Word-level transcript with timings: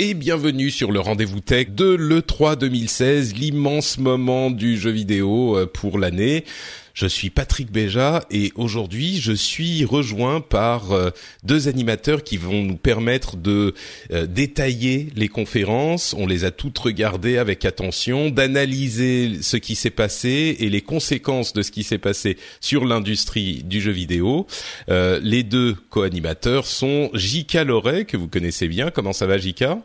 et 0.00 0.14
bienvenue 0.14 0.68
sur 0.72 0.90
le 0.90 0.98
rendez-vous 0.98 1.38
tech 1.38 1.68
de 1.68 1.94
l'E3 1.94 2.56
2016, 2.56 3.36
l'immense 3.36 3.98
moment 3.98 4.50
du 4.50 4.76
jeu 4.76 4.90
vidéo 4.90 5.56
euh, 5.56 5.66
pour 5.66 5.96
l'année. 5.96 6.44
Je 7.00 7.06
suis 7.06 7.30
Patrick 7.30 7.72
Béja 7.72 8.26
et 8.30 8.52
aujourd'hui 8.56 9.22
je 9.22 9.32
suis 9.32 9.86
rejoint 9.86 10.42
par 10.42 10.92
euh, 10.92 11.08
deux 11.44 11.66
animateurs 11.66 12.22
qui 12.22 12.36
vont 12.36 12.62
nous 12.62 12.76
permettre 12.76 13.38
de 13.38 13.72
euh, 14.12 14.26
détailler 14.26 15.08
les 15.16 15.28
conférences. 15.28 16.14
On 16.18 16.26
les 16.26 16.44
a 16.44 16.50
toutes 16.50 16.78
regardées 16.78 17.38
avec 17.38 17.64
attention, 17.64 18.28
d'analyser 18.28 19.40
ce 19.40 19.56
qui 19.56 19.76
s'est 19.76 19.88
passé 19.88 20.58
et 20.60 20.68
les 20.68 20.82
conséquences 20.82 21.54
de 21.54 21.62
ce 21.62 21.70
qui 21.70 21.84
s'est 21.84 21.96
passé 21.96 22.36
sur 22.60 22.84
l'industrie 22.84 23.62
du 23.62 23.80
jeu 23.80 23.92
vidéo. 23.92 24.46
Euh, 24.90 25.20
les 25.22 25.42
deux 25.42 25.76
co-animateurs 25.88 26.66
sont 26.66 27.08
Jika 27.14 27.64
Loret 27.64 28.04
que 28.04 28.18
vous 28.18 28.28
connaissez 28.28 28.68
bien. 28.68 28.90
Comment 28.90 29.14
ça 29.14 29.24
va 29.24 29.38
Jika 29.38 29.78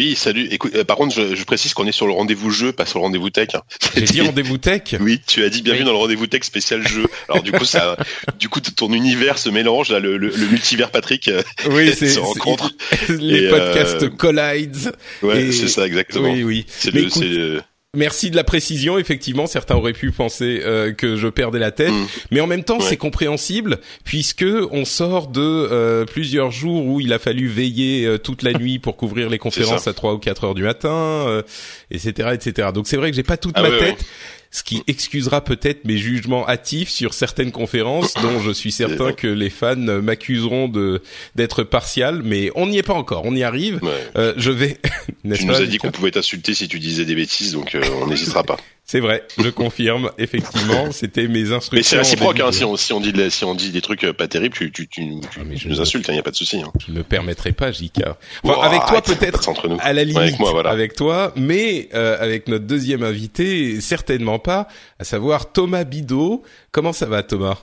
Oui, 0.00 0.16
salut. 0.16 0.48
Écoute, 0.50 0.74
euh, 0.76 0.82
par 0.82 0.96
contre, 0.96 1.14
je, 1.14 1.34
je 1.34 1.44
précise 1.44 1.74
qu'on 1.74 1.86
est 1.86 1.92
sur 1.92 2.06
le 2.06 2.14
rendez-vous 2.14 2.50
jeu, 2.50 2.72
pas 2.72 2.86
sur 2.86 3.00
le 3.00 3.04
rendez-vous 3.04 3.28
tech. 3.28 3.48
hein. 3.54 3.60
J'ai 3.94 4.06
dit 4.06 4.20
rendez-vous 4.22 4.56
tech 4.56 4.94
Oui, 4.98 5.20
tu 5.26 5.44
as 5.44 5.50
dit 5.50 5.60
bienvenue 5.60 5.82
Oui. 5.82 5.86
dans 5.86 5.92
le 5.92 5.98
rendez-vous 5.98 6.26
tech 6.26 6.42
spécial 6.42 6.88
jeu. 6.88 7.04
Alors 7.28 7.42
du 7.42 7.52
coup, 7.52 7.66
ça, 7.66 7.98
du 8.38 8.48
coup, 8.48 8.60
ton 8.62 8.90
univers 8.94 9.36
se 9.36 9.50
mélange 9.50 9.90
là, 9.90 9.98
le, 9.98 10.16
le, 10.16 10.28
le 10.34 10.46
multivers 10.46 10.90
Patrick 10.90 11.28
euh, 11.28 11.42
Oui, 11.68 11.92
c'est 11.98 12.08
se 12.08 12.18
rencontre. 12.18 12.70
les 13.10 13.44
Et, 13.44 13.48
podcasts 13.50 14.02
euh, 14.04 14.08
collides. 14.08 14.90
Ouais, 15.20 15.42
Et- 15.48 15.52
c'est 15.52 15.68
ça 15.68 15.86
exactement. 15.86 16.32
Oui, 16.32 16.44
oui. 16.44 16.64
C'est 16.66 16.94
le- 16.94 17.60
Merci 17.96 18.30
de 18.30 18.36
la 18.36 18.44
précision. 18.44 18.98
Effectivement, 18.98 19.48
certains 19.48 19.74
auraient 19.74 19.92
pu 19.92 20.12
penser 20.12 20.62
euh, 20.64 20.92
que 20.92 21.16
je 21.16 21.26
perdais 21.26 21.58
la 21.58 21.72
tête, 21.72 21.90
Mm. 21.90 22.06
mais 22.30 22.40
en 22.40 22.46
même 22.46 22.62
temps, 22.62 22.78
Ouais. 22.78 22.84
c'est 22.88 22.96
compréhensible 22.96 23.78
puisque 24.04 24.44
on 24.70 24.84
sort 24.84 25.26
de 25.26 25.40
euh, 25.40 26.04
plusieurs 26.04 26.52
jours 26.52 26.86
où 26.86 27.00
il 27.00 27.12
a 27.12 27.18
fallu 27.18 27.48
veiller 27.48 28.06
euh, 28.06 28.16
toute 28.16 28.42
la 28.42 28.52
nuit 28.52 28.78
pour 28.78 28.96
couvrir 28.96 29.28
les 29.28 29.38
conférences 29.38 29.88
à 29.88 29.92
3 29.92 30.14
ou 30.14 30.18
4 30.18 30.44
heures 30.44 30.54
du 30.54 30.62
matin, 30.62 30.88
euh, 31.26 31.42
etc., 31.90 32.28
etc. 32.32 32.68
Donc 32.72 32.86
c'est 32.86 32.96
vrai 32.96 33.10
que 33.10 33.16
j'ai 33.16 33.24
pas 33.24 33.36
toute 33.36 33.54
Ah 33.56 33.62
ma 33.62 33.70
ouais, 33.70 33.78
tête. 33.78 34.04
Ce 34.52 34.64
qui 34.64 34.82
excusera 34.88 35.44
peut-être 35.44 35.84
mes 35.84 35.96
jugements 35.96 36.48
hâtifs 36.48 36.88
sur 36.88 37.14
certaines 37.14 37.52
conférences 37.52 38.14
dont 38.14 38.40
je 38.40 38.50
suis 38.50 38.72
certain 38.72 39.10
bon. 39.10 39.14
que 39.14 39.28
les 39.28 39.48
fans 39.50 39.76
m'accuseront 39.76 40.66
de 40.66 41.02
d'être 41.36 41.62
partial, 41.62 42.22
mais 42.24 42.50
on 42.56 42.66
n'y 42.66 42.78
est 42.78 42.82
pas 42.82 42.94
encore, 42.94 43.22
on 43.26 43.34
y 43.36 43.44
arrive. 43.44 43.78
ouais. 43.82 44.08
Euh, 44.16 44.34
je 44.36 44.50
vais. 44.50 44.78
Tu 45.22 45.44
nous 45.44 45.52
pas, 45.52 45.60
as 45.60 45.66
dit 45.66 45.78
qu'on 45.78 45.90
pouvait 45.90 46.10
t'insulter 46.10 46.54
si 46.54 46.66
tu 46.66 46.78
disais 46.78 47.04
des 47.04 47.14
bêtises, 47.14 47.52
donc 47.52 47.74
euh, 47.74 47.82
on 48.02 48.06
n'hésitera 48.08 48.42
pas. 48.42 48.56
C'est 48.90 48.98
vrai, 48.98 49.22
je 49.38 49.48
confirme. 49.50 50.10
Effectivement, 50.18 50.90
c'était 50.90 51.28
mes 51.28 51.52
instructions. 51.52 51.76
Mais 51.76 51.82
c'est 51.84 51.96
réciproque, 51.98 52.40
hein, 52.40 52.50
si 52.50 52.64
on, 52.64 52.74
si 52.76 52.92
on 52.92 53.00
dit 53.00 53.12
de 53.12 53.22
la- 53.22 53.30
si 53.30 53.44
on 53.44 53.54
dit 53.54 53.70
des 53.70 53.80
trucs 53.82 54.02
euh, 54.02 54.12
pas 54.12 54.26
terribles, 54.26 54.56
tu, 54.56 54.72
tu, 54.72 54.88
tu, 54.88 55.20
tu, 55.30 55.38
Ah, 55.40 55.44
mais 55.46 55.54
je- 55.54 55.60
tu 55.62 55.68
nous 55.68 55.80
insultes, 55.80 56.08
il 56.08 56.14
n'y 56.14 56.18
a 56.18 56.24
pas 56.24 56.32
de 56.32 56.36
souci. 56.36 56.60
Hein. 56.60 56.72
Je 56.88 56.92
ne 56.92 57.02
permettrai 57.02 57.52
pas, 57.52 57.70
JK. 57.70 58.00
Enfin, 58.02 58.16
Oh, 58.42 58.60
avec 58.62 58.84
toi 58.86 59.00
peut-être, 59.00 59.48
à 59.78 59.92
la 59.92 60.02
limite, 60.02 60.18
avec 60.18 60.38
moi, 60.40 60.50
voilà. 60.50 60.70
avec 60.70 60.96
toi, 60.96 61.32
mais 61.36 61.88
euh, 61.94 62.16
avec 62.18 62.48
notre 62.48 62.64
deuxième 62.66 63.04
invité, 63.04 63.80
certainement 63.80 64.40
pas, 64.40 64.66
à 64.98 65.04
savoir 65.04 65.52
Thomas 65.52 65.84
Bidot. 65.84 66.42
Comment 66.72 66.92
ça 66.92 67.06
va, 67.06 67.22
Thomas? 67.22 67.58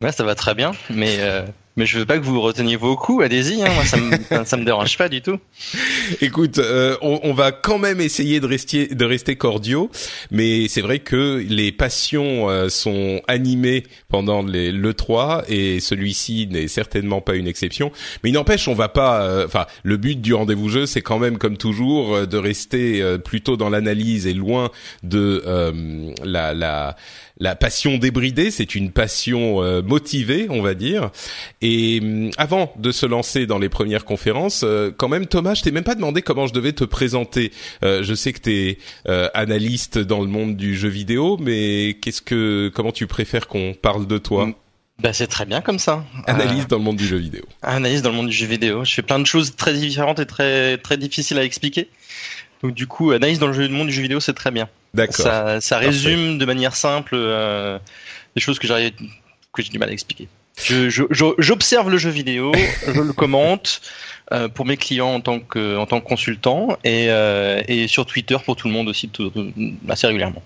Ouais, 0.00 0.10
ça 0.10 0.24
va 0.24 0.34
très 0.34 0.54
bien, 0.54 0.72
mais 0.88 1.16
euh, 1.18 1.42
mais 1.76 1.86
je 1.86 1.98
veux 1.98 2.06
pas 2.06 2.18
que 2.18 2.24
vous 2.24 2.40
reteniez 2.40 2.76
vos 2.76 2.96
coups. 2.96 3.24
Allez-y, 3.24 3.62
hein, 3.62 3.70
moi 3.74 3.84
ça 3.84 3.96
me 3.98 4.44
ça, 4.44 4.56
me 4.56 4.64
dérange 4.64 4.96
pas 4.98 5.08
du 5.08 5.22
tout. 5.22 5.38
Écoute, 6.20 6.58
euh, 6.58 6.96
on, 7.02 7.20
on 7.22 7.32
va 7.32 7.52
quand 7.52 7.78
même 7.78 8.00
essayer 8.00 8.40
de 8.40 8.46
rester, 8.46 8.86
de 8.88 9.04
rester 9.04 9.36
cordiaux, 9.36 9.90
mais 10.30 10.68
c'est 10.68 10.80
vrai 10.82 10.98
que 10.98 11.44
les 11.48 11.72
passions 11.72 12.48
euh, 12.50 12.68
sont 12.68 13.20
animées 13.28 13.84
pendant 14.08 14.42
les, 14.42 14.72
le 14.72 14.94
3 14.94 15.44
et 15.48 15.80
celui-ci 15.80 16.48
n'est 16.50 16.68
certainement 16.68 17.20
pas 17.20 17.34
une 17.34 17.46
exception. 17.46 17.90
Mais 18.22 18.30
il 18.30 18.34
n'empêche, 18.34 18.68
on 18.68 18.74
va 18.74 18.88
pas. 18.88 19.22
euh, 19.22 19.46
Enfin, 19.46 19.66
le 19.82 19.96
but 19.96 20.20
du 20.20 20.34
rendez-vous 20.34 20.68
jeu, 20.68 20.86
c'est 20.86 21.02
quand 21.02 21.18
même, 21.18 21.38
comme 21.38 21.56
toujours, 21.56 22.14
euh, 22.14 22.26
de 22.26 22.36
rester 22.36 23.02
euh, 23.02 23.18
plutôt 23.18 23.56
dans 23.56 23.70
l'analyse 23.70 24.26
et 24.26 24.34
loin 24.34 24.70
de 25.02 25.42
euh, 25.46 26.12
la, 26.24 26.54
la 26.54 26.96
la 27.42 27.56
passion 27.56 27.98
débridée, 27.98 28.52
c'est 28.52 28.76
une 28.76 28.92
passion 28.92 29.64
euh, 29.64 29.82
motivée, 29.82 30.46
on 30.48 30.62
va 30.62 30.74
dire. 30.74 31.10
Et 31.60 31.98
hum, 32.00 32.30
avant 32.38 32.72
de 32.78 32.92
se 32.92 33.04
lancer 33.04 33.46
dans 33.46 33.58
les 33.58 33.68
premières 33.68 34.04
conférences, 34.04 34.62
euh, 34.64 34.92
quand 34.96 35.08
même 35.08 35.26
Thomas, 35.26 35.54
je 35.54 35.62
t'ai 35.62 35.72
même 35.72 35.82
pas 35.82 35.96
demandé 35.96 36.22
comment 36.22 36.46
je 36.46 36.52
devais 36.52 36.72
te 36.72 36.84
présenter. 36.84 37.50
Euh, 37.84 38.04
je 38.04 38.14
sais 38.14 38.32
que 38.32 38.40
tu 38.40 38.52
es 38.52 38.78
analyste 39.34 39.98
dans 39.98 40.20
le 40.20 40.28
monde 40.28 40.56
du 40.56 40.76
jeu 40.76 40.88
vidéo, 40.88 41.36
mais 41.40 41.98
qu'est-ce 42.00 42.22
que 42.22 42.70
comment 42.72 42.92
tu 42.92 43.08
préfères 43.08 43.48
qu'on 43.48 43.74
parle 43.74 44.06
de 44.06 44.18
toi? 44.18 44.46
Mm. 44.46 44.54
Bah 45.02 45.12
c'est 45.12 45.26
très 45.26 45.46
bien 45.46 45.60
comme 45.60 45.80
ça. 45.80 46.04
Analyste 46.26 46.70
dans 46.70 46.78
le 46.78 46.84
monde 46.84 46.96
du 46.96 47.06
jeu 47.06 47.16
vidéo. 47.16 47.42
Euh, 47.64 47.68
analyse 47.68 48.02
dans 48.02 48.10
le 48.10 48.16
monde 48.16 48.28
du 48.28 48.36
jeu 48.36 48.46
vidéo. 48.46 48.84
Je 48.84 48.94
fais 48.94 49.02
plein 49.02 49.18
de 49.18 49.26
choses 49.26 49.56
très 49.56 49.72
différentes 49.72 50.20
et 50.20 50.26
très 50.26 50.78
très 50.78 50.96
difficiles 50.96 51.38
à 51.38 51.44
expliquer. 51.44 51.88
Donc 52.62 52.74
du 52.74 52.86
coup, 52.86 53.10
analyse 53.12 53.38
dans 53.38 53.46
le 53.48 53.52
jeu- 53.52 53.68
monde 53.68 53.88
du 53.88 53.92
jeu 53.92 54.02
vidéo, 54.02 54.20
c'est 54.20 54.34
très 54.34 54.50
bien. 54.50 54.68
D'accord. 54.94 55.16
Ça, 55.16 55.60
ça 55.60 55.76
Parfait. 55.76 55.86
résume 55.90 56.38
de 56.38 56.44
manière 56.44 56.76
simple 56.76 57.14
euh, 57.14 57.78
des 58.36 58.40
choses 58.40 58.58
que 58.58 58.66
j'arrive 58.66 58.92
que 59.52 59.62
j'ai 59.62 59.70
du 59.70 59.78
mal 59.78 59.88
à 59.88 59.92
expliquer. 59.92 60.28
Je- 60.64 60.90
je- 60.90 61.02
je- 61.10 61.34
J'observe 61.38 61.90
le 61.90 61.96
jeu 61.98 62.10
vidéo, 62.10 62.52
je 62.86 63.00
le 63.00 63.12
commente 63.12 63.80
euh, 64.32 64.48
pour 64.48 64.64
mes 64.66 64.76
clients 64.76 65.08
en 65.14 65.20
tant 65.20 65.40
que 65.40 65.76
en 65.76 65.86
tant 65.86 66.00
que 66.00 66.06
consultant 66.06 66.76
et, 66.84 67.06
euh, 67.08 67.62
et 67.68 67.88
sur 67.88 68.04
Twitter 68.06 68.36
pour 68.44 68.54
tout 68.56 68.68
le 68.68 68.72
monde 68.74 68.88
aussi 68.88 69.08
tout- 69.08 69.30
tout- 69.30 69.50
assez 69.88 70.06
régulièrement. 70.06 70.42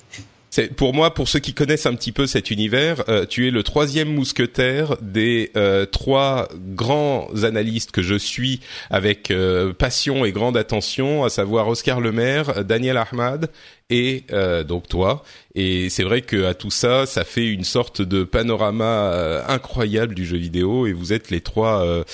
Pour 0.77 0.95
moi, 0.95 1.13
pour 1.13 1.29
ceux 1.29 1.39
qui 1.39 1.55
connaissent 1.55 1.87
un 1.87 1.95
petit 1.95 2.13
peu 2.13 2.27
cet 2.27 2.51
univers, 2.51 3.05
euh, 3.09 3.27
tu 3.27 3.47
es 3.47 3.51
le 3.51 3.63
troisième 3.63 4.09
mousquetaire 4.09 4.97
des 5.01 5.51
euh, 5.57 5.87
trois 5.87 6.49
grands 6.57 7.29
analystes 7.43 7.91
que 7.91 8.03
je 8.03 8.15
suis 8.15 8.61
avec 8.91 9.31
euh, 9.31 9.73
passion 9.73 10.25
et 10.25 10.33
grande 10.33 10.57
attention, 10.57 11.25
à 11.25 11.31
savoir 11.31 11.69
Oscar 11.69 12.01
Lemaire, 12.01 12.65
Daniel 12.65 12.97
Ahmad 12.97 13.51
et 13.89 14.25
donc 14.67 14.89
toi. 14.89 15.23
Et 15.55 15.91
c'est 15.91 16.03
vrai 16.03 16.21
que 16.21 16.45
à 16.45 16.55
tout 16.55 16.73
ça, 16.73 17.07
ça 17.07 17.23
fait 17.23 17.47
une 17.47 17.63
sorte 17.63 18.03
de 18.03 18.25
panorama 18.25 19.45
incroyable 19.47 20.17
du 20.17 20.27
jeu 20.27 20.39
vidéo. 20.39 20.89
Et 20.89 20.93
vous 20.93 21.13
êtes 21.13 21.31
les 21.31 21.41
trois 21.41 22.05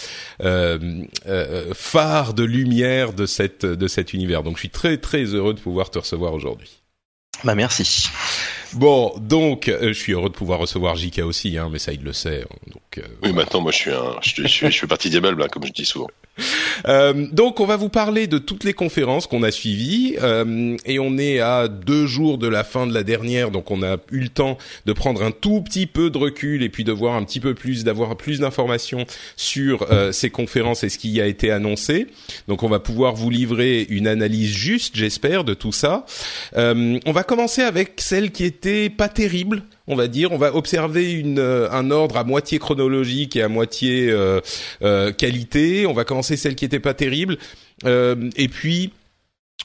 phares 1.75 2.34
de 2.34 2.44
lumière 2.44 3.14
de 3.14 3.25
cette 3.25 3.64
de 3.64 3.88
cet 3.88 4.12
univers. 4.12 4.43
Donc 4.43 4.56
je 4.56 4.61
suis 4.61 4.70
très 4.70 4.99
très 4.99 5.25
heureux 5.25 5.55
de 5.55 5.61
pouvoir 5.61 5.88
te 5.88 5.99
recevoir 5.99 6.34
aujourd'hui. 6.34 6.81
Bah 7.44 7.54
merci. 7.54 8.10
Bon, 8.74 9.12
donc 9.20 9.69
euh, 9.69 9.88
je 9.88 9.92
suis 9.92 10.12
heureux 10.12 10.28
de 10.30 10.34
pouvoir 10.34 10.58
recevoir 10.58 10.96
JK 10.96 11.19
aussi, 11.20 11.58
hein, 11.58 11.69
mais 11.70 11.78
ça 11.78 11.92
il 11.92 12.02
le 12.02 12.12
sait. 12.12 12.42
hein, 12.42 12.56
donc, 12.72 12.98
euh, 12.98 13.02
Oui, 13.22 13.32
maintenant, 13.32 13.60
moi, 13.60 13.70
je 13.72 13.76
suis 13.76 13.90
un, 13.90 14.16
je, 14.22 14.28
suis- 14.30 14.42
je, 14.44 14.48
suis- 14.48 14.70
je 14.70 14.78
fais 14.78 14.86
partie 14.86 15.10
des 15.10 15.20
meubles, 15.20 15.42
hein, 15.42 15.48
comme 15.50 15.66
je 15.66 15.72
dis 15.72 15.84
souvent. 15.84 16.08
Euh, 16.88 17.26
donc 17.30 17.60
on 17.60 17.66
va 17.66 17.76
vous 17.76 17.90
parler 17.90 18.26
de 18.26 18.38
toutes 18.38 18.64
les 18.64 18.72
conférences 18.72 19.26
qu'on 19.26 19.42
a 19.42 19.50
suivies 19.50 20.16
euh, 20.22 20.78
et 20.86 20.98
on 20.98 21.19
est 21.19 21.40
à 21.40 21.69
deux 21.69 22.06
jours 22.06 22.38
de 22.38 22.48
la 22.48 22.64
fin 22.64 22.86
de 22.86 22.94
la 22.94 23.02
dernière, 23.02 23.50
donc 23.50 23.70
on 23.70 23.82
a 23.82 23.98
eu 24.10 24.20
le 24.20 24.28
temps 24.30 24.56
de 24.86 24.92
prendre 24.94 25.22
un 25.22 25.30
tout 25.30 25.60
petit 25.60 25.86
peu 25.86 26.08
de 26.08 26.16
recul 26.16 26.62
et 26.62 26.70
puis 26.70 26.84
de 26.84 26.92
voir 26.92 27.16
un 27.16 27.25
petit 27.25 27.38
peu 27.38 27.52
plus, 27.54 27.84
d'avoir 27.84 28.16
plus 28.16 28.40
d'informations 28.40 29.04
sur 29.36 29.86
euh, 29.92 30.10
ces 30.10 30.30
conférences 30.30 30.84
et 30.84 30.88
ce 30.88 30.96
qui 30.96 31.20
a 31.20 31.26
été 31.26 31.50
annoncé. 31.50 32.06
Donc 32.48 32.62
on 32.62 32.68
va 32.70 32.78
pouvoir 32.80 33.14
vous 33.14 33.28
livrer 33.28 33.82
une 33.90 34.06
analyse 34.06 34.50
juste, 34.52 34.96
j'espère, 34.96 35.44
de 35.44 35.52
tout 35.52 35.72
ça. 35.72 36.06
Euh, 36.56 36.98
on 37.04 37.12
va 37.12 37.25
commencer 37.25 37.60
avec 37.60 37.92
celle 37.98 38.30
qui 38.32 38.44
est 38.44 38.62
pas 38.91 39.09
terrible, 39.09 39.62
on 39.87 39.94
va 39.97 40.09
dire. 40.09 40.32
On 40.32 40.38
va 40.38 40.55
observer 40.55 41.12
une, 41.12 41.38
un 41.38 41.91
ordre 41.91 42.17
à 42.17 42.25
moitié 42.25 42.59
chronologique 42.59 43.37
et 43.37 43.43
à 43.43 43.49
moitié 43.49 44.14
qualité. 45.19 45.87
On 45.87 45.93
va 45.93 46.05
commencer 46.05 46.37
celle 46.37 46.55
qui 46.55 46.64
était 46.64 46.81
pas 46.81 46.94
terrible, 46.94 47.38
et 47.85 48.49
puis 48.49 48.93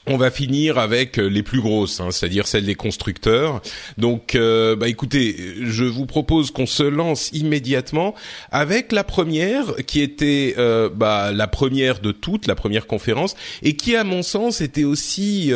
on 0.06 0.16
va 0.16 0.30
finir 0.30 0.78
avec 0.78 1.18
euh, 1.18 1.26
les 1.26 1.42
plus 1.42 1.60
grosses, 1.60 2.00
hein, 2.00 2.10
c'est-à-dire 2.10 2.46
celles 2.46 2.64
des 2.64 2.74
constructeurs. 2.74 3.60
Donc, 3.98 4.34
euh, 4.34 4.74
bah 4.74 4.88
écoutez, 4.88 5.36
je 5.62 5.84
vous 5.84 6.06
propose 6.06 6.50
qu'on 6.50 6.66
se 6.66 6.82
lance 6.82 7.30
immédiatement 7.32 8.14
avec 8.50 8.92
la 8.92 9.04
première, 9.04 9.76
qui 9.86 10.00
était 10.00 10.54
euh, 10.58 10.88
bah, 10.88 11.32
la 11.32 11.46
première 11.46 12.00
de 12.00 12.12
toutes, 12.12 12.46
la 12.46 12.54
première 12.54 12.86
conférence, 12.86 13.36
et 13.62 13.76
qui, 13.76 13.96
à 13.96 14.04
mon 14.04 14.22
sens, 14.22 14.60
était 14.60 14.84
aussi 14.84 15.52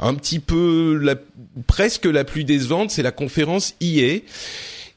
un 0.00 0.14
petit 0.14 0.38
peu 0.38 0.98
la, 1.00 1.14
presque 1.66 2.06
la 2.06 2.24
plus 2.24 2.44
décevante. 2.44 2.90
C'est 2.90 3.02
la 3.02 3.12
conférence 3.12 3.74
IA 3.80 4.20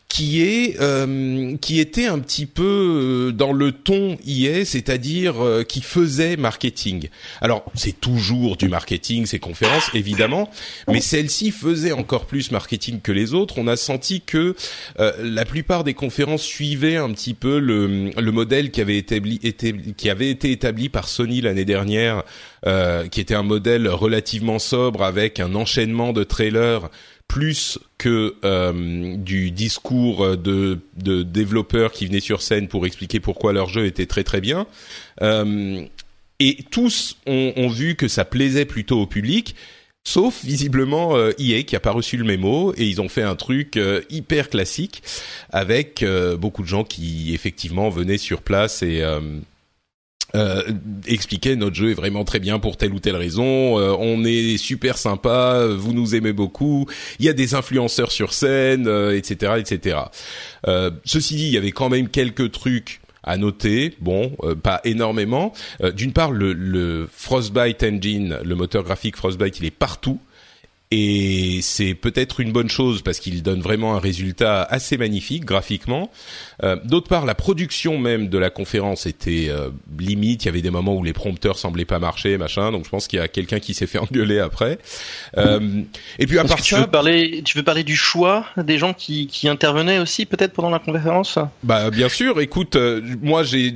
qui 0.09 0.42
est 0.42 0.77
euh, 0.80 1.57
qui 1.57 1.80
était 1.80 2.06
un 2.06 2.19
petit 2.19 2.45
peu 2.45 2.63
euh, 2.63 3.31
dans 3.31 3.51
le 3.51 3.71
ton 3.71 4.18
IA, 4.25 4.63
c'est-à-dire 4.63 5.44
euh, 5.44 5.63
qui 5.63 5.81
faisait 5.81 6.38
marketing. 6.38 7.09
Alors 7.42 7.65
c'est 7.75 8.00
toujours 8.00 8.56
du 8.56 8.69
marketing 8.69 9.25
ces 9.25 9.39
conférences 9.39 9.89
évidemment, 9.94 10.50
mais 10.88 11.01
celle-ci 11.01 11.51
faisait 11.51 11.92
encore 11.92 12.25
plus 12.25 12.51
marketing 12.51 13.01
que 13.01 13.12
les 13.12 13.33
autres. 13.33 13.56
On 13.57 13.68
a 13.68 13.75
senti 13.75 14.21
que 14.21 14.56
la 14.98 15.45
plupart 15.45 15.83
des 15.83 15.94
conférences 15.94 16.42
suivaient 16.42 16.98
un 16.98 17.12
petit 17.12 17.33
peu 17.33 17.60
le, 17.60 18.10
le 18.10 18.31
modèle 18.31 18.71
qui 18.71 18.81
avait 18.81 18.98
établi, 18.98 19.39
qui 19.39 20.10
avait 20.10 20.30
été 20.30 20.51
établi 20.51 20.89
par 20.89 21.07
Sony 21.07 21.42
l'année 21.42 21.65
dernière, 21.65 22.24
qui 23.12 23.21
était 23.21 23.36
un 23.36 23.44
modèle 23.44 23.88
relativement 23.88 24.60
sobre 24.60 25.03
avec 25.03 25.39
un 25.39 25.56
enchaînement 25.56 26.13
de 26.13 26.24
trailers 26.24 26.89
plus 27.27 27.79
que 27.97 28.35
euh, 28.45 29.15
du 29.18 29.51
discours 29.51 30.38
de, 30.38 30.79
de, 30.95 31.24
développeurs 31.24 31.91
qui 31.91 32.06
venaient 32.06 32.19
sur 32.19 32.41
scène 32.41 32.68
pour 32.68 32.85
expliquer 32.85 33.19
pourquoi 33.19 33.53
leur 33.53 33.69
jeu 33.69 33.85
était 33.85 34.06
très 34.06 34.24
très 34.24 34.41
bien. 34.41 34.65
Euh, 35.21 35.85
et 36.39 36.57
tous 36.69 37.18
ont, 37.25 37.53
ont, 37.56 37.68
vu 37.68 37.95
que 37.95 38.07
ça 38.07 38.24
plaisait 38.24 38.65
plutôt 38.65 39.01
au 39.01 39.07
public, 39.07 39.56
sauf 40.07 40.45
visiblement 40.45 41.18
euh, 41.18 41.31
EA 41.38 41.63
qui 41.63 41.75
a 41.75 41.81
pas 41.81 41.91
reçu 41.91 42.15
le 42.15 42.24
mémo 42.24 42.74
et 42.77 42.85
ils 42.85 43.01
ont 43.01 43.09
fait 43.09 43.24
un 43.24 43.35
truc 43.35 43.75
euh, 43.75 44.01
hyper 44.09 44.50
classique 44.50 45.03
avec 45.50 46.01
euh, 46.01 46.38
beaucoup 46.38 46.62
de 46.62 46.68
gens 46.68 46.85
qui 46.85 47.33
effectivement 47.33 47.89
venaient 47.89 48.18
sur 48.18 48.41
place 48.41 48.83
et 48.83 49.03
euh, 50.35 50.62
expliquer 51.06 51.56
notre 51.56 51.75
jeu 51.75 51.91
est 51.91 51.94
vraiment 51.94 52.25
très 52.25 52.39
bien 52.39 52.59
pour 52.59 52.75
telle 52.75 52.91
ou 52.91 53.00
telle 53.00 53.15
raison, 53.15 53.79
euh, 53.79 53.95
on 53.97 54.25
est 54.25 54.57
super 54.57 54.97
sympa, 54.97 55.65
vous 55.68 55.94
nous 55.94 56.15
aimez 56.15 56.33
beaucoup, 56.33 56.85
il 57.19 57.25
y 57.25 57.29
a 57.29 57.33
des 57.33 57.56
influenceurs 57.56 58.12
sur 58.12 58.33
scène, 58.33 58.89
etc., 59.13 59.53
euh, 59.53 59.56
etc. 59.57 60.00
Ceci 61.06 61.35
dit, 61.35 61.47
il 61.47 61.53
y 61.53 61.57
avait 61.57 61.71
quand 61.71 61.89
même 61.89 62.09
quelques 62.09 62.51
trucs 62.51 63.00
à 63.24 63.38
noter, 63.38 63.94
bon, 64.00 64.35
pas 64.63 64.79
énormément. 64.85 65.53
D'une 65.95 66.13
part, 66.13 66.31
le, 66.31 66.53
le 66.53 67.09
Frostbite 67.12 67.83
Engine, 67.83 68.38
le 68.44 68.56
moteur 68.56 68.83
graphique 68.83 69.18
Frostbite, 69.18 69.59
il 69.59 69.65
est 69.65 69.71
partout 69.71 70.19
et 70.89 71.60
c'est 71.62 71.95
peut-être 71.95 72.39
une 72.39 72.54
bonne 72.54 72.69
chose 72.69 73.01
parce 73.01 73.19
qu'il 73.19 73.44
donne 73.44 73.60
vraiment 73.60 73.95
un 73.95 74.00
résultat 74.00 74.63
assez 74.63 74.98
magnifique 74.98 75.44
graphiquement. 75.44 76.10
Euh, 76.63 76.78
D'autre 76.86 77.10
part, 77.10 77.25
la 77.25 77.36
production 77.36 77.98
même 77.98 78.30
de 78.30 78.38
la 78.38 78.50
conférence 78.50 79.06
était 79.06 79.48
euh, 79.50 79.69
limite. 80.00 80.44
Il 80.44 80.45
y 80.45 80.50
avait 80.50 80.62
des 80.62 80.69
moments 80.69 80.95
où 80.95 81.04
les 81.04 81.12
prompteurs 81.12 81.60
semblaient 81.60 81.84
pas 81.84 82.00
marcher, 82.00 82.38
machin. 82.38 82.72
Donc 82.72 82.86
je 82.86 82.89
pense 82.89 83.07
qu'il 83.07 83.19
y 83.19 83.22
a 83.22 83.28
quelqu'un 83.28 83.60
qui 83.60 83.74
s'est 83.74 83.88
fait 83.88 83.98
engueuler 84.00 84.39
après. 84.39 84.80
Euh, 85.38 85.81
et 86.19 86.25
puis 86.25 86.39
à 86.39 86.45
part 86.45 86.62
tu 86.62 86.75
ça, 86.75 86.81
veux 86.81 86.88
parler, 86.88 87.42
tu 87.44 87.57
veux 87.57 87.63
parler 87.63 87.84
du 87.84 87.98
choix 87.98 88.45
des 88.56 88.78
gens 88.78 88.94
qui, 88.94 89.28
qui 89.28 89.50
intervenaient 89.50 90.00
aussi 90.00 90.25
peut-être 90.25 90.54
pendant 90.54 90.69
la 90.69 90.80
conférence? 90.80 91.38
Bah 91.63 91.89
bien 91.92 92.07
sûr. 92.07 92.39
Écoute, 92.39 92.78
euh, 92.78 93.01
moi 93.22 93.44
j'ai 93.44 93.74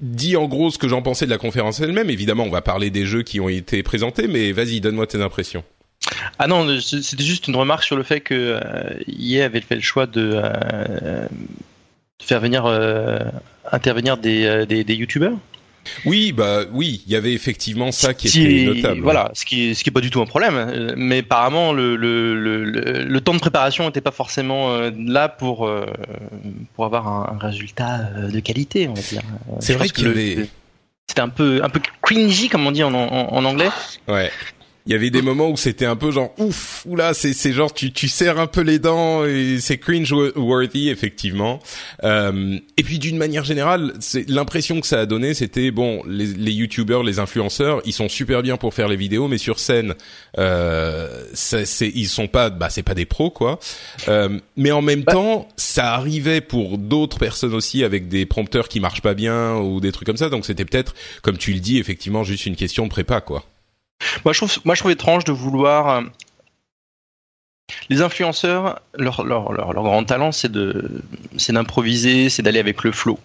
dit 0.00 0.36
en 0.36 0.46
gros 0.46 0.70
ce 0.70 0.78
que 0.78 0.86
j'en 0.86 1.02
pensais 1.02 1.24
de 1.24 1.30
la 1.30 1.38
conférence 1.38 1.80
elle-même. 1.80 2.08
Évidemment, 2.08 2.44
on 2.44 2.50
va 2.50 2.62
parler 2.62 2.90
des 2.90 3.04
jeux 3.04 3.22
qui 3.22 3.40
ont 3.40 3.48
été 3.48 3.82
présentés, 3.82 4.28
mais 4.28 4.52
vas-y, 4.52 4.80
donne-moi 4.80 5.08
tes 5.08 5.20
impressions. 5.20 5.64
Ah 6.38 6.46
non, 6.46 6.80
c'était 6.80 7.22
juste 7.22 7.48
une 7.48 7.56
remarque 7.56 7.84
sur 7.84 7.96
le 7.96 8.02
fait 8.02 8.20
que 8.20 8.34
euh, 8.34 8.94
EA 9.06 9.44
avait 9.44 9.60
fait 9.60 9.74
le 9.74 9.82
choix 9.82 10.06
de, 10.06 10.32
euh, 10.34 11.26
de 11.28 12.24
faire 12.24 12.40
venir 12.40 12.64
euh, 12.64 13.18
intervenir 13.70 14.16
des, 14.16 14.46
euh, 14.46 14.64
des, 14.64 14.82
des 14.84 14.94
youtubeurs. 14.94 15.34
Oui, 16.04 16.32
bah 16.32 16.64
oui, 16.72 17.02
il 17.06 17.12
y 17.12 17.16
avait 17.16 17.32
effectivement 17.32 17.90
ça 17.90 18.14
qui, 18.14 18.28
qui 18.28 18.42
était 18.42 18.64
notable. 18.64 19.00
Voilà, 19.00 19.30
ce 19.34 19.44
qui, 19.44 19.74
ce 19.74 19.82
qui 19.82 19.90
est 19.90 19.92
pas 19.92 20.00
du 20.00 20.10
tout 20.10 20.20
un 20.20 20.26
problème. 20.26 20.92
Mais 20.96 21.18
apparemment, 21.18 21.72
le, 21.72 21.96
le, 21.96 22.34
le, 22.34 22.64
le 22.64 23.20
temps 23.20 23.34
de 23.34 23.38
préparation 23.38 23.86
n'était 23.86 24.02
pas 24.02 24.10
forcément 24.10 24.78
là 24.98 25.28
pour 25.28 25.70
pour 26.74 26.84
avoir 26.84 27.08
un, 27.08 27.38
résultat 27.38 28.10
de 28.30 28.40
qualité, 28.40 28.88
on 28.88 28.94
va 28.94 29.00
dire. 29.00 29.22
C'est 29.60 29.72
vrai 29.72 29.88
qu'il 29.88 30.06
avait. 30.06 30.48
C'était 31.08 31.22
un 31.22 31.30
peu 31.30 31.60
un 31.64 31.70
peu 31.70 31.80
cringy 32.02 32.50
comme 32.50 32.66
on 32.66 32.72
dit 32.72 32.84
en, 32.84 32.92
en, 32.94 33.32
en 33.32 33.44
anglais. 33.46 33.70
Ouais 34.06 34.30
il 34.86 34.92
y 34.92 34.94
avait 34.94 35.10
des 35.10 35.22
moments 35.22 35.50
où 35.50 35.56
c'était 35.56 35.86
un 35.86 35.96
peu 35.96 36.10
genre 36.10 36.32
ouf, 36.38 36.84
oula, 36.86 37.12
c'est 37.14 37.32
c'est 37.32 37.52
genre 37.52 37.72
tu 37.72 37.92
tu 37.92 38.08
serres 38.08 38.40
un 38.40 38.46
peu 38.46 38.62
les 38.62 38.78
dents 38.78 39.24
et 39.24 39.58
c'est 39.60 39.78
cringe 39.78 40.12
worthy 40.12 40.88
effectivement. 40.88 41.60
Euh, 42.02 42.58
et 42.76 42.82
puis 42.82 42.98
d'une 42.98 43.18
manière 43.18 43.44
générale, 43.44 43.92
c'est 44.00 44.28
l'impression 44.28 44.80
que 44.80 44.86
ça 44.86 45.00
a 45.00 45.06
donné, 45.06 45.34
c'était 45.34 45.70
bon, 45.70 46.02
les 46.06 46.26
les 46.26 46.52
youtubeurs, 46.52 47.02
les 47.02 47.18
influenceurs, 47.18 47.82
ils 47.84 47.92
sont 47.92 48.08
super 48.08 48.42
bien 48.42 48.56
pour 48.56 48.72
faire 48.72 48.88
les 48.88 48.96
vidéos, 48.96 49.28
mais 49.28 49.38
sur 49.38 49.58
scène, 49.58 49.94
euh, 50.38 51.24
c'est 51.34 51.64
ils 51.94 52.08
sont 52.08 52.26
pas, 52.26 52.50
bah 52.50 52.70
c'est 52.70 52.82
pas 52.82 52.94
des 52.94 53.06
pros 53.06 53.30
quoi. 53.30 53.58
Euh, 54.08 54.38
mais 54.56 54.72
en 54.72 54.82
même 54.82 55.04
temps, 55.04 55.48
ça 55.56 55.92
arrivait 55.92 56.40
pour 56.40 56.78
d'autres 56.78 57.18
personnes 57.18 57.54
aussi 57.54 57.84
avec 57.84 58.08
des 58.08 58.24
prompteurs 58.24 58.68
qui 58.68 58.80
marchent 58.80 59.02
pas 59.02 59.14
bien 59.14 59.56
ou 59.56 59.80
des 59.80 59.92
trucs 59.92 60.06
comme 60.06 60.16
ça. 60.16 60.30
Donc 60.30 60.46
c'était 60.46 60.64
peut-être, 60.64 60.94
comme 61.22 61.36
tu 61.36 61.52
le 61.52 61.60
dis, 61.60 61.78
effectivement 61.78 62.24
juste 62.24 62.46
une 62.46 62.56
question 62.56 62.84
de 62.84 62.90
prépa 62.90 63.20
quoi. 63.20 63.44
Moi, 64.24 64.32
je 64.32 64.38
trouve, 64.38 64.58
moi, 64.64 64.74
je 64.74 64.80
trouve 64.80 64.92
étrange 64.92 65.24
de 65.24 65.32
vouloir. 65.32 65.88
Euh, 65.88 66.02
les 67.88 68.02
influenceurs, 68.02 68.80
leur, 68.98 69.24
leur, 69.24 69.52
leur, 69.52 69.72
grand 69.72 70.04
talent, 70.04 70.32
c'est 70.32 70.50
d'improviser, 70.50 72.28
c'est 72.28 72.42
d'aller 72.42 72.58
avec 72.58 72.82
le 72.82 72.92
flow. 72.92 73.18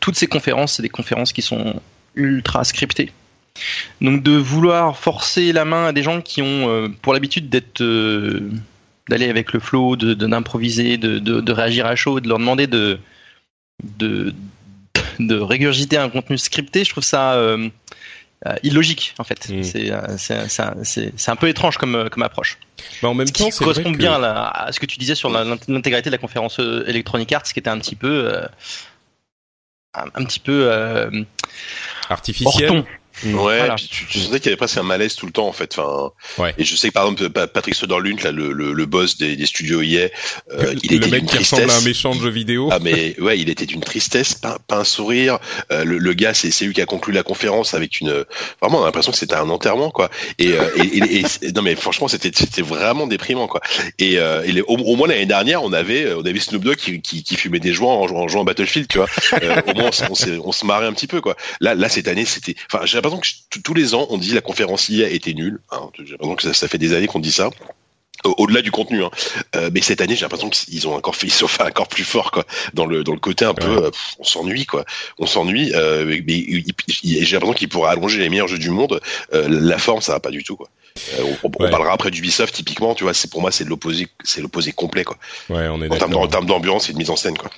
Toutes 0.00 0.16
ces 0.16 0.26
conférences, 0.26 0.74
c'est 0.74 0.82
des 0.82 0.88
conférences 0.88 1.32
qui 1.32 1.42
sont 1.42 1.80
ultra 2.14 2.64
scriptées. 2.64 3.12
Donc, 4.00 4.22
de 4.22 4.32
vouloir 4.32 4.98
forcer 4.98 5.52
la 5.52 5.64
main 5.64 5.86
à 5.86 5.92
des 5.92 6.02
gens 6.02 6.20
qui 6.20 6.42
ont 6.42 6.68
euh, 6.68 6.88
pour 7.02 7.14
l'habitude 7.14 7.48
d'être, 7.48 7.80
euh, 7.80 8.50
d'aller 9.08 9.28
avec 9.28 9.52
le 9.52 9.60
flow, 9.60 9.96
de, 9.96 10.14
d'improviser, 10.14 10.98
de, 10.98 11.18
de, 11.18 11.52
réagir 11.52 11.86
à 11.86 11.96
chaud, 11.96 12.20
de 12.20 12.28
leur 12.28 12.38
demander 12.38 12.66
de, 12.66 12.98
de, 13.82 14.34
de 15.18 15.36
régurgiter 15.36 15.96
un 15.96 16.10
contenu 16.10 16.36
scripté, 16.36 16.84
je 16.84 16.90
trouve 16.90 17.04
ça 17.04 17.38
illogique 18.62 19.14
en 19.18 19.24
fait. 19.24 19.48
Mm. 19.48 19.62
C'est 19.62 20.48
c'est 21.18 21.30
un 21.30 21.36
peu 21.36 21.48
étrange 21.48 21.78
comme 21.78 22.08
comme 22.10 22.22
approche. 22.22 22.58
Mais 23.02 23.08
en 23.08 23.14
même 23.14 23.26
Ce 23.26 23.32
temps, 23.32 23.48
qui 23.50 23.58
correspond 23.58 23.92
que- 23.92 23.98
bien 23.98 24.22
à, 24.22 24.66
à 24.66 24.72
ce 24.72 24.80
que 24.80 24.86
tu 24.86 24.98
disais 24.98 25.14
sur 25.14 25.30
l'intégralité 25.30 26.10
de 26.10 26.14
la 26.14 26.18
conférence 26.18 26.60
euh, 26.60 26.84
Electronic 26.86 27.32
Arts, 27.32 27.42
qui 27.44 27.58
était 27.58 27.70
un 27.70 27.78
petit 27.78 27.96
peu 27.96 28.30
euh, 28.32 28.46
un, 29.94 30.04
un 30.14 30.24
petit 30.24 30.40
peu 30.40 30.70
euh, 30.70 31.10
artificiel. 32.10 32.84
Ouais, 33.24 33.32
Voilà. 33.32 33.74
puis 33.76 33.88
tu, 33.90 34.06
tu 34.06 34.18
sentais 34.20 34.38
qu'il 34.40 34.46
y 34.46 34.48
avait 34.50 34.56
presque 34.56 34.76
un 34.76 34.82
malaise 34.82 35.14
tout 35.14 35.26
le 35.26 35.32
temps 35.32 35.48
en 35.48 35.52
fait. 35.52 35.76
Enfin, 35.78 36.12
Ouais. 36.38 36.54
Et 36.58 36.64
je 36.64 36.76
sais 36.76 36.88
que 36.88 36.92
par 36.92 37.04
exemple 37.06 37.30
Pa- 37.30 37.46
Patrick 37.46 37.74
Soderlund, 37.74 38.20
là, 38.22 38.30
le, 38.32 38.52
le, 38.52 38.72
le 38.72 38.86
boss 38.86 39.16
des, 39.16 39.36
des 39.36 39.46
studios 39.46 39.80
EA, 39.82 40.08
euh, 40.52 40.74
il 40.82 40.90
le 41.00 41.06
était 41.06 41.08
mec 41.08 41.26
qui 41.26 41.38
ressemble 41.38 41.62
à 41.62 41.64
un 41.64 41.68
tristesse. 41.68 41.84
méchant 41.86 42.14
de 42.14 42.20
jeu 42.20 42.30
vidéo. 42.30 42.68
Ah 42.70 42.78
mais 42.80 43.18
ouais, 43.20 43.38
il 43.38 43.48
était 43.48 43.66
d'une 43.66 43.80
tristesse, 43.80 44.34
pas, 44.34 44.58
pas 44.66 44.78
un 44.78 44.84
sourire. 44.84 45.38
Euh, 45.72 45.84
le, 45.84 45.98
le 45.98 46.12
gars, 46.14 46.34
c'est 46.34 46.50
c'est 46.50 46.66
lui 46.66 46.74
qui 46.74 46.82
a 46.82 46.86
conclu 46.86 47.12
la 47.12 47.22
conférence 47.22 47.74
avec 47.74 48.00
une. 48.00 48.24
Vraiment, 48.60 48.78
on 48.80 48.82
a 48.82 48.86
l'impression 48.86 49.12
que 49.12 49.18
c'était 49.18 49.34
un 49.36 49.48
enterrement 49.48 49.90
quoi. 49.90 50.10
Et, 50.38 50.52
euh, 50.52 50.68
et, 50.76 50.98
et- 50.98 51.24
et- 51.42 51.52
non 51.52 51.62
mais 51.62 51.74
franchement, 51.74 52.08
c'était 52.08 52.30
c'était 52.34 52.62
vraiment 52.62 53.06
déprimant 53.06 53.46
quoi. 53.46 53.60
Et, 53.98 54.18
euh, 54.18 54.42
et 54.44 54.52
les- 54.52 54.62
au, 54.62 54.76
au 54.76 54.96
moins 54.96 55.08
l'année 55.08 55.26
dernière, 55.26 55.62
on 55.62 55.72
avait 55.72 56.12
on 56.12 56.20
avait 56.24 56.38
Snoop 56.40 56.62
Dogg 56.64 56.76
qui, 56.76 57.00
qui, 57.00 57.22
qui 57.22 57.36
fumait 57.36 57.60
des 57.60 57.72
joints 57.72 57.94
en, 57.94 58.06
jouant- 58.08 58.24
en 58.24 58.28
jouant 58.28 58.42
à 58.42 58.44
Battlefield, 58.44 58.88
tu 58.88 58.98
vois. 58.98 59.08
Euh, 59.42 59.60
au 59.66 59.74
moins, 59.74 59.90
on, 60.10 60.12
on, 60.44 60.52
se 60.52 60.66
marrait 60.66 60.86
un 60.86 60.92
petit 60.92 61.06
peu 61.06 61.20
quoi. 61.20 61.36
Là, 61.60 61.74
là 61.74 61.88
cette 61.88 62.08
année, 62.08 62.24
c'était. 62.24 62.54
Enfin, 62.72 62.84
j'ai 62.84 62.98
l'impression 63.08 63.36
que 63.50 63.58
tous 63.60 63.74
les 63.74 63.94
ans, 63.94 64.06
on 64.10 64.18
dit 64.18 64.32
la 64.32 64.40
conférence 64.40 64.88
IA 64.88 65.08
était 65.08 65.34
nulle. 65.34 65.60
Hein. 65.70 65.88
J'ai 65.98 66.12
l'impression 66.12 66.36
que 66.36 66.42
ça, 66.42 66.54
ça 66.54 66.68
fait 66.68 66.78
des 66.78 66.94
années 66.94 67.06
qu'on 67.06 67.20
dit 67.20 67.32
ça. 67.32 67.50
Au- 68.24 68.34
Au-delà 68.38 68.62
du 68.62 68.70
contenu, 68.70 69.04
hein. 69.04 69.10
Euh, 69.56 69.70
mais 69.72 69.82
cette 69.82 70.00
année, 70.00 70.16
j'ai 70.16 70.22
l'impression 70.22 70.48
qu'ils 70.48 70.88
ont 70.88 70.94
encore 70.94 71.14
fait, 71.16 71.26
ils 71.26 71.32
sont 71.32 71.46
fait 71.48 71.62
encore 71.64 71.86
plus 71.86 72.02
fort, 72.04 72.30
quoi, 72.30 72.44
dans 72.72 72.86
le 72.86 73.04
dans 73.04 73.12
le 73.12 73.20
côté 73.20 73.44
un 73.44 73.52
peu, 73.54 73.84
euh, 73.84 73.90
pff, 73.90 74.14
on 74.18 74.24
s'ennuie, 74.24 74.64
quoi, 74.64 74.84
on 75.18 75.26
s'ennuie. 75.26 75.72
Euh, 75.74 76.06
mais 76.26 76.46
j'ai 76.88 77.32
l'impression 77.34 77.52
qu'ils 77.52 77.68
pourraient 77.68 77.90
allonger 77.90 78.18
les 78.18 78.28
meilleurs 78.30 78.48
jeux 78.48 78.58
du 78.58 78.70
monde. 78.70 79.00
La 79.32 79.78
forme, 79.78 80.00
ça 80.00 80.12
va 80.12 80.20
pas 80.20 80.30
du 80.30 80.42
tout, 80.44 80.56
quoi. 80.56 80.68
Euh, 81.18 81.22
on, 81.42 81.50
on 81.58 81.64
Ouais. 81.64 81.70
parlera 81.70 81.92
après 81.92 82.10
d'Ubisoft 82.10 82.54
typiquement, 82.54 82.94
tu 82.94 83.04
vois, 83.04 83.14
c'est 83.14 83.30
pour 83.30 83.40
moi 83.40 83.50
c'est 83.50 83.64
l'opposé, 83.64 84.08
c'est 84.24 84.40
l'opposé 84.40 84.72
complet 84.72 85.04
quoi. 85.04 85.16
Ouais, 85.50 85.68
on 85.68 85.82
est 85.82 85.86
En 85.86 85.96
termes, 85.96 86.10
d'accord. 86.10 86.22
en 86.22 86.28
termes 86.28 86.46
d'ambiance 86.46 86.88
et 86.90 86.92
de 86.92 86.98
mise 86.98 87.10
en 87.10 87.16
scène 87.16 87.36
quoi. 87.38 87.50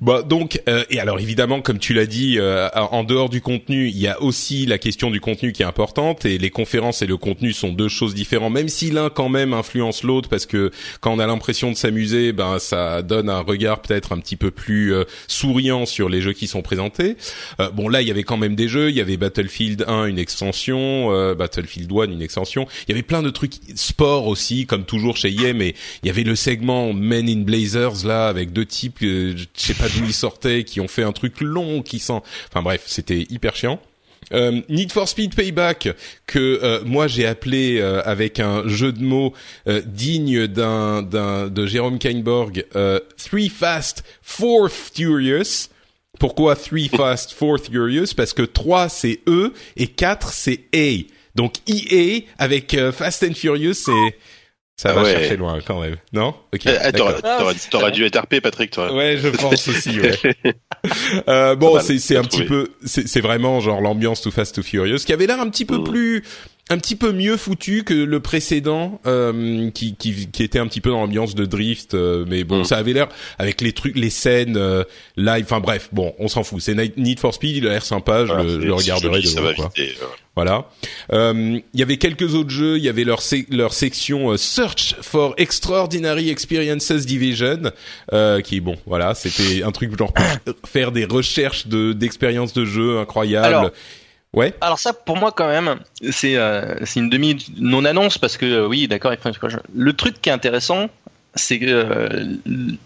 Bah 0.00 0.22
donc 0.22 0.60
euh, 0.68 0.84
et 0.90 1.00
alors 1.00 1.20
évidemment 1.20 1.60
comme 1.60 1.78
tu 1.78 1.94
l'as 1.94 2.06
dit 2.06 2.36
euh, 2.38 2.68
en 2.74 3.04
dehors 3.04 3.28
du 3.28 3.40
contenu 3.40 3.88
il 3.88 3.96
y 3.98 4.08
a 4.08 4.20
aussi 4.22 4.66
la 4.66 4.78
question 4.78 5.10
du 5.10 5.20
contenu 5.20 5.52
qui 5.52 5.62
est 5.62 5.66
importante 5.66 6.24
et 6.24 6.38
les 6.38 6.50
conférences 6.50 7.02
et 7.02 7.06
le 7.06 7.16
contenu 7.16 7.52
sont 7.52 7.72
deux 7.72 7.88
choses 7.88 8.14
différentes 8.14 8.52
même 8.52 8.68
si 8.68 8.90
l'un 8.90 9.10
quand 9.10 9.28
même 9.28 9.52
influence 9.54 10.02
l'autre 10.02 10.28
parce 10.28 10.46
que 10.46 10.70
quand 11.00 11.12
on 11.12 11.18
a 11.18 11.26
l'impression 11.26 11.70
de 11.70 11.76
s'amuser 11.76 12.32
ben 12.32 12.58
ça 12.58 13.02
donne 13.02 13.28
un 13.30 13.40
regard 13.40 13.80
peut-être 13.82 14.12
un 14.12 14.18
petit 14.18 14.36
peu 14.36 14.50
plus 14.50 14.92
euh, 14.94 15.04
souriant 15.28 15.86
sur 15.86 16.08
les 16.08 16.20
jeux 16.20 16.32
qui 16.32 16.46
sont 16.46 16.62
présentés 16.62 17.16
Euh, 17.60 17.70
bon 17.70 17.88
là 17.88 18.02
il 18.02 18.08
y 18.08 18.10
avait 18.10 18.22
quand 18.24 18.36
même 18.36 18.54
des 18.56 18.68
jeux 18.68 18.90
il 18.90 18.96
y 18.96 19.00
avait 19.00 19.16
Battlefield 19.16 19.84
1 19.86 20.06
une 20.06 20.18
extension 20.18 21.12
euh, 21.12 21.34
Battlefield 21.34 21.90
1 21.92 22.04
une 22.12 22.22
extension 22.22 22.53
il 22.62 22.90
y 22.90 22.92
avait 22.92 23.02
plein 23.02 23.22
de 23.22 23.30
trucs 23.30 23.54
sport 23.74 24.26
aussi 24.26 24.66
comme 24.66 24.84
toujours 24.84 25.16
chez 25.16 25.30
EA 25.30 25.52
mais 25.52 25.74
il 26.02 26.06
y 26.06 26.10
avait 26.10 26.24
le 26.24 26.36
segment 26.36 26.92
Men 26.92 27.28
in 27.28 27.42
Blazers 27.42 28.04
là 28.04 28.28
avec 28.28 28.52
deux 28.52 28.66
types 28.66 28.98
euh, 29.02 29.36
je 29.36 29.44
sais 29.54 29.74
pas 29.74 29.88
d'où 29.88 30.04
ils 30.04 30.14
sortaient 30.14 30.64
qui 30.64 30.80
ont 30.80 30.88
fait 30.88 31.02
un 31.02 31.12
truc 31.12 31.40
long 31.40 31.82
qui 31.82 31.98
sent 31.98 32.20
enfin 32.48 32.62
bref 32.62 32.84
c'était 32.86 33.26
hyper 33.30 33.56
chiant. 33.56 33.80
Euh, 34.32 34.60
Need 34.68 34.92
for 34.92 35.08
Speed 35.08 35.34
Payback 35.34 35.88
que 36.26 36.60
euh, 36.62 36.80
moi 36.84 37.08
j'ai 37.08 37.26
appelé 37.26 37.78
euh, 37.80 38.02
avec 38.04 38.40
un 38.40 38.66
jeu 38.66 38.92
de 38.92 39.02
mots 39.02 39.34
euh, 39.68 39.82
digne 39.84 40.46
d'un 40.46 41.02
de 41.02 41.66
Jérôme 41.66 41.98
Kainborg 41.98 42.64
euh, 42.74 43.00
Three 43.22 43.48
Fast 43.48 44.04
Four 44.22 44.70
Furious. 44.70 45.68
Pourquoi 46.18 46.56
Three 46.56 46.88
Fast 46.88 47.32
Four 47.32 47.58
Furious? 47.58 48.14
Parce 48.16 48.32
que 48.32 48.42
3 48.42 48.88
c'est 48.88 49.20
E 49.26 49.52
et 49.76 49.88
4 49.88 50.32
c'est 50.32 50.60
A 50.74 51.04
donc 51.34 51.54
EA 51.68 52.22
avec 52.38 52.74
euh, 52.74 52.92
Fast 52.92 53.22
and 53.24 53.34
Furious 53.34 53.74
c'est 53.74 53.92
ça 54.76 54.88
Ah 54.90 54.94
va 54.94 55.02
ouais. 55.04 55.12
chercher 55.12 55.36
loin 55.36 55.60
quand 55.64 55.80
même 55.80 55.96
non? 56.12 56.34
Ok 56.52 56.62
eh, 56.66 56.92
d'accord. 56.92 57.12
T'aurais 57.70 57.92
dû 57.92 58.04
être 58.04 58.18
RP 58.18 58.40
Patrick 58.40 58.72
toi. 58.72 58.92
Ouais, 58.92 59.16
je 59.16 59.28
pense 59.36 59.68
aussi. 59.68 60.00
Ouais. 60.00 60.18
Euh, 61.28 61.54
bon, 61.54 61.78
c'est 61.80 62.16
un 62.16 62.24
petit 62.24 62.44
peu, 62.44 62.72
c'est 62.84 63.06
c'est 63.06 63.20
vraiment 63.20 63.60
genre 63.60 63.80
l'ambiance 63.80 64.20
Too 64.20 64.30
Fast 64.32 64.56
Too 64.56 64.62
Furious 64.64 64.98
qui 64.98 65.12
avait 65.12 65.26
l'air 65.26 65.40
un 65.40 65.48
petit 65.48 65.64
peu 65.64 65.78
Mm. 65.78 65.84
plus, 65.84 66.24
un 66.70 66.78
petit 66.78 66.96
peu 66.96 67.12
mieux 67.12 67.36
foutu 67.36 67.84
que 67.84 67.92
le 67.92 68.20
précédent, 68.20 69.00
euh, 69.06 69.70
qui, 69.70 69.94
qui 69.96 70.28
qui 70.30 70.42
était 70.42 70.58
un 70.58 70.66
petit 70.66 70.80
peu 70.80 70.90
dans 70.90 71.00
l'ambiance 71.00 71.34
de 71.34 71.44
drift, 71.44 71.92
euh, 71.94 72.24
mais 72.26 72.42
bon, 72.44 72.60
Mm. 72.60 72.64
ça 72.64 72.78
avait 72.78 72.94
l'air 72.94 73.08
avec 73.38 73.60
les 73.60 73.72
trucs, 73.72 73.96
les 73.96 74.08
scènes 74.10 74.56
euh, 74.56 74.82
live. 75.16 75.44
Enfin 75.44 75.60
bref, 75.60 75.90
bon, 75.92 76.14
on 76.18 76.26
s'en 76.28 76.42
fout. 76.42 76.62
C'est 76.62 76.74
Need 76.96 77.20
for 77.20 77.34
Speed, 77.34 77.56
il 77.56 77.66
a 77.66 77.70
l'air 77.70 77.84
sympa, 77.84 78.20
je, 78.24 78.32
Voilà, 78.32 78.42
le, 78.44 78.60
je 78.62 78.70
regarderai 78.70 79.20
devant, 79.20 79.42
va 79.42 79.54
quoi. 79.54 79.70
euh, 79.78 79.84
Voilà. 80.36 80.70
Euh, 81.12 81.58
Il 81.74 81.80
y 81.80 81.82
avait 81.82 81.98
quelques 81.98 82.34
autres 82.34 82.48
jeux. 82.50 82.78
Il 82.78 82.82
y 82.84 82.88
avait 82.88 83.04
leur 83.04 83.20
leur 83.50 83.74
section 83.74 84.30
euh, 84.32 84.36
Search 84.38 84.94
for 85.02 85.34
Extraordinary 85.36 86.30
Experiences 86.30 86.92
Division, 87.04 87.60
euh, 88.14 88.40
qui 88.40 88.60
bon, 88.60 88.76
voilà, 88.86 89.14
c'était 89.14 89.62
un 89.62 89.70
truc 89.70 89.98
genre 89.98 90.14
pour 90.14 90.24
faire 90.66 90.92
des 90.92 91.04
recherches 91.04 91.66
de 91.66 91.92
d'expériences 91.92 92.54
de 92.54 92.64
jeu 92.64 92.98
incroyables. 93.00 93.46
Alors, 93.46 93.70
ouais. 94.34 94.54
Alors 94.60 94.78
ça, 94.78 94.92
pour 94.92 95.16
moi 95.16 95.32
quand 95.32 95.48
même, 95.48 95.78
c'est 96.10 96.36
euh, 96.36 96.76
une 96.96 97.08
demi 97.08 97.46
non 97.58 97.84
annonce 97.84 98.18
parce 98.18 98.36
que 98.36 98.46
euh, 98.46 98.66
oui, 98.66 98.88
d'accord. 98.88 99.12
Le 99.74 99.92
truc 99.92 100.20
qui 100.20 100.28
est 100.28 100.32
intéressant, 100.32 100.88
c'est 101.34 101.58
que 101.58 101.66
euh, 101.66 102.36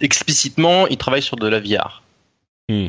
explicitement, 0.01 0.87
il 0.87 0.97
travaille 0.97 1.23
sur 1.23 1.37
de 1.37 1.49
la 1.49 1.61
VR. 1.61 2.03
Hmm. 2.69 2.89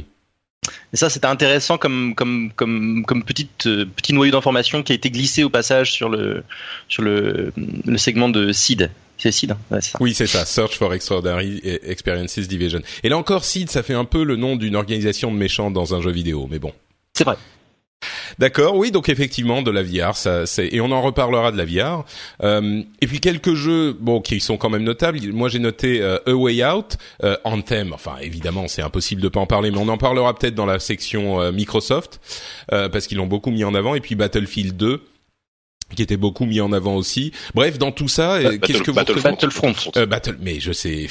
Et 0.93 0.97
ça, 0.97 1.09
c'était 1.09 1.27
intéressant 1.27 1.77
comme 1.77 2.15
comme 2.15 2.51
comme 2.55 3.05
comme 3.05 3.23
petite 3.23 3.63
petit 3.95 4.13
noyau 4.13 4.31
d'information 4.31 4.83
qui 4.83 4.91
a 4.91 4.95
été 4.95 5.09
glissé 5.09 5.43
au 5.43 5.49
passage 5.49 5.91
sur 5.91 6.09
le 6.09 6.43
sur 6.87 7.01
le 7.01 7.53
le 7.55 7.97
segment 7.97 8.29
de 8.29 8.51
Seed. 8.51 8.91
C'est 9.17 9.31
Seed, 9.31 9.51
hein 9.51 9.57
ouais, 9.71 9.81
c'est 9.81 9.91
ça. 9.91 9.97
Oui, 10.01 10.13
c'est 10.13 10.27
ça. 10.27 10.45
Search 10.45 10.77
for 10.77 10.93
Extraordinary 10.93 11.59
Experiences 11.83 12.39
Division. 12.39 12.81
Et 13.03 13.09
là 13.09 13.17
encore, 13.17 13.43
Seed, 13.43 13.69
ça 13.69 13.83
fait 13.83 13.93
un 13.93 14.05
peu 14.05 14.23
le 14.23 14.37
nom 14.37 14.55
d'une 14.55 14.75
organisation 14.75 15.31
de 15.31 15.37
méchants 15.37 15.71
dans 15.71 15.93
un 15.93 16.01
jeu 16.01 16.11
vidéo, 16.11 16.47
mais 16.49 16.59
bon. 16.59 16.73
C'est 17.13 17.25
vrai. 17.25 17.35
D'accord, 18.37 18.77
oui, 18.77 18.91
donc 18.91 19.09
effectivement 19.09 19.61
de 19.61 19.69
la 19.69 19.83
VR, 19.83 20.15
ça, 20.15 20.45
c'est 20.45 20.69
et 20.71 20.79
on 20.79 20.91
en 20.91 21.01
reparlera 21.01 21.51
de 21.51 21.57
la 21.57 21.65
VR. 21.65 22.05
Euh, 22.41 22.81
et 23.01 23.07
puis 23.07 23.19
quelques 23.19 23.53
jeux, 23.53 23.91
bon, 23.99 24.21
qui 24.21 24.39
sont 24.39 24.55
quand 24.55 24.69
même 24.69 24.83
notables. 24.83 25.19
Moi, 25.33 25.49
j'ai 25.49 25.59
noté 25.59 26.01
euh, 26.01 26.19
A 26.25 26.31
Way 26.31 26.63
Out, 26.63 26.97
euh, 27.23 27.35
Anthem. 27.43 27.91
Enfin, 27.91 28.15
évidemment, 28.21 28.69
c'est 28.69 28.81
impossible 28.81 29.21
de 29.21 29.27
pas 29.27 29.41
en 29.41 29.45
parler, 29.45 29.71
mais 29.71 29.79
on 29.79 29.89
en 29.89 29.97
parlera 29.97 30.33
peut-être 30.33 30.55
dans 30.55 30.65
la 30.65 30.79
section 30.79 31.41
euh, 31.41 31.51
Microsoft 31.51 32.21
parce 32.69 33.07
qu'ils 33.07 33.17
l'ont 33.17 33.27
beaucoup 33.27 33.51
mis 33.51 33.63
en 33.63 33.73
avant. 33.73 33.95
Et 33.95 33.99
puis 33.99 34.15
Battlefield 34.15 34.77
2 34.77 35.01
qui 35.96 36.01
était 36.03 36.17
beaucoup 36.17 36.46
mis 36.46 36.62
en 36.62 36.72
avant 36.72 36.96
aussi. 36.96 37.31
Bref, 37.53 37.77
dans 37.77 37.91
tout 37.91 38.08
ça, 38.08 38.39
Battle- 38.41 38.60
qu'est-ce 38.60 38.81
que 38.84 38.91
vous 38.91 38.96
Battlefront. 38.96 39.29
Battlefront. 39.31 39.74
euh, 39.98 40.05
Battle, 40.05 40.38
mais 40.41 40.60
je 40.60 40.72
sais. 40.72 41.08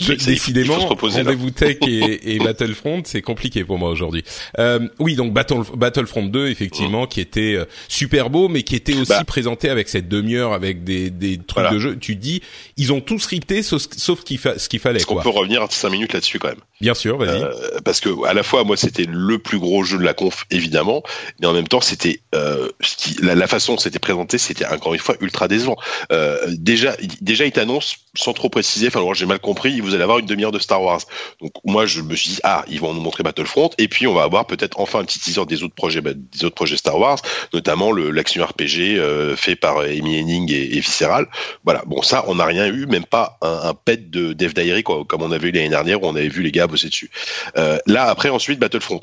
Je- 0.00 0.12
décidément, 0.26 0.76
rendez-vous 0.78 1.50
tech 1.50 1.76
et, 1.86 2.34
et 2.34 2.38
Battlefront, 2.44 3.02
c'est 3.04 3.22
compliqué 3.22 3.64
pour 3.64 3.78
moi 3.78 3.90
aujourd'hui. 3.90 4.24
Euh, 4.58 4.88
oui, 4.98 5.14
donc 5.16 5.32
Battle, 5.32 5.62
Battlefront 5.74 6.26
2, 6.26 6.48
effectivement, 6.48 7.06
qui 7.06 7.20
était 7.20 7.54
euh, 7.56 7.64
super 7.88 8.30
beau, 8.30 8.48
mais 8.48 8.62
qui 8.62 8.76
était 8.76 8.94
aussi 8.94 9.08
Bah. 9.10 9.24
présenté 9.24 9.68
avec 9.70 9.88
cette 9.88 10.08
demi-heure, 10.08 10.52
avec 10.52 10.84
des, 10.84 11.10
des 11.10 11.36
trucs 11.38 11.52
Voilà. 11.54 11.70
de 11.70 11.78
jeu. 11.78 11.96
Tu 11.98 12.16
dis, 12.16 12.42
ils 12.76 12.92
ont 12.92 13.00
tous 13.00 13.18
scripté, 13.18 13.62
sauf, 13.62 13.82
sauf 13.96 14.22
qu'il 14.24 14.38
fa- 14.38 14.58
ce 14.58 14.68
qu'il 14.68 14.78
fallait, 14.80 14.98
Est-ce 14.98 15.06
qu'on 15.06 15.20
peut 15.20 15.28
revenir 15.28 15.66
cinq 15.70 15.90
minutes 15.90 16.12
là-dessus 16.12 16.38
quand 16.38 16.48
même 16.48 16.60
Bien 16.80 16.94
sûr, 16.94 17.18
vas-y. 17.18 17.42
Euh, 17.42 17.80
parce 17.84 18.00
que 18.00 18.24
à 18.24 18.34
la 18.34 18.42
fois 18.44 18.62
moi 18.62 18.76
c'était 18.76 19.04
le 19.08 19.38
plus 19.38 19.58
gros 19.58 19.82
jeu 19.82 19.98
de 19.98 20.04
la 20.04 20.14
conf 20.14 20.44
évidemment, 20.52 21.02
mais 21.40 21.46
en 21.48 21.52
même 21.52 21.66
temps 21.66 21.80
c'était 21.80 22.20
euh, 22.36 22.68
ce 22.80 22.96
qui- 22.96 23.16
la, 23.22 23.34
la 23.34 23.47
façon 23.48 23.74
dont 23.74 23.78
c'était 23.78 23.98
présenté 23.98 24.38
c'était 24.38 24.66
encore 24.66 24.94
une 24.94 25.00
fois 25.00 25.16
ultra 25.20 25.48
décevant. 25.48 25.76
Euh, 26.12 26.38
déjà 26.48 26.96
déjà 27.20 27.44
il 27.46 27.52
t'annonce 27.52 27.96
sans 28.18 28.32
trop 28.32 28.48
préciser, 28.48 28.88
enfin 28.88 29.00
j'ai 29.14 29.26
mal 29.26 29.38
compris, 29.38 29.80
vous 29.80 29.94
allez 29.94 30.02
avoir 30.02 30.18
une 30.18 30.26
demi-heure 30.26 30.52
de 30.52 30.58
Star 30.58 30.82
Wars. 30.82 31.00
Donc 31.40 31.52
moi 31.64 31.86
je 31.86 32.02
me 32.02 32.14
suis 32.16 32.30
dit 32.30 32.40
ah 32.42 32.64
ils 32.68 32.80
vont 32.80 32.92
nous 32.92 33.00
montrer 33.00 33.22
Battlefront 33.22 33.70
et 33.78 33.88
puis 33.88 34.06
on 34.06 34.14
va 34.14 34.24
avoir 34.24 34.46
peut-être 34.46 34.80
enfin 34.80 35.00
un 35.00 35.04
petit 35.04 35.20
teaser 35.20 35.46
des 35.46 35.62
autres 35.62 35.74
projets 35.74 36.00
bah, 36.00 36.10
des 36.14 36.44
autres 36.44 36.54
projets 36.54 36.76
Star 36.76 36.98
Wars, 36.98 37.18
notamment 37.52 37.92
l'action 37.92 38.44
RPG 38.44 38.98
euh, 38.98 39.36
fait 39.36 39.56
par 39.56 39.78
Amy 39.78 40.18
Henning 40.18 40.52
et, 40.52 40.76
et 40.76 40.80
Visceral. 40.80 41.28
Voilà 41.64 41.82
bon 41.86 42.02
ça 42.02 42.24
on 42.28 42.34
n'a 42.34 42.44
rien 42.44 42.66
eu, 42.66 42.86
même 42.86 43.04
pas 43.04 43.38
un, 43.40 43.60
un 43.68 43.74
pet 43.74 44.10
de 44.10 44.32
Dev 44.32 44.52
Diary 44.52 44.82
quoi, 44.82 45.04
comme 45.06 45.22
on 45.22 45.30
avait 45.30 45.48
eu 45.48 45.52
l'année 45.52 45.68
dernière 45.68 46.02
où 46.02 46.06
on 46.06 46.16
avait 46.16 46.28
vu 46.28 46.42
les 46.42 46.52
gars 46.52 46.66
bosser 46.66 46.88
dessus. 46.88 47.10
Euh, 47.56 47.78
là 47.86 48.06
après 48.10 48.30
ensuite 48.30 48.58
Battlefront, 48.58 49.00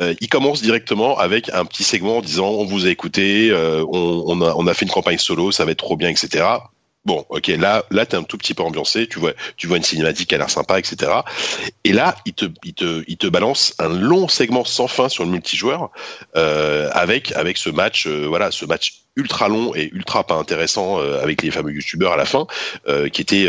euh, 0.00 0.14
il 0.20 0.28
commence 0.28 0.60
directement 0.62 1.18
avec 1.18 1.48
un 1.52 1.64
petit 1.64 1.84
segment 1.84 2.18
en 2.18 2.22
disant 2.22 2.48
on 2.48 2.64
vous 2.64 2.86
a 2.86 2.90
écouté, 2.90 3.50
euh, 3.50 3.84
on, 3.88 4.24
on, 4.26 4.42
a, 4.42 4.54
on 4.56 4.66
a 4.66 4.74
fait 4.74 4.84
une 4.84 4.90
campagne 4.90 5.18
solo, 5.18 5.52
ça 5.52 5.64
va 5.64 5.72
être 5.72 5.78
trop 5.78 5.96
bien, 5.96 6.08
etc. 6.08 6.44
Bon, 7.04 7.24
ok, 7.30 7.46
là, 7.48 7.84
là, 7.90 8.04
t'es 8.04 8.16
un 8.16 8.22
tout 8.22 8.36
petit 8.36 8.54
peu 8.54 8.62
ambiancé, 8.62 9.06
tu 9.06 9.18
vois, 9.18 9.32
tu 9.56 9.66
vois 9.66 9.78
une 9.78 9.82
cinématique 9.82 10.28
qui 10.28 10.34
a 10.34 10.38
l'air 10.38 10.50
sympa, 10.50 10.78
etc. 10.78 11.12
Et 11.84 11.92
là, 11.92 12.16
il 12.26 12.34
te, 12.34 12.46
il 12.64 12.74
te, 12.74 13.02
il 13.06 13.16
te 13.16 13.26
balance 13.26 13.74
un 13.78 13.88
long 13.88 14.28
segment 14.28 14.64
sans 14.64 14.88
fin 14.88 15.08
sur 15.08 15.24
le 15.24 15.30
multijoueur, 15.30 15.90
euh, 16.36 16.90
avec, 16.92 17.32
avec 17.32 17.56
ce 17.56 17.70
match, 17.70 18.06
euh, 18.06 18.26
voilà, 18.26 18.50
ce 18.50 18.66
match 18.66 19.04
ultra 19.16 19.48
long 19.48 19.74
et 19.74 19.90
ultra 19.92 20.26
pas 20.26 20.34
intéressant 20.34 21.00
euh, 21.00 21.22
avec 21.22 21.42
les 21.42 21.50
fameux 21.50 21.72
youtubeurs 21.72 22.12
à 22.12 22.16
la 22.16 22.26
fin, 22.26 22.46
euh, 22.88 23.08
qui 23.08 23.22
était 23.22 23.48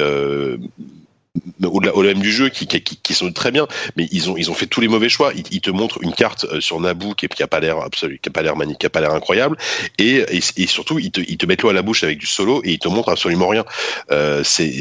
au-delà 1.64 1.96
au 1.96 2.02
même 2.02 2.20
du 2.20 2.32
jeu 2.32 2.50
qui, 2.50 2.66
qui, 2.66 2.82
qui 2.82 3.14
sont 3.14 3.32
très 3.32 3.52
bien 3.52 3.68
mais 3.96 4.08
ils 4.12 4.32
ont 4.32 4.36
ils 4.38 4.50
ont 4.50 4.56
fait 4.56 4.66
tous 4.66 4.82
les 4.82 4.88
mauvais 4.88 5.10
choix 5.10 5.32
ils, 5.36 5.44
ils 5.52 5.62
te 5.62 5.70
montrent 5.70 6.02
une 6.02 6.14
carte 6.14 6.46
euh, 6.52 6.60
sur 6.60 6.80
Naboo 6.80 7.14
qui, 7.14 7.28
qui 7.28 7.44
a 7.44 7.48
pas 7.48 7.60
l'air 7.60 7.78
absolu 7.78 8.20
qui 8.22 8.30
a 8.30 8.32
pas 8.32 8.42
l'air 8.42 8.56
mani 8.56 8.76
qui 8.80 8.88
a 8.88 8.90
pas 8.90 9.00
l'air 9.00 9.14
incroyable 9.14 9.56
et, 10.00 10.26
et, 10.32 10.40
et 10.58 10.68
surtout 10.68 10.98
ils 10.98 11.12
te 11.12 11.22
ils 11.22 11.38
te 11.38 11.46
mettent 11.46 11.62
l'eau 11.62 11.70
à 11.70 11.74
la 11.74 11.84
bouche 11.84 12.04
avec 12.04 12.18
du 12.18 12.26
solo 12.26 12.62
et 12.64 12.72
ils 12.72 12.80
te 12.80 12.88
montrent 12.88 13.10
absolument 13.10 13.48
rien 13.48 13.64
euh, 14.12 14.44
c'est 14.44 14.74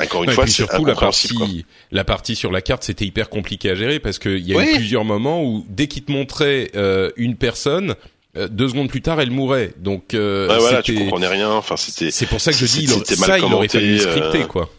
encore 0.00 0.22
une 0.24 0.28
Ouais, 0.28 0.34
fois 0.34 0.46
surtout 0.46 0.84
la 0.84 0.92
quoi. 0.94 1.00
partie, 1.08 1.64
la 1.90 2.04
partie 2.04 2.36
sur 2.36 2.52
la 2.52 2.60
carte, 2.60 2.84
c'était 2.84 3.06
hyper 3.06 3.30
compliqué 3.30 3.70
à 3.70 3.74
gérer 3.74 3.98
parce 3.98 4.18
qu'il 4.18 4.46
y 4.46 4.52
a 4.52 4.56
Oui. 4.58 4.66
eu 4.72 4.74
plusieurs 4.76 5.04
moments 5.04 5.42
où 5.42 5.64
dès 5.68 5.86
qu'il 5.86 6.04
te 6.04 6.12
montrait 6.12 6.70
euh, 6.76 7.10
une 7.16 7.36
personne, 7.36 7.94
euh, 8.36 8.48
deux 8.48 8.68
secondes 8.68 8.88
plus 8.88 9.00
tard, 9.00 9.20
elle 9.20 9.30
mourait. 9.30 9.72
Donc 9.78 10.12
euh, 10.12 10.48
Ouais, 10.48 10.58
voilà 10.58 10.82
tu 10.82 10.94
comprenais 10.94 11.28
rien 11.28 11.50
enfin 11.50 11.76
c'était 11.76 12.10
c'est 12.10 12.26
pour 12.26 12.40
ça 12.40 12.52
que 12.52 12.58
je 12.58 12.66
dis, 12.66 12.86
ça, 12.86 13.38
il 13.38 13.44
aurait 13.44 13.68
fallu 13.68 13.98
scripter, 13.98 14.42
euh, 14.42 14.46
quoi. 14.46 14.70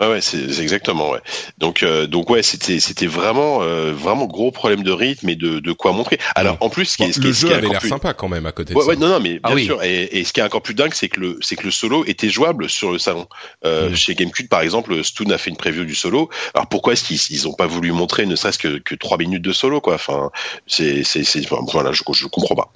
Ouais, 0.00 0.08
ouais, 0.08 0.20
c'est 0.20 0.52
c'est 0.52 0.60
exactement 0.62 1.10
ouais. 1.10 1.20
Donc 1.58 1.84
euh, 1.84 2.08
donc 2.08 2.28
ouais, 2.28 2.42
c'était 2.42 2.80
c'était 2.80 3.06
vraiment 3.06 3.62
euh, 3.62 3.92
vraiment 3.92 4.26
gros 4.26 4.50
problème 4.50 4.82
de 4.82 4.90
rythme 4.90 5.28
et 5.28 5.36
de 5.36 5.60
de 5.60 5.72
quoi 5.72 5.92
montrer. 5.92 6.18
Alors 6.34 6.56
en 6.60 6.68
plus, 6.68 6.86
ce 6.86 6.96
qui 6.96 7.04
est, 7.04 7.06
Bon, 7.06 7.12
ce 7.12 7.20
qui 7.20 7.26
est- 7.26 7.28
le 7.28 7.34
ce 7.34 7.40
jeu 7.42 7.46
qui 7.48 7.54
est 7.54 7.56
avait 7.58 7.68
l'air 7.68 7.78
plus- 7.78 7.88
sympa 7.90 8.12
quand 8.12 8.26
même 8.26 8.44
à 8.46 8.50
côté 8.50 8.74
de 8.74 8.78
Ouais, 8.78 8.82
ça. 8.84 8.88
ouais, 8.90 8.96
non, 8.96 9.06
non, 9.08 9.20
mais 9.20 9.38
Ah 9.44 9.48
bien 9.50 9.54
oui. 9.56 9.64
sûr. 9.66 9.80
Et, 9.84 10.02
et 10.18 10.24
ce 10.24 10.32
qui 10.32 10.40
est 10.40 10.42
encore 10.42 10.62
plus 10.62 10.74
dingue, 10.74 10.92
c'est 10.94 11.08
que 11.08 11.20
le, 11.20 11.38
c'est 11.42 11.54
que 11.54 11.62
le 11.62 11.70
solo 11.70 12.04
était 12.06 12.28
jouable 12.28 12.68
sur 12.68 12.90
le 12.90 12.98
salon. 12.98 13.28
Euh, 13.64 13.90
Mm. 13.90 13.94
Chez 13.94 14.14
Gamecube, 14.16 14.48
par 14.48 14.62
exemple, 14.62 15.04
Stoon 15.04 15.30
a 15.30 15.38
fait 15.38 15.50
une 15.50 15.56
preview 15.56 15.84
du 15.84 15.94
solo. 15.94 16.28
Alors 16.54 16.66
pourquoi 16.68 16.94
est-ce 16.94 17.04
qu'ils 17.04 17.20
ils 17.30 17.46
ont 17.46 17.54
pas 17.54 17.66
voulu 17.68 17.92
montrer 17.92 18.26
ne 18.26 18.34
serait-ce 18.34 18.58
que 18.58 18.78
que 18.78 18.96
trois 18.96 19.16
minutes 19.18 19.42
de 19.42 19.52
solo, 19.52 19.80
quoi? 19.80 19.94
Enfin, 19.94 20.30
c'est 20.66 21.04
c'est 21.04 21.22
c'est 21.22 21.40
enfin, 21.50 21.64
voilà, 21.72 21.92
je 21.92 22.02
je 22.12 22.26
comprends 22.26 22.56
pas. 22.56 22.72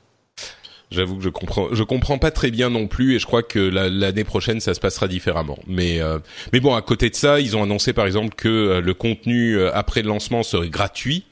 J'avoue 0.90 1.16
que 1.16 1.22
je 1.22 1.28
comprends, 1.28 1.68
je 1.72 1.82
comprends 1.82 2.18
pas 2.18 2.30
très 2.30 2.50
bien 2.50 2.70
non 2.70 2.86
plus, 2.86 3.14
et 3.14 3.18
je 3.18 3.26
crois 3.26 3.42
que 3.42 3.58
l'année 3.58 4.24
prochaine 4.24 4.60
ça 4.60 4.72
se 4.72 4.80
passera 4.80 5.06
différemment. 5.06 5.58
Mais 5.66 6.00
euh, 6.00 6.18
mais 6.52 6.60
bon, 6.60 6.74
à 6.74 6.82
côté 6.82 7.10
de 7.10 7.14
ça, 7.14 7.40
ils 7.40 7.56
ont 7.56 7.62
annoncé 7.62 7.92
par 7.92 8.06
exemple 8.06 8.34
que 8.34 8.48
euh, 8.48 8.80
le 8.80 8.94
contenu 8.94 9.62
après 9.66 10.02
le 10.02 10.08
lancement 10.08 10.42
serait 10.42 10.70
gratuit 10.70 11.24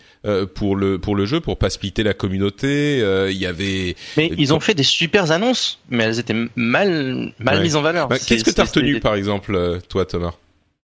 pour 0.55 0.75
le 0.75 0.99
pour 0.99 1.15
le 1.15 1.25
jeu 1.25 1.39
pour 1.41 1.57
pas 1.57 1.71
splitter 1.71 2.03
la 2.03 2.13
communauté. 2.13 2.99
Il 3.31 3.37
y 3.37 3.47
avait. 3.47 3.95
Mais 4.17 4.31
ils 4.37 4.53
ont 4.53 4.61
fait 4.61 4.75
des 4.75 4.83
super 4.83 5.31
annonces, 5.31 5.79
mais 5.89 6.05
elles 6.05 6.19
étaient 6.19 6.35
mal 6.57 7.33
mal 7.39 7.63
mises 7.63 7.77
en 7.77 7.83
valeur. 7.83 8.09
Bah, 8.09 8.19
qu'est-ce 8.19 8.45
que 8.45 8.51
t'as 8.51 8.65
retenu 8.65 9.01
par 9.01 9.15
exemple, 9.15 9.81
toi, 9.89 10.05
Thomas? 10.05 10.35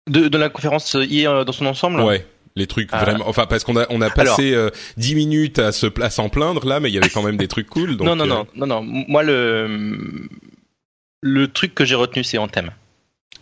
De, 0.09 0.29
de 0.29 0.37
la 0.37 0.47
conférence 0.47 0.95
hier 0.99 1.43
dans 1.43 1.51
son 1.51 1.65
ensemble? 1.65 1.99
Ouais 2.01 2.25
les 2.57 2.67
trucs 2.67 2.89
ah. 2.91 3.03
vraiment 3.03 3.27
enfin 3.27 3.45
parce 3.45 3.63
qu'on 3.63 3.77
a 3.77 3.85
on 3.89 4.01
a 4.01 4.09
passé 4.09 4.53
euh, 4.53 4.69
dix 4.97 5.15
minutes 5.15 5.59
à 5.59 5.71
se 5.71 5.87
à 6.01 6.09
s'en 6.09 6.29
plaindre 6.29 6.65
là 6.65 6.79
mais 6.79 6.89
il 6.89 6.95
y 6.95 6.97
avait 6.97 7.09
quand 7.09 7.23
même 7.23 7.37
des 7.37 7.47
trucs 7.47 7.67
cool 7.67 7.95
donc, 7.95 8.07
non 8.07 8.15
non 8.15 8.25
non 8.25 8.41
euh, 8.41 8.45
non 8.55 8.67
non 8.67 8.81
moi 8.83 9.23
le 9.23 10.27
le 11.21 11.47
truc 11.47 11.73
que 11.75 11.85
j'ai 11.85 11.95
retenu 11.95 12.23
c'est 12.23 12.37
Anthem 12.37 12.71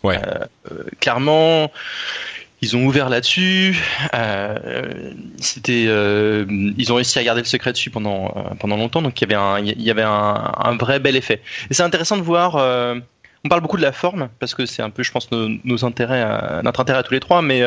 ouais 0.04 0.20
euh, 0.70 0.84
clairement 1.00 1.72
ils 2.62 2.74
ont 2.74 2.86
ouvert 2.86 3.10
là-dessus. 3.10 3.78
c'était, 5.38 5.82
ils 5.82 6.92
ont 6.92 6.94
réussi 6.94 7.18
à 7.18 7.22
garder 7.22 7.42
le 7.42 7.46
secret 7.46 7.72
dessus 7.72 7.90
pendant 7.90 8.28
pendant 8.58 8.78
longtemps, 8.78 9.02
donc 9.02 9.20
il 9.20 9.30
y 9.30 9.34
avait 9.34 9.40
un, 9.40 9.58
il 9.58 9.82
y 9.82 9.90
avait 9.90 10.02
un, 10.02 10.52
un 10.56 10.76
vrai 10.76 10.98
bel 10.98 11.16
effet. 11.16 11.42
Et 11.68 11.74
c'est 11.74 11.82
intéressant 11.82 12.16
de 12.16 12.22
voir. 12.22 12.54
on 12.54 13.48
parle 13.50 13.60
beaucoup 13.60 13.76
de 13.76 13.82
la 13.82 13.92
forme 13.92 14.30
parce 14.38 14.54
que 14.54 14.64
c'est 14.64 14.82
un 14.82 14.88
peu, 14.88 15.02
je 15.02 15.12
pense, 15.12 15.30
nos, 15.30 15.50
nos 15.64 15.84
intérêts, 15.84 16.62
notre 16.62 16.80
intérêt 16.80 17.00
à 17.00 17.02
tous 17.02 17.12
les 17.12 17.20
trois, 17.20 17.42
mais 17.42 17.62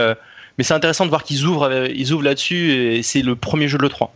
mais 0.59 0.65
c'est 0.65 0.73
intéressant 0.73 1.05
de 1.05 1.09
voir 1.09 1.23
qu'ils 1.23 1.45
ouvrent, 1.45 1.87
ils 1.95 2.11
ouvrent 2.11 2.23
là-dessus 2.23 2.73
et 2.73 3.01
c'est 3.01 3.21
le 3.21 3.37
premier 3.37 3.69
jeu 3.69 3.77
de 3.77 3.83
l'E3 3.83 4.09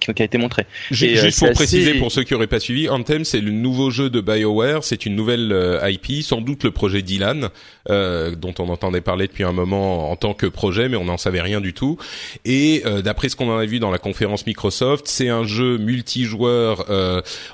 qui 0.00 0.22
a 0.22 0.24
été 0.24 0.38
montré. 0.38 0.66
Juste, 0.90 1.42
euh, 1.42 1.46
pour 1.46 1.54
préciser 1.54 1.94
pour 1.94 2.12
ceux 2.12 2.22
qui 2.22 2.34
auraient 2.34 2.46
pas 2.46 2.60
suivi, 2.60 2.88
Anthem 2.88 3.24
c'est 3.24 3.40
le 3.40 3.50
nouveau 3.50 3.90
jeu 3.90 4.10
de 4.10 4.20
BioWare, 4.20 4.84
c'est 4.84 5.06
une 5.06 5.16
nouvelle 5.16 5.52
euh, 5.52 5.90
IP, 5.90 6.22
sans 6.22 6.40
doute 6.40 6.64
le 6.64 6.70
projet 6.70 7.02
Dylan 7.02 7.48
euh, 7.90 8.34
dont 8.34 8.54
on 8.58 8.68
entendait 8.68 9.00
parler 9.00 9.26
depuis 9.26 9.44
un 9.44 9.52
moment 9.52 10.10
en 10.10 10.16
tant 10.16 10.34
que 10.34 10.46
projet, 10.46 10.88
mais 10.88 10.96
on 10.96 11.04
n'en 11.04 11.16
savait 11.16 11.40
rien 11.40 11.60
du 11.60 11.72
tout. 11.72 11.98
Et 12.44 12.82
euh, 12.86 13.02
d'après 13.02 13.28
ce 13.28 13.36
qu'on 13.36 13.50
en 13.50 13.58
a 13.58 13.64
vu 13.64 13.78
dans 13.78 13.90
la 13.90 13.98
conférence 13.98 14.46
Microsoft, 14.46 15.06
c'est 15.08 15.28
un 15.28 15.44
jeu 15.44 15.78
multijoueur. 15.78 16.86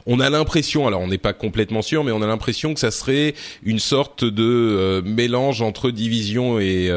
on 0.06 0.20
a 0.20 0.30
l'impression, 0.30 0.86
alors 0.86 1.00
on 1.00 1.08
n'est 1.08 1.18
pas 1.18 1.32
complètement 1.32 1.82
sûr, 1.82 2.04
mais 2.04 2.12
on 2.12 2.22
a 2.22 2.26
l'impression 2.26 2.74
que 2.74 2.80
ça 2.80 2.90
serait 2.90 3.34
une 3.64 3.78
sorte 3.78 4.24
de 4.24 5.02
mélange 5.04 5.62
entre 5.62 5.90
Division 5.90 6.58
et, 6.60 6.90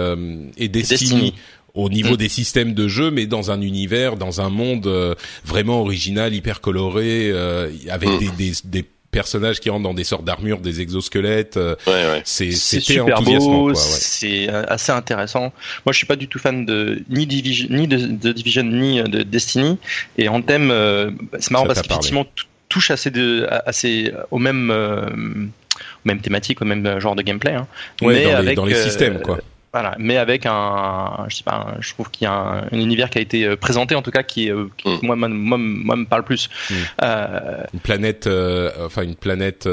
et 0.58 0.68
Destiny 0.68 1.34
au 1.74 1.90
niveau 1.90 2.14
mm. 2.14 2.18
des 2.18 2.30
systèmes 2.30 2.74
de 2.74 2.88
jeu, 2.88 3.12
mais 3.12 3.26
dans 3.26 3.52
un 3.52 3.62
univers, 3.62 4.16
dans 4.16 4.42
un 4.42 4.50
monde 4.50 4.88
euh, 4.88 5.16
vraiment 5.44 5.82
original, 5.82 6.34
hyper 6.34 6.62
coloré, 6.62 7.30
euh, 7.32 7.70
avec 7.90 8.10
mm. 8.10 8.20
des, 8.20 8.30
des, 8.30 8.52
des, 8.66 8.86
personnages 9.10 9.60
qui 9.60 9.70
rentrent 9.70 9.84
dans 9.84 9.94
des 9.94 10.04
sortes 10.04 10.26
d'armures, 10.26 10.60
des 10.60 10.82
exosquelettes. 10.82 11.58
Euh, 11.58 11.76
ouais, 11.86 11.94
ouais. 11.94 12.22
C'est 12.26 12.52
super 12.52 13.22
beau, 13.22 13.70
ouais. 13.70 13.76
c'est 13.76 14.50
assez 14.50 14.92
intéressant. 14.92 15.54
Moi, 15.86 15.92
je 15.92 15.98
suis 15.98 16.08
pas 16.08 16.16
du 16.16 16.28
tout 16.28 16.40
fan 16.40 16.66
de 16.66 17.04
ni 17.10 17.28
Division, 17.28 17.68
ni 17.70 17.88
de, 17.88 17.98
de 17.98 18.32
Division, 18.32 18.64
ni 18.64 19.04
de 19.04 19.22
Destiny. 19.22 19.78
Et 20.18 20.30
en 20.30 20.42
thème, 20.42 20.74
c'est 21.38 21.52
marrant 21.52 21.68
parce 21.68 21.84
qu'effectivement 21.84 22.26
touche 22.70 22.90
assez 22.90 23.12
de, 23.12 23.48
assez 23.68 24.12
au 24.32 24.40
même, 24.40 24.72
aux 24.72 26.08
mêmes 26.08 26.22
thématiques, 26.22 26.64
au 26.64 26.66
même 26.66 27.00
genre 27.00 27.16
de 27.16 27.22
gameplay. 27.22 27.54
Hein. 27.54 27.68
Ouais, 28.02 28.16
mais 28.16 28.34
dans, 28.34 28.42
les, 28.42 28.56
dans 28.56 28.66
les 28.66 28.82
systèmes, 28.82 29.22
quoi. 29.22 29.38
Voilà, 29.74 29.96
mais 29.98 30.18
avec 30.18 30.46
un, 30.46 31.26
je 31.30 31.38
sais 31.38 31.44
pas, 31.44 31.74
je 31.80 31.94
trouve 31.94 32.12
qu'il 32.12 32.26
y 32.26 32.28
a 32.28 32.34
un, 32.72 32.78
univers 32.78 33.10
qui 33.10 33.18
a 33.18 33.22
été 33.22 33.44
euh, 33.44 33.56
présenté 33.56 33.96
en 33.96 34.04
tout 34.04 34.12
cas 34.12 34.22
qui, 34.22 34.52
euh, 34.52 34.68
qui 34.78 34.88
mm. 34.88 35.00
moi, 35.02 35.16
moi, 35.16 35.58
moi, 35.58 35.96
me 35.96 36.06
parle 36.06 36.24
plus. 36.24 36.48
Mm. 36.70 36.74
Euh, 37.02 37.64
une 37.74 37.80
planète, 37.80 38.28
euh, 38.28 38.70
enfin 38.86 39.02
une 39.02 39.16
planète 39.16 39.68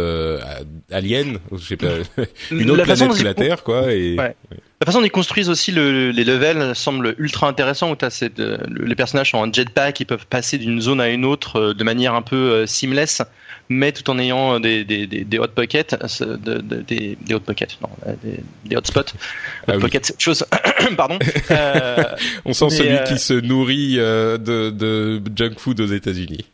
alien, 0.91 1.39
je 1.53 1.59
sais 1.59 1.77
pas, 1.77 1.89
une 2.51 2.71
autre 2.71 2.85
planète 2.85 3.19
que 3.19 3.23
la 3.23 3.35
Terre, 3.35 3.63
quoi. 3.63 3.93
Et... 3.93 4.17
Ouais. 4.17 4.35
La 4.81 4.87
façon 4.87 5.01
dont 5.01 5.05
ils 5.05 5.11
construisent 5.11 5.51
aussi 5.51 5.71
le, 5.71 6.11
les 6.11 6.25
levels 6.25 6.75
semble 6.75 7.15
ultra 7.19 7.47
intéressant 7.47 7.93
où 7.93 7.97
as 8.01 8.09
cette, 8.09 8.39
les 8.39 8.95
personnages 8.95 9.33
sont 9.33 9.37
en 9.37 9.53
jetpack, 9.53 10.01
ils 10.01 10.07
peuvent 10.07 10.27
passer 10.27 10.57
d'une 10.57 10.81
zone 10.81 11.03
à 11.03 11.11
une 11.11 11.27
autre 11.27 11.75
de 11.75 11.85
manière 11.85 12.15
un 12.15 12.23
peu 12.23 12.65
seamless 12.67 13.21
mais 13.71 13.93
tout 13.93 14.11
en 14.11 14.19
ayant 14.19 14.59
des, 14.59 14.85
des, 14.85 15.07
des, 15.07 15.25
des 15.25 15.39
hot 15.39 15.47
pockets, 15.55 15.97
euh, 16.21 16.59
des, 16.87 17.17
des 17.17 17.35
hot 17.35 17.41
pockets, 17.41 17.79
non, 17.81 17.89
euh, 18.05 18.15
des, 18.23 18.41
des 18.65 18.77
hotspots. 18.77 19.01
Hot 19.01 19.69
ah 19.69 19.79
pockets, 19.79 20.13
chose, 20.19 20.45
pardon. 20.97 21.19
Euh, 21.51 22.05
On 22.45 22.53
sent 22.53 22.71
celui 22.71 23.03
qui 23.05 23.19
se 23.19 23.33
nourrit 23.33 23.97
de, 23.97 24.71
de 24.71 25.23
junk 25.35 25.55
food 25.59 25.81
aux 25.81 25.87
États-Unis. 25.87 26.45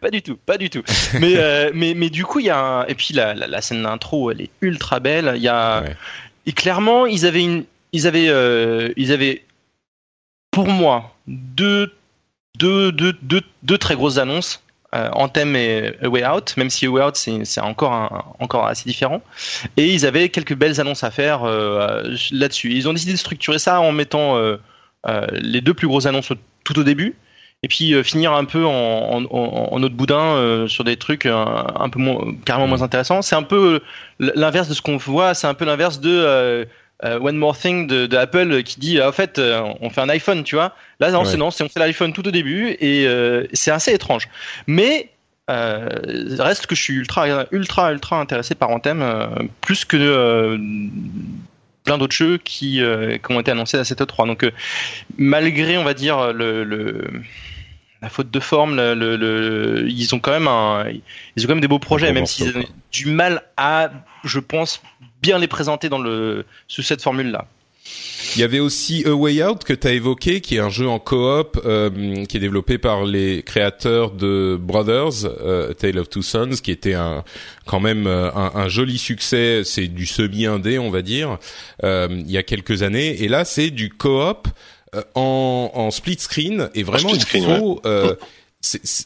Pas 0.00 0.10
du 0.10 0.22
tout, 0.22 0.36
pas 0.36 0.58
du 0.58 0.70
tout. 0.70 0.82
mais, 1.20 1.36
mais, 1.72 1.94
mais 1.94 2.10
du 2.10 2.24
coup, 2.24 2.40
il 2.40 2.46
y 2.46 2.50
a 2.50 2.58
un... 2.58 2.86
et 2.86 2.94
puis 2.94 3.14
la, 3.14 3.34
la, 3.34 3.46
la 3.46 3.60
scène 3.62 3.82
d'intro, 3.82 4.30
elle 4.30 4.42
est 4.42 4.50
ultra 4.60 5.00
belle. 5.00 5.32
Il 5.36 5.42
y 5.42 5.48
a 5.48 5.84
et 6.46 6.52
clairement, 6.52 7.06
ils 7.06 7.26
avaient 7.26 7.42
une, 7.42 7.64
ils 7.92 8.06
avaient, 8.06 8.92
ils 8.96 9.12
avaient, 9.12 9.42
pour 10.50 10.68
moi, 10.68 11.14
deux, 11.26 11.92
deux, 12.58 12.92
deux, 12.92 13.14
deux, 13.22 13.42
deux 13.62 13.78
très 13.78 13.96
grosses 13.96 14.18
annonces 14.18 14.62
euh, 14.96 15.08
Anthem 15.12 15.54
et 15.56 15.92
A 16.02 16.08
Way 16.08 16.26
Out, 16.26 16.54
même 16.56 16.70
si 16.70 16.86
A 16.86 16.90
Way 16.90 17.02
Out 17.02 17.16
c'est 17.16 17.60
encore 17.60 18.66
assez 18.66 18.84
différent. 18.84 19.20
Et 19.76 19.92
ils 19.92 20.06
avaient 20.06 20.28
quelques 20.28 20.54
belles 20.54 20.80
annonces 20.80 21.04
à 21.04 21.10
faire 21.10 21.44
euh, 21.44 22.16
là-dessus. 22.30 22.72
Ils 22.72 22.88
ont 22.88 22.92
décidé 22.92 23.12
de 23.12 23.18
structurer 23.18 23.58
ça 23.58 23.80
en 23.80 23.92
mettant 23.92 24.36
euh, 24.36 24.56
les 25.32 25.60
deux 25.60 25.74
plus 25.74 25.86
grosses 25.86 26.06
annonces 26.06 26.32
tout 26.64 26.78
au 26.78 26.82
début 26.82 27.14
et 27.62 27.68
puis 27.68 27.94
finir 28.04 28.32
un 28.32 28.44
peu 28.44 28.64
en, 28.64 29.24
autre 29.24 29.94
boudin 29.94 30.66
sur 30.68 30.84
des 30.84 30.96
trucs 30.96 31.26
un, 31.26 31.88
peu 31.90 32.00
carrément 32.44 32.68
moins 32.68 32.82
intéressants. 32.82 33.22
C'est 33.22 33.34
un 33.34 33.42
peu 33.42 33.80
l'inverse 34.18 34.68
de 34.68 34.74
ce 34.74 34.82
qu'on 34.82 34.98
voit, 34.98 35.34
c'est 35.34 35.46
un 35.46 35.54
peu 35.54 35.64
l'inverse 35.64 36.00
de 36.00 36.10
euh, 36.10 36.64
One 37.02 37.36
More 37.36 37.56
Thing 37.56 37.86
de, 37.86 38.06
de, 38.06 38.16
Apple 38.16 38.62
qui 38.62 38.80
dit 38.80 39.02
en 39.02 39.12
fait 39.12 39.38
euh, 39.38 39.62
on 39.80 39.90
fait 39.90 40.00
un 40.00 40.08
iPhone 40.08 40.44
tu 40.44 40.54
vois. 40.54 40.74
Là 41.00 41.10
non 41.10 41.24
c'est 41.24 41.36
non 41.36 41.50
c'est 41.50 41.62
on 41.62 41.68
fait 41.68 41.80
l'iPhone 41.80 42.12
tout 42.12 42.26
au 42.26 42.30
début 42.30 42.70
et 42.80 43.06
euh, 43.06 43.46
c'est 43.52 43.70
assez 43.70 43.92
étrange. 43.92 44.28
Mais 44.66 45.10
reste 45.48 46.66
que 46.66 46.74
je 46.74 46.82
suis 46.82 46.94
ultra 46.94 47.46
ultra 47.52 47.92
ultra 47.92 48.18
intéressé 48.18 48.54
par 48.54 48.70
Anthem 48.70 49.04
plus 49.60 49.84
que 49.84 50.58
plein 51.84 51.98
d'autres 51.98 52.16
jeux 52.16 52.38
qui, 52.38 52.80
qui, 52.80 53.32
ont 53.32 53.40
été 53.40 53.52
annoncés 53.52 53.76
à 53.76 53.84
cette 53.84 54.00
E3 54.00 54.26
donc 54.26 54.50
malgré 55.18 55.78
on 55.78 55.84
va 55.84 55.94
dire 55.94 56.32
le, 56.32 56.64
le 56.64 57.04
la 58.06 58.10
faute 58.10 58.30
de 58.30 58.38
forme, 58.38 58.76
le, 58.76 58.94
le, 59.16 59.88
ils 59.88 60.14
ont 60.14 60.20
quand 60.20 60.30
même 60.30 60.46
un, 60.46 60.84
ils 61.34 61.44
ont 61.44 61.48
quand 61.48 61.54
même 61.54 61.60
des 61.60 61.66
beaux 61.66 61.80
projets, 61.80 62.12
même 62.12 62.24
s'ils 62.24 62.56
ont 62.56 62.64
du 62.92 63.06
mal 63.06 63.42
à, 63.56 63.90
je 64.22 64.38
pense, 64.38 64.80
bien 65.20 65.38
les 65.38 65.48
présenter 65.48 65.88
dans 65.88 65.98
le 65.98 66.44
sous 66.68 66.82
cette 66.82 67.02
formule 67.02 67.32
là. 67.32 67.46
Il 68.34 68.40
y 68.40 68.44
avait 68.44 68.60
aussi 68.60 69.04
A 69.06 69.12
Way 69.12 69.42
Out 69.42 69.64
que 69.64 69.72
tu 69.72 69.86
as 69.88 69.92
évoqué, 69.92 70.40
qui 70.40 70.56
est 70.56 70.60
un 70.60 70.68
jeu 70.68 70.88
en 70.88 71.00
coop 71.00 71.60
euh, 71.64 72.24
qui 72.26 72.36
est 72.36 72.40
développé 72.40 72.78
par 72.78 73.04
les 73.04 73.42
créateurs 73.42 74.12
de 74.12 74.56
Brothers, 74.60 75.24
euh, 75.24 75.72
Tale 75.72 75.98
of 75.98 76.08
Two 76.08 76.22
Sons, 76.22 76.50
qui 76.62 76.70
était 76.70 76.94
un 76.94 77.24
quand 77.64 77.80
même 77.80 78.06
euh, 78.06 78.30
un, 78.32 78.52
un 78.54 78.68
joli 78.68 78.98
succès. 78.98 79.62
C'est 79.64 79.88
du 79.88 80.06
semi-indé, 80.06 80.78
on 80.78 80.90
va 80.90 81.02
dire, 81.02 81.38
euh, 81.82 82.08
il 82.10 82.30
y 82.30 82.38
a 82.38 82.44
quelques 82.44 82.82
années. 82.82 83.22
Et 83.22 83.28
là, 83.28 83.44
c'est 83.44 83.70
du 83.70 83.90
coop 83.90 84.48
en, 85.14 85.70
en 85.74 85.90
split 85.90 86.18
screen. 86.18 86.70
Et 86.74 86.82
vraiment, 86.82 87.12
il 87.14 87.44
faut 87.44 87.80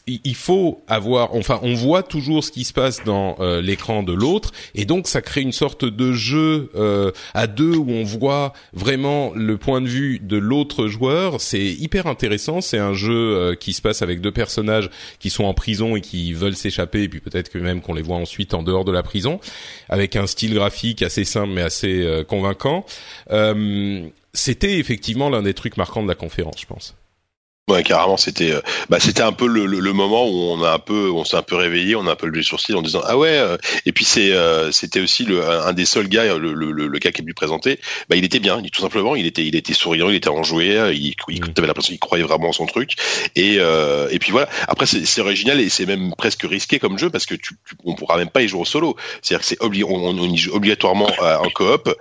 il 0.07 0.35
faut 0.35 0.83
avoir, 0.88 1.35
enfin, 1.35 1.61
on 1.62 1.75
voit 1.75 2.03
toujours 2.03 2.45
ce 2.45 2.51
qui 2.51 2.64
se 2.64 2.73
passe 2.73 3.05
dans 3.05 3.37
euh, 3.40 3.61
l'écran 3.61 4.03
de 4.03 4.12
l'autre, 4.12 4.53
et 4.75 4.85
donc 4.85 5.07
ça 5.07 5.21
crée 5.21 5.43
une 5.43 5.53
sorte 5.53 5.85
de 5.85 6.12
jeu 6.12 6.71
euh, 6.75 7.11
à 7.35 7.47
deux 7.47 7.75
où 7.75 7.90
on 7.90 8.05
voit 8.05 8.53
vraiment 8.73 9.33
le 9.35 9.59
point 9.59 9.81
de 9.81 9.88
vue 9.88 10.19
de 10.19 10.37
l'autre 10.37 10.87
joueur. 10.87 11.40
C'est 11.40 11.66
hyper 11.66 12.07
intéressant. 12.07 12.61
C'est 12.61 12.79
un 12.79 12.95
jeu 12.95 13.12
euh, 13.12 13.55
qui 13.55 13.73
se 13.73 13.83
passe 13.83 14.03
avec 14.03 14.21
deux 14.21 14.33
personnages 14.33 14.90
qui 15.19 15.31
sont 15.31 15.45
en 15.45 15.55
prison 15.55 15.97
et 15.97 16.01
qui 16.01 16.33
veulent 16.33 16.57
s'échapper, 16.57 17.03
et 17.03 17.09
puis 17.09 17.21
peut-être 17.21 17.51
que 17.51 17.59
même 17.59 17.81
qu'on 17.81 17.95
les 17.95 18.03
voit 18.03 18.16
ensuite 18.16 18.55
en 18.55 18.62
dehors 18.62 18.85
de 18.85 18.93
la 18.93 19.03
prison, 19.03 19.40
avec 19.88 20.16
un 20.16 20.27
style 20.27 20.55
graphique 20.55 21.03
assez 21.03 21.25
simple 21.25 21.53
mais 21.53 21.62
assez 21.62 22.25
convaincant. 22.29 22.85
C'était 24.33 24.79
effectivement 24.79 25.29
l'un 25.29 25.43
des 25.43 25.55
trucs 25.55 25.77
marquants 25.77 26.03
de 26.03 26.09
la 26.09 26.14
conférence, 26.14 26.61
je 26.61 26.66
pense. 26.66 26.97
Ouais, 27.70 27.85
carrément, 27.85 28.16
c'était, 28.16 28.51
euh, 28.51 28.61
bah, 28.88 28.99
c'était 28.99 29.23
un 29.23 29.31
peu 29.33 29.46
le, 29.46 29.64
le, 29.64 29.92
moment 29.92 30.27
où 30.27 30.51
on 30.51 30.62
a 30.64 30.73
un 30.73 30.79
peu, 30.81 31.09
on 31.12 31.25
s'est 31.25 31.37
un 31.37 31.42
peu 31.42 31.55
réveillé, 31.55 31.94
on 31.94 32.07
a 32.09 32.12
un 32.12 32.16
peu 32.16 32.27
levé 32.27 32.38
le 32.38 32.42
sourcil 32.42 32.75
en 32.75 32.83
disant 32.83 33.01
ah 33.07 33.16
ouais. 33.16 33.38
Euh, 33.38 33.59
et 33.87 33.92
puis 33.92 34.05
c'est, 34.05 34.33
euh, 34.33 34.73
c'était 34.73 35.01
aussi 35.01 35.25
le, 35.25 35.49
un 35.49 35.73
des 35.73 35.85
seuls 35.85 36.09
gars, 36.09 36.37
le, 36.37 36.53
le, 36.53 36.73
le 36.73 36.99
gars 36.99 37.12
qui 37.12 37.20
a 37.20 37.25
pu 37.25 37.33
présenter. 37.33 37.79
Bah, 38.09 38.16
il 38.16 38.25
était 38.25 38.40
bien, 38.40 38.61
il, 38.64 38.73
tout 38.73 38.81
simplement, 38.81 39.14
il 39.14 39.25
était, 39.25 39.44
il 39.44 39.55
était 39.55 39.73
souriant, 39.73 40.09
il 40.09 40.16
était 40.16 40.29
enjoué, 40.29 40.81
il, 40.92 41.14
il 41.29 41.40
mmh. 41.40 41.64
l'impression 41.64 41.92
qu'il 41.92 42.01
croyait 42.01 42.25
vraiment 42.25 42.49
en 42.49 42.53
son 42.53 42.66
truc. 42.66 42.96
Et, 43.37 43.57
et 43.57 44.18
puis 44.18 44.33
voilà. 44.33 44.49
Après, 44.66 44.87
c'est, 44.87 45.20
original 45.20 45.61
et 45.61 45.68
c'est 45.68 45.87
même 45.87 46.12
presque 46.16 46.42
risqué 46.42 46.79
comme 46.81 46.99
jeu 46.99 47.11
parce 47.11 47.27
que 47.27 47.35
tu, 47.37 47.55
on 47.85 47.94
pourra 47.94 48.16
même 48.16 48.31
pas 48.31 48.42
y 48.42 48.49
jouer 48.49 48.62
au 48.62 48.64
solo. 48.64 48.96
C'est-à-dire 49.23 49.42
que 49.42 49.46
c'est 49.46 49.62
obli 49.62 49.85
on, 49.85 49.94
on, 49.94 50.25
y 50.25 50.37
joue 50.37 50.55
obligatoirement 50.55 51.09
en 51.20 51.51
coop, 51.51 51.94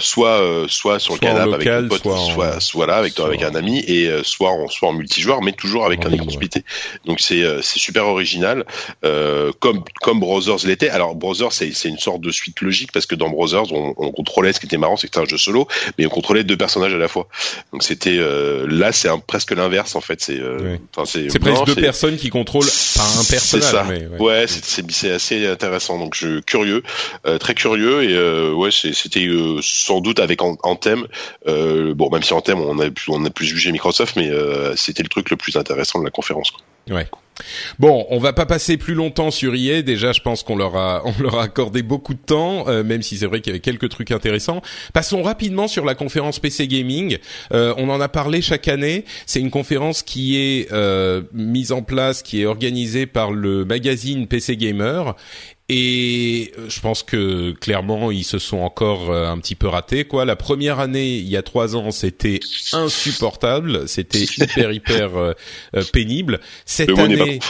soit, 0.00 0.66
soit 0.68 0.98
sur 0.98 1.14
le 1.14 1.20
canapé 1.20 1.54
avec 1.54 1.66
un 1.68 1.86
pote, 1.86 2.02
soit, 2.02 2.60
soit, 2.60 2.86
là 2.86 2.96
avec, 2.96 3.18
avec 3.20 3.42
un 3.42 3.54
ami 3.54 3.78
et 3.86 4.10
soit 4.24 4.50
en, 4.50 4.68
soit 4.68 4.88
en 4.88 4.95
multijoueur, 4.96 5.42
mais 5.42 5.52
toujours 5.52 5.86
avec 5.86 6.04
un 6.04 6.12
écran 6.12 6.28
splitté. 6.30 6.64
Donc 7.04 7.20
c'est 7.20 7.42
euh, 7.42 7.60
c'est 7.62 7.78
super 7.78 8.06
original, 8.06 8.64
euh, 9.04 9.52
comme 9.60 9.82
comme 10.02 10.20
Brothers 10.20 10.66
l'était. 10.66 10.88
Alors 10.88 11.14
Brothers 11.14 11.52
c'est 11.52 11.70
une 11.88 11.98
sorte 11.98 12.20
de 12.20 12.30
suite 12.30 12.60
logique 12.60 12.92
parce 12.92 13.06
que 13.06 13.14
dans 13.14 13.28
Brothers 13.28 13.72
on, 13.72 13.94
on 13.96 14.10
contrôlait, 14.12 14.52
ce 14.52 14.60
qui 14.60 14.66
était 14.66 14.76
marrant, 14.78 14.96
c'est 14.96 15.08
que 15.08 15.14
c'était 15.14 15.26
un 15.26 15.28
jeu 15.30 15.38
solo, 15.38 15.68
mais 15.98 16.06
on 16.06 16.10
contrôlait 16.10 16.44
deux 16.44 16.56
personnages 16.56 16.94
à 16.94 16.98
la 16.98 17.08
fois. 17.08 17.28
Donc 17.72 17.82
c'était 17.82 18.16
euh, 18.18 18.66
là 18.68 18.92
c'est 18.92 19.08
presque 19.26 19.52
l'inverse 19.52 19.94
en 19.96 20.00
fait. 20.00 20.20
C'est 20.20 20.36
Ouais. 20.40 20.80
c'est 21.04 21.38
presque 21.38 21.64
deux 21.66 21.74
personnes 21.74 22.16
qui 22.16 22.30
contrôlent 22.30 22.64
pas 22.64 23.02
un 23.20 23.24
personnage, 23.24 23.70
ça. 23.70 23.84
mais 23.88 24.06
ouais. 24.06 24.18
Ouais, 24.20 24.46
c'est 24.46 25.10
assez 25.10 25.46
intéressant. 25.46 25.98
Donc 25.98 26.14
je 26.14 26.40
curieux, 26.40 26.82
euh, 27.26 27.38
très 27.38 27.54
curieux 27.54 28.02
et 28.04 28.52
ouais, 28.54 28.70
c'était 28.70 29.28
sans 29.62 30.00
doute 30.00 30.20
avec 30.20 30.42
An- 30.42 30.56
Anthem. 30.62 31.06
Euh, 31.48 31.94
bon, 31.94 32.10
même 32.10 32.22
si 32.22 32.32
Anthem 32.32 32.60
on 32.60 32.78
a 32.78 32.90
plus 32.90 33.10
on 33.12 33.24
a 33.24 33.30
plus 33.30 33.46
jugé 33.46 33.72
Microsoft, 33.72 34.16
mais 34.16 34.28
c'était 34.76 35.02
le 35.02 35.08
truc 35.08 35.30
le 35.30 35.36
plus 35.36 35.56
intéressant 35.56 35.98
de 35.98 36.04
la 36.04 36.10
conférence. 36.10 36.50
quoi. 36.50 36.62
Ouais. 36.90 37.06
Bon, 37.78 38.06
on 38.10 38.18
va 38.18 38.32
pas 38.32 38.46
passer 38.46 38.76
plus 38.76 38.94
longtemps 38.94 39.30
sur 39.30 39.54
EA. 39.54 39.82
Déjà, 39.82 40.12
je 40.12 40.20
pense 40.20 40.42
qu'on 40.42 40.56
leur 40.56 40.76
a, 40.76 41.02
on 41.18 41.22
leur 41.22 41.38
a 41.38 41.44
accordé 41.44 41.82
beaucoup 41.82 42.14
de 42.14 42.20
temps, 42.20 42.68
euh, 42.68 42.82
même 42.82 43.02
si 43.02 43.18
c'est 43.18 43.26
vrai 43.26 43.40
qu'il 43.40 43.50
y 43.50 43.54
avait 43.54 43.60
quelques 43.60 43.88
trucs 43.88 44.10
intéressants. 44.10 44.62
Passons 44.92 45.22
rapidement 45.22 45.68
sur 45.68 45.84
la 45.84 45.94
conférence 45.94 46.38
PC 46.38 46.66
Gaming. 46.68 47.18
Euh, 47.52 47.74
on 47.76 47.88
en 47.90 48.00
a 48.00 48.08
parlé 48.08 48.40
chaque 48.40 48.68
année. 48.68 49.04
C'est 49.26 49.40
une 49.40 49.50
conférence 49.50 50.02
qui 50.02 50.38
est 50.38 50.72
euh, 50.72 51.22
mise 51.32 51.72
en 51.72 51.82
place, 51.82 52.22
qui 52.22 52.42
est 52.42 52.46
organisée 52.46 53.06
par 53.06 53.32
le 53.32 53.64
magazine 53.64 54.26
PC 54.26 54.56
Gamer. 54.56 55.14
Et 55.68 56.52
euh, 56.58 56.68
je 56.68 56.80
pense 56.80 57.02
que 57.02 57.50
clairement 57.52 58.12
ils 58.12 58.24
se 58.24 58.38
sont 58.38 58.58
encore 58.58 59.10
euh, 59.10 59.28
un 59.28 59.38
petit 59.38 59.56
peu 59.56 59.66
ratés 59.66 60.04
quoi. 60.04 60.24
La 60.24 60.36
première 60.36 60.78
année, 60.78 61.16
il 61.16 61.28
y 61.28 61.36
a 61.36 61.42
trois 61.42 61.74
ans, 61.74 61.90
c'était 61.90 62.38
insupportable, 62.72 63.88
c'était 63.88 64.24
hyper 64.38 64.70
hyper 64.70 65.16
euh, 65.16 65.32
pénible. 65.92 66.40
Cette 66.64 66.88
Le 66.88 66.94
mot 66.94 67.08
n'est 67.08 67.16
pas 67.16 67.22
année. 67.24 67.40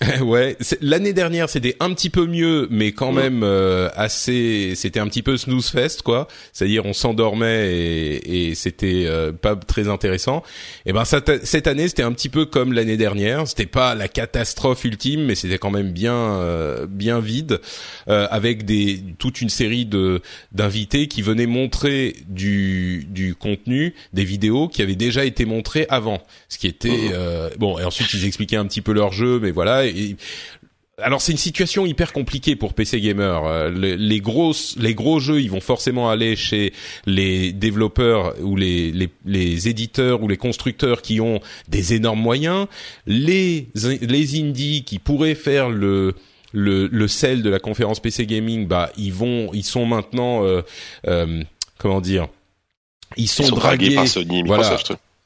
ouais, 0.22 0.56
l'année 0.80 1.12
dernière 1.12 1.48
c'était 1.48 1.76
un 1.78 1.92
petit 1.94 2.10
peu 2.10 2.26
mieux, 2.26 2.66
mais 2.70 2.90
quand 2.92 3.14
Ouais. 3.14 3.24
même 3.24 3.42
euh, 3.44 3.88
assez. 3.94 4.72
C'était 4.74 4.98
un 4.98 5.06
petit 5.06 5.22
peu 5.22 5.36
snooze 5.36 5.68
fest 5.68 6.02
quoi. 6.02 6.26
C'est-à-dire 6.52 6.86
on 6.86 6.92
s'endormait 6.92 7.68
et, 7.72 8.48
et 8.48 8.54
c'était 8.56 9.04
euh, 9.06 9.30
pas 9.32 9.54
très 9.54 9.88
intéressant. 9.88 10.42
Et 10.86 10.92
ben 10.92 11.04
cette, 11.04 11.46
cette 11.46 11.66
année 11.68 11.86
c'était 11.86 12.02
un 12.02 12.10
petit 12.12 12.30
peu 12.30 12.46
comme 12.46 12.72
l'année 12.72 12.96
dernière. 12.96 13.46
C'était 13.46 13.66
pas 13.66 13.94
la 13.94 14.08
catastrophe 14.08 14.82
ultime, 14.84 15.24
mais 15.24 15.34
c'était 15.36 15.58
quand 15.58 15.70
même 15.70 15.92
bien 15.92 16.14
euh, 16.16 16.86
bien 16.88 17.20
vide, 17.20 17.60
euh, 18.08 18.26
avec 18.30 18.64
des 18.64 18.98
toute 19.18 19.40
une 19.40 19.50
série 19.50 19.84
de 19.86 20.20
d'invités 20.50 21.06
qui 21.06 21.22
venaient 21.22 21.46
montrer 21.46 22.16
du 22.28 23.06
du 23.08 23.34
contenu, 23.36 23.94
des 24.14 24.24
vidéos 24.24 24.66
qui 24.68 24.82
avaient 24.82 24.96
déjà 24.96 25.24
été 25.24 25.44
montrées 25.44 25.86
avant, 25.90 26.22
ce 26.48 26.58
qui 26.58 26.66
était 26.66 26.88
Mhm. 26.88 27.10
euh, 27.12 27.50
bon. 27.58 27.78
Et 27.78 27.84
ensuite 27.84 28.12
ils 28.14 28.24
expliquaient 28.26 28.56
un 28.56 28.66
petit 28.66 28.80
peu 28.80 28.92
leur 28.92 29.12
jeu, 29.12 29.38
mais 29.40 29.52
voilà. 29.52 29.81
Et, 29.86 30.16
alors 30.98 31.20
c'est 31.22 31.32
une 31.32 31.38
situation 31.38 31.84
hyper 31.86 32.12
compliquée 32.12 32.54
pour 32.54 32.74
PC 32.74 33.00
gamer. 33.00 33.44
Euh, 33.44 33.70
le- 33.70 33.94
les 33.94 34.20
grosses, 34.20 34.76
les 34.78 34.94
gros 34.94 35.18
jeux, 35.20 35.40
ils 35.40 35.50
vont 35.50 35.60
forcément 35.60 36.10
aller 36.10 36.36
chez 36.36 36.72
les 37.06 37.52
développeurs 37.52 38.34
ou 38.40 38.54
les, 38.56 38.92
les, 38.92 39.08
les 39.24 39.68
éditeurs 39.68 40.22
ou 40.22 40.28
les 40.28 40.36
constructeurs 40.36 41.02
qui 41.02 41.20
ont 41.20 41.40
des 41.68 41.94
énormes 41.94 42.20
moyens. 42.20 42.66
Les 43.06 43.68
les 43.74 44.40
indies 44.40 44.84
qui 44.84 44.98
pourraient 44.98 45.34
faire 45.34 45.70
le 45.70 46.14
le, 46.54 46.86
le 46.86 47.08
sel 47.08 47.42
de 47.42 47.48
la 47.48 47.58
conférence 47.58 47.98
PC 47.98 48.26
gaming, 48.26 48.66
bah 48.66 48.90
ils 48.98 49.12
vont, 49.14 49.50
ils 49.54 49.64
sont 49.64 49.86
maintenant, 49.86 50.44
euh, 50.44 50.60
euh, 51.08 51.42
comment 51.78 52.02
dire, 52.02 52.28
ils 53.16 53.26
sont, 53.26 53.42
Ils 53.42 53.46
sont 53.46 53.56
dragués 53.56 53.86
dragués 53.86 53.94
par 53.94 54.06
Sony 54.06 54.42
voilà. 54.46 54.64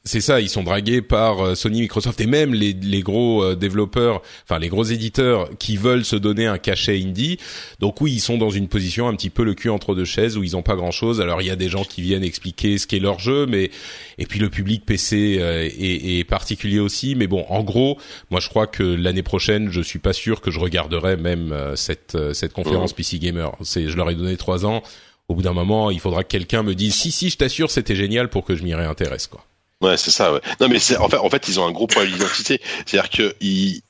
C'est 0.07 0.21
ça, 0.21 0.39
ils 0.39 0.49
sont 0.49 0.63
dragués 0.63 1.01
par 1.01 1.41
euh, 1.41 1.55
Sony, 1.55 1.81
Microsoft 1.81 2.21
et 2.21 2.27
même 2.27 2.53
les, 2.53 2.71
les 2.71 3.01
gros 3.01 3.43
euh, 3.43 3.55
développeurs, 3.55 4.21
enfin 4.45 4.57
les 4.57 4.69
gros 4.69 4.85
éditeurs 4.85 5.49
qui 5.59 5.75
veulent 5.75 6.05
se 6.05 6.15
donner 6.15 6.45
un 6.45 6.57
cachet 6.57 6.97
indie. 6.97 7.37
Donc 7.81 7.99
oui, 7.99 8.13
ils 8.13 8.19
sont 8.21 8.37
dans 8.37 8.49
une 8.49 8.69
position 8.69 9.09
un 9.09 9.15
petit 9.15 9.29
peu 9.29 9.43
le 9.43 9.53
cul 9.53 9.69
entre 9.69 9.95
deux 9.95 10.05
chaises 10.05 10.37
où 10.37 10.43
ils 10.43 10.55
ont 10.55 10.61
pas 10.61 10.77
grand-chose. 10.77 11.19
Alors 11.19 11.41
il 11.41 11.47
y 11.47 11.51
a 11.51 11.57
des 11.57 11.67
gens 11.67 11.83
qui 11.83 12.01
viennent 12.01 12.23
expliquer 12.23 12.77
ce 12.77 12.87
qu'est 12.87 12.99
leur 12.99 13.19
jeu, 13.19 13.45
mais 13.47 13.69
et 14.17 14.25
puis 14.25 14.39
le 14.39 14.49
public 14.49 14.85
PC 14.85 15.39
euh, 15.39 15.65
est, 15.65 16.19
est 16.19 16.23
particulier 16.23 16.79
aussi. 16.79 17.15
Mais 17.15 17.27
bon, 17.27 17.45
en 17.49 17.61
gros, 17.61 17.97
moi 18.31 18.39
je 18.39 18.47
crois 18.47 18.65
que 18.65 18.83
l'année 18.83 19.23
prochaine, 19.23 19.71
je 19.71 19.81
suis 19.81 19.99
pas 19.99 20.13
sûr 20.13 20.39
que 20.39 20.51
je 20.51 20.59
regarderai 20.59 21.17
même 21.17 21.53
cette 21.75 22.17
cette 22.33 22.53
conférence 22.53 22.93
PC 22.93 23.19
Gamer. 23.19 23.51
C'est, 23.61 23.89
je 23.89 23.97
leur 23.97 24.09
ai 24.09 24.15
donné 24.15 24.37
trois 24.37 24.65
ans. 24.65 24.81
Au 25.27 25.35
bout 25.35 25.41
d'un 25.41 25.53
moment, 25.53 25.91
il 25.91 25.99
faudra 25.99 26.23
que 26.23 26.29
quelqu'un 26.29 26.63
me 26.63 26.75
dise 26.75 26.95
si 26.95 27.11
si, 27.11 27.29
je 27.29 27.35
t'assure, 27.35 27.71
c'était 27.71 27.95
génial 27.95 28.29
pour 28.29 28.45
que 28.45 28.55
je 28.55 28.63
m'y 28.63 28.73
réintéresse 28.73 29.27
quoi. 29.27 29.43
Ouais, 29.79 29.95
c'est 29.95 30.09
ça. 30.09 30.31
Non, 30.59 30.69
mais 30.69 30.79
en 30.97 31.29
fait, 31.29 31.47
ils 31.47 31.59
ont 31.59 31.67
un 31.67 31.71
gros 31.71 31.85
problème 31.85 32.11
d'identité. 32.11 32.59
C'est-à-dire 32.87 33.11
que 33.11 33.35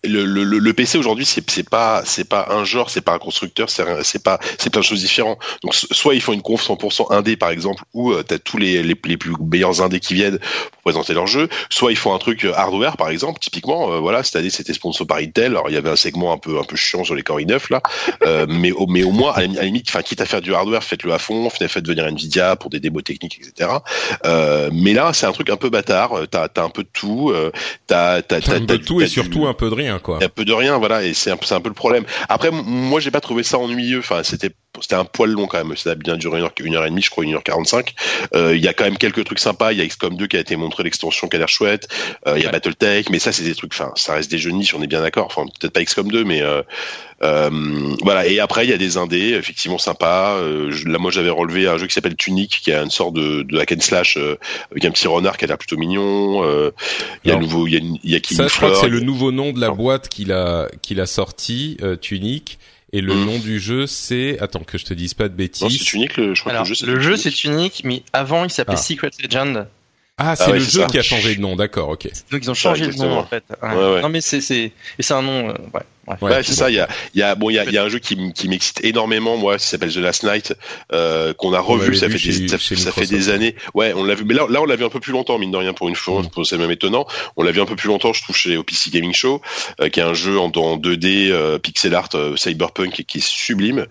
le, 0.03 0.71
PC 0.73 0.97
aujourd'hui, 0.97 1.25
c'est 1.25 1.49
c'est 1.49 2.27
pas 2.27 2.47
un 2.49 2.65
genre, 2.65 2.89
c'est 2.89 2.99
pas 2.99 3.13
un 3.13 3.19
constructeur, 3.19 3.69
c'est 3.69 4.21
pas 4.21 4.37
c'est 4.57 4.69
plein 4.69 4.81
de 4.81 4.85
choses 4.85 4.99
différentes. 4.99 5.39
Donc 5.63 5.73
so- 5.73 5.87
soit 5.91 6.13
ils 6.13 6.19
font 6.21 6.33
une 6.33 6.41
conf 6.41 6.61
100% 6.61 7.13
indé 7.13 7.37
par 7.37 7.51
exemple, 7.51 7.83
où 7.93 8.11
euh, 8.11 8.21
t'as 8.21 8.37
tous 8.37 8.57
les, 8.57 8.83
les 8.83 8.95
les 9.05 9.17
plus 9.17 9.33
meilleurs 9.39 9.81
indés 9.81 10.01
qui 10.01 10.13
viennent 10.13 10.39
pour 10.71 10.81
présenter 10.83 11.13
leur 11.13 11.25
jeu. 11.25 11.47
Soit 11.69 11.91
ils 11.93 11.97
font 11.97 12.13
un 12.13 12.19
truc 12.19 12.43
euh, 12.43 12.53
hardware 12.53 12.97
par 12.97 13.07
exemple. 13.07 13.39
Typiquement, 13.39 13.93
euh, 13.93 13.99
voilà, 13.99 14.23
cette 14.23 14.35
année 14.35 14.49
c'était 14.49 14.73
sponsor 14.73 15.07
par 15.07 15.19
Intel. 15.19 15.51
Alors 15.51 15.69
il 15.69 15.73
y 15.73 15.77
avait 15.77 15.89
un 15.89 15.95
segment 15.95 16.33
un 16.33 16.37
peu 16.37 16.59
chiant 16.75 17.05
sur 17.05 17.15
les 17.15 17.23
Core 17.23 17.39
i9 17.39 17.71
là, 17.71 17.81
euh, 18.23 18.45
mais 18.49 18.73
au 18.73 18.87
moins 18.87 19.31
à 19.31 19.41
la, 19.41 19.63
limite, 19.63 19.89
quitte 20.03 20.19
à 20.19 20.25
faire 20.25 20.41
du 20.41 20.53
hardware, 20.53 20.83
faites-le 20.83 21.13
à 21.13 21.17
fond, 21.17 21.49
faites 21.49 21.69
faites 21.69 21.87
venir 21.87 22.05
Nvidia 22.05 22.57
pour 22.57 22.69
des 22.69 22.81
démos 22.81 23.05
techniques, 23.05 23.39
etc. 23.39 23.69
Mais 24.73 24.91
là, 24.91 25.13
c'est 25.13 25.25
un 25.25 25.31
truc 25.31 25.49
un 25.49 25.55
peu 25.55 25.69
bâtard. 25.77 26.13
Euh, 26.17 26.25
T'as 26.27 26.47
t'as 26.49 26.63
un 26.63 26.69
peu 26.69 26.83
de 26.83 26.89
tout. 26.91 27.31
Euh, 27.33 27.51
t'as 27.87 28.17
un 28.17 28.21
peu 28.21 28.77
de 28.77 28.77
tout 28.77 28.99
t'as 28.99 29.05
et 29.05 29.07
du- 29.07 29.13
surtout 29.13 29.47
un 29.47 29.53
peu 29.53 29.69
de 29.69 29.75
rien 29.75 29.99
quoi. 29.99 30.19
un 30.21 30.29
peu 30.29 30.45
de 30.45 30.53
rien, 30.53 30.77
voilà, 30.77 31.03
et 31.03 31.13
c'est 31.13 31.31
un, 31.31 31.37
un 31.51 31.61
peu 31.61 31.69
le 31.69 31.75
problème. 31.75 32.05
Après, 32.29 32.49
moi, 32.51 32.99
j'ai 32.99 33.11
pas 33.11 33.21
trouvé 33.21 33.43
ça 33.43 33.57
ennuyeux. 33.57 33.99
Enfin, 33.99 34.23
c'était 34.23 34.51
c'était 34.79 34.93
un 34.95 35.05
poil 35.05 35.31
long 35.31 35.47
quand 35.47 35.57
même. 35.63 35.75
Ça 35.75 35.91
a 35.91 35.95
bien 35.95 36.17
duré 36.17 36.37
une 36.37 36.43
heure, 36.45 36.51
une 36.59 36.75
heure 36.75 36.85
et 36.85 36.89
demie, 36.89 37.01
je 37.01 37.09
crois, 37.09 37.23
une 37.23 37.33
heure 37.33 37.41
quarante-cinq. 37.43 37.95
Euh, 38.35 38.55
Il 38.55 38.63
y 38.63 38.67
a 38.67 38.73
quand 38.73 38.83
même 38.83 38.97
quelques 38.97 39.23
trucs 39.25 39.39
sympas. 39.39 39.71
Il 39.73 39.79
y 39.79 39.81
a 39.81 39.87
XCOM 39.87 40.15
2 40.15 40.27
qui 40.27 40.37
a 40.37 40.39
été 40.39 40.55
montré, 40.55 40.83
l'extension 40.83 41.27
qui 41.27 41.35
a 41.35 41.39
l'air 41.39 41.49
chouette. 41.49 41.87
Euh, 42.27 42.33
Il 42.37 42.41
y 42.41 42.43
a 42.43 42.47
Ouais. 42.47 42.51
BattleTech, 42.51 43.09
mais 43.09 43.17
ça, 43.19 43.31
c'est 43.31 43.43
des 43.43 43.55
trucs. 43.55 43.73
Enfin, 43.73 43.91
ça 43.95 44.13
reste 44.13 44.29
des 44.29 44.37
jeux 44.37 44.51
niche, 44.51 44.75
on 44.75 44.81
est 44.83 44.87
bien 44.87 45.01
d'accord. 45.01 45.25
Enfin, 45.25 45.45
peut-être 45.59 45.73
pas 45.73 45.83
XCOM 45.83 46.11
2, 46.11 46.23
mais 46.23 46.41
euh, 46.43 46.61
euh, 47.23 47.49
voilà. 48.03 48.27
Et 48.27 48.39
après, 48.39 48.65
il 48.65 48.69
y 48.69 48.73
a 48.73 48.77
des 48.77 48.97
indés, 48.97 49.33
effectivement 49.33 49.77
sympas. 49.79 50.35
Euh, 50.37 50.69
je- 50.71 50.87
là, 50.87 50.99
moi, 50.99 51.09
j'avais 51.11 51.29
relevé 51.31 51.67
un 51.67 51.77
jeu 51.77 51.87
qui 51.87 51.93
s'appelle 51.93 52.15
Tunic, 52.15 52.59
qui 52.63 52.71
a 52.71 52.83
une 52.83 52.91
sorte 52.91 53.13
de, 53.15 53.41
de 53.43 53.57
hack 53.57 53.71
and 53.71 53.79
slash 53.81 54.17
euh, 54.17 54.37
avec 54.71 54.85
un 54.85 54.91
petit 54.91 55.07
renard 55.07 55.37
qui 55.37 55.45
a 55.45 55.47
l'air 55.47 55.57
plutôt 55.57 55.77
mignon. 55.77 56.43
Euh, 56.45 56.71
Il 57.25 57.31
y 57.31 57.33
a 57.33 57.37
nouveau, 57.37 57.65
il 57.67 57.73
y 57.73 57.77
a, 57.77 57.79
il 58.03 58.11
y 58.11 58.15
a 58.15 58.19
Killing 58.19 58.43
Ça, 58.43 58.47
je 58.47 58.55
crois 58.57 58.69
que 58.71 58.77
c'est 58.77 58.89
le 58.89 58.99
nouveau 58.99 59.31
nom 59.31 59.51
de 59.53 59.59
la 59.59 59.71
boîte 59.71 60.07
qu'il 60.09 60.31
a 60.31 60.67
qu'il 60.83 60.99
a 61.01 61.05
sorti, 61.07 61.77
euh, 61.81 61.95
Tunic. 61.95 62.59
Et 62.93 63.01
le 63.01 63.13
Mm. 63.15 63.25
nom 63.25 63.39
du 63.39 63.59
jeu, 63.59 63.85
c'est 63.85 64.39
attends 64.39 64.63
que 64.63 64.77
je 64.77 64.85
te 64.85 64.93
dise 64.93 65.13
pas 65.13 65.25
de 65.27 65.33
Non, 65.33 65.37
bêtises. 65.37 65.77
c'est 65.77 65.83
Tunic, 65.85 66.15
le, 66.17 66.33
je 66.33 66.39
crois 66.41 66.53
Alors, 66.53 66.63
que 66.63 66.69
le 66.69 66.75
jeu, 66.75 66.85
le 66.87 66.99
jeu 67.01 67.17
Tunic. 67.17 67.35
c'est 67.37 67.43
unique, 67.47 67.81
mais 67.83 68.03
avant 68.13 68.45
il 68.45 68.49
s'appelait 68.49 68.75
Ah. 68.77 68.81
Secret 68.81 69.11
Legend. 69.21 69.67
Ah, 70.17 70.35
c'est 70.35 70.43
Ah 70.45 70.49
ouais, 70.51 70.59
le 70.59 70.63
c'est 70.65 70.71
jeu 70.71 70.81
ça. 70.81 70.87
qui 70.87 70.97
a 70.97 71.03
changé 71.03 71.35
de 71.35 71.41
nom. 71.41 71.55
D'accord, 71.55 71.89
ok. 71.89 72.07
Donc 72.31 72.41
ils 72.43 72.49
ont 72.49 72.53
changé 72.55 72.87
le 72.87 72.93
nom 72.95 73.17
en 73.19 73.25
fait. 73.25 73.43
Ouais. 73.61 73.69
Ouais, 73.69 73.93
ouais. 73.95 74.01
Non 74.01 74.09
mais 74.09 74.21
c'est 74.21 74.41
c'est 74.41 74.71
et 74.97 75.03
c'est 75.03 75.13
un 75.13 75.21
nom. 75.21 75.49
euh, 75.49 75.53
ouais. 75.73 75.81
bref. 76.07 76.21
Ouais, 76.21 76.31
Ouais, 76.31 76.43
c'est 76.43 76.53
ça. 76.53 76.69
Il 76.69 76.75
y 76.75 76.79
a, 76.79 76.87
il 77.13 77.19
y 77.19 77.23
a, 77.23 77.35
bon, 77.35 77.49
il 77.49 77.55
y 77.55 77.59
a, 77.59 77.65
il 77.65 77.71
y 77.73 77.77
a 77.77 77.83
un 77.83 77.89
jeu 77.89 77.99
qui, 77.99 78.31
qui 78.33 78.47
m'excite 78.47 78.83
énormément, 78.83 79.35
moi, 79.37 79.57
qui 79.57 79.67
s'appelle 79.67 79.91
The 79.93 79.97
Last 79.97 80.23
Night, 80.23 80.55
euh, 80.93 81.33
qu'on 81.33 81.53
a 81.53 81.59
revu. 81.59 81.95
Ça, 81.95 82.07
vu 82.07 82.13
fait 82.13 82.31
chez- 82.31 82.39
des, 82.39 82.47
ça, 82.47 82.57
chez 82.57 82.75
ça 82.77 82.91
fait 82.93 83.05
des 83.05 83.27
années. 83.29 83.55
Ouais, 83.73 83.93
on 83.93 84.03
l'a 84.05 84.15
vu. 84.15 84.23
Mais 84.23 84.33
là, 84.33 84.45
là, 84.49 84.61
on 84.61 84.65
l'a 84.65 84.75
vu 84.77 84.85
un 84.85 84.89
peu 84.89 85.01
plus 85.01 85.11
longtemps, 85.11 85.37
mine 85.37 85.51
de 85.51 85.57
rien, 85.57 85.73
pour 85.73 85.89
une 85.89 85.95
fois. 85.95 86.21
Mm. 86.21 86.43
C'est 86.45 86.57
même 86.57 86.71
étonnant. 86.71 87.05
On 87.35 87.43
l'a 87.43 87.51
vu 87.51 87.59
un 87.61 87.65
peu 87.65 87.75
plus 87.75 87.87
longtemps, 87.89 88.13
je 88.13 88.21
trouve, 88.23 88.35
chez 88.37 88.55
au 88.57 88.63
PC 88.63 88.89
Gaming 88.89 89.13
Show, 89.13 89.41
euh, 89.81 89.89
qui 89.89 89.99
est 89.99 90.03
un 90.03 90.13
jeu 90.13 90.39
en, 90.39 90.45
en 90.45 90.77
2D 90.77 91.29
euh, 91.29 91.59
pixel 91.59 91.93
art 91.93 92.09
euh, 92.15 92.37
cyberpunk 92.37 93.03
qui 93.05 93.17
est 93.17 93.21
sublime. 93.27 93.85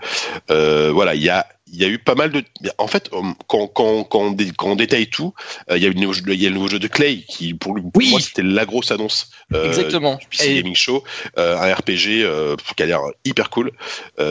Euh, 0.50 0.90
voilà, 0.92 1.14
il 1.14 1.22
y 1.22 1.28
a 1.28 1.46
il 1.72 1.81
y 1.81 1.85
a 1.85 1.88
eu 1.88 1.98
pas 1.98 2.14
mal 2.14 2.31
de. 2.31 2.42
En 2.79 2.87
fait, 2.87 3.11
euh, 3.12 3.20
quand, 3.48 3.66
quand, 3.66 4.05
quand, 4.05 4.20
on, 4.20 4.31
dé- 4.31 4.52
quand 4.57 4.68
on 4.68 4.76
détaille 4.76 5.09
tout, 5.09 5.35
euh, 5.70 5.76
il 5.76 5.83
y 5.83 5.87
a 5.87 5.88
eu 5.88 5.92
le 5.94 6.00
nouveau 6.00 6.12
jeu- 6.12 6.22
il 6.29 6.40
y 6.40 6.46
a 6.46 6.48
le 6.48 6.55
nouveau 6.55 6.68
jeu 6.68 6.79
de 6.79 6.87
Clay 6.87 7.24
qui, 7.29 7.55
pour, 7.55 7.74
lui- 7.74 7.83
Oui. 7.94 8.11
moi, 8.11 8.20
c'était 8.20 8.42
la 8.42 8.64
grosse 8.64 8.90
annonce. 8.92 9.31
euh, 9.52 9.66
Exactement. 9.66 10.16
du 10.16 10.26
PC 10.29 10.48
Et- 10.50 10.55
Gaming 10.62 10.74
Show, 10.76 11.02
euh, 11.38 11.57
un 11.59 11.74
RPG 11.74 12.24
qui 12.76 12.83
a 12.83 12.87
l'air 12.87 13.00
hyper 13.24 13.50
cool. 13.50 13.72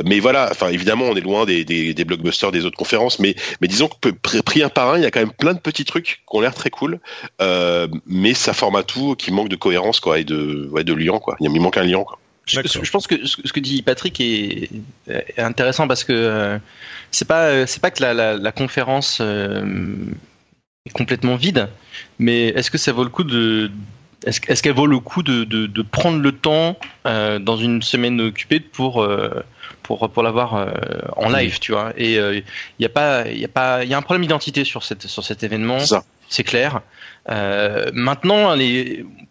Mais 0.06 0.20
voilà, 0.20 0.48
enfin 0.52 0.70
évidemment, 0.70 1.06
on 1.06 1.16
est 1.16 1.22
loin 1.22 1.46
des, 1.46 1.66
des, 1.66 1.94
des 1.94 2.06
blockbusters 2.06 2.52
des 2.52 2.66
autres 2.66 2.78
conférences, 2.78 3.20
mais 3.20 3.36
mais 3.62 3.68
disons 3.68 3.88
que 3.90 4.10
pr- 4.10 4.42
pris 4.42 4.64
un 4.64 4.70
par 4.70 4.94
un, 4.94 4.98
il 4.98 5.04
y 5.04 5.06
a 5.06 5.12
quand 5.12 5.20
même 5.20 5.32
plein 5.34 5.54
de 5.54 5.60
petits 5.60 5.86
trucs 5.86 6.06
qui 6.06 6.36
ont 6.38 6.42
l'air 6.42 6.54
très 6.56 6.70
cool, 6.70 7.00
mais 8.06 8.34
ça 8.34 8.54
forme 8.54 8.76
à 8.76 8.84
tout 8.84 9.16
qui 9.16 9.32
manque 9.32 9.50
de 9.50 9.56
cohérence 9.56 10.00
quoi 10.00 10.20
et 10.20 10.24
de 10.24 10.68
ouais 10.72 10.84
de 10.84 10.94
liant 10.94 11.20
quoi. 11.20 11.36
Il, 11.40 11.50
manque 11.62 11.78
un 11.78 11.84
liant 11.84 12.04
quoi. 12.04 12.20
Je, 12.46 12.92
pense 12.92 13.08
que 13.08 13.26
ce 13.26 13.52
que 13.52 13.60
dit 13.60 13.82
Patrick 13.82 14.22
est, 14.22 14.70
est 15.08 15.40
intéressant 15.40 15.88
parce 15.88 16.04
que 16.04 16.14
euh, 16.14 16.60
c'est 17.12 17.28
pas 17.28 17.46
euh, 17.46 17.66
c'est 17.66 17.82
pas 17.82 17.90
que 17.92 18.04
la, 18.04 18.14
la, 18.14 18.38
la 18.38 18.52
conférence 18.52 19.18
euh, 19.20 19.66
est 20.86 20.92
complètement 20.92 21.38
vide, 21.38 21.70
mais 22.20 22.50
est-ce 22.50 22.70
que 22.70 22.78
ça 22.78 22.92
vaut 22.92 23.04
le 23.04 23.10
coup 23.10 23.24
de 23.24 23.72
est-ce 24.26 24.42
est-ce 24.48 24.62
qu'elle 24.62 24.76
vaut 24.76 24.86
le 24.86 25.00
coup 25.00 25.24
de, 25.24 25.44
de, 25.44 25.66
de 25.66 25.82
prendre 25.82 26.20
le 26.20 26.32
temps 26.32 26.78
euh, 27.08 27.40
dans 27.40 27.58
une 27.58 27.82
semaine 27.82 28.22
occupée 28.22 28.60
pour 28.60 29.08
pour 29.82 30.10
pour 30.12 30.24
l'avoir 30.24 30.72
en 31.18 31.30
live, 31.30 31.58
tu 31.60 31.72
vois? 31.72 31.94
Et 31.98 32.16
il 32.16 32.44
y 32.80 32.86
a 32.86 32.90
pas 32.90 33.28
il 33.28 33.40
y 33.40 33.46
a 33.46 33.50
pas 33.50 33.84
il 33.84 33.90
y 33.90 33.96
a 33.96 33.98
un 33.98 34.04
problème 34.04 34.22
d'identité 34.22 34.64
sur 34.66 34.84
cette 34.84 35.08
sur 35.08 35.24
cet 35.24 35.42
événement. 35.44 35.80
C'est 36.30 36.44
clair. 36.44 36.82
Euh, 37.30 37.90
maintenant, 37.94 38.56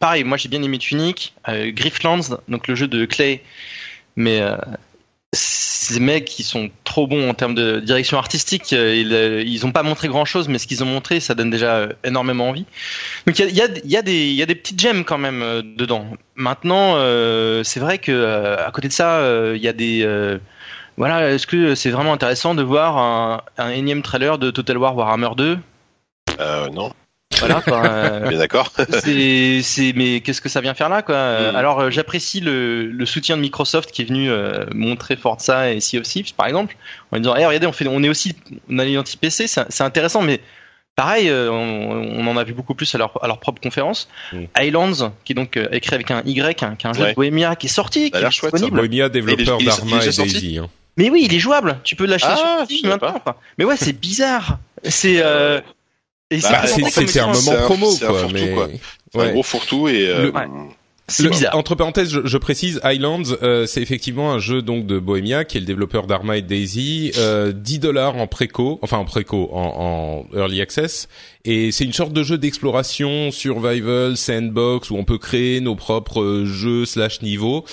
pareil, 0.00 0.24
moi 0.24 0.36
j'ai 0.36 0.48
bien 0.48 0.62
aimé 0.62 0.78
Tunic, 0.78 1.34
euh, 1.48 1.70
Grifflands, 1.70 2.38
donc 2.48 2.66
le 2.66 2.74
jeu 2.74 2.88
de 2.88 3.04
Clay, 3.04 3.42
mais 4.16 4.40
euh, 4.40 4.56
ces 5.32 6.00
mecs 6.00 6.24
qui 6.24 6.42
sont 6.42 6.70
trop 6.84 7.06
bons 7.06 7.28
en 7.28 7.34
termes 7.34 7.54
de 7.54 7.80
direction 7.80 8.18
artistique, 8.18 8.72
euh, 8.72 8.94
ils, 8.94 9.12
euh, 9.12 9.42
ils 9.42 9.64
ont 9.64 9.72
pas 9.72 9.82
montré 9.82 10.08
grand 10.08 10.24
chose, 10.24 10.48
mais 10.48 10.58
ce 10.58 10.66
qu'ils 10.66 10.82
ont 10.82 10.86
montré, 10.86 11.20
ça 11.20 11.34
donne 11.34 11.50
déjà 11.50 11.88
énormément 12.02 12.48
envie. 12.48 12.66
Donc 13.26 13.38
il 13.38 13.54
y 13.54 13.60
a, 13.60 14.02
des, 14.02 14.54
petites 14.54 14.80
gemmes 14.80 15.04
quand 15.04 15.18
même 15.18 15.40
dedans. 15.76 16.06
Maintenant, 16.34 16.96
c'est 17.62 17.80
vrai 17.80 17.98
que 17.98 18.56
à 18.56 18.70
côté 18.72 18.88
de 18.88 18.92
ça, 18.92 19.22
il 19.54 19.62
y 19.62 19.68
a 19.68 19.72
des 19.72 20.38
voilà, 20.96 21.32
est-ce 21.32 21.46
que 21.46 21.74
c'est 21.74 21.90
vraiment 21.90 22.12
intéressant 22.12 22.54
de 22.54 22.62
voir 22.62 22.98
un, 22.98 23.42
un 23.58 23.70
énième 23.70 24.02
trailer 24.02 24.38
de 24.38 24.50
Total 24.52 24.78
War 24.78 24.96
Warhammer 24.96 25.30
2 25.36 25.58
Euh, 26.40 26.68
non, 26.70 26.92
Voilà, 27.40 27.60
quoi, 27.62 27.82
euh, 27.84 28.28
bien 28.28 28.38
d'accord. 28.38 28.72
c'est, 29.02 29.60
c'est, 29.62 29.92
mais 29.94 30.20
qu'est-ce 30.20 30.40
que 30.40 30.48
ça 30.48 30.60
vient 30.60 30.74
faire 30.74 30.88
là, 30.88 31.02
quoi? 31.02 31.14
Euh, 31.14 31.52
Mm. 31.52 31.56
Alors, 31.56 31.80
euh, 31.80 31.90
j'apprécie 31.90 32.40
le, 32.40 32.86
le 32.86 33.06
soutien 33.06 33.36
de 33.36 33.42
Microsoft 33.42 33.90
qui 33.90 34.02
est 34.02 34.04
venu 34.06 34.30
euh, 34.30 34.64
montrer 34.74 35.16
Forza 35.16 35.72
et 35.72 35.80
Sea 35.80 35.98
of 35.98 36.04
Thieves, 36.04 36.34
par 36.34 36.46
exemple, 36.46 36.76
en 37.12 37.18
disant, 37.18 37.36
hey, 37.36 37.44
regardez, 37.46 37.66
on 37.66 37.72
fait, 37.72 37.86
on 37.88 38.02
est 38.02 38.08
aussi, 38.08 38.34
on 38.70 38.78
a 38.78 38.84
l'identité 38.84 39.18
PC, 39.20 39.46
c'est, 39.46 39.64
c'est 39.68 39.84
intéressant, 39.84 40.22
mais 40.22 40.40
pareil, 40.96 41.28
euh, 41.28 41.50
on, 41.50 42.18
on 42.20 42.26
en 42.26 42.36
a 42.36 42.44
vu 42.44 42.52
beaucoup 42.54 42.74
plus 42.74 42.94
à 42.94 42.98
leur, 42.98 43.22
à 43.22 43.26
leur 43.26 43.38
propre 43.40 43.60
conférence. 43.60 44.08
Mm. 44.32 44.44
Islands, 44.60 45.12
qui 45.24 45.32
est 45.32 45.34
donc 45.34 45.56
euh, 45.56 45.68
écrit 45.72 45.94
avec 45.94 46.10
un 46.10 46.22
Y, 46.24 46.62
hein, 46.62 46.76
qui 46.78 46.86
est 46.86 46.90
un 46.90 46.92
jeu 46.92 47.02
Ouais. 47.02 47.10
de 47.10 47.14
Bohemia 47.14 47.56
qui 47.56 47.66
est 47.66 47.70
sorti, 47.70 48.10
qui 48.10 48.16
a 48.16 48.20
est 48.20 48.22
ça. 48.22 48.28
disponible. 48.28 48.76
Bohemia, 48.78 49.08
développeur 49.08 49.58
il 49.60 49.68
est- 49.68 49.70
il 49.70 49.72
est 49.72 49.76
d'Arma 49.90 50.04
et 50.04 50.10
Daisy. 50.10 50.58
Hein. 50.58 50.68
Mais 50.96 51.10
oui, 51.10 51.22
il 51.24 51.34
est 51.34 51.40
jouable. 51.40 51.78
Tu 51.82 51.96
peux 51.96 52.06
l'acheter 52.06 52.28
Ah, 52.30 52.58
sur 52.58 52.64
Steam 52.76 52.88
maintenant. 52.90 53.12
pas. 53.14 53.18
quoi. 53.20 53.40
Mais 53.58 53.64
ouais, 53.64 53.76
c'est 53.76 53.92
bizarre. 53.98 54.58
C'est 54.84 55.16
euh, 55.22 55.60
et 56.30 56.38
Bah, 56.40 56.66
c'est- 56.66 56.84
un 56.84 56.88
c'est 57.06 57.20
moment 57.22 57.52
un- 57.52 57.62
promo, 57.66 57.90
un 58.02 58.06
quoi. 58.06 58.28
Mais 58.32 58.52
quoi. 58.54 58.68
C'est 59.12 59.18
un 59.20 59.24
ouais. 59.26 59.32
gros 59.32 59.42
fourre-tout 59.42 59.88
et 59.88 60.08
euh, 60.08 60.22
Le- 60.24 60.32
Ouais. 60.32 60.46
Le- 61.20 61.28
bizarre. 61.28 61.54
Entre 61.54 61.74
parenthèses, 61.74 62.08
je, 62.10 62.20
je 62.24 62.38
précise, 62.38 62.80
Islands, 62.82 63.22
euh, 63.42 63.66
c'est 63.66 63.82
effectivement 63.82 64.32
un 64.32 64.38
jeu 64.38 64.62
donc 64.62 64.86
de 64.86 64.98
Bohemia, 64.98 65.44
qui 65.44 65.58
est 65.58 65.60
le 65.60 65.66
développeur 65.66 66.06
d'Arma 66.06 66.38
et 66.38 66.42
Daisy, 66.42 67.12
euh, 67.18 67.52
10 67.52 67.78
dollars 67.78 68.16
en 68.16 68.26
préco, 68.26 68.78
enfin 68.80 68.96
en 68.96 69.04
préco, 69.04 69.50
en, 69.52 70.24
en 70.32 70.38
early 70.38 70.62
access, 70.62 71.08
et 71.44 71.72
c'est 71.72 71.84
une 71.84 71.92
sorte 71.92 72.14
de 72.14 72.22
jeu 72.22 72.38
d'exploration, 72.38 73.30
survival, 73.30 74.16
sandbox, 74.16 74.88
où 74.90 74.96
on 74.96 75.04
peut 75.04 75.18
créer 75.18 75.60
nos 75.60 75.74
propres 75.74 76.22
euh, 76.22 76.46
jeux 76.46 76.86
slash 76.86 77.20
niveaux. 77.20 77.66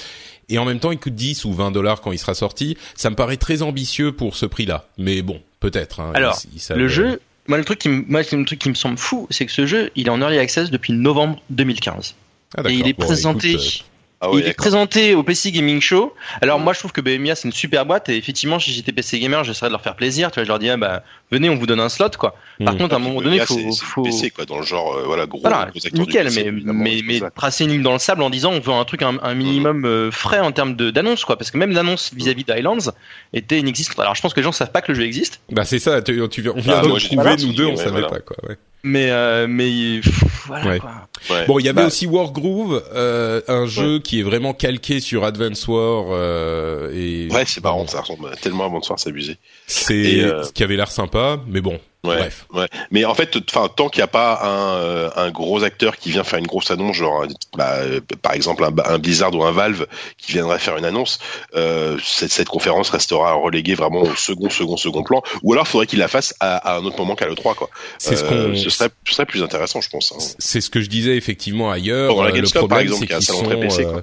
Et 0.49 0.57
en 0.57 0.65
même 0.65 0.79
temps, 0.79 0.91
il 0.91 0.97
coûte 0.99 1.15
10 1.15 1.45
ou 1.45 1.53
20 1.53 1.71
dollars 1.71 2.01
quand 2.01 2.11
il 2.11 2.17
sera 2.19 2.33
sorti. 2.33 2.75
Ça 2.95 3.09
me 3.09 3.15
paraît 3.15 3.37
très 3.37 3.61
ambitieux 3.61 4.11
pour 4.11 4.35
ce 4.35 4.45
prix-là. 4.45 4.89
Mais 4.97 5.21
bon, 5.21 5.39
peut-être. 5.61 6.01
Hein, 6.01 6.11
Alors, 6.13 6.37
Le 6.75 6.87
jeu, 6.89 7.21
moi 7.51 7.57
le 7.57 7.65
truc 7.65 7.79
qui, 7.79 7.89
me- 7.89 8.05
moi, 8.07 8.21
le 8.21 8.45
truc 8.45 8.59
qui 8.59 8.69
me 8.69 8.73
semble 8.75 8.97
fou, 8.97 9.27
c'est 9.29 9.45
que 9.45 9.51
ce 9.51 9.65
jeu, 9.65 9.91
il 9.97 10.07
est 10.07 10.09
en 10.09 10.21
early 10.21 10.39
access 10.39 10.71
depuis 10.71 10.93
novembre 10.93 11.41
2015. 11.49 12.15
Ah, 12.57 12.61
Et 12.69 12.73
il 12.73 12.87
est 12.87 12.93
Bon, 12.93 13.05
présenté, 13.05 13.51
écoute, 13.51 13.85
euh, 14.23 14.27
ah 14.27 14.29
il 14.33 14.47
est 14.47 14.53
présenté 14.53 15.15
au 15.15 15.23
PC 15.23 15.51
Gaming 15.51 15.81
Show. 15.81 16.13
Alors 16.41 16.59
moi, 16.59 16.71
je 16.73 16.79
trouve 16.79 16.93
que 16.93 17.01
Bohemia 17.01 17.35
c'est 17.35 17.47
une 17.49 17.53
super 17.53 17.85
boîte 17.85 18.07
et 18.09 18.15
effectivement, 18.15 18.57
si 18.59 18.71
j'étais 18.71 18.91
PC 18.93 19.19
gamer, 19.19 19.43
j'essaierais 19.43 19.67
de 19.69 19.73
leur 19.73 19.81
faire 19.81 19.95
plaisir. 19.97 20.31
Tu 20.31 20.35
vois, 20.35 20.43
je 20.43 20.47
leur 20.47 20.59
dis, 20.59 20.69
ah, 20.69 20.77
bah, 20.77 21.03
venez, 21.31 21.49
on 21.49 21.55
vous 21.55 21.65
donne 21.65 21.79
un 21.79 21.89
slot, 21.89 22.09
quoi. 22.19 22.35
Par 22.63 22.73
Mm. 22.75 22.77
contre, 22.77 22.93
à 22.93 22.97
un 22.97 22.99
moment 22.99 23.21
donné, 23.21 23.37
Là, 23.37 23.45
faut, 23.45 23.57
faut, 23.73 24.03
PC 24.03 24.29
quoi, 24.29 24.45
dans 24.45 24.59
le 24.59 24.65
genre 24.65 24.93
euh, 24.95 25.03
voilà 25.05 25.25
gros, 25.25 25.39
voilà, 25.41 25.69
gros 25.73 25.79
nickel, 25.99 26.25
PC, 26.25 26.51
mais, 26.51 26.73
mais, 26.73 27.01
mais 27.03 27.21
tracer 27.35 27.63
une 27.63 27.71
ligne 27.71 27.81
dans 27.81 27.93
le 27.93 27.99
sable 27.99 28.21
en 28.21 28.29
disant 28.29 28.51
on 28.51 28.59
veut 28.59 28.71
un 28.73 28.85
truc 28.85 29.01
un, 29.01 29.17
un 29.23 29.33
minimum 29.33 29.85
euh, 29.85 30.11
frais 30.11 30.39
en 30.39 30.51
termes 30.51 30.75
de 30.75 30.91
d'annonce 30.91 31.25
quoi, 31.25 31.37
parce 31.37 31.49
que 31.49 31.57
même 31.57 31.71
l'annonce 31.71 32.11
vis-à-vis 32.13 32.43
d'Highlands 32.43 32.91
était 33.33 33.57
inexistante. 33.59 33.99
Alors 33.99 34.15
je 34.15 34.21
pense 34.21 34.33
que 34.33 34.39
les 34.39 34.43
gens 34.43 34.51
savent 34.51 34.71
pas 34.71 34.81
que 34.81 34.91
le 34.91 34.97
jeu 34.99 35.05
existe, 35.05 35.39
Bah 35.51 35.65
c'est 35.65 35.79
ça. 35.79 36.01
Tu, 36.01 36.21
tu, 36.29 36.47
on 36.49 36.59
vient 36.59 36.75
Ah, 36.77 36.81
de 36.83 36.87
moi, 36.89 36.99
trouver, 36.99 37.35
nous 37.37 37.53
deux, 37.53 37.65
on 37.65 37.69
ouais, 37.71 37.75
savait 37.77 37.89
voilà. 37.91 38.09
pas 38.09 38.19
quoi. 38.19 38.37
Ouais. 38.47 38.57
mais 38.83 39.09
euh, 39.09 39.47
mais 39.49 39.99
pff, 40.03 40.23
voilà 40.47 40.65
Ouais. 40.69 40.79
quoi. 40.79 40.91
Ouais. 41.29 41.45
Bon, 41.47 41.59
il 41.59 41.65
y 41.65 41.69
avait 41.69 41.81
Bah, 41.81 41.87
aussi 41.87 42.05
Wargroove, 42.07 42.83
euh, 42.93 43.41
un 43.47 43.65
jeu 43.67 43.99
qui 43.99 44.19
est 44.19 44.23
vraiment 44.23 44.53
calqué 44.53 44.99
sur 44.99 45.23
Advance 45.23 45.67
War 45.67 46.05
euh, 46.11 46.91
et 46.93 47.27
Ouais, 47.31 47.43
c'est 47.45 47.63
marrant, 47.63 47.85
ça 47.87 48.01
ressemble 48.01 48.31
tellement 48.41 48.65
à 48.65 48.69
Bonsoir, 48.69 48.97
c'est 48.99 49.09
abusé. 49.09 49.37
C'est 49.71 50.19
euh, 50.21 50.43
ce 50.43 50.51
qui 50.51 50.63
avait 50.63 50.75
l'air 50.75 50.91
sympa, 50.91 51.37
mais 51.47 51.61
bon, 51.61 51.79
Ouais, 52.03 52.17
bref. 52.17 52.47
ouais. 52.53 52.65
Mais 52.89 53.05
en 53.05 53.13
fait, 53.13 53.37
enfin, 53.47 53.69
tant 53.73 53.87
qu'il 53.87 53.99
n'y 53.99 54.05
a 54.05 54.07
pas 54.07 54.39
un, 54.41 54.75
euh, 54.79 55.09
un 55.15 55.29
gros 55.29 55.63
acteur 55.63 55.97
qui 55.97 56.09
vient 56.09 56.23
faire 56.23 56.39
une 56.39 56.47
grosse 56.47 56.71
annonce, 56.71 56.95
genre, 56.95 57.27
bah, 57.55 57.73
euh, 57.75 57.99
par 58.23 58.33
exemple, 58.33 58.63
un, 58.63 58.73
un 58.91 58.97
Blizzard 58.97 59.31
ou 59.35 59.43
un 59.43 59.51
Valve 59.51 59.85
qui 60.17 60.31
viendrait 60.31 60.57
faire 60.57 60.77
une 60.77 60.85
annonce, 60.85 61.19
euh, 61.55 61.99
cette, 62.03 62.31
cette 62.31 62.49
conférence 62.49 62.89
restera 62.89 63.33
reléguée 63.33 63.75
vraiment 63.75 64.01
au 64.01 64.15
second, 64.15 64.49
second, 64.49 64.77
second 64.77 65.03
plan. 65.03 65.21
Ou 65.43 65.53
alors, 65.53 65.65
il 65.67 65.69
faudrait 65.69 65.85
qu'il 65.85 65.99
la 65.99 66.07
fasse 66.07 66.33
à, 66.39 66.55
à 66.73 66.77
un 66.79 66.83
autre 66.85 66.97
moment 66.97 67.15
qu'à 67.15 67.27
l'E3, 67.27 67.53
quoi. 67.53 67.69
C'est 67.99 68.15
ce 68.15 68.23
Euh, 68.25 68.55
ce 68.55 68.71
serait, 68.71 68.89
ce 69.07 69.13
serait 69.13 69.27
plus 69.27 69.43
intéressant, 69.43 69.79
je 69.79 69.89
pense. 69.91 70.11
hein. 70.11 70.35
c'est 70.39 70.59
ce 70.61 70.71
que 70.71 70.81
je 70.81 70.89
disais 70.89 71.15
effectivement 71.17 71.69
ailleurs. 71.69 72.09
Pendant 72.09 72.23
la 72.23 72.29
le 72.29 72.35
Gamescom, 72.37 72.67
par 72.67 72.79
exemple, 72.79 73.05
qui 73.05 73.13
est 73.13 73.15
un 73.15 73.21
salon 73.21 73.59
PC, 73.59 73.83
quoi. 73.83 74.01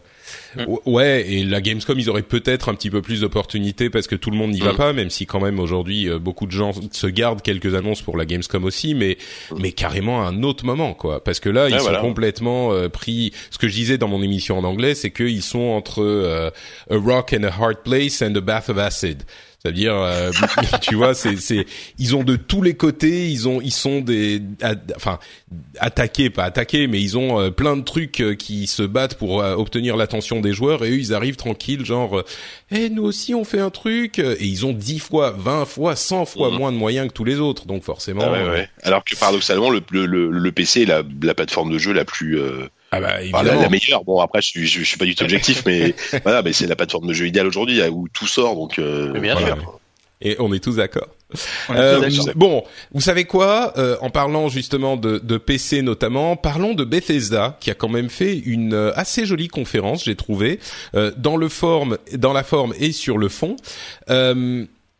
Ouais, 0.86 1.24
et 1.30 1.44
la 1.44 1.60
Gamescom, 1.60 1.98
ils 1.98 2.10
auraient 2.10 2.22
peut-être 2.22 2.68
un 2.68 2.74
petit 2.74 2.90
peu 2.90 3.02
plus 3.02 3.20
d'opportunités 3.20 3.90
parce 3.90 4.06
que 4.06 4.14
tout 4.16 4.30
le 4.30 4.36
monde 4.36 4.50
n'y 4.52 4.60
va 4.60 4.72
Mm. 4.72 4.76
pas, 4.76 4.92
même 4.92 5.10
si 5.10 5.26
quand 5.26 5.40
même 5.40 5.60
aujourd'hui 5.60 6.08
euh, 6.08 6.18
beaucoup 6.18 6.46
de 6.46 6.50
gens 6.52 6.72
se 6.92 7.06
gardent 7.06 7.42
quelques 7.42 7.74
annonces 7.74 8.02
pour 8.02 8.16
la 8.16 8.24
Gamescom 8.26 8.64
aussi, 8.64 8.94
mais 8.94 9.18
Mm. 9.50 9.56
mais 9.60 9.72
carrément 9.72 10.22
à 10.22 10.28
un 10.28 10.42
autre 10.42 10.64
moment, 10.64 10.94
quoi. 10.94 11.22
Parce 11.22 11.40
que 11.40 11.48
là, 11.48 11.68
ils 11.68 11.78
sont 11.80 11.94
complètement 12.00 12.72
euh, 12.72 12.88
pris. 12.88 13.32
Ce 13.50 13.58
que 13.58 13.68
je 13.68 13.74
disais 13.74 13.98
dans 13.98 14.08
mon 14.08 14.22
émission 14.22 14.58
en 14.58 14.64
anglais, 14.64 14.94
c'est 14.94 15.10
qu'ils 15.10 15.42
sont 15.42 15.58
entre 15.60 16.02
euh, 16.02 16.50
a 16.90 16.96
rock 16.96 17.34
and 17.38 17.44
a 17.44 17.48
hard 17.50 17.78
place 17.84 18.22
and 18.22 18.34
a 18.34 18.40
bath 18.40 18.68
of 18.68 18.78
acid. 18.78 19.22
C'est-à-dire, 19.60 19.94
euh, 19.94 20.30
tu 20.80 20.94
vois, 20.94 21.14
c'est, 21.14 21.36
c'est, 21.36 21.66
ils 21.98 22.14
ont 22.14 22.22
de 22.22 22.36
tous 22.36 22.62
les 22.62 22.74
côtés, 22.74 23.28
ils 23.28 23.48
ont, 23.48 23.60
ils 23.60 23.72
sont 23.72 24.00
des, 24.00 24.40
enfin, 24.94 25.18
attaqués, 25.80 26.30
pas 26.30 26.44
attaqués, 26.44 26.86
mais 26.86 27.00
ils 27.00 27.18
ont 27.18 27.40
euh, 27.40 27.50
plein 27.50 27.76
de 27.76 27.82
trucs 27.82 28.20
euh, 28.20 28.34
qui 28.36 28.68
se 28.68 28.84
battent 28.84 29.16
pour 29.16 29.42
euh, 29.42 29.56
obtenir 29.56 29.96
l'attention 29.96 30.40
des 30.40 30.52
joueurs, 30.52 30.84
et 30.84 30.90
eux, 30.90 30.98
ils 30.98 31.12
arrivent 31.12 31.34
tranquilles, 31.36 31.84
genre, 31.84 32.22
eh, 32.70 32.88
nous 32.88 33.02
aussi, 33.02 33.34
on 33.34 33.42
fait 33.44 33.58
un 33.58 33.70
truc, 33.70 34.20
et 34.20 34.44
ils 34.44 34.64
ont 34.64 34.72
10 34.72 35.00
fois, 35.00 35.32
20 35.36 35.64
fois, 35.64 35.96
100 35.96 36.24
fois 36.24 36.50
Mhm. 36.50 36.56
moins 36.56 36.72
de 36.72 36.76
moyens 36.76 37.08
que 37.08 37.12
tous 37.12 37.24
les 37.24 37.40
autres, 37.40 37.66
donc 37.66 37.82
forcément. 37.82 38.22
Ah 38.24 38.30
ouais, 38.32 38.48
ouais. 38.48 38.68
Alors 38.84 39.02
que 39.02 39.16
paradoxalement, 39.16 39.70
le, 39.70 39.82
le, 39.90 40.06
le, 40.06 40.30
le 40.30 40.52
PC 40.52 40.82
est 40.82 40.86
la, 40.86 41.02
la 41.22 41.34
plateforme 41.34 41.72
de 41.72 41.78
jeu 41.78 41.92
la 41.92 42.04
plus, 42.04 42.38
euh, 42.38 42.68
ah 42.90 43.00
bah, 43.00 43.14
enfin, 43.32 43.42
la, 43.42 43.54
la 43.56 43.68
meilleure. 43.68 44.04
Bon, 44.04 44.20
après, 44.20 44.40
je, 44.42 44.48
suis- 44.48 44.66
je, 44.66 44.80
je 44.80 44.84
suis 44.84 44.96
pas 44.98 45.04
du 45.04 45.14
tout 45.14 45.24
objectif, 45.24 45.62
mais 45.66 45.94
voilà, 46.24 46.42
mais 46.42 46.52
c'est 46.52 46.66
la 46.66 46.76
plateforme 46.76 47.06
de 47.06 47.12
jeu 47.12 47.26
idéale 47.26 47.46
aujourd'hui 47.46 47.82
où 47.88 48.08
tout 48.12 48.26
sort, 48.26 48.54
donc. 48.54 48.78
Euh, 48.78 49.10
Mais 49.14 49.20
bien 49.20 49.34
voilà. 49.34 49.54
sûr. 49.56 49.80
Et 50.20 50.34
on 50.40 50.52
est 50.52 50.58
tous 50.58 50.76
d'accord. 50.76 51.06
On 51.68 51.74
est 51.74 51.78
Euh, 51.78 52.00
tous 52.08 52.16
d'accord. 52.24 52.32
bon, 52.34 52.64
vous 52.92 53.00
savez 53.00 53.24
quoi 53.24 53.72
Euh, 53.78 53.96
En 54.00 54.10
parlant 54.10 54.48
justement 54.48 54.96
de, 54.96 55.18
de 55.18 55.36
PC 55.38 55.80
notamment, 55.82 56.34
parlons 56.34 56.74
de 56.74 56.82
Bethesda 56.82 57.56
qui 57.60 57.70
a 57.70 57.74
quand 57.74 57.88
même 57.88 58.08
fait 58.10 58.36
une 58.36 58.74
euh, 58.74 58.90
assez 58.96 59.26
jolie 59.26 59.46
conférence, 59.46 60.04
j'ai 60.06 60.16
trouvé, 60.16 60.58
euh, 60.96 61.12
dans 61.16 61.36
le 61.36 61.48
forme, 61.48 61.98
dans 62.14 62.32
la 62.32 62.42
forme 62.42 62.74
et 62.80 62.90
sur 62.90 63.16
le 63.16 63.28
fond. 63.28 63.54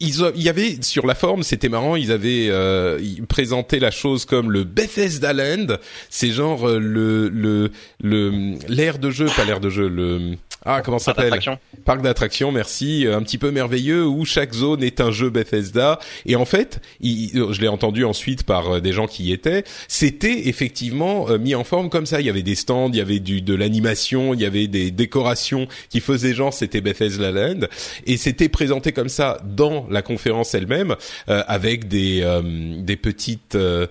Euh, 0.01 0.07
ils 0.07 0.33
il 0.37 0.43
y 0.43 0.49
avait 0.49 0.79
sur 0.83 1.07
la 1.07 1.15
forme, 1.15 1.43
c'était 1.43 1.69
marrant, 1.69 1.97
ils 1.97 2.13
avaient 2.13 2.49
euh, 2.51 2.99
présentaient 3.29 3.81
la 3.81 3.91
chose 3.91 4.25
comme 4.25 4.51
le 4.51 4.65
Bethesda 4.65 5.33
Land. 5.33 5.77
C'est 6.11 6.31
genre 6.31 6.69
euh, 6.69 6.79
le 6.79 7.29
le 7.29 7.71
le 8.03 8.55
l'air 8.69 8.99
de 8.99 9.11
jeu, 9.11 9.27
pas 9.37 9.45
l'air 9.45 9.61
de 9.61 9.71
jeu, 9.71 9.89
le 9.89 10.37
ah 10.65 10.83
comment 10.83 10.99
ça 10.99 11.07
s'appelle? 11.13 11.27
d'attraction. 11.27 11.59
parc 11.85 12.03
d'attractions, 12.03 12.51
merci, 12.51 13.07
euh, 13.07 13.17
un 13.17 13.23
petit 13.23 13.39
peu 13.39 13.51
merveilleux 13.53 14.05
où 14.07 14.25
chaque 14.25 14.53
zone 14.53 14.83
est 14.83 15.01
un 15.01 15.13
jeu 15.13 15.31
Bethesda. 15.31 16.01
Et 16.27 16.35
en 16.35 16.45
fait, 16.45 16.81
il- 17.01 17.31
je 17.53 17.61
l'ai 17.61 17.69
entendu 17.69 18.05
ensuite 18.05 18.43
par 18.43 18.75
euh, 18.75 18.81
des 18.81 18.93
gens 18.93 19.07
qui 19.07 19.25
y 19.25 19.33
étaient, 19.33 19.63
c'était 19.87 20.49
effectivement 20.49 21.31
euh, 21.31 21.39
mis 21.39 21.55
en 21.55 21.63
forme 21.65 21.91
comme 21.91 22.07
ça. 22.07 22.21
Il 22.21 22.27
y 22.27 22.31
avait 22.31 22.43
des 22.43 22.57
stands, 22.57 22.91
il 22.93 22.97
y 22.97 23.01
avait 23.01 23.21
du 23.21 23.41
de 23.41 23.55
l'animation, 23.55 24.35
il 24.35 24.41
y 24.41 24.45
avait 24.45 24.67
des 24.67 24.91
décorations 24.91 25.69
qui 25.91 26.01
faisaient 26.01 26.35
genre 26.35 26.53
c'était 26.53 26.81
Bethesda 26.81 27.31
Land, 27.31 27.67
et 28.07 28.17
c'était 28.17 28.49
présenté 28.49 28.93
comme 28.93 29.09
ça 29.09 29.41
dans 29.45 29.87
la 29.91 30.03
conférence 30.03 30.55
elle-même 30.55 30.97
euh, 31.29 31.43
avec 31.47 31.89
des 31.89 32.23
euh, 32.23 32.43
des 32.81 32.97
petites 32.97 33.57
euh, 33.57 33.87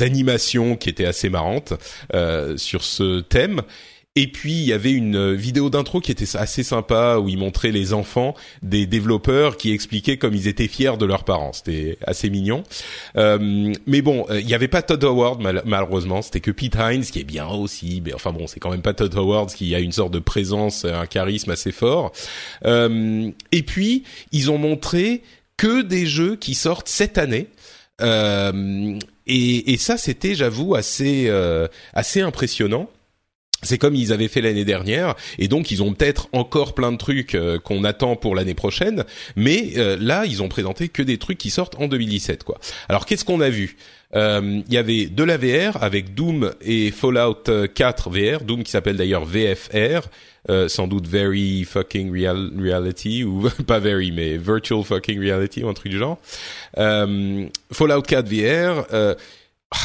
animations 0.00 0.76
qui 0.76 0.88
étaient 0.88 1.06
assez 1.06 1.28
marrantes 1.28 1.74
sur 2.56 2.82
ce 2.82 3.20
thème. 3.20 3.62
Et 4.16 4.28
puis 4.28 4.52
il 4.52 4.64
y 4.64 4.72
avait 4.72 4.92
une 4.92 5.16
euh, 5.16 5.32
vidéo 5.32 5.70
d'intro 5.70 6.00
qui 6.00 6.12
était 6.12 6.36
assez 6.36 6.62
sympa 6.62 7.18
où 7.20 7.28
ils 7.28 7.36
montraient 7.36 7.72
les 7.72 7.92
enfants 7.92 8.34
des 8.62 8.86
développeurs 8.86 9.56
qui 9.56 9.72
expliquaient 9.72 10.18
comme 10.18 10.34
ils 10.34 10.46
étaient 10.46 10.68
fiers 10.68 10.96
de 10.96 11.04
leurs 11.04 11.24
parents. 11.24 11.52
C'était 11.52 11.98
assez 12.06 12.30
mignon. 12.30 12.62
Euh, 13.16 13.72
mais 13.86 14.02
bon, 14.02 14.24
euh, 14.30 14.38
il 14.40 14.46
n'y 14.46 14.54
avait 14.54 14.68
pas 14.68 14.82
Todd 14.82 15.02
Howard 15.02 15.42
mal- 15.42 15.62
malheureusement. 15.64 16.22
C'était 16.22 16.38
que 16.38 16.52
Pete 16.52 16.76
Hines 16.76 17.02
qui 17.02 17.18
est 17.18 17.24
bien 17.24 17.48
aussi. 17.48 18.00
Mais 18.04 18.14
enfin 18.14 18.32
bon, 18.32 18.46
c'est 18.46 18.60
quand 18.60 18.70
même 18.70 18.82
pas 18.82 18.94
Todd 18.94 19.12
Howard 19.16 19.52
qui 19.52 19.74
a 19.74 19.80
une 19.80 19.90
sorte 19.90 20.12
de 20.12 20.20
présence, 20.20 20.84
un 20.84 21.06
charisme 21.06 21.50
assez 21.50 21.72
fort. 21.72 22.12
Euh, 22.64 23.30
et 23.50 23.62
puis 23.64 24.04
ils 24.30 24.48
ont 24.48 24.58
montré 24.58 25.22
que 25.56 25.82
des 25.82 26.06
jeux 26.06 26.36
qui 26.36 26.54
sortent 26.54 26.88
cette 26.88 27.18
année. 27.18 27.48
Euh, 28.00 28.96
et, 29.26 29.72
et 29.72 29.76
ça, 29.76 29.96
c'était, 29.96 30.36
j'avoue, 30.36 30.76
assez 30.76 31.24
euh, 31.26 31.66
assez 31.94 32.20
impressionnant. 32.20 32.88
C'est 33.64 33.78
comme 33.78 33.94
ils 33.94 34.12
avaient 34.12 34.28
fait 34.28 34.40
l'année 34.40 34.64
dernière, 34.64 35.14
et 35.38 35.48
donc 35.48 35.70
ils 35.70 35.82
ont 35.82 35.92
peut-être 35.92 36.28
encore 36.32 36.74
plein 36.74 36.92
de 36.92 36.96
trucs 36.96 37.34
euh, 37.34 37.58
qu'on 37.58 37.84
attend 37.84 38.16
pour 38.16 38.34
l'année 38.34 38.54
prochaine, 38.54 39.04
mais 39.36 39.72
euh, 39.76 39.96
là 40.00 40.24
ils 40.26 40.42
ont 40.42 40.48
présenté 40.48 40.88
que 40.88 41.02
des 41.02 41.18
trucs 41.18 41.38
qui 41.38 41.50
sortent 41.50 41.76
en 41.80 41.88
2017 41.88 42.44
quoi. 42.44 42.58
Alors 42.88 43.06
qu'est-ce 43.06 43.24
qu'on 43.24 43.40
a 43.40 43.50
vu? 43.50 43.76
Euh, 44.14 44.62
Il 44.68 44.72
y 44.72 44.76
avait 44.76 45.06
de 45.06 45.24
la 45.24 45.36
VR 45.36 45.82
avec 45.82 46.14
Doom 46.14 46.52
et 46.60 46.90
Fallout 46.90 47.44
4 47.74 48.10
VR, 48.10 48.44
Doom 48.44 48.62
qui 48.62 48.70
s'appelle 48.70 48.96
d'ailleurs 48.96 49.24
VFR, 49.24 50.08
sans 50.68 50.86
doute 50.86 51.08
Very 51.08 51.64
Fucking 51.64 52.12
real, 52.12 52.50
Reality 52.56 53.24
ou 53.24 53.48
pas 53.66 53.80
Very 53.80 54.12
mais 54.12 54.36
Virtual 54.36 54.84
Fucking 54.84 55.18
Reality 55.18 55.64
ou 55.64 55.68
un 55.68 55.74
truc 55.74 55.90
du 55.90 55.98
genre. 55.98 56.18
Fallout 56.76 58.02
4 58.02 58.28
VR 58.28 59.16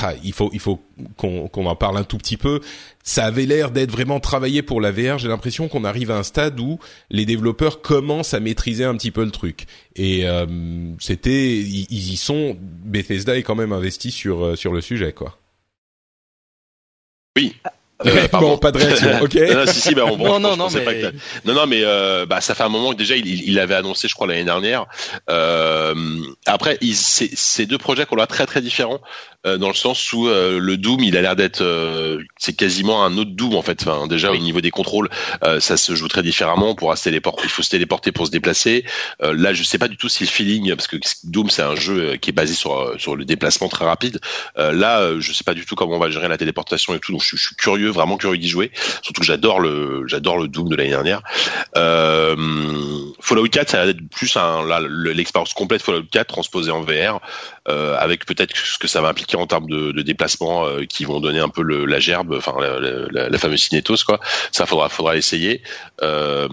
ah, 0.02 0.14
il 0.24 0.34
faut 0.34 0.50
il 0.54 0.60
faut 0.60 0.82
qu'on 1.18 1.50
en 1.54 1.76
parle 1.76 1.98
un 1.98 2.04
tout 2.04 2.18
petit 2.18 2.38
peu. 2.38 2.62
Ça 3.04 3.26
avait 3.26 3.46
l'air 3.46 3.72
d'être 3.72 3.92
vraiment 3.92 4.20
travaillé 4.20 4.62
pour 4.62 4.82
la 4.82 4.92
VR. 4.92 5.18
J'ai 5.18 5.28
l'impression 5.28 5.68
qu'on 5.68 5.84
arrive 5.84 6.12
à 6.12 6.18
un 6.18 6.24
stade 6.24 6.60
où 6.60 6.80
les 7.10 7.26
développeurs 7.26 7.82
commencent 7.82 8.34
à 8.34 8.40
maîtriser 8.40 8.84
un 8.84 8.96
petit 8.96 9.12
peu 9.12 9.24
le 9.24 9.32
truc. 9.32 9.66
Et 9.96 10.28
euh, 10.28 10.46
c'était 11.00 11.58
ils, 11.58 12.14
y 12.14 12.18
sont. 12.18 12.56
Bethesda 12.60 13.38
est 13.38 13.44
quand 13.44 13.56
même 13.56 13.74
investi 13.74 14.12
sur 14.12 14.46
euh, 14.46 14.56
sur 14.56 14.74
le 14.74 14.82
sujet 14.82 15.14
quoi. 15.14 15.38
Oui. 17.38 17.56
Euh, 18.06 18.28
bon, 18.34 18.58
pas 18.58 18.72
de 18.72 18.78
réaction. 18.78 19.20
Ok. 19.22 19.36
non, 19.54 19.66
si, 19.68 19.82
si, 19.82 19.96
bah, 19.96 20.06
on, 20.06 20.18
non, 20.18 20.40
non, 20.40 20.56
non, 20.56 20.68
mais... 20.74 20.82
Pas 20.82 20.94
que 20.94 21.14
non, 21.46 21.54
non, 21.54 21.68
mais 21.68 21.82
euh, 21.84 22.26
bah, 22.26 22.42
ça 22.42 22.56
fait 22.56 22.64
un 22.64 22.70
moment 22.70 22.92
que 22.92 22.98
déjà 22.98 23.16
il, 23.16 23.28
il 23.48 23.60
avait 23.60 23.76
annoncé, 23.76 24.08
je 24.08 24.14
crois, 24.14 24.28
l'année 24.28 24.44
dernière. 24.44 24.86
Euh, 25.30 25.96
après, 26.46 26.78
c'est 26.94 27.66
deux 27.66 27.78
projets 27.78 28.06
qu'on 28.06 28.18
a 28.18 28.28
très 28.28 28.46
très 28.46 28.62
différents 28.62 29.00
euh, 29.48 29.58
dans 29.58 29.70
le 29.70 29.74
sens 29.74 30.12
où 30.12 30.28
euh, 30.28 30.60
le 30.60 30.76
Doom, 30.76 31.02
il 31.02 31.16
a 31.16 31.22
l'air 31.22 31.38
d'être, 31.38 31.62
euh, 31.62 32.22
c'est 32.38 32.52
quasiment 32.52 33.06
un 33.06 33.18
autre 33.18 33.32
Doom 33.32 33.56
en 33.56 33.62
fait. 33.62 33.82
Enfin, 33.82 34.06
déjà 34.08 34.32
au 34.32 34.38
niveau 34.38 34.60
des 34.60 34.72
contrôles, 34.72 35.10
ça 35.60 35.78
se 35.78 35.96
joue 35.96 36.08
très 36.08 36.24
différemment. 36.24 36.72
On 36.72 36.76
pourra 36.76 36.96
se 36.96 37.06
téléporter, 37.06 37.44
il 37.46 37.50
faut 37.50 37.62
se 37.62 37.70
téléporter 37.70 38.12
pour 38.12 38.26
se 38.26 38.32
déplacer. 38.32 38.84
là, 39.22 39.54
je 39.54 39.64
sais 39.64 39.78
pas 39.78 39.88
du 39.88 39.96
tout 39.96 40.10
si 40.10 40.24
le 40.24 40.30
feeling, 40.30 40.76
parce 40.76 40.88
que 40.88 40.98
Doom 41.24 41.50
c'est 41.50 41.62
un 41.62 41.76
jeu 41.76 42.18
qui 42.18 42.32
est 42.32 42.34
basé 42.34 42.54
sur 42.54 42.96
sur 43.00 43.16
le 43.16 43.24
déplacement 43.24 43.70
très 43.70 43.86
rapide. 43.86 44.20
là, 44.58 45.20
je 45.20 45.34
sais 45.34 45.44
pas 45.44 45.54
du 45.54 45.66
tout 45.66 45.76
comment 45.76 45.96
on 45.96 46.00
va 46.00 46.10
gérer 46.10 46.28
la 46.28 46.38
téléportation 46.38 46.94
et 46.94 47.00
tout. 47.00 47.14
Donc 47.14 47.24
je, 47.24 47.38
je 47.38 47.42
suis 47.42 47.56
curieux, 47.56 47.89
vraiment 47.92 48.18
curieux 48.18 48.38
d'y 48.38 48.50
jouer. 48.50 48.72
Surtout 49.02 49.22
que 49.22 49.28
j'adore 49.28 49.60
le 49.60 50.08
j'adore 50.08 50.38
le 50.38 50.48
Doom 50.48 50.70
de 50.70 50.76
l'année 50.76 50.90
dernière. 50.90 51.22
Fallout 53.22 53.48
4, 53.50 53.70
ça 53.70 53.86
va 53.86 53.92
être 53.92 54.10
plus 54.10 54.36
un 54.38 54.64
l'expérience 55.14 55.54
complète 55.54 55.82
Fallout 55.82 56.06
4 56.12 56.28
transposée 56.28 56.72
en 56.72 56.82
VR, 56.82 57.20
avec 57.66 58.26
peut-être 58.26 58.56
ce 58.56 58.78
que 58.78 58.88
ça 58.88 59.02
va 59.02 59.10
impliquer 59.10 59.38
en 59.38 59.48
termes 59.48 59.70
de, 59.70 59.92
de 59.92 60.02
déplacement 60.02 60.66
euh, 60.66 60.86
qui 60.86 61.06
vont 61.06 61.20
donner 61.20 61.40
un 61.40 61.50
peu 61.50 61.62
le, 61.62 61.86
la 61.86 62.00
gerbe, 62.00 62.34
enfin 62.38 62.56
la, 62.60 63.30
la, 63.30 63.38
fameuse 63.38 63.62
cinétose 63.62 64.04
quoi. 64.04 64.20
Ça 64.52 64.66
faudra 64.66 64.90
faudra 64.90 65.16
essayer. 65.16 65.62
Euh, 66.02 66.48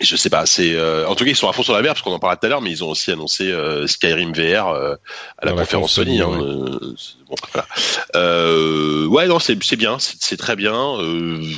je 0.00 0.16
sais 0.16 0.30
pas, 0.30 0.46
c'est 0.46 0.74
euh, 0.74 1.06
en 1.06 1.14
tout 1.14 1.24
cas 1.24 1.30
ils 1.30 1.36
sont 1.36 1.48
à 1.48 1.52
fond 1.52 1.62
sur 1.62 1.74
la 1.74 1.82
VR 1.82 1.88
parce 1.88 2.02
qu'on 2.02 2.12
en 2.12 2.18
parlait 2.18 2.36
tout 2.36 2.46
à 2.46 2.48
l'heure, 2.48 2.62
mais 2.62 2.70
ils 2.70 2.82
ont 2.82 2.90
aussi 2.90 3.10
annoncé 3.10 3.50
euh, 3.50 3.86
Skyrim 3.86 4.32
VR 4.32 4.68
euh, 4.68 4.96
à 5.38 5.46
la 5.46 5.52
conférence 5.52 5.92
Sony. 5.92 6.20
Hein, 6.20 6.28
bon, 6.28 7.36
voilà. 7.52 9.08
ouais, 9.08 9.26
non, 9.26 9.38
c'est 9.38 9.62
c'est 9.62 9.76
bien, 9.76 9.98
c'est 9.98 10.36
très 10.36 10.56
bien. 10.56 10.96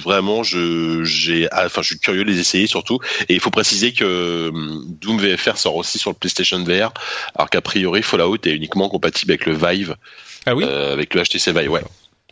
vraiment, 0.02 0.42
je 0.42 1.04
j'ai, 1.04 1.48
ah, 1.52 1.66
enfin, 1.66 1.82
je 1.82 1.88
suis 1.88 1.98
curieux 1.98 2.24
de 2.24 2.30
les 2.30 2.40
essayer 2.40 2.66
surtout. 2.66 2.98
Et 3.28 3.34
il 3.34 3.40
faut 3.40 3.50
préciser 3.50 3.92
que 3.92 4.50
Doom 4.88 5.18
VFR 5.18 5.56
sort 5.56 5.76
aussi 5.76 5.98
sur 5.98 6.10
le 6.10 6.16
PlayStation 6.16 6.62
VR, 6.62 6.92
alors 7.34 7.50
qu'a 7.50 7.60
priori 7.60 8.02
Fallout 8.02 8.38
est 8.44 8.52
uniquement 8.52 8.88
compatible 8.88 9.32
avec 9.32 9.46
le 9.46 9.54
Vive. 9.54 9.96
Ah 10.46 10.54
oui? 10.56 10.64
avec 10.64 11.14
le 11.14 11.22
HTC 11.22 11.52
Vive, 11.52 11.70
ouais. 11.70 11.82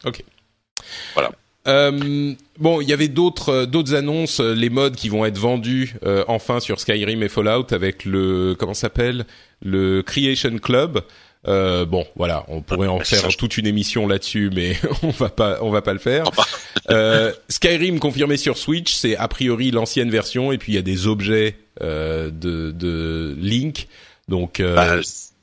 Ok. 0.04 0.24
Voilà. 1.14 1.30
Euh, 1.66 2.34
bon, 2.58 2.80
il 2.80 2.88
y 2.88 2.92
avait 2.92 3.08
d'autres 3.08 3.50
euh, 3.50 3.66
d'autres 3.66 3.94
annonces, 3.94 4.40
euh, 4.40 4.54
les 4.54 4.70
modes 4.70 4.96
qui 4.96 5.10
vont 5.10 5.26
être 5.26 5.38
vendus 5.38 5.94
enfin 6.26 6.58
sur 6.60 6.80
Skyrim 6.80 7.22
et 7.22 7.28
Fallout 7.28 7.72
avec 7.72 8.04
le 8.04 8.54
comment 8.58 8.74
s'appelle? 8.74 9.26
Le 9.62 10.02
Creation 10.02 10.58
Club. 10.58 11.02
bon, 11.44 12.06
voilà, 12.16 12.44
on 12.48 12.62
pourrait 12.62 12.88
en 12.88 13.00
faire 13.00 13.28
toute 13.36 13.58
une 13.58 13.66
émission 13.66 14.06
là-dessus, 14.06 14.50
mais 14.54 14.76
on 15.02 15.10
va 15.10 15.28
pas 15.28 15.58
on 15.60 15.70
va 15.70 15.82
pas 15.82 15.92
le 15.92 15.98
faire. 15.98 16.24
Skyrim 17.48 17.98
confirmé 17.98 18.36
sur 18.36 18.56
Switch, 18.56 18.94
c'est 18.94 19.16
a 19.16 19.28
priori 19.28 19.70
l'ancienne 19.70 20.10
version 20.10 20.52
et 20.52 20.58
puis 20.58 20.72
il 20.72 20.76
y 20.76 20.78
a 20.78 20.82
des 20.82 21.06
objets 21.06 21.56
de 21.80 22.30
de 22.30 23.36
Link. 23.38 23.86
Donc 24.28 24.62
bah, 24.62 25.00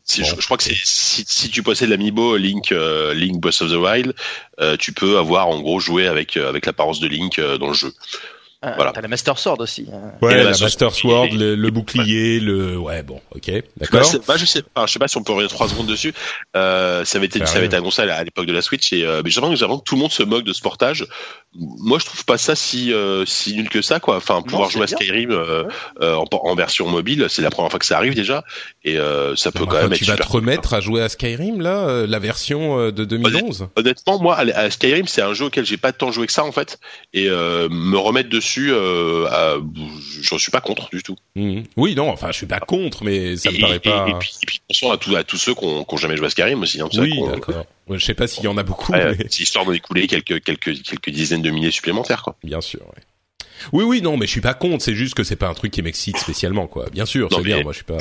je, 0.09 0.45
crois 0.45 0.57
que 0.57 0.63
c'est 0.63 0.77
si, 0.83 1.25
si, 1.27 1.49
tu 1.49 1.63
possèdes 1.63 1.89
l'amiibo 1.89 2.37
Link 2.37 2.71
euh, 2.71 3.13
Link 3.13 3.39
Boss 3.39 3.61
of 3.61 3.71
the 3.71 3.75
Wild, 3.75 4.13
euh, 4.59 4.77
tu 4.77 4.93
peux 4.93 5.17
avoir 5.17 5.47
en 5.47 5.59
gros 5.59 5.79
joué 5.79 6.07
avec 6.07 6.37
euh, 6.37 6.49
avec 6.49 6.65
l'apparence 6.65 6.99
de 6.99 7.07
Link 7.07 7.39
dans 7.39 7.67
le 7.67 7.73
jeu. 7.73 7.93
Ah, 8.61 8.73
voilà. 8.75 8.91
T'as 8.91 9.01
la 9.01 9.07
Master 9.07 9.37
Sword 9.37 9.59
aussi. 9.59 9.87
Hein. 9.91 10.13
Ouais, 10.21 10.43
la, 10.43 10.57
Master 10.57 10.93
Sword, 10.93 11.27
le, 11.31 11.69
bouclier, 11.69 12.39
le, 12.39 12.77
ouais, 12.77 13.03
bon, 13.03 13.21
ok, 13.35 13.51
d'accord. 13.77 14.11
Bah, 14.27 14.35
je 14.37 14.45
sais, 14.45 14.63
je 14.85 14.91
sais 14.91 14.99
pas 14.99 15.07
si 15.07 15.17
on 15.17 15.23
peut 15.23 15.33
revenir 15.33 15.49
trois 15.51 15.69
secondes 15.69 15.85
dessus. 15.87 16.13
Euh, 16.55 17.05
ça 17.05 17.17
avait 17.17 17.27
été, 17.27 17.45
ça 17.45 17.57
avait 17.57 17.67
été 17.67 17.75
annoncé 17.75 18.01
à 18.01 18.23
l'époque 18.23 18.47
de 18.47 18.53
la 18.53 18.61
Switch 18.61 18.91
et 18.93 19.05
euh, 19.05 19.21
mais 19.23 19.29
j'ai 19.29 19.41
l'impression 19.41 19.77
que 19.77 19.83
tout 19.83 19.95
le 19.95 20.01
monde 20.01 20.11
se 20.11 20.23
moque 20.23 20.43
de 20.43 20.53
ce 20.53 20.61
portage. 20.61 21.05
Moi, 21.53 21.97
je 21.99 22.05
trouve 22.05 22.25
pas 22.25 22.37
ça 22.37 22.55
si 22.55 22.93
euh, 22.93 23.25
si 23.25 23.55
nul 23.55 23.69
que 23.69 23.81
ça, 23.81 23.99
quoi. 23.99 24.17
Enfin, 24.17 24.41
pouvoir 24.41 24.69
jouer 24.69 24.83
à 24.83 24.87
Skyrim 24.87 25.31
euh, 25.31 25.63
euh, 26.01 26.15
en, 26.15 26.25
en, 26.31 26.55
version 26.55 26.87
mobile, 26.87 27.25
c'est 27.29 27.41
la 27.41 27.49
première 27.49 27.71
fois 27.71 27.79
que 27.79 27.85
ça 27.85 27.97
arrive 27.97 28.15
déjà 28.15 28.43
et 28.83 28.97
ça 29.35 29.51
peut 29.51 29.65
quand 29.65 29.81
même 29.81 29.93
être. 29.93 29.99
Tu 29.99 30.05
vas 30.05 30.17
te 30.17 30.27
remettre 30.27 30.73
à 30.73 30.81
jouer 30.81 31.01
à 31.01 31.09
Skyrim 31.09 31.61
là, 31.61 32.05
la 32.05 32.19
version 32.19 32.91
de 32.91 33.05
2011. 33.05 33.69
Honnêtement, 33.75 34.19
moi, 34.19 34.37
à 34.37 34.69
Skyrim, 34.69 35.07
c'est 35.07 35.21
un 35.21 35.33
jeu 35.33 35.45
auquel 35.45 35.65
j'ai 35.65 35.77
pas 35.77 35.91
tant 35.91 36.11
joué 36.11 36.27
que 36.27 36.33
ça 36.33 36.43
en 36.43 36.51
fait 36.51 36.79
et 37.13 37.27
me 37.27 37.97
remettre 37.97 38.29
dessus. 38.29 38.46
Euh, 38.57 39.27
euh, 39.31 39.61
j'en 40.21 40.37
suis 40.37 40.51
pas 40.51 40.61
contre 40.61 40.89
du 40.89 41.03
tout. 41.03 41.15
Mhm. 41.35 41.63
Oui, 41.75 41.95
non, 41.95 42.09
enfin, 42.09 42.27
je 42.31 42.37
suis 42.37 42.45
pas 42.45 42.59
contre, 42.59 43.03
mais 43.03 43.37
ça 43.37 43.51
me 43.51 43.59
paraît 43.59 43.79
pas. 43.79 44.07
Et, 44.07 44.13
puis, 44.19 44.33
et 44.41 44.45
puis, 44.45 44.61
attention 44.65 44.91
à, 44.91 45.19
à 45.19 45.23
tous 45.23 45.37
ceux 45.37 45.53
qui 45.53 45.65
ont 45.65 45.97
jamais 45.97 46.17
joué 46.17 46.27
à 46.27 46.29
Skyrim 46.29 46.61
aussi. 46.61 46.81
Hein, 46.81 46.89
oui, 46.97 47.19
d'accord. 47.31 47.65
je 47.89 48.03
sais 48.03 48.13
pas 48.13 48.27
s'il 48.27 48.43
y 48.43 48.47
en 48.47 48.57
a 48.57 48.63
beaucoup. 48.63 48.91
mais... 48.91 49.17
C'est 49.29 49.43
histoire 49.43 49.65
d'en 49.65 49.73
écouler 49.73 50.07
quelques, 50.07 50.43
quelques, 50.43 50.81
quelques 50.83 51.09
dizaines 51.09 51.41
de 51.41 51.51
milliers 51.51 51.71
supplémentaires, 51.71 52.23
quoi. 52.23 52.35
Bien 52.43 52.61
sûr, 52.61 52.81
ouais. 52.81 53.03
Oui, 53.73 53.83
oui, 53.83 54.01
non, 54.01 54.17
mais 54.17 54.25
je 54.25 54.31
suis 54.31 54.41
pas 54.41 54.53
contre. 54.53 54.83
C'est 54.83 54.95
juste 54.95 55.13
que 55.13 55.23
c'est 55.23 55.35
pas 55.35 55.47
un 55.47 55.53
truc 55.53 55.71
qui 55.71 55.81
m'excite 55.81 56.17
spécialement, 56.17 56.67
quoi. 56.67 56.85
Bien 56.91 57.05
sûr, 57.05 57.29
c'est 57.31 57.41
bien. 57.41 57.61
Moi, 57.61 57.71
je 57.71 57.77
suis 57.77 57.85
pas. 57.85 57.97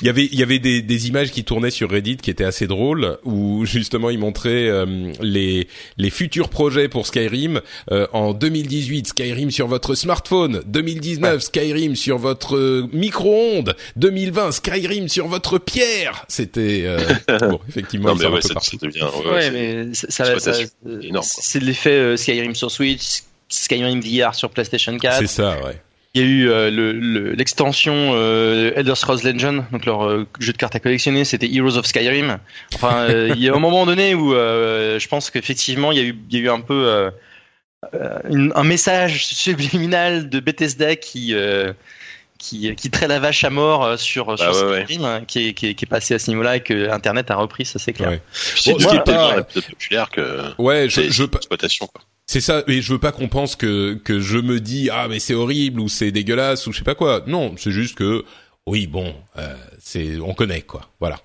Il 0.00 0.06
y 0.06 0.08
avait, 0.08 0.24
il 0.24 0.38
y 0.38 0.42
avait 0.42 0.58
des, 0.58 0.82
des, 0.82 1.08
images 1.08 1.30
qui 1.30 1.44
tournaient 1.44 1.70
sur 1.70 1.90
Reddit 1.90 2.18
qui 2.18 2.30
étaient 2.30 2.44
assez 2.44 2.66
drôles, 2.66 3.18
où 3.24 3.64
justement 3.64 4.10
ils 4.10 4.18
montraient 4.18 4.68
euh, 4.68 5.12
les 5.20 5.68
les 5.96 6.10
futurs 6.10 6.48
projets 6.48 6.88
pour 6.88 7.06
Skyrim 7.06 7.60
euh, 7.90 8.06
en 8.12 8.32
2018. 8.32 9.08
Skyrim 9.08 9.50
sur 9.50 9.68
votre 9.68 9.94
smartphone. 9.94 10.62
2019, 10.66 11.42
Skyrim 11.42 11.96
sur 11.96 12.18
votre 12.18 12.56
euh, 12.56 12.88
micro-ondes. 12.92 13.76
2020, 13.96 14.52
Skyrim 14.52 15.08
sur 15.08 15.28
votre 15.28 15.58
pierre. 15.58 16.24
C'était 16.28 16.96
bon, 17.40 17.60
effectivement. 17.68 18.08
non, 18.08 18.16
mais 18.16 18.26
ouais, 18.26 18.40
c'était 18.42 18.88
bien. 18.88 19.08
Ouais, 19.24 19.50
mais 19.50 19.94
ça, 19.94 20.24
c'est 21.22 21.60
l'effet 21.60 22.16
Skyrim 22.16 22.54
sur 22.54 22.70
Switch 22.70 23.22
Skyrim 23.48 24.00
VR 24.00 24.34
sur 24.34 24.50
PlayStation 24.50 24.96
4. 24.96 25.18
C'est 25.18 25.26
ça, 25.26 25.56
ouais. 25.64 25.80
Il 26.14 26.22
y 26.22 26.24
a 26.24 26.26
eu 26.26 26.50
euh, 26.50 27.32
l'extension 27.34 28.12
euh, 28.14 28.72
Elder 28.74 28.94
Scrolls 28.94 29.20
Legend, 29.24 29.64
donc 29.70 29.84
leur 29.84 30.06
euh, 30.06 30.26
jeu 30.40 30.52
de 30.52 30.58
cartes 30.58 30.74
à 30.74 30.80
collectionner, 30.80 31.24
c'était 31.24 31.52
Heroes 31.52 31.76
of 31.76 31.86
Skyrim. 31.86 32.38
Enfin, 32.74 33.02
euh, 33.02 33.32
il 33.36 33.42
y 33.42 33.48
a 33.48 33.54
un 33.54 33.58
moment 33.58 33.84
donné 33.84 34.14
où 34.14 34.32
je 34.32 35.08
pense 35.08 35.30
qu'effectivement 35.30 35.92
il 35.92 35.98
y 35.98 36.00
a 36.00 36.04
eu, 36.04 36.18
il 36.30 36.38
y 36.38 36.40
a 36.40 36.44
eu 36.44 36.48
un 36.48 36.60
peu 36.60 37.10
un 37.92 38.64
message 38.64 39.26
subliminal 39.26 40.30
de 40.30 40.40
Bethesda 40.40 40.96
qui 40.96 41.34
qui, 42.38 42.74
qui 42.76 42.90
traite 42.90 43.08
la 43.08 43.18
vache 43.18 43.42
à 43.42 43.50
mort 43.50 43.98
sur, 43.98 44.26
bah 44.26 44.36
sur 44.36 44.54
Skyrim, 44.54 45.04
hein, 45.04 45.24
qui, 45.26 45.48
est, 45.48 45.54
qui, 45.54 45.66
est, 45.66 45.74
qui, 45.74 45.84
est, 45.84 45.88
passé 45.88 46.14
à 46.14 46.20
ce 46.20 46.30
niveau-là 46.30 46.56
et 46.56 46.60
que 46.60 46.88
Internet 46.88 47.32
a 47.32 47.34
repris, 47.34 47.64
ça 47.64 47.80
c'est 47.80 47.92
clair. 47.92 48.10
Ouais. 48.10 48.22
C'est 48.32 48.74
bon, 48.74 48.78
tellement 48.78 49.42
populaire 49.42 50.08
que 50.08 50.54
ouais, 50.56 50.88
je, 50.88 51.10
je, 51.10 51.24
exploitation 51.24 51.88
quoi. 51.88 52.00
C'est 52.30 52.42
ça, 52.42 52.62
et 52.66 52.82
je 52.82 52.92
veux 52.92 52.98
pas 52.98 53.10
qu'on 53.10 53.28
pense 53.28 53.56
que 53.56 53.94
que 53.94 54.20
je 54.20 54.36
me 54.36 54.60
dis 54.60 54.90
ah 54.92 55.08
mais 55.08 55.18
c'est 55.18 55.32
horrible 55.32 55.80
ou 55.80 55.88
c'est 55.88 56.10
dégueulasse 56.12 56.66
ou 56.66 56.72
je 56.72 56.78
sais 56.78 56.84
pas 56.84 56.94
quoi. 56.94 57.22
Non, 57.26 57.54
c'est 57.56 57.70
juste 57.70 57.96
que 57.96 58.22
oui 58.66 58.86
bon, 58.86 59.14
euh, 59.38 59.56
c'est 59.80 60.20
on 60.20 60.34
connaît 60.34 60.60
quoi. 60.60 60.90
Voilà. 61.00 61.18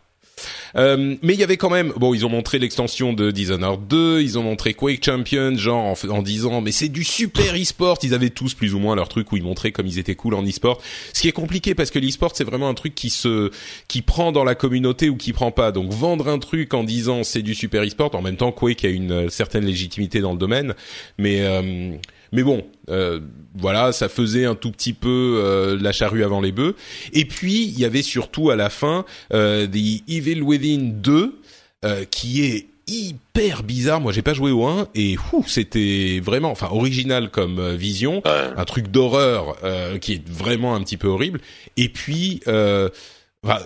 Euh, 0.76 1.16
mais 1.22 1.34
il 1.34 1.40
y 1.40 1.44
avait 1.44 1.58
quand 1.58 1.70
même, 1.70 1.94
bon, 1.98 2.14
ils 2.14 2.26
ont 2.26 2.30
montré 2.30 2.60
l'extension 2.60 3.14
de 3.14 3.32
Dishonored 3.32 3.88
2, 3.88 4.22
ils 4.22 4.38
ont 4.38 4.44
montré 4.44 4.74
Quake 4.74 5.04
Champion, 5.04 5.56
genre 5.56 5.84
en, 5.84 6.10
en 6.10 6.22
disant, 6.22 6.62
mais 6.62 6.72
c'est 6.72 6.90
du 6.90 7.04
super 7.04 7.56
e-sport. 7.56 7.98
Ils 8.04 8.14
avaient 8.14 8.30
tous 8.30 8.54
plus 8.54 8.74
ou 8.74 8.80
moins 8.80 8.96
leur 8.96 9.10
truc 9.10 9.32
où 9.32 9.38
ils 9.38 9.44
montraient 9.44 9.72
comme 9.72 9.88
ils 9.88 10.00
étaient 10.00 10.16
cool 10.16 10.34
en 10.34 10.44
e-sport. 10.44 10.82
Ce 11.14 11.22
qui 11.22 11.28
est 11.28 11.34
compliqué 11.34 11.76
parce 11.76 11.92
que 11.92 12.00
l'e-sport 12.00 12.32
c'est 12.34 12.44
vraiment 12.44 12.70
un 12.70 12.74
truc 12.74 12.96
qui 12.96 13.10
se, 13.10 13.52
qui 13.88 14.02
prend 14.02 14.32
dans 14.32 14.44
la 14.44 14.56
communauté 14.56 15.10
ou 15.10 15.18
qui 15.18 15.34
prend 15.34 15.52
pas. 15.52 15.72
Donc 15.72 15.92
vendre 15.92 16.28
un 16.28 16.40
truc 16.40 16.74
en 16.74 16.84
disant 16.84 17.24
c'est 17.24 17.42
du 17.42 17.56
super 17.56 17.84
e-sport, 17.84 18.14
en 18.16 18.22
même 18.22 18.38
temps 18.38 18.52
Quake 18.52 18.86
a 18.86 18.90
une 18.90 19.30
certaine 19.30 19.66
légitimité 19.66 20.20
dans 20.20 20.34
le 20.34 20.38
domaine, 20.38 20.74
mais 21.18 21.42
euh, 21.42 21.96
mais 22.34 22.44
bon, 22.44 22.66
euh, 22.90 23.20
voilà, 23.56 23.92
ça 23.92 24.10
faisait 24.10 24.46
un 24.46 24.56
tout 24.56 24.72
petit 24.72 24.94
peu 24.94 25.40
euh, 25.40 25.78
la 25.80 25.92
charrue 25.92 26.24
avant 26.24 26.42
les 26.42 26.52
bœufs. 26.52 26.76
Et 27.14 27.26
puis 27.26 27.64
il 27.64 27.80
y 27.80 27.86
avait 27.86 28.02
surtout 28.02 28.50
à 28.50 28.56
la 28.56 28.70
fin 28.70 29.06
euh, 29.34 29.68
The 29.68 30.10
Evil 30.10 30.42
Within 30.42 30.94
2, 30.96 31.40
euh, 31.86 32.06
qui 32.06 32.44
est 32.44 32.68
hyper 32.88 33.64
bizarre. 33.64 34.02
Moi, 34.02 34.12
j'ai 34.12 34.24
pas 34.24 34.34
joué 34.34 34.52
au 34.52 34.66
1 34.66 34.88
et 34.96 35.16
c'était 35.48 36.20
vraiment, 36.22 36.52
enfin, 36.52 36.68
original 36.72 37.30
comme 37.30 37.76
vision, 37.76 38.22
un 38.26 38.66
truc 38.66 38.90
d'horreur 38.90 39.56
euh, 39.64 40.00
qui 40.00 40.14
est 40.14 40.28
vraiment 40.28 40.76
un 40.76 40.82
petit 40.82 40.98
peu 40.98 41.08
horrible. 41.08 41.40
Et 41.78 41.88
puis, 41.88 42.42
euh, 43.46 43.60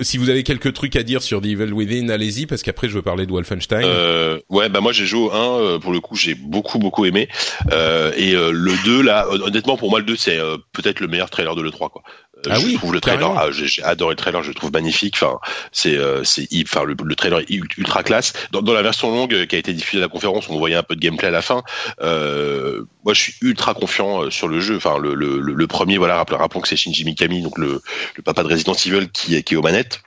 si 0.00 0.18
vous 0.18 0.28
avez 0.30 0.42
quelques 0.42 0.72
trucs 0.72 0.96
à 0.96 1.02
dire 1.02 1.22
sur 1.22 1.40
The 1.40 1.46
Evil 1.46 1.72
Within, 1.72 2.08
allez-y 2.08 2.46
parce 2.46 2.62
qu'après 2.62 2.88
je 2.88 2.94
veux 2.94 3.02
parler 3.02 3.26
de 3.26 3.32
Wolfenstein. 3.32 3.84
Euh, 3.84 4.40
ouais, 4.48 4.68
bah 4.68 4.80
moi 4.80 4.92
j'ai 4.92 5.06
joué 5.06 5.20
au 5.20 5.32
1 5.32 5.60
euh, 5.60 5.78
pour 5.78 5.92
le 5.92 6.00
coup, 6.00 6.16
j'ai 6.16 6.34
beaucoup 6.34 6.78
beaucoup 6.78 7.04
aimé 7.04 7.28
euh, 7.72 8.12
et 8.16 8.34
euh, 8.34 8.50
le 8.52 8.72
2 8.84 9.02
là 9.02 9.26
honnêtement 9.28 9.76
pour 9.76 9.90
moi 9.90 10.00
le 10.00 10.04
2 10.04 10.16
c'est 10.16 10.38
peut-être 10.72 11.00
le 11.00 11.08
meilleur 11.08 11.30
trailer 11.30 11.54
de 11.54 11.62
l'E3 11.62 11.90
quoi. 11.90 12.02
Ah 12.50 12.58
je 12.58 12.66
oui, 12.66 12.74
trouve 12.74 12.92
le 12.92 13.00
trailer, 13.00 13.30
ah, 13.36 13.50
j'ai 13.50 13.82
adoré 13.82 14.12
le 14.12 14.16
trailer, 14.16 14.42
je 14.42 14.48
le 14.48 14.54
trouve 14.54 14.72
magnifique. 14.72 15.14
Enfin, 15.16 15.38
c'est 15.70 15.98
c'est 16.24 16.48
enfin 16.62 16.84
le, 16.84 16.94
le, 17.02 17.14
trailer 17.14 17.40
est 17.40 17.50
ultra 17.50 18.02
classe. 18.02 18.32
Dans, 18.50 18.62
dans, 18.62 18.72
la 18.72 18.82
version 18.82 19.10
longue 19.10 19.46
qui 19.46 19.56
a 19.56 19.58
été 19.58 19.72
diffusée 19.72 20.02
à 20.02 20.06
la 20.06 20.08
conférence, 20.08 20.48
on 20.48 20.58
voyait 20.58 20.76
un 20.76 20.82
peu 20.82 20.94
de 20.96 21.00
gameplay 21.00 21.28
à 21.28 21.30
la 21.32 21.42
fin. 21.42 21.62
Euh, 22.00 22.82
moi, 23.04 23.14
je 23.14 23.20
suis 23.20 23.34
ultra 23.42 23.74
confiant 23.74 24.30
sur 24.30 24.48
le 24.48 24.60
jeu. 24.60 24.76
Enfin, 24.76 24.98
le, 24.98 25.14
le, 25.14 25.38
le 25.40 25.66
premier, 25.66 25.98
voilà, 25.98 26.16
rappelons, 26.16 26.38
rappelons 26.38 26.60
que 26.60 26.68
c'est 26.68 26.76
Shinji 26.76 27.04
Mikami, 27.04 27.42
donc 27.42 27.58
le, 27.58 27.80
le 28.16 28.22
papa 28.22 28.42
de 28.42 28.48
Resident 28.48 28.74
Evil, 28.74 29.08
qui 29.10 29.36
est 29.36 29.42
qui 29.42 29.54
est 29.54 29.56
aux 29.56 29.62
manettes 29.62 30.02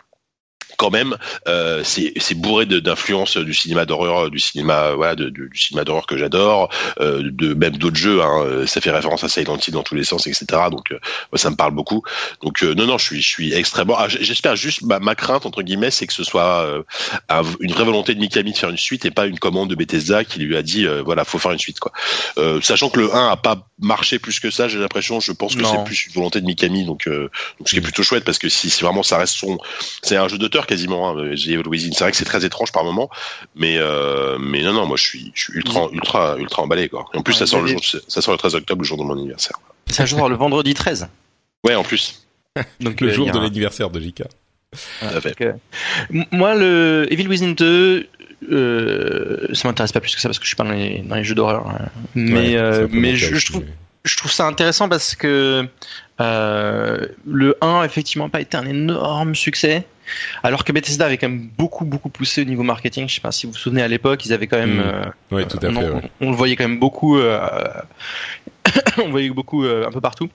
quand 0.78 0.92
même, 0.92 1.18
euh, 1.48 1.84
c'est 1.84 2.36
bourré 2.36 2.66
d'influences 2.66 3.38
du 3.38 3.54
cinéma 3.54 3.86
d'horreur, 3.86 4.30
du 4.30 4.40
cinéma, 4.40 4.94
voilà, 4.94 5.16
de, 5.16 5.30
du 5.30 5.50
cinéma 5.54 5.84
d'horreur 5.84 6.08
que 6.08 6.18
j'adore, 6.18 6.70
euh, 7.00 7.22
de 7.24 7.54
même 7.54 7.78
d'autres 7.78 7.96
jeux. 7.96 8.22
Hein, 8.22 8.66
ça 8.66 8.82
fait 8.82 8.92
référence 8.92 9.24
à 9.24 9.30
Silent 9.30 9.58
Hill 9.58 9.74
dans 9.74 9.84
tous 9.84 9.96
les 9.96 10.04
sens, 10.04 10.28
etc. 10.28 10.46
Donc, 10.72 10.92
euh, 10.92 11.00
ça 11.36 11.50
me 11.50 11.56
parle 11.56 11.74
beaucoup. 11.74 12.04
Donc, 12.44 12.64
euh, 12.64 12.74
non, 12.74 12.86
non, 12.86 12.98
je 12.98 13.06
suis, 13.06 13.22
je 13.22 13.28
suis 13.28 13.54
extrêmement. 13.54 13.96
Ah, 13.98 14.08
J'espère 14.08 14.56
juste, 14.56 14.82
ma, 14.84 15.00
ma, 15.00 15.16
crainte 15.16 15.46
entre 15.46 15.62
guillemets, 15.62 15.92
c'est 15.92 16.08
que 16.08 16.14
ce 16.14 16.24
soit 16.24 16.66
euh, 16.66 16.84
une 17.60 17.72
vraie 17.72 17.86
volonté 17.86 18.14
de 18.16 18.20
Mikami 18.20 18.52
de 18.52 18.58
faire 18.58 18.70
une 18.70 18.78
suite 18.78 19.06
et 19.06 19.12
pas 19.12 19.26
une 19.26 19.40
commande 19.40 19.70
de 19.70 19.76
Bethesda 19.76 20.24
qui 20.24 20.40
lui 20.40 20.56
a 20.56 20.62
dit, 20.62 20.86
voilà, 21.04 21.26
faut 21.26 21.40
faire 21.40 21.52
une 21.52 21.60
suite, 21.60 21.80
quoi. 21.80 21.92
sachant 22.62 22.90
que 22.90 23.00
le 23.00 23.14
1 23.14 23.30
a 23.30 23.38
pas 23.38 23.68
marché 23.80 24.20
plus 24.20 24.40
que 24.40 24.52
ça, 24.52 24.68
j'ai 24.68 24.80
l'impression. 24.80 25.20
Je 25.20 25.32
pense 25.32 25.56
que 25.56 25.64
c'est 25.64 25.84
plus 25.84 26.08
une 26.08 26.14
volonté 26.14 26.42
de 26.42 26.46
Mikami, 26.46 26.86
donc, 26.86 27.08
donc 27.08 27.30
ce 27.66 27.72
qui 27.72 27.78
est 27.78 27.82
plutôt 27.82 28.04
chouette 28.04 28.24
parce 28.24 28.40
que 28.40 28.50
si, 28.50 28.70
si 28.70 28.84
vraiment 28.84 29.04
ça 29.04 29.18
reste 29.18 29.36
son, 29.36 29.58
c'est 30.02 30.18
un 30.18 30.28
jeu 30.28 30.38
d'auteur 30.38 30.65
quasiment. 30.66 31.10
Hein, 31.10 31.36
c'est 31.38 31.56
vrai 31.56 32.12
que 32.12 32.18
c'est 32.18 32.26
très 32.26 32.46
étrange 32.46 32.72
par 32.72 32.84
moment, 32.84 33.10
mais 33.56 33.78
euh, 33.78 34.38
mais 34.40 34.62
non 34.62 34.74
non, 34.74 34.86
moi 34.86 34.98
je 34.98 35.04
suis 35.04 35.32
je 35.34 35.44
suis 35.44 35.54
ultra 35.54 35.88
ultra 35.92 36.38
ultra 36.38 36.62
emballé 36.64 36.90
quoi. 36.90 37.06
Et 37.14 37.18
en 37.18 37.22
plus 37.22 37.34
ça 37.34 37.46
sort 37.46 37.62
le 37.62 37.68
jour, 37.68 37.82
ça 37.84 38.22
sort 38.22 38.34
le 38.34 38.38
13 38.38 38.56
octobre, 38.56 38.82
le 38.82 38.88
jour 38.88 38.98
de 38.98 39.04
mon 39.04 39.14
anniversaire. 39.14 39.60
Ça 39.90 40.06
jour 40.06 40.28
le 40.30 40.36
vendredi 40.36 40.74
13. 40.74 41.08
Ouais, 41.66 41.76
en 41.76 41.84
plus. 41.84 42.26
Donc 42.80 43.02
le 43.02 43.10
euh, 43.10 43.14
jour 43.14 43.32
de 43.32 43.40
l'anniversaire 43.40 43.90
de 43.90 44.00
JK. 44.00 44.24
Euh, 45.04 45.54
moi, 46.32 46.54
le 46.56 47.08
Evil 47.10 47.28
Within 47.28 47.52
2, 47.52 48.08
euh, 48.52 49.48
ça 49.54 49.68
m'intéresse 49.68 49.94
pas 49.94 50.02
plus 50.02 50.14
que 50.14 50.22
ça 50.22 50.28
parce 50.28 50.38
que 50.38 50.44
je 50.44 50.50
suis 50.50 50.58
pas 50.58 50.66
dans 50.66 50.72
les, 50.72 51.00
dans 51.00 51.16
les 51.16 51.24
jeux 51.24 51.36
d'horreur. 51.36 51.68
Hein. 51.68 51.88
Mais, 52.14 52.58
mais 52.90 53.16
je, 53.16 53.36
je, 53.36 53.46
trouve, 53.46 53.64
je 54.06 54.18
trouve 54.18 54.32
ça 54.32 54.46
intéressant 54.46 54.88
parce 54.88 55.16
que 55.16 55.68
euh, 56.22 57.08
le 57.26 57.58
1 57.60 57.82
a 57.82 57.86
effectivement 57.86 58.30
pas 58.30 58.40
été 58.40 58.56
un 58.56 58.66
énorme 58.66 59.36
succès. 59.36 59.86
Alors 60.44 60.64
que 60.64 60.72
Bethesda 60.72 61.08
avait 61.08 61.18
quand 61.18 61.28
même 61.28 61.50
beaucoup 61.58 61.84
beaucoup 61.84 62.10
poussé 62.10 62.44
au 62.44 62.46
niveau 62.46 62.62
marketing. 62.62 63.10
Je 63.10 63.16
sais 63.16 63.22
pas 63.22 63.32
si 63.32 63.48
vous 63.48 63.54
vous 63.54 63.58
souvenez 63.58 63.82
à 63.82 63.88
l'époque, 63.88 64.24
ils 64.26 64.34
avaient 64.34 64.46
quand 64.46 64.60
même. 64.60 64.78
Mmh. 64.78 65.12
Euh, 65.34 65.46
tout 65.46 65.58
à 65.58 65.72
fait. 65.72 65.92
On, 66.22 66.30
le 66.30 66.36
voyait 66.36 66.56
quand 66.56 66.68
même 66.68 66.80
beaucoup. 66.80 67.18
Euh, 67.18 67.40
on 69.04 69.10
voyait 69.10 69.32
beaucoup 69.32 69.64
un 69.64 69.92
peu 69.92 70.02
partout. 70.02 70.30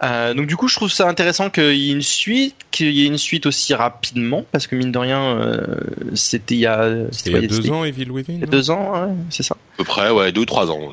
donc 0.00 0.46
du 0.46 0.56
coup, 0.56 0.68
je 0.68 0.76
trouve 0.76 0.92
ça 0.92 1.08
intéressant 1.08 1.50
qu'il 1.50 1.74
y 1.74 1.90
ait 1.90 1.92
une 1.92 2.02
suite, 2.02 2.54
qu'il 2.70 2.92
y 2.92 3.02
ait 3.02 3.08
une 3.08 3.18
suite 3.18 3.46
aussi 3.46 3.74
rapidement, 3.74 4.44
parce 4.52 4.68
que 4.68 4.76
mine 4.76 4.92
de 4.92 4.98
rien, 4.98 5.60
c'était 6.14 6.54
il 6.54 6.60
y 6.60 6.66
a. 6.66 6.88
C'était 7.10 7.30
il 7.30 7.42
y 7.42 7.44
a 7.44 7.48
deux 7.48 7.70
ans, 7.72 7.84
Evil 7.84 8.10
Within. 8.12 8.34
Il 8.34 8.40
y 8.40 8.44
a 8.44 8.46
deux 8.46 8.70
ans, 8.70 9.12
c'est 9.28 9.42
ça. 9.42 9.56
À 9.74 9.76
peu 9.78 9.84
près, 9.84 10.10
ouais, 10.10 10.30
deux 10.30 10.42
ou 10.42 10.46
trois 10.46 10.70
ans. 10.70 10.92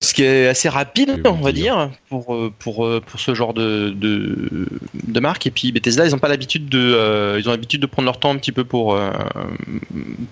Ce 0.00 0.14
qui 0.14 0.22
est 0.22 0.46
assez 0.46 0.68
rapide, 0.68 1.20
on 1.24 1.32
va 1.32 1.50
dire, 1.50 1.90
pour 2.08 2.32
euh, 2.32 2.52
pour 2.56 2.86
euh, 2.86 3.02
pour 3.04 3.18
ce 3.18 3.34
genre 3.34 3.52
de 3.52 3.90
de, 3.90 4.68
de 4.94 5.20
marque. 5.20 5.48
Et 5.48 5.50
puis 5.50 5.72
Bethesda, 5.72 6.06
ils 6.06 6.14
ont 6.14 6.20
pas 6.20 6.28
l'habitude 6.28 6.68
de 6.68 6.78
euh, 6.78 7.36
ils 7.40 7.48
ont 7.48 7.50
l'habitude 7.50 7.80
de 7.80 7.86
prendre 7.86 8.06
leur 8.06 8.20
temps 8.20 8.30
un 8.30 8.36
petit 8.36 8.52
peu 8.52 8.62
pour 8.62 8.96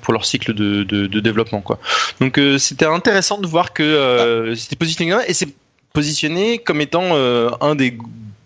pour 0.02 0.12
leur 0.12 0.24
cycle 0.24 0.54
de, 0.54 0.84
de, 0.84 1.08
de 1.08 1.20
développement 1.20 1.62
quoi. 1.62 1.80
Donc 2.20 2.40
c'était 2.58 2.86
intéressant 2.86 3.38
de 3.38 3.46
voir 3.48 3.72
que 3.72 4.54
c'était 4.56 4.76
positionné 4.76 5.16
et 5.26 5.34
c'est 5.34 5.48
positionné 5.92 6.58
comme 6.58 6.80
étant 6.80 7.16
un 7.60 7.74
des 7.74 7.98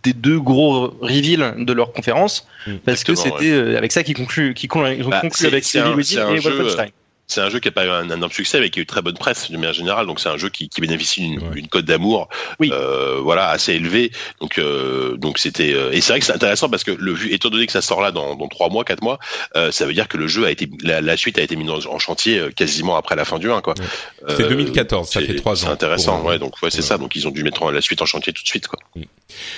des 0.02 0.14
deux 0.14 0.40
gros 0.40 0.94
reveals 1.02 1.54
de 1.58 1.72
leur 1.74 1.92
conférence 1.92 2.46
mmh. 2.66 2.76
parce 2.86 3.04
que 3.04 3.14
c'était 3.14 3.76
avec 3.76 3.92
ça 3.92 4.02
qu'ils 4.02 4.16
concluent 4.16 4.54
qui 4.54 4.70
ils 4.96 5.04
ont 5.04 5.10
bah, 5.10 5.20
conclu 5.20 5.46
avec 5.46 5.66
Evil 5.74 6.18
et 6.18 6.38
Wolfenstein 6.38 6.88
c'est 7.30 7.40
un 7.40 7.48
jeu 7.48 7.60
qui 7.60 7.68
a 7.68 7.70
pas 7.70 7.86
eu 7.86 7.88
un 7.88 8.10
énorme 8.10 8.32
succès, 8.32 8.60
mais 8.60 8.70
qui 8.70 8.80
a 8.80 8.82
eu 8.82 8.86
très 8.86 9.02
bonne 9.02 9.16
presse 9.16 9.50
de 9.50 9.56
manière 9.56 9.72
générale. 9.72 10.06
Donc 10.06 10.20
c'est 10.20 10.28
un 10.28 10.36
jeu 10.36 10.48
qui, 10.48 10.68
qui 10.68 10.80
bénéficie 10.80 11.36
d'une 11.52 11.68
cote 11.68 11.84
d'amour, 11.84 12.28
oui. 12.58 12.70
euh, 12.72 13.20
voilà, 13.22 13.48
assez 13.48 13.72
élevée. 13.74 14.10
Donc 14.40 14.58
euh, 14.58 15.16
donc 15.16 15.38
c'était 15.38 15.72
euh, 15.72 15.92
et 15.92 16.00
c'est 16.00 16.12
vrai 16.12 16.20
que 16.20 16.26
c'est 16.26 16.34
intéressant 16.34 16.68
parce 16.68 16.84
que 16.84 16.90
le 16.90 17.12
vu, 17.12 17.32
étant 17.32 17.50
donné 17.50 17.66
que 17.66 17.72
ça 17.72 17.82
sort 17.82 18.00
là 18.00 18.10
dans, 18.10 18.34
dans 18.34 18.48
3 18.48 18.68
mois, 18.70 18.84
4 18.84 19.02
mois, 19.02 19.18
euh, 19.56 19.70
ça 19.70 19.86
veut 19.86 19.92
dire 19.92 20.08
que 20.08 20.16
le 20.16 20.26
jeu 20.26 20.44
a 20.44 20.50
été 20.50 20.68
la, 20.82 21.00
la, 21.00 21.16
suite 21.16 21.38
a 21.38 21.42
été 21.42 21.56
mise 21.56 21.70
en, 21.70 21.98
chantier 21.98 22.38
euh, 22.38 22.50
quasiment 22.50 22.96
après 22.96 23.14
la 23.14 23.24
fin 23.24 23.38
du 23.38 23.50
1 23.50 23.60
quoi. 23.60 23.74
Ouais. 23.78 24.34
C'est 24.36 24.48
2014, 24.48 25.08
ça 25.08 25.20
fait 25.20 25.34
3 25.34 25.52
ans. 25.52 25.56
C'est 25.56 25.72
intéressant, 25.72 26.22
ouais. 26.24 26.38
Donc 26.38 26.60
ouais, 26.62 26.70
c'est 26.70 26.82
ça. 26.82 26.98
Donc 26.98 27.14
ils 27.14 27.28
ont 27.28 27.30
dû 27.30 27.44
mettre 27.44 27.70
la 27.70 27.80
suite 27.80 28.02
en 28.02 28.06
chantier 28.06 28.32
tout 28.32 28.42
de 28.42 28.48
suite 28.48 28.66
quoi. 28.66 28.78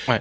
Ouais. 0.09 0.21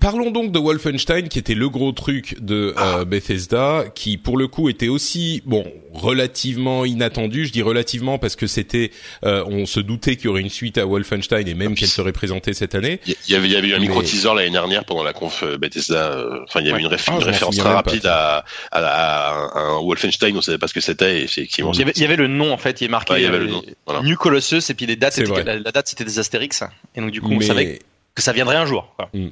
Parlons 0.00 0.30
donc 0.30 0.52
de 0.52 0.58
Wolfenstein, 0.58 1.28
qui 1.28 1.38
était 1.38 1.54
le 1.54 1.68
gros 1.68 1.92
truc 1.92 2.36
de 2.40 2.74
euh, 2.78 3.04
Bethesda, 3.04 3.84
qui 3.94 4.18
pour 4.18 4.36
le 4.36 4.48
coup 4.48 4.68
était 4.68 4.88
aussi 4.88 5.42
bon 5.46 5.64
relativement 5.92 6.84
inattendu. 6.84 7.46
Je 7.46 7.52
dis 7.52 7.62
relativement 7.62 8.18
parce 8.18 8.36
que 8.36 8.46
c'était, 8.46 8.90
euh, 9.24 9.44
on 9.46 9.64
se 9.64 9.80
doutait 9.80 10.16
qu'il 10.16 10.26
y 10.26 10.28
aurait 10.28 10.40
une 10.40 10.50
suite 10.50 10.76
à 10.78 10.84
Wolfenstein 10.84 11.46
et 11.46 11.54
même 11.54 11.74
qu'elle 11.74 11.88
serait 11.88 12.12
présentée 12.12 12.52
cette 12.52 12.74
année. 12.74 13.00
Il 13.06 13.14
y 13.28 13.34
avait, 13.34 13.46
il 13.46 13.52
y 13.52 13.56
avait 13.56 13.68
eu 13.68 13.74
un 13.74 13.78
micro 13.78 14.02
teaser 14.02 14.34
l'année 14.34 14.50
dernière 14.50 14.84
pendant 14.84 15.04
la 15.04 15.12
conf 15.12 15.42
euh, 15.42 15.56
Bethesda. 15.56 16.26
Enfin, 16.44 16.60
il 16.60 16.66
y 16.66 16.70
avait 16.70 16.80
une, 16.80 16.86
ah, 16.86 16.90
référence 16.90 17.56
très 17.56 17.68
rapide 17.68 18.06
à, 18.06 18.44
à, 18.72 19.58
un 19.58 19.80
Wolfenstein. 19.80 20.36
On 20.36 20.42
savait 20.42 20.58
pas 20.58 20.68
ce 20.68 20.74
que 20.74 20.80
c'était. 20.80 21.22
Effectivement, 21.22 21.72
il 21.72 21.78
y, 21.78 21.82
avait, 21.82 21.92
il 21.96 22.02
y 22.02 22.04
avait 22.04 22.16
le 22.16 22.28
nom 22.28 22.52
en 22.52 22.58
fait. 22.58 22.80
Il 22.80 22.84
est 22.84 22.88
marqué. 22.88 23.14
il 23.16 23.22
y 23.22 23.26
avait 23.26 23.38
le 23.38 23.48
nom. 23.48 23.62
Voilà. 23.86 24.02
New 24.02 24.16
Colossus 24.16 24.62
et 24.68 24.74
puis 24.74 24.86
les 24.86 24.96
dates. 24.96 25.16
La, 25.18 25.58
la, 25.58 25.72
date 25.72 25.88
c'était 25.88 26.04
des 26.04 26.18
Astérix. 26.18 26.62
Et 26.94 27.00
donc 27.00 27.10
du 27.10 27.20
coup, 27.20 27.32
on 27.32 27.40
savait 27.40 27.78
que 28.16 28.22
ça 28.22 28.32
viendrait 28.32 28.56
un 28.56 28.66
jour. 28.66 28.92
Quoi. 28.96 29.10
Mm. 29.12 29.28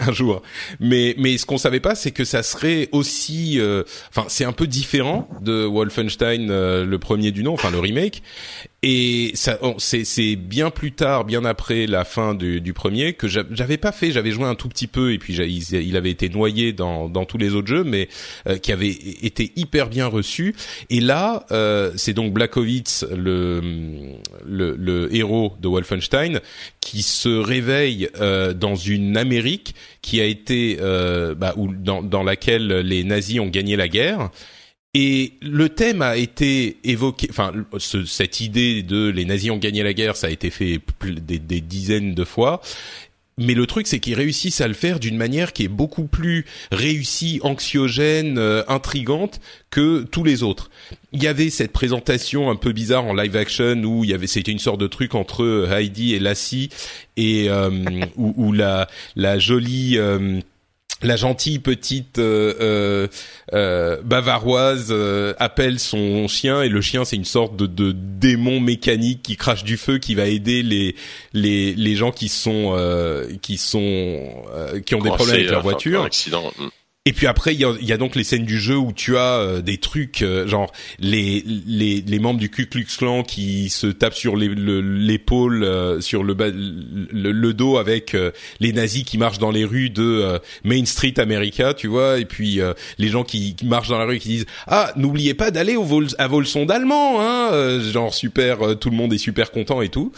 un 0.08 0.12
jour. 0.12 0.42
Mais 0.78 1.14
mais 1.18 1.38
ce 1.38 1.46
qu'on 1.46 1.58
savait 1.58 1.80
pas, 1.80 1.96
c'est 1.96 2.12
que 2.12 2.24
ça 2.24 2.44
serait 2.44 2.88
aussi, 2.92 3.58
euh, 3.58 3.82
enfin 4.10 4.26
c'est 4.28 4.44
un 4.44 4.52
peu 4.52 4.68
différent 4.68 5.28
de 5.40 5.64
Wolfenstein, 5.64 6.50
euh, 6.50 6.84
le 6.84 6.98
premier 6.98 7.32
du 7.32 7.42
nom, 7.42 7.54
enfin 7.54 7.70
le 7.70 7.80
remake, 7.80 8.22
et 8.84 9.32
ça, 9.34 9.58
c'est 9.78 10.36
bien 10.36 10.70
plus 10.70 10.92
tard, 10.92 11.24
bien 11.24 11.44
après 11.44 11.88
la 11.88 12.04
fin 12.04 12.34
du, 12.34 12.60
du 12.60 12.72
premier, 12.72 13.12
que 13.12 13.26
j'avais 13.26 13.76
pas 13.76 13.90
fait. 13.90 14.12
J'avais 14.12 14.30
joué 14.30 14.44
un 14.44 14.54
tout 14.54 14.68
petit 14.68 14.86
peu 14.86 15.12
et 15.12 15.18
puis 15.18 15.34
il, 15.34 15.96
avait 15.96 16.12
été 16.12 16.28
noyé 16.28 16.72
dans, 16.72 17.08
dans 17.08 17.24
tous 17.24 17.38
les 17.38 17.54
autres 17.54 17.66
jeux, 17.66 17.82
mais 17.82 18.08
euh, 18.46 18.56
qui 18.56 18.70
avait 18.70 18.90
été 18.90 19.50
hyper 19.56 19.88
bien 19.88 20.06
reçu. 20.06 20.54
Et 20.90 21.00
là, 21.00 21.44
euh, 21.50 21.90
c'est 21.96 22.12
donc 22.12 22.32
Blackovitz, 22.32 23.04
le, 23.10 23.60
le, 24.46 24.76
le 24.76 25.12
héros 25.12 25.54
de 25.60 25.66
Wolfenstein, 25.66 26.40
qui 26.80 27.02
se 27.02 27.28
réveille 27.28 28.08
euh, 28.20 28.52
dans 28.54 28.76
une 28.76 29.16
Amérique 29.16 29.74
qui 30.02 30.20
a 30.20 30.24
été 30.24 30.78
euh, 30.80 31.34
bah, 31.34 31.52
dans, 31.56 32.04
dans 32.04 32.22
laquelle 32.22 32.68
les 32.68 33.02
nazis 33.02 33.40
ont 33.40 33.48
gagné 33.48 33.74
la 33.74 33.88
guerre 33.88 34.30
et 34.94 35.34
le 35.42 35.68
thème 35.68 36.02
a 36.02 36.16
été 36.16 36.78
évoqué, 36.84 37.28
enfin 37.30 37.52
ce, 37.78 38.04
cette 38.04 38.40
idée 38.40 38.82
de 38.82 39.08
les 39.08 39.24
nazis 39.24 39.50
ont 39.50 39.58
gagné 39.58 39.82
la 39.82 39.92
guerre, 39.92 40.16
ça 40.16 40.28
a 40.28 40.30
été 40.30 40.50
fait 40.50 40.80
des, 41.04 41.38
des 41.38 41.60
dizaines 41.60 42.14
de 42.14 42.24
fois. 42.24 42.62
Mais 43.38 43.54
le 43.54 43.66
truc, 43.66 43.86
c'est 43.86 44.00
qu'ils 44.00 44.14
réussissent 44.14 44.60
à 44.60 44.66
le 44.66 44.74
faire 44.74 44.98
d'une 44.98 45.16
manière 45.16 45.52
qui 45.52 45.64
est 45.64 45.68
beaucoup 45.68 46.04
plus 46.04 46.44
réussie, 46.72 47.38
anxiogène, 47.42 48.36
euh, 48.36 48.64
intrigante 48.66 49.40
que 49.70 50.02
tous 50.02 50.24
les 50.24 50.42
autres. 50.42 50.70
Il 51.12 51.22
y 51.22 51.28
avait 51.28 51.48
cette 51.48 51.72
présentation 51.72 52.50
un 52.50 52.56
peu 52.56 52.72
bizarre 52.72 53.04
en 53.04 53.14
live 53.14 53.36
action 53.36 53.84
où 53.84 54.02
il 54.02 54.10
y 54.10 54.14
avait, 54.14 54.26
c'était 54.26 54.50
une 54.50 54.58
sorte 54.58 54.80
de 54.80 54.88
truc 54.88 55.14
entre 55.14 55.68
Heidi 55.70 56.14
et 56.14 56.18
Lassie 56.18 56.68
et 57.16 57.48
euh, 57.48 57.70
où, 58.16 58.34
où, 58.36 58.52
la 58.52 58.88
la 59.14 59.38
jolie 59.38 59.98
euh, 59.98 60.40
la 61.02 61.16
gentille 61.16 61.58
petite 61.58 62.18
euh, 62.18 62.54
euh, 62.60 63.08
euh 63.52 64.00
bavaroise 64.02 64.88
euh, 64.90 65.32
appelle 65.38 65.78
son 65.78 66.26
chien 66.28 66.62
et 66.62 66.68
le 66.68 66.80
chien 66.80 67.04
c'est 67.04 67.16
une 67.16 67.24
sorte 67.24 67.56
de, 67.56 67.66
de, 67.66 67.92
démon 67.92 68.60
mécanique 68.60 69.22
qui 69.22 69.36
crache 69.36 69.62
du 69.62 69.76
feu 69.76 69.98
qui 69.98 70.14
va 70.14 70.26
aider 70.26 70.62
les 70.62 70.96
les, 71.32 71.74
les 71.74 71.94
gens 71.94 72.10
qui 72.10 72.28
sont 72.28 72.76
qui 73.42 73.58
sont 73.58 74.44
qui 74.84 74.94
ont 74.94 75.00
des 75.00 75.10
problèmes 75.10 75.36
avec 75.36 75.50
leur 75.50 75.62
voiture. 75.62 76.02
Accident. 76.04 76.52
Et 77.08 77.14
puis 77.14 77.26
après, 77.26 77.54
il 77.54 77.60
y 77.60 77.64
a, 77.64 77.72
y 77.80 77.90
a, 77.90 77.96
donc 77.96 78.16
les 78.16 78.22
scènes 78.22 78.44
du 78.44 78.60
jeu 78.60 78.76
où 78.76 78.92
tu 78.92 79.16
as 79.16 79.38
euh, 79.38 79.62
des 79.62 79.78
trucs 79.78 80.22
genre 80.44 80.70
les, 80.98 81.42
les 81.66 82.04
les 82.06 82.18
membres 82.18 82.38
du 82.38 82.50
Ku 82.50 82.66
Klux 82.66 82.84
Klan 82.98 83.22
qui 83.22 83.70
se 83.70 83.86
tapent 83.86 84.12
sur 84.12 84.36
l'épaule, 84.36 86.02
sur 86.02 86.22
le, 86.22 86.36
le, 86.38 87.32
le 87.32 87.54
dos 87.54 87.78
avec 87.78 88.14
les 88.60 88.72
nazis 88.74 89.04
qui 89.04 89.16
marchent 89.16 89.38
dans 89.38 89.50
les 89.50 89.64
rues 89.64 89.88
de 89.88 90.38
Main 90.64 90.84
Street 90.84 91.14
America, 91.16 91.72
tu 91.72 91.86
vois, 91.86 92.18
et 92.18 92.26
puis 92.26 92.60
les 92.98 93.08
gens 93.08 93.24
qui, 93.24 93.54
qui, 93.54 93.64
marchent 93.64 93.88
dans 93.88 93.98
la 93.98 94.04
rue 94.04 94.16
et 94.16 94.18
qui 94.18 94.28
disent 94.28 94.46
ah 94.66 94.92
n'oubliez 94.96 95.32
pas 95.32 95.50
d'aller 95.50 95.76
au 95.76 95.84
vol 95.84 96.08
à 96.18 96.28
Volson 96.28 96.66
d'allemand, 96.66 97.22
hein, 97.22 97.80
genre 97.90 98.12
super, 98.12 98.78
tout 98.78 98.90
le 98.90 98.96
monde 98.96 99.14
est 99.14 99.18
super 99.18 99.50
content 99.50 99.80
et 99.80 99.88
tout. 99.88 100.12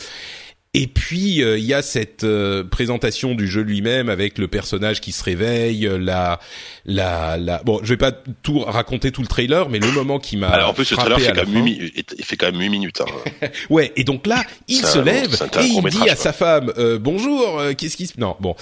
Et 0.73 0.87
puis 0.87 1.43
euh, 1.43 1.59
il 1.59 1.65
y 1.65 1.75
a 1.75 1.83
cette 1.83 2.23
euh, 2.23 2.63
présentation 2.63 3.35
du 3.35 3.49
jeu 3.49 3.63
lui-même 3.63 4.09
avec 4.09 4.39
le 4.39 4.47
personnage 4.47 5.01
qui 5.01 5.11
se 5.11 5.25
réveille, 5.25 5.85
euh, 5.85 5.99
la 5.99 6.39
la 6.85 7.37
la 7.39 7.61
bon, 7.65 7.81
je 7.83 7.89
vais 7.89 7.97
pas 7.97 8.13
tout 8.13 8.61
raconter 8.61 9.11
tout 9.11 9.21
le 9.21 9.27
trailer, 9.27 9.69
mais 9.69 9.81
le 9.81 9.91
moment 9.91 10.21
qui 10.21 10.37
m'a 10.37 10.47
Alors 10.47 10.71
en 10.71 10.73
plus 10.73 10.85
ce 10.85 10.95
trailer 10.95 11.19
fait 11.19 11.33
quand, 11.33 11.45
même 11.45 11.65
8, 11.65 12.15
il 12.17 12.25
fait 12.25 12.37
quand 12.37 12.53
même 12.53 12.61
8 12.61 12.69
minutes 12.69 13.01
hein. 13.01 13.49
ouais, 13.71 13.91
et 13.97 14.05
donc 14.05 14.29
là, 14.29 14.45
il 14.69 14.77
se 14.77 15.01
lève 15.01 15.35
et 15.61 15.65
il 15.65 15.83
dit 15.91 16.09
à 16.09 16.15
sa 16.15 16.33
femme 16.33 16.73
bonjour, 17.01 17.61
qu'est-ce 17.77 17.97
qui 17.97 18.07
se 18.07 18.21
non, 18.21 18.37
bon. 18.39 18.55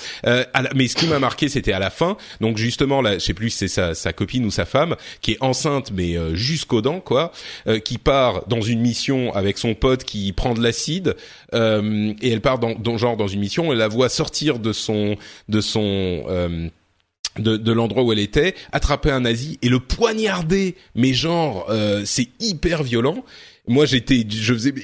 mais 0.74 0.88
ce 0.88 0.96
qui 0.96 1.08
m'a 1.08 1.18
marqué 1.18 1.50
c'était 1.50 1.74
à 1.74 1.78
la 1.78 1.90
fin. 1.90 2.16
Donc 2.40 2.56
justement 2.56 3.02
là, 3.02 3.14
je 3.14 3.18
sais 3.18 3.34
plus 3.34 3.50
si 3.50 3.58
c'est 3.58 3.68
sa 3.68 3.94
sa 3.94 4.14
copine 4.14 4.46
ou 4.46 4.50
sa 4.50 4.64
femme 4.64 4.96
qui 5.20 5.32
est 5.32 5.42
enceinte 5.42 5.90
mais 5.92 6.16
jusqu'aux 6.32 6.80
dents 6.80 7.00
quoi, 7.00 7.32
qui 7.84 7.98
part 7.98 8.46
dans 8.46 8.62
une 8.62 8.80
mission 8.80 9.34
avec 9.34 9.58
son 9.58 9.74
pote 9.74 10.04
qui 10.04 10.32
prend 10.32 10.54
de 10.54 10.62
l'acide 10.62 11.14
euh, 11.54 11.97
et 12.20 12.30
elle 12.30 12.40
part 12.40 12.58
dans, 12.58 12.98
genre 12.98 13.16
dans 13.16 13.28
une 13.28 13.40
mission, 13.40 13.72
elle 13.72 13.78
la 13.78 13.88
voit 13.88 14.08
sortir 14.08 14.58
de 14.58 14.72
son 14.72 15.16
de 15.48 15.60
son 15.60 16.24
euh, 16.28 16.68
de, 17.38 17.56
de 17.56 17.72
l'endroit 17.72 18.02
où 18.02 18.12
elle 18.12 18.18
était, 18.18 18.54
attraper 18.72 19.10
un 19.10 19.20
nazi 19.20 19.58
et 19.62 19.68
le 19.68 19.80
poignarder. 19.80 20.74
Mais 20.94 21.12
genre, 21.12 21.66
euh, 21.70 22.02
c'est 22.04 22.28
hyper 22.40 22.82
violent. 22.82 23.24
Moi, 23.66 23.84
j'étais, 23.84 24.24
je 24.28 24.54
faisais, 24.54 24.74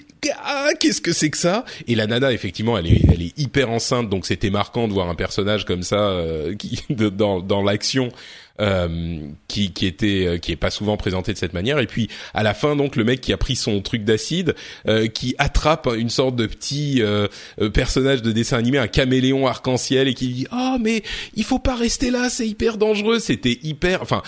ah, 0.45 0.69
qu'est-ce 0.79 1.01
que 1.01 1.13
c'est 1.13 1.31
que 1.31 1.39
ça? 1.39 1.65
Et 1.87 1.95
la 1.95 2.07
nana, 2.07 2.33
effectivement, 2.33 2.77
elle 2.77 2.87
est, 2.87 3.01
elle 3.11 3.23
est 3.23 3.39
hyper 3.39 3.71
enceinte, 3.71 4.11
donc 4.11 4.27
c'était 4.27 4.51
marquant 4.51 4.89
de 4.89 4.93
voir 4.93 5.09
un 5.09 5.15
personnage 5.15 5.65
comme 5.65 5.83
ça 5.83 6.11
euh, 6.11 6.55
qui, 6.55 6.79
dans, 6.91 7.41
dans 7.41 7.63
l'action 7.63 8.09
euh, 8.09 8.11
qui, 8.59 9.73
qui 9.73 9.87
était 9.87 10.27
euh, 10.27 10.39
qui 10.39 10.53
est 10.53 10.57
pas 10.57 10.71
souvent 10.71 10.97
présenté 10.97 11.33
de 11.33 11.39
cette 11.39 11.55
manière. 11.55 11.79
Et 11.79 11.87
puis 11.87 12.09
à 12.35 12.43
la 12.43 12.55
fin, 12.55 12.77
donc 12.77 12.97
le 12.97 13.05
mec 13.05 13.21
qui 13.21 13.33
a 13.33 13.37
pris 13.37 13.57
son 13.57 13.81
truc 13.81 14.05
d'acide, 14.05 14.55
euh, 14.89 15.09
qui 15.09 15.35
attrape 15.39 15.89
une 15.97 16.11
sorte 16.11 16.37
de 16.37 16.47
petit 16.47 17.03
euh, 17.03 17.27
personnage 17.73 18.23
de 18.23 18.33
dessin 18.33 18.59
animé, 18.59 18.79
un 18.79 18.87
caméléon 18.87 19.47
arc-en-ciel, 19.47 20.09
et 20.09 20.15
qui 20.15 20.29
dit 20.29 20.47
ah 20.51 20.75
oh, 20.75 20.79
mais 20.81 21.03
il 21.35 21.45
faut 21.45 21.59
pas 21.59 21.75
rester 21.75 22.11
là, 22.11 22.31
c'est 22.31 22.47
hyper 22.47 22.79
dangereux. 22.79 23.19
C'était 23.19 23.59
hyper, 23.63 24.03
enfin. 24.03 24.23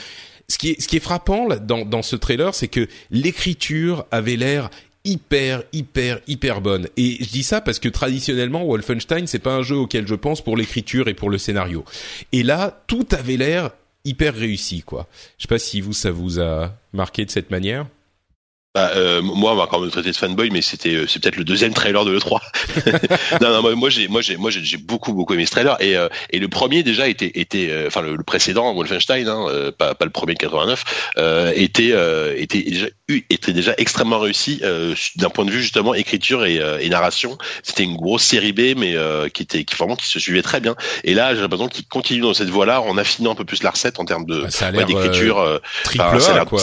Ce 0.49 0.59
qui 0.59 0.71
est, 0.71 0.81
ce 0.81 0.87
qui 0.87 0.97
est 0.97 1.01
frappant 1.01 1.49
là, 1.49 1.59
dans, 1.59 1.85
dans 1.85 2.03
ce 2.03 2.15
trailer, 2.15 2.55
c'est 2.55 2.69
que 2.69 2.87
l'écriture 3.11 4.07
avait 4.13 4.37
l'air 4.37 4.71
hyper 5.05 5.63
hyper 5.73 6.21
hyper 6.27 6.61
bonne 6.61 6.89
et 6.97 7.17
je 7.21 7.31
dis 7.31 7.43
ça 7.43 7.61
parce 7.61 7.79
que 7.79 7.89
traditionnellement 7.89 8.65
Wolfenstein 8.65 9.27
c'est 9.27 9.39
pas 9.39 9.55
un 9.55 9.63
jeu 9.63 9.77
auquel 9.77 10.07
je 10.07 10.17
pense 10.17 10.43
pour 10.43 10.57
l'écriture 10.57 11.09
et 11.09 11.15
pour 11.15 11.31
le 11.31 11.39
scénario 11.39 11.85
et 12.33 12.43
là 12.43 12.83
tout 12.89 13.07
avait 13.13 13.37
l'air 13.37 13.71
hyper 14.07 14.35
réussi 14.35 14.83
quoi. 14.83 15.07
Je 15.39 15.43
sais 15.43 15.49
pas 15.49 15.59
si 15.59 15.81
vous 15.81 15.93
ça 15.93 16.11
vous 16.11 16.41
a 16.41 16.73
marqué 16.93 17.25
de 17.25 17.31
cette 17.31 17.51
manière. 17.51 17.87
Bah, 18.77 18.91
euh, 18.95 19.23
moi, 19.23 19.53
on 19.53 19.57
va 19.57 19.63
encore 19.63 19.81
me 19.81 19.89
traiter 19.89 20.11
de 20.11 20.17
fanboy, 20.17 20.51
mais 20.51 20.61
c'était 20.61 20.95
euh, 20.95 21.07
c'est 21.07 21.23
peut-être 21.23 21.37
le 21.37 21.45
deuxième 21.45 21.73
trailer 21.73 22.05
de 22.05 22.11
l'E3. 22.11 22.41
non, 23.41 23.63
non, 23.63 23.75
moi 23.75 23.89
j'ai 23.89 24.07
moi 24.07 24.21
j'ai 24.21 24.37
moi 24.37 24.51
j'ai 24.51 24.77
beaucoup 24.77 25.15
beaucoup 25.15 25.33
aimé 25.33 25.47
ce 25.47 25.53
trailer 25.53 25.81
et 25.81 25.97
euh, 25.97 26.11
et 26.29 26.39
le 26.39 26.49
premier 26.49 26.83
déjà 26.83 27.09
était 27.09 27.31
était 27.37 27.73
enfin 27.87 28.03
le, 28.03 28.23
précédent 28.23 28.75
Wolfenstein, 28.75 29.27
hein, 29.29 29.71
pas 29.79 29.95
pas 29.95 30.05
le 30.05 30.11
premier 30.11 30.35
de 30.35 30.41
89, 30.41 30.85
était 31.55 31.95
était 32.37 32.63
déjà 32.63 32.89
était 33.09 33.53
déjà 33.53 33.75
extrêmement 33.79 34.19
réussi 34.19 34.63
d'un 35.17 35.31
point 35.31 35.45
de 35.45 35.51
vue 35.51 35.63
justement 35.63 35.95
écriture 35.95 36.45
et, 36.45 36.61
et 36.81 36.89
narration. 36.89 37.39
C'était 37.63 37.85
une 37.85 37.97
grosse 37.97 38.25
série 38.25 38.53
B, 38.53 38.77
mais 38.77 38.97
qui 39.33 39.43
était 39.43 39.65
qui 39.65 39.77
vraiment 39.77 39.97
qui 39.97 40.07
se 40.07 40.19
suivait 40.19 40.43
très 40.43 40.61
bien. 40.61 40.75
Et 41.05 41.15
là, 41.15 41.35
j'ai 41.35 41.41
l'impression 41.41 41.69
qu'il 41.69 41.87
continue 41.87 42.21
dans 42.21 42.35
cette 42.35 42.51
voie-là 42.51 42.81
en 42.81 42.97
affinant 42.99 43.33
un 43.33 43.35
peu 43.35 43.45
plus 43.45 43.63
la 43.63 43.71
recette 43.71 44.01
en 44.01 44.05
termes 44.05 44.27
de 44.27 44.41
bah, 44.41 44.85
d'écriture. 44.85 45.61
triple 45.85 46.05
A, 46.05 46.45
quoi. 46.45 46.61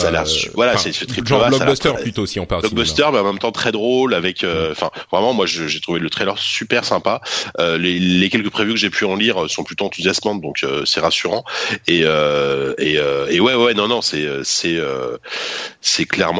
voilà, 0.53 0.77
c'est 0.77 0.91
ce 0.91 1.05
triple 1.05 1.33
A, 1.35 1.49
blockbuster 1.49 1.93
plutôt 2.01 2.25
si 2.25 2.39
on 2.39 2.45
parle 2.45 2.61
blockbuster 2.61 3.05
mais 3.11 3.19
en 3.19 3.23
même 3.23 3.39
temps 3.39 3.51
très 3.51 3.71
drôle 3.71 4.13
avec 4.13 4.43
euh, 4.43 4.71
enfin 4.71 4.91
vraiment 5.11 5.33
moi 5.33 5.45
j'ai 5.45 5.79
trouvé 5.79 5.99
le 5.99 6.09
trailer 6.09 6.37
super 6.37 6.85
sympa 6.85 7.21
euh, 7.59 7.77
les, 7.77 7.99
les, 7.99 8.29
quelques 8.29 8.49
prévues 8.49 8.73
que 8.73 8.79
j'ai 8.79 8.89
pu 8.89 9.05
en 9.05 9.15
lire 9.15 9.49
sont 9.49 9.63
plutôt 9.63 9.85
enthousiasmantes 9.85 10.41
donc 10.41 10.63
euh, 10.63 10.85
c'est 10.85 10.99
rassurant 10.99 11.43
et 11.87 12.03
et, 12.03 12.99
et 13.29 13.39
ouais 13.39 13.55
ouais 13.55 13.73
non 13.73 13.87
non 13.87 14.01
c'est 14.01 14.27
c'est 14.43 14.79
c'est 15.81 16.05
clairement 16.05 16.32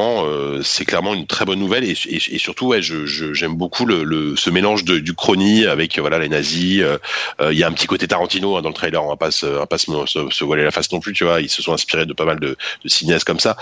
c'est 0.62 0.84
clairement 0.84 1.14
une 1.14 1.26
très 1.26 1.44
bonne 1.44 1.58
nouvelle 1.58 1.84
et, 1.84 1.96
et, 2.06 2.38
surtout 2.38 2.68
ouais 2.68 2.82
je 2.82 3.06
j'aime 3.06 3.54
beaucoup 3.54 3.86
le, 3.86 4.04
le, 4.04 4.36
ce 4.36 4.50
mélange 4.50 4.84
de, 4.84 4.98
du 4.98 5.14
chrony 5.14 5.66
avec 5.66 5.98
voilà 5.98 6.18
les 6.18 6.28
nazis 6.28 6.82
il 7.40 7.58
y 7.58 7.62
a 7.62 7.66
un 7.68 7.72
petit 7.72 7.86
côté 7.86 8.08
Tarantino 8.08 8.56
hein, 8.56 8.62
dans 8.62 8.68
le 8.68 8.74
trailer 8.74 9.02
on 9.02 9.08
va 9.08 9.16
pas 9.16 9.30
se, 9.30 9.46
on 9.46 9.58
va 9.58 9.66
pas 9.66 9.78
se, 9.78 9.90
se, 10.06 10.44
voiler 10.44 10.64
la 10.64 10.70
face 10.70 10.90
non 10.92 11.00
plus 11.00 11.12
tu 11.12 11.24
vois 11.24 11.40
ils 11.40 11.50
se 11.50 11.62
sont 11.62 11.72
inspirés 11.72 12.06
de 12.06 12.12
pas 12.12 12.24
mal 12.24 12.40
de, 12.40 12.56
de 12.82 12.88
cinéastes 12.88 13.26
comme 13.26 13.40
ça 13.40 13.56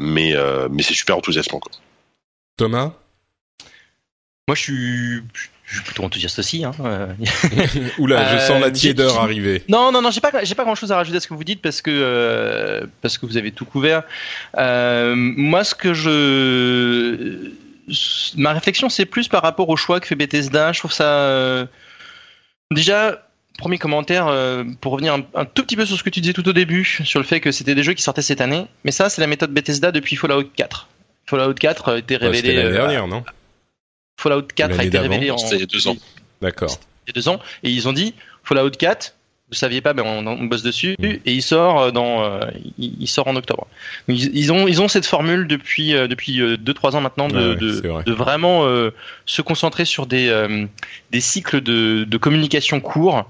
mais 0.00 0.34
mais 0.70 0.82
c'est 0.82 0.94
super 0.94 1.16
enthousiasmant. 1.16 1.58
Quoi. 1.58 1.72
Thomas? 2.56 2.92
Moi, 4.46 4.54
je 4.54 4.62
suis, 4.62 5.22
je 5.68 5.74
suis 5.74 5.84
plutôt 5.84 6.02
enthousiaste 6.02 6.38
aussi. 6.38 6.64
Hein. 6.64 6.72
Oula, 7.98 8.38
je 8.38 8.38
sens 8.42 8.58
la 8.58 8.68
euh, 8.68 8.70
tiédeur 8.70 9.20
arriver. 9.20 9.62
Non, 9.68 9.92
non, 9.92 10.00
non, 10.00 10.10
j'ai 10.10 10.22
pas, 10.22 10.32
j'ai 10.42 10.54
pas 10.54 10.64
grand 10.64 10.74
chose 10.74 10.92
à 10.92 10.96
rajouter 10.96 11.18
à 11.18 11.20
ce 11.20 11.28
que 11.28 11.34
vous 11.34 11.44
dites 11.44 11.60
parce 11.60 11.82
que 11.82 11.90
euh, 11.92 12.86
parce 13.02 13.18
que 13.18 13.26
vous 13.26 13.36
avez 13.36 13.52
tout 13.52 13.66
couvert. 13.66 14.02
Euh, 14.56 15.14
moi, 15.14 15.64
ce 15.64 15.74
que 15.74 15.92
je, 15.92 17.50
ma 18.38 18.54
réflexion, 18.54 18.88
c'est 18.88 19.04
plus 19.04 19.28
par 19.28 19.42
rapport 19.42 19.68
au 19.68 19.76
choix 19.76 20.00
que 20.00 20.06
fait 20.06 20.14
Bethesda. 20.14 20.72
Je 20.72 20.78
trouve 20.78 20.92
ça 20.92 21.68
déjà. 22.70 23.24
Premier 23.58 23.78
commentaire 23.78 24.32
pour 24.80 24.92
revenir 24.92 25.14
un, 25.14 25.22
un, 25.34 25.44
tout 25.44 25.64
petit 25.64 25.74
peu 25.74 25.84
sur 25.84 25.98
ce 25.98 26.04
que 26.04 26.10
tu 26.10 26.20
disais 26.20 26.32
tout 26.32 26.48
au 26.48 26.52
début 26.52 26.84
sur 26.84 27.18
le 27.18 27.26
fait 27.26 27.40
que 27.40 27.50
c'était 27.50 27.74
des 27.74 27.82
jeux 27.82 27.94
qui 27.94 28.02
sortaient 28.02 28.22
cette 28.22 28.40
année. 28.40 28.66
Mais 28.84 28.92
ça, 28.92 29.08
c'est 29.08 29.20
la 29.20 29.26
méthode 29.26 29.50
Bethesda 29.50 29.90
depuis 29.90 30.14
Fallout 30.14 30.44
4. 30.44 30.86
Fallout 31.28 31.54
4 31.54 31.92
a 31.92 31.98
été 31.98 32.16
révélé. 32.16 32.54
l'année 32.54 32.68
euh, 32.68 32.72
dernière, 32.72 33.06
non? 33.06 33.22
Fallout 34.18 34.48
4 34.54 34.78
a 34.78 34.84
été 34.84 34.98
révélé 34.98 35.30
en. 35.30 35.38
C'était 35.38 35.66
deux 35.66 35.88
ans. 35.88 35.96
D'accord. 36.42 36.78
Il 37.06 37.10
y 37.10 37.12
a 37.12 37.14
deux 37.14 37.28
ans. 37.28 37.40
Et 37.62 37.70
ils 37.70 37.88
ont 37.88 37.94
dit 37.94 38.14
Fallout 38.44 38.70
4, 38.70 39.14
vous 39.48 39.54
saviez 39.54 39.80
pas, 39.80 39.94
mais 39.94 40.02
on, 40.02 40.44
bosse 40.44 40.62
dessus 40.62 40.96
mm. 40.98 41.04
et 41.04 41.20
il 41.32 41.42
sort 41.42 41.80
euh, 41.80 41.90
dans, 41.90 42.22
euh, 42.22 42.40
il, 42.78 43.06
sort 43.06 43.28
en 43.28 43.36
octobre. 43.36 43.66
Ils, 44.08 44.52
ont, 44.52 44.68
ils 44.68 44.82
ont 44.82 44.88
cette 44.88 45.06
formule 45.06 45.46
depuis 45.46 45.92
depuis 45.92 46.58
deux 46.58 46.74
trois 46.74 46.96
ans 46.96 47.00
maintenant 47.00 47.28
de, 47.28 47.54
de, 47.54 48.12
vraiment 48.12 48.66
se 49.24 49.40
concentrer 49.40 49.84
sur 49.86 50.06
des 50.06 50.28
des 51.10 51.20
cycles 51.20 51.62
de, 51.62 52.04
de 52.04 52.16
communication 52.18 52.80
courts 52.80 53.24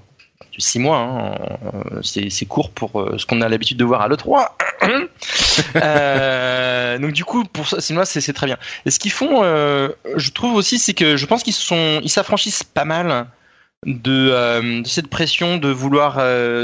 six 0.59 0.79
mois. 0.79 0.97
Hein. 0.97 2.01
C'est 2.03 2.45
court 2.45 2.69
pour 2.69 2.99
euh, 2.99 3.17
ce 3.17 3.25
qu'on 3.25 3.41
a 3.41 3.49
l'habitude 3.49 3.77
de 3.77 3.85
voir 3.85 4.01
à 4.01 4.07
l'E3. 4.07 4.49
euh, 5.75 6.97
donc 6.97 7.13
du 7.13 7.23
coup, 7.23 7.43
pour 7.45 7.65
mois, 7.91 8.05
c'est 8.05 8.33
très 8.33 8.45
bien. 8.45 8.57
Et 8.85 8.91
ce 8.91 8.99
qu'ils 8.99 9.11
font, 9.11 9.43
euh, 9.43 9.89
je 10.15 10.31
trouve 10.31 10.55
aussi, 10.55 10.79
c'est 10.79 10.93
que 10.93 11.17
je 11.17 11.25
pense 11.25 11.43
qu'ils 11.43 11.53
sont, 11.53 11.99
ils 12.03 12.09
s'affranchissent 12.09 12.63
pas 12.63 12.85
mal 12.85 13.27
de, 13.85 14.29
euh, 14.31 14.83
cette 14.83 15.07
pression 15.07 15.57
de 15.57 15.69
vouloir 15.69 16.17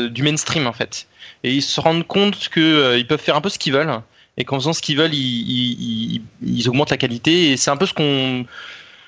du 0.09 0.23
mainstream 0.23 0.67
en 0.67 0.73
fait. 0.73 1.07
Et 1.43 1.53
ils 1.53 1.61
se 1.61 1.79
rendent 1.79 2.07
compte 2.07 2.49
que 2.49 2.97
ils 2.97 3.07
peuvent 3.07 3.21
faire 3.21 3.35
un 3.35 3.41
peu 3.41 3.49
ce 3.49 3.59
qu'ils 3.59 3.73
veulent. 3.73 4.01
Et 4.37 4.43
qu'en 4.43 4.57
faisant 4.57 4.73
ce 4.73 4.81
qu'ils 4.81 4.97
veulent, 4.97 5.13
ils, 5.13 6.21
augmentent 6.67 6.91
la 6.91 6.97
qualité. 6.97 7.51
Et 7.51 7.57
c'est 7.57 7.71
un 7.71 7.77
peu 7.77 7.85
ce 7.85 7.93
qu'on 7.93 8.45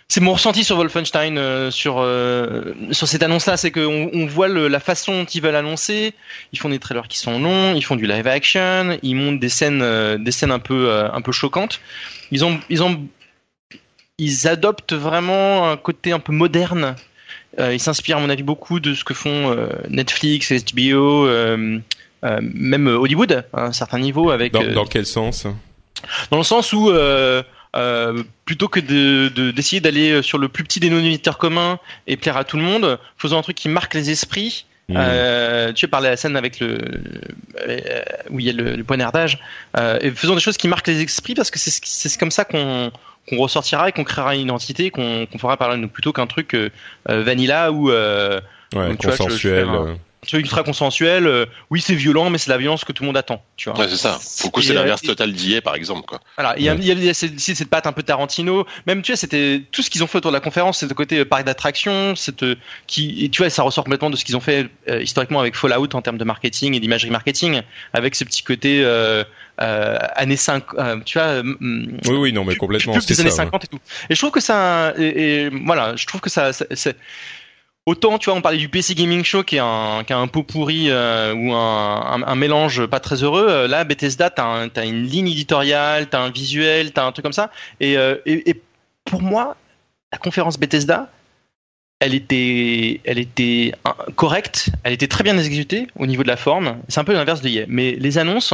c'est 0.09 0.21
mon 0.21 0.33
ressenti 0.33 0.63
sur 0.63 0.77
Wolfenstein 0.77 1.37
euh, 1.37 1.69
sur 1.69 1.97
euh, 1.99 2.73
sur 2.91 3.07
cette 3.07 3.23
annonce-là, 3.23 3.57
c'est 3.57 3.71
qu'on 3.71 4.09
on 4.13 4.25
voit 4.25 4.47
le, 4.47 4.69
la 4.69 4.79
façon 4.79 5.23
dont 5.23 5.25
ils 5.25 5.41
veulent 5.41 5.55
annoncer. 5.55 6.13
Ils 6.53 6.59
font 6.59 6.69
des 6.69 6.79
trailers 6.79 7.09
qui 7.09 7.17
sont 7.17 7.39
longs, 7.39 7.75
ils 7.75 7.83
font 7.83 7.97
du 7.97 8.07
live 8.07 8.25
action, 8.25 8.97
ils 9.03 9.15
montent 9.15 9.39
des 9.39 9.49
scènes 9.49 9.81
euh, 9.81 10.17
des 10.17 10.31
scènes 10.31 10.51
un 10.51 10.59
peu 10.59 10.91
un 10.91 11.21
peu 11.21 11.33
choquantes. 11.33 11.81
Ils 12.31 12.45
ont 12.45 12.57
ils 12.69 12.83
ont 12.83 13.05
ils 14.17 14.47
adoptent 14.47 14.93
vraiment 14.93 15.69
un 15.69 15.77
côté 15.77 16.13
un 16.13 16.19
peu 16.19 16.31
moderne. 16.31 16.95
ils 17.59 17.79
s'inspirent 17.79 18.17
à 18.17 18.19
mon 18.21 18.29
avis 18.29 18.43
beaucoup 18.43 18.79
de 18.79 18.93
ce 18.93 19.03
que 19.03 19.13
font 19.13 19.55
Netflix, 19.89 20.53
HBO, 20.73 21.27
même 22.23 22.87
Hollywood 22.87 23.45
à 23.53 23.65
un 23.65 23.73
certain 23.73 23.99
niveau. 23.99 24.31
Avec 24.31 24.53
dans, 24.53 24.63
dans 24.71 24.85
quel 24.85 25.05
sens? 25.05 25.45
Dans 26.31 26.37
le 26.37 26.43
sens 26.43 26.71
où 26.73 26.89
euh, 27.75 28.23
plutôt 28.45 28.67
que 28.67 28.79
de, 28.79 29.51
d'essayer 29.51 29.81
d'aller 29.81 30.21
sur 30.21 30.37
le 30.37 30.47
plus 30.47 30.63
petit 30.63 30.79
dénominateur 30.79 31.37
commun 31.37 31.79
et 32.07 32.17
plaire 32.17 32.37
à 32.37 32.43
tout 32.43 32.57
le 32.57 32.63
monde, 32.63 32.99
faisons 33.17 33.37
un 33.37 33.41
truc 33.41 33.57
qui 33.57 33.69
marque 33.69 33.93
les 33.93 34.09
esprits. 34.09 34.65
Mmh. 34.89 34.95
Euh, 34.97 35.73
tu 35.73 35.83
as 35.83 35.87
parlé 35.89 36.07
à 36.07 36.11
la 36.11 36.17
scène 36.17 36.37
avec 36.37 36.61
le 36.61 36.77
euh, 37.67 38.01
où 38.29 38.39
il 38.39 38.45
y 38.45 38.49
a 38.49 38.53
le, 38.53 38.75
le 38.75 38.83
poignardage. 38.85 39.37
Euh, 39.77 39.99
et 40.01 40.11
faisons 40.11 40.33
des 40.33 40.39
choses 40.39 40.55
qui 40.55 40.69
marquent 40.69 40.87
les 40.87 41.01
esprits 41.01 41.35
parce 41.35 41.51
que 41.51 41.59
c'est, 41.59 41.73
c'est 41.83 42.17
comme 42.17 42.31
ça 42.31 42.45
qu'on 42.45 42.91
qu'on 43.27 43.37
ressortira 43.37 43.89
et 43.89 43.91
qu'on 43.91 44.05
créera 44.05 44.35
une 44.35 44.43
identité 44.43 44.89
qu'on, 44.89 45.25
qu'on 45.25 45.37
fera 45.37 45.57
parler 45.57 45.75
de 45.75 45.81
nous 45.81 45.89
plutôt 45.89 46.13
qu'un 46.13 46.27
truc 46.27 46.53
euh, 46.53 46.69
vanilla 47.05 47.73
ou 47.73 47.89
ouais, 47.89 48.95
consensuel. 48.97 49.67
Tu 50.25 50.35
vois, 50.35 50.39
ultra 50.41 50.63
consensuel. 50.63 51.27
euh, 51.27 51.45
oui, 51.69 51.81
c'est 51.81 51.93
violent, 51.95 52.29
mais 52.29 52.37
c'est 52.37 52.49
la 52.49 52.57
violence 52.57 52.83
que 52.83 52.91
tout 52.91 53.03
le 53.03 53.07
monde 53.07 53.17
attend. 53.17 53.43
Tu 53.55 53.69
vois. 53.69 53.79
Ouais, 53.79 53.87
c'est 53.87 53.97
ça. 53.97 54.17
Foucault, 54.21 54.61
Et, 54.61 54.63
c'est 54.65 54.71
euh, 54.71 54.75
l'inverse 54.75 55.01
total 55.01 55.31
d'IA, 55.31 55.61
par 55.61 55.75
exemple, 55.75 56.05
quoi. 56.07 56.19
Voilà, 56.37 56.55
il 56.57 56.61
y 56.63 56.65
y 56.65 56.69
a, 56.69 56.73
il 56.75 57.03
y 57.03 57.09
a 57.09 57.13
cette, 57.13 57.69
patte 57.69 57.87
un 57.87 57.91
peu 57.93 58.03
Tarantino. 58.03 58.65
Même, 58.87 59.01
tu 59.01 59.11
vois, 59.11 59.17
c'était 59.17 59.61
tout 59.71 59.81
ce 59.81 59.89
qu'ils 59.89 60.03
ont 60.03 60.07
fait 60.07 60.17
autour 60.17 60.31
de 60.31 60.35
la 60.35 60.41
conférence, 60.41 60.79
c'est 60.79 60.87
le 60.87 60.95
côté 60.95 61.19
euh, 61.19 61.25
parc 61.25 61.45
d'attraction, 61.45 62.15
cette 62.15 62.43
euh, 62.43 62.55
qui, 62.87 63.23
et 63.23 63.29
tu 63.29 63.41
vois, 63.41 63.49
ça 63.49 63.63
ressort 63.63 63.83
complètement 63.83 64.09
de 64.09 64.15
ce 64.15 64.25
qu'ils 64.25 64.35
ont 64.35 64.41
fait 64.41 64.67
euh, 64.89 65.01
historiquement 65.01 65.39
avec 65.39 65.55
Fallout 65.55 65.89
en 65.93 66.01
termes 66.01 66.17
de 66.17 66.23
marketing 66.23 66.73
et 66.75 66.79
d'imagerie 66.79 67.11
marketing, 67.11 67.61
avec 67.93 68.15
ce 68.15 68.23
petit 68.23 68.43
côté 68.43 68.81
euh, 68.83 69.23
euh, 69.61 69.97
années 70.15 70.35
5, 70.35 70.63
euh, 70.77 70.99
tu 71.05 71.19
vois. 71.19 71.41
Oui, 71.41 72.17
oui, 72.17 72.33
non, 72.33 72.43
mais 72.43 72.55
complètement, 72.55 72.93
plus 72.93 73.01
c'est 73.01 73.13
des 73.15 73.21
années 73.21 73.29
ça. 73.29 73.43
ouais. 73.43 73.51
50 73.51 73.63
et 73.63 73.67
tout. 73.67 73.79
Et 74.09 74.15
je 74.15 74.19
trouve 74.19 74.31
que 74.31 74.39
ça, 74.41 74.93
et, 74.97 75.45
et 75.45 75.49
voilà, 75.49 75.95
je 75.95 76.05
trouve 76.05 76.21
que 76.21 76.29
ça, 76.29 76.51
autant, 77.87 78.19
tu 78.19 78.29
vois, 78.29 78.37
on 78.37 78.41
parlait 78.41 78.57
du 78.57 78.67
PC 78.67 78.93
Gaming 78.93 79.23
Show 79.23 79.43
qui 79.43 79.55
est 79.55 79.59
un, 79.59 80.03
qui 80.05 80.11
a 80.11 80.17
un 80.17 80.27
pot 80.27 80.43
pourri 80.43 80.89
euh, 80.89 81.33
ou 81.33 81.53
un, 81.53 82.21
un, 82.21 82.35
mélange 82.35 82.85
pas 82.85 82.99
très 82.99 83.23
heureux. 83.23 83.47
euh, 83.49 83.67
Là, 83.67 83.85
Bethesda, 83.85 84.29
t'as 84.29 84.43
un, 84.43 84.83
une 84.83 85.03
ligne 85.03 85.29
éditoriale, 85.29 86.07
t'as 86.09 86.19
un 86.19 86.29
visuel, 86.29 86.91
t'as 86.91 87.05
un 87.05 87.11
truc 87.13 87.23
comme 87.23 87.33
ça. 87.33 87.49
Et, 87.79 87.97
euh, 87.97 88.17
et, 88.25 88.49
et 88.49 88.61
pour 89.05 89.21
moi, 89.21 89.55
la 90.11 90.17
conférence 90.17 90.59
Bethesda, 90.59 91.09
elle 91.99 92.13
était, 92.13 92.99
elle 93.05 93.19
était 93.19 93.71
correcte, 94.15 94.69
elle 94.83 94.93
était 94.93 95.07
très 95.07 95.23
bien 95.23 95.37
exécutée 95.37 95.87
au 95.95 96.05
niveau 96.05 96.23
de 96.23 96.27
la 96.27 96.37
forme. 96.37 96.81
C'est 96.89 96.99
un 96.99 97.05
peu 97.05 97.13
l'inverse 97.13 97.41
de 97.41 97.47
hier. 97.47 97.65
Mais 97.69 97.93
les 97.93 98.17
annonces 98.17 98.53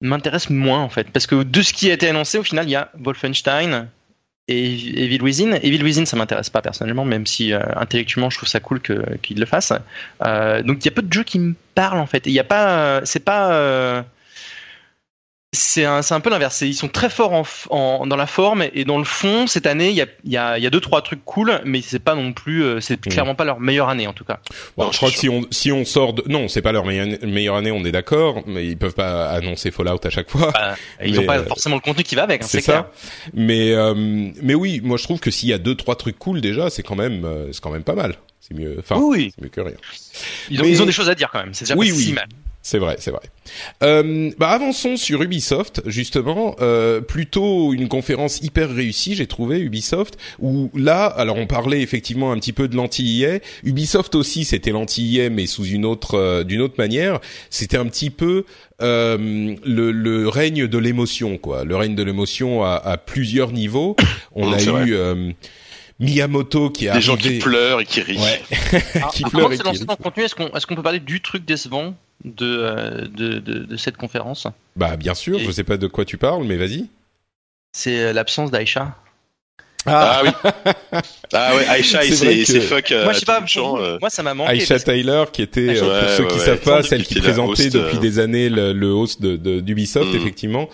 m'intéressent 0.00 0.50
moins 0.50 0.80
en 0.82 0.88
fait, 0.88 1.08
parce 1.10 1.28
que 1.28 1.44
de 1.44 1.62
ce 1.62 1.72
qui 1.72 1.88
a 1.88 1.94
été 1.94 2.08
annoncé, 2.08 2.36
au 2.36 2.42
final, 2.42 2.66
il 2.66 2.72
y 2.72 2.76
a 2.76 2.90
Wolfenstein 2.98 3.88
et 4.48 5.04
Evil 5.04 5.22
Within. 5.22 5.52
Evil 5.62 5.82
Within, 5.82 6.06
ça 6.06 6.16
m'intéresse 6.16 6.50
pas 6.50 6.62
personnellement, 6.62 7.04
même 7.04 7.26
si 7.26 7.52
euh, 7.52 7.60
intellectuellement, 7.76 8.30
je 8.30 8.38
trouve 8.38 8.48
ça 8.48 8.60
cool 8.60 8.80
que 8.80 9.16
qu'ils 9.18 9.38
le 9.38 9.46
fassent. 9.46 9.74
Euh, 10.24 10.62
donc 10.62 10.78
il 10.80 10.86
y 10.86 10.88
a 10.88 10.92
peu 10.92 11.02
de 11.02 11.12
jeux 11.12 11.24
qui 11.24 11.38
me 11.38 11.54
parlent 11.74 11.98
en 11.98 12.06
fait. 12.06 12.26
Il 12.26 12.32
y 12.32 12.40
a 12.40 12.44
pas, 12.44 12.70
euh, 12.70 13.00
c'est 13.04 13.24
pas. 13.24 14.04
C'est 15.54 15.86
un, 15.86 16.02
c'est 16.02 16.12
un 16.14 16.20
peu 16.20 16.28
l'inverse. 16.28 16.60
Ils 16.60 16.74
sont 16.74 16.88
très 16.88 17.08
forts 17.08 17.32
en, 17.32 17.42
en- 17.70 18.06
dans 18.06 18.16
la 18.16 18.26
forme 18.26 18.64
et 18.74 18.84
dans 18.84 18.98
le 18.98 19.04
fond. 19.04 19.46
Cette 19.46 19.66
année, 19.66 19.88
il 19.88 19.94
y 19.96 20.02
a, 20.02 20.06
il 20.24 20.30
y, 20.32 20.36
a, 20.36 20.58
il 20.58 20.62
y 20.62 20.66
a 20.66 20.70
deux 20.70 20.80
trois 20.80 21.00
trucs 21.00 21.24
cool, 21.24 21.60
mais 21.64 21.80
c'est 21.80 21.98
pas 22.00 22.14
non 22.14 22.34
plus, 22.34 22.62
euh, 22.64 22.80
c'est 22.80 22.96
Mm. 23.06 23.10
clairement 23.10 23.34
pas 23.34 23.44
leur 23.44 23.58
meilleure 23.58 23.88
année 23.88 24.06
en 24.06 24.12
tout 24.12 24.24
cas. 24.24 24.40
Bon, 24.76 24.84
Non, 24.84 24.92
je 24.92 24.98
crois 24.98 25.10
que 25.10 25.16
si 25.16 25.28
on 25.30 25.46
si 25.50 25.72
on 25.72 25.86
sort 25.86 26.12
de 26.12 26.22
non, 26.26 26.48
c'est 26.48 26.60
pas 26.60 26.72
leur 26.72 26.84
meilleure, 26.84 27.18
meilleure 27.22 27.56
année, 27.56 27.70
on 27.70 27.82
est 27.86 27.92
d'accord, 27.92 28.42
mais 28.46 28.66
ils 28.66 28.76
peuvent 28.76 28.94
pas 28.94 29.30
annoncer 29.30 29.70
Fallout 29.70 30.00
à 30.04 30.10
chaque 30.10 30.30
fois. 30.30 30.50
Bah, 30.52 30.74
ils 31.02 31.12
Mais, 31.12 31.18
ont 31.20 31.26
pas 31.26 31.38
euh, 31.38 31.44
forcément 31.46 31.76
le 31.76 31.80
contenu 31.80 32.04
qui 32.04 32.14
va 32.14 32.24
avec. 32.24 32.42
hein, 32.42 32.46
c'est 32.46 32.60
clair. 32.60 32.84
ça. 33.04 33.08
Mais 33.32 33.72
euh, 33.72 33.94
mais 33.96 34.54
oui, 34.54 34.80
moi 34.84 34.98
je 34.98 35.04
trouve 35.04 35.18
que 35.20 35.30
s'il 35.30 35.48
y 35.48 35.54
a 35.54 35.58
deux 35.58 35.74
trois 35.74 35.96
trucs 35.96 36.18
cool 36.18 36.42
déjà, 36.42 36.68
c'est 36.68 36.82
quand 36.82 36.96
même 36.96 37.24
euh, 37.24 37.48
c'est 37.52 37.62
quand 37.62 37.70
même 37.70 37.84
pas 37.84 37.94
mal. 37.94 38.16
C'est 38.40 38.54
mieux. 38.54 38.76
Enfin, 38.78 38.96
Oui, 38.98 39.16
oui. 39.16 39.32
c'est 39.34 39.42
mieux 39.42 39.48
que 39.50 39.60
rien. 39.62 39.74
Ils 40.50 40.60
ont, 40.60 40.64
Mais- 40.64 40.70
ils 40.70 40.82
ont 40.82 40.86
des 40.86 40.92
choses 40.92 41.08
à 41.10 41.14
dire 41.14 41.30
quand 41.32 41.40
même. 41.40 41.54
C'est 41.54 41.64
déjà 41.64 41.74
Oui, 41.76 41.88
pas 41.90 41.96
oui. 41.96 42.02
si 42.04 42.12
mal. 42.12 42.28
C'est 42.70 42.76
vrai, 42.78 42.96
c'est 42.98 43.10
vrai. 43.12 43.22
Euh, 43.82 44.30
bah 44.36 44.50
avançons 44.50 44.98
sur 44.98 45.22
Ubisoft 45.22 45.80
justement. 45.86 46.54
Euh, 46.60 47.00
plutôt 47.00 47.72
une 47.72 47.88
conférence 47.88 48.42
hyper 48.42 48.68
réussie, 48.68 49.14
j'ai 49.14 49.26
trouvé 49.26 49.58
Ubisoft. 49.58 50.18
Où 50.38 50.70
là, 50.74 51.06
alors 51.06 51.38
on 51.38 51.46
parlait 51.46 51.80
effectivement 51.80 52.30
un 52.30 52.38
petit 52.38 52.52
peu 52.52 52.68
de 52.68 52.76
l'anti-EA. 52.76 53.38
Ubisoft 53.64 54.14
aussi, 54.14 54.44
c'était 54.44 54.70
l'anti-EA, 54.70 55.30
mais 55.30 55.46
sous 55.46 55.64
une 55.64 55.86
autre, 55.86 56.16
euh, 56.18 56.44
d'une 56.44 56.60
autre 56.60 56.74
manière. 56.76 57.20
C'était 57.48 57.78
un 57.78 57.86
petit 57.86 58.10
peu 58.10 58.44
euh, 58.82 59.56
le, 59.64 59.90
le 59.90 60.28
règne 60.28 60.66
de 60.66 60.76
l'émotion, 60.78 61.38
quoi. 61.38 61.64
Le 61.64 61.74
règne 61.74 61.94
de 61.94 62.02
l'émotion 62.02 62.64
à, 62.64 62.74
à 62.74 62.98
plusieurs 62.98 63.50
niveaux. 63.52 63.96
On 64.34 64.50
Mmh, 64.50 64.52
a 64.52 64.86
eu 64.86 64.94
euh, 64.94 65.30
Miyamoto 66.00 66.68
qui 66.68 66.86
est 66.86 66.92
Des 66.92 67.00
gens 67.00 67.16
qui 67.16 67.38
pleurent 67.38 67.80
et 67.80 67.86
qui 67.86 68.02
rient. 68.02 68.18
Ouais. 68.18 68.42
Qui 69.14 69.24
avant 69.24 69.30
pleure 69.30 69.48
de 69.48 69.54
et 69.54 69.56
qui 69.56 69.62
dans 69.62 69.72
le 69.72 70.02
contenu, 70.02 70.22
est-ce 70.24 70.34
qu'on 70.34 70.48
est-ce 70.48 70.66
qu'on 70.66 70.74
peut 70.76 70.82
parler 70.82 71.00
du 71.00 71.22
truc 71.22 71.46
décevant 71.46 71.94
de, 72.24 72.46
euh, 72.46 73.06
de, 73.08 73.38
de, 73.38 73.58
de 73.60 73.76
cette 73.76 73.96
conférence 73.96 74.46
Bah 74.76 74.96
bien 74.96 75.14
sûr, 75.14 75.38
Et- 75.38 75.44
je 75.44 75.50
sais 75.50 75.64
pas 75.64 75.76
de 75.76 75.86
quoi 75.86 76.04
tu 76.04 76.16
parles, 76.18 76.44
mais 76.44 76.56
vas-y. 76.56 76.86
C'est 77.72 77.98
euh, 78.00 78.12
l'absence 78.12 78.50
d'Aïcha. 78.50 78.96
Ah 79.86 80.22
oui. 80.24 80.30
Ah 81.32 81.54
ouais, 81.54 81.66
Aïcha 81.66 82.04
et 82.04 82.10
C'est 82.12 82.44
que- 82.44 82.60
fuck. 82.60 82.90
euh, 82.90 83.04
moi, 83.04 83.12
je 83.12 83.18
sais 83.20 83.26
pas, 83.26 83.44
champ, 83.46 83.78
euh. 83.78 83.98
moi 84.00 84.08
ça 84.10 84.22
m'a 84.22 84.32
manqué. 84.34 84.54
Aisha 84.56 84.78
Tyler, 84.78 85.24
qui 85.32 85.42
était, 85.42 85.74
Aisha- 85.74 85.84
euh, 85.84 86.00
pour 86.00 86.08
Ouais, 86.08 86.16
ceux 86.16 86.22
ouais, 86.24 86.28
qui 86.30 86.38
ouais. 86.38 86.44
savent 86.44 86.60
pas, 86.60 86.82
Qui 86.82 86.88
celle 86.88 87.02
qui 87.04 87.20
présentait 87.20 87.66
host, 87.66 87.72
depuis 87.74 87.96
euh, 87.98 88.00
des 88.00 88.18
années 88.18 88.48
le, 88.48 88.72
le 88.72 88.86
host 88.88 89.20
de 89.22 89.36
de- 89.36 89.60
d'Ubisoft, 89.60 90.12
Mm. 90.12 90.16
effectivement. 90.16 90.68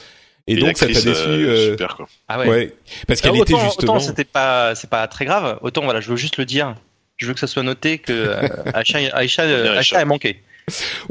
Et, 0.47 0.57
donc 0.57 0.77
ça 0.79 0.87
t'a 0.87 0.93
déçu, 1.01 1.57
Super 1.71 1.97
quoi. 1.97 2.07
Ah 2.29 2.39
ouais. 2.39 2.49
ouais. 2.49 2.75
parce 3.09 3.21
qu'elle 3.21 3.33
Alors, 3.33 3.43
était 3.43 3.59
justement. 3.59 3.95
autant 3.95 4.01
c'était 4.01 4.25
pas, 4.25 4.75
c'est 4.75 4.91
pas 4.91 5.07
très 5.09 5.25
grave. 5.25 5.59
Autant 5.63 5.83
voilà, 5.85 6.01
je 6.01 6.09
veux 6.11 6.17
juste 6.17 6.37
le 6.39 6.45
dire. 6.45 6.75
Je 7.17 7.27
veux 7.27 7.35
que 7.35 7.41
ça 7.41 7.47
soit 7.47 7.63
noté 7.63 7.99
que 7.99 8.31
Aïcha, 8.75 8.99
Aïcha, 9.13 9.47
Bien, 9.47 9.57
Aïcha 9.73 9.79
Aïcha. 9.79 9.99
a 9.99 10.05
manqué. 10.05 10.43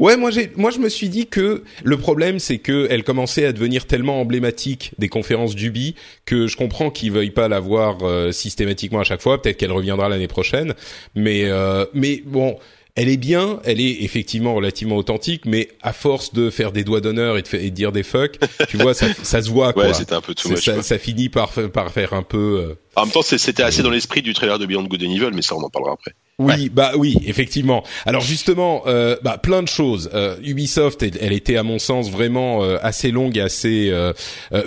Ouais, 0.00 0.16
moi 0.16 0.30
j'ai, 0.32 0.50
moi 0.56 0.70
je 0.72 0.78
me 0.78 0.88
suis 0.88 1.08
dit 1.08 1.26
que 1.28 1.62
le 1.84 1.96
problème 1.96 2.38
c'est 2.40 2.58
que 2.58 2.88
elle 2.90 3.04
commençait 3.04 3.44
à 3.46 3.52
devenir 3.52 3.86
tellement 3.86 4.20
emblématique 4.20 4.92
des 4.98 5.08
conférences 5.08 5.54
d'Ubi 5.54 5.94
que 6.26 6.48
je 6.48 6.56
comprends 6.56 6.90
qu'ils 6.90 7.12
veuillent 7.12 7.30
pas 7.30 7.46
la 7.48 7.60
voir 7.60 7.98
euh, 8.02 8.32
systématiquement 8.32 9.00
à 9.00 9.04
chaque 9.04 9.22
fois. 9.22 9.40
Peut-être 9.40 9.56
qu'elle 9.56 9.72
reviendra 9.72 10.08
l'année 10.08 10.28
prochaine, 10.28 10.74
mais 11.14 11.44
euh, 11.44 11.86
mais 11.94 12.22
bon. 12.26 12.56
Elle 12.96 13.08
est 13.08 13.16
bien, 13.16 13.58
elle 13.64 13.80
est 13.80 14.04
effectivement 14.04 14.54
relativement 14.54 14.94
authentique, 14.94 15.46
mais 15.46 15.66
à 15.82 15.92
force 15.92 16.32
de 16.32 16.48
faire 16.48 16.70
des 16.70 16.84
doigts 16.84 17.00
d'honneur 17.00 17.36
et 17.36 17.42
de, 17.42 17.48
et 17.56 17.70
de 17.70 17.74
dire 17.74 17.90
des 17.90 18.04
fuck, 18.04 18.38
tu 18.68 18.76
vois, 18.76 18.94
ça, 18.94 19.08
ça 19.24 19.42
se 19.42 19.50
voit 19.50 19.72
quoi. 19.72 19.86
Ouais, 19.86 19.94
c'était 19.94 20.12
un 20.14 20.20
peu 20.20 20.32
too 20.32 20.48
much. 20.50 20.64
ça, 20.64 20.80
ça 20.80 20.96
finit 20.96 21.28
par, 21.28 21.50
par 21.72 21.90
faire 21.90 22.12
un 22.12 22.22
peu. 22.22 22.60
euh, 22.68 22.74
En 22.94 23.02
même 23.02 23.10
temps, 23.10 23.22
c'était 23.22 23.64
assez 23.64 23.82
dans 23.82 23.90
l'esprit 23.90 24.22
du 24.22 24.32
trailer 24.32 24.60
de 24.60 24.66
Beyond 24.66 24.84
Good 24.84 25.02
and 25.02 25.10
Evil, 25.10 25.30
mais 25.34 25.42
ça, 25.42 25.56
on 25.56 25.62
en 25.64 25.70
parlera 25.70 25.94
après. 25.94 26.14
Oui, 26.40 26.68
bah 26.68 26.92
oui, 26.96 27.16
effectivement. 27.26 27.84
Alors 28.06 28.22
justement, 28.22 28.82
euh, 28.88 29.16
bah 29.22 29.38
plein 29.38 29.62
de 29.62 29.68
choses. 29.68 30.10
Euh, 30.14 30.36
Ubisoft, 30.42 31.04
elle, 31.04 31.32
était 31.32 31.56
à 31.56 31.62
mon 31.62 31.78
sens 31.78 32.10
vraiment 32.10 32.64
euh, 32.64 32.76
assez 32.82 33.12
longue 33.12 33.36
et 33.36 33.40
assez 33.40 33.90
euh, 33.90 34.12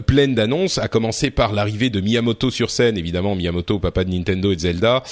pleine 0.05 0.33
d'annonces. 0.33 0.77
À 0.77 0.87
commencer 0.87 1.29
par 1.29 1.51
l'arrivée 1.51 1.89
de 1.89 1.99
Miyamoto 1.99 2.51
sur 2.51 2.69
scène, 2.69 2.97
évidemment 2.97 3.35
Miyamoto, 3.35 3.79
papa 3.79 4.05
de 4.05 4.11
Nintendo 4.11 4.53
et 4.53 4.57
Zelda, 4.57 5.03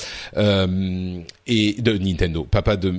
et 1.48 1.74
de 1.80 1.98
Nintendo, 1.98 2.44
papa 2.44 2.76
de, 2.76 2.94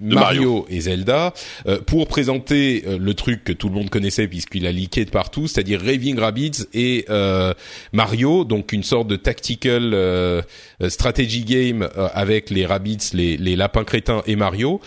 Mario, 0.00 0.66
et 0.68 0.80
Zelda, 0.80 1.34
euh, 1.66 1.80
pour 1.80 2.06
présenter 2.06 2.84
euh, 2.86 2.98
le 2.98 3.14
truc 3.14 3.44
que 3.44 3.52
tout 3.52 3.68
le 3.68 3.74
monde 3.74 3.90
connaissait 3.90 4.28
puisqu'il 4.28 4.66
a 4.66 4.72
leaké 4.72 5.04
de 5.04 5.10
partout, 5.10 5.48
c'est-à-dire 5.48 5.80
Raving 5.80 6.18
Rabbids 6.18 6.66
et 6.74 7.04
euh, 7.10 7.54
Mario, 7.92 8.44
donc 8.44 8.72
une 8.72 8.84
sorte 8.84 9.08
de 9.08 9.16
tactical 9.16 9.94
euh, 9.94 10.42
strategy 10.88 11.44
game 11.44 11.82
euh, 11.96 12.08
avec 12.14 12.50
les 12.50 12.66
Rabbids, 12.66 13.10
les, 13.14 13.36
les 13.36 13.56
lapins 13.56 13.84
crétins 13.84 14.22
et 14.26 14.36
Mario, 14.36 14.80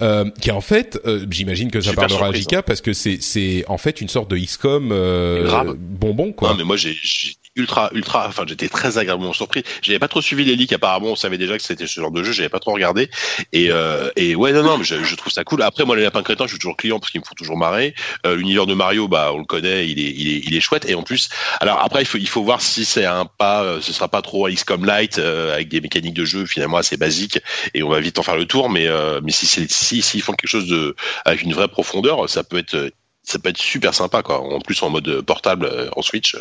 euh, 0.00 0.24
qui 0.40 0.50
en 0.50 0.60
fait, 0.60 0.98
euh, 1.04 1.26
j'imagine 1.30 1.70
que 1.70 1.80
ça 1.80 1.90
Super 1.90 2.06
parlera 2.06 2.28
à 2.28 2.32
surprise, 2.32 2.58
JK 2.58 2.62
parce 2.62 2.80
que 2.80 2.92
c'est 2.92 3.18
c'est 3.20 3.64
en 3.68 3.78
fait 3.78 4.00
une 4.00 4.08
sorte 4.08 4.30
de 4.30 4.38
XCOM 4.38 4.90
euh, 4.92 5.74
bonbon 5.78 6.32
quoi. 6.32 6.50
Non, 6.50 6.56
mais 6.56 6.64
moi, 6.64 6.76
j'ai 6.76 6.96
j'ai 7.02 7.34
ultra, 7.58 7.90
ultra, 7.92 8.26
enfin, 8.28 8.44
j'étais 8.46 8.68
très 8.68 8.98
agréablement 8.98 9.32
surpris. 9.32 9.62
J'avais 9.82 9.98
pas 9.98 10.08
trop 10.08 10.22
suivi 10.22 10.44
les 10.44 10.56
leaks. 10.56 10.72
Apparemment, 10.72 11.08
on 11.08 11.16
savait 11.16 11.38
déjà 11.38 11.56
que 11.56 11.62
c'était 11.62 11.86
ce 11.86 12.00
genre 12.00 12.10
de 12.10 12.22
jeu. 12.22 12.32
J'avais 12.32 12.48
pas 12.48 12.60
trop 12.60 12.72
regardé. 12.72 13.10
Et, 13.52 13.70
euh, 13.70 14.10
et 14.16 14.34
ouais, 14.34 14.52
non, 14.52 14.62
non, 14.62 14.78
mais 14.78 14.84
je, 14.84 15.02
je 15.02 15.14
trouve 15.16 15.32
ça 15.32 15.44
cool. 15.44 15.62
Après, 15.62 15.84
moi, 15.84 15.96
les 15.96 16.02
lapins 16.02 16.22
crétins, 16.22 16.44
je 16.46 16.50
suis 16.50 16.58
toujours 16.58 16.76
client 16.76 16.98
parce 16.98 17.10
qu'ils 17.10 17.20
me 17.20 17.26
font 17.26 17.34
toujours 17.34 17.56
marrer. 17.56 17.94
Euh, 18.26 18.36
L'univers 18.36 18.66
de 18.66 18.74
Mario, 18.74 19.08
bah, 19.08 19.32
on 19.34 19.38
le 19.38 19.44
connaît, 19.44 19.88
il 19.88 19.98
est, 19.98 20.14
il 20.16 20.28
est, 20.28 20.40
il 20.46 20.54
est 20.54 20.60
chouette. 20.60 20.88
Et 20.88 20.94
en 20.94 21.02
plus, 21.02 21.28
alors 21.60 21.80
après, 21.80 22.02
il 22.02 22.06
faut, 22.06 22.18
il 22.18 22.28
faut 22.28 22.42
voir 22.42 22.60
si 22.60 22.84
c'est 22.84 23.04
un 23.04 23.24
pas, 23.26 23.62
euh, 23.64 23.80
ce 23.80 23.92
sera 23.92 24.08
pas 24.08 24.22
trop 24.22 24.48
XCOM 24.48 24.84
Light 24.84 25.18
euh, 25.18 25.54
avec 25.54 25.68
des 25.68 25.80
mécaniques 25.80 26.14
de 26.14 26.24
jeu 26.24 26.46
finalement 26.46 26.76
assez 26.76 26.96
basiques. 26.96 27.40
Et 27.74 27.82
on 27.82 27.88
va 27.88 28.00
vite 28.00 28.18
en 28.18 28.22
faire 28.22 28.36
le 28.36 28.46
tour. 28.46 28.70
Mais, 28.70 28.86
euh, 28.86 29.20
mais 29.22 29.32
si 29.32 29.46
c'est, 29.46 29.70
si, 29.70 30.02
s'ils 30.02 30.22
font 30.22 30.32
quelque 30.32 30.50
chose 30.50 30.68
de, 30.68 30.94
avec 31.24 31.42
une 31.42 31.54
vraie 31.54 31.68
profondeur, 31.68 32.28
ça 32.28 32.44
peut 32.44 32.58
être 32.58 32.90
ça 33.28 33.38
peut 33.38 33.50
être 33.50 33.58
super 33.58 33.94
sympa 33.94 34.22
quoi. 34.22 34.40
En 34.40 34.60
plus 34.60 34.82
en 34.82 34.90
mode 34.90 35.20
portable 35.22 35.66
euh, 35.66 35.88
en 35.96 36.02
Switch. 36.02 36.36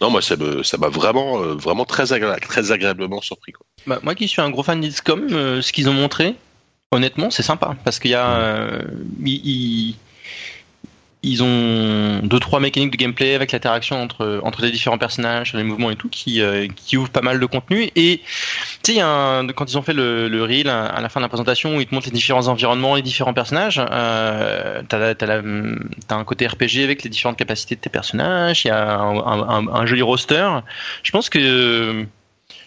Non, 0.00 0.10
moi 0.10 0.22
ça 0.22 0.36
me 0.36 0.62
ça 0.62 0.78
m'a 0.78 0.88
vraiment 0.88 1.42
euh, 1.42 1.54
vraiment 1.54 1.84
très 1.84 2.12
agré- 2.12 2.40
très 2.40 2.72
agréablement 2.72 3.20
surpris 3.20 3.52
quoi. 3.52 3.66
Bah, 3.86 4.00
moi 4.02 4.14
qui 4.14 4.26
suis 4.26 4.42
un 4.42 4.50
gros 4.50 4.62
fan 4.62 4.80
d'XCOM, 4.80 5.28
euh, 5.30 5.62
ce 5.62 5.72
qu'ils 5.72 5.88
ont 5.88 5.92
montré, 5.92 6.34
honnêtement, 6.90 7.30
c'est 7.30 7.42
sympa 7.42 7.76
parce 7.84 7.98
qu'il 7.98 8.10
y 8.10 8.14
a, 8.14 8.34
euh, 8.36 8.82
ils 11.26 11.42
ont 11.42 12.20
deux 12.22 12.38
trois 12.38 12.60
mécaniques 12.60 12.92
de 12.92 12.96
gameplay 12.96 13.34
avec 13.34 13.52
l'interaction 13.52 14.00
entre 14.02 14.40
entre 14.44 14.62
les 14.62 14.70
différents 14.70 14.98
personnages, 14.98 15.52
les 15.54 15.62
mouvements 15.64 15.90
et 15.90 15.96
tout, 15.96 16.08
qui 16.08 16.40
euh, 16.40 16.68
qui 16.76 16.96
ouvrent 16.96 17.10
pas 17.10 17.20
mal 17.20 17.40
de 17.40 17.46
contenu. 17.46 17.90
Et 17.96 18.20
tu 18.82 18.94
sais, 18.94 19.00
quand 19.00 19.70
ils 19.70 19.76
ont 19.76 19.82
fait 19.82 19.92
le, 19.92 20.28
le 20.28 20.42
reel 20.44 20.68
à 20.68 21.00
la 21.00 21.08
fin 21.08 21.20
de 21.20 21.24
la 21.24 21.28
présentation 21.28 21.76
où 21.76 21.80
ils 21.80 21.86
te 21.86 21.94
montrent 21.94 22.06
les 22.06 22.12
différents 22.12 22.46
environnements, 22.48 22.94
les 22.94 23.02
différents 23.02 23.34
personnages, 23.34 23.80
euh, 23.90 24.82
t'as 24.88 25.14
t'as 25.14 25.42
un 26.16 26.24
côté 26.24 26.46
RPG 26.46 26.82
avec 26.84 27.02
les 27.02 27.10
différentes 27.10 27.36
capacités 27.38 27.74
de 27.74 27.80
tes 27.80 27.90
personnages. 27.90 28.64
Il 28.64 28.68
y 28.68 28.70
a 28.70 28.96
un, 28.98 29.16
un- 29.18 29.48
un- 29.48 29.68
un 29.68 29.86
joli 29.86 30.02
roster. 30.02 30.48
Je 31.02 31.10
pense 31.10 31.28
que 31.28 32.06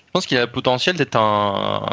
Je 0.10 0.14
pense 0.14 0.26
qu'il 0.26 0.38
a 0.38 0.42
le 0.42 0.52
potentiel 0.52 0.96
d'être 0.96 1.18
un, 1.18 1.84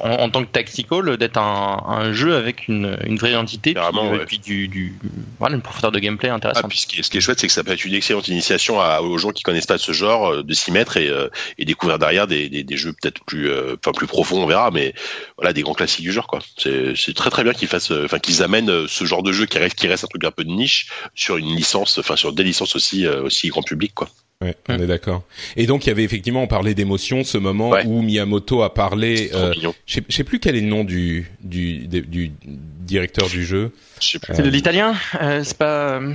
en, 0.00 0.10
en 0.10 0.28
tant 0.28 0.44
que 0.44 0.50
tactical, 0.50 1.16
d'être 1.16 1.38
un, 1.38 1.82
un 1.88 2.12
jeu 2.12 2.36
avec 2.36 2.68
une, 2.68 2.98
une 3.06 3.16
vraie 3.16 3.30
identité, 3.30 3.72
puis, 3.72 3.80
Carrément, 3.80 4.12
euh, 4.12 4.24
puis 4.26 4.38
du, 4.38 4.68
du, 4.68 4.94
voilà, 5.38 5.54
une 5.56 5.62
profondeur 5.62 5.90
de 5.90 5.98
gameplay 6.00 6.28
Ah, 6.28 6.34
intéressante. 6.34 6.68
puis 6.68 6.78
ce 6.80 6.86
qui 6.86 7.00
est, 7.00 7.02
ce 7.02 7.08
qui 7.08 7.16
est 7.16 7.22
chouette, 7.22 7.40
c'est 7.40 7.46
que 7.46 7.52
ça 7.54 7.64
peut 7.64 7.72
être 7.72 7.86
une 7.86 7.94
excellente 7.94 8.28
initiation 8.28 8.78
à, 8.78 9.00
aux 9.00 9.16
gens 9.16 9.30
qui 9.30 9.42
connaissent 9.42 9.64
pas 9.64 9.78
ce 9.78 9.92
genre, 9.92 10.26
euh, 10.30 10.42
de 10.42 10.52
s'y 10.52 10.70
mettre 10.70 10.98
et, 10.98 11.08
euh, 11.08 11.28
et 11.56 11.64
découvrir 11.64 11.98
derrière 11.98 12.26
des, 12.26 12.50
des, 12.50 12.62
des 12.62 12.76
jeux 12.76 12.92
peut-être 12.92 13.24
plus, 13.24 13.48
euh, 13.48 13.76
enfin 13.82 13.92
plus 13.92 14.06
profonds, 14.06 14.42
on 14.42 14.46
verra, 14.46 14.70
mais 14.70 14.92
voilà, 15.38 15.54
des 15.54 15.62
grands 15.62 15.72
classiques 15.72 16.04
du 16.04 16.12
genre, 16.12 16.26
quoi. 16.26 16.40
C'est, 16.58 17.14
très 17.14 17.30
très 17.30 17.42
bien 17.42 17.54
qu'ils 17.54 17.68
fassent, 17.68 17.90
enfin 17.90 18.18
qu'ils 18.18 18.42
amènent 18.42 18.86
ce 18.86 19.04
genre 19.06 19.22
de 19.22 19.32
jeu 19.32 19.46
qui 19.46 19.56
reste, 19.56 19.76
qui 19.76 19.88
reste 19.88 20.04
un 20.04 20.08
truc 20.08 20.24
un 20.24 20.30
peu 20.30 20.44
de 20.44 20.50
niche 20.50 20.88
sur 21.14 21.38
une 21.38 21.56
licence, 21.56 21.96
enfin 21.96 22.16
sur 22.16 22.34
des 22.34 22.44
licences 22.44 22.76
aussi, 22.76 23.06
aussi 23.08 23.48
grand 23.48 23.62
public, 23.62 23.92
quoi. 23.94 24.08
Ouais, 24.42 24.54
on 24.70 24.78
est 24.78 24.86
d'accord. 24.86 25.22
Et 25.56 25.66
donc 25.66 25.84
il 25.84 25.90
y 25.90 25.92
avait 25.92 26.02
effectivement, 26.02 26.42
on 26.42 26.46
parlait 26.46 26.72
d'émotion, 26.74 27.24
ce 27.24 27.36
moment 27.36 27.68
Ouais. 27.68 27.84
où 27.84 28.00
Miyamoto 28.00 28.62
a 28.62 28.72
parlé. 28.72 29.30
Euh, 29.34 29.52
je 29.84 30.00
sais- 30.08 30.24
plus 30.24 30.40
quel 30.40 30.56
est 30.56 30.62
le 30.62 30.66
nom 30.66 30.82
du 30.82 31.30
du 31.42 31.86
du, 31.86 32.00
du 32.02 32.32
directeur 32.42 33.28
du 33.28 33.44
jeu. 33.44 33.70
Je 34.00 34.06
sais 34.12 34.18
plus. 34.18 34.34
C'est 34.34 34.42
de 34.42 34.48
l'italien, 34.48 34.94
euh, 35.20 35.44
c'est 35.44 35.58
pas. 35.58 36.00
Euh, 36.00 36.14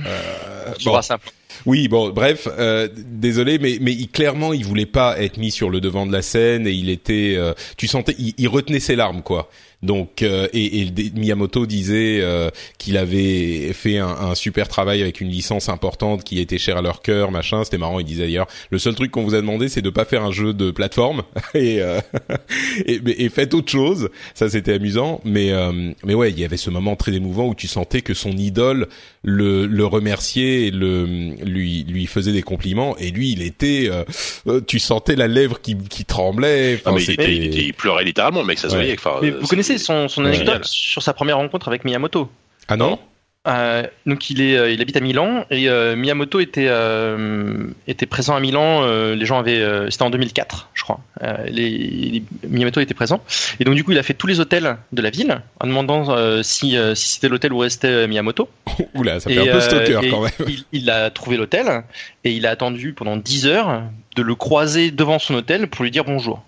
je 0.80 0.86
bon. 0.86 1.00
ça. 1.02 1.18
Oui, 1.66 1.86
bon, 1.88 2.10
bref, 2.10 2.48
euh, 2.58 2.88
désolé, 2.96 3.58
mais 3.60 3.78
mais 3.80 3.92
il, 3.92 4.08
clairement, 4.08 4.52
il 4.52 4.64
voulait 4.64 4.86
pas 4.86 5.18
être 5.20 5.36
mis 5.38 5.50
sur 5.52 5.70
le 5.70 5.80
devant 5.80 6.04
de 6.04 6.12
la 6.12 6.20
scène 6.22 6.66
et 6.66 6.72
il 6.72 6.90
était, 6.90 7.34
euh, 7.36 7.54
tu 7.76 7.86
sentais, 7.86 8.14
il, 8.18 8.34
il 8.38 8.48
retenait 8.48 8.80
ses 8.80 8.96
larmes, 8.96 9.22
quoi. 9.22 9.48
Donc, 9.82 10.22
euh, 10.22 10.48
et, 10.52 10.82
et 10.82 10.92
Miyamoto 11.14 11.66
disait 11.66 12.20
euh, 12.20 12.50
qu'il 12.78 12.96
avait 12.96 13.72
fait 13.72 13.98
un, 13.98 14.08
un 14.08 14.34
super 14.34 14.68
travail 14.68 15.02
avec 15.02 15.20
une 15.20 15.28
licence 15.28 15.68
importante 15.68 16.24
qui 16.24 16.40
était 16.40 16.58
chère 16.58 16.78
à 16.78 16.82
leur 16.82 17.02
cœur, 17.02 17.30
machin. 17.30 17.62
C'était 17.62 17.78
marrant. 17.78 18.00
Il 18.00 18.06
disait 18.06 18.24
d'ailleurs, 18.24 18.46
le 18.70 18.78
seul 18.78 18.94
truc 18.94 19.10
qu'on 19.10 19.22
vous 19.22 19.34
a 19.34 19.40
demandé, 19.40 19.68
c'est 19.68 19.82
de 19.82 19.90
pas 19.90 20.04
faire 20.04 20.24
un 20.24 20.32
jeu 20.32 20.54
de 20.54 20.70
plateforme 20.70 21.22
et 21.54 21.82
euh, 21.82 22.00
et, 22.86 23.00
et 23.24 23.28
faites 23.28 23.54
autre 23.54 23.70
chose. 23.70 24.08
Ça, 24.34 24.48
c'était 24.48 24.74
amusant. 24.74 25.20
Mais 25.24 25.52
euh, 25.52 25.92
mais 26.04 26.14
ouais, 26.14 26.30
il 26.30 26.40
y 26.40 26.44
avait 26.44 26.56
ce 26.56 26.70
moment 26.70 26.96
très 26.96 27.12
émouvant 27.12 27.46
où 27.48 27.54
tu 27.54 27.68
sentais 27.68 28.00
que 28.00 28.14
son 28.14 28.32
idole 28.32 28.88
le, 29.28 29.66
le 29.66 29.84
remerciait, 29.84 30.68
et 30.68 30.70
le 30.70 31.04
lui 31.44 31.84
lui 31.88 32.06
faisait 32.06 32.30
des 32.32 32.42
compliments 32.42 32.96
et 32.96 33.10
lui 33.10 33.32
il 33.32 33.42
était, 33.42 33.88
euh, 33.90 34.04
euh, 34.46 34.60
tu 34.64 34.78
sentais 34.78 35.16
la 35.16 35.26
lèvre 35.26 35.60
qui 35.60 35.76
qui 35.76 36.04
tremblait. 36.04 36.80
Ah, 36.84 36.92
mais 36.92 37.02
il, 37.02 37.04
c'était- 37.06 37.24
était, 37.24 37.34
il, 37.36 37.44
était- 37.46 37.64
il 37.64 37.74
pleurait 37.74 38.04
littéralement, 38.04 38.40
le 38.42 38.46
mec, 38.46 38.58
ça 38.58 38.68
se 38.68 38.74
Ouais. 38.74 38.82
voyait. 38.82 38.94
Enfin, 38.98 39.18
Mais 39.20 39.30
euh, 39.32 39.38
vous 39.40 39.48
connaissez 39.48 39.78
son, 39.78 40.06
son 40.08 40.24
anecdote 40.24 40.46
génial. 40.46 40.64
sur 40.64 41.02
sa 41.02 41.12
première 41.12 41.38
rencontre 41.38 41.66
avec 41.66 41.84
Miyamoto? 41.84 42.30
Ah 42.68 42.76
non 42.76 43.00
Euh, 43.46 43.84
donc 44.06 44.28
il 44.30 44.40
est, 44.42 44.56
euh, 44.56 44.70
il 44.72 44.80
habite 44.82 44.96
à 44.96 45.00
Milan 45.00 45.44
et 45.50 45.68
euh, 45.68 45.94
Miyamoto 45.94 46.40
était 46.40 46.66
euh, 46.68 47.68
était 47.86 48.06
présent 48.06 48.34
à 48.34 48.40
Milan. 48.40 48.82
euh, 48.82 49.14
les 49.14 49.24
gens 49.24 49.38
avaient, 49.38 49.60
euh, 49.60 49.88
c'était 49.88 50.02
en 50.02 50.10
2004, 50.10 50.70
je 50.74 50.82
crois. 50.82 50.98
Euh, 51.22 51.36
les, 51.46 51.70
les- 51.70 52.22
Miyamoto 52.48 52.80
était 52.80 52.94
présent 52.94 53.22
et 53.60 53.64
donc 53.64 53.74
du 53.76 53.84
coup 53.84 53.92
il 53.92 53.98
a 53.98 54.02
fait 54.02 54.14
tous 54.14 54.26
les 54.26 54.40
hôtels 54.40 54.76
de 54.92 55.00
la 55.02 55.10
ville 55.10 55.40
en 55.60 55.66
demandant 55.68 56.10
euh, 56.10 56.42
si 56.42 56.76
euh, 56.76 56.96
si 56.96 57.08
c'était 57.08 57.28
l'hôtel 57.28 57.52
où 57.52 57.58
restait 57.58 58.08
Miyamoto. 58.08 58.48
Oula, 58.94 59.20
ça 59.20 59.30
fait 59.30 59.36
Et, 59.36 59.38
un 59.38 59.44
peu 59.44 59.50
euh, 59.58 59.60
stalker 59.60 60.00
et 60.02 60.10
quand 60.10 60.22
même. 60.22 60.32
Il, 60.48 60.64
il 60.72 60.90
a 60.90 61.10
trouvé 61.10 61.36
l'hôtel 61.36 61.84
et 62.24 62.32
il 62.32 62.46
a 62.46 62.50
attendu 62.50 62.94
pendant 62.94 63.16
10 63.16 63.46
heures 63.46 63.82
de 64.16 64.22
le 64.22 64.34
croiser 64.34 64.90
devant 64.90 65.18
son 65.20 65.34
hôtel 65.34 65.68
pour 65.68 65.84
lui 65.84 65.92
dire 65.92 66.04
bonjour. 66.04 66.42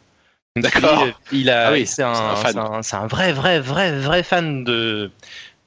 D'accord. 0.56 1.06
Il, 1.30 1.42
il 1.42 1.50
a, 1.50 1.68
Ah 1.68 1.72
oui, 1.72 1.86
c'est 1.86 2.02
un, 2.02 2.10
un 2.10 3.06
vrai, 3.06 3.32
vrai, 3.32 3.60
vrai, 3.60 3.92
vrai 3.96 4.22
fan 4.24 4.64
de, 4.64 5.12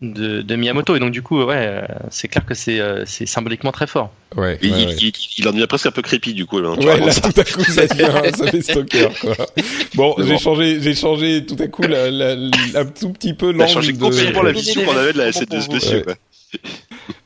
de, 0.01 0.41
de 0.41 0.55
Miyamoto 0.55 0.95
et 0.95 0.99
donc 0.99 1.11
du 1.11 1.21
coup, 1.21 1.43
ouais, 1.43 1.55
euh, 1.57 1.81
c'est 2.09 2.27
clair 2.27 2.45
que 2.45 2.53
c'est, 2.55 2.79
euh, 2.79 3.03
c'est 3.05 3.25
symboliquement 3.27 3.71
très 3.71 3.85
fort. 3.87 4.11
Ouais, 4.35 4.57
il, 4.61 4.71
ouais, 4.71 4.77
il, 4.81 4.87
ouais. 4.87 4.95
il- 4.99 5.13
il 5.37 5.47
en 5.47 5.51
devient 5.51 5.67
presque 5.67 5.85
un 5.85 5.91
peu 5.91 6.01
creepy 6.01 6.33
du 6.33 6.45
coup. 6.45 6.59
que 6.61 6.79
tu 6.79 6.87
Ouais, 6.87 6.99
là, 6.99 7.13
tout 7.13 7.39
à 7.39 7.43
coup, 7.43 7.63
ça 7.63 7.85
devient, 7.85 8.35
ça 8.35 8.47
fait 8.47 8.61
stalker, 8.61 9.09
quoi. 9.21 9.35
Bon, 9.95 10.15
j'ai 10.17 10.23
bon. 10.33 10.37
changé, 10.39 10.81
j'ai 10.81 10.95
changé 10.95 11.45
tout 11.45 11.57
à 11.59 11.67
coup 11.67 11.83
la, 11.83 12.09
la, 12.09 12.35
la- 12.35 12.79
un 12.79 12.85
tout 12.85 13.11
petit 13.11 13.33
peu 13.33 13.51
l'angle 13.51 13.71
changé 13.71 13.93
de... 13.93 13.99
complètement 13.99 14.41
la 14.43 14.51
vision 14.53 14.83
qu'on 14.85 14.97
avait 14.97 15.13
de 15.13 15.17
la 15.19 15.25
Ouais. 15.25 15.31
S2 15.31 15.67
dessus. 15.69 15.95
Ouais. 15.97 16.01
quoi. 16.03 16.15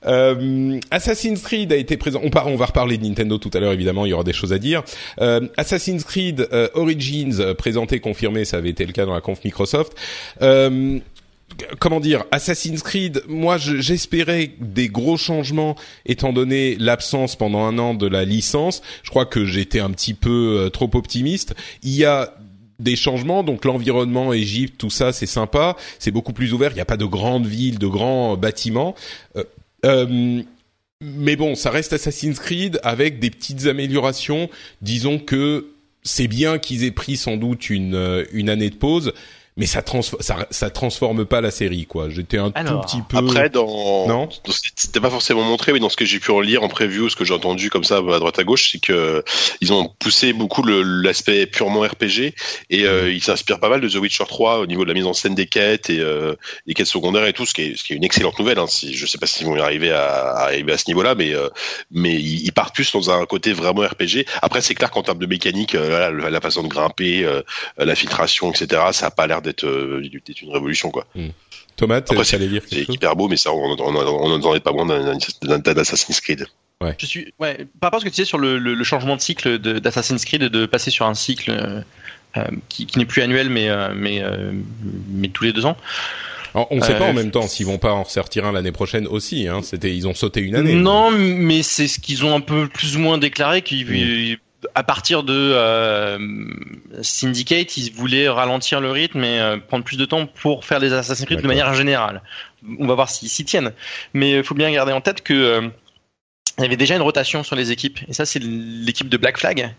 Euh, 0.07 0.79
Assassin's 0.91 1.41
Creed 1.41 1.71
a 1.73 1.75
été 1.77 1.97
présent. 1.97 2.19
On, 2.23 2.29
par, 2.29 2.47
on 2.47 2.55
va 2.55 2.65
reparler 2.67 2.97
de 2.97 3.05
Nintendo 3.05 3.37
tout 3.37 3.49
à 3.53 3.59
l'heure, 3.59 3.71
évidemment, 3.73 4.05
il 4.05 4.09
y 4.09 4.13
aura 4.13 4.23
des 4.23 4.33
choses 4.33 4.53
à 4.53 4.59
dire. 4.59 4.83
Euh, 5.19 5.41
Assassin's 5.57 6.03
Creed 6.03 6.47
euh, 6.53 6.67
Origins, 6.75 7.53
présenté, 7.57 7.99
confirmé, 7.99 8.45
ça 8.45 8.57
avait 8.57 8.69
été 8.69 8.85
le 8.85 8.91
cas 8.91 9.05
dans 9.05 9.13
la 9.15 9.21
conf 9.21 9.43
Microsoft. 9.43 9.93
Euh, 10.41 10.99
comment 11.79 11.99
dire, 11.99 12.23
Assassin's 12.31 12.81
Creed, 12.83 13.23
moi 13.27 13.57
je- 13.57 13.77
j'espérais 13.79 14.51
des 14.59 14.87
gros 14.89 15.17
changements 15.17 15.75
étant 16.05 16.33
donné 16.33 16.75
l'absence 16.79 17.35
pendant 17.35 17.63
un 17.65 17.77
an 17.79 17.93
de 17.93 18.07
la 18.07 18.25
licence. 18.25 18.81
Je 19.03 19.09
crois 19.09 19.25
que 19.25 19.45
j'étais 19.45 19.79
un 19.79 19.91
petit 19.91 20.13
peu 20.13 20.57
euh, 20.59 20.69
trop 20.69 20.89
optimiste. 20.93 21.55
Il 21.83 21.95
y 21.95 22.05
a 22.05 22.33
des 22.79 22.95
changements, 22.97 23.43
donc 23.43 23.63
l'environnement 23.63 24.33
Égypte, 24.33 24.77
tout 24.77 24.89
ça, 24.89 25.13
c'est 25.13 25.25
sympa, 25.27 25.77
c'est 25.97 26.11
beaucoup 26.11 26.33
plus 26.33 26.51
ouvert. 26.53 26.71
Il 26.71 26.75
n'y 26.75 26.81
a 26.81 26.85
pas 26.85 26.97
de 26.97 27.05
grandes 27.05 27.47
villes, 27.47 27.79
de 27.79 27.87
grands 27.87 28.35
bâtiments. 28.35 28.95
Euh, 29.37 29.43
euh, 29.85 30.41
mais 31.01 31.35
bon, 31.35 31.55
ça 31.55 31.71
reste 31.71 31.93
Assassin's 31.93 32.39
Creed 32.39 32.79
avec 32.83 33.19
des 33.19 33.29
petites 33.29 33.65
améliorations. 33.67 34.49
Disons 34.81 35.19
que 35.19 35.67
c'est 36.03 36.27
bien 36.27 36.57
qu'ils 36.57 36.83
aient 36.83 36.91
pris 36.91 37.17
sans 37.17 37.37
doute 37.37 37.69
une 37.69 37.95
euh, 37.95 38.25
une 38.31 38.49
année 38.49 38.69
de 38.69 38.75
pause, 38.75 39.13
mais 39.57 39.65
ça 39.65 39.81
transforme 39.81 40.21
ça, 40.21 40.47
ça 40.51 40.69
transforme 40.69 41.25
pas 41.25 41.41
la 41.41 41.51
série 41.51 41.85
quoi. 41.85 42.09
J'étais 42.09 42.37
un 42.37 42.51
Alors, 42.55 42.81
tout 42.85 42.87
petit 42.97 43.01
peu 43.07 43.17
Après, 43.17 43.49
dans 43.49 44.07
Non. 44.07 44.29
c'était 44.75 44.99
pas 44.99 45.09
forcément 45.09 45.43
montré, 45.43 45.71
mais 45.73 45.79
dans 45.79 45.89
ce 45.89 45.95
que 45.97 46.05
j'ai 46.05 46.19
pu 46.19 46.31
en 46.31 46.39
lire 46.41 46.63
en 46.63 46.67
preview, 46.67 47.09
ce 47.09 47.15
que 47.15 47.23
j'ai 47.25 47.33
entendu 47.33 47.69
comme 47.69 47.83
ça 47.83 47.97
à 47.97 48.19
droite 48.19 48.37
à 48.39 48.43
gauche, 48.43 48.71
c'est 48.71 48.79
que 48.79 49.23
ils 49.61 49.71
ont 49.73 49.89
poussé 49.99 50.33
beaucoup 50.33 50.63
l'aspect 50.63 51.45
purement 51.45 51.81
RPG 51.81 52.33
et 52.69 52.83
Mm. 52.83 52.85
euh, 52.85 53.11
ils 53.11 53.23
s'inspirent 53.23 53.59
pas 53.59 53.69
mal 53.69 53.81
de 53.81 53.87
The 53.89 53.95
Witcher 53.95 54.25
3 54.27 54.59
au 54.59 54.65
niveau 54.65 54.83
de 54.83 54.89
la 54.89 54.93
mise 54.93 55.05
en 55.05 55.13
scène 55.13 55.35
des 55.35 55.47
quêtes 55.47 55.89
et 55.89 55.99
euh, 55.99 56.35
des 56.67 56.73
quêtes 56.73 56.87
secondaires 56.87 57.25
et 57.25 57.33
tout, 57.33 57.45
ce 57.45 57.53
qui 57.53 57.61
est, 57.61 57.77
ce 57.77 57.83
qui 57.83 57.93
est 57.93 57.95
une 57.95 58.03
excellente 58.03 58.37
nouvelle. 58.39 58.59
Hein, 58.59 58.67
si, 58.67 58.93
je 58.93 59.05
sais 59.05 59.17
pas 59.17 59.25
s'ils 59.25 59.45
vont 59.47 59.55
y 59.55 59.59
arriver 59.61 59.91
à, 59.91 60.05
à 60.05 60.43
arriver 60.45 60.73
à 60.73 60.77
ce 60.77 60.85
niveau-là, 60.87 61.15
mais 61.15 61.33
euh, 61.33 61.49
mais 61.91 62.13
ils, 62.15 62.43
ils 62.45 62.51
partent 62.51 62.75
plus 62.75 62.91
dans 62.91 63.09
un 63.09 63.25
côté 63.25 63.53
vraiment 63.53 63.81
RPG. 63.81 64.25
Après, 64.41 64.61
c'est 64.61 64.75
clair 64.75 64.91
qu'en 64.91 65.03
termes 65.03 65.19
de 65.19 65.25
mécanique, 65.25 65.75
euh, 65.75 65.87
voilà, 65.89 66.11
la, 66.11 66.29
la 66.29 66.41
façon 66.41 66.63
de 66.63 66.67
grimper, 66.67 67.23
euh, 67.23 67.41
la 67.77 67.95
filtration, 67.95 68.51
etc., 68.51 68.81
ça 68.91 69.07
a 69.07 69.11
pas 69.11 69.27
l'air 69.27 69.41
d'être 69.45 69.65
euh, 69.65 70.01
une 70.41 70.51
révolution 70.51 70.91
quoi. 70.91 71.07
Thomas, 71.77 71.97
Après, 71.97 72.35
allais 72.35 72.47
dire 72.47 72.61
C'est 72.69 72.87
hyper 72.89 73.15
beau, 73.15 73.27
mais 73.27 73.37
ça, 73.37 73.51
on 73.53 73.75
on 73.79 74.37
n'en 74.39 74.55
est 74.55 74.59
pas 74.59 74.71
moins 74.71 74.85
d'un 74.85 75.77
Assassin's 75.77 76.19
Creed. 76.21 76.45
Je 76.99 77.05
suis, 77.05 77.33
ouais, 77.39 77.55
par 77.79 77.87
rapport 77.87 77.97
à 77.97 77.99
ce 78.01 78.05
que 78.05 78.09
tu 78.09 78.15
disais 78.15 78.25
sur 78.25 78.37
le, 78.37 78.57
le- 78.59 78.73
le 78.75 78.83
changement 78.83 79.15
de 79.15 79.21
cycle 79.21 79.57
de- 79.59 79.79
d'Assassin's 79.79 80.23
Creed, 80.25 80.43
de 80.43 80.65
passer 80.65 80.91
sur 80.91 81.05
un 81.05 81.13
cycle 81.13 81.51
euh, 81.51 81.81
euh, 82.37 82.43
qui, 82.69 82.85
qui 82.85 82.99
n'est 82.99 83.05
plus 83.05 83.21
annuel, 83.21 83.49
mais 83.49 83.69
euh, 83.69 83.93
mais 83.95 84.21
euh, 84.21 84.51
mais 85.09 85.29
tous 85.29 85.45
les 85.45 85.53
deux 85.53 85.65
ans. 85.65 85.77
Alors, 86.53 86.67
On 86.71 86.75
ne 86.77 86.81
sait 86.81 86.93
Euh, 86.95 86.99
pas 86.99 87.05
en 87.05 87.13
même 87.13 87.31
temps 87.31 87.47
s'ils 87.47 87.65
vont 87.65 87.77
pas 87.77 87.91
en 87.93 88.03
ressortir 88.03 88.45
un 88.45 88.51
l'année 88.51 88.71
prochaine 88.73 89.07
aussi. 89.07 89.47
Hein. 89.47 89.61
C'était 89.63 89.93
ils 89.95 90.07
ont 90.07 90.13
sauté 90.13 90.41
une 90.41 90.55
année. 90.55 90.75
Non, 90.75 91.11
mais 91.11 91.63
c'est 91.63 91.87
ce 91.87 91.99
qu'ils 91.99 92.23
ont 92.25 92.35
un 92.35 92.41
peu 92.41 92.67
plus 92.67 92.95
ou 92.97 92.99
moins 92.99 93.17
déclaré 93.17 93.61
qu'ils 93.61 94.37
à 94.73 94.83
partir 94.83 95.23
de 95.23 95.33
euh, 95.33 96.17
Syndicate, 97.01 97.77
ils 97.77 97.91
voulaient 97.91 98.29
ralentir 98.29 98.81
le 98.81 98.91
rythme 98.91 99.23
et 99.23 99.39
euh, 99.39 99.57
prendre 99.57 99.83
plus 99.83 99.97
de 99.97 100.05
temps 100.05 100.25
pour 100.25 100.65
faire 100.65 100.79
les 100.79 100.93
Assassin's 100.93 101.25
Creed 101.25 101.41
de 101.41 101.47
manière 101.47 101.73
générale. 101.73 102.21
On 102.79 102.87
va 102.87 102.95
voir 102.95 103.09
s'ils 103.09 103.29
s'y 103.29 103.45
tiennent. 103.45 103.71
Mais 104.13 104.31
il 104.37 104.43
faut 104.43 104.55
bien 104.55 104.71
garder 104.71 104.91
en 104.93 105.01
tête 105.01 105.21
que 105.21 105.33
euh, 105.33 105.67
il 106.57 106.61
y 106.63 106.65
avait 106.65 106.77
déjà 106.77 106.95
une 106.95 107.01
rotation 107.01 107.43
sur 107.43 107.55
les 107.55 107.71
équipes. 107.71 107.99
Et 108.07 108.13
ça, 108.13 108.25
c'est 108.25 108.39
l'équipe 108.39 109.09
de 109.09 109.17
Black 109.17 109.37
Flag. 109.37 109.73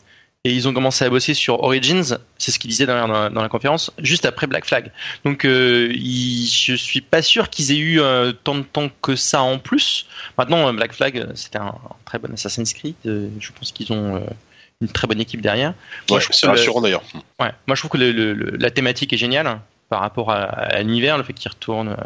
Et 0.45 0.53
ils 0.53 0.69
ont 0.69 0.73
commencé 0.73 1.05
à 1.05 1.11
bosser 1.11 1.35
sur 1.35 1.65
Origins, 1.65 2.19
c'est 2.39 2.53
ce 2.53 2.61
qu'ils 2.61 2.71
disaient 2.71 2.87
dans 2.87 3.09
la, 3.09 3.31
dans 3.31 3.49
conférence, 3.49 3.91
juste 3.99 4.27
après 4.27 4.47
Black 4.47 4.65
Flag. 4.65 4.93
Donc 5.25 5.45
euh, 5.45 5.91
ils- 5.93 6.47
je 6.47 6.75
suis 6.77 7.01
pas 7.01 7.21
sûr 7.21 7.51
qu'ils 7.51 7.73
aient 7.73 7.79
eu 7.79 8.01
euh, 8.01 8.31
tant 8.31 8.55
de 8.55 8.63
temps 8.63 8.89
que 9.03 9.17
ça 9.17 9.43
en 9.43 9.59
plus. 9.59 10.07
Maintenant, 10.39 10.69
euh, 10.69 10.73
Black 10.73 10.93
Flag, 10.93 11.19
euh, 11.19 11.33
c'était 11.35 11.59
un, 11.59 11.65
un 11.67 11.97
très 12.05 12.21
bon 12.21 12.33
Assassin's 12.33 12.73
Creed. 12.75 12.95
euh, 13.07 13.29
je 13.41 13.51
pense 13.59 13.73
qu'ils 13.73 13.93
ont 13.93 14.17
euh, 14.17 14.21
une 14.83 14.89
très 14.89 15.07
bonne 15.07 15.21
équipe 15.21 15.41
derrière. 15.41 15.73
Moi, 16.09 16.17
Ouais, 16.19 16.21
je 16.21 16.27
trouve 16.27 16.37
c'est 16.39 16.47
rassurant 16.47 16.81
d'ailleurs. 16.81 17.03
Ouais, 17.41 17.51
moi 17.67 17.75
je 17.75 17.81
trouve 17.81 17.91
que 17.93 17.99
le- 17.99 18.13
le- 18.13 18.35
le- 18.35 18.57
la 18.59 18.71
thématique 18.71 19.13
est 19.13 19.17
géniale 19.17 19.59
par 19.89 20.01
rapport 20.01 20.31
à, 20.31 20.43
à 20.43 20.83
l'univers, 20.83 21.17
le 21.17 21.25
fait 21.25 21.33
qu'il 21.33 21.51
retourne 21.51 21.97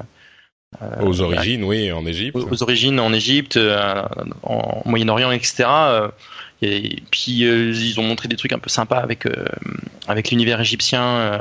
euh, 0.82 1.02
Aux 1.02 1.20
origines, 1.20 1.64
oui, 1.64 1.90
en 1.90 2.06
Égypte. 2.06 2.36
aux, 2.36 2.48
aux 2.48 2.62
origines 2.62 3.00
en 3.00 3.12
Égypte, 3.12 3.56
euh, 3.56 4.02
en 4.44 4.82
Moyen-Orient, 4.84 5.32
etc. 5.32 5.64
euh, 5.68 6.08
et 6.62 7.02
puis 7.10 7.44
euh, 7.44 7.72
ils 7.72 7.98
ont 7.98 8.02
montré 8.04 8.28
des 8.28 8.36
trucs 8.36 8.52
un 8.52 8.58
peu 8.58 8.68
sympas 8.70 8.98
avec 8.98 9.26
euh, 9.26 9.46
avec 10.06 10.30
l'univers 10.30 10.60
égyptien. 10.60 11.02
euh. 11.02 11.38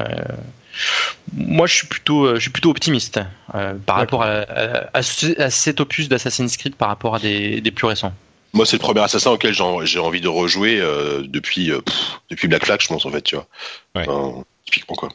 Moi, 1.34 1.67
je 1.67 1.73
suis 1.75 1.88
plutôt 1.88 2.25
euh, 2.25 2.36
je 2.36 2.39
suis 2.41 2.49
plutôt 2.51 2.69
optimiste 2.71 3.19
euh, 3.53 3.73
par 3.86 3.97
rapport 3.97 4.23
à, 4.23 4.30
à, 4.39 4.89
à 4.97 5.01
ce- 5.03 5.39
à 5.39 5.49
cet 5.51 5.80
opus 5.82 6.07
d'Assassin's 6.09 6.55
Creed 6.57 6.75
par 6.75 6.88
rapport 6.88 7.15
à 7.15 7.19
des, 7.19 7.59
des 7.61 7.71
plus 7.71 7.86
récents. 7.86 8.13
Moi, 8.54 8.66
c'est 8.66 8.78
le 8.78 8.82
premier 8.82 9.02
assassin 9.02 9.32
auquel 9.32 9.54
j'ai 9.54 10.00
envie 10.00 10.22
de 10.22 10.28
rejouer 10.28 10.80
euh, 10.80 11.24
depuis 11.24 11.72
euh, 11.72 11.82
pff, 11.82 12.20
depuis 12.30 12.47
Black 12.47 12.66
Flag, 12.66 12.82
je 12.82 12.88
pense 12.88 13.06
en 13.06 13.12
fait, 13.12 13.22
tu 13.22 13.36
vois. 13.36 13.47
Ouais. 13.95 14.06
Enfin, 14.08 14.43
typiquement 14.66 14.95
quoi. 14.95 15.10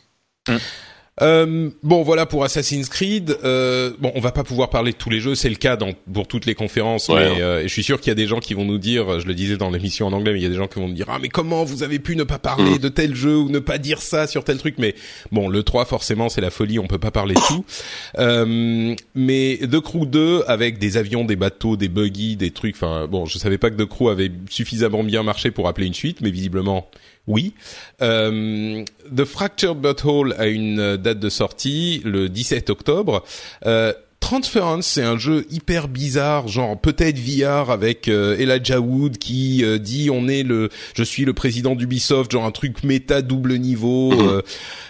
Euh, 1.23 1.71
bon, 1.85 2.03
voilà 2.03 2.27
pour 2.27 2.43
Assassin's 2.43 2.89
Creed. 2.89 3.37
Euh, 3.45 3.93
bon, 4.01 4.11
on 4.17 4.21
va 4.21 4.33
pas 4.33 4.43
pouvoir 4.43 4.69
parler 4.71 4.93
de 4.93 4.97
tous 4.97 5.11
les 5.11 5.21
jeux, 5.21 5.35
c'est 5.37 5.49
le 5.49 5.55
cas 5.55 5.77
dans, 5.77 5.93
pour 6.13 6.27
toutes 6.27 6.45
les 6.45 6.55
conférences. 6.57 7.09
Ouais. 7.09 7.35
mais 7.35 7.41
euh, 7.43 7.61
et 7.61 7.69
je 7.69 7.73
suis 7.73 7.85
sûr 7.85 8.01
qu'il 8.01 8.11
y 8.11 8.13
a 8.13 8.17
des 8.17 8.27
gens 8.27 8.41
qui 8.41 8.55
vont 8.55 8.65
nous 8.65 8.79
dire, 8.79 9.21
je 9.21 9.27
le 9.27 9.35
disais 9.35 9.57
dans 9.57 9.71
l'émission 9.71 10.09
en 10.09 10.13
anglais, 10.13 10.33
mais 10.33 10.41
il 10.41 10.43
y 10.43 10.47
a 10.47 10.49
des 10.49 10.57
gens 10.57 10.67
qui 10.67 10.81
vont 10.81 10.89
nous 10.89 10.95
dire 10.95 11.07
ah 11.09 11.19
mais 11.23 11.29
comment 11.29 11.63
vous 11.65 11.83
avez 11.85 11.99
pu 12.01 12.17
ne 12.17 12.25
pas 12.25 12.39
parler 12.39 12.65
Mm. 12.65 12.79
de 12.79 12.89
tel 12.89 13.15
jeu 13.15 13.37
ou 13.37 13.49
ne 13.49 13.59
pas 13.61 13.79
dire 13.79 14.01
ça 14.03 14.27
sur 14.27 14.43
tel 14.43 14.59
truc? 14.59 14.75
Mais 14.79 14.95
bon, 15.31 15.49
le 15.49 15.63
3 15.63 15.85
forcément 15.85 16.29
c'est 16.29 16.41
la 16.41 16.51
folie, 16.51 16.79
on 16.81 16.87
peut 16.87 16.99
pas 16.99 17.11
parler 17.13 17.35
de 17.35 17.41
tout. 17.47 17.65
Euh, 18.19 18.95
mais 19.15 19.59
The 19.71 19.81
Crew 19.81 20.07
2 20.07 20.45
avec 20.47 20.79
des 20.79 20.97
avions, 20.97 21.25
des 21.25 21.37
bateaux, 21.37 21.77
des 21.77 21.89
buggy, 21.89 22.37
des 22.37 22.51
trucs. 22.53 22.77
Enfin 22.77 23.07
bon, 23.07 23.27
je 23.27 23.39
savais 23.39 23.59
pas 23.59 23.71
que 23.71 23.77
The 23.83 23.87
Crew 23.87 24.09
avait 24.09 24.31
suffisamment 24.49 25.03
bien 25.05 25.23
marché 25.23 25.51
pour 25.51 25.69
appeler 25.69 25.87
une 25.87 25.95
suite, 25.95 26.21
mais 26.21 26.31
visiblement 26.31 26.89
oui. 27.27 27.55
Euh, 28.03 28.85
The 29.15 29.25
Fractured 29.25 29.79
Butthole 29.79 30.35
a 30.39 30.47
une 30.47 30.79
euh, 30.81 30.97
date 30.97 31.19
de 31.21 31.29
sortie 31.29 32.03
le 32.05 32.29
17 32.29 32.71
octobre. 32.71 33.25
Euh, 33.67 33.93
Transference, 34.21 34.87
c'est 34.87 35.03
un 35.03 35.19
jeu 35.19 35.45
hyper 35.51 35.87
bizarre, 35.87 36.49
genre 36.49 36.81
peut-être 36.81 37.19
VR 37.19 37.71
avec 37.71 38.09
euh, 38.09 38.39
Elijah 38.39 38.81
Wood 38.81 39.19
qui 39.19 39.63
euh, 39.63 39.77
dit 39.79 40.09
on 40.11 40.29
est 40.29 40.43
le, 40.43 40.71
je 40.97 41.03
suis 41.03 41.27
le 41.27 41.35
président 41.35 41.75
d'Ubisoft, 41.75 42.33
genre 42.33 42.47
un 42.47 42.51
truc 42.51 42.85
méta 42.85 43.21
double 43.21 43.59
niveau. 43.59 44.13
Mhm. 44.13 44.29
euh, 44.29 44.41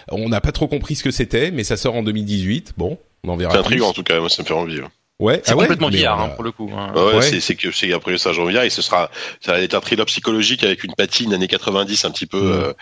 on 0.09 0.29
n'a 0.29 0.39
pas 0.39 0.53
trop 0.53 0.69
compris 0.69 0.95
ce 0.95 1.03
que 1.03 1.11
c'était, 1.11 1.51
mais 1.51 1.65
ça 1.65 1.75
sort 1.75 1.95
en 1.95 2.03
2018. 2.03 2.75
Bon, 2.77 2.97
on 3.25 3.29
en 3.29 3.35
verra. 3.35 3.51
C'est 3.51 3.59
intriguant 3.59 3.89
en 3.89 3.93
tout 3.93 4.03
cas, 4.03 4.21
moi 4.21 4.29
ça 4.29 4.41
me 4.41 4.47
fait 4.47 4.53
envie. 4.53 4.79
hein. 4.79 4.89
Ouais, 5.17 5.41
C'est 5.45 5.51
ah 5.51 5.55
ouais, 5.55 5.61
complètement 5.63 5.87
a- 5.87 5.91
hein, 6.19 6.27
pour 6.29 6.43
le 6.43 6.51
coup. 6.51 6.69
hein. 6.75 6.91
Ouais, 6.93 7.15
Ouais. 7.15 7.21
c'est 7.21 7.39
c'est 7.39 7.55
que 7.55 7.71
c'est 7.71 7.93
après 7.93 8.17
ça 8.17 8.33
j'en 8.33 8.43
viens 8.47 8.63
et 8.63 8.69
ce 8.69 8.81
sera 8.81 9.09
ça 9.39 9.53
va 9.53 9.61
être 9.61 9.73
un 9.73 9.79
thriller 9.79 10.05
psychologique 10.07 10.65
avec 10.65 10.83
une 10.83 10.93
patine 10.93 11.33
années 11.33 11.47
90 11.47 12.03
un 12.03 12.11
petit 12.11 12.25
peu 12.25 12.37
Mm. 12.41 12.51
euh, 12.51 12.73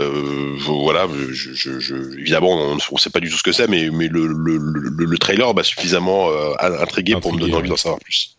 euh, 0.00 0.56
voilà 0.58 1.06
je, 1.30 1.52
je, 1.54 1.78
je, 1.78 1.94
évidemment 2.18 2.54
on, 2.58 2.78
on 2.90 2.96
sait 2.96 3.10
pas 3.10 3.20
du 3.20 3.30
tout 3.30 3.36
ce 3.36 3.44
que 3.44 3.52
c'est 3.52 3.68
mais 3.68 3.88
mais 3.92 4.08
le 4.08 4.26
le, 4.26 4.56
le, 4.58 5.04
le 5.04 5.18
trailer 5.18 5.54
m'a 5.54 5.62
suffisamment 5.62 6.28
euh, 6.30 6.54
intrigué 6.60 7.12
pour 7.20 7.32
me 7.32 7.36
Intrigué, 7.36 7.40
donner 7.52 7.54
envie 7.54 7.62
ouais. 7.62 7.68
d'en 7.68 7.76
savoir 7.76 8.00
plus. 8.00 8.34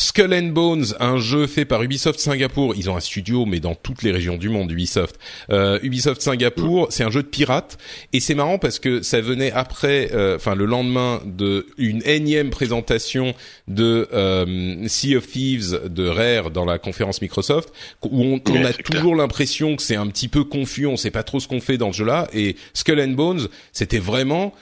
Skull 0.00 0.32
and 0.32 0.52
Bones, 0.52 0.94
un 1.00 1.18
jeu 1.18 1.48
fait 1.48 1.64
par 1.64 1.82
Ubisoft 1.82 2.20
Singapour. 2.20 2.74
Ils 2.76 2.88
ont 2.88 2.96
un 2.96 3.00
studio, 3.00 3.44
mais 3.46 3.58
dans 3.58 3.74
toutes 3.74 4.04
les 4.04 4.12
régions 4.12 4.36
du 4.36 4.48
monde, 4.48 4.70
Ubisoft. 4.70 5.18
Euh, 5.50 5.80
Ubisoft 5.82 6.22
Singapour, 6.22 6.86
c'est 6.90 7.02
un 7.02 7.10
jeu 7.10 7.24
de 7.24 7.26
pirates, 7.26 7.78
et 8.12 8.20
c'est 8.20 8.36
marrant 8.36 8.58
parce 8.58 8.78
que 8.78 9.02
ça 9.02 9.20
venait 9.20 9.50
après, 9.50 10.10
euh, 10.12 10.36
enfin 10.36 10.54
le 10.54 10.66
lendemain 10.66 11.20
de 11.26 11.66
une 11.78 12.00
énième 12.04 12.50
présentation 12.50 13.34
de 13.66 14.08
euh, 14.12 14.86
Sea 14.86 15.16
of 15.16 15.26
Thieves 15.26 15.88
de 15.88 16.06
Rare 16.06 16.52
dans 16.52 16.64
la 16.64 16.78
conférence 16.78 17.20
Microsoft, 17.20 17.72
où 18.02 18.24
on, 18.24 18.64
a 18.64 18.72
toujours 18.72 19.16
l'impression 19.16 19.74
que 19.74 19.82
c'est 19.82 19.96
un 19.96 20.06
petit 20.06 20.28
peu 20.28 20.44
confus, 20.44 20.86
on 20.86 20.96
sait 20.96 21.10
pas 21.10 21.24
trop 21.24 21.40
ce 21.40 21.48
qu'on 21.48 21.60
fait 21.60 21.76
dans 21.76 21.92
ce 21.92 21.98
jeu-là. 21.98 22.28
Et 22.32 22.54
Skull 22.72 23.00
and 23.00 23.14
Bones, 23.14 23.48
c'était 23.72 23.98
vraiment 23.98 24.54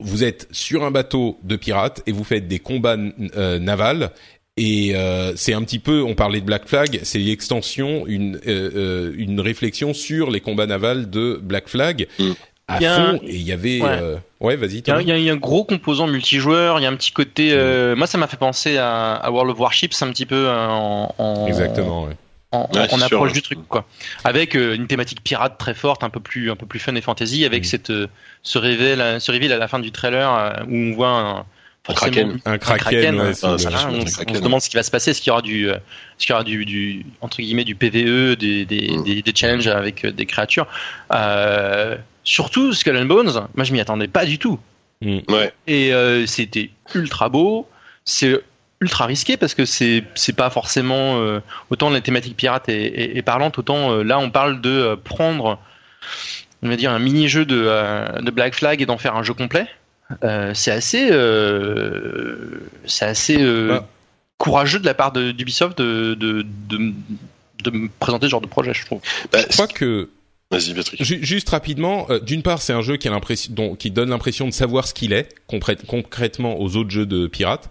vous 0.00 0.24
êtes 0.24 0.48
sur 0.50 0.84
un 0.84 0.90
bateau 0.90 1.38
de 1.44 1.56
pirates 1.56 2.02
et 2.06 2.12
vous 2.12 2.24
faites 2.24 2.48
des 2.48 2.58
combats 2.58 2.96
euh, 3.36 3.58
navals 3.58 4.10
et 4.56 4.92
euh, 4.94 5.32
c'est 5.36 5.52
un 5.54 5.62
petit 5.62 5.78
peu, 5.80 6.02
on 6.02 6.14
parlait 6.14 6.40
de 6.40 6.46
Black 6.46 6.68
Flag, 6.68 7.00
c'est 7.02 7.18
l'extension, 7.18 8.04
une 8.06 8.36
euh, 8.46 8.70
euh, 8.74 9.12
une 9.16 9.40
réflexion 9.40 9.92
sur 9.94 10.30
les 10.30 10.40
combats 10.40 10.66
navals 10.66 11.10
de 11.10 11.40
Black 11.42 11.68
Flag 11.68 12.06
Mm. 12.18 12.30
à 12.68 12.76
Il 12.78 12.82
y 12.82 12.86
a 12.86 12.94
un- 12.94 13.10
fond. 13.12 13.20
Et 13.26 13.34
il 13.34 13.42
y 13.42 13.52
avait, 13.52 13.80
Ouais. 13.82 13.88
euh, 13.90 14.16
ouais, 14.40 14.56
vas-y. 14.56 14.78
Il 14.78 14.88
y, 14.88 14.90
a, 14.90 15.00
y 15.18 15.24
y 15.24 15.30
un 15.30 15.36
gros 15.36 15.64
composant 15.64 16.06
multijoueur, 16.06 16.78
il 16.78 16.82
y 16.82 16.86
a 16.86 16.88
un 16.88 16.94
petit 16.96 17.10
côté. 17.12 17.50
euh, 17.52 17.96
moi, 17.96 18.06
ça 18.06 18.16
m'a 18.16 18.26
fait 18.28 18.36
penser 18.36 18.76
à, 18.78 19.14
à 19.14 19.30
World 19.30 19.50
of 19.52 19.58
Warships 19.60 20.00
un 20.02 20.10
petit 20.10 20.26
peu 20.26 20.46
euh, 20.48 20.66
en, 20.68 21.12
en, 21.18 21.46
Exactement. 21.48 22.04
Ouais. 22.04 22.12
en, 22.52 22.68
sûr, 22.72 23.02
approche 23.04 23.32
du 23.32 23.42
truc, 23.42 23.58
quoi. 23.68 23.84
Avec 24.22 24.54
euh, 24.54 24.76
une 24.76 24.86
thématique 24.86 25.22
pirate 25.24 25.58
très 25.58 25.74
forte, 25.74 26.04
un 26.04 26.10
peu 26.10 26.20
plus, 26.20 26.52
un 26.52 26.56
peu 26.56 26.66
plus 26.66 26.78
fun 26.78 26.94
et 26.94 27.00
fantasy, 27.00 27.44
avec 27.44 27.62
Mm. 27.62 27.66
cette 27.66 27.90
euh, 27.90 28.06
ce 28.44 28.58
révèle, 28.58 29.20
ce 29.20 29.32
reveal 29.32 29.52
à 29.52 29.58
la 29.58 29.66
fin 29.66 29.80
du 29.80 29.90
trailer 29.90 30.32
euh, 30.32 30.52
où 30.68 30.76
on 30.76 30.94
voit 30.94 31.08
un, 31.10 31.44
forcément- 31.84 32.38
kraken. 32.38 32.40
Un 32.44 32.58
kraken, 32.58 33.20
ouais, 33.20 33.32
Ah, 33.42 33.46
on, 33.48 33.52
un 33.54 33.58
se 34.08 34.40
demande 34.40 34.60
ce 34.60 34.70
qui 34.70 34.76
va 34.76 34.82
se 34.82 34.90
passer, 34.90 35.10
est-ce 35.10 35.20
qu'il 35.20 35.30
y 35.30 35.32
aura 35.32 35.42
du, 35.42 35.68
euh, 35.68 35.74
est-ce 35.74 36.26
qu'il 36.26 36.30
y 36.30 36.32
aura 36.32 36.44
du, 36.44 36.64
du 36.64 37.04
entre 37.20 37.36
guillemets 37.38 37.64
du 37.64 37.74
PVE, 37.74 38.36
des, 38.36 38.64
des, 38.64 38.90
Mm. 38.96 39.04
des, 39.04 39.22
des 39.22 39.32
challenges 39.34 39.66
avec 39.68 40.04
euh, 40.04 40.10
des 40.12 40.26
créatures. 40.26 40.66
Euh, 41.12 41.96
surtout 42.24 42.72
Skull 42.72 42.96
and 42.96 43.04
Bones, 43.06 43.46
moi 43.54 43.64
je 43.64 43.72
m'y 43.72 43.80
attendais 43.80 44.08
pas 44.08 44.24
du 44.24 44.38
tout. 44.38 44.58
Ouais. 45.02 45.52
Et 45.66 45.92
euh, 45.92 46.24
c'était 46.26 46.70
ultra 46.94 47.28
beau. 47.28 47.68
C'est 48.06 48.40
ultra 48.80 49.04
risqué 49.06 49.36
parce 49.36 49.54
que 49.54 49.64
c'est 49.66 50.04
c'est 50.14 50.34
pas 50.34 50.48
forcément 50.50 51.18
euh, 51.20 51.40
autant 51.70 51.90
la 51.90 52.00
thématique 52.00 52.36
pirate 52.36 52.68
est, 52.68 52.84
est, 52.86 53.16
est 53.18 53.22
parlante, 53.22 53.58
autant 53.58 53.92
euh, 53.92 54.02
là 54.02 54.18
on 54.18 54.30
parle 54.30 54.60
de 54.60 54.70
euh, 54.70 54.96
prendre 54.96 55.58
on 56.62 56.68
va 56.68 56.76
dire 56.76 56.90
un 56.90 56.98
mini 56.98 57.28
jeu 57.28 57.44
de, 57.44 57.62
euh, 57.66 58.20
de 58.22 58.30
Black 58.30 58.54
Flag 58.54 58.80
et 58.80 58.86
d'en 58.86 58.96
faire 58.98 59.16
un 59.16 59.22
jeu 59.22 59.34
complet. 59.34 59.66
Euh, 60.22 60.52
c'est 60.54 60.70
assez 60.70 61.08
euh, 61.10 62.60
c'est 62.86 63.04
assez 63.06 63.36
euh, 63.40 63.68
Bah. 63.68 63.88
courageux 64.38 64.78
de 64.78 64.86
la 64.86 64.94
part 64.94 65.12
de- 65.12 65.32
d'Ubisoft 65.32 65.78
de, 65.78 66.14
de, 66.14 66.44
de, 66.68 66.92
de 67.62 67.70
me 67.70 67.88
présenter 68.00 68.26
ce 68.26 68.30
genre 68.30 68.40
de 68.42 68.46
projet, 68.46 68.74
je 68.74 68.84
trouve. 68.84 69.00
Bah, 69.32 69.40
Je 69.48 69.54
crois 69.54 69.66
que 69.66 70.10
Vas-y 70.50 70.74
Patrick. 70.74 71.02
Ju- 71.02 71.24
Juste 71.24 71.48
rapidement, 71.48 72.06
euh, 72.10 72.20
d'une 72.20 72.42
part, 72.42 72.60
c'est 72.60 72.74
un 72.74 72.82
jeu 72.82 72.96
qui 72.98 73.08
a 73.08 73.10
l'impression, 73.10 73.52
dont- 73.54 73.74
qui 73.74 73.90
donne 73.90 74.10
l'impression 74.10 74.46
de 74.46 74.52
savoir 74.52 74.86
ce 74.86 74.92
qu'il 74.92 75.12
est 75.14 75.28
concrè- 75.50 75.84
concrètement 75.86 76.60
aux 76.60 76.76
autres 76.76 76.90
jeux 76.90 77.06
de 77.06 77.26
pirates 77.26 77.70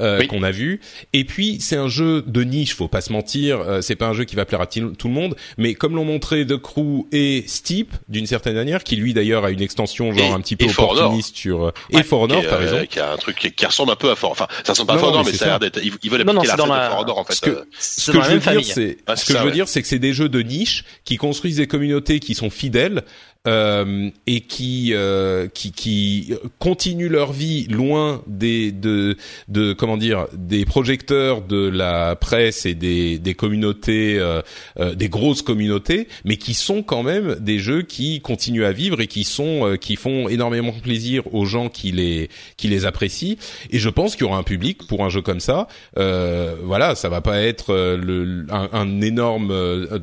euh, 0.00 0.20
Oui. 0.20 0.26
qu'on 0.26 0.42
a 0.42 0.50
vus. 0.50 0.80
Et 1.12 1.24
puis, 1.24 1.58
c'est 1.60 1.76
un 1.76 1.88
jeu 1.88 2.22
de 2.26 2.42
niche, 2.44 2.74
faut 2.74 2.88
pas 2.88 3.00
se 3.00 3.12
mentir. 3.12 3.60
euh, 3.60 3.80
c'est 3.82 3.96
pas 3.96 4.06
un 4.06 4.12
jeu 4.14 4.24
qui 4.24 4.36
va 4.36 4.44
plaire 4.44 4.60
à 4.60 4.66
tout 4.66 4.80
le 5.08 5.14
monde, 5.14 5.36
mais 5.58 5.74
comme 5.74 5.94
l'ont 5.96 6.04
montré 6.04 6.46
The 6.46 6.56
Crew 6.56 7.06
et 7.12 7.44
Steep, 7.46 7.92
d'une 8.08 8.26
certaine 8.26 8.54
manière, 8.54 8.84
qui 8.84 8.96
lui 8.96 9.12
d'ailleurs 9.14 9.44
a 9.44 9.50
une 9.50 9.60
extension 9.62 10.12
genre 10.12 10.30
Et- 10.30 10.32
un 10.32 10.40
petit 10.40 10.56
peu 10.56 10.68
For 10.68 10.90
Honor. 10.90 10.96
opportuniste 11.04 11.36
sur 11.36 11.64
euh, 11.66 11.72
et 11.90 12.02
For 12.02 12.20
Honor, 12.22 12.42
t'as 12.42 12.54
euh, 12.54 12.58
raison. 12.58 12.86
qui 12.88 12.98
a 13.00 13.12
un 13.12 13.16
truc 13.16 13.36
qui, 13.38 13.52
qui 13.52 13.66
ressemble 13.66 13.92
un 13.92 13.96
peu 13.96 14.10
à 14.10 14.14
Fort. 14.16 14.30
Enfin, 14.30 14.46
ça 14.64 14.72
ressemble 14.72 14.88
pas 14.88 14.94
à 14.94 14.96
non, 14.96 15.08
Honor, 15.08 15.24
mais 15.26 15.32
ça 15.32 15.44
a 15.44 15.48
l'air 15.48 15.60
d'être. 15.60 15.80
Ils, 15.84 15.92
ils 16.02 16.10
veulent 16.10 16.22
Non, 16.24 16.32
non, 16.32 16.40
appliquer 16.40 16.56
la 16.56 16.64
de 16.64 16.68
la- 16.70 17.00
Honor 17.00 17.18
en 17.18 17.24
fait. 17.24 17.34
Ce 17.34 17.40
que- 17.40 17.64
Ce 17.78 18.12
je 18.12 18.18
la 18.18 18.24
veux 18.28 18.32
dire, 18.34 18.42
famille. 18.42 18.64
c'est 18.64 18.96
Ah, 19.06 19.16
ce 19.16 19.24
que 19.26 19.32
ça, 19.32 19.38
je 19.38 19.44
veux 19.44 19.50
ouais. 19.50 19.54
dire, 19.54 19.68
c'est 19.68 19.82
que 19.82 19.88
c'est 19.88 19.98
des 19.98 20.12
jeux 20.14 20.28
de 20.28 20.40
niche 20.42 20.84
qui 21.04 21.16
construisent 21.16 21.56
des 21.56 21.66
communautés 21.66 22.18
qui 22.20 22.34
sont 22.34 22.50
fidèles 22.50 23.02
euh, 23.48 24.08
et 24.28 24.40
qui 24.42 24.90
euh, 24.94 25.48
qui 25.48 25.72
qui 25.72 26.32
continuent 26.60 27.08
leur 27.10 27.32
vie 27.32 27.66
loin 27.68 28.22
des 28.28 28.70
de 28.70 29.16
de 29.48 29.72
comment 29.72 29.96
dire 29.96 30.26
des 30.32 30.64
projecteurs 30.64 31.42
de 31.42 31.68
la 31.68 32.14
presse 32.14 32.66
et 32.66 32.74
des 32.74 33.18
des 33.18 33.34
communautés 33.34 34.16
euh, 34.18 34.42
euh, 34.78 34.94
des 34.94 35.08
grosses 35.08 35.42
communautés, 35.42 36.06
mais 36.24 36.36
qui 36.36 36.54
sont 36.54 36.82
quand 36.84 37.02
même 37.02 37.34
des 37.40 37.58
jeux 37.58 37.82
qui 37.82 38.20
continuent 38.20 38.64
à 38.64 38.72
vivre 38.72 39.00
et 39.00 39.08
qui 39.08 39.24
sont 39.24 39.66
euh, 39.66 39.76
qui 39.76 39.96
font 39.96 40.28
énormément 40.28 40.72
plaisir 40.72 41.22
aux 41.34 41.44
gens 41.44 41.68
qui 41.68 41.90
les 41.90 42.28
qui 42.56 42.68
les 42.68 42.86
apprécient. 42.86 43.36
Et 43.70 43.78
je 43.80 43.88
pense 43.88 44.14
qu'il 44.14 44.24
y 44.24 44.28
aura 44.28 44.38
un 44.38 44.42
public 44.44 44.86
pour 44.86 45.04
un 45.04 45.08
jeu 45.08 45.20
comme 45.22 45.40
ça. 45.40 45.66
Euh, 45.98 46.54
voilà, 46.62 46.94
ça 46.94 47.08
va 47.08 47.20
pas 47.20 47.40
être 47.42 47.74
le, 47.74 48.46
un, 48.50 48.68
un 48.72 49.00
énorme 49.00 49.52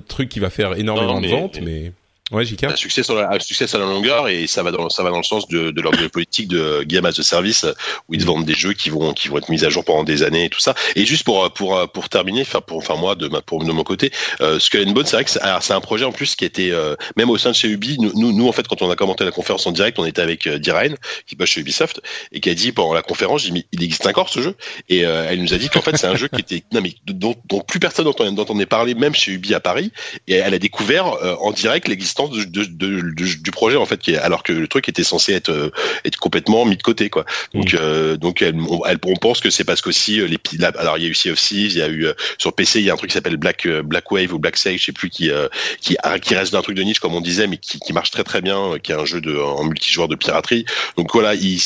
truc 0.10 0.28
qui 0.30 0.40
va 0.40 0.50
faire 0.50 0.78
énormément 0.78 1.14
Non, 1.16 1.22
de 1.22 1.26
mais- 1.28 1.32
ventes, 1.32 1.60
mais 1.64 1.92
ouais, 2.32 2.46
JK. 2.46 2.64
un 2.66 2.76
succès 2.76 3.04
sur 3.04 3.16
la, 3.16 3.32
un 3.32 3.40
succès 3.40 3.68
sur 3.68 3.80
la 3.80 3.86
longueur 3.86 4.28
et 4.28 4.48
ça 4.48 4.64
va 4.64 4.72
dans 4.72 4.90
ça 4.90 5.04
va 5.04 5.12
dans 5.12 5.18
le 5.18 5.24
sens 5.24 5.48
de, 5.48 5.72
de 5.72 5.82
leur 5.82 5.92
politique 6.12 6.48
de 6.48 6.84
game 6.84 7.06
as 7.06 7.20
a 7.20 7.24
service 7.24 7.66
où 8.08 8.14
ils 8.14 8.26
vendent 8.26 8.46
des 8.46 8.54
jeux 8.54 8.74
qui 8.74 8.90
vont 8.90 9.14
qui 9.14 9.28
vont 9.28 9.38
être 9.38 9.50
mis 9.50 9.66
à 9.66 9.70
jour 9.70 9.84
pendant 9.84 10.04
des 10.04 10.24
années 10.24 10.46
et 10.46 10.50
tout 10.50 10.60
ça. 10.60 10.74
Et 10.96 11.06
juste 11.06 11.24
pour 11.24 11.52
pour 11.54 11.90
pour 11.92 12.10
terminer 12.10 12.42
enfin 12.42 12.62
pour 12.62 12.78
enfin 12.78 12.96
moi 12.96 13.16
de 13.16 13.28
ma 13.28 13.42
pour 13.42 13.64
de 13.64 13.72
mon 13.72 13.84
côté 13.84 14.12
euh, 14.42 14.60
Skull 14.60 14.88
and 14.88 14.92
Bones 14.92 15.06
c'est 15.06 15.16
vrai 15.16 15.26
que 15.26 15.32
c'est 15.32 15.74
un 15.74 15.82
projet 15.82 16.06
en 16.06 16.12
plus 16.12 16.36
qui 16.36 16.46
était 16.46 16.72
euh, 16.72 16.96
même 17.18 17.30
au 17.30 17.38
sein 17.38 17.52
de 17.52 17.56
chez 17.56 17.68
Ubi 17.68 17.98
nous, 18.00 18.12
nous 18.16 18.32
nous, 18.32 18.48
en 18.48 18.52
fait 18.52 18.68
quand 18.68 18.82
on 18.82 18.90
a 18.90 18.96
commenté 18.96 19.24
la 19.24 19.32
conférence 19.32 19.66
en 19.68 19.72
direct 19.72 20.00
on 20.00 20.06
était 20.06 20.22
avec 20.22 20.48
euh, 20.48 20.60
Diraine 20.60 20.96
qui 21.26 21.36
bosse 21.36 21.50
chez 21.50 21.62
Ubisoft 21.62 22.02
et 22.32 22.40
qui 22.40 22.50
a 22.50 22.56
dit 22.56 22.72
pendant 22.72 22.94
la 22.94 23.02
conférence 23.02 23.44
dit, 23.44 23.52
mais 23.52 23.66
il 23.72 23.84
existe 23.84 24.06
encore 24.06 24.30
ce 24.30 24.42
jeu. 24.42 24.56
Et 24.90 25.06
euh, 25.06 25.28
elle 25.30 25.42
nous 25.42 25.54
a 25.54 25.58
dit 25.58 25.70
qu'en 25.70 25.82
fait 25.82 25.98
c'est 25.98 26.08
un 26.08 26.16
jeu 26.16 26.28
qui 26.28 26.42
était 26.42 26.64
non 26.72 26.82
mais 26.82 26.94
dont, 27.06 27.36
dont 27.46 27.62
plus 27.62 27.80
personne 27.80 28.06
n'entendait 28.06 28.32
n'entendait 28.32 28.66
parler 28.66 28.94
même 28.94 29.16
chez 29.16 29.32
Ubi 29.32 29.54
à 29.54 29.60
Paris. 29.60 29.92
Et 30.28 30.36
elle 30.36 30.54
a 30.54 30.60
découvert 30.60 31.14
euh, 31.14 31.36
en 31.40 31.52
direct 31.52 31.88
l'existence 31.88 32.19
de, 32.28 32.44
de, 32.44 32.64
de- 32.66 33.02
de- 33.02 33.42
du 33.42 33.52
projet 33.52 33.78
en 33.78 33.86
fait 33.86 33.98
qui 33.98 34.12
est, 34.12 34.18
alors 34.18 34.44
que 34.44 34.52
le 34.54 34.68
truc 34.68 34.90
était 34.90 35.04
censé 35.04 35.34
être 35.34 35.50
euh, 35.50 35.72
être 36.06 36.18
complètement 36.18 36.66
mis 36.66 36.76
de 36.78 36.84
côté 36.84 37.10
quoi. 37.10 37.26
Donc 37.54 37.74
euh, 37.74 38.18
donc 38.18 38.42
elle, 38.42 38.60
on, 38.60 38.84
elle- 38.86 39.00
on 39.06 39.16
pense 39.16 39.40
que 39.40 39.50
c'est 39.50 39.64
parce 39.64 39.82
qu'aussi 39.82 40.20
euh, 40.20 40.28
les 40.28 40.38
là, 40.58 40.72
alors 40.78 40.98
il 40.98 41.04
y 41.04 41.08
a 41.08 41.10
eu 41.10 41.14
Sea 41.16 41.32
of 41.32 41.40
Thieves 41.40 41.72
il 41.72 41.78
y 41.78 41.82
a 41.82 41.88
eu 41.88 42.06
euh, 42.08 42.14
sur 42.38 42.54
PC 42.54 42.80
il 42.80 42.86
y 42.86 42.90
a 42.90 42.94
un 42.94 42.98
truc 42.98 43.10
qui 43.10 43.14
s'appelle 43.14 43.38
Black 43.38 43.68
Black 43.68 44.12
Wave 44.12 44.34
ou 44.34 44.40
Black 44.40 44.58
Sage 44.58 44.80
je 44.80 44.86
sais 44.86 44.92
plus 44.92 45.10
qui 45.10 45.30
euh, 45.32 45.48
qui 45.80 45.96
qui 46.22 46.36
reste 46.36 46.52
d'un 46.54 46.62
truc 46.62 46.76
de 46.76 46.84
niche 46.84 47.00
comme 47.00 47.16
on 47.16 47.22
disait 47.22 47.48
mais 47.48 47.58
qui, 47.58 47.80
qui 47.80 47.94
marche 47.94 48.12
très 48.12 48.24
très 48.24 48.42
bien 48.42 48.74
qui 48.84 48.92
est 48.92 48.96
un 48.96 49.06
jeu 49.06 49.22
de 49.22 49.38
en 49.38 49.64
multijoueur 49.64 50.08
de 50.08 50.16
piraterie. 50.16 50.66
Donc 50.98 51.12
voilà 51.14 51.36
ils 51.36 51.62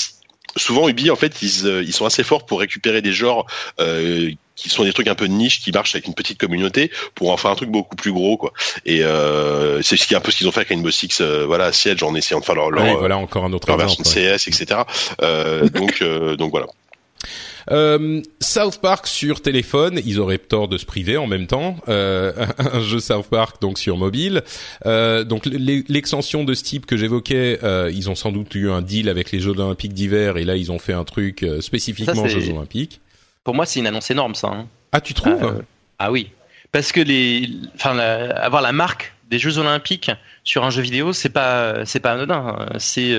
souvent 0.55 0.87
Ubi 0.87 1.09
en 1.09 1.15
fait 1.15 1.41
ils, 1.41 1.65
ils 1.85 1.93
sont 1.93 2.05
assez 2.05 2.23
forts 2.23 2.45
pour 2.45 2.59
récupérer 2.59 3.01
des 3.01 3.13
genres 3.13 3.47
euh, 3.79 4.29
qui 4.55 4.69
sont 4.69 4.83
des 4.83 4.93
trucs 4.93 5.07
un 5.07 5.15
peu 5.15 5.27
de 5.27 5.33
niche 5.33 5.61
qui 5.61 5.71
marchent 5.71 5.95
avec 5.95 6.07
une 6.07 6.13
petite 6.13 6.37
communauté 6.39 6.91
pour 7.15 7.31
en 7.31 7.37
faire 7.37 7.51
un 7.51 7.55
truc 7.55 7.69
beaucoup 7.69 7.95
plus 7.95 8.11
gros 8.11 8.37
quoi 8.37 8.53
et 8.85 9.03
euh, 9.03 9.81
c'est 9.81 9.97
ce 9.97 10.05
qui 10.07 10.13
est 10.13 10.17
un 10.17 10.21
peu 10.21 10.31
ce 10.31 10.37
qu'ils 10.37 10.47
ont 10.47 10.51
fait 10.51 10.59
avec 10.59 10.69
Rainbow 10.69 10.91
Six 10.91 11.21
euh, 11.21 11.45
voilà 11.45 11.71
Siege 11.71 12.03
en 12.03 12.13
essayant 12.15 12.39
de 12.39 12.45
faire 12.45 12.55
leur, 12.55 12.69
leur, 12.71 12.83
Ouais, 12.83 12.95
voilà 12.95 13.17
encore 13.17 13.45
un 13.45 13.53
autre 13.53 13.67
leur 13.67 13.77
version 13.77 14.03
exemple. 14.03 14.19
de 14.19 14.29
ouais. 14.31 14.37
CS 14.37 14.47
etc 14.47 14.81
euh, 15.21 15.67
donc 15.73 16.01
euh, 16.01 16.35
donc 16.35 16.51
voilà 16.51 16.67
Euh, 17.71 18.21
South 18.41 18.79
Park 18.81 19.07
sur 19.07 19.41
téléphone, 19.41 20.01
ils 20.05 20.19
auraient 20.19 20.37
tort 20.37 20.67
de 20.67 20.77
se 20.77 20.85
priver 20.85 21.15
en 21.15 21.27
même 21.27 21.47
temps. 21.47 21.77
Euh, 21.87 22.33
un 22.57 22.81
jeu 22.81 22.99
South 22.99 23.27
Park 23.29 23.61
donc 23.61 23.79
sur 23.79 23.95
mobile. 23.95 24.43
Euh, 24.85 25.23
donc 25.23 25.45
l'extension 25.45 26.43
de 26.43 26.53
ce 26.55 26.63
type 26.63 26.85
que 26.85 26.97
j'évoquais, 26.97 27.59
euh, 27.63 27.89
ils 27.93 28.09
ont 28.09 28.15
sans 28.15 28.33
doute 28.33 28.53
eu 28.55 28.69
un 28.69 28.81
deal 28.81 29.07
avec 29.07 29.31
les 29.31 29.39
Jeux 29.39 29.51
Olympiques 29.51 29.93
d'hiver 29.93 30.35
et 30.35 30.43
là 30.43 30.57
ils 30.57 30.73
ont 30.73 30.79
fait 30.79 30.91
un 30.91 31.05
truc 31.05 31.43
euh, 31.43 31.61
spécifiquement 31.61 32.27
Jeux 32.27 32.49
Olympiques. 32.49 32.99
Pour 33.43 33.55
moi, 33.55 33.65
c'est 33.65 33.79
une 33.79 33.87
annonce 33.87 34.09
énorme 34.11 34.35
ça. 34.35 34.47
Hein. 34.47 34.67
Ah, 34.91 35.01
tu 35.01 35.13
trouves 35.13 35.63
Ah 35.99 36.11
oui, 36.11 36.31
parce 36.71 36.91
que 36.91 37.01
les, 37.01 37.49
enfin, 37.75 37.97
avoir 37.97 38.61
la 38.61 38.71
marque 38.71 39.13
des 39.29 39.39
Jeux 39.39 39.57
Olympiques 39.57 40.11
sur 40.43 40.63
un 40.63 40.69
jeu 40.69 40.81
vidéo, 40.81 41.13
c'est 41.13 41.29
pas, 41.29 41.85
c'est 41.85 41.99
pas 41.99 42.13
anodin. 42.13 42.57
Hein. 42.59 42.69
C'est 42.77 43.15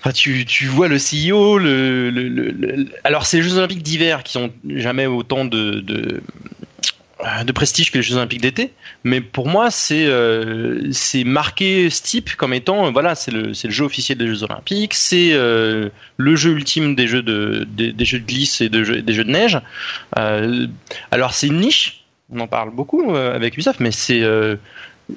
Enfin, 0.00 0.12
tu, 0.12 0.44
tu 0.44 0.66
vois 0.66 0.88
le 0.88 0.98
CEO, 0.98 1.58
le, 1.58 2.10
le, 2.10 2.28
le, 2.28 2.86
alors 3.02 3.26
ces 3.26 3.42
Jeux 3.42 3.56
Olympiques 3.56 3.82
d'hiver 3.82 4.22
qui 4.22 4.38
ont 4.38 4.52
jamais 4.68 5.06
autant 5.06 5.44
de, 5.44 5.80
de, 5.80 6.22
de 7.44 7.52
prestige 7.52 7.90
que 7.90 7.96
les 7.96 8.02
Jeux 8.02 8.16
Olympiques 8.16 8.42
d'été, 8.42 8.72
mais 9.02 9.22
pour 9.22 9.48
moi 9.48 9.70
c'est 9.70 10.04
euh, 10.06 10.92
marqué 11.24 11.88
ce 11.88 12.02
type 12.02 12.36
comme 12.36 12.52
étant 12.52 12.92
voilà 12.92 13.14
c'est 13.14 13.30
le 13.30 13.52
le 13.52 13.70
jeu 13.70 13.84
officiel 13.84 14.18
des 14.18 14.26
Jeux 14.26 14.42
Olympiques, 14.42 14.92
c'est 14.92 15.30
euh, 15.32 15.88
le 16.18 16.36
jeu 16.36 16.52
ultime 16.52 16.94
des 16.94 17.06
jeux 17.06 17.22
de 17.22 17.66
des, 17.68 18.04
jeux 18.04 18.20
de 18.20 18.26
glisse 18.26 18.60
et 18.60 18.68
de 18.68 19.00
des 19.00 19.14
jeux 19.14 19.24
de 19.24 19.30
neige. 19.30 19.58
Euh, 20.18 20.66
alors 21.10 21.32
c'est 21.32 21.46
une 21.46 21.60
niche, 21.60 22.04
on 22.30 22.40
en 22.40 22.48
parle 22.48 22.70
beaucoup 22.70 23.14
euh, 23.14 23.34
avec 23.34 23.54
Ubisoft, 23.54 23.80
mais 23.80 23.92
c'est 23.92 24.22
euh, 24.22 24.56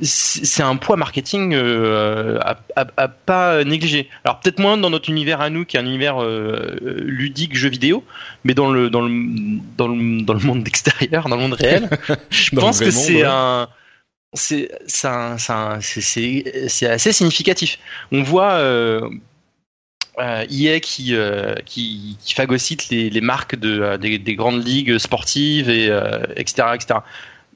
c'est 0.02 0.62
un 0.62 0.76
poids 0.76 0.98
marketing 0.98 1.54
euh, 1.54 2.40
à, 2.76 3.08
pas 3.08 3.64
négliger. 3.64 4.08
Alors 4.24 4.40
peut-être 4.40 4.60
moins 4.60 4.78
dans 4.78 4.90
notre 4.90 5.10
univers 5.10 5.42
à 5.42 5.50
nous, 5.50 5.66
qui 5.66 5.78
est 5.78 5.80
un 5.80 5.86
univers 5.86 6.22
euh, 6.22 6.78
ludique 7.02 7.56
jeu 7.56 7.70
vidéo, 7.70 8.04
mais 8.44 8.54
dans 8.54 8.72
le 8.72 8.90
dans 8.90 9.02
le 9.02 9.10
dans 9.78 9.88
le, 9.88 10.22
dans 10.22 10.34
le 10.34 10.40
monde 10.42 10.68
extérieur, 10.68 11.28
dans 11.28 11.38
le 11.38 11.42
monde 11.42 11.54
réel, 11.54 11.90
je 12.30 12.56
pense 12.56 12.80
que 12.80 12.92
c'est 12.92 13.24
un 13.24 13.68
c'est 14.34 14.70
c'est 14.88 16.88
assez 16.88 17.12
significatif. 17.12 17.80
On 18.12 18.22
voit 18.22 18.54
euh, 18.54 19.10
euh 20.20 20.46
EA 20.52 20.80
qui, 20.82 21.16
euh, 21.16 21.56
qui, 21.66 22.18
qui 22.24 22.36
phagocyte 22.36 22.90
les, 22.90 23.10
les 23.10 23.22
marques 23.22 23.56
de, 23.56 23.98
des, 23.98 24.20
des, 24.20 24.36
grandes 24.36 24.64
ligues 24.64 25.00
sportives 25.00 25.70
et 25.70 25.88
etc 26.36 26.68
etc 26.76 27.00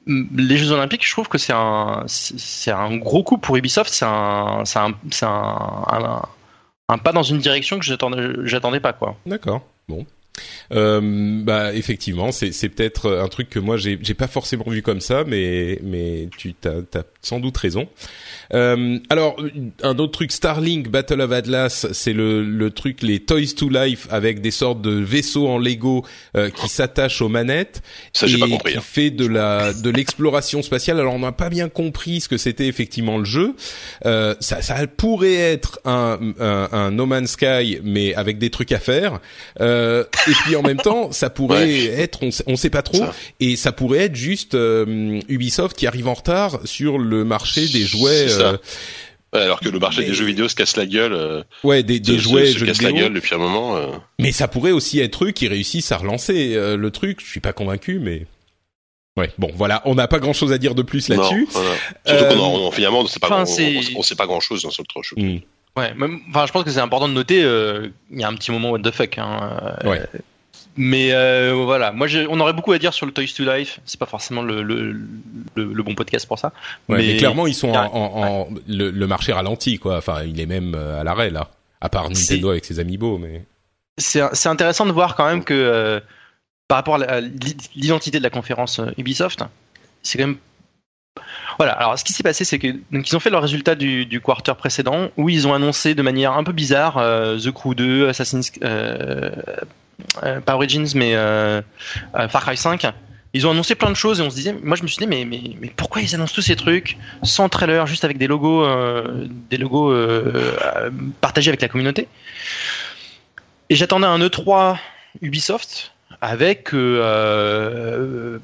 les 0.06 0.56
Jeux 0.56 0.70
Olympiques, 0.70 1.06
je 1.06 1.12
trouve 1.12 1.28
que 1.28 1.38
c'est 1.38 1.52
un, 1.54 2.04
c'est 2.06 2.70
un 2.70 2.96
gros 2.96 3.22
coup 3.22 3.38
pour 3.38 3.56
Ubisoft. 3.56 3.92
C'est 3.92 4.04
un, 4.04 4.62
un, 4.74 4.94
un, 5.22 6.22
un, 6.88 6.98
pas 6.98 7.12
dans 7.12 7.22
une 7.22 7.38
direction 7.38 7.78
que 7.78 7.84
j'attendais, 7.84 8.80
pas 8.80 8.92
quoi. 8.92 9.16
D'accord. 9.26 9.62
Bon. 9.88 10.06
Euh, 10.72 11.42
bah 11.44 11.72
effectivement, 11.74 12.32
c'est 12.32 12.68
peut-être 12.68 13.18
un 13.18 13.28
truc 13.28 13.50
que 13.50 13.60
moi 13.60 13.76
j'ai 13.76 13.96
pas 14.14 14.26
forcément 14.26 14.64
vu 14.66 14.82
comme 14.82 15.00
ça, 15.00 15.22
mais 15.24 15.78
mais 15.82 16.28
tu 16.36 16.54
t'as 16.54 16.80
as 16.94 17.04
sans 17.24 17.40
doute 17.40 17.56
raison. 17.56 17.88
Euh, 18.52 18.98
alors, 19.10 19.36
un 19.82 19.98
autre 19.98 20.12
truc, 20.12 20.30
Starlink 20.32 20.88
Battle 20.88 21.20
of 21.20 21.32
Atlas, 21.32 21.86
c'est 21.92 22.12
le, 22.12 22.42
le 22.44 22.70
truc, 22.70 23.02
les 23.02 23.20
Toys 23.20 23.54
to 23.56 23.68
Life 23.68 24.06
avec 24.10 24.40
des 24.40 24.50
sortes 24.50 24.82
de 24.82 24.90
vaisseaux 24.90 25.48
en 25.48 25.58
Lego 25.58 26.04
euh, 26.36 26.50
qui 26.50 26.68
s'attachent 26.68 27.22
aux 27.22 27.28
manettes 27.28 27.82
Ça, 28.12 28.26
et 28.26 28.36
pas 28.38 28.46
compris, 28.48 28.72
qui 28.72 28.78
hein. 28.78 28.82
fait 28.84 29.10
de 29.10 29.26
la 29.26 29.72
de 29.72 29.90
l'exploration 29.90 30.62
spatiale. 30.62 31.00
Alors, 31.00 31.14
on 31.14 31.18
n'a 31.20 31.32
pas 31.32 31.48
bien 31.50 31.68
compris 31.68 32.20
ce 32.20 32.28
que 32.28 32.36
c'était 32.36 32.66
effectivement 32.66 33.18
le 33.18 33.24
jeu. 33.24 33.54
Euh, 34.04 34.34
ça, 34.40 34.60
ça 34.62 34.74
pourrait 34.86 35.34
être 35.34 35.80
un, 35.84 36.18
un, 36.38 36.68
un 36.72 36.90
No 36.90 37.06
Man's 37.06 37.30
Sky, 37.32 37.78
mais 37.82 38.14
avec 38.14 38.38
des 38.38 38.50
trucs 38.50 38.72
à 38.72 38.78
faire. 38.78 39.20
Euh, 39.60 40.04
et 40.28 40.32
puis 40.44 40.56
en 40.56 40.62
même 40.62 40.76
temps, 40.78 41.10
ça 41.12 41.30
pourrait 41.30 41.54
Ouais. 41.54 41.84
être, 41.86 42.18
on, 42.22 42.30
on 42.46 42.56
sait 42.56 42.70
pas 42.70 42.82
trop, 42.82 42.98
Ça. 42.98 43.14
et 43.38 43.54
ça 43.56 43.70
pourrait 43.70 44.00
être 44.00 44.16
juste 44.16 44.54
euh, 44.54 45.20
Ubisoft 45.28 45.76
qui 45.76 45.86
arrive 45.86 46.08
en 46.08 46.14
retard 46.14 46.58
sur 46.64 46.98
le 46.98 47.13
marché 47.22 47.68
des 47.68 47.84
jouets. 47.86 48.26
Euh, 48.40 48.56
alors 49.32 49.60
que 49.60 49.68
le 49.68 49.78
marché 49.78 50.00
Mais- 50.02 50.06
des 50.08 50.14
jeux 50.14 50.24
vidéo 50.26 50.48
se 50.48 50.54
casse 50.54 50.76
la 50.76 50.86
gueule. 50.86 51.12
euh, 51.12 51.42
Ouais, 51.64 51.82
des, 51.82 52.00
des 52.00 52.14
se- 52.16 52.22
jouets 52.22 52.46
se, 52.46 52.52
se 52.54 52.58
jeux 52.60 52.66
casse 52.66 52.82
la 52.82 52.88
vidéo. 52.90 53.04
gueule 53.04 53.14
depuis 53.14 53.34
un 53.34 53.38
moment. 53.38 53.76
euh. 53.76 53.88
Mais 54.20 54.32
ça 54.32 54.48
pourrait 54.48 54.70
aussi 54.72 55.00
être 55.00 55.24
eux 55.26 55.30
qui 55.32 55.48
réussissent 55.48 55.92
à 55.92 55.96
relancer 55.98 56.54
euh, 56.54 56.76
le 56.76 56.90
truc. 56.90 57.20
Je 57.20 57.26
suis 57.30 57.40
pas 57.40 57.52
convaincu, 57.52 57.98
mais 57.98 58.26
ouais. 59.16 59.32
Bon, 59.38 59.50
voilà, 59.54 59.82
on 59.86 59.94
n'a 59.96 60.06
pas 60.08 60.18
grand 60.20 60.32
chose 60.32 60.52
à 60.52 60.58
dire 60.58 60.74
de 60.74 60.82
plus 60.82 61.08
là-dessus. 61.08 61.48
Surtout 61.50 61.68
Euh, 62.08 62.32
qu'on 62.34 62.40
en- 62.40 62.54
on- 62.66 62.70
finalement, 62.70 63.00
on 63.00 63.06
sait 63.06 63.18
pas, 63.20 63.26
enfin, 63.26 63.42
on, 63.96 64.02
sait 64.02 64.14
pas 64.16 64.26
grand 64.26 64.40
chose 64.40 64.62
dans 64.62 64.70
ce 64.70 64.82
truc. 64.82 65.04
Mm. 65.16 65.38
Ouais, 65.76 65.92
même, 65.94 66.20
enfin, 66.30 66.46
je 66.46 66.52
pense 66.52 66.62
que 66.62 66.70
c'est 66.70 66.78
important 66.78 67.08
de 67.08 67.14
noter. 67.14 67.42
euh, 67.42 67.88
Il 68.12 68.20
y 68.20 68.22
a 68.22 68.28
un 68.28 68.34
petit 68.34 68.52
moment 68.52 68.70
what 68.70 68.78
the 68.80 68.92
fuck. 68.92 69.18
Hein, 69.18 69.76
euh, 69.84 69.90
Ouais. 69.90 70.00
Mais 70.76 71.12
euh, 71.12 71.52
voilà, 71.54 71.92
moi, 71.92 72.08
on 72.28 72.40
aurait 72.40 72.52
beaucoup 72.52 72.72
à 72.72 72.78
dire 72.78 72.92
sur 72.92 73.06
le 73.06 73.12
Toys 73.12 73.26
to 73.36 73.44
Life. 73.44 73.78
C'est 73.84 73.98
pas 74.00 74.06
forcément 74.06 74.42
le, 74.42 74.62
le, 74.62 74.92
le, 75.54 75.72
le 75.72 75.82
bon 75.82 75.94
podcast 75.94 76.26
pour 76.26 76.38
ça. 76.38 76.52
Ouais, 76.88 76.98
mais, 76.98 77.06
Mais- 77.12 77.16
clairement, 77.16 77.46
ils 77.46 77.54
sont 77.54 77.68
en, 77.68 77.72
Ouais. 77.84 77.90
en- 77.92 78.22
en- 78.22 78.48
le, 78.66 78.90
le 78.90 79.06
marché 79.06 79.32
ralenti, 79.32 79.78
quoi. 79.78 79.98
Enfin, 79.98 80.24
il 80.24 80.40
est 80.40 80.46
même 80.46 80.74
euh, 80.74 81.00
à 81.00 81.04
l'arrêt 81.04 81.30
là. 81.30 81.48
À 81.80 81.88
part 81.88 82.08
Nintendo 82.08 82.50
avec 82.50 82.64
ses 82.64 82.80
amiibo, 82.80 83.18
mais 83.18 83.44
c'est 83.98 84.46
intéressant 84.46 84.86
de 84.86 84.90
voir 84.92 85.14
quand 85.16 85.26
même 85.26 85.44
que 85.44 85.52
euh, 85.54 86.00
par 86.66 86.76
rapport 86.78 86.94
à 86.96 87.20
l'identité 87.20 88.18
de 88.18 88.22
la 88.24 88.30
conférence 88.30 88.80
Ubisoft, 88.96 89.44
c'est 90.02 90.18
quand 90.18 90.26
même 90.28 90.36
voilà. 91.58 91.74
Alors, 91.74 91.96
ce 91.98 92.04
qui 92.04 92.12
s'est 92.12 92.22
passé, 92.24 92.44
c'est 92.44 92.58
que 92.58 92.68
donc 92.90 93.08
ils 93.08 93.14
ont 93.14 93.20
fait 93.20 93.30
le 93.30 93.36
résultat 93.36 93.74
du, 93.76 94.06
du 94.06 94.20
quarter 94.20 94.54
précédent 94.56 95.10
où 95.16 95.28
ils 95.28 95.46
ont 95.46 95.54
annoncé 95.54 95.94
de 95.94 96.02
manière 96.02 96.32
un 96.32 96.42
peu 96.42 96.52
bizarre 96.52 96.96
euh, 96.98 97.38
The 97.38 97.52
Crew 97.52 97.74
2, 97.76 98.08
Assassin's 98.08 98.50
euh, 98.64 99.30
pas 100.40 100.54
Origins, 100.54 100.86
mais 100.94 101.14
euh, 101.14 101.60
euh, 102.16 102.28
Far 102.28 102.44
Cry 102.44 102.56
5. 102.56 102.86
Ils 103.36 103.46
ont 103.48 103.50
annoncé 103.50 103.74
plein 103.74 103.90
de 103.90 103.96
choses 103.96 104.20
et 104.20 104.22
on 104.22 104.30
se 104.30 104.36
disait, 104.36 104.52
moi 104.62 104.76
je 104.76 104.84
me 104.84 104.88
suis 104.88 104.98
dit, 104.98 105.08
mais, 105.08 105.24
mais, 105.24 105.40
mais 105.60 105.72
pourquoi 105.74 106.02
ils 106.02 106.14
annoncent 106.14 106.34
tous 106.34 106.42
ces 106.42 106.54
trucs 106.54 106.96
sans 107.24 107.48
trailer, 107.48 107.86
juste 107.86 108.04
avec 108.04 108.16
des 108.16 108.28
logos, 108.28 108.64
euh, 108.64 109.26
des 109.50 109.56
logos 109.56 109.90
euh, 109.90 110.56
euh, 110.76 110.90
partagés 111.20 111.50
avec 111.50 111.60
la 111.60 111.68
communauté? 111.68 112.06
Et 113.70 113.74
j'attendais 113.74 114.06
un 114.06 114.20
E3 114.20 114.76
Ubisoft 115.20 115.92
avec 116.20 116.72
euh, 116.74 117.00
euh, 117.02 118.38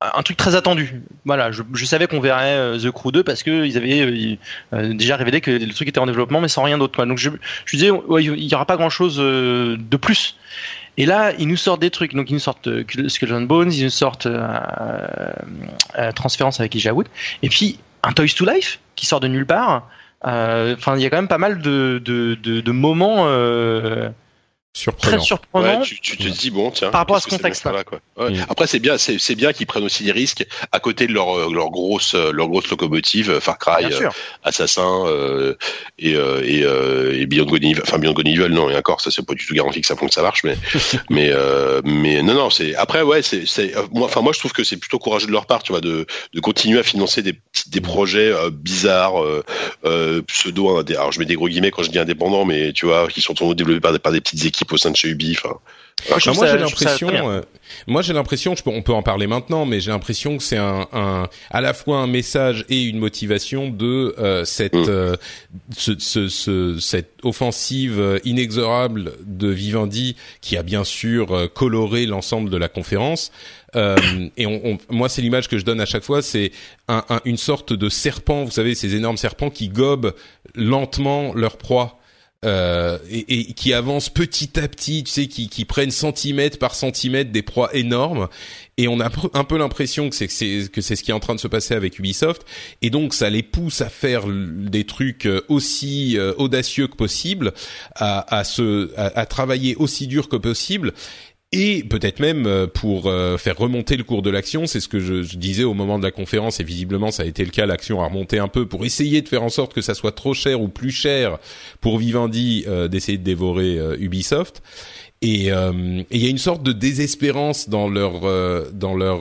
un 0.00 0.22
truc 0.22 0.36
très 0.36 0.54
attendu. 0.56 1.02
Voilà, 1.24 1.52
je, 1.52 1.62
je 1.72 1.84
savais 1.86 2.06
qu'on 2.06 2.20
verrait 2.20 2.56
euh, 2.56 2.78
The 2.78 2.90
Crew 2.90 3.12
2 3.12 3.22
parce 3.24 3.42
que 3.42 3.64
ils 3.64 3.76
avaient 3.76 4.00
euh, 4.00 4.36
euh, 4.74 4.94
déjà 4.94 5.16
révélé 5.16 5.40
que 5.40 5.50
le 5.50 5.72
truc 5.72 5.88
était 5.88 5.98
en 5.98 6.06
développement, 6.06 6.40
mais 6.40 6.48
sans 6.48 6.62
rien 6.62 6.76
d'autre. 6.76 7.04
Donc 7.06 7.18
je, 7.18 7.30
je 7.64 7.76
disais, 7.76 7.90
ouais, 7.90 8.22
il 8.24 8.44
y 8.44 8.54
aura 8.54 8.66
pas 8.66 8.76
grand 8.76 8.90
chose 8.90 9.16
de 9.16 9.96
plus. 9.96 10.36
Et 10.98 11.06
là, 11.06 11.32
ils 11.38 11.46
nous 11.46 11.56
sortent 11.56 11.80
des 11.80 11.90
trucs. 11.90 12.14
Donc, 12.14 12.30
ils 12.30 12.34
nous 12.34 12.40
sortent 12.40 12.68
euh, 12.68 12.84
Skull 13.08 13.32
and 13.32 13.42
Bones, 13.42 13.72
ils 13.72 13.84
nous 13.84 13.90
sortent 13.90 14.26
euh, 14.26 14.48
euh, 15.98 16.12
Transférence 16.12 16.60
avec 16.60 16.74
Elijah 16.74 16.94
Wood. 16.94 17.08
Et 17.42 17.48
puis, 17.48 17.78
un 18.02 18.12
Toys 18.12 18.34
to 18.36 18.46
Life 18.46 18.80
qui 18.94 19.06
sort 19.06 19.20
de 19.20 19.28
nulle 19.28 19.46
part. 19.46 19.88
Euh, 20.26 20.74
Enfin, 20.76 20.96
il 20.96 21.02
y 21.02 21.06
a 21.06 21.10
quand 21.10 21.16
même 21.18 21.28
pas 21.28 21.38
mal 21.38 21.60
de, 21.60 22.00
de, 22.02 22.36
de, 22.42 22.60
de 22.60 22.72
moments 22.72 23.26
euh, 23.26 24.08
surprenant. 24.76 25.16
très 25.16 25.24
surprenants. 25.24 25.78
Ouais, 25.80 25.84
tu, 25.84 26.00
tu 26.00 26.16
te 26.16 26.28
dis 26.28 26.50
bon 26.50 26.70
tiens. 26.70 26.90
Par 26.90 27.00
rapport 27.00 27.16
à 27.16 27.20
ce 27.20 27.28
contexte-là. 27.28 27.72
va 27.72 27.78
faire 27.84 27.90
là, 27.92 27.98
quoi. 28.16 28.24
Ouais. 28.26 28.32
Mm. 28.32 28.46
Après 28.48 28.66
c'est 28.66 28.78
bien, 28.78 28.98
c'est 28.98 29.18
c'est 29.18 29.34
bien 29.34 29.52
qu'ils 29.52 29.66
prennent 29.66 29.84
aussi 29.84 30.04
des 30.04 30.12
risques 30.12 30.46
à 30.72 30.80
côté 30.80 31.06
de 31.06 31.12
leur 31.12 31.36
euh, 31.38 31.52
leur 31.52 31.70
grosse 31.70 32.14
euh, 32.14 32.30
leur 32.32 32.48
grosse 32.48 32.68
locomotive 32.70 33.30
euh, 33.30 33.40
Far 33.40 33.58
Cry, 33.58 33.84
euh. 33.92 34.08
Assassin 34.44 35.04
euh, 35.06 35.54
et 35.98 36.14
euh, 36.14 36.42
et, 36.44 36.62
euh, 36.64 37.18
et 37.20 37.26
Beyond 37.26 37.46
Good 37.46 37.64
Evil. 37.64 37.80
Enfin 37.82 37.98
Beyond 37.98 38.12
Good 38.12 38.28
Evil 38.28 38.48
non 38.52 38.70
et 38.70 38.76
encore 38.76 39.00
ça 39.00 39.10
c'est 39.10 39.24
pas 39.24 39.34
du 39.34 39.46
tout 39.46 39.54
garanti 39.54 39.80
que 39.80 39.86
ça 39.86 39.94
que 39.96 40.12
ça 40.12 40.22
marche 40.22 40.44
mais 40.44 40.56
mais 41.10 41.30
euh, 41.32 41.80
mais 41.84 42.22
non 42.22 42.34
non 42.34 42.50
c'est 42.50 42.74
après 42.76 43.02
ouais 43.02 43.22
c'est 43.22 43.46
c'est 43.46 43.74
moi 43.92 44.06
enfin 44.06 44.20
moi 44.20 44.32
je 44.34 44.38
trouve 44.38 44.52
que 44.52 44.62
c'est 44.64 44.76
plutôt 44.76 44.98
courageux 44.98 45.26
de 45.26 45.32
leur 45.32 45.46
part 45.46 45.62
tu 45.62 45.72
vois 45.72 45.80
de 45.80 46.06
de 46.32 46.40
continuer 46.40 46.78
à 46.78 46.82
financer 46.82 47.22
des 47.22 47.34
des 47.68 47.80
projets 47.80 48.30
euh, 48.30 48.50
bizarres 48.50 49.22
euh, 49.22 49.42
euh, 49.84 50.22
pseudo 50.22 50.80
indé- 50.80 50.94
alors 50.96 51.12
je 51.12 51.18
mets 51.18 51.24
des 51.24 51.34
gros 51.34 51.48
guillemets 51.48 51.70
quand 51.70 51.82
je 51.82 51.90
dis 51.90 51.98
indépendants 51.98 52.44
mais 52.44 52.72
tu 52.72 52.86
vois 52.86 53.08
qui 53.08 53.20
sont 53.22 53.32
développés 53.54 53.80
par 53.80 53.92
des, 53.92 53.98
par 53.98 54.12
des 54.12 54.20
petites 54.20 54.44
équipes 54.44 54.65
au 54.74 54.78
sein 54.78 54.90
de 54.90 54.96
chez 54.96 55.08
Ubi 55.08 55.36
enfin 55.42 55.56
Moi, 56.10 56.46
j'ai 56.46 56.58
l'impression, 56.58 57.06
très 57.08 57.16
bien. 57.16 57.30
euh, 57.30 57.42
moi 57.86 58.02
j'ai 58.02 58.12
l'impression, 58.12 58.54
on 58.66 58.82
peut 58.82 58.92
en 58.92 59.02
parler 59.02 59.26
maintenant, 59.26 59.64
mais 59.64 59.80
j'ai 59.80 59.90
l'impression 59.90 60.36
que 60.36 60.42
c'est 60.42 60.58
un, 60.58 60.86
un, 60.92 61.28
à 61.50 61.60
la 61.60 61.72
fois 61.74 61.98
un 61.98 62.06
message 62.06 62.64
et 62.68 62.82
une 62.82 62.98
motivation 62.98 63.70
de 63.70 64.14
euh, 64.18 64.44
cette, 64.44 64.74
Mm. 64.74 64.84
euh, 64.88 65.16
ce, 65.76 65.98
ce, 65.98 66.28
ce- 66.28 66.78
cette 66.78 67.12
offensive 67.22 68.20
inexorable 68.24 69.12
de 69.24 69.48
Vivendi 69.48 70.16
qui 70.42 70.56
a 70.56 70.62
bien 70.62 70.84
sûr 70.84 71.50
coloré 71.54 72.06
l'ensemble 72.06 72.50
de 72.50 72.56
la 72.56 72.68
conférence. 72.68 73.32
Euh, 73.74 73.96
et 74.36 74.46
on, 74.46 74.60
on- 74.64 74.78
moi, 74.90 75.08
c'est 75.08 75.22
l'image 75.22 75.48
que 75.48 75.58
je 75.58 75.64
donne 75.64 75.80
à 75.80 75.86
chaque 75.86 76.04
fois, 76.04 76.22
c'est 76.22 76.52
un, 76.88 77.04
un- 77.08 77.20
une 77.24 77.36
sorte 77.36 77.72
de 77.72 77.88
serpent, 77.88 78.44
vous 78.44 78.50
savez, 78.50 78.74
ces 78.74 78.94
énormes 78.94 79.16
serpents 79.18 79.50
qui 79.50 79.68
gobent 79.68 80.14
lentement 80.54 81.32
leur 81.34 81.56
proie. 81.56 81.98
Euh, 82.44 82.98
et, 83.08 83.40
et, 83.40 83.52
qui 83.54 83.72
avancent 83.72 84.10
petit 84.10 84.60
à 84.60 84.68
petit, 84.68 85.02
tu 85.04 85.10
sais, 85.10 85.26
qui, 85.26 85.48
qui 85.48 85.64
prennent 85.64 85.90
centimètre 85.90 86.58
par 86.58 86.74
centimètre 86.74 87.32
des 87.32 87.42
proies 87.42 87.74
énormes. 87.74 88.28
Et 88.76 88.88
on 88.88 89.00
a 89.00 89.10
un 89.32 89.44
peu 89.44 89.56
l'impression 89.56 90.10
que 90.10 90.14
c'est 90.14 90.28
que 90.28 90.80
c'est 90.82 90.96
ce 90.96 91.02
qui 91.02 91.10
est 91.10 91.14
en 91.14 91.20
train 91.20 91.34
de 91.34 91.40
se 91.40 91.48
passer 91.48 91.74
avec 91.74 91.98
Ubisoft. 91.98 92.42
Et 92.82 92.90
donc 92.90 93.14
ça 93.14 93.30
les 93.30 93.42
pousse 93.42 93.80
à 93.80 93.88
faire 93.88 94.26
des 94.28 94.84
trucs 94.84 95.26
euh, 95.26 95.40
aussi 95.48 96.18
euh, 96.18 96.34
audacieux 96.36 96.88
que 96.88 96.96
possible, 96.96 97.54
à, 97.94 98.36
à 98.36 98.44
se 98.44 98.92
à, 98.98 99.18
à 99.18 99.26
travailler 99.26 99.74
aussi 99.76 100.06
dur 100.06 100.28
que 100.28 100.36
possible 100.36 100.92
et 101.52 101.84
peut-être 101.84 102.18
même 102.18 102.46
euh, 102.46 102.66
pour 102.66 103.06
euh, 103.06 103.38
faire 103.38 103.56
remonter 103.56 103.96
le 103.96 104.02
cours 104.02 104.22
de 104.22 104.30
l'action, 104.30 104.66
c'est 104.66 104.80
ce 104.80 104.88
que 104.88 104.98
je, 104.98 105.36
disais 105.36 105.62
au 105.62 105.74
moment 105.74 105.98
de 105.98 106.04
la 106.04 106.10
conférence, 106.10 106.58
et 106.58 106.64
visiblement 106.64 107.12
ça 107.12 107.22
a 107.22 107.26
été 107.26 107.44
le 107.44 107.50
cas, 107.50 107.66
l'action 107.66 108.02
a 108.02 108.08
remonté 108.08 108.38
un 108.38 108.48
peu 108.48 108.66
pour 108.66 108.84
essayer 108.84 109.22
de 109.22 109.28
faire 109.28 109.44
en 109.44 109.48
sorte 109.48 109.72
que 109.72 109.80
ça 109.80 109.94
soit 109.94 110.12
trop 110.12 110.34
cher 110.34 110.60
ou 110.60 110.68
plus 110.68 110.90
cher 110.90 111.38
pour 111.80 111.98
Vivendi 111.98 112.64
euh, 112.66 112.88
d'essayer 112.88 113.16
de 113.18 113.22
dévorer 113.22 113.78
Ubisoft. 113.98 114.62
Et 115.22 115.46
il 115.46 116.22
y 116.22 116.26
a 116.26 116.28
une 116.28 116.38
sorte 116.38 116.62
de 116.62 116.72
désespérance 116.72 117.68
dans 117.68 117.88
leur 117.88 118.20
dans 118.72 118.94
leur 118.94 119.20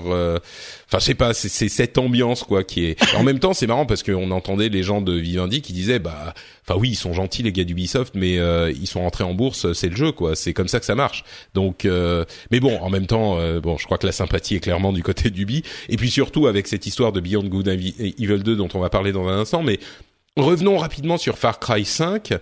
enfin 0.88 1.00
je 1.00 1.06
sais 1.06 1.16
pas 1.16 1.34
c'est 1.34 1.70
cette 1.70 1.98
ambiance 1.98 2.44
quoi 2.44 2.64
qui 2.64 2.86
est 2.86 3.16
en 3.16 3.24
même 3.24 3.40
temps 3.40 3.54
c'est 3.54 3.68
marrant 3.68 3.86
parce 3.86 4.04
qu'on 4.04 4.32
entendait 4.32 4.70
les 4.70 4.84
gens 4.84 5.02
de 5.02 5.14
Vivendi 5.14 5.62
qui 5.62 5.74
disaient 5.74 6.00
bah 6.00 6.34
enfin 6.68 6.80
oui 6.80 6.90
ils 6.90 6.96
sont 6.96 7.14
gentils 7.14 7.44
les 7.44 7.52
gars 7.52 7.64
d'Ubisoft 7.64 8.14
mais 8.16 8.38
euh, 8.38 8.72
ils 8.72 8.88
sont 8.88 9.02
rentrés 9.02 9.24
en 9.24 9.34
bourse 9.34 9.74
c'est 9.74 9.90
le 9.90 9.96
jeu 9.96 10.12
quoi 10.12 10.36
c'est 10.36 10.54
comme 10.54 10.68
ça 10.68 10.80
que 10.80 10.86
ça 10.86 10.96
marche. 10.96 11.24
Donc 11.54 11.86
euh, 11.86 12.26
mais 12.52 12.60
bon 12.60 12.78
en 12.78 12.90
même 12.90 13.08
temps 13.08 13.40
euh, 13.40 13.60
bon 13.60 13.78
je 13.78 13.86
crois 13.86 13.98
que 13.98 14.06
la 14.06 14.12
sympathie 14.12 14.56
est 14.56 14.60
clairement 14.60 14.94
du 14.94 15.04
côté 15.04 15.30
d'Ubi. 15.30 15.64
Et 15.90 15.98
puis 15.98 16.10
surtout 16.10 16.48
avec 16.48 16.68
cette 16.68 16.86
histoire 16.86 17.12
de 17.12 17.20
Beyond 17.20 17.46
Good 17.46 17.70
and 17.70 17.80
Evil 18.00 18.44
2 18.44 18.56
dont 18.56 18.70
on 18.74 18.80
va 18.80 18.90
parler 18.90 19.12
dans 19.12 19.28
un 19.28 19.40
instant 19.40 19.64
mais 19.64 19.80
revenons 20.38 20.78
rapidement 20.78 21.18
sur 21.18 21.38
Far 21.38 21.60
Cry 21.60 21.86
5 21.86 22.34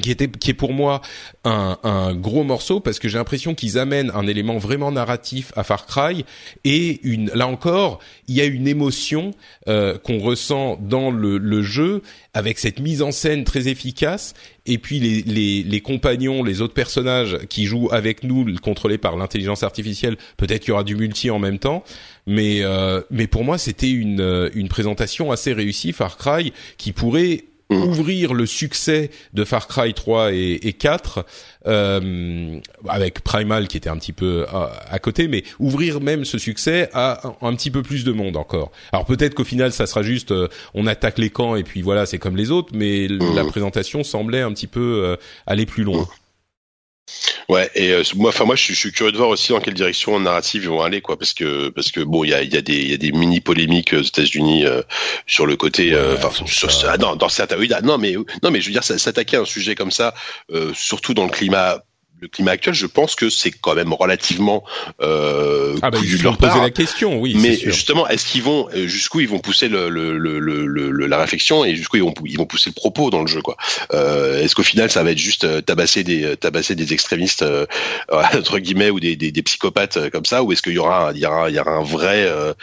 qui 0.00 0.10
était 0.10 0.28
qui 0.28 0.50
est 0.50 0.54
pour 0.54 0.72
moi 0.72 1.00
un, 1.44 1.78
un 1.82 2.14
gros 2.14 2.44
morceau 2.44 2.80
parce 2.80 2.98
que 2.98 3.08
j'ai 3.08 3.18
l'impression 3.18 3.54
qu'ils 3.54 3.78
amènent 3.78 4.10
un 4.14 4.26
élément 4.26 4.58
vraiment 4.58 4.92
narratif 4.92 5.52
à 5.56 5.64
Far 5.64 5.86
Cry 5.86 6.24
et 6.64 7.00
une 7.02 7.30
là 7.34 7.46
encore 7.46 8.00
il 8.28 8.34
y 8.34 8.40
a 8.40 8.44
une 8.44 8.68
émotion 8.68 9.32
euh, 9.68 9.96
qu'on 9.98 10.18
ressent 10.18 10.78
dans 10.80 11.10
le, 11.10 11.38
le, 11.38 11.62
jeu 11.62 12.02
avec 12.34 12.58
cette 12.58 12.78
mise 12.78 13.02
en 13.02 13.10
scène 13.10 13.44
très 13.44 13.68
efficace 13.68 14.34
et 14.66 14.78
puis 14.78 15.00
les, 15.00 15.22
les, 15.22 15.62
les 15.62 15.80
compagnons 15.80 16.44
les 16.44 16.60
autres 16.60 16.74
personnages 16.74 17.38
qui 17.48 17.64
jouent 17.64 17.88
avec 17.90 18.22
nous 18.22 18.54
contrôlés 18.60 18.98
par 18.98 19.16
l'intelligence 19.16 19.62
artificielle 19.62 20.16
peut-être 20.36 20.60
qu'il 20.60 20.70
y 20.70 20.72
aura 20.72 20.84
du 20.84 20.96
multi 20.96 21.30
en 21.30 21.38
même 21.38 21.58
temps 21.58 21.82
mais 22.26 22.62
euh, 22.62 23.00
mais 23.10 23.26
pour 23.26 23.44
moi 23.44 23.56
c'était 23.56 23.90
une 23.90 24.50
une 24.54 24.68
présentation 24.68 25.32
assez 25.32 25.52
réussie 25.52 25.92
Far 25.92 26.18
Cry 26.18 26.52
qui 26.76 26.92
pourrait. 26.92 27.44
Ouvrir 27.70 28.32
le 28.32 28.46
succès 28.46 29.10
de 29.34 29.44
Far 29.44 29.66
Cry 29.66 29.92
3 29.92 30.32
et, 30.32 30.60
et 30.62 30.72
4 30.72 31.24
euh, 31.66 32.60
avec 32.88 33.20
Primal 33.20 33.66
qui 33.66 33.76
était 33.76 33.88
un 33.88 33.96
petit 33.96 34.12
peu 34.12 34.46
à, 34.48 34.70
à, 34.88 34.98
côté, 34.98 35.26
mais 35.26 35.42
ouvrir 35.58 36.00
même 36.00 36.24
ce 36.24 36.38
succès 36.38 36.88
à 36.92 37.26
un, 37.26 37.48
un 37.48 37.54
petit 37.56 37.70
peu 37.70 37.82
plus 37.82 38.04
de 38.04 38.12
monde 38.12 38.36
encore. 38.36 38.70
Alors 38.92 39.04
peut-être 39.04 39.34
qu'au 39.34 39.44
final 39.44 39.72
ça 39.72 39.86
sera 39.86 40.02
juste 40.02 40.30
euh, 40.30 40.48
on 40.74 40.86
attaque 40.86 41.18
les 41.18 41.30
camps 41.30 41.56
et 41.56 41.64
puis 41.64 41.82
voilà 41.82 42.06
c'est 42.06 42.18
comme 42.18 42.36
les 42.36 42.50
autres, 42.50 42.72
mais 42.72 43.08
mmh. 43.08 43.34
la 43.34 43.44
présentation 43.44 44.04
semblait 44.04 44.42
un 44.42 44.52
petit 44.52 44.68
peu 44.68 45.02
euh, 45.04 45.16
aller 45.46 45.66
plus 45.66 45.82
loin. 45.82 46.06
Ouais, 47.48 47.70
et 47.74 47.92
euh, 47.92 48.02
moi, 48.16 48.30
enfin 48.30 48.44
moi, 48.44 48.56
je 48.56 48.62
suis, 48.62 48.74
je 48.74 48.80
suis, 48.80 48.92
curieux 48.92 49.12
de 49.12 49.16
voir 49.16 49.28
aussi 49.28 49.52
dans 49.52 49.60
quelle 49.60 49.74
direction 49.74 50.18
narrative 50.18 50.64
ils 50.64 50.68
vont 50.68 50.82
aller, 50.82 51.00
quoi, 51.00 51.16
parce 51.16 51.32
que 51.32 51.68
parce 51.68 51.92
que 51.92 52.00
bon, 52.00 52.24
il 52.24 52.30
y 52.30 52.34
a, 52.34 52.42
y 52.42 52.56
a 52.56 52.60
des 52.60 52.76
il 52.76 52.90
y 52.90 52.94
a 52.94 52.96
des 52.96 53.12
mini 53.12 53.40
polémiques 53.40 53.92
aux 53.92 54.02
États-Unis 54.02 54.66
euh, 54.66 54.82
sur 55.26 55.46
le 55.46 55.56
côté, 55.56 55.92
euh, 55.94 56.16
enfin, 56.16 56.44
ouais, 56.44 56.98
dans, 56.98 57.14
dans 57.14 57.28
certains, 57.28 57.56
oui, 57.56 57.70
non, 57.84 57.98
mais 57.98 58.14
non, 58.42 58.50
mais 58.50 58.60
je 58.60 58.66
veux 58.66 58.72
dire, 58.72 58.82
s'attaquer 58.82 59.36
à 59.36 59.40
un 59.40 59.44
sujet 59.44 59.74
comme 59.76 59.92
ça, 59.92 60.14
surtout 60.74 61.14
dans 61.14 61.24
le 61.24 61.30
climat 61.30 61.82
le 62.20 62.28
climat 62.28 62.52
actuel, 62.52 62.74
je 62.74 62.86
pense 62.86 63.14
que 63.14 63.28
c'est 63.28 63.50
quand 63.50 63.74
même 63.74 63.92
relativement 63.92 64.64
euh, 65.02 65.76
ah 65.82 65.90
bah, 65.90 65.98
de 65.98 66.22
leur 66.22 66.38
poser 66.38 66.60
la 66.60 66.70
question, 66.70 67.18
oui. 67.18 67.36
Mais 67.38 67.56
justement, 67.56 68.08
est-ce 68.08 68.26
qu'ils 68.26 68.42
vont 68.42 68.68
euh, 68.74 68.86
jusqu'où 68.86 69.20
ils 69.20 69.28
vont 69.28 69.38
pousser 69.38 69.68
le, 69.68 69.90
le, 69.90 70.16
le, 70.16 70.38
le, 70.38 71.06
la 71.06 71.18
réflexion 71.18 71.64
et 71.64 71.76
jusqu'où 71.76 71.98
ils 71.98 72.02
vont 72.02 72.14
ils 72.24 72.38
vont 72.38 72.46
pousser 72.46 72.70
le 72.70 72.74
propos 72.74 73.10
dans 73.10 73.20
le 73.20 73.26
jeu, 73.26 73.42
quoi 73.42 73.56
euh, 73.92 74.42
Est-ce 74.42 74.54
qu'au 74.54 74.62
final, 74.62 74.90
ça 74.90 75.02
va 75.02 75.10
être 75.10 75.18
juste 75.18 75.44
euh, 75.44 75.60
tabasser 75.60 76.04
des 76.04 76.36
tabasser 76.36 76.74
des 76.74 76.94
extrémistes 76.94 77.42
euh, 77.42 77.66
entre 78.10 78.58
guillemets 78.60 78.90
ou 78.90 78.98
des, 78.98 79.16
des, 79.16 79.30
des 79.30 79.42
psychopathes 79.42 79.98
euh, 79.98 80.10
comme 80.10 80.24
ça, 80.24 80.42
ou 80.42 80.52
est-ce 80.52 80.62
qu'il 80.62 80.72
y 80.72 80.78
aura 80.78 81.12
il 81.14 81.20
y 81.20 81.26
aura 81.26 81.50
il 81.50 81.56
y 81.56 81.60
aura 81.60 81.72
un 81.72 81.84
vrai 81.84 82.24
euh... 82.26 82.54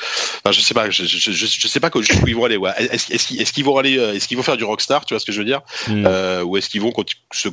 enfin, 0.44 0.52
je 0.52 0.62
sais 0.62 0.74
pas, 0.74 0.90
je, 0.90 1.06
je, 1.06 1.32
je, 1.32 1.46
je 1.46 1.68
sais 1.68 1.80
pas 1.80 1.92
jusqu'où 1.96 2.28
ils 2.28 2.36
vont 2.36 2.46
aller. 2.46 2.58
Ouais. 2.58 2.72
Est-ce 2.78 3.14
est 3.14 3.42
est 3.42 3.52
qu'ils 3.52 3.66
vont 3.66 3.78
aller 3.78 3.94
est-ce 3.94 4.28
qu'ils 4.28 4.38
vont 4.38 4.44
faire 4.44 4.58
du 4.58 4.64
rockstar, 4.64 5.06
tu 5.06 5.14
vois 5.14 5.20
ce 5.20 5.26
que 5.26 5.32
je 5.32 5.40
veux 5.40 5.46
dire? 5.46 5.62
Mm. 5.88 6.08
Ou 6.44 6.58
est-ce 6.58 6.70
qu'ils 6.70 6.82
vont 6.82 6.92
se 7.32 7.50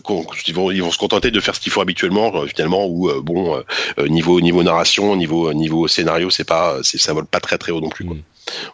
ils 0.47 0.55
vont 0.55 0.71
ils 0.71 0.83
vont 0.83 0.91
se 0.91 0.99
contenter 0.99 1.31
de 1.31 1.41
faire 1.41 1.55
ce 1.55 1.61
qu'il 1.61 1.73
faut 1.73 1.83
habituellement 1.91 2.33
euh, 2.35 2.47
finalement 2.47 2.87
où 2.87 3.09
euh, 3.09 3.21
bon 3.21 3.57
euh, 3.99 4.09
niveau 4.09 4.41
niveau 4.41 4.63
narration 4.63 5.17
niveau 5.17 5.53
niveau 5.53 5.89
scénario 5.89 6.31
c'est 6.31 6.45
pas 6.45 6.79
c'est 6.83 6.99
ça 6.99 7.13
vole 7.13 7.27
pas 7.27 7.41
très 7.41 7.59
très 7.59 7.73
haut 7.73 7.81
non 7.81 7.89
plus 7.89 8.05
quoi. 8.05 8.15
Mm. 8.15 8.23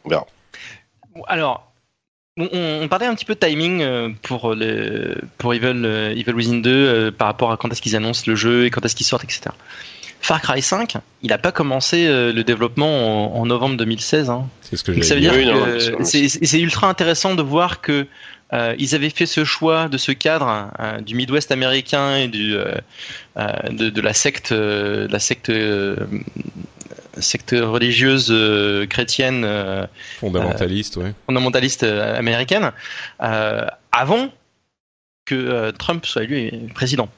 on 0.04 0.08
verra 0.10 0.26
alors 1.26 1.72
on, 2.38 2.48
on, 2.52 2.88
parlait 2.88 3.06
un 3.06 3.14
petit 3.14 3.24
peu 3.24 3.34
de 3.34 3.38
timing 3.38 4.14
pour 4.20 4.54
le 4.54 5.16
pour 5.38 5.54
Evil 5.54 5.86
Evil 6.14 6.32
Within 6.32 6.58
2 6.58 7.12
par 7.12 7.28
rapport 7.28 7.50
à 7.50 7.56
quand 7.56 7.70
est-ce 7.72 7.80
qu'ils 7.80 7.96
annoncent 7.96 8.24
le 8.26 8.36
jeu 8.36 8.66
et 8.66 8.70
quand 8.70 8.84
est-ce 8.84 8.94
qu'ils 8.94 9.06
sortent 9.06 9.24
etc 9.24 9.50
Far 10.18 10.40
Cry 10.40 10.60
5, 10.60 10.96
il 11.22 11.28
n'a 11.28 11.38
pas 11.38 11.52
commencé 11.52 12.08
le 12.08 12.42
développement 12.42 13.36
en, 13.36 13.38
en 13.38 13.46
novembre 13.46 13.76
2016. 13.76 14.28
Hein. 14.30 14.48
C'est 14.62 14.76
ce 14.76 14.82
que 14.82 14.92
j'ai 14.92 15.02
Ça 15.02 15.14
veut 15.14 15.20
dire 15.20 15.34
oui, 15.34 16.28
c'est 16.28 16.60
ultra 16.60 16.88
intéressant 16.88 17.34
de 17.34 17.42
voir 17.42 17.80
que 17.80 18.06
euh, 18.52 18.76
ils 18.78 18.94
avaient 18.94 19.10
fait 19.10 19.26
ce 19.26 19.44
choix 19.44 19.88
de 19.88 19.98
ce 19.98 20.12
cadre 20.12 20.70
euh, 20.78 21.00
du 21.00 21.16
Midwest 21.16 21.50
américain 21.50 22.16
et 22.16 22.28
du, 22.28 22.54
euh, 22.54 22.74
de, 23.70 23.90
de, 23.90 24.00
la 24.00 24.12
secte, 24.12 24.52
de 24.52 25.08
la 25.10 25.18
secte, 25.18 25.50
secte 27.18 27.54
religieuse 27.58 28.32
chrétienne 28.88 29.88
fondamentaliste, 30.20 30.96
ouais. 30.96 31.12
fondamentaliste 31.26 31.82
américaine, 31.82 32.72
avant 33.18 34.32
que 35.24 35.72
Trump 35.72 36.06
soit 36.06 36.22
élu 36.22 36.52
président. 36.72 37.08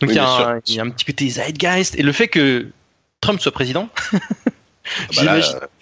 Donc 0.00 0.10
oui, 0.10 0.16
il, 0.16 0.16
y 0.16 0.18
un, 0.20 0.60
il, 0.66 0.74
y 0.74 0.80
a 0.80 0.82
un, 0.82 0.90
petit 0.90 1.04
côté 1.04 1.28
zeitgeist 1.28 1.98
et 1.98 2.02
le 2.02 2.12
fait 2.12 2.28
que 2.28 2.68
Trump 3.20 3.40
soit 3.40 3.50
président, 3.50 3.88
bah 5.16 5.40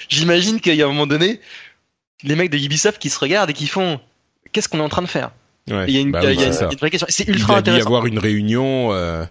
j'imagine 0.08 0.60
qu'il 0.60 0.76
y 0.76 0.82
a 0.82 0.86
un 0.86 0.88
moment 0.88 1.06
donné 1.06 1.40
les 2.22 2.36
mecs 2.36 2.50
de 2.50 2.56
Ubisoft 2.56 3.02
qui 3.02 3.10
se 3.10 3.18
regardent 3.18 3.50
et 3.50 3.54
qui 3.54 3.66
font 3.66 4.00
qu'est-ce 4.52 4.68
qu'on 4.68 4.78
est 4.78 4.82
en 4.82 4.88
train 4.88 5.02
de 5.02 5.08
faire 5.08 5.30
Ouais, 5.70 5.84
il 5.86 5.94
y 5.94 5.98
a 5.98 6.00
une, 6.00 6.10
bah 6.10 6.24
y 6.24 6.26
oui, 6.26 6.34
il 6.34 6.40
y 6.40 6.44
a 6.44 6.48
une 6.48 6.76
vraie 6.76 6.90
question. 6.90 7.06
C'est 7.08 7.28
ultra 7.28 7.54
il 7.54 7.58
intéressant. 7.58 7.80
Il 7.80 7.84
y 7.84 7.86
avoir 7.86 8.06
une 8.06 8.18
réunion. 8.18 8.90
Euh... 9.02 9.24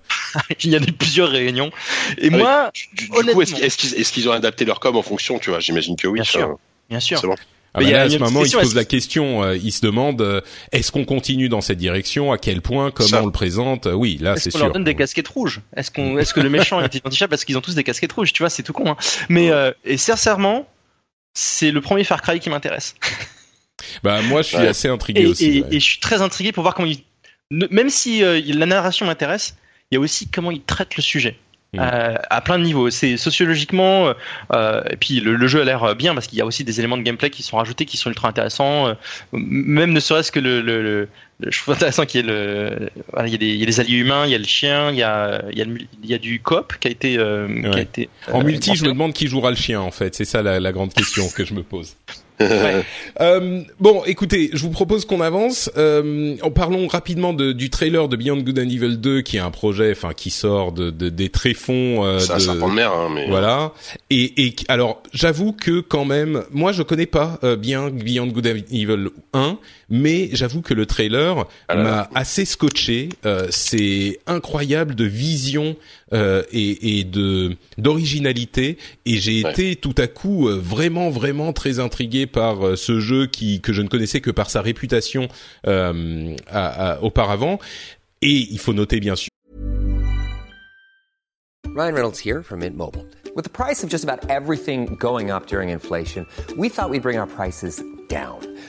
il 0.63 0.69
y 0.69 0.75
a 0.77 0.79
eu 0.79 0.93
plusieurs 0.93 1.29
réunions. 1.29 1.71
Et 2.17 2.29
ah 2.31 2.37
moi, 2.37 2.71
du, 2.73 2.87
du 2.95 3.09
coup, 3.09 3.41
est-ce 3.41 3.77
qu'ils 3.77 3.99
est 3.99 4.11
qu 4.13 4.27
ont 4.29 4.31
adapté 4.31 4.63
leur 4.63 4.79
com 4.79 4.95
en 4.95 5.01
fonction 5.01 5.39
Tu 5.39 5.49
vois, 5.49 5.59
j'imagine 5.59 5.97
que 5.97 6.07
oui. 6.07 6.15
Bien 6.15 6.23
sûr. 6.23 6.57
Bien 6.89 7.01
sûr. 7.01 7.21
Bon. 7.21 7.35
Ah 7.73 7.79
bah 7.81 7.91
là, 7.91 8.01
à 8.03 8.09
ce 8.09 8.17
moment, 8.17 8.43
il 8.43 8.49
se 8.49 8.57
pose 8.57 8.75
la 8.75 8.85
question, 8.85 9.43
euh, 9.43 9.57
il 9.57 9.71
se 9.71 9.81
demande 9.81 10.21
euh, 10.21 10.41
est-ce 10.71 10.91
qu'on 10.91 11.05
continue 11.05 11.49
dans 11.49 11.61
cette 11.61 11.77
direction, 11.77 12.31
à 12.31 12.37
quel 12.37 12.61
point, 12.61 12.91
comment 12.91 13.09
Ça. 13.09 13.23
on 13.23 13.25
le 13.25 13.31
présente? 13.31 13.87
Oui, 13.93 14.17
là, 14.21 14.35
c'est 14.35 14.47
Est-ce 14.47 14.53
qu'on 14.53 14.59
sûr. 14.59 14.65
leur 14.67 14.73
donne 14.73 14.83
des 14.83 14.95
casquettes 14.95 15.27
rouges? 15.27 15.61
Est-ce 15.75 15.91
qu'on, 15.91 16.17
est-ce 16.17 16.33
que 16.33 16.39
le 16.39 16.49
méchant 16.49 16.81
est 16.81 16.95
identifiable 16.95 17.31
parce 17.31 17.45
qu'ils 17.45 17.57
ont 17.57 17.61
tous 17.61 17.75
des 17.75 17.83
casquettes 17.83 18.11
rouges? 18.13 18.33
Tu 18.33 18.41
vois, 18.43 18.49
c'est 18.49 18.63
tout 18.63 18.73
con. 18.73 18.91
Hein. 18.91 18.97
Mais 19.29 19.51
euh, 19.51 19.71
et 19.83 19.97
sincèrement, 19.97 20.67
c'est 21.33 21.71
le 21.71 21.81
premier 21.81 22.03
Far 22.03 22.21
Cry 22.21 22.39
qui 22.39 22.49
m'intéresse. 22.49 22.95
Bah 24.03 24.21
moi, 24.23 24.41
je 24.41 24.47
suis 24.47 24.57
Ouais. 24.57 24.67
assez 24.67 24.87
intrigué 24.87 25.21
Et, 25.21 25.25
aussi. 25.27 25.45
et- 25.57 25.61
ouais. 25.61 25.67
et 25.71 25.79
je 25.79 25.85
suis 25.85 25.99
très 25.99 26.21
intrigué 26.21 26.51
pour 26.51 26.63
voir 26.63 26.73
comment 26.75 26.87
il, 26.89 26.99
même 27.71 27.89
si 27.89 28.23
euh, 28.23 28.39
la 28.45 28.65
narration 28.65 29.05
m'intéresse, 29.05 29.55
il 29.91 29.95
y 29.95 29.97
a 29.97 29.99
aussi 29.99 30.27
comment 30.29 30.51
il 30.51 30.61
traite 30.61 30.95
le 30.95 31.01
sujet. 31.01 31.35
Mm. 31.73 31.79
Euh, 31.79 32.15
à 32.29 32.41
plein 32.41 32.59
de 32.59 32.65
niveaux. 32.65 32.89
C'est 32.89 33.15
sociologiquement, 33.15 34.13
euh, 34.51 34.83
et 34.89 34.97
puis 34.97 35.21
le, 35.21 35.35
le 35.37 35.47
jeu 35.47 35.61
a 35.61 35.63
l'air 35.63 35.95
bien 35.95 36.13
parce 36.13 36.27
qu'il 36.27 36.37
y 36.37 36.41
a 36.41 36.45
aussi 36.45 36.65
des 36.65 36.79
éléments 36.79 36.97
de 36.97 37.01
gameplay 37.01 37.29
qui 37.29 37.43
sont 37.43 37.55
rajoutés, 37.55 37.85
qui 37.85 37.95
sont 37.95 38.09
ultra 38.09 38.27
intéressants. 38.27 38.87
euh, 38.89 38.93
même 39.31 39.93
ne 39.93 39.99
serait-ce 40.01 40.33
que 40.33 40.41
le, 40.41 40.61
le, 40.61 40.81
le, 40.83 41.07
le- 41.39 41.49
je 41.51 41.57
trouve 41.61 41.73
intéressant 41.75 42.05
qu'il 42.05 42.21
y 42.21 42.23
ait 42.25 42.27
le, 42.27 42.89
voilà, 43.13 43.27
il 43.29 43.31
y 43.31 43.35
a 43.35 43.37
des, 43.37 43.47
il 43.47 43.55
y 43.59 43.63
a 43.63 43.65
des 43.65 43.79
alliés 43.79 43.97
humains, 43.97 44.25
il 44.25 44.31
y 44.31 44.35
a 44.35 44.37
le 44.37 44.43
chien, 44.43 44.91
il 44.91 44.97
y 44.97 45.03
a, 45.03 45.43
il 45.49 45.57
y 45.57 45.61
a, 45.61 45.65
le- 45.65 45.77
il 46.03 46.09
y 46.09 46.13
a 46.13 46.17
du 46.17 46.41
coop 46.41 46.73
qui 46.77 46.89
a 46.89 46.91
été, 46.91 47.13
qui 47.13 47.19
a 47.19 47.69
Ouais. 47.69 47.81
été. 47.83 48.09
En 48.33 48.43
multi, 48.43 48.75
je 48.75 48.83
me 48.83 48.89
demande 48.89 49.13
qui 49.13 49.27
jouera 49.27 49.49
le 49.49 49.55
chien 49.55 49.79
en 49.79 49.91
fait. 49.91 50.13
C'est 50.13 50.25
ça 50.25 50.41
la, 50.41 50.59
la 50.59 50.71
grande 50.73 50.93
question 50.93 51.29
que 51.29 51.45
je 51.45 51.53
me 51.53 51.63
pose. 51.63 51.95
Ouais. 52.39 52.83
Euh, 53.19 53.61
bon, 53.79 54.03
écoutez, 54.05 54.49
je 54.53 54.63
vous 54.63 54.71
propose 54.71 55.05
qu'on 55.05 55.21
avance. 55.21 55.69
Euh, 55.77 56.37
en 56.41 56.49
parlons 56.49 56.87
rapidement 56.87 57.33
de, 57.33 57.51
du 57.51 57.69
trailer 57.69 58.07
de 58.07 58.15
Beyond 58.15 58.37
Good 58.37 58.57
and 58.57 58.69
Evil 58.69 58.97
2, 58.97 59.21
qui 59.21 59.37
est 59.37 59.41
un 59.41 59.51
projet, 59.51 59.91
enfin, 59.91 60.13
qui 60.13 60.31
sort 60.31 60.71
de, 60.71 60.89
de 60.89 61.09
des 61.09 61.29
tréfonds 61.29 62.03
euh, 62.03 62.19
un 62.29 62.35
de 62.37 62.39
serpent 62.39 62.69
de 62.69 62.73
mer, 62.73 62.91
hein, 62.93 63.09
mais 63.13 63.27
voilà. 63.27 63.73
et, 64.09 64.45
et 64.45 64.55
alors, 64.69 65.03
j'avoue 65.13 65.51
que 65.51 65.81
quand 65.81 66.05
même, 66.05 66.43
moi 66.51 66.71
je 66.71 66.81
connais 66.83 67.05
pas 67.05 67.37
euh, 67.43 67.55
bien 67.55 67.89
Beyond 67.89 68.27
Good 68.27 68.47
and 68.47 68.73
Evil 68.73 69.09
1, 69.33 69.57
mais 69.89 70.29
j'avoue 70.31 70.61
que 70.61 70.73
le 70.73 70.85
trailer 70.85 71.45
Ah 71.67 71.75
m'a 71.75 72.09
assez 72.15 72.45
scotché. 72.45 73.09
Euh, 73.25 73.47
c'est 73.51 74.19
incroyable 74.25 74.95
de 74.95 75.03
vision 75.05 75.75
euh, 76.13 76.43
et, 76.51 76.99
et 76.99 77.03
de 77.03 77.55
d'originalité, 77.77 78.77
et 79.05 79.17
j'ai 79.17 79.43
Ouais. 79.43 79.51
été 79.51 79.75
tout 79.75 79.95
à 79.97 80.07
coup 80.07 80.47
euh, 80.49 80.55
vraiment 80.55 81.09
vraiment 81.09 81.53
très 81.53 81.79
intrigué 81.79 82.25
par 82.27 82.65
euh, 82.65 82.75
ce 82.75 82.99
jeu 82.99 83.27
qui 83.27 83.61
que 83.61 83.73
je 83.73 83.81
ne 83.81 83.87
connaissais 83.87 84.21
que 84.21 84.31
par 84.31 84.49
sa 84.49 84.61
réputation 84.61 85.27
euh, 85.67 86.35
à- 86.47 86.93
à- 86.93 87.01
auparavant. 87.01 87.59
Et 88.21 88.47
il 88.51 88.59
faut 88.59 88.73
noter 88.73 88.99
bien 88.99 89.15
sûr. 89.15 89.29
Ryan 91.75 91.93
Reynolds 91.95 92.19
here 92.19 92.43
from 92.43 92.59
Mint 92.59 92.75
Mobile. 92.75 93.05
With 93.35 93.45
the 93.45 93.49
price 93.49 93.81
of 93.83 93.89
just 93.89 94.03
about 94.03 94.29
everything 94.29 94.97
going 94.99 95.31
up 95.31 95.47
during 95.47 95.69
inflation, 95.69 96.25
we 96.57 96.67
thought 96.69 96.89
we'd 96.89 97.01
bring 97.01 97.17
our 97.17 97.27
prices 97.27 97.81
down. 98.09 98.39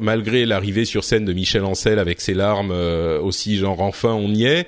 Malgré 0.00 0.44
l'arrivée 0.46 0.84
sur 0.84 1.04
scène 1.04 1.24
de 1.24 1.32
Michel 1.32 1.64
Ancel 1.64 1.98
avec 1.98 2.20
ses 2.20 2.34
larmes 2.34 2.70
euh, 2.72 3.20
aussi 3.20 3.56
genre 3.56 3.80
enfin 3.80 4.12
on 4.12 4.28
y 4.28 4.44
est 4.44 4.66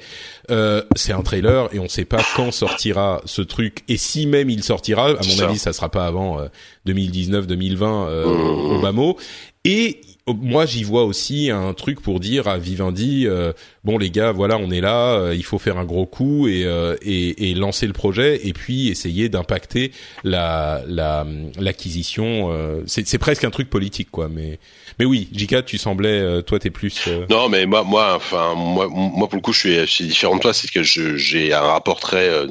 euh, 0.51 0.83
c'est 0.95 1.13
un 1.13 1.23
trailer 1.23 1.69
et 1.75 1.79
on 1.79 1.89
sait 1.89 2.05
pas 2.05 2.23
quand 2.37 2.51
sortira 2.53 3.21
ce 3.25 3.43
truc 3.43 3.79
et 3.89 3.97
si 3.97 4.27
même 4.27 4.49
il 4.51 4.63
sortira. 4.63 5.09
À 5.11 5.15
mon 5.15 5.23
ça. 5.23 5.49
avis 5.49 5.59
ça 5.59 5.73
sera 5.73 5.91
pas 5.91 6.07
avant 6.07 6.39
2019 6.85 7.47
2020 7.47 8.09
euh, 8.09 8.25
au 8.25 8.81
bas 8.81 8.93
mot 8.93 9.17
et 9.65 10.01
euh, 10.29 10.33
moi 10.41 10.67
j'y 10.67 10.83
vois 10.85 11.05
aussi 11.05 11.51
un 11.51 11.73
truc 11.75 12.01
pour 12.01 12.21
dire 12.21 12.47
à 12.49 12.59
Vivendi 12.59 13.27
euh, 13.27 13.53
bon 13.85 13.99
les 13.99 14.11
gars 14.11 14.33
voilà 14.33 14.57
on 14.59 14.71
est 14.71 14.81
là 14.81 15.15
euh, 15.15 15.35
il 15.35 15.45
faut 15.45 15.59
faire 15.59 15.79
un 15.79 15.85
gros 15.85 16.07
coup 16.07 16.47
et, 16.49 16.65
euh, 16.65 16.97
et, 17.03 17.51
et 17.51 17.55
lancer 17.55 17.87
le 17.87 17.93
projet 17.93 18.47
et 18.47 18.53
puis 18.53 18.89
essayer 18.89 19.29
d'impacter 19.29 19.93
la 20.25 20.83
la 20.89 21.27
l'acquisition 21.59 22.49
euh, 22.51 22.83
c'est 22.87 23.07
c'est 23.07 23.19
presque 23.19 23.45
un 23.45 23.51
truc 23.51 23.69
politique 23.71 24.11
quoi 24.11 24.29
mais 24.29 24.59
mais 24.99 25.05
oui 25.05 25.29
Jika 25.33 25.63
tu 25.63 25.79
semblais 25.79 26.21
euh, 26.21 26.43
toi 26.43 26.59
t'es 26.59 26.71
plus 26.71 27.07
euh, 27.09 27.27
Non, 27.31 27.49
mais 27.49 27.67
moi, 27.67 27.83
moi, 27.85 28.15
enfin, 28.15 28.55
moi, 28.55 28.89
moi 28.91 29.29
pour 29.29 29.37
le 29.37 29.43
coup, 29.43 29.53
je 29.53 29.59
suis, 29.59 29.75
je 29.75 29.87
suis 29.87 30.07
différent 30.07 30.37
de 30.37 30.41
toi, 30.41 30.53
c'est 30.53 30.71
que 30.71 30.83
j'ai 30.83 31.53
un 31.53 31.61
rapport 31.61 32.01
très, 32.01 32.29
euh, 32.29 32.47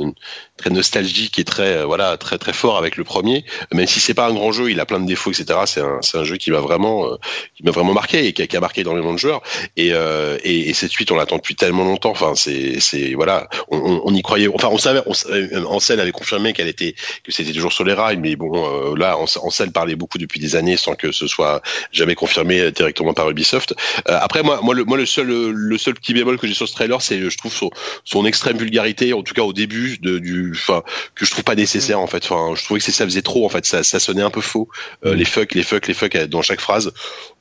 très 0.57 0.69
nostalgique 0.69 1.37
et 1.37 1.43
très, 1.43 1.77
euh, 1.77 1.85
voilà, 1.85 2.17
très, 2.17 2.37
très 2.37 2.53
fort 2.53 2.77
avec 2.77 2.95
le 2.95 3.03
premier. 3.03 3.43
Même 3.73 3.87
si 3.87 3.99
c'est 3.99 4.13
pas 4.13 4.27
un 4.27 4.33
grand 4.33 4.51
jeu, 4.51 4.71
il 4.71 4.79
a 4.79 4.85
plein 4.85 4.99
de 4.99 5.05
défauts, 5.05 5.31
etc. 5.31 5.59
C'est 5.65 5.81
un, 5.81 5.99
un 6.13 6.23
jeu 6.23 6.37
qui 6.37 6.51
m'a 6.51 6.59
vraiment, 6.59 7.05
euh, 7.11 7.15
qui 7.55 7.63
m'a 7.63 7.71
vraiment 7.71 7.93
marqué 7.93 8.25
et 8.25 8.33
qui 8.33 8.41
a, 8.41 8.47
qui 8.47 8.55
a 8.55 8.59
marqué 8.61 8.81
énormément 8.81 9.13
de 9.13 9.17
joueurs. 9.19 9.41
Et, 9.75 9.89
euh, 9.93 10.37
et, 10.43 10.69
et 10.69 10.73
cette 10.73 10.91
suite, 10.91 11.11
on 11.11 11.15
l'attend 11.15 11.37
depuis 11.37 11.55
tellement 11.55 11.83
longtemps. 11.83 12.11
Enfin, 12.11 12.33
c'est, 12.35 12.79
c'est, 12.79 13.13
voilà, 13.15 13.49
on, 13.69 14.01
on, 14.05 14.13
y 14.13 14.21
croyait. 14.21 14.47
Enfin, 14.53 14.69
on 14.71 14.77
savait, 14.77 15.01
on, 15.05 15.65
Ansel 15.65 15.99
avait 15.99 16.11
confirmé 16.13 16.53
qu'elle 16.53 16.67
était, 16.69 16.95
que 17.23 17.31
c'était 17.31 17.51
toujours 17.51 17.73
sur 17.73 17.83
les 17.83 17.93
rails, 17.93 18.17
mais 18.17 18.35
bon, 18.37 18.95
là, 18.95 19.17
Ans- 19.17 19.25
Ansel 19.43 19.71
parlait 19.71 19.95
beaucoup 19.95 20.17
depuis 20.17 20.39
des 20.39 20.55
années 20.55 20.77
sans 20.77 20.95
que 20.95 21.11
ce 21.11 21.27
soit 21.27 21.61
jamais 21.91 22.15
confirmé 22.15 22.71
directement 22.71 23.13
par 23.13 23.29
Ubisoft. 23.29 23.73
Euh, 24.09 24.17
après, 24.21 24.41
moi, 24.43 24.59
moi, 24.63 24.73
le, 24.73 24.85
moi, 24.85 24.97
le 24.97 25.05
seul, 25.05 25.27
le 25.27 25.77
seul 25.77 25.95
petit 25.95 26.13
bémol 26.13 26.37
que 26.37 26.47
j'ai 26.47 26.53
sur 26.53 26.67
ce 26.67 26.73
trailer, 26.73 27.01
c'est, 27.01 27.29
je 27.29 27.37
trouve, 27.37 27.53
son, 27.53 27.69
son 28.05 28.25
extrême 28.25 28.57
vulgarité, 28.57 29.13
en 29.13 29.21
tout 29.21 29.33
cas 29.33 29.41
au 29.43 29.53
début, 29.53 29.97
de, 29.97 30.19
du, 30.19 30.44
enfin, 30.53 30.83
que 31.15 31.25
je 31.25 31.31
trouve 31.31 31.43
pas 31.43 31.55
nécessaire, 31.55 31.99
en 31.99 32.07
fait. 32.07 32.23
Enfin, 32.29 32.53
je 32.55 32.63
trouvais 32.63 32.79
que 32.79 32.85
c'est- 32.85 32.91
ça 32.91 33.05
faisait 33.05 33.21
trop, 33.21 33.45
en 33.45 33.49
fait. 33.49 33.65
Ça, 33.65 33.83
ça 33.83 33.99
sonnait 33.99 34.21
un 34.21 34.29
peu 34.29 34.41
faux. 34.41 34.69
Euh, 35.05 35.13
Mm. 35.13 35.17
Les 35.17 35.25
fuck, 35.25 35.53
les 35.53 35.63
fuck, 35.63 35.87
les 35.87 35.93
fuck 35.93 36.15
euh, 36.15 36.27
dans 36.27 36.41
chaque 36.41 36.61
phrase. 36.61 36.91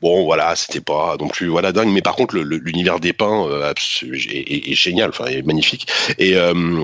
Bon, 0.03 0.25
voilà, 0.25 0.55
c'était 0.57 0.81
pas 0.81 1.17
non 1.21 1.29
plus, 1.29 1.49
voilà, 1.49 1.73
dingue. 1.73 1.89
Mais 1.89 2.03
par 2.03 2.15
contre, 2.17 2.37
l'univers 2.37 3.01
des 3.01 3.13
pins 3.13 3.47
euh, 3.49 3.73
est, 3.73 4.07
est- 4.37 4.71
est 4.71 4.75
génial, 4.75 5.11
enfin, 5.11 5.27
est 5.27 5.43
magnifique. 5.43 5.87
Et 6.19 6.37
euh, 6.37 6.83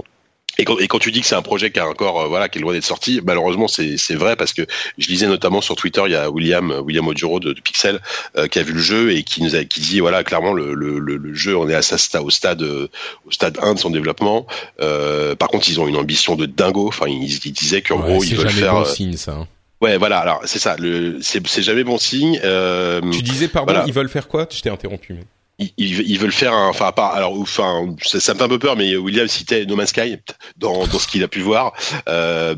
et 0.59 0.65
quand, 0.65 0.79
et 0.79 0.89
quand 0.89 0.99
tu 0.99 1.11
dis 1.13 1.21
que 1.21 1.27
c'est 1.27 1.35
un 1.35 1.43
projet 1.43 1.71
qui 1.71 1.81
a 1.81 1.89
encore, 1.89 2.21
euh, 2.21 2.27
voilà, 2.29 2.49
qui 2.49 2.59
est 2.59 2.61
loin 2.61 2.73
d'être 2.73 2.85
sorti, 2.85 3.21
malheureusement 3.25 3.69
c'est 3.69 4.15
vrai 4.15 4.37
parce 4.37 4.53
que 4.53 4.67
je 4.99 5.09
lisais 5.09 5.27
notamment 5.27 5.61
sur 5.61 5.77
Twitter, 5.77 6.03
il 6.07 6.13
y 6.13 6.17
a 6.17 6.31
William 6.31 6.71
William 6.85 7.07
Oduro 7.07 7.41
de, 7.41 7.53
de 7.53 7.61
Pixel 7.61 8.01
euh, 8.37 8.49
qui 8.49 8.59
a 8.59 8.63
vu 8.63 8.73
le 8.73 8.81
jeu 8.81 9.13
et 9.13 9.23
qui 9.23 9.43
nous 9.43 9.55
a 9.55 9.65
qui 9.65 9.81
dit 9.81 10.01
voilà 10.01 10.25
clairement 10.25 10.53
le, 10.53 10.75
le, 10.75 10.99
le, 10.99 11.35
jeu 11.35 11.57
on 11.57 11.69
est 11.69 11.75
à 11.75 11.83
sa 11.83 12.23
au 12.23 12.31
stade 12.31 12.63
euh, 12.63 12.89
au 13.27 13.31
stade 13.31 13.59
1 13.63 13.75
de 13.75 13.79
son 13.79 13.91
développement. 13.91 14.47
Euh, 14.81 15.35
par 15.37 15.49
contre 15.49 15.69
ils 15.69 15.81
ont 15.81 15.87
une 15.87 15.97
ambition 15.97 16.37
de 16.37 16.47
dingo. 16.47 16.89
Enfin 16.89 17.07
ils, 17.09 17.47
ils 17.47 17.53
disaient 17.53 17.83
qu'en 17.83 18.01
ouais, 18.01 18.13
gros 18.15 18.25
ils 18.25 18.31
c'est 18.31 18.35
veulent 18.35 18.49
jamais 18.49 18.63
faire. 18.63 18.73
bon 18.75 18.81
euh, 18.81 18.85
signe 18.85 19.17
ça 19.17 19.33
hein. 19.33 19.49
ouais 19.81 19.97
voilà 19.99 20.19
alors 20.19 20.41
c'est 20.45 20.59
ça 20.59 20.77
c'est 21.21 21.47
c'est 21.47 21.63
jamais 21.63 21.85
bon 21.85 21.99
signe. 21.99 22.41
Euh, 22.45 23.01
tu 23.13 23.23
disais 23.23 23.49
pardon 23.49 23.73
voilà. 23.73 23.87
ils 23.87 23.93
veulent 23.95 24.09
faire 24.09 24.29
quoi? 24.29 24.47
Je 24.51 24.61
t'ai 24.61 24.71
interrompu 24.71 25.15
mais... 25.15 25.25
ils, 25.61 26.11
ils 26.11 26.19
veulent 26.19 26.33
faire 26.33 26.55
enfin 26.55 26.93
à 26.97 27.07
alors 27.07 27.39
enfin 27.39 27.95
ça, 28.03 28.19
ça 28.19 28.35
me 28.35 28.39
fait 28.39 28.45
un 28.45 28.49
peu 28.49 28.59
peur, 28.59 28.77
mais 28.77 28.97
William 28.97 29.29
citait 29.29 29.67
No 29.67 29.77
Man's 29.77 29.91
Sky 29.91 30.17
dans, 30.57 30.87
dans 30.87 30.99
ce 30.99 31.07
qu'il 31.07 31.23
a 31.23 31.29
pu 31.29 31.41
voir. 31.41 31.73
Euh, 32.09 32.55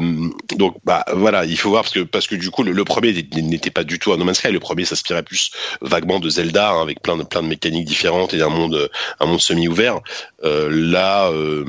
donc 0.57 0.77
bah 0.85 1.05
voilà, 1.13 1.45
il 1.45 1.59
faut 1.59 1.71
voir 1.71 1.83
parce 1.83 1.95
que 1.95 2.01
parce 2.01 2.27
que 2.27 2.37
du 2.37 2.51
coup 2.51 2.63
le, 2.63 2.73
le 2.73 2.85
premier 2.85 3.13
n'était 3.35 3.71
pas 3.71 3.85
du 3.85 3.99
tout 3.99 4.13
un 4.13 4.17
No 4.17 4.25
Man's 4.25 4.39
Sky. 4.39 4.53
Le 4.53 4.61
premier 4.61 4.85
s'inspirait 4.85 5.23
plus 5.23 5.51
vaguement 5.81 6.21
de 6.21 6.29
Zelda 6.29 6.71
hein, 6.71 6.83
avec 6.83 7.03
plein 7.03 7.17
de 7.17 7.25
plein 7.25 7.43
de 7.43 7.49
mécaniques 7.49 7.87
différentes 7.87 8.35
et 8.35 8.43
un 8.43 8.49
monde 8.49 8.91
un 9.21 9.27
monde 9.27 9.41
semi 9.41 9.69
ouvert. 9.69 10.01
Euh, 10.45 10.69
là. 10.71 11.31
Euh, 11.31 11.65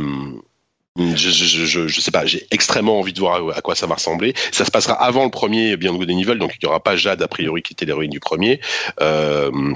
je, 0.95 1.15
je, 1.15 1.65
je, 1.65 1.88
je 1.88 2.01
sais 2.01 2.11
pas, 2.11 2.23
j'ai 2.27 2.45
extrêmement 2.51 2.99
envie 2.99 3.14
de 3.14 3.19
voir 3.19 3.41
à, 3.57 3.61
quoi 3.61 3.73
ça 3.73 3.88
va 3.88 3.95
ressembler. 3.95 4.35
Ça 4.51 4.64
se 4.64 4.69
passera 4.69 4.93
avant 4.93 5.23
le 5.23 5.31
premier 5.31 5.76
Beyond 5.76 5.95
Good 5.95 6.11
and 6.11 6.19
Evil, 6.19 6.38
donc 6.38 6.53
il 6.60 6.64
y 6.64 6.68
aura 6.68 6.84
pas 6.84 6.95
Jade 6.95 7.22
a 7.23 7.27
priori 7.27 7.64
qui 7.64 7.73
était 7.73 7.85
l'héroïne 7.85 8.11
du 8.11 8.19
premier. 8.19 8.61
Euh, 9.01 9.73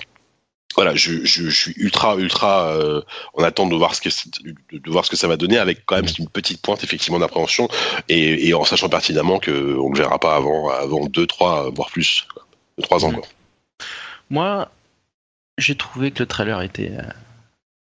voilà, 0.78 0.96
je, 0.96 1.26
je, 1.26 1.50
je 1.50 1.50
suis 1.50 1.74
ultra 1.78 2.16
ultra 2.16 2.70
euh, 2.72 3.02
en 3.34 3.44
attente 3.44 3.70
de 3.72 3.76
voir 3.76 3.96
ce 3.96 4.02
que 4.02 4.10
de, 4.44 4.78
de 4.78 4.90
voir 4.92 5.04
ce 5.04 5.10
que 5.10 5.18
ça 5.18 5.28
va 5.28 5.36
donner 5.36 5.58
avec 5.58 5.86
quand 5.86 5.96
même 5.98 6.06
une 6.20 6.30
petite 6.30 6.62
pointe 6.62 6.84
effectivement 6.84 7.20
d'appréhension 7.20 7.68
et, 8.08 8.48
et 8.48 8.54
en 8.54 8.64
sachant 8.64 8.88
pertinemment 8.88 9.40
que 9.40 9.76
on 9.80 9.90
le 9.92 9.98
verra 9.98 10.20
pas 10.20 10.36
avant 10.36 10.70
avant 10.70 11.06
deux 11.08 11.26
trois 11.28 11.70
voire 11.72 11.90
plus 11.90 12.26
quoi. 12.34 12.46
deux 12.78 12.84
trois 12.84 13.04
ans 13.06 13.12
quoi. 13.12 13.24
Moi, 14.30 14.70
j'ai 15.58 15.76
trouvé 15.76 16.12
que 16.12 16.20
le 16.20 16.28
trailer 16.28 16.62
était 16.62 16.92
euh, 16.92 17.02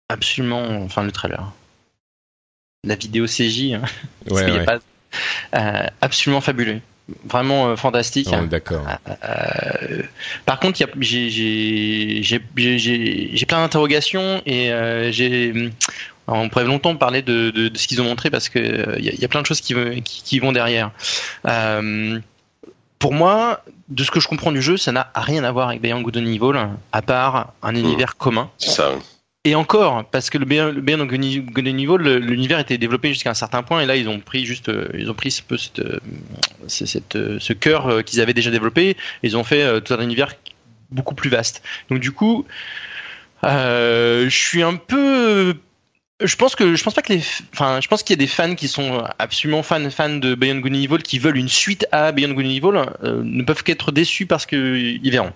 absolument. 0.08 0.64
Enfin, 0.82 1.02
le 1.02 1.12
trailer. 1.12 1.52
La 2.84 2.94
vidéo 2.94 3.26
CJ, 3.26 3.74
hein, 3.74 3.82
ouais, 4.30 4.50
ouais. 4.50 4.64
pas- 4.64 4.78
euh, 5.54 5.86
absolument 6.00 6.40
fabuleux. 6.40 6.80
Vraiment 7.24 7.68
euh, 7.68 7.76
fantastique. 7.76 8.28
On 8.32 8.44
est 8.44 8.48
d'accord 8.48 8.84
Euh, 9.24 10.02
par 10.44 10.58
contre, 10.58 10.78
j'ai- 10.78 11.30
j'ai 11.30 12.22
j'ai- 12.22 12.42
j'ai- 12.56 12.78
j'ai- 12.78 13.30
j'ai 13.32 13.46
plein 13.46 13.60
d'interrogations 13.60 14.42
et 14.44 14.72
euh, 14.72 15.12
j'ai. 15.12 15.70
On 16.28 16.48
pourrait 16.48 16.64
longtemps 16.64 16.96
parler 16.96 17.22
de, 17.22 17.50
de, 17.50 17.68
de 17.68 17.78
ce 17.78 17.86
qu'ils 17.86 18.00
ont 18.02 18.04
montré 18.04 18.30
parce 18.30 18.48
que 18.48 18.58
euh, 18.58 18.96
il 18.98 19.04
y, 19.04 19.08
a- 19.08 19.12
il 19.12 19.20
y 19.20 19.24
a 19.24 19.28
plein 19.28 19.42
de 19.42 19.46
choses 19.46 19.60
qui, 19.60 19.74
ve- 19.74 20.02
qui, 20.02 20.22
qui 20.24 20.38
vont 20.40 20.50
derrière. 20.50 20.90
Euh, 21.46 22.18
pour 22.98 23.12
moi, 23.14 23.62
de 23.88 24.02
ce 24.02 24.10
que 24.10 24.18
je 24.18 24.26
comprends 24.26 24.50
du 24.50 24.60
jeu, 24.60 24.76
ça 24.76 24.90
n'a 24.90 25.12
rien 25.14 25.44
à 25.44 25.52
voir 25.52 25.68
avec 25.68 25.80
Beyond 25.80 26.00
Good 26.00 26.16
and 26.16 26.26
Evil, 26.26 26.58
à 26.90 27.02
part 27.02 27.52
un 27.62 27.76
univers 27.76 28.16
commun. 28.16 28.50
C'est 28.58 28.70
ça. 28.70 28.90
Et 29.46 29.54
encore, 29.54 30.04
parce 30.06 30.28
que 30.28 30.38
le 30.38 30.44
Beyond 30.44 30.72
le 30.72 30.80
Evil, 31.78 31.98
le- 31.98 32.18
l'univers 32.18 32.58
était 32.58 32.78
développé 32.78 33.10
jusqu'à 33.10 33.30
un 33.30 33.34
certain 33.34 33.62
point, 33.62 33.80
et 33.80 33.86
là 33.86 33.94
ils 33.94 34.08
ont 34.08 34.18
pris 34.18 34.44
juste, 34.44 34.68
euh, 34.70 34.88
ils 34.98 35.08
ont 35.08 35.14
pris 35.14 35.30
ce 35.30 35.40
euh, 35.78 36.00
ce- 36.66 36.84
cette, 36.84 37.14
euh, 37.14 37.38
ce 37.38 37.52
cœur 37.52 38.04
qu'ils 38.04 38.20
avaient 38.20 38.34
déjà 38.34 38.50
développé, 38.50 38.90
et 38.90 38.96
ils 39.22 39.36
ont 39.36 39.44
fait 39.44 39.80
tout 39.82 39.94
un 39.94 40.00
univers 40.00 40.32
beaucoup 40.90 41.14
plus 41.14 41.30
vaste. 41.30 41.62
Donc 41.90 42.00
du 42.00 42.10
coup, 42.10 42.44
je 43.44 44.26
suis 44.28 44.62
un 44.64 44.74
peu 44.74 45.54
Je 46.24 46.34
pense 46.36 46.56
que 46.56 46.74
je 46.76 46.82
pense 46.82 46.94
pas 46.94 47.02
que 47.02 47.12
les 47.12 47.22
enfin 47.52 47.78
je 47.82 47.88
pense 47.88 48.02
qu'il 48.02 48.14
y 48.16 48.18
a 48.18 48.24
des 48.24 48.26
fans 48.26 48.54
qui 48.54 48.68
sont 48.68 49.04
absolument 49.18 49.62
fans 49.62 49.90
fans 49.90 50.16
de 50.16 50.34
Beyond 50.34 50.60
Good 50.60 50.72
and 50.72 50.76
Evil 50.76 51.02
qui 51.02 51.18
veulent 51.18 51.36
une 51.36 51.50
suite 51.50 51.86
à 51.92 52.10
Beyond 52.10 52.32
Good 52.32 52.46
and 52.46 52.48
Evil 52.48 52.86
euh, 53.04 53.20
ne 53.22 53.42
peuvent 53.42 53.62
qu'être 53.62 53.92
déçus 53.92 54.24
parce 54.24 54.46
que 54.46 54.76
ils 54.78 55.10
verront. 55.10 55.32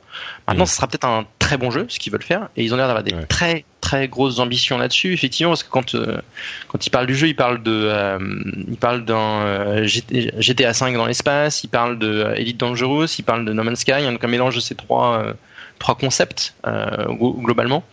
Maintenant, 0.49 0.65
Mm. 0.65 0.69
ce 0.69 0.77
sera 0.77 0.87
peut-être 0.87 1.05
un 1.05 1.27
très 1.39 1.59
bon 1.59 1.71
jeu 1.71 1.85
ce 1.91 1.99
qu'ils 1.99 2.11
veulent 2.11 2.23
faire 2.23 2.49
et 2.57 2.65
ils 2.65 2.73
ont 2.73 2.79
l'air 2.79 2.87
d'avoir 2.87 3.03
des 3.05 3.13
Ouais. 3.13 3.27
très 3.27 3.67
très 3.83 4.09
grosses 4.09 4.39
ambitions 4.39 4.79
là-dessus 4.79 5.13
effectivement 5.13 5.51
parce 5.51 5.65
que 5.65 5.69
quand 5.69 5.95
euh, 5.95 6.17
quand 6.69 6.87
ils 6.87 6.91
parlent 6.91 7.07
du 7.07 7.15
jeu, 7.15 7.29
ils 7.29 7.37
parlent 7.37 7.63
de 7.63 7.71
euh, 7.93 8.19
ils 8.67 8.79
parlent 8.79 9.05
d'un 9.05 9.19
euh, 9.43 9.85
GT 9.87 10.33
GTA 10.39 10.73
5 10.73 10.95
dans 10.97 11.05
l'espace, 11.05 11.63
ils 11.63 11.69
parlent 11.69 11.99
de 11.99 12.09
euh, 12.25 12.35
Elite 12.37 12.57
Dangerous, 12.57 13.05
ils 13.19 13.23
parlent 13.23 13.45
de 13.45 13.53
No 13.53 13.65
Man's 13.65 13.81
Sky, 13.81 14.03
donc 14.11 14.25
un 14.25 14.29
mélange 14.29 14.55
de 14.55 14.61
ces 14.61 14.77
trois 14.77 15.19
euh, 15.27 15.33
trois 15.79 15.95
concepts 15.95 16.55
euh, 16.67 17.05
glo- 17.09 17.39
globalement. 17.39 17.85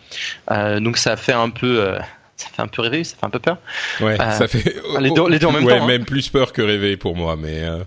Euh, 0.50 0.80
donc 0.80 0.96
ça 0.96 1.16
fait 1.18 1.32
un 1.34 1.50
peu 1.50 1.80
euh, 1.82 1.98
ça 2.38 2.46
fait 2.54 2.62
un 2.62 2.68
peu 2.68 2.82
rêver, 2.82 3.02
ça 3.04 3.16
fait 3.16 3.26
un 3.26 3.30
peu 3.30 3.38
peur. 3.40 3.58
Ouais, 4.00 4.16
Euh, 4.20 4.30
ça 4.32 4.46
fait 4.48 4.62
les 5.00 5.10
deux- 5.10 5.28
les 5.28 5.38
deux 5.38 5.46
en 5.46 5.52
même 5.52 5.64
ouais, 5.64 5.76
temps, 5.76 5.84
hein. 5.84 5.88
même 5.88 6.04
plus 6.04 6.28
peur 6.28 6.52
que 6.52 6.62
rêver 6.62 6.96
pour 6.96 7.16
moi, 7.16 7.36
mais 7.36 7.64
euh, 7.64 7.82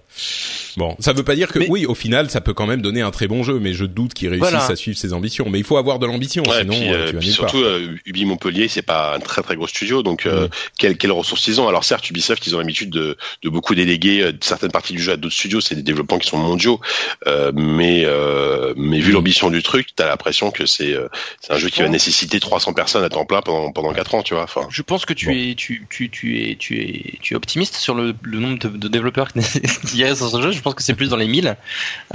bon, 0.77 0.95
ça 0.99 1.13
veut 1.13 1.23
pas 1.23 1.35
dire 1.35 1.47
que 1.47 1.59
Mais- 1.59 1.69
oui, 1.69 1.85
au 1.85 1.95
final, 1.95 2.29
ça 2.29 2.41
peut 2.41 2.53
quand 2.53 2.67
même 2.67 2.81
donner 2.81 3.01
un 3.01 3.11
très 3.11 3.27
bon 3.27 3.43
jeu, 3.43 3.59
mais 3.59 3.73
je 3.73 3.85
doute 3.85 4.13
qu'il 4.13 4.27
réussisse 4.29 4.49
Voilà. 4.51 4.65
à 4.65 4.75
suivre 4.75 4.97
ses 4.97 5.13
ambitions. 5.13 5.47
Mais 5.49 5.57
il 5.59 5.63
faut 5.63 5.77
avoir 5.77 5.99
de 5.99 6.05
l'ambition, 6.05 6.43
Ouais, 6.47 6.59
sinon 6.61 6.73
puis, 6.73 6.89
euh, 6.89 6.93
euh, 6.95 7.07
tu 7.07 7.13
vas 7.15 7.19
nulle 7.21 7.35
part. 7.37 7.49
surtout, 7.49 7.63
euh, 7.65 7.95
Ubi 8.05 8.25
Montpellier, 8.25 8.67
c'est 8.67 8.81
pas 8.81 9.15
un 9.15 9.19
très 9.19 9.41
très 9.41 9.55
gros 9.55 9.67
studio, 9.67 10.03
donc 10.03 10.25
euh, 10.25 10.47
Mm. 10.47 10.49
quelles 10.77 10.97
quelles 10.97 11.11
ressources 11.11 11.47
ils 11.47 11.61
ont? 11.61 11.67
Alors 11.69 11.83
certes, 11.85 12.09
Ubisoft, 12.09 12.45
ils 12.45 12.55
ont 12.55 12.59
l'habitude 12.59 12.89
de, 12.89 13.17
de 13.43 13.49
beaucoup 13.49 13.73
déléguer 13.73 14.21
euh, 14.21 14.31
certaines 14.41 14.71
parties 14.71 14.93
du 14.93 15.01
jeu 15.01 15.13
à 15.13 15.17
d'autres 15.17 15.33
studios, 15.35 15.61
c'est 15.61 15.75
des 15.75 15.83
développements 15.83 16.19
qui 16.19 16.27
sont 16.29 16.37
mondiaux, 16.37 16.81
euh, 17.27 17.51
mais 17.55 18.03
euh, 18.05 18.73
mais 18.75 18.99
vu 18.99 19.11
Mm. 19.11 19.15
l'ambition 19.15 19.49
du 19.49 19.63
truc, 19.63 19.87
t'as 19.95 20.07
l'impression 20.07 20.51
que 20.51 20.65
c'est 20.65 20.93
euh, 20.93 21.07
c'est 21.39 21.53
un 21.53 21.57
jeu 21.57 21.69
qui 21.69 21.81
va 21.81 21.87
nécessiter 21.89 22.39
300 22.39 22.73
personnes 22.73 23.03
à 23.03 23.09
temps 23.09 23.25
plein 23.25 23.41
pendant 23.41 23.71
pendant 23.71 23.93
4 23.93 24.15
ans, 24.15 24.23
tu 24.23 24.33
vois. 24.33 24.40
Enfin, 24.43 24.67
Je 24.69 24.81
pense 24.81 25.05
que 25.05 25.13
tu 25.13 25.27
Bon. 25.27 25.31
es 25.33 25.55
tu, 25.55 25.85
tu, 25.89 26.09
tu 26.09 26.39
es 26.41 26.55
tu 26.55 26.79
es 26.79 27.17
tu 27.21 27.33
es 27.33 27.37
optimiste 27.37 27.75
sur 27.75 27.95
le, 27.95 28.13
le 28.23 28.39
nombre 28.39 28.59
de, 28.59 28.67
de 28.69 28.87
développeurs 28.87 29.31
qui 29.33 29.39
y 29.97 30.03
a 30.03 30.15
sur 30.15 30.29
ce 30.29 30.41
jeu. 30.41 30.51
Je 30.51 30.61
pense 30.61 30.75
que 30.75 30.83
c'est 30.83 30.93
plus 30.95 31.09
dans 31.09 31.17
les 31.17 31.27
1000. 31.27 31.55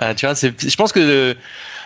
Euh, 0.03 0.15
tu 0.15 0.27
vois, 0.27 0.35
c'est 0.35 0.55
je 0.69 0.77
pense 0.77 0.93
que 0.93 1.37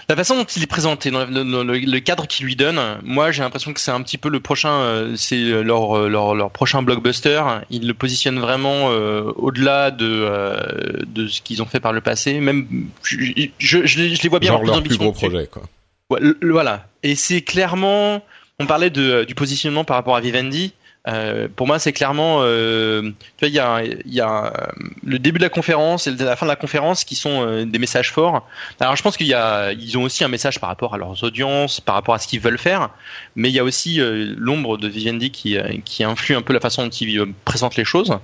la 0.09 0.17
façon 0.17 0.35
dont 0.37 0.45
il 0.45 0.63
est 0.63 0.67
présenté, 0.67 1.13
dans 1.13 1.25
le, 1.25 1.45
dans 1.45 1.63
le- 1.63 1.79
le 1.79 2.01
cadre 2.01 2.27
qu'il 2.27 2.45
lui 2.45 2.57
donne, 2.57 2.81
moi 3.05 3.31
j'ai 3.31 3.43
l'impression 3.43 3.73
que 3.73 3.79
c'est 3.81 3.93
un 3.93 4.03
petit 4.03 4.19
peu 4.19 4.29
le 4.29 4.41
prochain, 4.41 4.73
euh, 4.73 5.15
c'est 5.17 5.37
leur, 5.63 6.09
leur 6.09 6.35
leur 6.35 6.51
prochain 6.51 6.83
blockbuster. 6.83 7.43
Ils 7.71 7.87
le 7.87 7.95
positionnent 7.95 8.41
vraiment 8.41 8.91
euh, 8.91 9.31
au-delà 9.37 9.91
de 9.93 11.05
de 11.07 11.29
ce 11.29 11.41
qu'ils 11.43 11.63
ont 11.63 11.67
fait 11.67 11.79
par 11.81 11.93
le 11.93 12.01
passé. 12.01 12.41
Même 12.41 12.67
je, 13.05 13.17
je, 13.59 13.87
je 13.87 13.99
les- 14.01 14.15
je 14.17 14.23
les 14.23 14.29
vois 14.29 14.41
bien 14.41 14.51
Genre 14.53 14.65
leur 14.65 14.81
plus 14.83 14.89
plus 14.91 14.99
gros 14.99 15.13
projet, 15.13 15.47
quoi. 15.51 15.63
Ouais, 16.11 16.21
voilà. 16.43 16.89
Et 17.05 17.15
c'est 17.15 17.41
clairement, 17.43 18.21
on 18.61 18.67
parlait 18.67 18.91
de, 18.91 19.25
du 19.25 19.35
positionnement 19.35 19.85
par 19.85 19.97
rapport 19.97 20.15
à 20.15 20.21
Vivendi. 20.21 20.73
Euh, 21.09 21.49
pour 21.57 21.67
moi, 21.67 21.79
c'est 21.79 21.95
clairement, 21.95 22.41
euh, 22.43 23.01
tu 23.39 23.47
vois, 23.47 23.49
il 23.49 23.55
y 23.55 23.59
a, 23.59 23.83
y 24.05 24.21
a 24.21 24.47
euh, 24.47 24.67
le 25.03 25.19
début 25.19 25.39
de 25.39 25.45
la 25.45 25.49
conférence 25.49 26.07
et 26.07 26.11
la 26.11 26.37
fin 26.37 26.45
de 26.45 26.51
la 26.51 26.57
conférence 26.57 27.05
qui 27.05 27.15
sont 27.15 27.43
euh, 27.43 27.65
des 27.65 27.79
messages 27.79 28.13
forts. 28.13 28.47
Alors, 28.81 28.97
je 28.97 29.03
pense 29.03 29.17
qu'il 29.17 29.27
y 29.27 29.33
a, 29.33 29.73
ils 29.73 29.97
ont 29.97 30.03
aussi 30.03 30.25
un 30.25 30.29
message 30.29 30.61
par 30.61 30.69
rapport 30.69 30.93
à 30.93 30.99
leurs 30.99 31.25
audiences, 31.25 31.81
par 31.81 31.95
rapport 31.95 32.15
à 32.15 32.19
ce 32.19 32.29
qu'ils 32.29 32.41
veulent 32.41 32.59
faire, 32.59 32.91
mais 33.35 33.49
il 33.49 33.55
y 33.55 33.59
a 33.59 33.65
aussi 33.65 33.99
euh, 33.99 34.35
l'ombre 34.37 34.77
de 34.77 34.89
Vivendi 34.89 35.31
qui, 35.31 35.57
euh, 35.57 35.73
qui 35.87 36.05
influe 36.05 36.37
un 36.37 36.43
peu 36.43 36.53
la 36.53 36.61
façon 36.61 36.85
dont 36.85 36.91
ils 36.91 37.19
euh, 37.19 37.27
présentent 37.47 37.77
les 37.77 37.87
choses. 37.87 38.19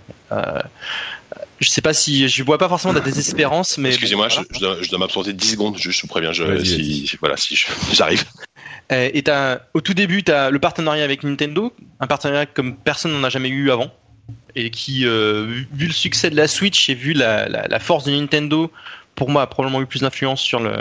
Je 1.60 1.68
sais 1.70 1.80
pas 1.80 1.94
si, 1.94 2.28
je 2.28 2.42
vois 2.42 2.58
pas 2.58 2.68
forcément 2.68 2.92
de 2.92 2.98
la 2.98 3.04
désespérance, 3.12 3.78
mais 3.78 3.88
excusez-moi, 3.90 4.28
voilà. 4.28 4.44
je, 4.50 4.54
je 4.56 4.60
dois, 4.60 4.76
je 4.82 4.88
dois 4.90 4.98
m'absenter 4.98 5.32
10 5.32 5.50
secondes, 5.52 5.76
je, 5.78 5.90
je 5.90 6.02
vous 6.02 6.08
préviens, 6.08 6.32
je, 6.32 6.62
si, 6.64 7.06
si- 7.06 7.16
voilà, 7.18 7.36
si 7.36 7.56
j'arrive. 7.92 8.24
Euh, 8.92 9.10
Et 9.12 9.22
t'as, 9.22 9.60
au 9.74 9.80
tout 9.80 9.94
début, 9.94 10.22
tu 10.22 10.32
as 10.32 10.50
le 10.50 10.58
partenariat 10.58 11.02
avec 11.04 11.22
Nintendo, 11.24 11.72
un 12.00 12.06
partenariat 12.06 12.46
comme 12.46 12.76
personne 12.76 13.12
n'en 13.12 13.24
a 13.24 13.30
jamais 13.30 13.48
eu 13.48 13.70
avant, 13.70 13.90
et 14.54 14.70
qui, 14.70 15.06
euh, 15.06 15.46
vu, 15.48 15.68
vu 15.72 15.86
le 15.86 15.92
succès 15.92 16.30
de 16.30 16.36
la 16.36 16.46
Switch 16.48 16.88
et 16.88 16.94
vu 16.94 17.12
la, 17.12 17.48
la, 17.48 17.66
la 17.68 17.78
force 17.80 18.04
de 18.04 18.12
Nintendo, 18.12 18.70
pour 19.14 19.30
moi, 19.30 19.40
a 19.42 19.46
probablement 19.46 19.80
eu 19.80 19.86
plus 19.86 20.00
d'influence 20.02 20.42
sur 20.42 20.60
le, 20.60 20.74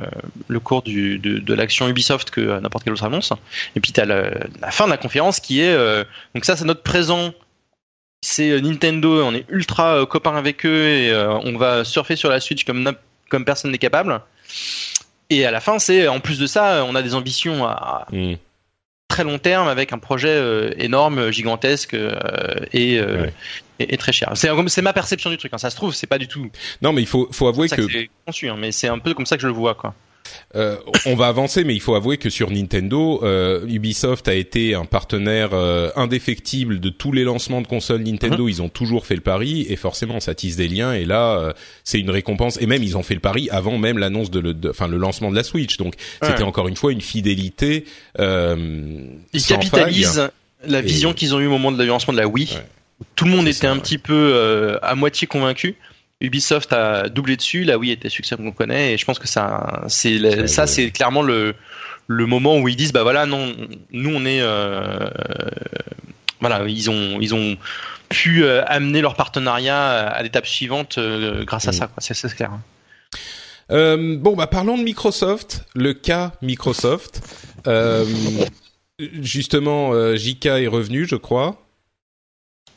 le 0.50 0.60
cours 0.60 0.82
du, 0.82 1.18
de, 1.20 1.40
de 1.40 1.54
l'action 1.54 1.88
Ubisoft 1.88 2.32
que 2.32 2.42
euh, 2.42 2.60
n'importe 2.60 2.84
quelle 2.84 2.92
autre 2.94 3.06
annonce. 3.06 3.32
Et 3.78 3.80
puis 3.80 3.94
tu 3.94 4.02
as 4.02 4.06
la 4.06 4.72
fin 4.72 4.86
de 4.86 4.90
la 4.92 4.98
conférence 4.98 5.40
qui 5.40 5.62
est, 5.62 5.74
euh, 5.74 6.04
donc 6.34 6.44
ça 6.44 6.58
c'est 6.58 6.66
notre 6.66 6.84
présent, 6.84 7.34
c'est 8.22 8.50
euh, 8.52 8.60
Nintendo, 8.62 9.24
on 9.24 9.34
est 9.34 9.46
ultra 9.50 9.98
euh, 10.02 10.06
copains 10.06 10.36
avec 10.36 10.66
eux 10.66 10.88
et 10.88 11.12
euh, 11.12 11.30
on 11.44 11.58
va 11.58 11.84
surfer 11.84 12.16
sur 12.16 12.30
la 12.30 12.40
Switch 12.40 12.66
comme, 12.66 12.96
personne 13.46 13.72
n'est 13.72 13.78
capable. 13.78 14.22
Et 15.30 15.46
à 15.46 15.52
la 15.52 15.60
fin, 15.60 15.80
c'est 15.80 16.08
en 16.08 16.20
plus 16.20 16.40
de 16.40 16.48
ça, 16.48 16.86
on 16.86 16.96
a 16.96 17.02
des 17.02 17.16
ambitions 17.16 17.66
à, 17.66 18.06
Mm. 18.12 18.36
très 19.08 19.24
long 19.24 19.38
terme 19.40 19.68
avec 19.68 19.94
un 19.94 19.98
projet 19.98 20.74
énorme, 20.78 21.32
gigantesque 21.32 21.94
et, 21.94 23.02
Ouais. 23.02 23.34
et, 23.80 23.94
et 23.94 23.98
très 23.98 24.12
cher. 24.12 24.32
C'est 24.36 24.82
ma 24.82 24.94
perception 24.94 25.30
du 25.30 25.38
truc. 25.38 25.54
Hein. 25.54 25.58
Ça 25.58 25.70
se 25.70 25.76
trouve, 25.76 25.94
c'est 25.94 26.08
pas 26.08 26.18
du 26.18 26.28
tout. 26.28 26.50
Non, 26.82 26.94
mais 26.94 27.02
il 27.02 27.08
faut 27.08 27.28
faut 27.32 27.48
avouer 27.48 27.70
que 27.70 27.76
que 27.76 27.88
c'est 27.92 28.10
conçu, 28.26 28.50
hein, 28.50 28.56
mais 28.58 28.72
c'est 28.72 28.88
un 28.88 29.00
peu 29.00 29.14
comme 29.14 29.26
ça 29.26 29.36
que 29.36 29.42
je 29.42 29.48
le 29.48 29.54
vois, 29.54 29.74
quoi. 29.76 29.94
Euh, 30.56 30.78
on 31.06 31.16
va 31.16 31.28
avancer, 31.28 31.64
mais 31.64 31.74
il 31.76 31.82
faut 31.82 31.96
avouer 31.96 32.18
que 32.18 32.30
sur 32.30 32.50
Nintendo, 32.52 33.20
euh, 33.24 33.66
Ubisoft 33.68 34.28
a 34.28 34.34
été 34.34 34.74
un 34.76 34.86
partenaire 34.86 35.50
euh, 35.54 35.90
indéfectible 35.96 36.80
de 36.80 36.90
tous 36.90 37.12
les 37.12 37.24
lancements 37.24 37.62
de 37.62 37.68
consoles 37.68 38.04
Nintendo. 38.04 38.48
Ils 38.48 38.62
ont 38.62 38.70
toujours 38.70 39.06
fait 39.06 39.16
le 39.16 39.22
pari, 39.22 39.66
et 39.70 39.76
forcément, 39.76 40.20
ça 40.20 40.34
tisse 40.36 40.56
des 40.56 40.68
liens. 40.68 40.94
Et 40.94 41.06
là, 41.06 41.38
euh, 41.38 41.54
c'est 41.84 42.00
une 42.00 42.10
récompense. 42.10 42.58
Et 42.62 42.66
même, 42.68 42.84
ils 42.84 42.98
ont 42.98 43.04
fait 43.04 43.14
le 43.16 43.20
pari 43.20 43.50
avant 43.52 43.78
même 43.78 43.98
l'annonce 43.98 44.32
de, 44.32 44.40
le, 44.40 44.56
enfin, 44.70 44.88
le 44.88 44.98
lancement 44.98 45.30
de 45.32 45.36
la 45.36 45.44
Switch. 45.44 45.78
Donc, 45.78 45.96
c'était 46.22 46.44
encore 46.44 46.68
une 46.68 46.76
fois 46.76 46.92
une 46.92 47.02
fidélité. 47.02 47.86
Euh, 48.20 48.56
Ils 49.34 49.44
capitalisent 49.44 50.30
la 50.66 50.80
Et- 50.80 50.82
vision 50.84 51.14
qu'ils 51.14 51.36
ont 51.36 51.40
eue 51.40 51.48
au 51.48 51.52
moment 51.52 51.72
de 51.72 51.78
la 51.78 51.86
lancement 51.86 52.14
de 52.14 52.18
la 52.20 52.28
Wii. 52.28 52.50
Ouais. 52.54 52.62
Tout 53.16 53.26
le 53.26 53.32
monde 53.32 53.48
était 53.48 53.54
ça, 53.60 53.72
un 53.72 53.76
ouais. 53.76 53.82
petit 53.82 53.98
peu 53.98 54.14
euh, 54.14 54.78
à 54.82 54.96
moitié 54.96 55.28
convaincu. 55.28 55.76
Ubisoft 56.22 56.72
a 56.74 57.10
doublé 57.10 57.36
dessus, 57.36 57.64
la 57.64 57.78
Wii 57.78 57.92
était 57.92 58.10
succès 58.10 58.36
qu'on 58.38 58.52
connaît, 58.52 58.94
et 58.94 58.98
je 58.98 59.06
pense 59.06 59.20
que 59.20 59.28
ça, 59.28 59.84
c'est 59.88 60.48
ça, 60.48 60.66
c'est 60.68 60.92
clairement 60.92 61.22
le 61.22 61.56
le 62.08 62.26
moment 62.26 62.58
où 62.60 62.68
ils 62.68 62.76
disent 62.76 62.94
bah 62.94 63.04
voilà 63.04 63.26
non, 63.26 63.54
nous 63.92 64.12
on 64.16 64.26
est 64.26 64.40
euh, 64.42 65.10
voilà 66.40 66.64
ils 66.68 66.90
ont 66.90 67.20
ils 67.20 67.34
ont 67.34 67.58
pu 68.10 68.44
euh, 68.44 68.64
amener 68.68 69.02
leur 69.02 69.16
partenariat 69.16 70.08
à 70.08 70.22
l'étape 70.24 70.46
suivante 70.46 70.98
euh, 71.00 71.44
grâce 71.44 71.68
à 71.68 71.72
Mm. 71.72 71.74
ça 71.74 71.88
quoi. 71.88 71.96
C'est 71.98 72.14
c'est 72.14 72.34
clair. 72.34 72.52
Euh, 73.72 74.16
bon, 74.18 74.36
bah 74.36 74.46
parlons 74.48 74.78
de 74.78 74.84
Microsoft, 74.84 75.66
le 75.74 75.94
cas 75.94 76.34
Microsoft. 76.44 77.22
Euh, 77.68 78.06
justement, 79.00 79.92
euh, 79.94 80.16
JK 80.16 80.46
est 80.46 80.68
revenu, 80.68 81.08
je 81.08 81.16
crois. 81.16 81.65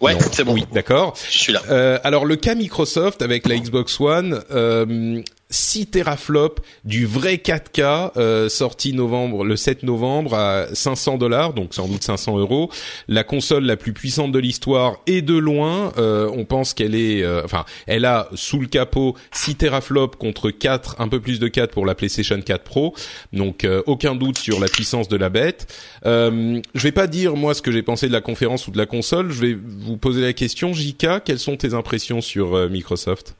Ouais, 0.00 0.16
c'est 0.32 0.44
bon, 0.44 0.52
Oui, 0.54 0.64
d'accord. 0.72 1.14
je 1.30 1.38
suis 1.38 1.52
là. 1.52 1.60
Euh, 1.70 1.98
alors 2.04 2.24
le 2.24 2.36
cas 2.36 2.54
Microsoft 2.54 3.20
avec 3.22 3.48
la 3.48 3.56
Xbox 3.58 4.00
One, 4.00 4.42
euh, 4.52 5.20
6 5.50 5.86
teraflops 5.86 6.62
du 6.84 7.06
vrai 7.06 7.36
4K 7.36 8.12
euh, 8.16 8.48
sorti 8.48 8.92
novembre 8.92 9.44
le 9.44 9.56
7 9.56 9.82
novembre 9.82 10.34
à 10.34 10.66
500 10.72 11.18
dollars, 11.18 11.54
donc 11.54 11.74
sans 11.74 11.88
doute 11.88 12.02
500 12.02 12.38
euros. 12.38 12.70
La 13.08 13.24
console 13.24 13.64
la 13.64 13.76
plus 13.76 13.92
puissante 13.92 14.32
de 14.32 14.38
l'histoire 14.38 14.98
et 15.06 15.22
de 15.22 15.36
loin. 15.36 15.92
Euh, 15.98 16.30
on 16.34 16.44
pense 16.44 16.74
qu'elle 16.74 16.94
est, 16.94 17.22
euh, 17.22 17.42
enfin, 17.44 17.64
elle 17.86 18.04
a 18.04 18.28
sous 18.34 18.60
le 18.60 18.66
capot 18.66 19.16
6 19.32 19.56
teraflops 19.56 20.16
contre 20.16 20.50
4, 20.50 20.96
un 21.00 21.08
peu 21.08 21.20
plus 21.20 21.40
de 21.40 21.48
4 21.48 21.70
pour 21.70 21.86
la 21.86 21.94
PlayStation 21.94 22.40
4 22.40 22.64
Pro. 22.64 22.94
Donc 23.32 23.64
euh, 23.64 23.82
aucun 23.86 24.14
doute 24.14 24.38
sur 24.38 24.60
la 24.60 24.68
puissance 24.68 25.08
de 25.08 25.16
la 25.16 25.30
bête. 25.30 25.66
Je 26.04 26.60
vais 26.74 26.92
pas 26.92 27.06
dire 27.06 27.36
moi 27.36 27.54
ce 27.54 27.62
que 27.62 27.72
j'ai 27.72 27.82
pensé 27.82 28.08
de 28.08 28.12
la 28.12 28.20
conférence 28.20 28.68
ou 28.68 28.70
de 28.70 28.78
la 28.78 28.86
console. 28.86 29.30
Je 29.30 29.40
vais 29.40 29.54
vous 29.54 29.96
poser 29.96 30.20
la 30.20 30.32
question, 30.32 30.72
JK, 30.72 31.24
quelles 31.24 31.38
sont 31.38 31.56
tes 31.56 31.74
impressions 31.74 32.20
sur 32.20 32.68
Microsoft? 32.68 33.34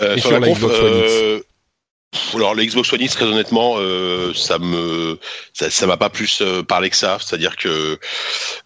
Et 0.00 0.20
sur 0.20 0.22
sur 0.22 0.32
la 0.32 0.40
la 0.40 0.46
conf, 0.48 0.58
Xbox 0.58 0.80
One 0.80 0.98
X 0.98 1.12
euh, 1.12 1.40
alors 2.34 2.54
la 2.54 2.64
Xbox 2.64 2.92
One 2.92 3.00
X, 3.00 3.14
très 3.14 3.24
honnêtement, 3.24 3.74
euh, 3.78 4.34
ça 4.34 4.58
me, 4.58 5.18
ça, 5.52 5.70
ça 5.70 5.86
m'a 5.86 5.96
pas 5.96 6.10
plus 6.10 6.40
euh, 6.42 6.62
parlé 6.62 6.90
que 6.90 6.96
ça. 6.96 7.18
C'est-à-dire 7.20 7.56
que, 7.56 7.98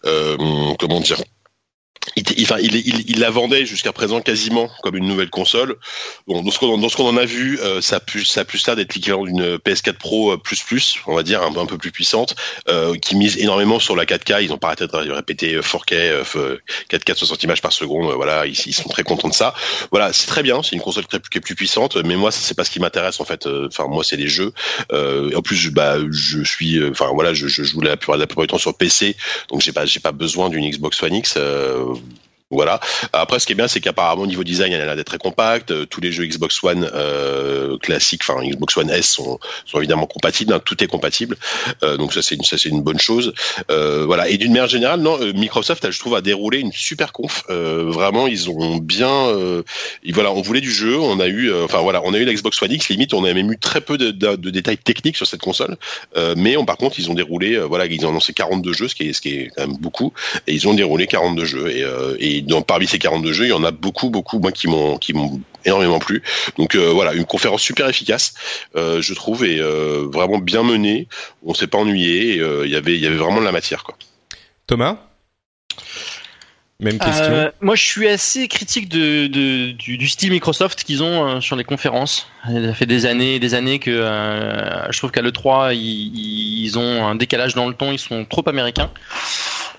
euh, 0.05 0.37
comment 0.79 0.99
dire, 0.99 1.17
il, 2.15 2.23
il, 2.37 2.75
il, 2.75 3.09
il, 3.09 3.19
la 3.19 3.29
vendait 3.29 3.65
jusqu'à 3.65 3.91
présent 3.91 4.21
quasiment 4.21 4.69
comme 4.83 4.95
une 4.95 5.07
nouvelle 5.07 5.29
console. 5.29 5.75
Bon, 6.27 6.41
dans 6.41 6.51
ce 6.51 6.59
qu'on 6.59 6.79
qu'on 6.89 7.07
en 7.07 7.17
a 7.17 7.25
vu, 7.25 7.59
euh, 7.61 7.81
ça 7.81 7.97
a 7.97 7.99
plus 7.99 8.25
ça 8.25 8.41
a 8.41 8.45
plus 8.45 8.65
l'air 8.65 8.75
d'être 8.75 8.95
l'équivalent 8.95 9.23
d'une 9.25 9.57
PS4 9.57 9.93
Pro 9.93 10.31
euh, 10.33 10.37
plus 10.37 10.63
plus, 10.63 10.95
on 11.05 11.15
va 11.15 11.23
dire 11.23 11.41
un, 11.43 11.65
peu- 11.65 11.77
plus 11.77 11.91
puissante, 11.91 12.35
euh, 12.69 12.95
qui 12.95 13.15
mise 13.15 13.37
énormément 13.37 13.79
sur 13.79 13.95
la 13.95 14.05
4K. 14.05 14.43
Ils 14.43 14.53
ont 14.53 14.57
pas 14.57 14.67
arrêté 14.67 14.87
de 14.87 15.11
répéter 15.11 15.55
euh, 15.55 15.61
4K, 15.61 15.93
euh, 16.35 16.57
4K 16.89 17.15
60 17.15 17.43
images 17.43 17.61
par 17.61 17.71
seconde. 17.73 18.11
euh, 18.11 18.15
Voilà, 18.15 18.45
ils, 18.45 18.55
sont 18.55 18.89
très 18.89 19.03
contents 19.03 19.29
de 19.29 19.33
ça. 19.33 19.53
Voilà, 19.91 20.13
c'est 20.13 20.27
très 20.27 20.43
bien. 20.43 20.63
C'est 20.63 20.75
une 20.75 20.81
console 20.81 21.05
qui 21.07 21.37
est 21.37 21.41
plus 21.41 21.55
puissante, 21.55 21.97
mais 21.97 22.15
moi, 22.15 22.31
ça 22.31 22.39
c'est 22.41 22.55
pas 22.55 22.63
ce 22.63 22.71
qui 22.71 22.79
m'intéresse 22.79 23.19
en 23.19 23.25
fait. 23.25 23.45
Euh, 23.47 23.67
Enfin, 23.67 23.87
moi, 23.89 24.03
c'est 24.03 24.15
les 24.17 24.27
jeux. 24.27 24.53
Euh, 24.93 25.31
en 25.35 25.41
plus, 25.41 25.69
bah, 25.71 25.97
je 26.09 26.41
suis, 26.43 26.83
enfin 26.89 27.09
voilà, 27.13 27.33
je, 27.33 27.47
je 27.47 27.63
joue 27.63 27.81
la 27.81 27.97
plupart, 27.97 28.17
la 28.17 28.27
plupart 28.27 28.43
du 28.43 28.47
temps 28.47 28.57
sur 28.57 28.75
PC, 28.77 29.15
donc 29.49 29.61
j'ai 29.61 29.71
pas, 29.73 29.85
j'ai 29.85 29.99
pas 29.99 30.11
besoin 30.13 30.49
d'une 30.49 30.67
Xbox 30.69 31.01
One 31.03 31.15
X. 31.15 31.37
Euh, 31.97 32.26
Voilà. 32.49 32.79
Après, 33.11 33.39
ce 33.39 33.45
qui 33.45 33.51
est 33.51 33.55
bien, 33.55 33.67
c'est 33.67 33.81
qu'apparemment, 33.81 34.21
au 34.21 34.27
niveau 34.27 34.45
design, 34.45 34.71
elle 34.71 34.79
a 34.79 34.85
l'air 34.85 34.95
d'être 34.95 35.07
très 35.07 35.17
compacte. 35.17 35.71
Euh, 35.71 35.85
Tous 35.85 35.99
les 35.99 36.13
jeux 36.13 36.25
Xbox 36.25 36.63
One 36.63 36.89
euh, 36.93 37.77
classiques, 37.77 38.21
enfin 38.25 38.41
Xbox 38.41 38.77
One 38.77 38.89
S, 38.89 39.09
sont, 39.09 39.37
sont 39.65 39.79
évidemment 39.79 40.05
compatibles. 40.05 40.53
hein, 40.53 40.61
tout 40.63 40.81
est 40.81 40.87
compatible. 40.87 41.35
Euh, 41.83 41.97
donc 41.97 42.13
ça, 42.13 42.21
c'est 42.21 42.35
une, 42.35 42.77
une 42.77 42.81
bonne 42.83 42.99
chose. 43.01 43.33
Euh, 43.69 44.05
voilà. 44.05 44.29
Et 44.29 44.37
d'une 44.37 44.53
manière 44.53 44.69
générale, 44.69 45.01
non, 45.01 45.19
euh, 45.21 45.33
Microsoft, 45.33 45.91
je 45.91 45.99
trouve, 45.99 46.15
a 46.15 46.21
déroulé 46.21 46.59
une 46.59 46.71
super 46.71 47.11
conf. 47.11 47.43
Euh, 47.49 47.83
vraiment, 47.89 48.27
ils 48.27 48.49
ont 48.49 48.77
bien. 48.77 49.27
Et 50.03 50.13
voilà, 50.13 50.31
on 50.31 50.41
voulait 50.41 50.61
du 50.61 50.71
jeu. 50.71 50.97
On 50.97 51.19
a 51.19 51.27
eu, 51.27 51.53
enfin 51.53 51.79
voilà, 51.79 52.01
on 52.05 52.13
a 52.13 52.17
eu 52.17 52.23
la 52.23 52.33
Xbox 52.33 52.61
One 52.61 52.71
X. 52.71 52.87
Limite, 52.87 53.13
on 53.13 53.25
a 53.25 53.33
même 53.33 53.51
eu 53.51 53.57
très 53.59 53.81
peu 53.81 53.97
de, 53.97 54.11
de- 54.11 54.37
de 54.37 54.49
détails 54.51 54.77
techniques 54.77 55.17
sur 55.17 55.27
cette 55.27 55.41
console. 55.41 55.75
Mais 56.37 56.55
on, 56.55 56.63
par 56.63 56.77
contre, 56.77 56.97
ils 56.97 57.11
ont 57.11 57.13
déroulé. 57.13 57.57
voilà, 57.59 57.87
ils 57.87 58.05
ont 58.05 58.09
annoncé 58.09 58.31
42 58.31 58.71
jeux, 58.71 58.87
ce 58.87 58.95
qui 58.95 59.09
est, 59.09 59.13
ce 59.13 59.19
qui 59.19 59.35
est 59.35 59.51
quand 59.53 59.67
même 59.67 59.75
beaucoup. 59.77 60.13
Et 60.47 60.53
ils 60.53 60.65
ont 60.69 60.73
déroulé 60.73 61.07
42 61.07 61.43
jeux. 61.43 61.69
Et, 61.75 61.83
euh, 61.83 62.15
parmi 62.65 62.87
ces 62.87 62.99
42 62.99 63.33
jeux, 63.33 63.45
il 63.45 63.49
y 63.49 63.53
en 63.53 63.63
a 63.63 63.71
beaucoup, 63.71 64.09
beaucoup, 64.09 64.39
moi, 64.39 64.51
qui 64.51 64.67
m'ont, 64.67 64.99
énormément 65.65 65.99
plu. 65.99 66.23
Donc 66.57 66.75
euh, 66.75 66.89
voilà, 66.89 67.13
une 67.13 67.25
conférence 67.25 67.61
super 67.61 67.87
efficace, 67.89 68.33
euh, 68.75 69.01
je 69.01 69.13
trouve, 69.13 69.45
et 69.45 69.59
euh, 69.59 70.07
vraiment 70.11 70.37
bien 70.37 70.63
menée. 70.63 71.07
On 71.43 71.53
s'est 71.53 71.67
pas 71.67 71.77
ennuyé. 71.77 72.35
Il 72.35 72.69
y 72.69 72.75
avait, 72.75 72.95
il 72.95 73.01
y 73.01 73.07
avait 73.07 73.17
vraiment 73.17 73.39
de 73.39 73.45
la 73.45 73.51
matière, 73.51 73.83
quoi. 73.83 73.95
Thomas? 74.65 74.97
Même 76.79 76.99
question. 76.99 77.23
Euh, 77.33 77.49
moi, 77.59 77.75
je 77.75 77.81
suis 77.83 78.07
assez 78.07 78.47
critique 78.47 78.87
de, 78.87 79.25
de- 79.25 79.71
du, 79.71 79.97
du 79.97 80.07
style 80.07 80.29
Microsoft 80.31 80.83
qu'ils 80.83 81.01
ont 81.01 81.27
euh, 81.27 81.41
sur 81.41 81.55
les 81.55 81.63
conférences. 81.63 82.27
Ça 82.45 82.73
fait 82.75 82.85
des 82.85 83.07
années 83.07 83.35
et 83.35 83.39
des 83.39 83.55
années 83.55 83.79
que 83.79 83.89
euh, 83.89 84.91
je 84.91 84.97
trouve 84.99 85.09
qu'à 85.09 85.23
l'E3, 85.23 85.73
ils, 85.75 86.63
ils 86.65 86.77
ont 86.77 87.07
un 87.07 87.15
décalage 87.15 87.55
dans 87.55 87.67
le 87.67 87.73
ton, 87.73 87.91
ils 87.91 87.97
sont 87.99 88.25
trop 88.25 88.47
américains. 88.47 88.91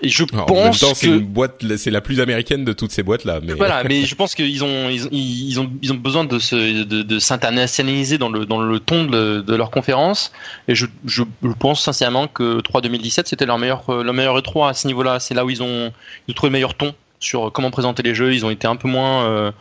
Et 0.01 0.07
je 0.09 0.23
Alors, 0.31 0.49
en 0.51 0.55
même 0.55 0.63
pense 0.67 0.79
temps, 0.79 0.93
c'est 0.95 1.07
que 1.07 1.11
une 1.11 1.19
boîte, 1.25 1.61
c'est 1.77 1.91
la 1.91 1.99
plus 1.99 2.21
américaine 2.21 2.63
de 2.63 2.71
toutes 2.71 2.91
ces 2.91 3.03
boîtes 3.03 3.25
là. 3.25 3.39
Mais 3.43 3.53
voilà, 3.53 3.83
mais 3.87 4.05
je 4.05 4.15
pense 4.15 4.33
qu'ils 4.33 4.63
ont 4.63 4.89
ils, 4.89 5.07
ils 5.11 5.59
ont 5.59 5.69
ils 5.81 5.91
ont 5.91 5.95
besoin 5.97 6.23
de 6.23 6.39
se 6.39 6.83
de, 6.83 7.01
de 7.01 7.19
s'internationaliser 7.19 8.17
dans 8.17 8.29
le 8.29 8.45
dans 8.45 8.61
le 8.61 8.79
ton 8.79 9.03
de, 9.05 9.41
de 9.41 9.55
leur 9.55 9.71
conférence. 9.71 10.31
Et 10.69 10.75
je, 10.75 10.85
je 11.05 11.23
je 11.43 11.49
pense 11.51 11.83
sincèrement 11.83 12.27
que 12.27 12.61
3 12.61 12.79
2017 12.81 13.27
c'était 13.27 13.45
leur 13.45 13.57
meilleur 13.57 13.83
leur 14.03 14.13
meilleur 14.13 14.39
E3 14.39 14.69
à 14.69 14.73
ce 14.73 14.87
niveau-là. 14.87 15.19
C'est 15.19 15.33
là 15.33 15.43
où 15.43 15.49
ils 15.49 15.61
ont 15.61 15.91
ils 16.27 16.31
ont 16.31 16.33
trouvé 16.33 16.49
le 16.49 16.53
meilleur 16.53 16.75
ton 16.75 16.88
sur 17.19 17.51
comment 17.51 17.71
présenter 17.71 18.03
les 18.03 18.15
jeux. 18.15 18.33
Ils 18.33 18.45
ont 18.45 18.49
été 18.49 18.67
un 18.67 18.75
peu 18.75 18.87
moins 18.87 19.25
euh, 19.25 19.51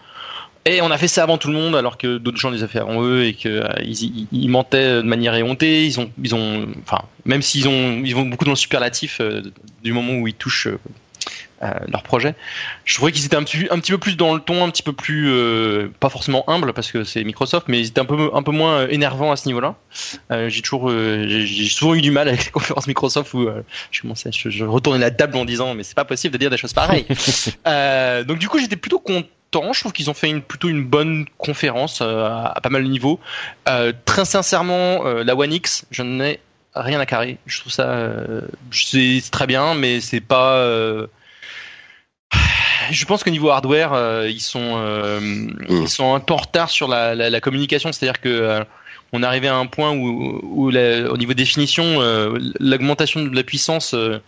et 0.68 0.82
on 0.82 0.90
a 0.90 0.98
fait 0.98 1.08
ça 1.08 1.22
avant 1.22 1.38
tout 1.38 1.48
le 1.48 1.54
monde, 1.54 1.74
alors 1.74 1.96
que 1.96 2.18
d'autres 2.18 2.36
gens 2.36 2.50
les 2.50 2.62
ont 2.62 2.68
fait 2.68 2.80
avant 2.80 3.02
eux 3.02 3.24
et 3.24 3.32
que 3.32 3.48
euh, 3.48 3.68
ils, 3.80 4.48
mentaient 4.50 4.96
de 4.96 5.02
manière 5.02 5.34
éhontée. 5.34 5.86
Ils 5.86 5.98
ont, 5.98 6.66
enfin, 6.82 7.02
même 7.24 7.40
s'ils 7.40 7.66
ont, 7.68 8.00
beaucoup 8.26 8.44
dans 8.44 8.52
le 8.52 8.56
superlatif 8.56 9.20
euh, 9.20 9.40
du 9.82 9.94
moment 9.94 10.12
où 10.14 10.28
ils 10.28 10.34
touchent 10.34 10.68
euh, 11.62 11.68
euh, 11.68 11.78
leur 11.88 12.02
projet. 12.02 12.34
Je 12.84 12.94
trouvais 12.94 13.12
qu'ils 13.12 13.24
étaient 13.24 13.36
un 13.36 13.42
petit, 13.42 13.66
un 13.70 13.78
petit 13.78 13.92
peu 13.92 13.98
plus 13.98 14.16
dans 14.16 14.34
le 14.34 14.40
ton, 14.40 14.64
un 14.64 14.70
petit 14.70 14.82
peu 14.82 14.92
plus, 14.92 15.28
euh, 15.30 15.88
pas 16.00 16.08
forcément 16.08 16.48
humble 16.48 16.72
parce 16.72 16.90
que 16.92 17.04
c'est 17.04 17.24
Microsoft, 17.24 17.68
mais 17.68 17.80
ils 17.80 17.88
étaient 17.88 18.00
un 18.00 18.04
peu, 18.04 18.30
un 18.32 18.42
peu 18.42 18.52
moins 18.52 18.86
énervants 18.88 19.32
à 19.32 19.36
ce 19.36 19.46
niveau-là. 19.48 19.74
Euh, 20.30 20.48
j'ai 20.48 20.62
toujours, 20.62 20.90
euh, 20.90 21.26
j'ai 21.26 21.68
souvent 21.68 21.94
eu 21.94 22.00
du 22.00 22.10
mal 22.10 22.28
avec 22.28 22.44
les 22.46 22.50
conférences 22.50 22.86
Microsoft 22.86 23.34
où 23.34 23.42
euh, 23.42 23.62
je 23.90 24.02
commençais, 24.02 24.30
je, 24.32 24.50
je 24.50 24.64
retournais 24.64 24.98
la 24.98 25.10
table 25.10 25.36
en 25.36 25.44
disant 25.44 25.74
mais 25.74 25.82
c'est 25.82 25.96
pas 25.96 26.04
possible 26.04 26.32
de 26.32 26.38
dire 26.38 26.50
des 26.50 26.56
choses 26.56 26.74
pareilles. 26.74 27.06
Euh, 27.66 28.24
donc 28.24 28.38
du 28.38 28.48
coup 28.48 28.58
j'étais 28.58 28.76
plutôt 28.76 28.98
content. 28.98 29.72
Je 29.72 29.80
trouve 29.80 29.92
qu'ils 29.92 30.08
ont 30.08 30.14
fait 30.14 30.30
une, 30.30 30.42
plutôt 30.42 30.68
une 30.68 30.84
bonne 30.84 31.26
conférence 31.36 32.00
euh, 32.00 32.24
à, 32.24 32.52
à 32.56 32.60
pas 32.60 32.68
mal 32.68 32.84
de 32.84 32.88
niveaux. 32.88 33.20
Euh, 33.68 33.92
très 34.04 34.24
sincèrement, 34.24 35.06
euh, 35.06 35.24
la 35.24 35.34
One 35.36 35.52
X, 35.52 35.84
je 35.90 36.02
n'ai 36.02 36.40
rien 36.74 37.00
à 37.00 37.06
carrer. 37.06 37.38
Je 37.46 37.60
trouve 37.60 37.72
ça, 37.72 37.90
euh, 37.90 38.42
c'est 38.70 39.20
très 39.30 39.46
bien, 39.46 39.74
mais 39.74 40.00
c'est 40.00 40.20
pas. 40.20 40.56
Je 42.90 43.04
pense 43.04 43.24
qu'au 43.24 43.30
niveau 43.30 43.50
hardware, 43.50 43.92
euh, 43.92 44.28
ils 44.28 44.40
sont 44.40 44.74
euh, 44.76 45.20
ils 45.68 45.88
sont 45.88 46.14
un 46.14 46.20
peu 46.20 46.34
en 46.34 46.38
retard 46.38 46.70
sur 46.70 46.88
la, 46.88 47.14
la, 47.14 47.30
la 47.30 47.40
communication. 47.40 47.92
C'est-à-dire 47.92 48.20
que 48.20 48.28
euh, 48.28 48.64
on 49.12 49.22
est 49.22 49.26
arrivé 49.26 49.48
à 49.48 49.56
un 49.56 49.66
point 49.66 49.92
où, 49.92 50.40
où 50.42 50.70
la- 50.70 51.10
au 51.10 51.16
niveau 51.16 51.34
définition, 51.34 51.84
euh, 52.02 52.38
l'augmentation 52.60 53.24
de 53.24 53.34
la 53.34 53.42
puissance, 53.42 53.94
euh, 53.94 54.18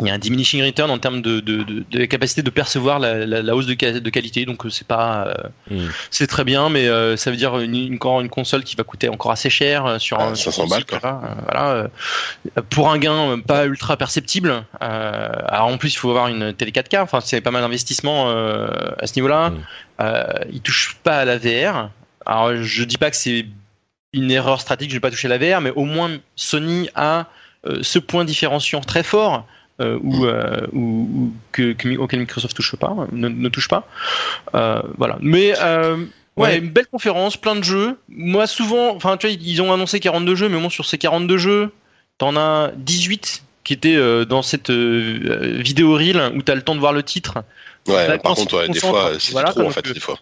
il 0.00 0.06
y 0.06 0.10
a 0.10 0.14
un 0.14 0.18
diminishing 0.18 0.62
return 0.64 0.90
en 0.90 0.98
termes 0.98 1.22
de, 1.22 1.40
de, 1.40 1.62
de, 1.62 1.84
de 1.90 2.04
capacité 2.04 2.42
de 2.42 2.50
percevoir 2.50 2.98
la, 2.98 3.26
la, 3.26 3.42
la 3.42 3.56
hausse 3.56 3.66
de, 3.66 3.74
de 3.98 4.10
qualité. 4.10 4.44
Donc 4.44 4.66
euh, 4.66 4.70
c'est 4.70 4.86
pas, 4.86 5.26
euh, 5.28 5.34
Mm. 5.70 5.88
c'est 6.10 6.26
très 6.28 6.44
bien, 6.44 6.68
mais 6.68 6.86
euh, 6.86 7.16
ça 7.16 7.30
veut 7.30 7.36
dire 7.36 7.58
une, 7.58 7.74
une, 7.74 7.94
encore 7.94 8.20
une 8.20 8.28
console 8.28 8.62
qui 8.62 8.76
va 8.76 8.84
coûter 8.84 9.08
encore 9.08 9.32
assez 9.32 9.50
cher 9.50 9.84
euh, 9.84 9.98
sur 9.98 10.20
Ah, 10.20 10.28
un 10.28 10.34
500 10.34 10.68
balles, 10.68 10.84
quoi. 10.84 10.98
Voilà, 11.00 11.18
euh, 11.24 11.34
voilà, 11.44 11.70
euh, 12.56 12.62
pour 12.70 12.90
un 12.90 12.98
gain 12.98 13.40
pas 13.40 13.66
ultra 13.66 13.96
perceptible. 13.96 14.64
Euh, 14.82 15.28
alors 15.48 15.66
en 15.66 15.76
plus 15.76 15.92
il 15.94 15.96
faut 15.96 16.10
avoir 16.10 16.28
une 16.28 16.52
télé 16.52 16.70
4K. 16.70 17.00
Enfin 17.02 17.20
c'est 17.20 17.40
pas 17.40 17.50
mal 17.50 17.62
d'investissement 17.62 18.30
euh, 18.30 18.68
à 19.00 19.06
ce 19.06 19.14
niveau-là. 19.16 19.50
Mm. 19.50 19.56
Euh, 20.02 20.24
il 20.52 20.60
touche 20.60 20.96
pas 21.02 21.18
à 21.18 21.24
la 21.24 21.38
VR. 21.38 21.90
Alors 22.24 22.54
je 22.56 22.84
dis 22.84 22.98
pas 22.98 23.10
que 23.10 23.16
c'est 23.16 23.46
une 24.12 24.30
erreur 24.30 24.60
stratégique, 24.60 24.90
je 24.92 24.96
vais 24.96 25.00
pas 25.00 25.10
toucher 25.10 25.30
à 25.30 25.36
la 25.36 25.38
VR, 25.38 25.60
mais 25.60 25.70
au 25.70 25.84
moins 25.84 26.10
Sony 26.36 26.88
a 26.94 27.26
euh, 27.66 27.80
ce 27.82 27.98
point 27.98 28.24
différenciant 28.24 28.80
très 28.80 29.02
fort 29.02 29.46
euh, 29.80 29.98
euh, 30.22 30.66
où- 30.72 31.08
où- 31.12 31.32
que, 31.52 31.72
que- 31.72 31.96
auquel 31.98 32.20
Microsoft 32.20 32.56
touche 32.56 32.76
pas, 32.76 32.94
ne, 33.12 33.28
ne 33.28 33.48
touche 33.48 33.68
pas. 33.68 33.86
Euh, 34.54 34.80
voilà. 34.98 35.18
Mais 35.20 35.54
euh, 35.60 35.96
ouais, 35.96 36.06
Ouais. 36.36 36.58
une 36.58 36.68
belle 36.70 36.86
conférence, 36.86 37.36
plein 37.36 37.56
de 37.56 37.64
jeux. 37.64 37.96
Moi 38.08 38.46
souvent, 38.46 38.94
enfin 38.94 39.16
tu 39.16 39.26
vois, 39.26 39.36
ils 39.40 39.62
ont 39.62 39.72
annoncé 39.72 40.00
42 40.00 40.34
jeux, 40.34 40.48
mais 40.48 40.58
bon 40.60 40.70
sur 40.70 40.84
ces 40.86 40.98
42 40.98 41.36
jeux, 41.38 41.70
t'en 42.18 42.36
as 42.36 42.70
18 42.76 43.42
qui 43.64 43.72
étaient 43.72 43.96
euh, 43.96 44.24
dans 44.24 44.42
cette 44.42 44.70
vidéo 44.70 45.94
reel 45.94 46.32
où 46.36 46.42
t'as 46.42 46.54
le 46.54 46.62
temps 46.62 46.74
de 46.74 46.80
voir 46.80 46.92
le 46.92 47.02
titre. 47.02 47.38
Ouais, 47.88 48.06
Là, 48.08 48.18
par 48.18 48.34
contre, 48.34 48.56
ouais, 48.58 48.68
des 48.68 48.80
fois, 48.80 49.10
c'est 49.18 49.32
voilà, 49.32 49.50
trop 49.52 49.62
en 49.62 49.70
fait, 49.70 49.86
des 49.92 50.00
fois. 50.00 50.18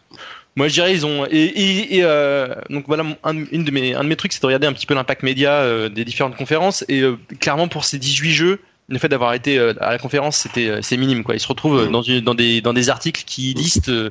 moi, 0.57 0.69
je 0.69 0.75
dirais 0.75 0.93
ils 0.93 1.07
ont 1.07 1.27
et, 1.27 1.31
et, 1.37 1.97
et, 1.97 2.01
euh, 2.03 2.55
donc 2.71 2.85
voilà 2.87 3.05
un, 3.25 3.37
une 3.51 3.65
de 3.65 3.71
mes 3.71 3.95
un 3.95 4.05
de 4.05 4.09
mes 4.09 4.17
trucs, 4.17 4.33
c'est 4.35 4.41
de 4.43 4.47
regarder 4.47 4.67
un 4.67 4.73
petit 4.73 4.87
peu 4.87 4.95
l'impact 4.95 5.23
média 5.23 5.53
euh, 5.53 5.89
des 5.89 6.05
différentes 6.05 6.37
conférences 6.37 6.85
et 6.89 7.01
euh, 7.01 7.17
clairement 7.41 7.69
pour 7.69 7.85
ces 7.85 7.99
18 7.99 8.33
jeux, 8.33 8.61
le 8.89 8.99
fait 8.99 9.09
d'avoir 9.09 9.33
été 9.35 9.59
euh, 9.59 9.73
à 9.81 9.91
la 9.93 9.99
conférence, 9.99 10.37
c'était 10.37 10.69
euh, 10.69 10.81
c'est 10.83 10.97
minime 10.97 11.25
quoi. 11.25 11.35
Ils 11.35 11.41
se 11.41 11.49
retrouvent 11.49 11.79
euh, 11.81 11.89
Mm. 11.89 11.93
dans 11.93 12.03
une 12.03 12.21
dans 12.21 12.35
des 12.35 12.61
dans 12.61 12.73
des 12.75 12.89
articles 12.91 13.23
qui 13.27 13.55
listent 13.55 13.89
euh, 13.89 14.11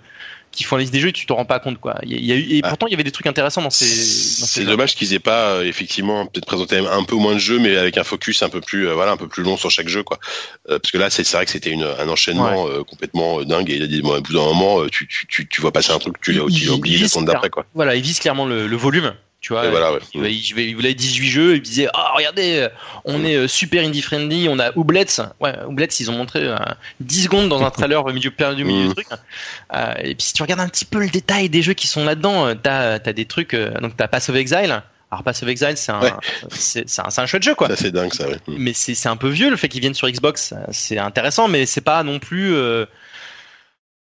qui 0.51 0.63
font 0.63 0.75
la 0.75 0.81
liste 0.81 0.93
des 0.93 0.99
jeux 0.99 1.09
et 1.09 1.13
tu 1.13 1.25
te 1.25 1.33
rends 1.33 1.45
pas 1.45 1.59
compte 1.59 1.79
quoi. 1.79 1.95
Il 2.03 2.11
y 2.11 2.15
a, 2.15 2.17
il 2.17 2.25
y 2.25 2.31
a 2.31 2.35
eu 2.35 2.57
et 2.57 2.61
Ah. 2.63 2.69
pourtant 2.69 2.85
il 2.87 2.91
y 2.91 2.93
avait 2.93 3.03
des 3.03 3.11
trucs 3.11 3.25
intéressants 3.27 3.61
dans 3.63 3.69
ces 3.71 3.85
C'est 3.85 4.65
dommage 4.65 4.95
qu'ils 4.95 5.13
aient 5.13 5.19
pas 5.19 5.63
effectivement 5.65 6.25
peut-être 6.27 6.45
présenté 6.45 6.77
un 6.77 7.03
peu 7.03 7.15
moins 7.15 7.33
de 7.33 7.39
jeux, 7.39 7.57
mais 7.59 7.75
avec 7.75 7.97
un 7.97 8.03
focus 8.03 8.43
un 8.43 8.49
peu 8.49 8.61
plus 8.61 8.87
euh, 8.87 8.93
voilà 8.93 9.11
un 9.11 9.17
peu 9.17 9.27
plus 9.27 9.41
long 9.43 9.57
sur 9.57 9.71
chaque 9.71 9.87
jeu 9.87 10.03
quoi. 10.03 10.19
Euh, 10.69 10.77
parce 10.79 10.91
que 10.91 10.97
là 10.99 11.09
c'est 11.09 11.27
vrai 11.31 11.45
que 11.45 11.51
c'était 11.51 11.73
un 11.75 12.07
enchaînement 12.07 12.67
euh, 12.67 12.83
complètement 12.83 13.41
dingue 13.43 13.69
et 13.71 13.77
il 13.77 14.05
au 14.05 14.21
bout 14.21 14.33
d'un 14.33 14.39
moment 14.45 14.85
tu, 14.91 15.07
tu 15.07 15.25
tu 15.27 15.47
tu 15.47 15.61
vois 15.61 15.71
passer 15.71 15.91
un 15.91 15.99
truc 15.99 16.19
tu 16.21 16.33
Il- 16.35 16.51
tu 16.53 16.69
oublies 16.69 17.07
seconde 17.09 17.25
d'après 17.25 17.49
quoi. 17.49 17.65
Voilà, 17.73 17.95
ils 17.95 18.01
visent 18.03 18.19
clairement 18.19 18.45
le, 18.45 18.67
le 18.67 18.75
volume. 18.77 19.13
Tu 19.43 19.51
vois, 19.51 19.65
Et 19.65 19.69
voilà, 19.69 19.91
ouais. 19.91 19.99
il, 20.13 20.25
il, 20.25 20.59
il 20.59 20.73
voulait 20.73 20.93
18 20.93 21.27
jeux, 21.29 21.55
il 21.57 21.61
disait 21.61 21.89
Ah, 21.93 22.13
regardez, 22.15 22.59
euh, 22.61 22.69
on 23.03 23.25
est 23.25 23.35
euh, 23.35 23.47
super 23.49 23.83
indie 23.85 24.01
friendly, 24.01 24.47
on 24.49 24.57
a 24.57 24.71
Oublets. 24.77 25.19
Ouais, 25.41 25.53
Oublets, 25.67 25.87
ils 25.99 26.09
ont 26.09 26.13
montré 26.13 26.39
euh, 26.47 26.55
10 27.01 27.23
secondes 27.25 27.49
dans 27.49 27.61
un 27.61 27.69
trailer 27.77 28.05
au 28.05 28.13
milieu, 28.13 28.31
au 28.39 28.55
milieu 28.55 28.85
Mm. 28.85 28.87
du 28.87 28.93
truc. 28.93 29.07
Euh, 29.75 29.93
et 29.99 30.15
puis 30.15 30.27
si 30.27 30.33
tu 30.33 30.41
regardes 30.43 30.61
un 30.61 30.69
petit 30.69 30.85
peu 30.85 30.99
le 30.99 31.09
détail 31.09 31.49
des 31.49 31.61
jeux 31.61 31.73
qui 31.73 31.87
sont 31.87 32.05
là-dedans, 32.05 32.47
euh, 32.47 32.53
t'as 32.55 32.93
as 32.93 32.99
des 33.13 33.25
trucs. 33.25 33.53
donc 33.53 33.97
t'as 33.97 34.07
Pass 34.07 34.29
of 34.29 34.37
Exile. 34.37 34.81
Alors 35.11 35.23
Pass 35.23 35.43
of 35.43 35.49
Exile, 35.49 35.73
c'est 35.75 35.91
un, 35.91 35.99
Ouais. 35.99 36.11
c'est 36.49 36.87
c'est 36.89 37.01
un, 37.05 37.09
c'est 37.09 37.19
un 37.21 37.25
chouette 37.25 37.43
jeu 37.43 37.53
quoi. 37.53 37.67
Ça 37.67 37.75
c'est 37.75 37.91
dingue 37.91 38.13
ça. 38.13 38.27
Ouais. 38.29 38.37
Mm. 38.47 38.55
Mais 38.57 38.71
c'est 38.73 38.95
c'est 38.95 39.09
un 39.09 39.17
peu 39.17 39.27
vieux 39.27 39.49
le 39.49 39.57
fait 39.57 39.67
qu'ils 39.67 39.81
viennent 39.81 39.93
sur 39.93 40.09
Xbox. 40.09 40.53
C'est 40.71 40.97
intéressant, 40.97 41.49
mais 41.49 41.65
c'est 41.65 41.81
pas 41.81 42.01
non 42.03 42.17
plus. 42.19 42.55
euh, 42.55 42.85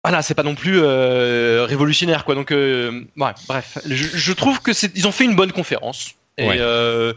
Voilà, 0.04 0.22
c'est 0.22 0.34
pas 0.34 0.42
non 0.42 0.54
plus 0.54 0.80
euh, 0.82 1.66
révolutionnaire 1.68 2.24
quoi. 2.24 2.34
Donc, 2.34 2.52
euh, 2.52 3.04
ouais, 3.18 3.32
bref, 3.48 3.78
je, 3.86 3.94
je 4.16 4.32
trouve 4.32 4.62
que 4.62 4.72
c'est 4.72 4.90
ils 4.96 5.06
ont 5.06 5.12
fait 5.12 5.24
une 5.24 5.36
bonne 5.36 5.52
conférence. 5.52 6.12
Et, 6.38 6.48
Ouais. 6.48 6.56
euh, 6.58 7.12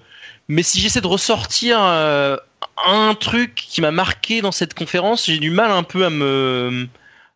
mais 0.49 0.63
si 0.63 0.81
j'essaie 0.81 0.99
de 0.99 1.07
ressortir 1.07 1.77
euh, 1.81 2.35
un 2.85 3.15
truc 3.15 3.55
qui 3.55 3.79
m'a 3.79 3.91
marqué 3.91 4.41
dans 4.41 4.51
cette 4.51 4.73
conférence, 4.73 5.27
j'ai 5.27 5.37
du 5.39 5.49
mal 5.49 5.71
un 5.71 5.83
peu 5.83 6.03
à 6.05 6.09
me 6.09 6.87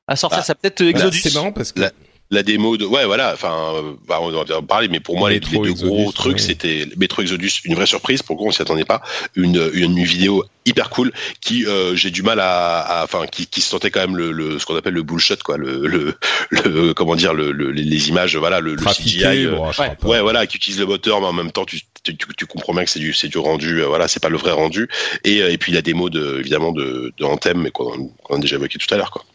à 0.09 0.15
sortir 0.17 0.39
Bah, 0.39 0.43
ça. 0.43 0.55
Peut-être 0.55 0.81
Là, 0.81 0.89
Exodus. 0.89 1.19
c'est 1.21 1.33
marrant 1.33 1.53
parce 1.53 1.71
que 1.71 1.79
La- 1.81 1.91
La 2.29 2.43
démo 2.43 2.75
de 2.75 2.85
ouais 2.85 3.05
voilà 3.05 3.31
enfin 3.33 3.73
euh, 3.75 3.93
bah, 4.05 4.19
on 4.21 4.29
va 4.31 4.43
en 4.57 4.63
parler 4.63 4.89
mais 4.89 4.99
pour 4.99 5.17
moi 5.17 5.29
les, 5.29 5.39
deux 5.39 5.55
Exodus, 5.55 5.85
gros 5.85 6.11
trucs 6.11 6.35
ouais. 6.37 6.41
c'était 6.41 6.85
Metro 6.97 7.21
Exodus 7.21 7.51
une 7.63 7.73
vraie 7.75 7.85
surprise 7.85 8.21
pour 8.21 8.41
on 8.45 8.51
s'y 8.51 8.61
attendait 8.61 8.83
pas 8.83 9.01
une, 9.35 9.69
une 9.73 10.03
vidéo 10.03 10.43
hyper 10.65 10.89
cool 10.89 11.13
qui 11.39 11.65
euh, 11.65 11.95
j'ai 11.95 12.11
du 12.11 12.23
mal 12.23 12.41
à 12.41 13.01
enfin 13.05 13.27
qui, 13.27 13.47
qui 13.47 13.61
se 13.61 13.69
sentait 13.69 13.91
quand 13.91 14.01
même 14.01 14.17
le, 14.17 14.33
le 14.33 14.59
ce 14.59 14.65
qu'on 14.65 14.75
appelle 14.75 14.93
le 14.95 15.03
bullshit 15.03 15.41
quoi 15.41 15.55
le 15.55 15.87
le, 15.87 16.15
le 16.49 16.93
comment 16.93 17.15
dire 17.15 17.33
le, 17.33 17.53
le- 17.53 17.71
les, 17.71 18.09
images 18.09 18.35
voilà 18.35 18.59
le, 18.59 18.71
le 18.75 18.81
trafiqué, 18.81 19.19
CGI 19.19 19.45
euh, 19.45 19.51
bon. 19.51 20.09
Ouais, 20.09 20.21
voilà, 20.21 20.45
qui 20.47 20.57
utilise 20.57 20.79
le 20.79 20.85
moteur, 20.85 21.19
mais 21.21 21.27
en 21.27 21.33
même 21.33 21.51
temps, 21.51 21.65
tu, 21.65 21.79
tu, 22.03 22.15
tu 22.15 22.45
comprends 22.45 22.73
bien 22.73 22.83
que 22.83 22.89
c'est 22.89 22.99
du, 22.99 23.13
c'est 23.13 23.27
du 23.27 23.37
rendu, 23.37 23.81
euh, 23.81 23.87
voilà, 23.87 24.07
c'est 24.07 24.21
pas 24.21 24.29
le 24.29 24.37
vrai 24.37 24.51
rendu. 24.51 24.87
Et, 25.23 25.41
euh, 25.41 25.51
et 25.51 25.57
puis 25.57 25.71
la 25.71 25.81
démo 25.81 26.09
de, 26.09 26.39
évidemment, 26.39 26.71
de, 26.71 27.11
de 27.17 27.23
Anthem, 27.25 27.59
mais 27.61 27.71
qu'on 27.71 28.11
a 28.29 28.37
déjà 28.37 28.55
évoqué 28.55 28.77
tout 28.79 28.93
à 28.93 28.97
l'heure, 28.97 29.11
quoi. 29.11 29.25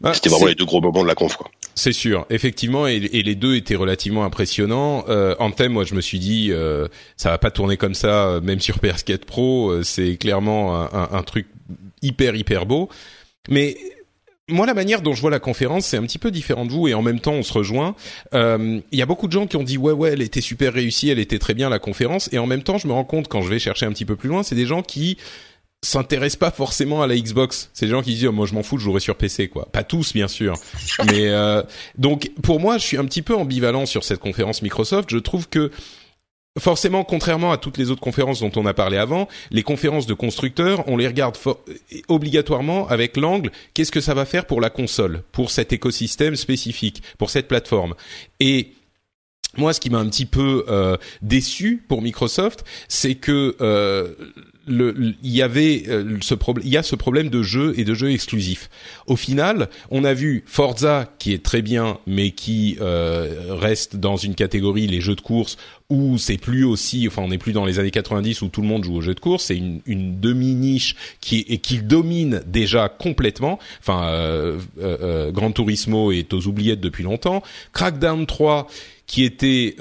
Bah, 0.00 0.14
C'était 0.14 0.28
vraiment 0.30 0.46
les 0.46 0.54
deux 0.54 0.64
gros 0.64 0.80
moments 0.80 1.02
de 1.02 1.08
la 1.08 1.14
conf, 1.14 1.36
quoi. 1.36 1.50
C'est 1.74 1.92
sûr, 1.92 2.26
effectivement, 2.30 2.86
et, 2.86 2.98
les 2.98 3.34
deux 3.34 3.54
étaient 3.54 3.76
relativement 3.76 4.24
impressionnants. 4.24 5.04
Euh, 5.08 5.34
Anthem, 5.38 5.72
moi, 5.72 5.84
je 5.84 5.94
me 5.94 6.00
suis 6.00 6.18
dit, 6.18 6.48
euh, 6.50 6.88
ça 7.16 7.30
va 7.30 7.38
pas 7.38 7.50
tourner 7.50 7.76
comme 7.76 7.94
ça, 7.94 8.26
euh, 8.28 8.40
même 8.40 8.60
sur 8.60 8.78
PS4 8.78 9.24
Pro. 9.24 9.70
euh, 9.70 9.82
c'est 9.82 10.16
clairement 10.16 10.76
un, 10.78 10.90
un- 10.92 11.08
un 11.12 11.22
truc 11.22 11.46
hyper 12.02 12.34
hyper 12.34 12.66
beau. 12.66 12.88
Mais 13.48 13.76
moi, 14.48 14.66
la 14.66 14.74
manière 14.74 15.00
dont 15.00 15.14
je 15.14 15.20
vois 15.20 15.30
la 15.30 15.38
conférence, 15.38 15.86
c'est 15.86 15.96
un 15.96 16.02
petit 16.02 16.18
peu 16.18 16.30
différent 16.30 16.66
de 16.66 16.72
vous, 16.72 16.88
et 16.88 16.92
en 16.94 17.02
même 17.02 17.20
temps, 17.20 17.32
on 17.34 17.42
se 17.42 17.52
rejoint. 17.52 17.94
Il 18.34 18.82
y 18.92 19.00
a 19.02 19.06
beaucoup 19.06 19.28
de 19.28 19.32
gens 19.32 19.46
qui 19.46 19.56
ont 19.56 19.62
dit 19.62 19.78
ouais, 19.78 19.92
ouais, 19.92 20.10
elle 20.12 20.22
était 20.22 20.40
super 20.40 20.72
réussie, 20.74 21.08
elle 21.08 21.20
était 21.20 21.38
très 21.38 21.54
bien 21.54 21.70
la 21.70 21.78
conférence, 21.78 22.28
et 22.32 22.38
en 22.38 22.46
même 22.46 22.62
temps, 22.62 22.76
je 22.76 22.88
me 22.88 22.92
rends 22.92 23.04
compte 23.04 23.28
quand 23.28 23.42
je 23.42 23.48
vais 23.48 23.58
chercher 23.60 23.86
un 23.86 23.92
petit 23.92 24.04
peu 24.04 24.16
plus 24.16 24.28
loin, 24.28 24.42
c'est 24.42 24.56
des 24.56 24.66
gens 24.66 24.82
qui 24.82 25.16
s'intéressent 25.82 26.38
pas 26.38 26.50
forcément 26.50 27.02
à 27.02 27.06
la 27.06 27.16
Xbox. 27.16 27.70
C'est 27.72 27.86
des 27.86 27.92
gens 27.92 28.02
qui 28.02 28.14
disent 28.14 28.26
oh, 28.26 28.32
moi 28.32 28.46
je 28.46 28.54
m'en 28.54 28.62
fous, 28.62 28.78
je 28.78 28.84
jouerai 28.84 29.00
sur 29.00 29.16
PC 29.16 29.48
quoi. 29.48 29.66
Pas 29.72 29.82
tous 29.82 30.12
bien 30.12 30.28
sûr, 30.28 30.54
mais 31.06 31.28
euh, 31.28 31.62
donc 31.96 32.30
pour 32.42 32.60
moi 32.60 32.78
je 32.78 32.86
suis 32.86 32.96
un 32.96 33.04
petit 33.04 33.22
peu 33.22 33.34
ambivalent 33.34 33.86
sur 33.86 34.04
cette 34.04 34.20
conférence 34.20 34.62
Microsoft. 34.62 35.10
Je 35.10 35.18
trouve 35.18 35.48
que 35.48 35.70
Forcément, 36.58 37.04
contrairement 37.04 37.52
à 37.52 37.58
toutes 37.58 37.78
les 37.78 37.92
autres 37.92 38.00
conférences 38.00 38.40
dont 38.40 38.50
on 38.56 38.66
a 38.66 38.74
parlé 38.74 38.96
avant, 38.96 39.28
les 39.52 39.62
conférences 39.62 40.06
de 40.06 40.14
constructeurs, 40.14 40.82
on 40.88 40.96
les 40.96 41.06
regarde 41.06 41.38
obligatoirement 42.08 42.88
avec 42.88 43.16
l'angle 43.16 43.52
qu'est-ce 43.72 43.92
que 43.92 44.00
ça 44.00 44.14
va 44.14 44.24
faire 44.24 44.46
pour 44.46 44.60
la 44.60 44.68
console, 44.68 45.22
pour 45.30 45.52
cet 45.52 45.72
écosystème 45.72 46.34
spécifique, 46.34 47.04
pour 47.18 47.30
cette 47.30 47.46
plateforme. 47.46 47.94
Et 48.40 48.72
moi, 49.56 49.72
ce 49.72 49.78
qui 49.78 49.90
m'a 49.90 49.98
un 49.98 50.08
petit 50.08 50.26
peu 50.26 50.64
euh, 50.68 50.96
déçu 51.22 51.84
pour 51.88 52.02
Microsoft, 52.02 52.64
c'est 52.88 53.14
que 53.14 53.56
euh, 53.60 54.12
il 54.68 55.16
y 55.22 55.42
avait 55.42 55.84
euh, 55.88 56.18
ce 56.20 56.34
problème, 56.34 56.66
il 56.66 56.72
y 56.72 56.76
a 56.76 56.82
ce 56.82 56.96
problème 56.96 57.28
de 57.28 57.42
jeu 57.42 57.74
et 57.76 57.84
de 57.84 57.94
jeux 57.94 58.10
exclusifs. 58.10 58.68
Au 59.06 59.16
final, 59.16 59.68
on 59.90 60.04
a 60.04 60.14
vu 60.14 60.44
Forza 60.46 61.12
qui 61.18 61.32
est 61.32 61.42
très 61.42 61.62
bien, 61.62 61.98
mais 62.06 62.30
qui 62.30 62.76
euh, 62.80 63.54
reste 63.54 63.96
dans 63.96 64.16
une 64.16 64.34
catégorie 64.34 64.86
les 64.86 65.00
jeux 65.00 65.16
de 65.16 65.20
course 65.20 65.56
où 65.88 66.18
c'est 66.18 66.36
plus 66.36 66.64
aussi, 66.64 67.08
enfin 67.08 67.22
on 67.22 67.28
n'est 67.28 67.38
plus 67.38 67.52
dans 67.52 67.64
les 67.64 67.78
années 67.78 67.90
90 67.90 68.42
où 68.42 68.48
tout 68.48 68.60
le 68.62 68.68
monde 68.68 68.84
joue 68.84 68.96
aux 68.96 69.00
jeux 69.00 69.14
de 69.14 69.20
course, 69.20 69.44
c'est 69.44 69.56
une, 69.56 69.80
une 69.86 70.20
demi 70.20 70.54
niche 70.54 70.94
qui 71.20 71.44
et 71.48 71.58
qui 71.58 71.78
domine 71.78 72.42
déjà 72.46 72.88
complètement. 72.88 73.58
Enfin, 73.80 74.04
euh, 74.04 74.58
euh, 74.80 75.32
Gran 75.32 75.50
Turismo 75.50 76.12
est 76.12 76.32
aux 76.32 76.46
oubliettes 76.46 76.80
depuis 76.80 77.02
longtemps. 77.02 77.42
Crackdown 77.72 78.26
3 78.26 78.68
qui 79.06 79.24
était 79.24 79.74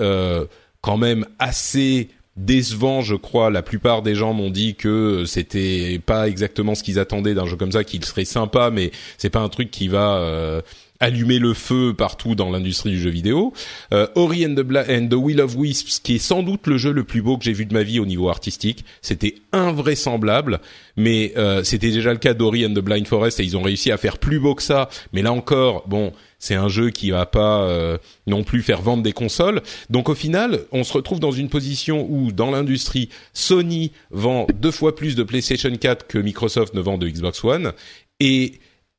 quand 0.82 0.98
même 0.98 1.26
assez 1.38 2.10
décevant, 2.40 3.02
je 3.02 3.16
crois. 3.16 3.52
La 3.52 3.62
plupart 3.62 4.02
des 4.02 4.16
gens 4.16 4.34
m'ont 4.34 4.50
dit 4.50 4.76
que 4.76 5.26
c'était 5.26 6.00
pas 6.04 6.28
exactement 6.28 6.74
ce 6.74 6.84
qu'ils 6.84 6.98
attendaient 6.98 7.34
d'un 7.34 7.46
jeu 7.46 7.58
comme 7.58 7.72
ça, 7.72 7.84
qu'il 7.84 8.04
serait 8.06 8.26
sympa, 8.26 8.72
mais 8.72 8.92
c'est 9.18 9.30
pas 9.30 9.42
un 9.42 9.50
truc 9.50 9.70
qui 9.70 9.88
va 9.88 10.18
euh, 10.18 10.62
allumer 11.02 11.40
le 11.40 11.54
feu 11.54 11.94
partout 11.94 12.36
dans 12.36 12.50
l'industrie 12.50 12.92
du 12.92 13.00
jeu 13.00 13.10
vidéo. 13.10 13.54
Euh, 13.94 14.08
Ori 14.16 14.46
and 14.46 14.56
the, 14.56 14.66
and 14.90 15.08
the 15.10 15.16
Will 15.16 15.42
of 15.42 15.56
Wisps, 15.56 16.00
qui 16.00 16.16
est 16.16 16.20
sans 16.20 16.42
doute 16.42 16.66
le 16.68 16.78
jeu 16.78 16.92
le 16.92 17.04
plus 17.04 17.22
beau 17.22 17.38
que 17.38 17.44
j'ai 17.44 17.54
vu 17.54 17.66
de 17.66 17.74
ma 17.74 17.84
vie 17.84 18.00
au 18.00 18.06
niveau 18.06 18.30
artistique. 18.30 18.86
C'était 19.02 19.36
invraisemblable, 19.52 20.60
mais 20.96 21.34
euh, 21.38 21.64
c'était 21.64 21.92
déjà 21.92 22.14
le 22.14 22.20
cas 22.20 22.34
d'Ori 22.34 22.66
and 22.66 22.74
the 22.74 22.80
Blind 22.80 23.08
Forest 23.08 23.40
et 23.40 23.44
ils 23.44 23.58
ont 23.58 23.62
réussi 23.62 23.92
à 23.92 23.98
faire 23.98 24.18
plus 24.18 24.40
beau 24.40 24.56
que 24.56 24.64
ça. 24.64 24.90
Mais 25.14 25.22
là 25.22 25.34
encore, 25.34 25.88
bon, 25.88 26.14
c'est 26.40 26.56
un 26.56 26.70
jeu 26.70 26.90
qui 26.90 27.12
va 27.12 27.26
pas 27.26 27.64
euh, 27.64 27.98
non 28.26 28.44
plus 28.44 28.62
faire 28.62 28.82
vendre 28.82 29.04
des 29.04 29.14
consoles. 29.14 29.62
Donc 29.90 30.10
au 30.10 30.16
final, 30.16 30.62
on 30.72 30.84
se 30.84 30.94
retrouve 30.94 31.20
dans 31.20 31.32
une 31.32 31.50
position 31.50 32.08
où 32.10 32.32
dans 32.32 32.50
l'industrie, 32.50 33.10
Sony 33.34 33.92
vend 34.10 34.48
deux 34.54 34.72
fois 34.72 34.96
plus 34.96 35.16
de 35.16 35.24
PlayStation 35.24 35.76
4 35.76 36.08
que 36.08 36.18
Microsoft 36.18 36.74
ne 36.74 36.82
vend 36.82 36.98
de 36.98 37.08
Xbox 37.08 37.44
One 37.44 37.74
et 38.20 38.54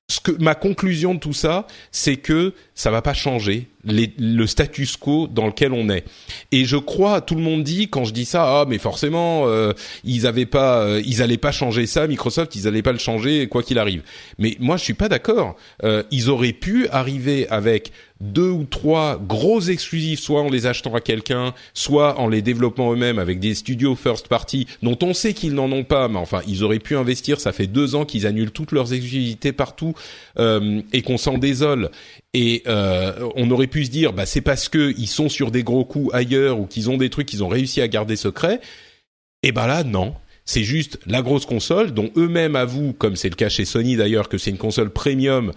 ce 0.09 0.21
que 0.21 0.33
ma 0.43 0.55
conclusion 0.55 1.15
de 1.15 1.21
tout 1.21 1.33
ça, 1.33 1.67
c'est 1.93 2.17
que 2.17 2.53
ça 2.75 2.91
va 2.91 3.01
pas 3.01 3.15
changer 3.15 3.69
le 3.85 4.47
status 4.47 4.97
quo 4.97 5.27
dans 5.27 5.47
lequel 5.47 5.73
on 5.73 5.89
est. 5.89 6.05
Et 6.53 6.65
je 6.65 6.77
crois, 6.77 7.21
tout 7.21 7.35
le 7.35 7.41
monde 7.41 7.63
dit 7.63 7.89
quand 7.89 8.05
je 8.05 8.13
dis 8.13 8.25
ça, 8.25 8.61
ah 8.61 8.65
mais 8.69 8.79
forcément 8.79 9.47
euh, 9.47 9.73
ils 10.05 10.27
avaient 10.27 10.47
pas, 10.47 10.83
euh, 10.83 11.03
ils 11.07 11.23
allaient 11.23 11.39
pas 11.39 11.53
changer 11.53 11.87
ça, 11.87 12.07
Microsoft, 12.07 12.55
ils 12.57 12.67
allaient 12.67 12.83
pas 12.83 12.93
le 12.93 12.99
changer 12.99 13.47
quoi 13.49 13.63
qu'il 13.63 13.79
arrive. 13.79 14.03
Mais 14.39 14.57
moi 14.61 14.77
je 14.77 14.85
suis 14.85 14.95
pas 14.95 15.09
d'accord. 15.09 15.57
Euh, 15.85 16.03
ils 16.11 16.29
auraient 16.29 16.53
pu 16.53 16.89
arriver 16.89 17.49
avec 17.49 17.93
deux 18.21 18.51
ou 18.51 18.65
trois 18.65 19.17
gros 19.17 19.63
exclusifs, 19.63 20.21
soit 20.21 20.43
en 20.43 20.51
les 20.51 20.67
achetant 20.67 20.95
à 20.95 21.01
quelqu'un, 21.01 21.55
soit 21.73 22.21
en 22.21 22.29
les 22.29 22.43
développant 22.43 22.93
eux-mêmes 22.93 23.19
avec 23.19 23.41
des 23.41 23.55
studios 23.55 23.95
first 23.95 24.29
party 24.29 24.67
dont 24.83 24.99
on 25.03 25.15
sait 25.15 25.33
qu'ils 25.33 25.55
n'en 25.55 25.73
ont 25.73 25.85
pas, 25.85 26.07
mais 26.09 26.19
enfin 26.19 26.43
ils 26.47 26.63
auraient 26.63 26.81
pu 26.81 26.97
investir. 26.97 27.41
Ça 27.41 27.53
fait 27.53 27.67
deux 27.67 27.95
ans 27.95 28.05
qu'ils 28.05 28.27
annulent 28.27 28.51
toutes 28.51 28.73
leurs 28.73 28.93
exclusivités 28.93 29.53
partout 29.53 29.95
et 30.39 31.03
qu'on 31.03 31.17
s'en 31.17 31.39
désole. 31.39 31.91
Et 32.33 32.63
euh, 32.67 33.29
on 33.35 33.51
aurait 33.51 33.67
pu 33.67 33.85
se 33.85 33.91
dire, 33.91 34.13
bah 34.13 34.27
c'est 34.27 34.41
parce 34.41 34.69
que 34.69 34.95
ils 34.97 35.09
sont 35.09 35.29
sur 35.29 35.51
des 35.51 35.65
gros 35.65 35.85
coups 35.85 36.15
ailleurs 36.15 36.61
ou 36.61 36.67
qu'ils 36.67 36.89
ont 36.89 36.97
des 36.97 37.11
trucs 37.11 37.27
qu'ils 37.27 37.43
ont 37.43 37.49
réussi 37.49 37.81
à 37.81 37.89
garder 37.89 38.17
secrets. 38.17 38.61
Et 39.43 39.53
ben 39.53 39.67
là, 39.67 39.85
non. 39.85 40.15
C'est 40.45 40.65
juste 40.65 40.99
la 41.07 41.23
grosse 41.23 41.47
console 41.47 41.93
dont 41.93 42.11
eux-mêmes 42.17 42.57
avouent, 42.57 42.93
comme 42.93 43.17
c'est 43.17 43.29
le 43.29 43.37
cas 43.37 43.49
chez 43.49 43.65
Sony 43.65 43.97
d'ailleurs, 43.97 44.29
que 44.29 44.39
c'est 44.39 44.51
une 44.51 44.59
console 44.59 44.91
premium 44.91 45.53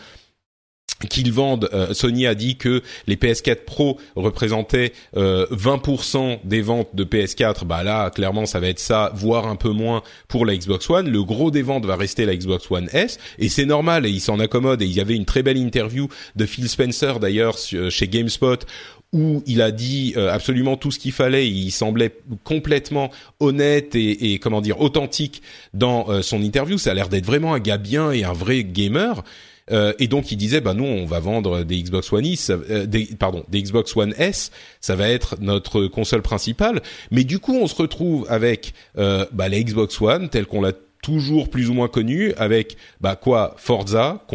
qu'ils 1.07 1.31
vendent. 1.31 1.69
Euh, 1.73 1.93
Sony 1.93 2.25
a 2.27 2.35
dit 2.35 2.55
que 2.55 2.81
les 3.07 3.15
PS4 3.15 3.63
Pro 3.65 3.97
représentaient 4.15 4.93
euh, 5.17 5.45
20% 5.51 6.39
des 6.43 6.61
ventes 6.61 6.89
de 6.93 7.03
PS4. 7.03 7.65
Bah 7.65 7.83
là, 7.83 8.09
clairement, 8.09 8.45
ça 8.45 8.59
va 8.59 8.67
être 8.67 8.79
ça, 8.79 9.11
voire 9.15 9.47
un 9.47 9.55
peu 9.55 9.69
moins 9.69 10.03
pour 10.27 10.45
la 10.45 10.55
Xbox 10.55 10.89
One. 10.89 11.09
Le 11.09 11.23
gros 11.23 11.51
des 11.51 11.61
ventes 11.61 11.85
va 11.85 11.95
rester 11.95 12.25
la 12.25 12.35
Xbox 12.35 12.69
One 12.69 12.89
S, 12.93 13.19
et 13.39 13.49
c'est 13.49 13.65
normal. 13.65 14.05
Et 14.05 14.09
ils 14.09 14.21
s'en 14.21 14.39
accommodent. 14.39 14.81
Et 14.81 14.85
il 14.85 14.93
y 14.93 15.01
avait 15.01 15.15
une 15.15 15.25
très 15.25 15.43
belle 15.43 15.57
interview 15.57 16.07
de 16.35 16.45
Phil 16.45 16.69
Spencer 16.69 17.19
d'ailleurs 17.19 17.57
chez 17.57 18.07
GameSpot 18.07 18.65
où 19.13 19.43
il 19.45 19.61
a 19.61 19.71
dit 19.71 20.13
euh, 20.17 20.33
absolument 20.33 20.75
tout 20.75 20.91
ce 20.91 20.99
qu'il 20.99 21.11
fallait. 21.11 21.47
Il 21.47 21.71
semblait 21.71 22.17
complètement 22.43 23.11
honnête 23.39 23.95
et, 23.95 24.33
et 24.33 24.39
comment 24.39 24.59
dire 24.59 24.81
authentique 24.81 25.43
dans 25.73 26.09
euh, 26.09 26.21
son 26.21 26.41
interview. 26.41 26.77
Ça 26.77 26.91
a 26.91 26.93
l'air 26.95 27.09
d'être 27.09 27.25
vraiment 27.25 27.53
un 27.53 27.59
gars 27.59 27.77
bien 27.77 28.11
et 28.11 28.23
un 28.23 28.33
vrai 28.33 28.63
gamer. 28.63 29.23
Euh, 29.71 29.93
et 29.99 30.07
donc 30.07 30.31
il 30.31 30.37
disait, 30.37 30.61
bah 30.61 30.73
nous 30.73 30.83
on 30.83 31.05
va 31.05 31.19
vendre 31.19 31.63
des 31.63 31.81
Xbox 31.81 32.11
One 32.11 32.25
S, 32.25 32.49
euh, 32.49 32.85
pardon, 33.17 33.43
des 33.47 33.61
Xbox 33.61 33.95
One 33.95 34.13
S, 34.17 34.51
ça 34.81 34.95
va 34.95 35.09
être 35.09 35.37
notre 35.39 35.87
console 35.87 36.21
principale. 36.21 36.81
Mais 37.11 37.23
du 37.23 37.39
coup 37.39 37.55
on 37.55 37.67
se 37.67 37.75
retrouve 37.75 38.25
avec 38.29 38.73
euh, 38.97 39.25
bah, 39.31 39.49
la 39.49 39.61
Xbox 39.61 40.01
One 40.01 40.29
telle 40.29 40.45
qu'on 40.45 40.61
l'a 40.61 40.73
toujours 41.01 41.49
plus 41.49 41.69
ou 41.69 41.73
moins 41.73 41.89
connue, 41.89 42.33
avec 42.37 42.77
bah 43.01 43.17
quoi 43.17 43.55
Forza 43.57 44.25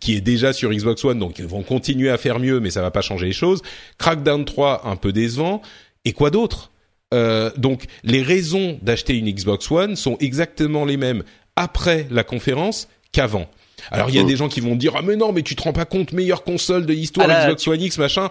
qui 0.00 0.14
est 0.14 0.22
déjà 0.22 0.54
sur 0.54 0.72
Xbox 0.72 1.04
One 1.04 1.18
donc 1.18 1.38
ils 1.38 1.46
vont 1.46 1.62
continuer 1.62 2.08
à 2.08 2.16
faire 2.16 2.38
mieux 2.38 2.58
mais 2.58 2.70
ça 2.70 2.82
va 2.82 2.90
pas 2.90 3.02
changer 3.02 3.26
les 3.26 3.32
choses. 3.32 3.62
Crackdown 3.98 4.44
3 4.44 4.86
un 4.86 4.96
peu 4.96 5.12
décevant. 5.12 5.62
Et 6.04 6.12
quoi 6.12 6.30
d'autre? 6.30 6.70
Euh, 7.14 7.50
donc 7.56 7.84
les 8.02 8.22
raisons 8.22 8.78
d'acheter 8.82 9.16
une 9.16 9.30
Xbox 9.30 9.70
One 9.70 9.94
sont 9.94 10.16
exactement 10.18 10.84
les 10.84 10.96
mêmes 10.96 11.22
après 11.54 12.06
la 12.10 12.24
conférence 12.24 12.88
qu'avant 13.12 13.48
alors 13.90 14.08
il 14.10 14.16
y 14.16 14.18
a 14.18 14.24
des 14.24 14.36
gens 14.36 14.48
qui 14.48 14.60
vont 14.60 14.76
dire 14.76 14.94
ah 14.96 15.02
mais 15.02 15.16
non 15.16 15.32
mais 15.32 15.42
tu 15.42 15.56
te 15.56 15.62
rends 15.62 15.72
pas 15.72 15.84
compte 15.84 16.12
meilleure 16.12 16.44
console 16.44 16.86
de 16.86 16.92
l'histoire 16.92 17.28
ah 17.30 17.44
Xbox 17.44 17.66
One 17.68 17.80
X 17.80 17.98
machin. 17.98 18.30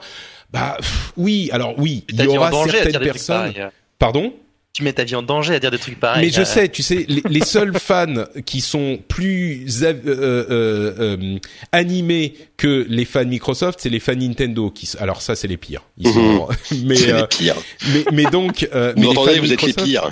Bah 0.51 0.77
oui, 1.17 1.49
alors 1.51 1.77
oui, 1.77 2.05
il 2.09 2.23
y 2.23 2.27
aura 2.27 2.51
certaines 2.51 2.99
personnes. 2.99 3.53
Pardon? 3.99 4.33
Tu 4.75 4.83
mets 4.83 4.91
ta 4.91 5.05
vie 5.05 5.15
en 5.15 5.23
danger 5.23 5.55
à 5.55 5.59
dire 5.61 5.71
des 5.71 5.77
trucs 5.77 5.97
pareils. 5.97 6.25
Mais 6.25 6.31
je 6.33 6.43
sais, 6.43 6.67
tu 6.67 6.83
sais, 6.83 7.05
les, 7.07 7.45
seuls 7.45 7.71
fans 7.79 8.25
qui 8.45 8.59
sont 8.59 8.99
plus 9.07 9.65
euh, 9.83 9.93
euh, 10.05 10.95
euh, 10.99 11.39
animés 11.71 12.33
que 12.57 12.85
les 12.89 13.05
fans 13.05 13.23
Microsoft, 13.23 13.79
c'est 13.81 13.89
les 13.89 14.01
fans 14.01 14.15
Nintendo. 14.15 14.69
Qui, 14.69 14.89
alors 14.99 15.21
ça, 15.21 15.37
c'est 15.37 15.47
les 15.47 15.55
pires. 15.55 15.83
Ils 15.97 16.09
sont, 16.09 16.49
mais, 16.83 16.97
c'est 16.97 17.13
les 17.13 17.27
pires. 17.27 17.55
Mais, 17.93 18.03
mais 18.11 18.23
donc, 18.25 18.67
euh, 18.73 18.93
vous 18.97 19.07
entendez, 19.11 19.39
vous 19.39 19.53
êtes 19.53 19.61
les 19.61 19.71
pires. 19.71 20.11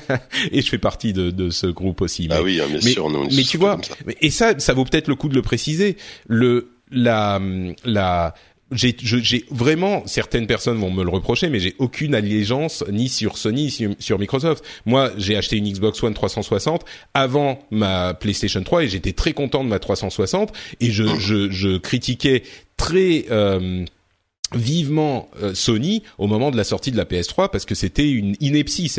et 0.52 0.62
je 0.62 0.68
fais 0.70 0.78
partie 0.78 1.12
de, 1.12 1.30
de 1.30 1.50
ce 1.50 1.66
groupe 1.66 2.00
aussi. 2.00 2.28
Ah 2.30 2.42
oui, 2.42 2.62
hein, 2.62 2.66
bien 2.66 2.80
sûr. 2.80 3.10
Nous, 3.10 3.28
mais 3.30 3.42
tu 3.42 3.58
vois, 3.58 3.78
et 4.22 4.30
ça, 4.30 4.58
ça 4.58 4.72
vaut 4.72 4.86
peut-être 4.86 5.08
le 5.08 5.16
coup 5.16 5.28
de 5.28 5.34
le 5.34 5.42
préciser. 5.42 5.98
Le 6.28 6.70
la 6.90 7.38
la 7.84 8.34
j'ai 8.70 9.44
vraiment 9.50 10.06
certaines 10.06 10.46
personnes 10.46 10.78
vont 10.78 10.90
me 10.90 11.02
le 11.02 11.10
reprocher, 11.10 11.48
mais 11.48 11.58
j'ai 11.58 11.74
aucune 11.78 12.14
allégeance 12.14 12.84
ni 12.90 13.08
sur 13.08 13.38
Sony 13.38 13.74
ni 13.80 13.96
sur, 13.98 14.18
Microsoft. 14.18 14.64
Moi, 14.84 15.10
j'ai 15.16 15.36
acheté 15.36 15.56
une 15.56 15.70
Xbox 15.70 16.02
One 16.02 16.14
360 16.14 16.84
avant 17.14 17.60
ma 17.70 18.14
PlayStation 18.14 18.62
3 18.62 18.84
et 18.84 18.88
j'étais 18.88 19.12
très 19.12 19.32
content 19.32 19.64
de 19.64 19.68
ma 19.68 19.78
360 19.78 20.52
et 20.80 20.90
je, 20.90 21.04
je, 21.18 21.50
je 21.50 21.78
critiquais 21.78 22.42
très 22.76 23.26
euh, 23.30 23.84
vivement 24.54 25.28
euh, 25.42 25.54
Sony 25.54 26.02
au 26.16 26.26
moment 26.26 26.50
de 26.50 26.56
la 26.56 26.64
sortie 26.64 26.90
de 26.90 26.96
la 26.96 27.04
PS3 27.04 27.50
parce 27.50 27.66
que 27.66 27.74
c'était 27.74 28.10
une 28.10 28.34
ineptie 28.40 28.90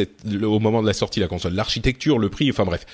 au 0.43 0.59
moment 0.59 0.81
de 0.81 0.87
la 0.87 0.93
sortie 0.93 1.19
de 1.19 1.25
la 1.25 1.27
console. 1.27 1.53
L'architecture 1.53 2.19
le 2.19 2.29
prix 2.29 2.49
enfin 2.51 2.65
bref. 2.65 2.85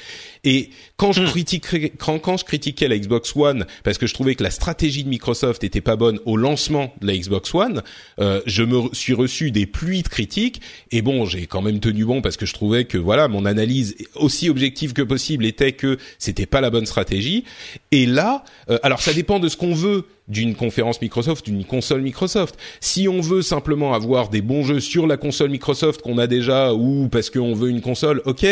Et 0.46 0.70
quand 0.96 1.12
je 1.12 1.24
hmm. 1.24 1.28
critiquais 1.28 1.94
quand, 1.98 2.20
quand 2.20 2.38
je 2.38 2.46
critiquais 2.46 2.88
la 2.88 2.98
Xbox 2.98 3.36
One 3.36 3.66
parce 3.84 3.98
que 3.98 4.08
je 4.08 4.14
trouvais 4.14 4.36
que 4.36 4.44
la 4.44 4.52
stratégie 4.52 5.04
de 5.04 5.10
Microsoft 5.10 5.64
était 5.64 5.82
pas 5.82 5.98
bonne 5.98 6.20
au 6.26 6.38
lancement 6.38 6.94
de 7.02 7.08
la 7.08 7.18
Xbox 7.18 7.54
One 7.54 7.84
euh, 8.20 8.42
je 8.46 8.64
me 8.64 8.94
suis 8.94 9.14
reçu 9.14 9.52
des 9.52 9.66
pluies 9.66 10.04
de 10.04 10.08
critiques. 10.08 10.62
Et 10.92 11.02
bon 11.02 11.26
j'ai 11.26 11.48
quand 11.48 11.62
même 11.62 11.80
tenu 11.82 12.06
bon 12.06 12.22
parce 12.22 12.38
que 12.38 12.46
je 12.46 12.54
trouvais 12.54 12.86
que 12.86 12.98
voilà 12.98 13.28
mon 13.28 13.46
analyse 13.46 13.96
aussi 14.16 14.50
objective 14.50 14.94
que 14.94 15.02
possible 15.02 15.46
était 15.46 15.74
que 15.74 15.98
c'était 16.20 16.46
pas 16.46 16.62
la 16.62 16.70
bonne 16.70 16.86
stratégie. 16.86 17.44
Et 17.92 18.06
là 18.06 18.46
euh, 18.70 18.80
alors 18.82 19.02
ça 19.02 19.12
dépend 19.14 19.40
de 19.40 19.50
ce 19.50 19.58
qu'on 19.58 19.74
veut 19.74 20.06
d'une 20.28 20.56
conférence 20.56 21.02
Microsoft, 21.02 21.46
d'une 21.46 21.66
console 21.66 22.02
Microsoft. 22.02 22.58
Si 22.80 23.08
on 23.08 23.22
veut 23.22 23.42
simplement 23.42 23.94
avoir 23.94 24.30
des 24.30 24.42
bons 24.42 24.64
jeux 24.64 24.80
sur 24.80 25.08
la 25.08 25.18
console 25.18 25.52
Microsoft 25.52 26.02
qu'on 26.02 26.18
a 26.18 26.28
déjà 26.28 26.74
ou 26.74 27.08
parce 27.10 27.30
qu'on 27.30 27.54
veut 27.54 27.70
une 27.70 27.82
console, 27.82 28.22
ok, 28.26 28.46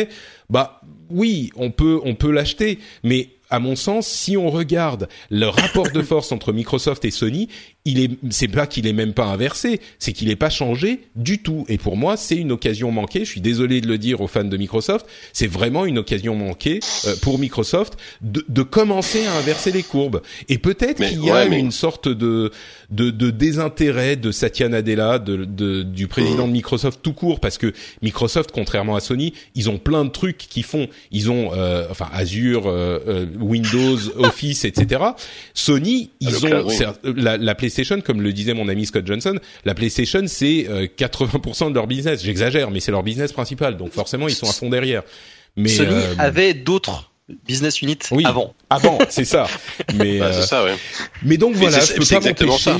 bah 0.50 0.82
oui, 1.10 1.52
on 1.56 1.72
peut 1.72 2.00
on 2.04 2.16
peut 2.16 2.32
l'acheter, 2.32 2.80
mais 3.04 3.30
à 3.50 3.60
mon 3.60 3.76
sens, 3.76 4.08
si 4.08 4.36
on 4.36 4.50
regarde 4.50 5.08
le 5.30 5.46
rapport 5.46 5.92
de 5.92 6.02
force 6.02 6.32
entre 6.32 6.54
Microsoft 6.54 7.06
et 7.06 7.12
Sony, 7.12 7.50
il 7.86 8.00
est, 8.00 8.12
c'est 8.30 8.48
pas 8.48 8.66
qu'il 8.66 8.88
est 8.88 8.94
même 8.94 9.14
pas 9.14 9.26
inversé, 9.26 9.82
c'est 10.00 10.14
qu'il 10.14 10.30
est 10.30 10.38
pas 10.38 10.50
changé 10.50 11.02
du 11.16 11.40
tout. 11.40 11.66
Et 11.68 11.78
pour 11.78 11.98
moi, 11.98 12.16
c'est 12.16 12.38
une 12.38 12.52
occasion 12.54 12.92
manquée. 12.92 13.26
Je 13.26 13.30
suis 13.30 13.42
désolé 13.42 13.82
de 13.82 13.88
le 13.88 13.98
dire 13.98 14.22
aux 14.22 14.28
fans 14.28 14.46
de 14.46 14.56
Microsoft, 14.58 15.06
c'est 15.34 15.48
vraiment 15.48 15.86
une 15.86 15.98
occasion 15.98 16.36
manquée 16.36 16.80
euh, 17.06 17.16
pour 17.22 17.40
Microsoft 17.40 17.98
de, 18.22 18.46
de, 18.48 18.64
commencer 18.64 19.26
à 19.26 19.38
inverser 19.38 19.72
les 19.72 19.84
courbes. 19.84 20.22
Et 20.48 20.58
peut-être 20.58 21.06
qu'il 21.06 21.26
y 21.26 21.30
a 21.30 21.46
une 21.46 21.72
sorte 21.72 22.08
de, 22.08 22.52
de, 22.90 23.10
de 23.10 23.30
désintérêt 23.32 24.16
de 24.16 24.32
Satya 24.32 24.70
Nadella, 24.70 25.20
de, 25.20 25.44
de 25.44 25.84
du 25.84 26.08
président 26.08 26.48
de 26.48 26.54
Microsoft 26.54 27.02
tout 27.04 27.14
court, 27.14 27.42
parce 27.42 27.58
que 27.58 27.74
Microsoft, 28.02 28.52
contrairement 28.54 28.96
à 28.96 29.02
Sony, 29.02 29.34
ils 29.56 29.70
ont 29.70 29.78
plein 29.78 30.06
de 30.06 30.10
trucs 30.10 30.38
qui 30.38 30.64
font. 30.64 30.88
Ils 31.12 31.30
ont, 31.30 31.52
euh, 31.54 31.86
enfin, 31.90 32.08
Azure, 32.14 32.68
euh, 32.68 33.00
euh 33.08 33.26
Windows, 33.40 33.98
Office, 34.18 34.64
etc. 34.64 35.02
Sony, 35.54 36.12
ils 36.22 36.46
ont 36.46 36.68
la, 37.04 37.38
la 37.38 37.56
PlayStation, 37.56 37.73
comme 38.04 38.22
le 38.22 38.34
disait 38.34 38.54
mon 38.54 38.68
ami 38.70 38.86
Scott 38.86 39.06
Johnson, 39.06 39.40
la 39.66 39.74
PlayStation 39.74 40.24
c'est 40.28 40.68
80% 40.98 41.70
de 41.70 41.76
leur 41.76 41.88
business. 41.88 42.24
J'exagère, 42.24 42.72
mais 42.72 42.80
c'est 42.80 42.92
leur 42.92 43.04
business 43.04 43.32
principal, 43.32 43.78
donc 43.78 43.92
forcément 43.92 44.28
ils 44.28 44.36
sont 44.36 44.50
à 44.50 44.54
fond 44.54 44.70
derrière. 44.70 45.04
Mais 45.56 45.70
Sony 45.70 45.96
avait 46.18 46.54
d'autres 46.54 47.12
business 47.46 47.82
units 47.82 48.00
oui, 48.12 48.24
avant. 48.26 48.54
Avant, 48.70 49.00
c'est 49.10 49.26
ça. 49.26 49.48
Mais 49.96 50.20
bah, 50.20 50.34
ça, 50.34 50.64
ouais. 50.64 50.76
Mais 51.24 51.38
donc 51.38 51.56
voilà, 51.56 51.80
c'est 51.82 51.98
exactement 51.98 52.58
ça. 52.58 52.78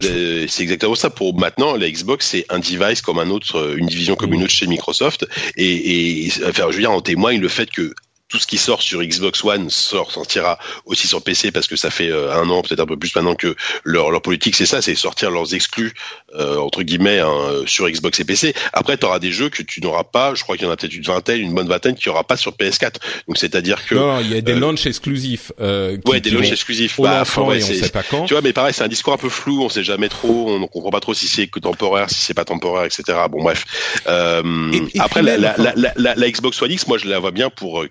c'est 0.00 0.62
exactement 0.62 0.94
ça. 0.94 1.10
Pour 1.10 1.38
maintenant, 1.38 1.76
la 1.76 1.90
Xbox, 1.90 2.26
c'est 2.26 2.46
un 2.48 2.58
device 2.58 3.02
comme 3.02 3.18
un 3.18 3.30
autre, 3.30 3.76
une 3.76 3.86
division 3.86 4.16
comme 4.16 4.32
une 4.32 4.42
autre 4.42 4.52
chez 4.52 4.66
Microsoft. 4.66 5.26
Et, 5.56 6.26
et 6.26 6.32
enfin, 6.46 6.64
je 6.70 6.76
veux 6.76 6.80
dire, 6.80 6.92
en 6.92 7.00
témoigne 7.00 7.40
le 7.40 7.48
fait 7.48 7.70
que 7.70 7.94
tout 8.32 8.38
ce 8.38 8.46
qui 8.46 8.56
sort 8.56 8.80
sur 8.80 9.02
Xbox 9.02 9.44
One 9.44 9.68
sort, 9.68 10.10
sortira 10.10 10.58
aussi 10.86 11.06
sur 11.06 11.22
PC 11.22 11.52
parce 11.52 11.68
que 11.68 11.76
ça 11.76 11.90
fait 11.90 12.10
euh, 12.10 12.34
un 12.34 12.48
an, 12.48 12.62
peut-être 12.62 12.80
un 12.80 12.86
peu 12.86 12.96
plus 12.96 13.14
maintenant 13.14 13.34
que 13.34 13.54
leur, 13.84 14.10
leur 14.10 14.22
politique, 14.22 14.56
c'est 14.56 14.66
ça, 14.66 14.80
c'est 14.80 14.94
sortir 14.94 15.30
leurs 15.30 15.54
exclus 15.54 15.92
euh, 16.34 16.56
entre 16.56 16.82
guillemets 16.82 17.18
hein, 17.18 17.62
sur 17.66 17.88
Xbox 17.88 18.20
et 18.20 18.24
PC. 18.24 18.54
Après, 18.72 18.96
tu 18.96 19.04
auras 19.04 19.18
des 19.18 19.32
jeux 19.32 19.50
que 19.50 19.62
tu 19.62 19.82
n'auras 19.82 20.04
pas. 20.04 20.34
Je 20.34 20.42
crois 20.42 20.56
qu'il 20.56 20.66
y 20.66 20.68
en 20.68 20.72
a 20.72 20.76
peut-être 20.76 20.94
une 20.94 21.02
vingtaine, 21.02 21.40
une 21.40 21.54
bonne 21.54 21.68
vingtaine 21.68 21.94
qui 21.94 22.08
aura 22.08 22.24
pas 22.24 22.36
sur 22.36 22.52
PS4. 22.52 22.94
Donc 23.28 23.38
c'est-à-dire 23.38 23.86
que 23.86 23.94
non, 23.94 24.20
il 24.20 24.32
y 24.32 24.36
a 24.36 24.40
des 24.40 24.52
euh, 24.52 24.58
launchs 24.58 24.86
exclusifs. 24.86 25.52
Euh, 25.60 25.98
ouais, 26.06 26.20
des 26.20 26.30
launchs 26.30 26.52
exclusifs. 26.52 27.00
Bah, 27.00 27.20
enfin, 27.22 27.42
ouais, 27.42 27.62
on 27.62 27.66
sait 27.66 27.88
pas 27.90 28.02
quand. 28.02 28.24
Tu 28.24 28.34
vois, 28.34 28.42
mais 28.42 28.52
pareil, 28.52 28.72
c'est 28.74 28.84
un 28.84 28.88
discours 28.88 29.12
un 29.12 29.18
peu 29.18 29.28
flou. 29.28 29.62
On 29.62 29.68
sait 29.68 29.84
jamais 29.84 30.08
trop. 30.08 30.48
On 30.48 30.58
ne 30.58 30.66
comprend 30.66 30.90
pas 30.90 31.00
trop 31.00 31.14
si 31.14 31.26
c'est 31.28 31.46
que 31.46 31.60
temporaire, 31.60 32.10
si 32.10 32.20
c'est 32.20 32.34
pas 32.34 32.44
temporaire, 32.44 32.84
etc. 32.84 33.18
Bon, 33.30 33.42
bref. 33.42 33.64
Euh, 34.06 34.72
après, 34.98 35.22
la, 35.22 35.36
la, 35.36 35.54
la, 35.58 35.74
la, 35.76 36.14
la, 36.14 36.30
Xbox 36.30 36.60
One 36.62 36.72
X, 36.72 36.86
moi, 36.86 36.98
je 36.98 37.08
la 37.08 37.18
vois 37.18 37.30
bien 37.30 37.50
pour 37.50 37.84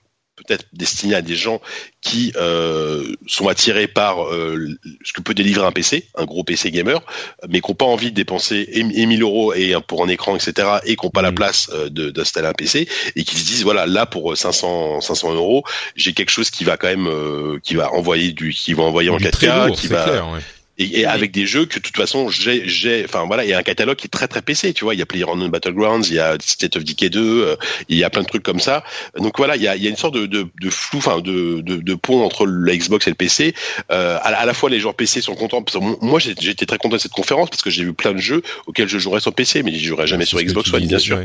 peut-être 0.46 0.66
destiné 0.74 1.16
à 1.16 1.22
des 1.22 1.36
gens 1.36 1.62
qui 2.02 2.34
euh, 2.36 3.14
sont 3.28 3.48
attirés 3.48 3.88
par 3.88 4.26
euh, 4.26 4.68
ce 5.04 5.14
que 5.14 5.22
peut 5.22 5.34
délivrer 5.34 5.66
un 5.66 5.72
PC, 5.72 6.08
un 6.16 6.26
gros 6.26 6.44
PC 6.44 6.72
gamer, 6.72 7.02
mais 7.48 7.62
qui 7.62 7.70
n'ont 7.70 7.76
pas 7.76 7.86
envie 7.86 8.12
de 8.12 8.16
dépenser 8.16 8.70
1000 8.74 9.22
euros 9.22 9.54
et 9.54 9.76
pour 9.88 10.04
un 10.04 10.08
écran, 10.08 10.36
etc., 10.36 10.68
et 10.86 10.96
qui 10.96 11.06
n'ont 11.06 11.12
pas 11.12 11.22
la 11.22 11.32
mm. 11.32 11.36
place 11.36 11.70
euh, 11.74 11.90
d'installer 11.90 12.48
un 12.48 12.54
PC, 12.54 12.88
et 13.16 13.24
qui 13.24 13.38
se 13.38 13.46
disent 13.46 13.64
voilà, 13.64 13.86
là 13.86 14.06
pour 14.06 14.36
500 14.36 15.02
500 15.02 15.34
euros, 15.34 15.64
j'ai 15.96 16.14
quelque 16.14 16.32
chose 16.32 16.50
qui 16.50 16.64
va 16.64 16.78
quand 16.78 16.88
même, 16.88 17.08
euh, 17.08 17.60
qui 17.64 17.76
va 17.76 17.92
envoyer 17.94 18.34
du, 18.34 18.54
qui 18.54 18.74
va 18.74 18.84
envoyer 18.84 19.10
en 19.10 19.18
4K, 19.18 19.76
qui 19.76 19.88
va 19.88 20.04
clair, 20.04 20.30
ouais 20.30 20.40
et, 20.82 21.06
avec 21.06 21.32
des 21.32 21.46
jeux 21.46 21.66
que 21.66 21.80
de 21.80 21.84
toute 21.84 21.96
façon 21.96 22.30
j'ai 22.30 22.68
j'ai 22.68 23.04
enfin 23.04 23.26
voilà 23.26 23.44
il 23.44 23.50
y 23.50 23.54
a 23.54 23.58
un 23.58 23.64
catalogue 23.64 23.98
qui 23.98 24.08
est 24.08 24.10
très 24.10 24.28
très 24.28 24.42
PC 24.42 24.74
tu 24.74 24.84
vois. 24.84 24.96
Il 24.96 25.00
y 25.00 25.04
a 25.04 25.06
PlayerUnknown 25.06 25.50
Battlegrounds 25.50 26.08
il 26.10 26.16
y 26.16 26.20
a 26.20 26.36
State 26.42 26.76
of 26.76 26.84
Decay 26.84 27.10
2 27.10 27.20
euh, 27.20 27.56
il 27.90 27.98
y 27.98 28.04
a 28.04 28.10
plein 28.10 28.22
de 28.22 28.28
trucs 28.28 28.44
comme 28.44 28.60
ça. 28.60 28.84
Donc 29.18 29.38
voilà 29.38 29.56
il 29.56 29.62
y 29.62 29.68
a, 29.68 29.76
il 29.76 29.84
y 29.84 29.88
a 29.88 29.90
une 29.90 29.98
sorte 29.98 30.16
de, 30.16 30.26
de, 30.26 30.48
de 30.60 30.70
flou 30.70 31.00
enfin 31.00 31.20
de, 31.20 31.62
de, 31.62 31.78
de, 31.78 31.94
pont 31.96 32.24
entre 32.24 32.46
la 32.46 32.76
Xbox 32.76 33.08
et 33.08 33.12
le 33.12 33.16
PC. 33.16 33.54
Euh, 33.92 34.18
à, 34.22 34.30
à, 34.30 34.46
la 34.46 34.54
fois 34.54 34.70
les 34.70 34.80
joueurs 34.80 34.96
PC 34.96 35.22
sont 35.22 35.36
contents 35.36 35.62
parce 35.62 35.78
que 35.78 36.06
moi 36.06 36.20
j'étais 36.20 36.66
très 36.66 36.78
content 36.78 36.96
de 36.96 37.02
cette 37.02 37.12
conférence 37.12 37.50
parce 37.50 37.62
que 37.62 37.70
j'ai 37.70 37.84
vu 37.84 37.94
plein 37.94 38.14
de 38.14 38.20
jeux 38.20 38.42
auxquels 38.68 38.88
je 38.88 38.98
jouerais 38.98 39.20
sur 39.20 39.34
PC 39.34 39.64
mais 39.64 39.74
je 39.74 39.88
jouerais 39.88 40.08
jamais 40.08 40.26
sur 40.26 40.42
Xbox 40.42 40.74
One 40.74 40.86
bien 40.86 41.00
sûr. 41.00 41.20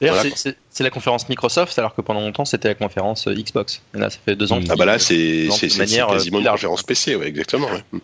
D'ailleurs, 0.00 0.24
c'est 0.70 0.84
la 0.84 0.90
conférence 0.90 1.28
Microsoft, 1.28 1.78
alors 1.78 1.94
que 1.94 2.02
pendant 2.02 2.20
longtemps 2.20 2.44
c'était 2.44 2.68
la 2.68 2.74
conférence 2.74 3.26
euh, 3.28 3.34
Xbox. 3.34 3.80
Et 3.94 3.98
là, 3.98 4.10
ça 4.10 4.18
fait 4.24 4.36
deux 4.36 4.52
ans. 4.52 4.60
Ah 4.68 4.76
bah 4.76 4.84
là, 4.84 4.98
c'est 4.98 5.48
quasiment 5.48 6.40
une 6.40 6.46
conférence 6.46 6.82
PC, 6.82 7.16
ouais, 7.16 7.28
exactement. 7.28 7.68
Ouais. 7.68 8.00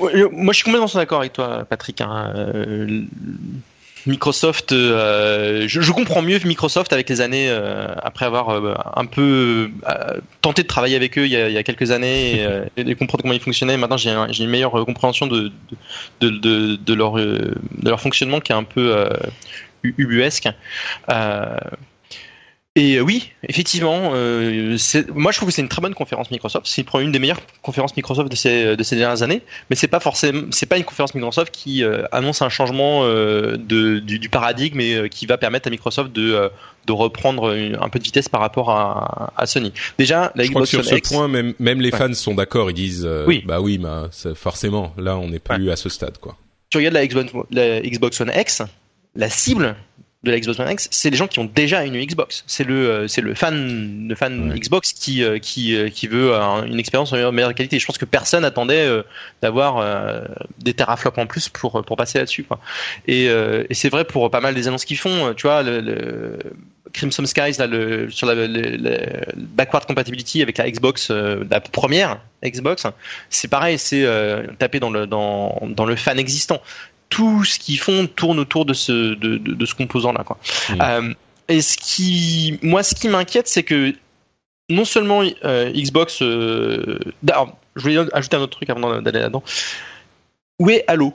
Moi, 0.00 0.52
je 0.52 0.56
suis 0.56 0.64
complètement 0.64 0.88
d'accord 0.94 1.20
avec 1.20 1.32
toi, 1.32 1.64
Patrick. 1.68 2.00
Hein. 2.00 2.32
Euh, 2.34 3.02
Microsoft, 4.06 4.72
euh, 4.72 5.68
je, 5.68 5.92
comprends 5.92 6.22
mieux 6.22 6.38
Microsoft 6.42 6.92
avec 6.94 7.08
les 7.10 7.20
années 7.20 7.50
euh, 7.50 7.88
après 8.02 8.24
avoir 8.24 8.98
un 8.98 9.04
peu 9.04 9.70
tenté 10.40 10.62
de 10.62 10.68
travailler 10.68 10.96
avec 10.96 11.18
eux 11.18 11.26
il 11.26 11.32
y 11.32 11.58
a, 11.58 11.62
quelques 11.62 11.90
années 11.90 12.46
et, 12.78 12.84
de 12.84 12.94
comprendre 12.94 13.22
comment 13.22 13.34
ils 13.34 13.40
fonctionnaient. 13.40 13.76
Maintenant, 13.76 13.98
j'ai 13.98 14.10
une 14.10 14.48
meilleure 14.48 14.72
compréhension 14.86 15.26
de 15.26 15.52
de, 16.20 16.30
de, 16.30 16.76
de, 16.76 16.94
leur 16.94 17.16
de 17.16 17.54
leur 17.82 18.00
fonctionnement 18.00 18.40
qui 18.40 18.52
est 18.52 18.54
un 18.54 18.64
peu 18.64 19.06
ubuesque. 19.82 20.48
Et 22.76 22.98
euh, 22.98 23.00
oui, 23.00 23.32
effectivement, 23.42 24.12
euh, 24.14 24.76
moi 25.12 25.32
je 25.32 25.38
trouve 25.38 25.48
que 25.48 25.54
c'est 25.54 25.60
une 25.60 25.68
très 25.68 25.82
bonne 25.82 25.94
conférence 25.94 26.30
Microsoft. 26.30 26.66
C'est 26.68 26.86
une 26.94 27.10
des 27.10 27.18
meilleures 27.18 27.40
conférences 27.62 27.96
Microsoft 27.96 28.30
de 28.30 28.36
ces, 28.36 28.76
de 28.76 28.82
ces 28.84 28.94
dernières 28.94 29.24
années, 29.24 29.42
mais 29.68 29.76
c'est 29.76 29.88
pas 29.88 29.98
forcément, 29.98 30.42
c'est 30.52 30.66
pas 30.66 30.78
une 30.78 30.84
conférence 30.84 31.16
Microsoft 31.16 31.52
qui 31.52 31.82
euh, 31.82 32.04
annonce 32.12 32.42
un 32.42 32.48
changement 32.48 33.00
euh, 33.02 33.56
de, 33.56 33.98
du, 33.98 34.20
du, 34.20 34.28
paradigme 34.28 34.80
et 34.80 35.08
qui 35.10 35.26
va 35.26 35.36
permettre 35.36 35.66
à 35.66 35.70
Microsoft 35.70 36.12
de, 36.12 36.48
de 36.86 36.92
reprendre 36.92 37.50
un 37.50 37.88
peu 37.88 37.98
de 37.98 38.04
vitesse 38.04 38.28
par 38.28 38.40
rapport 38.40 38.70
à, 38.70 39.32
à 39.36 39.46
Sony. 39.46 39.72
Déjà, 39.98 40.30
la 40.36 40.44
je 40.44 40.50
Xbox 40.50 40.70
crois 40.70 40.82
que 40.82 40.86
sur 40.86 40.96
ce 40.96 41.12
point, 41.12 41.26
même, 41.26 41.54
même 41.58 41.80
les 41.80 41.90
fans 41.90 42.14
sont 42.14 42.36
d'accord. 42.36 42.70
Ils 42.70 42.74
disent, 42.74 43.08
oui. 43.26 43.42
bah 43.44 43.60
oui, 43.60 43.78
bah, 43.78 44.10
forcément, 44.36 44.94
là 44.96 45.18
on 45.18 45.28
n'est 45.28 45.40
plus 45.40 45.72
à 45.72 45.76
ce 45.76 45.88
stade, 45.88 46.18
quoi. 46.18 46.36
Tu 46.68 46.78
regardes 46.78 46.94
la 46.94 47.04
Xbox, 47.04 47.32
la 47.50 47.80
Xbox 47.80 48.20
One 48.20 48.32
X, 48.32 48.62
la 49.16 49.28
cible 49.28 49.74
de 50.22 50.30
la 50.30 50.38
Xbox 50.38 50.58
One 50.58 50.70
X, 50.70 50.88
c'est 50.90 51.08
les 51.08 51.16
gens 51.16 51.28
qui 51.28 51.38
ont 51.38 51.46
déjà 51.46 51.84
une 51.84 51.98
Xbox. 51.98 52.44
C'est 52.46 52.64
le 52.64 52.90
euh, 52.90 53.08
c'est 53.08 53.22
le 53.22 53.34
fan 53.34 54.06
le 54.08 54.14
fan 54.14 54.54
Xbox 54.54 54.92
qui 54.92 55.24
euh, 55.24 55.38
qui 55.38 55.74
euh, 55.74 55.88
qui 55.88 56.08
veut 56.08 56.34
une 56.34 56.78
expérience 56.78 57.12
en 57.14 57.32
meilleure 57.32 57.54
qualité. 57.54 57.78
Je 57.78 57.86
pense 57.86 57.96
que 57.96 58.04
personne 58.04 58.44
attendait 58.44 58.88
d'avoir 59.40 59.82
des 60.58 60.74
teraflops 60.74 61.18
en 61.18 61.26
plus 61.26 61.48
pour 61.48 61.82
pour 61.84 61.96
passer 61.96 62.18
là-dessus. 62.18 62.46
Et, 63.06 63.26
et 63.26 63.74
c'est 63.74 63.88
vrai 63.88 64.04
pour 64.04 64.30
pas 64.30 64.40
mal 64.40 64.54
des 64.54 64.68
annonces 64.68 64.84
qu'ils 64.84 64.98
font. 64.98 65.32
Tu 65.34 65.46
vois 65.46 65.62
le, 65.62 66.38
Crimson 66.92 67.24
Skies 67.24 67.56
là, 67.58 67.66
le, 67.68 68.10
sur 68.10 68.26
la, 68.26 68.34
backward 69.36 69.86
compatibility 69.86 70.42
avec 70.42 70.58
la 70.58 70.68
Xbox, 70.70 71.10
la 71.10 71.60
première 71.60 72.20
Xbox, 72.44 72.86
c'est 73.28 73.48
pareil, 73.48 73.78
c'est 73.78 74.06
taper 74.58 74.80
dans 74.80 74.90
le 74.90 75.06
dans, 75.06 75.60
dans 75.68 75.86
le 75.86 75.96
fan 75.96 76.18
existant 76.18 76.60
tout 77.10 77.44
ce 77.44 77.58
qu'ils 77.58 77.78
font 77.78 78.06
tourne 78.06 78.38
autour 78.38 78.64
de 78.64 78.72
ce 78.72 79.14
de, 79.14 79.36
de, 79.36 79.66
ce 79.66 79.74
composant 79.74 80.12
là 80.12 80.24
quoi. 80.24 80.38
Mm. 80.70 80.80
Euh, 80.80 81.14
et 81.48 81.60
ce 81.60 81.76
qui 81.76 82.58
moi 82.62 82.82
ce 82.82 82.94
qui 82.94 83.08
m'inquiète 83.08 83.48
c'est 83.48 83.64
que 83.64 83.94
non 84.70 84.84
seulement 84.84 85.22
euh, 85.44 85.70
Xbox 85.72 86.22
euh, 86.22 86.98
je 87.76 87.82
voulais 87.82 87.98
ajouter 88.12 88.36
un 88.36 88.40
autre 88.40 88.56
truc 88.56 88.70
avant 88.70 89.00
d'aller 89.00 89.20
là-dedans. 89.20 89.42
Où 90.58 90.70
est 90.70 90.84
Halo? 90.86 91.14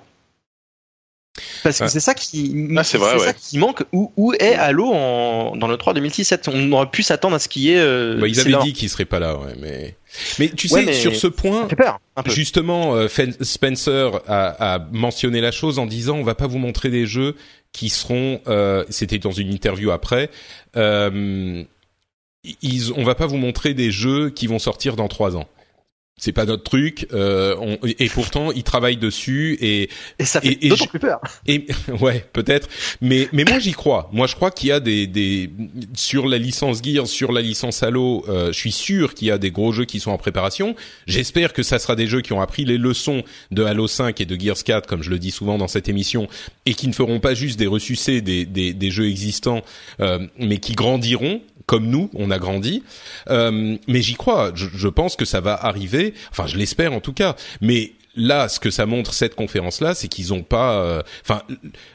Parce 1.63 1.79
que 1.79 1.87
c'est 1.87 1.99
ça 1.99 2.13
qui, 2.13 2.67
ah, 2.77 2.83
c'est 2.83 2.97
ça 2.97 3.33
qui 3.33 3.57
manque. 3.57 3.83
Où, 3.91 4.11
où 4.15 4.33
est 4.33 4.55
Halo 4.55 4.93
en, 4.93 5.55
dans 5.57 5.67
le 5.67 5.77
3 5.77 5.93
2017 5.93 6.49
On 6.53 6.71
aurait 6.71 6.89
pu 6.89 7.03
s'attendre 7.03 7.35
à 7.35 7.39
ce 7.39 7.49
qu'il 7.49 7.63
y 7.63 7.71
ait. 7.71 7.79
Euh, 7.79 8.17
bah, 8.19 8.27
ils 8.27 8.39
avaient 8.39 8.63
dit 8.63 8.73
qu'il 8.73 8.89
serait 8.89 9.05
pas 9.05 9.19
là, 9.19 9.37
ouais, 9.37 9.53
mais. 9.59 9.95
Mais 10.39 10.47
tu 10.47 10.69
sais, 10.69 10.93
sur 10.93 11.13
ce 11.13 11.27
point, 11.27 11.67
peur, 11.67 11.99
justement, 12.27 12.95
euh, 12.95 13.07
Spencer 13.41 14.21
a, 14.27 14.75
a, 14.75 14.79
mentionné 14.91 15.41
la 15.41 15.51
chose 15.51 15.77
en 15.77 15.85
disant 15.85 16.15
on 16.15 16.23
va 16.23 16.35
pas 16.35 16.47
vous 16.47 16.57
montrer 16.57 16.89
des 16.89 17.05
jeux 17.05 17.35
qui 17.73 17.89
seront. 17.89 18.39
Euh, 18.47 18.85
C'était 18.89 19.19
dans 19.19 19.31
une 19.31 19.51
interview 19.51 19.91
après. 19.91 20.29
Euh, 20.77 21.63
ils, 22.61 22.93
on 22.93 23.03
va 23.03 23.15
pas 23.15 23.25
vous 23.25 23.37
montrer 23.37 23.73
des 23.73 23.91
jeux 23.91 24.29
qui 24.29 24.47
vont 24.47 24.59
sortir 24.59 24.95
dans 24.95 25.07
trois 25.07 25.35
ans 25.35 25.47
c'est 26.17 26.31
pas 26.31 26.45
notre 26.45 26.63
truc 26.63 27.07
euh, 27.13 27.55
on, 27.59 27.77
et 27.83 28.07
pourtant 28.07 28.51
ils 28.51 28.63
travaillent 28.63 28.95
dessus 28.95 29.57
et 29.59 29.89
et 30.17 30.23
ça 30.23 30.39
fait 30.39 30.55
d'autant 30.55 30.87
plus 30.87 30.99
peur. 30.99 31.19
et 31.45 31.67
ouais 31.99 32.25
peut-être. 32.31 32.69
Mais 33.01 33.27
mais 33.33 33.43
moi 33.43 33.59
j'y 33.59 33.73
crois. 33.73 34.09
Moi 34.13 34.25
je 34.25 34.35
crois 34.35 34.49
qu'il 34.49 34.69
y 34.69 34.71
a 34.71 34.79
des 34.79 35.07
des 35.07 35.49
sur 35.93 36.27
la 36.27 36.37
licence 36.37 36.81
Gears 36.81 37.07
sur 37.07 37.33
la 37.33 37.41
licence 37.41 37.83
Halo 37.83 38.23
euh, 38.29 38.47
je 38.53 38.57
suis 38.57 38.71
sûr 38.71 39.13
qu'il 39.13 39.27
y 39.27 39.31
a 39.31 39.37
des 39.37 39.51
gros 39.51 39.73
jeux 39.73 39.83
qui 39.83 39.99
sont 39.99 40.11
en 40.11 40.17
préparation. 40.17 40.75
J'espère 41.05 41.51
que 41.51 41.63
ça 41.63 41.79
sera 41.79 41.97
des 41.97 42.07
jeux 42.07 42.21
qui 42.21 42.31
ont 42.31 42.41
appris 42.41 42.63
les 42.63 42.77
leçons 42.77 43.23
de 43.51 43.63
Halo 43.63 43.87
5 43.87 44.21
et 44.21 44.25
de 44.25 44.39
Gears 44.39 44.63
4 44.63 44.87
comme 44.87 45.03
je 45.03 45.09
le 45.09 45.19
dis 45.19 45.31
souvent 45.31 45.57
dans 45.57 45.67
cette 45.67 45.89
émission 45.89 46.29
et 46.65 46.75
qui 46.75 46.87
ne 46.87 46.93
feront 46.93 47.19
pas 47.19 47.33
juste 47.33 47.59
des 47.59 47.67
ressucés 47.67 48.21
des 48.21 48.45
des, 48.45 48.73
des 48.73 48.89
jeux 48.89 49.09
existants 49.09 49.63
euh, 49.99 50.19
mais 50.39 50.59
qui 50.59 50.73
grandiront 50.73 51.41
comme 51.65 51.87
nous, 51.87 52.09
on 52.13 52.31
a 52.31 52.39
grandi. 52.39 52.83
Euh, 53.29 53.77
mais 53.87 54.01
j'y 54.01 54.15
crois. 54.15 54.51
Je, 54.53 54.67
je, 54.73 54.87
pense 54.87 55.15
que 55.15 55.25
ça 55.25 55.41
va 55.41 55.53
arriver. 55.53 56.13
Enfin, 56.31 56.47
je 56.47 56.57
l'espère 56.57 56.93
en 56.93 56.99
tout 56.99 57.13
cas. 57.13 57.35
Mais 57.61 57.93
là, 58.15 58.47
ce 58.49 58.59
que 58.59 58.69
ça 58.69 58.85
montre 58.85 59.13
cette 59.13 59.35
conférence-là, 59.35 59.95
c'est 59.95 60.07
qu'ils 60.07 60.33
ont 60.33 60.43
pas. 60.43 60.81
Euh, 60.81 61.01
enfin, 61.23 61.41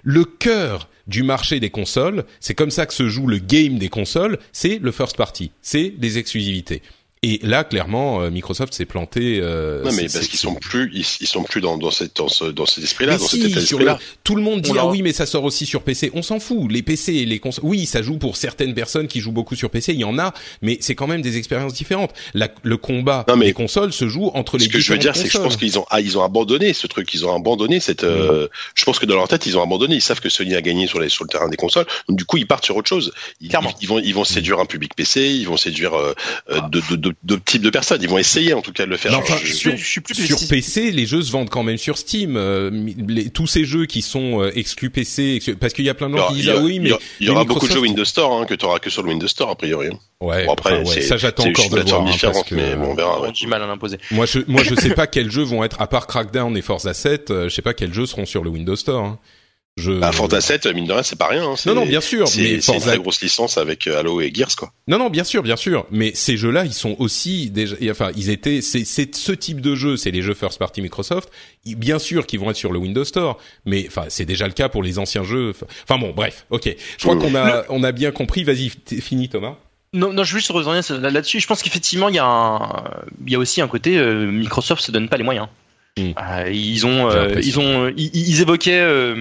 le 0.03 0.25
cœur 0.25 0.89
du 1.07 1.23
marché 1.23 1.61
des 1.61 1.71
consoles, 1.71 2.25
c'est 2.39 2.55
comme 2.55 2.71
ça 2.71 2.87
que 2.87 2.95
se 2.95 3.09
joue 3.09 3.27
le 3.27 3.39
game 3.39 3.79
des 3.79 3.89
consoles. 3.89 4.39
C'est 4.53 4.79
le 4.81 4.93
first 4.93 5.17
party. 5.17 5.53
C'est 5.63 5.95
les 5.99 6.19
exclusivités. 6.19 6.83
Et 7.23 7.39
là, 7.43 7.65
clairement, 7.65 8.23
euh, 8.23 8.31
Microsoft 8.31 8.73
s'est 8.73 8.87
planté. 8.87 9.41
Euh, 9.43 9.85
non, 9.85 9.93
mais 9.93 10.05
parce 10.11 10.27
qu'ils 10.27 10.39
sont 10.39 10.55
plus, 10.55 10.91
ils, 10.95 11.05
ils 11.21 11.27
sont 11.27 11.43
plus 11.43 11.61
dans, 11.61 11.77
dans 11.77 11.91
cette, 11.91 12.17
dans 12.17 12.29
ce, 12.29 12.45
dans 12.47 12.65
cet 12.65 12.83
esprit-là, 12.83 13.13
Mais 13.13 13.19
dans 13.19 13.27
si, 13.27 13.43
cet 13.43 13.51
état 13.51 13.61
sur 13.61 13.77
d'esprit-là. 13.79 13.99
tout 14.25 14.37
le 14.37 14.43
monde 14.43 14.63
dit 14.63 14.73
ah 14.79 14.87
oui 14.87 15.03
mais 15.03 15.13
ça 15.13 15.27
sort 15.27 15.45
aussi 15.45 15.67
sur 15.67 15.83
PC. 15.83 16.11
On 16.15 16.23
s'en 16.23 16.41
fout. 16.41 16.73
Les 16.73 16.81
PC 16.81 17.13
et 17.17 17.27
les 17.27 17.39
consoles. 17.39 17.67
Oui, 17.67 17.85
ça 17.85 18.01
joue 18.01 18.17
pour 18.17 18.39
certaines 18.39 18.73
personnes 18.73 19.07
qui 19.07 19.21
jouent 19.21 19.33
beaucoup 19.33 19.55
sur 19.55 19.69
PC. 19.69 19.93
Il 19.93 20.01
y 20.01 20.05
en 20.05 20.19
a, 20.19 20.33
mais 20.63 20.79
c'est 20.81 20.95
quand 20.95 21.07
même 21.07 21.21
des 21.21 21.37
expériences 21.37 21.75
différentes. 21.75 22.15
La- 22.33 22.49
le 22.63 22.79
combat 22.79 23.27
Non, 23.29 23.37
mais- 23.37 23.47
des 23.47 23.53
consoles 23.53 23.93
se 23.93 24.09
joue 24.09 24.29
entre 24.33 24.57
les 24.57 24.65
Ce 24.65 24.71
que 24.71 24.81
je 24.81 24.91
veux 24.93 24.99
dire, 24.99 25.15
c'est 25.15 25.25
que 25.25 25.31
je 25.31 25.39
pense 25.39 25.59
qu'ils 25.59 25.79
ont, 25.79 25.85
ah, 25.91 26.01
ils 26.01 26.17
ont 26.17 26.25
abandonné 26.25 26.73
ce 26.73 26.87
truc, 26.87 27.13
ils 27.13 27.27
ont 27.27 27.37
abandonné 27.37 27.81
cette. 27.81 28.03
euh, 28.03 28.49
Je 28.75 28.85
pense 28.87 28.99
que 28.99 29.05
dans 29.05 29.17
leur 29.17 29.29
tête, 29.29 29.45
ils 29.45 29.59
ont 29.59 29.63
abandonné. 29.63 29.97
Ils 29.97 30.01
savent 30.01 30.21
que 30.21 30.31
Sony 30.31 30.55
a 30.55 30.63
gagné 30.63 30.87
sur 30.87 30.99
les 31.01 31.11
sur 31.11 31.25
le 31.25 31.29
terrain 31.29 31.51
des 31.51 31.59
consoles. 31.59 31.87
Donc 32.09 32.17
du 32.17 32.25
coup, 32.25 32.39
ils 32.39 32.47
partent 32.47 32.65
sur 32.65 32.77
autre 32.77 32.89
chose. 32.89 33.13
Ils, 33.43 33.49
Clairement. 33.51 33.75
ils 33.83 33.89
vont 33.89 33.99
ils 33.99 34.15
vont 34.15 34.25
séduire 34.25 34.59
un 34.59 34.65
public 34.65 34.95
PC, 34.97 35.29
ils 35.29 35.47
vont 35.47 35.59
séduire 35.59 35.93
euh, 35.93 36.15
euh, 36.49 36.61
de 36.71 36.81
de 36.97 36.97
de 36.97 37.10
d'autres 37.23 37.45
types 37.45 37.63
de 37.63 37.71
personnes. 37.71 38.01
Ils 38.03 38.09
vont 38.09 38.19
essayer 38.19 38.55
en 38.55 38.63
tout 38.63 38.73
cas 38.73 38.85
de 38.87 38.91
le 38.91 38.97
faire. 38.97 39.13
Non, 39.13 39.19
enfin, 39.19 39.37
Je- 39.43 39.49
je- 39.49 39.55
sur, 39.55 39.77
je 39.77 39.85
suis 39.85 40.01
plus 40.01 40.15
sur 40.15 40.39
PC. 40.49 40.91
Les 40.93 41.07
jeux 41.07 41.23
se 41.23 41.31
vendent 41.33 41.51
quand 41.51 41.63
même 41.63 41.79
sur 41.79 41.99
Steam. 41.99 42.37
Euh, 42.37 42.71
les- 43.09 43.31
tous 43.31 43.47
ces 43.47 43.65
jeux 43.65 43.87
qui 43.87 44.03
sont 44.03 44.43
euh, 44.43 44.51
exclus 44.55 44.91
PC, 44.91 45.35
exclus- 45.37 45.57
parce 45.57 45.73
qu'il 45.73 45.85
y 45.85 45.89
a 45.89 45.95
plein 45.95 46.09
de 46.11 46.17
gens 46.17 46.29
qui 46.29 46.35
il 46.35 46.37
disent 46.39 46.47
y 46.47 46.51
aura- 46.51 46.61
ah 46.61 46.65
oui 46.65 46.75
il 46.77 46.81
mais 46.83 46.89
y 46.89 46.93
aura- 46.93 47.03
il 47.21 47.27
y 47.27 47.31
aura 47.31 47.45
beaucoup 47.45 47.67
de 47.69 47.73
jeux 47.73 47.81
Windows 47.81 48.05
Store 48.05 48.41
hein, 48.41 48.45
que 48.47 48.55
tu 48.55 48.65
auras 48.65 48.79
que 48.79 48.91
sur 48.91 49.03
le 49.03 49.09
Windows 49.11 49.29
Store 49.29 49.51
a 49.51 49.57
priori. 49.57 49.89
Ouais, 50.21 50.45
Bon, 50.47 50.53
après, 50.53 50.81
enfin, 50.83 50.91
ouais, 50.91 51.01
ça 51.01 51.17
j'attends 51.17 51.45
encore 51.49 51.71
de 51.71 51.81
voir. 51.81 52.03
hein, 52.07 52.13
parce 52.21 52.43
que, 52.45 52.55
mais 52.55 52.75
bon, 52.77 52.91
on 52.91 52.95
verra. 52.95 53.21
Ouais. 53.23 53.33
du 53.33 53.47
mal 53.47 53.63
à 53.63 53.67
l'imposer. 53.67 53.99
Moi 54.11 54.27
je 54.27 54.41
moi 54.47 54.63
je 54.63 54.75
sais 54.75 54.91
pas 54.95 55.07
quels 55.07 55.31
jeux 55.31 55.43
vont 55.45 55.65
être 55.65 55.81
à 55.81 55.87
part 55.87 56.07
Crackdown 56.07 56.57
et 56.57 56.63
Forza 56.63 56.93
7, 56.95 57.31
euh, 57.31 57.49
je 57.49 57.55
sais 57.55 57.63
pas 57.63 57.75
quels 57.75 57.95
jeux 57.95 58.07
seront 58.07 58.27
sur 58.27 58.43
le 58.45 58.51
Windows 58.51 58.77
Store. 58.77 59.05
Hein. 59.05 59.19
Je 59.81 59.93
Bah, 59.93 60.13
Forza 60.13 60.41
7, 60.41 60.67
mine 60.67 60.85
de 60.87 60.93
rien, 60.93 61.03
c'est 61.03 61.19
pas 61.19 61.27
rien. 61.27 61.45
Hein, 61.49 61.55
c'est- 61.57 61.69
Non 61.69 61.75
non, 61.75 61.87
bien 61.87 62.01
sûr, 62.01 62.29
C'est 62.29 62.43
c'est 62.43 62.55
une 62.55 62.63
Forza 62.63 62.91
très 62.93 62.99
grosse 62.99 63.21
licence 63.23 63.59
avec 63.59 63.87
euh, 63.87 63.99
Halo 63.99 64.21
et 64.21 64.31
Gears 64.33 64.55
quoi. 64.57 64.73
Non, 64.87 64.99
non, 64.99 65.11
bien 65.11 65.25
sûr, 65.25 65.43
bien 65.43 65.57
sûr. 65.57 65.87
Mais 65.91 66.13
ces 66.15 66.37
jeux-là, 66.37 66.65
ils 66.65 66.73
sont 66.75 66.95
aussi 66.99 67.51
déjà, 67.51 67.75
enfin, 67.91 68.11
ils 68.17 68.31
étaient, 68.31 68.61
c'est, 68.61 68.85
ce 68.85 69.33
type 69.33 69.61
de 69.61 69.75
jeu, 69.75 69.97
c'est 69.97 70.11
les 70.11 70.23
jeux 70.23 70.35
first 70.35 70.59
party 70.59 70.83
Microsoft. 70.83 71.31
Bien 71.67 71.99
sûr 71.99 72.27
qu'ils 72.27 72.39
vont 72.41 72.51
être 72.51 72.57
sur 72.57 72.73
le 72.73 72.79
Windows 72.79 73.05
Store, 73.05 73.39
mais 73.65 73.85
enfin, 73.89 74.05
c'est 74.09 74.25
déjà 74.25 74.47
le 74.47 74.53
cas 74.53 74.69
pour 74.69 74.83
les 74.83 74.99
anciens 74.99 75.25
jeux. 75.25 75.53
Enfin 75.85 75.99
bon, 75.99 76.13
bref, 76.15 76.47
ok. 76.51 76.75
Je 76.99 77.03
crois 77.03 77.15
Mmh. 77.17 77.19
qu'on 77.19 77.35
a, 77.35 77.65
on 77.71 77.83
a 77.83 77.93
bien 77.93 78.11
compris. 78.13 78.45
Vas-y, 78.45 78.71
t'es 78.71 79.01
fini, 79.01 79.29
Thomas. 79.29 79.57
Non, 79.93 80.13
non, 80.13 80.23
je 80.23 80.35
veux 80.35 80.39
juste 80.39 80.53
revenir 80.53 80.83
là- 81.01 81.11
là-dessus. 81.11 81.41
Je 81.41 81.47
pense 81.49 81.63
qu'effectivement, 81.63 82.09
il 82.09 82.15
y 82.15 82.19
a 82.21 82.25
un, 82.25 82.85
il 83.27 83.33
y 83.33 83.35
a 83.35 83.39
aussi 83.39 83.61
un 83.61 83.67
côté 83.67 83.97
euh, 83.99 84.27
Microsoft 84.31 84.83
se 84.85 84.93
donne 84.93 85.09
pas 85.09 85.17
les 85.17 85.25
moyens. 85.25 85.49
Mm. 85.99 86.11
Euh, 86.19 86.51
ils 86.53 86.87
ont, 86.87 87.11
euh, 87.11 87.35
ils 87.43 87.59
ont, 87.59 87.89
ils, 87.97 88.11
ils 88.15 88.41
évoquaient 88.41 88.81
euh, 88.81 89.15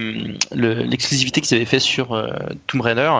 le- 0.54 0.82
l'exclusivité 0.84 1.40
qu'ils 1.40 1.56
avaient 1.56 1.64
fait 1.66 1.80
sur 1.80 2.12
euh, 2.12 2.30
Tomb 2.68 2.80
Raider 2.80 3.10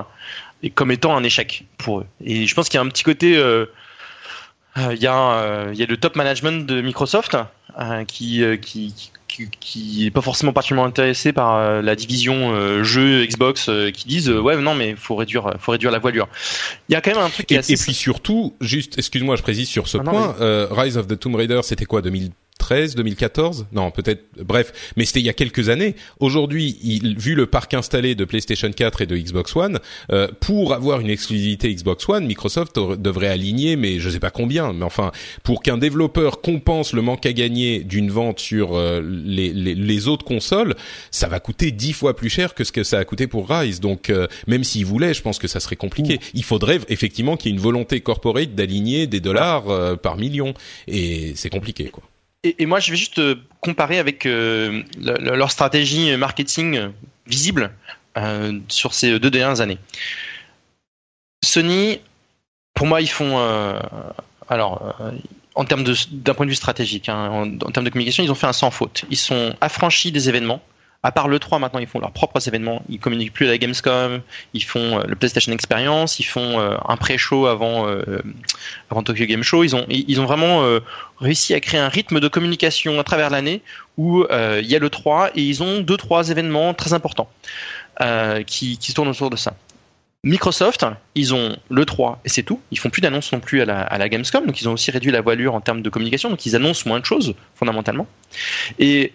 et 0.62 0.70
comme 0.70 0.90
étant 0.92 1.16
un 1.16 1.22
échec 1.24 1.64
pour 1.78 2.00
eux. 2.00 2.06
Et 2.24 2.46
je 2.46 2.54
pense 2.54 2.68
qu'il 2.68 2.78
y 2.78 2.82
a 2.82 2.84
un 2.84 2.88
petit 2.88 3.02
côté, 3.02 3.36
euh, 3.36 3.66
euh, 4.78 4.94
il 4.94 5.02
y 5.02 5.06
a, 5.06 5.32
euh, 5.32 5.70
il 5.72 5.78
y 5.78 5.82
a 5.82 5.86
le 5.86 5.96
top 5.96 6.16
management 6.16 6.64
de 6.66 6.80
Microsoft 6.80 7.36
euh, 7.78 8.04
qui, 8.04 8.42
euh, 8.44 8.56
qui, 8.56 8.94
qui, 9.26 9.48
qui 9.58 10.06
est 10.06 10.10
pas 10.10 10.20
forcément 10.20 10.52
particulièrement 10.52 10.88
intéressé 10.88 11.32
par 11.32 11.56
euh, 11.56 11.82
la 11.82 11.96
division 11.96 12.52
euh, 12.52 12.84
jeux 12.84 13.24
Xbox 13.26 13.68
euh, 13.68 13.90
qui 13.90 14.06
disent 14.06 14.28
euh, 14.28 14.40
ouais 14.40 14.56
non 14.56 14.74
mais 14.74 14.94
faut 14.96 15.16
réduire, 15.16 15.54
faut 15.58 15.72
réduire 15.72 15.90
la 15.90 15.98
voilure. 15.98 16.28
Il 16.88 16.92
y 16.92 16.96
a 16.96 17.00
quand 17.00 17.12
même 17.14 17.22
un 17.24 17.30
truc 17.30 17.46
qui 17.46 17.54
Et, 17.54 17.56
est 17.56 17.60
assez 17.60 17.72
et 17.72 17.76
puis 17.76 17.94
surtout, 17.94 18.54
juste, 18.60 18.96
excuse-moi, 18.98 19.34
je 19.36 19.42
précise 19.42 19.68
sur 19.68 19.88
ce 19.88 19.98
Ah 19.98 20.02
non, 20.04 20.10
point. 20.12 20.36
euh, 20.40 20.68
Rise 20.70 20.96
of 20.96 21.08
the 21.08 21.18
Tomb 21.18 21.34
Raider, 21.34 21.60
c'était 21.64 21.84
quoi, 21.86 22.00
2013, 22.70 22.94
2014 22.94 23.66
Non, 23.72 23.90
peut-être. 23.90 24.24
Bref, 24.44 24.92
mais 24.96 25.04
c'était 25.04 25.20
il 25.20 25.26
y 25.26 25.28
a 25.28 25.32
quelques 25.34 25.68
années. 25.68 25.94
Aujourd'hui, 26.20 26.78
il- 26.82 27.18
vu 27.18 27.34
le 27.34 27.46
parc 27.46 27.74
installé 27.74 28.14
de 28.14 28.24
PlayStation 28.24 28.70
4 28.70 29.02
et 29.02 29.06
de 29.06 29.16
Xbox 29.16 29.54
One, 29.56 29.80
euh, 30.12 30.28
pour 30.40 30.72
avoir 30.72 31.00
une 31.00 31.10
exclusivité 31.10 31.74
Xbox 31.74 32.08
One, 32.08 32.26
Microsoft 32.26 32.78
devrait 32.78 33.28
aligner, 33.28 33.76
mais 33.76 33.98
je 33.98 34.08
sais 34.08 34.20
pas 34.20 34.30
combien. 34.30 34.72
Mais 34.72 34.84
enfin, 34.84 35.10
pour 35.42 35.62
qu'un 35.62 35.78
développeur 35.78 36.40
compense 36.40 36.92
le 36.92 37.02
manque 37.02 37.26
à 37.26 37.32
gagner 37.32 37.80
d'une 37.82 38.10
vente 38.10 38.38
sur 38.40 38.74
euh, 38.76 39.00
les, 39.02 39.52
les, 39.52 39.74
les 39.74 40.08
autres 40.08 40.24
consoles, 40.24 40.74
ça 41.10 41.28
va 41.28 41.40
coûter 41.40 41.70
dix 41.72 41.92
fois 41.92 42.14
plus 42.14 42.30
cher 42.30 42.54
que 42.54 42.64
ce 42.64 42.72
que 42.72 42.84
ça 42.84 42.98
a 42.98 43.04
coûté 43.04 43.26
pour 43.26 43.48
Rise. 43.48 43.80
Donc, 43.80 44.10
euh, 44.10 44.26
même 44.46 44.64
s'il 44.64 44.86
voulait, 44.86 45.14
je 45.14 45.22
pense 45.22 45.38
que 45.38 45.48
ça 45.48 45.60
serait 45.60 45.76
compliqué. 45.76 46.20
Il 46.34 46.44
faudrait 46.44 46.78
effectivement 46.88 47.36
qu'il 47.36 47.50
y 47.50 47.54
ait 47.54 47.56
une 47.56 47.62
volonté 47.62 48.00
corporate 48.00 48.54
d'aligner 48.54 49.06
des 49.06 49.20
dollars 49.20 49.68
euh, 49.70 49.96
par 49.96 50.16
million, 50.16 50.54
et 50.86 51.32
c'est 51.34 51.50
compliqué, 51.50 51.86
quoi. 51.86 52.02
Et, 52.42 52.64
moi, 52.66 52.80
je 52.80 52.90
vais 52.90 52.96
juste 52.96 53.18
euh, 53.18 53.36
comparer 53.60 53.98
avec 53.98 54.24
euh, 54.24 54.82
le- 54.98 55.18
le- 55.18 55.36
leur 55.36 55.50
stratégie 55.50 56.16
marketing 56.16 56.76
euh, 56.76 56.88
visible 57.26 57.70
euh, 58.16 58.58
sur 58.68 58.94
ces 58.94 59.18
deux 59.18 59.30
dernières 59.30 59.60
années. 59.60 59.78
Sony, 61.44 62.00
pour 62.74 62.86
moi, 62.86 63.00
ils 63.00 63.10
font. 63.10 63.38
alors, 64.48 64.94
en 65.54 65.64
termes 65.64 65.84
d'un 65.84 66.34
point 66.34 66.46
de 66.46 66.50
vue 66.50 66.56
stratégique, 66.56 67.08
hein, 67.08 67.28
en, 67.30 67.42
en 67.44 67.70
termes 67.70 67.84
de 67.84 67.90
communication, 67.90 68.22
ils 68.22 68.30
ont 68.30 68.34
fait 68.34 68.46
un 68.46 68.52
sans 68.52 68.70
faute. 68.70 69.04
Ils 69.10 69.16
sont 69.16 69.54
affranchis 69.60 70.12
des 70.12 70.28
événements. 70.28 70.62
À 71.02 71.12
part 71.12 71.28
le 71.28 71.38
3, 71.38 71.58
maintenant, 71.58 71.80
ils 71.80 71.86
font 71.86 71.98
leurs 71.98 72.12
propres 72.12 72.46
événements. 72.46 72.82
Ils 72.90 72.98
communiquent 72.98 73.32
plus 73.32 73.46
à 73.46 73.48
la 73.48 73.56
Gamescom. 73.56 74.20
Ils 74.52 74.62
font 74.62 74.98
euh, 74.98 75.04
le 75.06 75.16
PlayStation 75.16 75.50
Experience. 75.50 76.18
Ils 76.18 76.24
font 76.24 76.60
euh, 76.60 76.76
un 76.86 76.96
pré-show 76.98 77.46
avant, 77.46 77.88
euh, 77.88 78.20
avant 78.90 79.02
Tokyo 79.02 79.24
Game 79.24 79.42
Show. 79.42 79.64
Ils 79.64 79.74
ont, 79.74 79.86
ils 79.88 80.20
ont 80.20 80.26
vraiment 80.26 80.62
réussi 81.18 81.54
à 81.54 81.60
créer 81.60 81.80
un 81.80 81.88
rythme 81.88 82.20
de 82.20 82.28
communication 82.28 83.00
à 83.00 83.04
travers 83.04 83.30
l'année 83.30 83.62
où 83.96 84.24
il 84.30 84.66
y 84.66 84.76
a 84.76 84.78
le 84.78 84.90
3 84.90 85.30
et 85.34 85.42
ils 85.42 85.62
ont 85.62 85.80
deux 85.80 85.96
trois 85.96 86.30
événements 86.30 86.74
très 86.74 86.92
importants 86.92 87.28
qui, 88.46 88.78
qui 88.78 88.90
se 88.90 88.94
tournent 88.94 89.08
autour 89.08 89.30
de 89.30 89.36
ça. 89.36 89.54
Microsoft, 90.22 90.84
ils 91.14 91.34
ont 91.34 91.56
le 91.70 91.84
3 91.86 92.20
et 92.24 92.28
c'est 92.28 92.42
tout. 92.42 92.60
Ils 92.70 92.78
font 92.78 92.90
plus 92.90 93.00
d'annonces 93.00 93.32
non 93.32 93.40
plus 93.40 93.62
à 93.62 93.64
la, 93.64 93.80
à 93.80 93.96
la 93.96 94.08
Gamescom, 94.08 94.44
donc 94.46 94.60
ils 94.60 94.68
ont 94.68 94.74
aussi 94.74 94.90
réduit 94.90 95.10
la 95.10 95.22
voilure 95.22 95.54
en 95.54 95.62
termes 95.62 95.80
de 95.80 95.88
communication, 95.88 96.28
donc 96.28 96.44
ils 96.44 96.54
annoncent 96.54 96.86
moins 96.86 97.00
de 97.00 97.06
choses 97.06 97.34
fondamentalement. 97.54 98.06
Et 98.78 99.14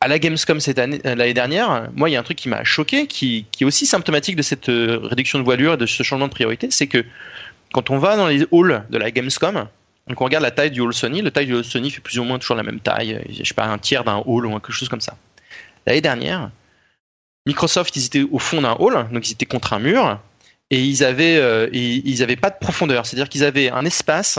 à 0.00 0.08
la 0.08 0.18
Gamescom 0.18 0.58
euh, 0.68 1.14
l'année 1.14 1.34
dernière, 1.34 1.88
moi 1.94 2.10
il 2.10 2.12
y 2.12 2.16
a 2.16 2.20
un 2.20 2.22
truc 2.22 2.36
qui 2.36 2.48
m'a 2.48 2.64
choqué, 2.64 3.06
qui, 3.06 3.46
est 3.60 3.64
aussi 3.64 3.86
symptomatique 3.86 4.36
de 4.36 4.42
cette 4.42 4.68
euh, 4.68 5.00
réduction 5.02 5.38
de 5.38 5.44
voilure 5.44 5.74
et 5.74 5.76
de 5.76 5.86
ce 5.86 6.02
changement 6.02 6.26
de 6.26 6.32
priorité, 6.32 6.68
c'est 6.70 6.86
que 6.86 7.04
quand 7.72 7.90
on 7.90 7.98
va 7.98 8.16
dans 8.16 8.26
les 8.26 8.46
halls 8.52 8.84
de 8.90 8.98
la 8.98 9.10
Gamescom, 9.10 9.66
donc 10.08 10.20
on 10.20 10.24
regarde 10.24 10.42
la 10.42 10.50
taille 10.50 10.70
du 10.70 10.80
hall 10.80 10.94
Sony, 10.94 11.22
le 11.22 11.30
taille 11.30 11.46
du 11.46 11.54
hall 11.54 11.64
Sony 11.64 11.90
fait 11.90 12.00
plus 12.00 12.18
ou 12.18 12.24
moins 12.24 12.38
toujours 12.38 12.56
la 12.56 12.62
même 12.62 12.80
taille, 12.80 13.20
je 13.30 13.42
sais 13.42 13.54
pas 13.54 13.66
un 13.66 13.78
tiers 13.78 14.04
d'un 14.04 14.22
hall 14.24 14.46
ou 14.46 14.52
quelque 14.52 14.72
chose 14.72 14.88
comme 14.88 15.00
ça. 15.00 15.16
L'année 15.86 16.00
dernière, 16.00 16.50
Microsoft 17.46 17.96
ils 17.96 18.06
étaient 18.06 18.26
au 18.30 18.38
fond 18.38 18.60
d'un 18.60 18.76
hall, 18.78 19.08
donc 19.12 19.28
ils 19.28 19.32
étaient 19.32 19.46
contre 19.46 19.72
un 19.72 19.78
mur 19.78 20.20
et 20.70 20.80
ils 20.82 21.04
avaient 21.04 21.36
euh, 21.36 21.68
ils 21.72 22.22
avaient 22.22 22.36
pas 22.36 22.50
de 22.50 22.56
profondeur, 22.60 23.06
c'est-à-dire 23.06 23.28
qu'ils 23.28 23.44
avaient 23.44 23.70
un 23.70 23.84
espace. 23.84 24.38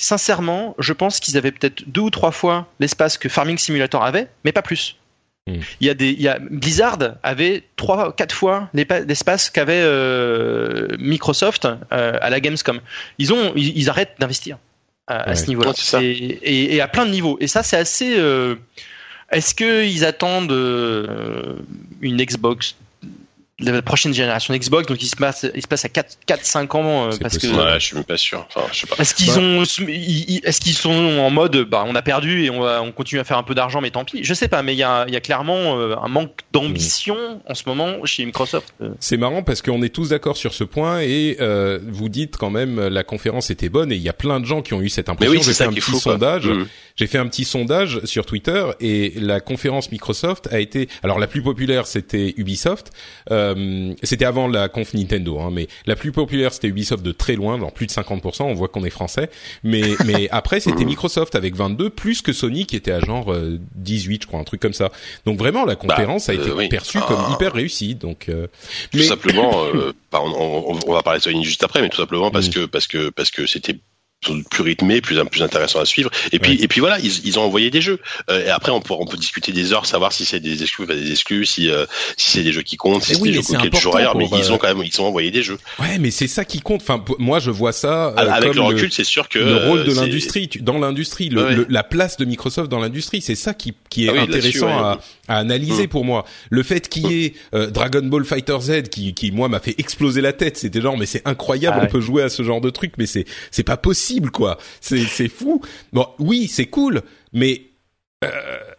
Sincèrement, 0.00 0.74
je 0.78 0.92
pense 0.92 1.18
qu'ils 1.20 1.36
avaient 1.36 1.50
peut-être 1.52 1.82
deux 1.88 2.02
ou 2.02 2.10
trois 2.10 2.30
fois 2.30 2.68
l'espace 2.78 3.18
que 3.18 3.28
Farming 3.28 3.58
Simulator 3.58 4.04
avait, 4.04 4.28
mais 4.44 4.52
pas 4.52 4.62
plus. 4.62 4.96
Mm. 5.48 5.56
Il 5.80 5.86
y 5.86 5.90
a 5.90 5.94
des, 5.94 6.10
il 6.10 6.22
y 6.22 6.28
a 6.28 6.38
Blizzard 6.38 6.98
avait 7.22 7.64
trois, 7.76 8.12
quatre 8.14 8.34
fois 8.34 8.70
l'espace 8.72 9.50
qu'avait 9.50 9.82
euh, 9.82 10.86
Microsoft 11.00 11.64
euh, 11.66 12.16
à 12.20 12.30
la 12.30 12.38
Gamescom. 12.40 12.80
Ils 13.18 13.32
ont, 13.32 13.52
ils, 13.56 13.76
ils 13.76 13.90
arrêtent 13.90 14.14
d'investir 14.20 14.58
à, 15.08 15.16
à 15.16 15.28
Ouais. 15.30 15.34
ce 15.36 15.48
niveau-là. 15.48 15.72
Ouais, 15.94 16.04
et, 16.04 16.14
et, 16.42 16.74
et 16.76 16.80
à 16.80 16.86
plein 16.86 17.04
de 17.04 17.10
niveaux. 17.10 17.36
Et 17.40 17.48
ça, 17.48 17.62
c'est 17.64 17.76
assez. 17.78 18.14
euh, 18.18 18.54
Est-ce 19.32 19.54
qu'ils 19.54 20.04
attendent 20.04 20.52
euh, 20.52 21.56
une 22.02 22.22
Xbox 22.22 22.76
la 23.60 23.82
prochaine 23.82 24.14
génération 24.14 24.54
Xbox, 24.54 24.86
donc 24.86 25.02
il 25.02 25.06
se 25.08 25.16
passe, 25.16 25.44
il 25.54 25.60
se 25.62 25.66
passe 25.66 25.84
à 25.84 25.88
4-5 25.88 26.76
ans 26.76 27.06
euh, 27.06 27.10
parce 27.20 27.34
possible. 27.34 27.54
que 27.56 27.58
Ouais, 27.58 27.80
je 27.80 27.84
suis 27.86 27.94
même 27.96 28.04
pas 28.04 28.16
sûr. 28.16 28.46
Enfin, 28.54 28.66
je 28.72 28.78
sais 28.80 28.86
pas. 28.86 28.94
est-ce 28.98 29.14
qu'ils 29.16 29.26
Bah. 29.34 29.38
ont, 29.40 29.64
ils- 29.88 30.30
ils- 30.30 30.40
est-ce 30.44 30.60
qu'ils 30.60 30.74
sont 30.74 30.90
en 30.92 31.30
mode, 31.30 31.56
bah, 31.68 31.84
on 31.86 31.96
a 31.96 32.02
perdu 32.02 32.44
et 32.44 32.50
on, 32.50 32.60
va, 32.60 32.82
on 32.82 32.92
continue 32.92 33.20
à 33.20 33.24
faire 33.24 33.36
un 33.36 33.42
peu 33.42 33.56
d'argent, 33.56 33.80
mais 33.80 33.90
tant 33.90 34.04
pis. 34.04 34.20
Je 34.22 34.32
sais 34.32 34.46
pas, 34.46 34.62
mais 34.62 34.74
il 34.74 34.78
y 34.78 34.84
a, 34.84 35.04
il 35.08 35.12
y 35.12 35.16
a 35.16 35.20
clairement 35.20 35.76
euh, 35.78 35.96
un 36.00 36.06
manque 36.08 36.38
d'ambition 36.52 37.16
en 37.48 37.54
ce 37.54 37.64
moment 37.66 38.04
chez 38.04 38.24
Microsoft. 38.24 38.72
Euh, 38.80 38.90
C'est 39.00 39.16
marrant 39.16 39.42
parce 39.42 39.60
qu'on 39.60 39.82
est 39.82 39.88
tous 39.92 40.10
d'accord 40.10 40.36
sur 40.36 40.54
ce 40.54 40.62
point 40.62 41.00
et 41.00 41.36
euh, 41.40 41.80
vous 41.88 42.08
dites 42.08 42.36
quand 42.36 42.50
même 42.50 42.80
la 42.88 43.02
conférence 43.02 43.50
était 43.50 43.68
bonne 43.68 43.90
et 43.90 43.96
il 43.96 44.02
y 44.02 44.08
a 44.08 44.12
plein 44.12 44.38
de 44.38 44.46
gens 44.46 44.62
qui 44.62 44.74
ont 44.74 44.80
eu 44.82 44.88
cette 44.88 45.08
Mais 45.08 45.12
impression. 45.14 45.32
oui, 45.32 45.38
J'ai 45.38 45.42
c'est 45.44 45.48
fait 45.50 45.54
ça 45.64 45.64
un 45.64 45.72
qui 45.72 45.78
est 45.78 45.80
petit 45.80 45.90
fou. 45.90 45.98
sondage. 45.98 46.46
Mm. 46.46 46.66
J'ai 46.94 47.06
fait 47.08 47.18
un 47.18 47.26
petit 47.26 47.44
sondage 47.44 48.00
sur 48.04 48.24
Twitter 48.26 48.64
et 48.80 49.14
la 49.16 49.40
conférence 49.40 49.90
Microsoft 49.90 50.48
a 50.52 50.60
été 50.60 50.88
alors 51.02 51.18
la 51.18 51.26
plus 51.26 51.42
populaire 51.42 51.86
c'était 51.88 52.34
Ubisoft. 52.36 52.90
Euh, 53.30 53.47
c'était 54.02 54.24
avant 54.24 54.48
la 54.48 54.68
conf 54.68 54.94
Nintendo, 54.94 55.38
hein, 55.40 55.50
mais 55.52 55.68
la 55.86 55.96
plus 55.96 56.12
populaire 56.12 56.52
c'était 56.52 56.68
Ubisoft 56.68 57.02
de 57.04 57.12
très 57.12 57.34
loin, 57.36 57.58
dans 57.58 57.70
plus 57.70 57.86
de 57.86 57.92
50%. 57.92 58.42
On 58.42 58.54
voit 58.54 58.68
qu'on 58.68 58.84
est 58.84 58.90
français. 58.90 59.30
Mais 59.64 59.82
mais 60.06 60.28
après 60.30 60.60
c'était 60.60 60.84
Microsoft 60.84 61.34
avec 61.34 61.54
22 61.54 61.90
plus 61.90 62.22
que 62.22 62.32
Sony 62.32 62.66
qui 62.66 62.76
était 62.76 62.92
à 62.92 63.00
genre 63.00 63.32
euh, 63.32 63.58
18 63.76 64.22
je 64.22 64.26
crois 64.26 64.40
un 64.40 64.44
truc 64.44 64.60
comme 64.60 64.72
ça. 64.72 64.90
Donc 65.26 65.38
vraiment 65.38 65.64
la 65.64 65.76
conférence 65.76 66.28
a 66.28 66.32
euh, 66.32 66.36
été 66.40 66.50
oui. 66.52 66.68
perçue 66.68 67.00
comme 67.00 67.18
Ah. 67.20 67.32
hyper 67.34 67.52
réussie. 67.52 67.94
Donc 67.94 68.28
euh, 68.28 68.46
Tout 68.90 68.98
mais 68.98 69.02
simplement, 69.04 69.64
euh, 69.74 69.92
bah, 70.12 70.20
on, 70.22 70.28
on- 70.74 70.78
on 70.86 70.92
va 70.92 71.02
parler 71.02 71.18
de 71.18 71.24
Sony 71.24 71.44
juste 71.44 71.62
après, 71.64 71.80
mais 71.82 71.88
tout 71.88 71.96
simplement 71.98 72.30
parce 72.30 72.48
que 72.48 72.66
parce 72.66 72.86
que 72.86 73.10
parce 73.10 73.30
que 73.30 73.46
c'était 73.46 73.76
plus 74.50 74.62
rythmé, 74.62 75.00
plus 75.00 75.16
plus 75.30 75.42
intéressant 75.42 75.80
à 75.80 75.84
suivre. 75.84 76.10
Et 76.32 76.38
puis 76.38 76.52
Ouais. 76.52 76.58
et 76.64 76.68
puis 76.68 76.80
voilà, 76.80 76.98
ils, 76.98 77.26
ils 77.26 77.38
ont 77.38 77.42
envoyé 77.42 77.70
des 77.70 77.80
jeux. 77.80 77.98
Euh, 78.30 78.44
et 78.46 78.50
après 78.50 78.72
on 78.72 78.80
peut 78.80 78.94
on 78.98 79.06
peut 79.06 79.16
discuter 79.16 79.52
des 79.52 79.72
heures, 79.72 79.86
savoir 79.86 80.12
si 80.12 80.24
c'est 80.24 80.40
des 80.40 80.62
exclus, 80.62 80.86
pas 80.86 80.94
des 80.94 81.10
exclus, 81.12 81.46
si 81.46 81.70
euh, 81.70 81.86
si 82.16 82.32
c'est 82.32 82.42
des 82.42 82.52
jeux 82.52 82.62
qui 82.62 82.76
comptent, 82.76 83.02
si 83.04 83.14
c'est 83.14 83.20
oui, 83.20 83.28
des 83.30 83.34
jeux 83.36 83.42
qui 83.42 83.70
toujours 83.70 83.96
ailleurs. 83.96 84.16
Mais 84.16 84.26
ils 84.32 84.44
euh, 84.50 84.52
ont 84.52 84.58
quand 84.58 84.68
même 84.74 84.82
ils 84.84 85.00
ont 85.00 85.06
envoyé 85.06 85.30
des 85.30 85.42
jeux. 85.42 85.58
Ouais, 85.78 85.98
mais 85.98 86.10
c'est 86.10 86.26
ça 86.26 86.44
qui 86.44 86.60
compte. 86.60 86.80
Enfin, 86.82 87.04
moi, 87.18 87.38
je 87.38 87.50
vois 87.50 87.72
ça 87.72 88.08
euh, 88.08 88.14
Avec 88.16 88.48
comme 88.48 88.56
le 88.56 88.62
recul, 88.62 88.92
c'est 88.92 89.04
sûr 89.04 89.28
que 89.28 89.38
le 89.38 89.56
rôle 89.68 89.80
euh, 89.80 89.84
de 89.84 89.90
c'est- 89.90 90.00
l'industrie, 90.00 90.48
tu- 90.48 90.60
dans 90.62 90.78
l'industrie, 90.78 91.28
le, 91.28 91.44
Ouais. 91.44 91.54
le- 91.54 91.66
la 91.68 91.84
place 91.84 92.16
de 92.16 92.24
Microsoft 92.24 92.68
dans 92.70 92.80
l'industrie, 92.80 93.20
c'est 93.20 93.34
ça 93.36 93.54
qui, 93.54 93.74
qui 93.88 94.06
est 94.06 94.08
Ah 94.08 94.12
oui, 94.14 94.18
intéressant 94.20 94.66
ouais. 94.66 94.72
à, 94.72 94.98
à 95.28 95.36
analyser 95.38 95.84
Mm. 95.84 95.88
pour 95.90 96.04
moi. 96.04 96.24
Le 96.50 96.62
fait 96.64 96.88
qu'il 96.88 97.10
y 97.10 97.24
ait 97.26 97.34
euh, 97.54 97.70
Dragon 97.70 98.02
Ball 98.02 98.24
Fighter 98.24 98.56
Z 98.60 98.82
qui, 98.90 99.14
qui 99.14 99.30
moi 99.30 99.48
m'a 99.48 99.60
fait 99.60 99.74
exploser 99.78 100.20
la 100.20 100.32
tête, 100.32 100.56
c'était 100.56 100.80
genre 100.80 100.98
mais 100.98 101.06
c'est 101.06 101.22
incroyable, 101.26 101.78
Ah 101.80 101.84
on 101.84 101.88
peut 101.90 102.00
jouer 102.00 102.22
à 102.24 102.28
ce 102.28 102.42
genre 102.42 102.60
de 102.60 102.70
truc, 102.70 102.92
mais 102.98 103.06
c'est 103.06 103.24
c'est 103.52 103.62
pas 103.62 103.76
possible 103.76 104.07
quoi. 104.30 104.58
C'est 104.80 105.28
fou. 105.28 105.60
Bon, 105.92 106.06
oui, 106.18 106.48
c'est 106.48 106.66
cool, 106.66 107.02
mais 107.32 107.62
euh, 108.24 108.28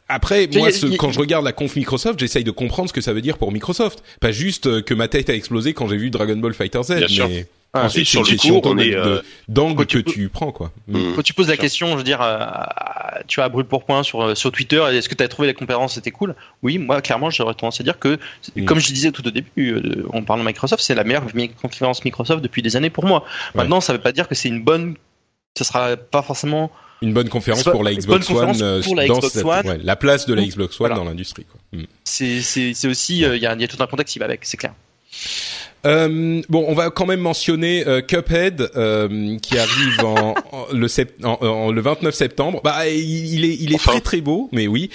après, 0.09 0.47
moi, 0.53 0.71
ce- 0.71 0.85
quand 0.97 1.11
je 1.11 1.19
regarde 1.19 1.45
la 1.45 1.53
conf 1.53 1.75
Microsoft, 1.75 2.19
j'essaye 2.19 2.43
de 2.43 2.51
comprendre 2.51 2.89
ce 2.89 2.93
que 2.93 3.01
ça 3.01 3.13
veut 3.13 3.21
dire 3.21 3.37
pour 3.37 3.51
Microsoft. 3.51 4.03
Pas 4.19 4.31
juste 4.31 4.67
euh, 4.67 4.81
que 4.81 4.93
ma 4.93 5.07
tête 5.07 5.29
a 5.29 5.33
explosé 5.35 5.73
quand 5.73 5.87
j'ai 5.87 5.97
vu 5.97 6.09
Dragon 6.09 6.35
Ball 6.35 6.53
Fighter 6.53 6.81
Z, 6.83 6.95
Bien 6.97 7.07
sûr. 7.07 7.29
mais 7.29 7.47
Ah, 7.71 7.85
ensuite 7.85 8.07
sur 8.07 8.21
une 8.21 8.25
le 8.25 8.31
question 8.31 8.59
coup, 8.61 8.69
on 8.69 8.77
est, 8.79 8.95
euh, 8.95 9.21
d'angle 9.47 9.85
quand 9.85 9.91
que 9.93 9.99
tu 9.99 10.27
prends, 10.27 10.51
quoi. 10.51 10.71
Mm. 10.87 10.97
Mm. 10.97 11.13
Quand 11.15 11.21
tu 11.21 11.33
poses 11.33 11.47
la 11.47 11.53
Sûr. 11.53 11.61
question, 11.61 11.91
je 11.93 11.97
veux 11.97 12.03
dire, 12.03 12.19
euh, 12.21 12.39
tu 13.27 13.39
as 13.41 13.47
brûle 13.47 13.65
pour 13.65 13.85
point 13.85 14.01
sur 14.03 14.35
sur 14.35 14.51
Twitter. 14.51 14.83
Est-ce 14.91 15.07
que 15.07 15.13
tu 15.15 15.23
as 15.23 15.27
trouvé 15.27 15.47
la 15.47 15.53
conférence 15.53 15.93
c'était 15.93 16.11
cool? 16.11 16.35
Oui, 16.63 16.77
moi 16.79 16.99
clairement, 17.01 17.29
j'aurais 17.29 17.53
tendance 17.53 17.79
à 17.79 17.83
dire 17.83 17.97
que, 17.99 18.17
Mm. 18.57 18.65
comme 18.65 18.79
je 18.79 18.87
disais 18.87 19.11
tout 19.11 19.25
au 19.25 19.31
début, 19.31 19.75
on 20.11 20.23
parle 20.23 20.39
de 20.41 20.45
Microsoft, 20.45 20.83
c'est 20.83 20.95
la 20.95 21.03
meilleure 21.05 21.25
conférence 21.61 22.03
Microsoft 22.03 22.41
depuis 22.41 22.61
des 22.63 22.75
années 22.75 22.89
pour 22.89 23.05
moi. 23.05 23.23
Maintenant, 23.55 23.79
ça 23.79 23.93
veut 23.93 23.99
pas 24.01 24.11
dire 24.11 24.27
que 24.27 24.35
c'est 24.35 24.49
une 24.49 24.63
bonne. 24.63 24.95
Ce 25.57 25.63
sera 25.63 25.97
pas 25.97 26.21
forcément. 26.21 26.71
Une 27.01 27.13
bonne 27.13 27.29
conférence 27.29 27.63
pour 27.63 27.83
la 27.83 27.93
Xbox 27.93 28.29
One, 28.29 28.61
euh, 28.61 28.81
pour 28.81 28.95
la 28.95 29.07
dans 29.07 29.19
Xbox 29.19 29.33
cette- 29.33 29.45
One. 29.45 29.67
ouais, 29.67 29.79
la 29.81 29.95
place 29.95 30.25
de 30.25 30.33
la 30.33 30.43
Xbox 30.45 30.75
One 30.75 30.77
voilà. 30.79 30.95
dans 30.95 31.05
l'industrie. 31.05 31.45
Mm. 31.71 31.83
C'est 32.03 32.87
aussi. 32.87 33.23
euh, 33.23 33.35
Il 33.37 33.39
y, 33.39 33.43
y 33.43 33.45
a 33.47 33.67
tout 33.67 33.81
un 33.81 33.87
contexte 33.87 34.11
qui 34.13 34.19
va 34.19 34.25
avec, 34.25 34.43
c'est 34.43 34.57
clair. 34.57 34.73
Euh, 35.85 36.41
bon, 36.49 36.65
on 36.67 36.73
va 36.73 36.89
quand 36.89 37.05
même 37.05 37.21
mentionner 37.21 37.87
euh, 37.87 38.01
Cuphead 38.01 38.69
euh, 38.75 39.37
qui 39.39 39.57
arrive 39.57 40.03
en, 40.03 40.35
en- 40.51 40.67
le, 40.73 40.87
sept- 40.89 41.15
en- 41.23 41.37
en- 41.41 41.71
le 41.71 41.79
29 41.81 42.13
septembre. 42.13 42.59
Bah, 42.63 42.87
il, 42.89 43.33
il 43.33 43.45
est, 43.45 43.55
il 43.61 43.71
est 43.71 43.75
Enfin. 43.75 43.91
très 43.93 44.01
très 44.01 44.21
beau, 44.21 44.49
mais 44.51 44.67
oui. 44.67 44.89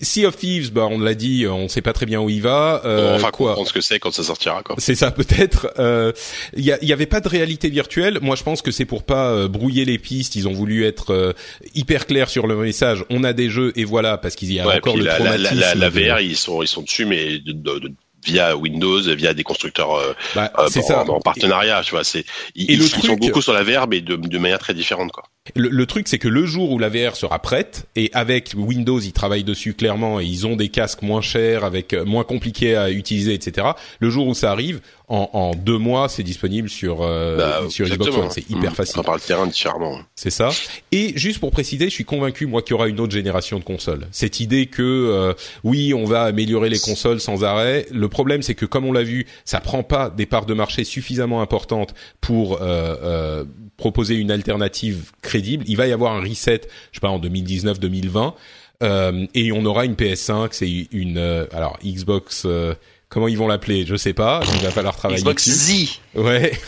Sea 0.00 0.24
of 0.24 0.36
Thieves, 0.38 0.72
bah, 0.72 0.88
on 0.90 0.98
l'a 0.98 1.14
dit, 1.14 1.46
on 1.46 1.68
sait 1.68 1.82
pas 1.82 1.92
très 1.92 2.06
bien 2.06 2.20
où 2.20 2.30
il 2.30 2.40
va. 2.40 2.80
Euh, 2.86 3.16
on 3.16 3.18
va 3.18 3.30
quoi 3.30 3.48
comprendre 3.50 3.68
ce 3.68 3.72
que 3.74 3.80
c'est 3.82 3.98
quand 3.98 4.12
ça 4.12 4.22
sortira 4.22 4.62
quoi. 4.62 4.76
C'est 4.78 4.94
ça 4.94 5.10
peut-être. 5.10 5.72
Euh, 5.78 6.12
Il 6.56 6.64
y, 6.64 6.72
a- 6.72 6.78
il 6.80 6.88
y 6.88 6.92
avait 6.92 7.06
pas 7.06 7.20
de 7.20 7.28
réalité 7.28 7.68
virtuelle. 7.68 8.18
Moi, 8.22 8.34
je 8.36 8.42
pense 8.42 8.62
que 8.62 8.70
c'est 8.70 8.86
pour 8.86 9.02
pas 9.02 9.30
euh, 9.32 9.46
brouiller 9.48 9.84
les 9.84 9.98
pistes. 9.98 10.36
Ils 10.36 10.48
ont 10.48 10.52
voulu 10.54 10.86
être 10.86 11.12
euh, 11.12 11.32
hyper 11.74 12.06
clairs 12.06 12.30
sur 12.30 12.46
le 12.46 12.56
message. 12.56 13.04
On 13.10 13.24
a 13.24 13.32
des 13.34 13.50
jeux 13.50 13.72
et 13.76 13.84
voilà 13.84 14.16
parce 14.16 14.36
qu'il 14.36 14.50
y 14.52 14.58
a 14.60 14.66
Ouais, 14.66 14.76
encore 14.76 14.96
le 14.96 15.04
la, 15.04 15.18
la, 15.18 15.24
la, 15.36 15.48
traumatisme. 15.50 15.60
la, 15.60 15.74
la 15.74 15.90
de- 15.90 16.00
VR, 16.00 16.20
ils 16.20 16.36
sont 16.36 16.62
ils 16.62 16.68
sont 16.68 16.82
dessus, 16.82 17.04
mais 17.04 17.38
de, 17.38 17.52
de- 17.52 17.78
de- 17.78 17.92
via 18.24 18.56
Windows, 18.56 19.00
via 19.14 19.34
des 19.34 19.42
constructeurs 19.44 19.94
euh, 19.94 20.14
Bah, 20.34 20.52
euh, 20.58 20.66
en, 20.66 20.68
ça. 20.68 21.04
en 21.08 21.20
partenariat, 21.20 21.82
tu 21.84 21.92
vois. 21.92 22.04
C'est 22.04 22.24
ils, 22.54 22.82
sont 22.82 23.14
beaucoup 23.14 23.42
sur 23.42 23.52
la 23.52 23.62
VR, 23.62 23.86
mais 23.88 24.00
de, 24.00 24.16
de 24.16 24.38
manière 24.38 24.58
très 24.58 24.74
différente 24.74 25.12
quoi. 25.12 25.24
Le, 25.54 25.68
le 25.68 25.86
truc, 25.86 26.08
c'est 26.08 26.18
que 26.18 26.28
le 26.28 26.46
jour 26.46 26.70
où 26.70 26.78
la 26.78 26.88
VR 26.88 27.16
sera 27.16 27.38
prête, 27.40 27.86
et 27.96 28.10
avec 28.12 28.52
Windows, 28.56 29.00
ils 29.00 29.12
travaillent 29.12 29.44
dessus 29.44 29.74
clairement, 29.74 30.20
et 30.20 30.24
ils 30.24 30.46
ont 30.46 30.56
des 30.56 30.68
casques 30.68 31.02
moins 31.02 31.20
chers, 31.20 31.64
avec 31.64 31.92
euh, 31.94 32.04
moins 32.04 32.24
compliqués 32.24 32.76
à 32.76 32.90
utiliser, 32.90 33.34
etc. 33.34 33.68
Le 34.00 34.10
jour 34.10 34.26
où 34.26 34.34
ça 34.34 34.50
arrive, 34.52 34.80
en, 35.08 35.28
en 35.32 35.54
deux 35.56 35.78
mois, 35.78 36.08
c'est 36.08 36.22
disponible 36.22 36.68
sur 36.68 36.98
euh, 37.02 37.36
Bah, 37.36 37.62
sur 37.68 37.84
Xbox. 37.86 38.16
One. 38.16 38.30
C'est 38.30 38.48
hyper 38.48 38.70
Mm. 38.70 38.74
facile. 38.74 39.00
On 39.00 39.02
parle 39.02 39.18
le 39.20 39.26
terrain 39.26 39.46
différemment. 39.48 39.98
C'est 40.14 40.30
ça. 40.30 40.50
Et 40.92 41.12
juste 41.16 41.40
pour 41.40 41.50
préciser, 41.50 41.86
je 41.86 41.90
suis 41.94 42.04
convaincu 42.04 42.46
moi 42.46 42.62
qu'il 42.62 42.72
y 42.72 42.74
aura 42.74 42.86
une 42.86 43.00
autre 43.00 43.12
génération 43.12 43.58
de 43.58 43.64
consoles. 43.64 44.06
Cette 44.12 44.38
idée 44.38 44.66
que 44.66 44.82
euh, 44.82 45.32
oui, 45.64 45.92
on 45.94 46.04
va 46.04 46.22
améliorer 46.22 46.68
les 46.68 46.78
consoles 46.78 47.20
sans 47.20 47.42
arrêt. 47.42 47.86
Le 47.90 48.08
problème, 48.08 48.42
c'est 48.42 48.54
que 48.54 48.66
comme 48.66 48.84
on 48.84 48.92
l'a 48.92 49.02
vu, 49.02 49.26
ça 49.44 49.58
prend 49.58 49.82
pas 49.82 50.10
des 50.10 50.26
parts 50.26 50.46
de 50.46 50.54
marché 50.54 50.84
suffisamment 50.84 51.42
importantes 51.42 51.92
pour 52.20 52.62
euh, 52.62 52.96
euh, 53.02 53.44
proposer 53.80 54.14
une 54.14 54.30
alternative 54.30 55.10
crédible. 55.22 55.64
Il 55.66 55.76
va 55.76 55.86
y 55.88 55.92
avoir 55.92 56.12
un 56.14 56.20
reset, 56.20 56.60
je 56.92 56.98
sais 56.98 57.00
pas 57.00 57.08
en 57.08 57.18
2019-2020, 57.18 58.34
euh, 58.82 59.26
et 59.34 59.50
on 59.52 59.64
aura 59.64 59.84
une 59.84 59.94
PS5. 59.94 60.48
C'est 60.52 60.86
une 60.92 61.18
euh, 61.18 61.46
alors 61.52 61.78
Xbox. 61.84 62.44
euh, 62.46 62.74
Comment 63.08 63.26
ils 63.26 63.36
vont 63.36 63.48
l'appeler? 63.48 63.84
Je 63.86 63.96
sais 63.96 64.12
pas. 64.12 64.40
Il 64.54 64.62
va 64.62 64.70
falloir 64.70 64.94
travailler 64.96 65.20
Xbox 65.20 65.48
dessus. 65.48 65.86
Z. 66.14 66.18
Ouais. 66.18 66.52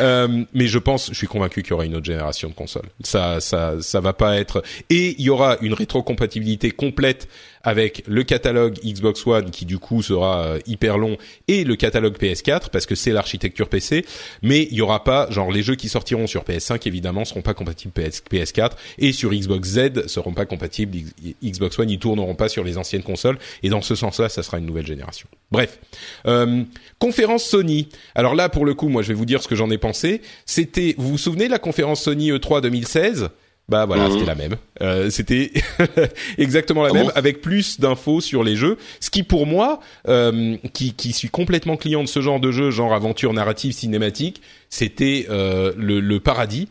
Euh, 0.00 0.44
mais 0.54 0.68
je 0.68 0.78
pense, 0.78 1.08
je 1.08 1.14
suis 1.14 1.26
convaincu 1.26 1.62
qu'il 1.62 1.70
y 1.70 1.72
aura 1.72 1.84
une 1.84 1.96
autre 1.96 2.04
génération 2.06 2.48
de 2.48 2.54
consoles. 2.54 2.88
Ça, 3.02 3.40
ça, 3.40 3.74
ça 3.80 3.98
va 3.98 4.12
pas 4.12 4.36
être. 4.38 4.62
Et 4.90 5.16
il 5.18 5.24
y 5.24 5.28
aura 5.28 5.56
une 5.60 5.74
rétrocompatibilité 5.74 6.70
complète 6.70 7.26
avec 7.62 8.02
le 8.06 8.22
catalogue 8.22 8.78
Xbox 8.84 9.26
One 9.26 9.50
qui 9.50 9.64
du 9.64 9.78
coup 9.78 10.02
sera 10.02 10.42
euh, 10.44 10.58
hyper 10.66 10.98
long 10.98 11.16
et 11.48 11.64
le 11.64 11.76
catalogue 11.76 12.16
PS4 12.16 12.70
parce 12.70 12.86
que 12.86 12.94
c'est 12.94 13.12
l'architecture 13.12 13.68
PC. 13.68 14.04
Mais 14.42 14.68
il 14.70 14.74
y 14.74 14.82
aura 14.82 15.04
pas, 15.04 15.30
genre 15.30 15.50
les 15.50 15.62
jeux 15.62 15.76
qui 15.76 15.88
sortiront 15.88 16.26
sur 16.26 16.44
PS5 16.44 16.86
évidemment 16.86 17.24
seront 17.24 17.42
pas 17.42 17.54
compatibles 17.54 17.92
PS, 17.92 18.22
PS4 18.30 18.72
et 18.98 19.12
sur 19.12 19.30
Xbox 19.30 19.68
Z 19.68 20.06
seront 20.06 20.32
pas 20.32 20.46
compatibles 20.46 20.98
Xbox 21.42 21.78
One. 21.78 21.90
Ils 21.90 21.98
tourneront 21.98 22.34
pas 22.34 22.48
sur 22.48 22.64
les 22.64 22.78
anciennes 22.78 23.02
consoles 23.02 23.38
et 23.62 23.68
dans 23.68 23.82
ce 23.82 23.94
sens-là, 23.94 24.28
ça 24.28 24.42
sera 24.42 24.58
une 24.58 24.66
nouvelle 24.66 24.86
génération. 24.86 25.28
Bref, 25.50 25.78
euh, 26.26 26.62
conférence 26.98 27.44
Sony. 27.44 27.88
Alors 28.14 28.34
là, 28.34 28.48
pour 28.48 28.66
le 28.66 28.74
coup, 28.74 28.88
moi, 28.88 29.02
je 29.02 29.08
vais 29.08 29.14
vous 29.14 29.24
dire 29.24 29.42
ce 29.42 29.48
que 29.48 29.56
j'en 29.56 29.70
ai 29.70 29.78
pensé. 29.78 30.20
C'était, 30.46 30.94
vous 30.98 31.08
vous 31.08 31.18
souvenez 31.18 31.46
de 31.46 31.50
la 31.50 31.58
conférence 31.58 32.02
Sony 32.02 32.30
E 32.30 32.38
E3 32.38 32.62
2016 32.62 33.30
Bah 33.68 33.84
voilà, 33.84 34.04
Mhm. 34.08 34.12
c'était 34.12 34.24
la 34.26 34.34
même. 34.34 34.56
Euh, 34.80 35.10
c'était 35.10 35.52
exactement 36.38 36.82
la 36.82 36.88
Ah 36.90 36.92
même, 36.94 37.04
bon 37.06 37.12
avec 37.14 37.40
plus 37.42 37.78
d'infos 37.80 38.20
sur 38.20 38.42
les 38.42 38.56
jeux. 38.56 38.78
Ce 39.00 39.10
qui, 39.10 39.22
pour 39.22 39.46
moi, 39.46 39.80
euh, 40.08 40.56
qui, 40.72 40.94
qui 40.94 41.12
suis 41.12 41.28
complètement 41.28 41.76
client 41.76 42.02
de 42.02 42.08
ce 42.08 42.20
genre 42.20 42.40
de 42.40 42.50
jeu, 42.50 42.70
genre 42.70 42.94
aventure 42.94 43.32
narrative 43.34 43.72
cinématique, 43.72 44.40
c'était 44.70 45.26
euh, 45.28 45.72
le, 45.76 46.00
le 46.00 46.20
paradis. 46.20 46.68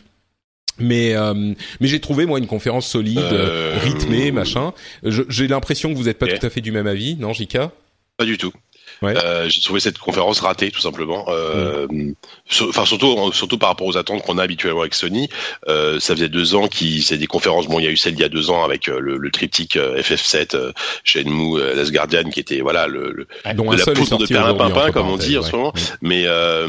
Mais 0.80 1.16
euh, 1.16 1.34
mais 1.80 1.88
j'ai 1.88 2.00
trouvé 2.00 2.26
moi 2.28 2.38
une 2.40 2.46
conférence 2.48 2.88
solide, 2.88 3.18
Euh, 3.20 3.78
rythmée, 3.82 4.32
machin. 4.32 4.74
J'ai 5.04 5.48
l'impression 5.48 5.92
que 5.92 5.98
vous 5.98 6.04
n'êtes 6.06 6.20
pas 6.20 6.28
tout 6.28 6.46
à 6.46 6.50
fait 6.50 6.62
du 6.62 6.72
même 6.72 6.86
avis, 6.88 7.16
non, 7.16 7.34
Jika 7.34 7.72
Pas 8.18 8.26
du 8.26 8.38
tout. 8.38 8.52
Ouais. 9.02 9.14
Euh, 9.24 9.48
j'ai 9.50 9.62
trouvé 9.62 9.80
cette 9.80 9.98
conférence 9.98 10.40
ratée 10.40 10.72
tout 10.72 10.82
simplement. 10.82 11.26
Euh, 11.30 11.88
Enfin 12.70 12.86
surtout 12.86 13.32
surtout 13.34 13.58
par 13.58 13.70
rapport 13.70 13.86
aux 13.88 13.98
attentes 13.98 14.24
qu'on 14.24 14.38
a 14.38 14.44
habituellement 14.44 14.82
avec 14.82 14.94
Sony. 14.96 15.30
Euh, 15.68 16.00
ça 16.00 16.16
faisait 16.16 16.30
deux 16.30 16.56
ans 16.56 16.68
qui 16.68 17.02
c'est 17.02 17.18
des 17.18 17.28
conférences. 17.28 17.68
Bon, 17.68 17.80
il 17.80 17.86
y 17.86 17.88
a 17.88 17.92
eu 17.92 17.98
celle 17.98 18.14
il 18.14 18.20
y 18.20 18.24
a 18.24 18.30
deux 18.30 18.50
ans 18.50 18.64
avec 18.64 18.88
le, 18.88 19.18
le 19.18 19.32
triptyque 19.32 19.76
euh, 19.76 20.02
FF7, 20.02 20.56
euh, 20.56 20.72
Shenmue, 21.04 21.60
Last 21.76 21.92
Guardian 21.92 22.24
qui 22.30 22.40
était 22.40 22.62
voilà 22.62 22.88
le, 22.88 23.12
le- 23.12 23.28
de 23.74 23.80
la 23.80 23.86
poudre 23.86 24.18
de 24.18 24.24
aujourd'hui, 24.24 24.36
entre 24.38 24.92
comme 24.92 25.10
on 25.10 25.18
dit 25.18 25.38
en 25.38 25.44
ce 25.44 25.52
moment. 25.52 25.74
ouais. 25.76 25.82
Mais 26.02 26.24
euh, 26.26 26.68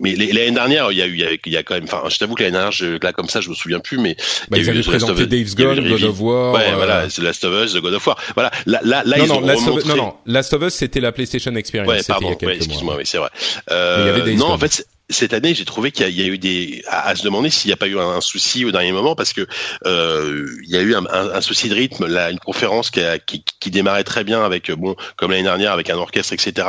mais 0.00 0.14
les- 0.14 0.32
l'année 0.32 0.50
dernière, 0.52 0.92
il 0.92 0.98
y 0.98 1.02
a 1.02 1.06
eu 1.06 1.12
il 1.14 1.20
y 1.20 1.24
a, 1.24 1.30
il 1.44 1.52
y 1.52 1.56
a 1.56 1.62
quand 1.62 1.74
même. 1.74 1.84
Enfin, 1.84 2.02
je 2.08 2.18
t'avoue 2.18 2.34
que 2.34 2.42
l'année 2.42 2.52
dernière, 2.52 2.72
je, 2.72 2.98
là 3.02 3.12
comme 3.12 3.28
ça, 3.28 3.40
je 3.40 3.48
me 3.48 3.54
souviens 3.54 3.80
plus, 3.80 3.98
mais 3.98 4.14
Bah, 4.50 4.58
il 4.58 4.62
y 4.62 4.66
ils 4.66 4.68
a 4.70 4.72
eu 4.72 4.76
avaient 4.76 4.82
The 4.82 4.86
Last 4.86 4.88
présenté 5.06 5.12
of 5.12 5.20
Us, 5.20 5.28
Dave's 5.28 5.52
eu 5.52 5.56
Gone, 5.56 5.88
God 5.88 6.02
of 6.04 6.20
War. 6.20 6.54
Ouais, 6.54 6.70
euh, 6.70 6.76
voilà, 6.76 7.10
c'est 7.10 7.22
Last 7.22 7.44
of 7.44 7.64
Us, 7.64 7.72
The 7.74 7.80
God 7.80 7.94
of 7.94 8.06
War. 8.06 8.16
Voilà, 8.34 8.50
là, 8.66 8.80
là, 8.84 9.02
là 9.04 9.16
non, 9.18 9.24
ils 9.24 9.28
non, 9.28 9.36
ont 9.38 9.40
Last 9.40 9.66
non, 9.86 9.96
non, 9.96 10.14
Last 10.26 10.52
of 10.52 10.62
Us, 10.62 10.74
c'était 10.74 11.00
la 11.00 11.12
PlayStation 11.12 11.47
Experience. 11.56 11.88
Ouais, 11.90 11.98
c'était 12.02 12.12
il 12.12 12.14
y 12.14 12.16
a 12.16 12.20
pardon, 12.20 12.36
quelques 12.36 12.50
ouais, 12.50 12.56
excuse-moi, 12.56 12.84
mois. 12.94 12.96
oui, 12.96 13.06
c'est 13.06 13.18
vrai. 13.18 13.30
Mais 13.70 13.74
il 14.00 14.06
y 14.06 14.08
avait 14.10 14.32
Euh, 14.32 14.34
non, 14.34 14.46
en 14.48 14.58
fait, 14.58 14.86
cette 15.10 15.32
année, 15.32 15.54
j'ai 15.54 15.64
trouvé 15.64 15.90
qu'il 15.90 16.02
y, 16.02 16.06
a- 16.06 16.10
il 16.10 16.20
y 16.20 16.22
a 16.22 16.26
eu 16.26 16.36
des 16.36 16.82
à, 16.86 17.08
à 17.08 17.16
se 17.16 17.22
demander 17.22 17.48
s'il 17.48 17.70
n'y 17.70 17.72
a 17.72 17.76
pas 17.78 17.86
eu 17.86 17.98
un, 17.98 18.08
un 18.08 18.20
souci 18.20 18.66
au 18.66 18.70
dernier 18.72 18.92
moment 18.92 19.14
parce 19.14 19.32
que 19.32 19.46
euh, 19.86 20.46
il 20.64 20.70
y 20.70 20.76
a 20.76 20.80
eu 20.82 20.94
un, 20.94 21.06
un- 21.06 21.30
un 21.34 21.40
souci 21.40 21.68
de 21.70 21.74
rythme. 21.74 22.06
Là, 22.06 22.30
une 22.30 22.38
conférence 22.38 22.90
qui, 22.90 23.00
a- 23.00 23.18
qui, 23.18 23.42
qui 23.60 23.70
démarrait 23.70 24.04
très 24.04 24.22
bien 24.24 24.44
avec 24.44 24.68
euh, 24.70 24.76
bon, 24.76 24.96
comme 25.16 25.30
l'année 25.30 25.44
dernière, 25.44 25.72
avec 25.72 25.88
un 25.88 25.96
orchestre, 25.96 26.34
etc. 26.34 26.68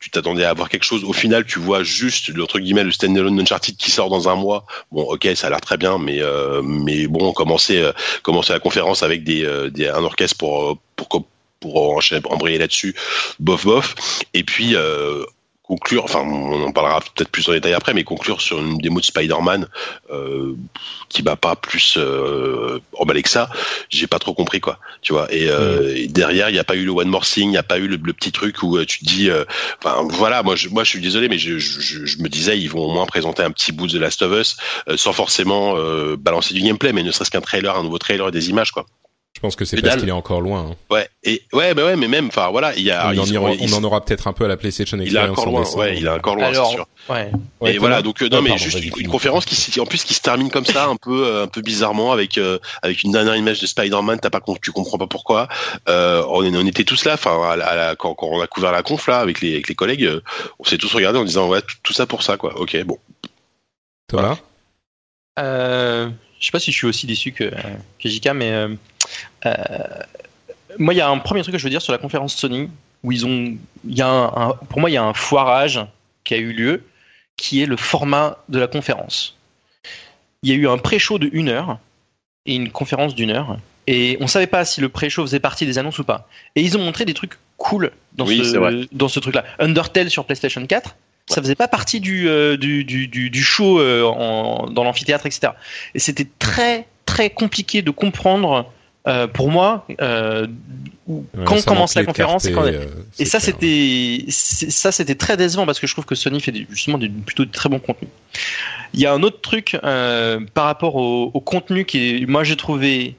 Tu 0.00 0.08
t'attendais 0.10 0.44
à 0.44 0.50
avoir 0.50 0.68
quelque 0.70 0.84
chose. 0.84 1.04
Au 1.04 1.12
final, 1.12 1.44
tu 1.44 1.58
vois 1.58 1.82
juste 1.82 2.30
entre 2.40 2.58
guillemets 2.58 2.84
le 2.84 2.90
standalone 2.92 3.38
Uncharted 3.40 3.76
qui 3.76 3.90
sort 3.90 4.08
dans 4.08 4.28
un 4.30 4.34
mois. 4.34 4.64
Bon, 4.90 5.02
ok, 5.02 5.28
ça 5.34 5.48
a 5.48 5.50
l'air 5.50 5.60
très 5.60 5.76
bien, 5.76 5.98
mais 5.98 6.22
euh, 6.22 6.62
mais 6.62 7.06
bon, 7.06 7.32
commencer 7.34 7.78
euh, 7.82 7.92
commencer 8.22 8.52
la 8.54 8.60
conférence 8.60 9.02
avec 9.02 9.24
des, 9.24 9.44
euh, 9.44 9.68
des 9.68 9.88
un 9.88 10.04
orchestre 10.04 10.38
pour 10.38 10.70
euh, 10.70 10.74
pour 10.96 11.08
pour, 11.72 12.00
embrayer 12.30 12.58
là-dessus, 12.58 12.94
bof 13.40 13.64
bof. 13.64 13.94
Et 14.34 14.44
puis 14.44 14.74
euh, 14.76 15.24
conclure, 15.62 16.04
enfin 16.04 16.20
on 16.20 16.62
en 16.62 16.72
parlera 16.72 17.00
peut-être 17.00 17.30
plus 17.30 17.48
en 17.48 17.52
détail 17.52 17.72
après, 17.72 17.94
mais 17.94 18.04
conclure 18.04 18.42
sur 18.42 18.58
une 18.58 18.76
démo 18.76 19.00
de 19.00 19.04
Spider-Man 19.06 19.66
euh, 20.10 20.54
qui 21.08 21.22
m'a 21.22 21.36
pas 21.36 21.56
plus 21.56 21.94
euh, 21.96 22.80
emballé 22.98 23.22
que 23.22 23.30
ça, 23.30 23.48
j'ai 23.88 24.06
pas 24.06 24.18
trop 24.18 24.34
compris 24.34 24.60
quoi, 24.60 24.78
tu 25.00 25.14
vois. 25.14 25.32
Et, 25.32 25.48
euh, 25.48 25.94
et 25.96 26.06
derrière, 26.06 26.50
il 26.50 26.52
n'y 26.52 26.58
a 26.58 26.64
pas 26.64 26.76
eu 26.76 26.84
le 26.84 26.90
One 26.90 27.08
More 27.08 27.24
Thing, 27.24 27.44
il 27.48 27.52
n'y 27.52 27.56
a 27.56 27.62
pas 27.62 27.78
eu 27.78 27.88
le, 27.88 27.96
le 27.96 28.12
petit 28.12 28.30
truc 28.30 28.62
où 28.62 28.76
euh, 28.76 28.84
tu 28.84 28.98
te 28.98 29.04
dis, 29.06 29.30
euh, 29.30 29.44
enfin 29.82 30.06
voilà, 30.10 30.42
moi 30.42 30.54
je, 30.54 30.68
moi 30.68 30.84
je 30.84 30.90
suis 30.90 31.00
désolé, 31.00 31.30
mais 31.30 31.38
je, 31.38 31.58
je, 31.58 31.80
je- 31.80 32.04
je 32.04 32.18
me 32.18 32.28
disais 32.28 32.58
ils 32.58 32.68
vont 32.68 32.84
au 32.84 32.92
moins 32.92 33.06
présenter 33.06 33.42
un 33.42 33.50
petit 33.50 33.72
bout 33.72 33.86
de 33.86 33.92
The 33.96 34.00
Last 34.02 34.20
of 34.20 34.38
Us 34.38 34.56
euh, 34.90 34.98
sans 34.98 35.14
forcément 35.14 35.76
euh, 35.78 36.16
balancer 36.18 36.52
du 36.52 36.60
gameplay, 36.60 36.92
mais 36.92 37.02
ne 37.02 37.10
serait-ce 37.10 37.30
qu'un 37.30 37.40
trailer, 37.40 37.74
un 37.74 37.84
nouveau 37.84 37.98
trailer 37.98 38.28
et 38.28 38.32
des 38.32 38.50
images 38.50 38.70
quoi. 38.70 38.84
Pense 39.44 39.56
que 39.56 39.64
c'est 39.64 39.80
parce 39.82 39.96
qu'il 39.96 40.08
est 40.08 40.12
encore 40.12 40.40
loin. 40.40 40.70
hein. 40.70 40.76
Ouais, 40.90 41.08
et 41.22 41.42
ouais, 41.52 41.74
bah 41.74 41.84
ouais, 41.84 41.96
mais 41.96 42.08
même, 42.08 42.26
enfin 42.28 42.48
voilà, 42.50 42.74
il 42.76 42.82
y 42.82 42.90
a, 42.90 43.08
on, 43.14 43.18
en 43.18 43.72
on 43.80 43.84
aura 43.84 44.04
peut-être 44.04 44.26
un 44.26 44.32
peu 44.32 44.44
à 44.44 44.48
la 44.48 44.56
PlayStation 44.56 44.96
il 44.96 45.02
est 45.02 45.04
Experience. 45.06 45.32
encore 45.38 45.48
en 45.48 45.50
loin, 45.50 45.60
décembre. 45.60 45.78
ouais, 45.80 45.96
il 45.98 46.06
est 46.06 46.08
encore 46.08 46.36
loin, 46.36 46.52
c'est 46.54 46.70
sûr. 46.70 46.86
ouais. 47.10 47.30
Et 47.66 47.78
voilà, 47.78 48.00
donc 48.02 48.22
euh, 48.22 48.28
Ah, 48.32 48.36
non, 48.36 48.42
mais 48.42 48.50
pardon, 48.50 48.64
juste 48.64 48.82
une, 48.98 49.08
conférence 49.08 49.44
qui, 49.44 49.78
en 49.80 49.86
plus, 49.86 50.02
qui 50.04 50.14
se 50.14 50.20
termine 50.22 50.50
comme 50.50 50.64
ça, 50.64 50.86
un 50.86 50.96
peu, 50.96 51.26
euh, 51.26 51.44
un 51.44 51.46
peu 51.48 51.60
bizarrement, 51.60 52.12
avec 52.12 52.38
euh, 52.38 52.58
avec 52.82 53.02
une 53.02 53.12
dernière 53.12 53.36
image 53.36 53.60
de 53.60 53.66
Spider-Man. 53.66 54.18
T'as 54.20 54.30
pas, 54.30 54.40
tu 54.62 54.72
comprends 54.72 54.98
pas 54.98 55.06
pourquoi. 55.06 55.48
On, 55.86 56.24
on 56.54 56.66
était 56.66 56.84
tous 56.84 57.04
là, 57.04 57.14
enfin, 57.14 57.40
à 57.50 57.56
la- 57.56 57.66
à 57.66 57.74
la- 57.76 57.96
quand, 57.96 58.14
quand 58.14 58.28
on 58.28 58.40
a 58.40 58.46
couvert 58.46 58.72
la 58.72 58.82
conf 58.82 59.06
là, 59.08 59.18
avec 59.20 59.40
les 59.40 59.52
avec 59.54 59.68
les 59.68 59.74
collègues, 59.74 60.08
on 60.58 60.64
s'est 60.64 60.78
tous 60.78 60.92
regardés 60.94 61.18
en 61.18 61.24
disant 61.24 61.48
ouais, 61.48 61.60
tout, 61.62 61.76
tout 61.82 61.92
ça 61.92 62.06
pour 62.06 62.22
ça, 62.22 62.36
quoi. 62.36 62.58
Ok, 62.58 62.76
bon. 62.84 62.98
Thomas? 64.08 64.38
Euh, 65.38 66.08
je 66.40 66.46
sais 66.46 66.52
pas 66.52 66.60
si 66.60 66.70
je 66.72 66.76
suis 66.76 66.86
aussi 66.86 67.06
déçu 67.06 67.32
que, 67.32 67.44
que 67.98 68.08
JK, 68.08 68.28
mais 68.34 68.50
euh, 68.52 68.68
moi, 70.78 70.94
il 70.94 70.96
y 70.96 71.00
a 71.00 71.08
un 71.08 71.18
premier 71.18 71.42
truc 71.42 71.52
que 71.52 71.58
je 71.58 71.64
veux 71.64 71.70
dire 71.70 71.82
sur 71.82 71.92
la 71.92 71.98
conférence 71.98 72.34
Sony 72.34 72.68
où 73.02 73.12
ils 73.12 73.26
ont, 73.26 73.54
il 73.86 73.96
y 73.96 74.02
a 74.02 74.08
un, 74.08 74.24
un- 74.48 74.54
pour 74.68 74.80
moi, 74.80 74.90
il 74.90 74.94
y 74.94 74.96
a 74.96 75.02
un 75.04 75.12
foirage 75.14 75.80
qui 76.24 76.34
a 76.34 76.38
eu 76.38 76.52
lieu, 76.52 76.82
qui 77.36 77.62
est 77.62 77.66
le 77.66 77.76
format 77.76 78.38
de 78.48 78.58
la 78.58 78.66
conférence. 78.66 79.36
Il 80.42 80.48
y 80.50 80.52
a 80.52 80.56
eu 80.56 80.68
un 80.68 80.78
pré-show 80.78 81.18
de 81.18 81.28
une 81.32 81.48
heure 81.48 81.78
et 82.46 82.54
une 82.54 82.70
conférence 82.70 83.14
d'une 83.14 83.30
heure, 83.30 83.58
et 83.86 84.16
on 84.20 84.26
savait 84.26 84.46
pas 84.46 84.64
si 84.64 84.80
le 84.80 84.88
pré-show 84.88 85.22
faisait 85.22 85.40
partie 85.40 85.66
des 85.66 85.78
annonces 85.78 85.98
ou 85.98 86.04
pas. 86.04 86.28
Et 86.56 86.62
ils 86.62 86.76
ont 86.78 86.80
montré 86.82 87.04
des 87.04 87.12
trucs 87.14 87.34
cool 87.58 87.92
dans 88.14 88.26
Oui, 88.26 88.42
ce 88.44 88.56
vrai. 88.56 88.86
dans 88.92 89.08
ce 89.08 89.20
truc-là. 89.20 89.44
Undertale 89.58 90.10
sur 90.10 90.24
PlayStation 90.24 90.64
4. 90.66 90.96
Ça 91.26 91.40
faisait 91.40 91.54
pas 91.54 91.68
partie 91.68 92.00
du, 92.00 92.28
euh, 92.28 92.56
du, 92.58 92.84
du, 92.84 93.08
du, 93.08 93.30
du 93.30 93.42
show 93.42 93.80
euh, 93.80 94.02
en, 94.04 94.66
dans 94.70 94.84
l'amphithéâtre, 94.84 95.24
etc. 95.26 95.52
Et 95.94 95.98
c'était 95.98 96.26
très 96.38 96.86
très 97.06 97.30
compliqué 97.30 97.80
de 97.82 97.90
comprendre 97.90 98.70
euh, 99.06 99.26
pour 99.26 99.50
moi 99.50 99.86
euh, 100.00 100.46
Ouais, 101.06 101.20
quand 101.44 101.62
commence 101.66 101.94
la 101.96 102.04
conférence 102.06 102.46
et, 102.46 102.52
quand- 102.52 102.62
euh, 102.64 102.86
et 103.18 103.26
ça 103.26 103.38
c'était 103.38 104.24
ça 104.30 104.90
c'était 104.90 105.14
très 105.16 105.36
décevant 105.36 105.66
parce 105.66 105.78
que 105.78 105.86
je 105.86 105.92
trouve 105.92 106.06
que 106.06 106.14
Sony 106.14 106.40
fait 106.40 106.54
justement 106.70 106.96
du, 106.96 107.10
plutôt 107.10 107.44
de 107.44 107.50
très 107.50 107.68
bons 107.68 107.78
contenus. 107.78 108.10
Il 108.94 109.00
y 109.00 109.04
a 109.06 109.12
un 109.12 109.22
autre 109.22 109.42
truc 109.42 109.76
euh, 109.84 110.40
par 110.54 110.64
rapport 110.64 110.96
au, 110.96 111.30
au 111.34 111.40
contenu 111.40 111.84
qui 111.84 112.24
moi 112.26 112.42
j'ai 112.42 112.56
trouvé 112.56 113.16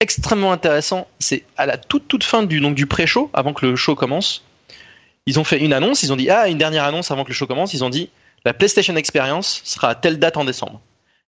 extrêmement 0.00 0.50
intéressant, 0.52 1.06
c'est 1.18 1.44
à 1.58 1.66
la 1.66 1.76
toute 1.76 2.08
toute 2.08 2.24
fin 2.24 2.42
du 2.42 2.60
donc 2.60 2.74
du 2.74 2.86
pré-show 2.86 3.30
avant 3.34 3.52
que 3.52 3.66
le 3.66 3.76
show 3.76 3.94
commence. 3.94 4.42
Ils 5.26 5.38
ont 5.38 5.44
fait 5.44 5.58
une 5.60 5.74
annonce, 5.74 6.02
ils 6.04 6.12
ont 6.12 6.16
dit 6.16 6.30
ah 6.30 6.48
une 6.48 6.58
dernière 6.58 6.84
annonce 6.84 7.10
avant 7.10 7.24
que 7.24 7.28
le 7.30 7.34
show 7.34 7.46
commence, 7.46 7.74
ils 7.74 7.84
ont 7.84 7.90
dit 7.90 8.08
la 8.46 8.54
PlayStation 8.54 8.96
Experience 8.96 9.60
sera 9.64 9.90
à 9.90 9.94
telle 9.94 10.18
date 10.18 10.38
en 10.38 10.44
décembre. 10.44 10.80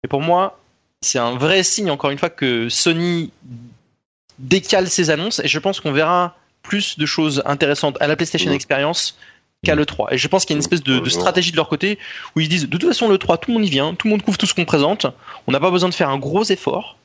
Et 0.04 0.08
pour 0.08 0.22
moi, 0.22 0.58
c'est 1.02 1.18
un 1.18 1.36
vrai 1.36 1.62
signe 1.62 1.90
encore 1.90 2.10
une 2.10 2.18
fois 2.18 2.30
que 2.30 2.68
Sony 2.68 3.30
décale 4.38 4.88
ses 4.88 5.10
annonces 5.10 5.40
et 5.40 5.48
je 5.48 5.58
pense 5.58 5.80
qu'on 5.80 5.92
verra 5.92 6.36
plus 6.62 6.98
de 6.98 7.06
choses 7.06 7.42
intéressantes 7.46 7.96
à 8.00 8.06
la 8.06 8.16
PlayStation 8.16 8.50
Mhm. 8.50 8.56
Experience 8.56 9.16
qu'à 9.64 9.74
Mhm. 9.74 9.80
l'E3. 9.82 10.08
Et 10.12 10.18
je 10.18 10.28
pense 10.28 10.44
qu'il 10.44 10.54
y 10.54 10.56
a 10.56 10.58
une 10.58 10.62
espèce 10.62 10.82
de, 10.82 10.98
de 10.98 11.04
Mhm. 11.04 11.10
stratégie 11.10 11.50
de 11.52 11.56
leur 11.56 11.68
côté 11.68 11.98
où 12.34 12.40
ils 12.40 12.48
disent 12.48 12.68
de 12.68 12.76
toute 12.76 12.88
façon 12.88 13.08
l'E3 13.08 13.38
tout 13.38 13.50
le 13.50 13.54
monde 13.58 13.66
y 13.66 13.70
vient, 13.70 13.94
tout 13.94 14.06
le 14.08 14.10
monde 14.12 14.22
couvre 14.22 14.36
tout 14.38 14.46
ce 14.46 14.54
qu'on 14.54 14.64
présente, 14.64 15.06
on 15.46 15.52
n'a 15.52 15.60
pas 15.60 15.70
besoin 15.70 15.88
de 15.88 15.94
faire 15.94 16.10
un 16.10 16.18
gros 16.18 16.44
effort. 16.44 16.96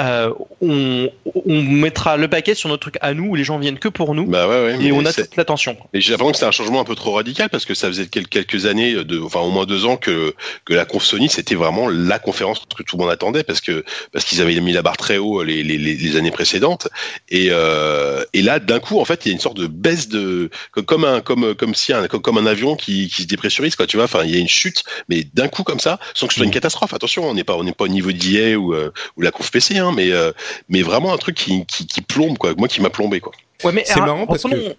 Euh, 0.00 0.32
on, 0.62 1.10
on 1.44 1.62
mettra 1.62 2.16
le 2.16 2.26
paquet 2.26 2.54
sur 2.54 2.70
notre 2.70 2.80
truc 2.80 2.96
à 3.02 3.12
nous 3.12 3.26
où 3.26 3.34
les 3.34 3.44
gens 3.44 3.58
viennent 3.58 3.78
que 3.78 3.88
pour 3.88 4.14
nous 4.14 4.24
Bah 4.24 4.48
ouais, 4.48 4.64
ouais. 4.78 4.82
et 4.86 4.90
on 4.90 5.04
a 5.04 5.12
toute 5.12 5.36
l'attention. 5.36 5.76
Et 5.92 6.00
j'ai 6.00 6.12
l'impression 6.12 6.32
que 6.32 6.38
c'est 6.38 6.46
un 6.46 6.50
changement 6.50 6.80
un 6.80 6.84
peu 6.84 6.94
trop 6.94 7.12
radical 7.12 7.50
parce 7.50 7.66
que 7.66 7.74
ça 7.74 7.88
faisait 7.88 8.06
quel- 8.06 8.26
quelques 8.26 8.64
années, 8.64 9.04
de, 9.04 9.20
enfin 9.20 9.40
au 9.40 9.50
moins 9.50 9.66
deux 9.66 9.84
ans 9.84 9.98
que 9.98 10.34
que 10.64 10.72
la 10.72 10.86
conf 10.86 11.04
Sony 11.04 11.28
c'était 11.28 11.56
vraiment 11.56 11.90
la 11.90 12.18
conférence 12.18 12.62
que 12.74 12.82
tout 12.82 12.96
le 12.96 13.02
monde 13.02 13.12
attendait 13.12 13.42
parce 13.44 13.60
que 13.60 13.84
parce 14.12 14.24
qu'ils 14.24 14.40
avaient 14.40 14.58
mis 14.60 14.72
la 14.72 14.80
barre 14.80 14.96
très 14.96 15.18
haut 15.18 15.42
les 15.42 15.62
les, 15.62 15.76
les, 15.76 16.16
années 16.16 16.30
précédentes 16.30 16.88
et 17.28 17.48
euh, 17.50 18.24
et 18.32 18.40
là 18.40 18.60
d'un 18.60 18.80
coup 18.80 18.98
en 18.98 19.04
fait 19.04 19.26
il 19.26 19.28
y 19.28 19.32
a 19.32 19.34
une 19.34 19.40
sorte 19.40 19.58
de 19.58 19.66
baisse 19.66 20.08
de 20.08 20.48
comme- 20.86 21.04
un 21.04 21.20
comme 21.20 21.54
comme 21.54 21.74
si 21.74 21.92
un 21.92 22.06
comme, 22.08 22.38
un 22.38 22.46
avion 22.46 22.76
qui 22.76 23.08
qui 23.08 23.22
se 23.24 23.26
dépressurise 23.28 23.76
quoi 23.76 23.86
tu 23.86 23.96
vois 23.98 24.04
enfin 24.04 24.22
il 24.24 24.30
y 24.30 24.36
a 24.36 24.40
une 24.40 24.48
chute 24.48 24.84
mais 25.10 25.24
d'un 25.34 25.48
coup 25.48 25.64
comme 25.64 25.80
ça 25.80 26.00
sans 26.14 26.28
que 26.28 26.32
ce 26.32 26.38
soit 26.38 26.44
une 26.46 26.50
Mm. 26.50 26.54
catastrophe 26.54 26.94
attention 26.94 27.28
on 27.28 27.34
n'est 27.34 27.44
pas 27.44 27.56
on 27.58 27.64
n'est 27.64 27.72
pas 27.72 27.84
au 27.84 27.88
niveau 27.88 28.10
d'IA 28.12 28.56
ou 28.58 28.72
euh, 28.72 28.90
ou 29.18 29.20
la 29.20 29.30
conf 29.30 29.50
PC 29.50 29.80
hein 29.82 29.92
mais 29.94 30.10
euh, 30.12 30.32
mais 30.68 30.82
vraiment 30.82 31.12
un 31.12 31.18
truc 31.18 31.36
qui 31.36 31.66
qui, 31.66 31.86
qui 31.86 32.00
plombe 32.00 32.38
quoi 32.38 32.54
moi 32.56 32.68
qui 32.68 32.80
m'a 32.80 32.90
plombé 32.90 33.20
quoi 33.20 33.32
Ouais, 33.64 33.72
mais 33.72 33.84
C'est 33.86 34.00
marrant 34.00 34.26
parce 34.26 34.42
que- 34.42 34.74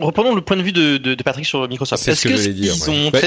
reprenons, 0.00 0.34
le 0.34 0.42
point 0.42 0.56
de 0.58 0.62
vue 0.62 0.72
de, 0.72 0.98
de, 0.98 1.14
de 1.14 1.22
Patrick 1.22 1.46
sur 1.46 1.66
Microsoft. 1.68 2.02
C'est 2.02 2.14
ce 2.14 2.24
que 2.24 2.28
que, 2.34 2.36
j'allais 2.36 2.52
dire. 2.52 2.74
ils 2.76 2.90
ouais. 2.90 3.06
ont 3.06 3.10
Bah, 3.10 3.20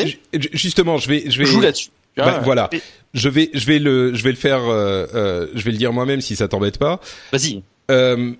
justement, 0.53 0.97
je 0.97 1.07
vais, 1.09 1.23
je 1.27 1.39
vais, 1.39 1.45
joue 1.45 1.61
là-dessus. 1.61 1.89
Bah, 2.15 2.41
voilà. 2.43 2.69
et- 2.73 2.81
je 3.15 3.27
vais, 3.29 3.49
je 3.55 3.65
vais 3.65 3.79
le, 3.79 4.13
je 4.13 4.23
vais 4.23 4.29
le 4.29 4.35
faire, 4.35 4.59
euh, 4.65 5.07
euh, 5.15 5.47
je 5.55 5.63
vais 5.63 5.71
le 5.71 5.77
dire 5.77 5.93
moi-même 5.93 6.21
si 6.21 6.35
ça 6.35 6.47
t'embête 6.47 6.77
pas. 6.77 6.99
Vas-y. 7.31 7.63
Euh, 7.89 8.33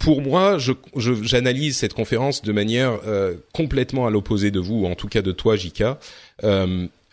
pour 0.00 0.22
moi, 0.22 0.58
je, 0.58 0.72
je- 0.96 1.22
j'analyse 1.22 1.76
cette 1.76 1.92
conférence 1.94 2.42
de 2.42 2.50
manière 2.50 2.98
euh, 3.06 3.34
complètement 3.52 4.06
à 4.06 4.10
l'opposé 4.10 4.50
de 4.50 4.58
vous, 4.58 4.80
ou 4.80 4.86
en 4.86 4.96
tout 4.96 5.06
cas 5.08 5.22
de 5.22 5.30
toi, 5.30 5.54
Jika. 5.54 6.00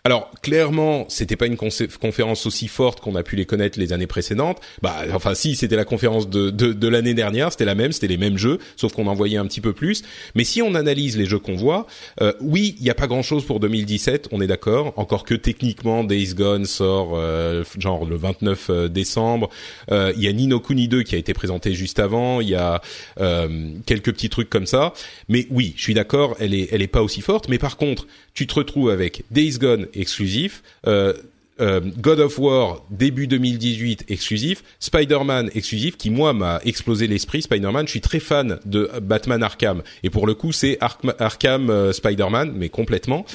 Euh, 0.06 0.10
alors 0.10 0.30
clairement, 0.42 1.06
c'était 1.08 1.36
pas 1.36 1.46
une 1.46 1.56
conférence 1.56 2.46
aussi 2.46 2.68
forte 2.68 3.00
qu'on 3.00 3.14
a 3.14 3.22
pu 3.22 3.36
les 3.36 3.46
connaître 3.46 3.78
les 3.78 3.92
années 3.92 4.06
précédentes. 4.06 4.58
Bah, 4.82 4.96
enfin, 5.12 5.34
si 5.34 5.54
c'était 5.54 5.76
la 5.76 5.84
conférence 5.84 6.28
de, 6.28 6.50
de, 6.50 6.72
de 6.72 6.88
l'année 6.88 7.14
dernière, 7.14 7.52
c'était 7.52 7.64
la 7.64 7.74
même, 7.74 7.92
c'était 7.92 8.08
les 8.08 8.16
mêmes 8.16 8.38
jeux, 8.38 8.58
sauf 8.76 8.92
qu'on 8.92 9.06
en 9.06 9.14
voyait 9.14 9.36
un 9.36 9.46
petit 9.46 9.60
peu 9.60 9.72
plus. 9.72 10.02
Mais 10.34 10.44
si 10.44 10.62
on 10.62 10.74
analyse 10.74 11.16
les 11.16 11.26
jeux 11.26 11.38
qu'on 11.38 11.54
voit, 11.54 11.86
euh, 12.20 12.32
oui, 12.40 12.74
il 12.78 12.82
n'y 12.84 12.90
a 12.90 12.94
pas 12.94 13.06
grand-chose 13.06 13.44
pour 13.44 13.60
2017, 13.60 14.28
on 14.32 14.40
est 14.40 14.46
d'accord. 14.46 14.94
Encore 14.96 15.24
que 15.24 15.34
techniquement, 15.34 16.02
Days 16.02 16.34
Gone 16.34 16.64
sort 16.64 17.12
euh, 17.14 17.62
genre 17.78 18.04
le 18.04 18.16
29 18.16 18.66
euh, 18.70 18.88
décembre. 18.88 19.48
Euh, 19.92 20.12
Il 20.16 20.22
y 20.22 20.28
a 20.28 20.32
Nino 20.32 20.60
Kuni 20.60 20.88
2 20.88 21.02
qui 21.02 21.14
a 21.14 21.18
été 21.18 21.34
présenté 21.34 21.74
juste 21.74 21.98
avant. 22.00 22.40
Il 22.40 22.48
y 22.48 22.54
a 22.54 22.80
euh, 23.20 23.70
quelques 23.86 24.12
petits 24.12 24.30
trucs 24.30 24.50
comme 24.50 24.66
ça. 24.66 24.92
Mais 25.28 25.46
oui, 25.50 25.74
je 25.76 25.82
suis 25.82 25.94
d'accord, 25.94 26.36
elle 26.40 26.54
est, 26.54 26.68
elle 26.72 26.82
est 26.82 26.88
pas 26.88 27.02
aussi 27.02 27.20
forte. 27.20 27.48
Mais 27.48 27.58
par 27.58 27.76
contre, 27.76 28.06
tu 28.34 28.46
te 28.46 28.54
retrouves 28.54 28.90
avec 28.90 29.24
Days 29.30 29.58
Gone 29.58 29.86
exclusif. 29.94 30.62
Euh, 30.86 31.12
euh, 31.60 31.80
God 31.98 32.20
of 32.20 32.38
War 32.38 32.86
début 32.90 33.26
2018 33.26 34.06
exclusif, 34.08 34.64
Spider-Man 34.78 35.50
exclusif 35.54 35.98
qui 35.98 36.08
moi 36.08 36.32
m'a 36.32 36.58
explosé 36.64 37.06
l'esprit. 37.06 37.42
Spider-Man, 37.42 37.86
je 37.86 37.90
suis 37.90 38.00
très 38.00 38.18
fan 38.20 38.58
de 38.64 38.90
Batman 39.02 39.42
Arkham 39.42 39.82
et 40.02 40.08
pour 40.08 40.26
le 40.26 40.32
coup 40.34 40.52
c'est 40.52 40.78
Ark- 40.80 41.04
Arkham 41.18 41.68
euh, 41.68 41.92
Spider-Man 41.92 42.52
mais 42.56 42.70
complètement 42.70 43.26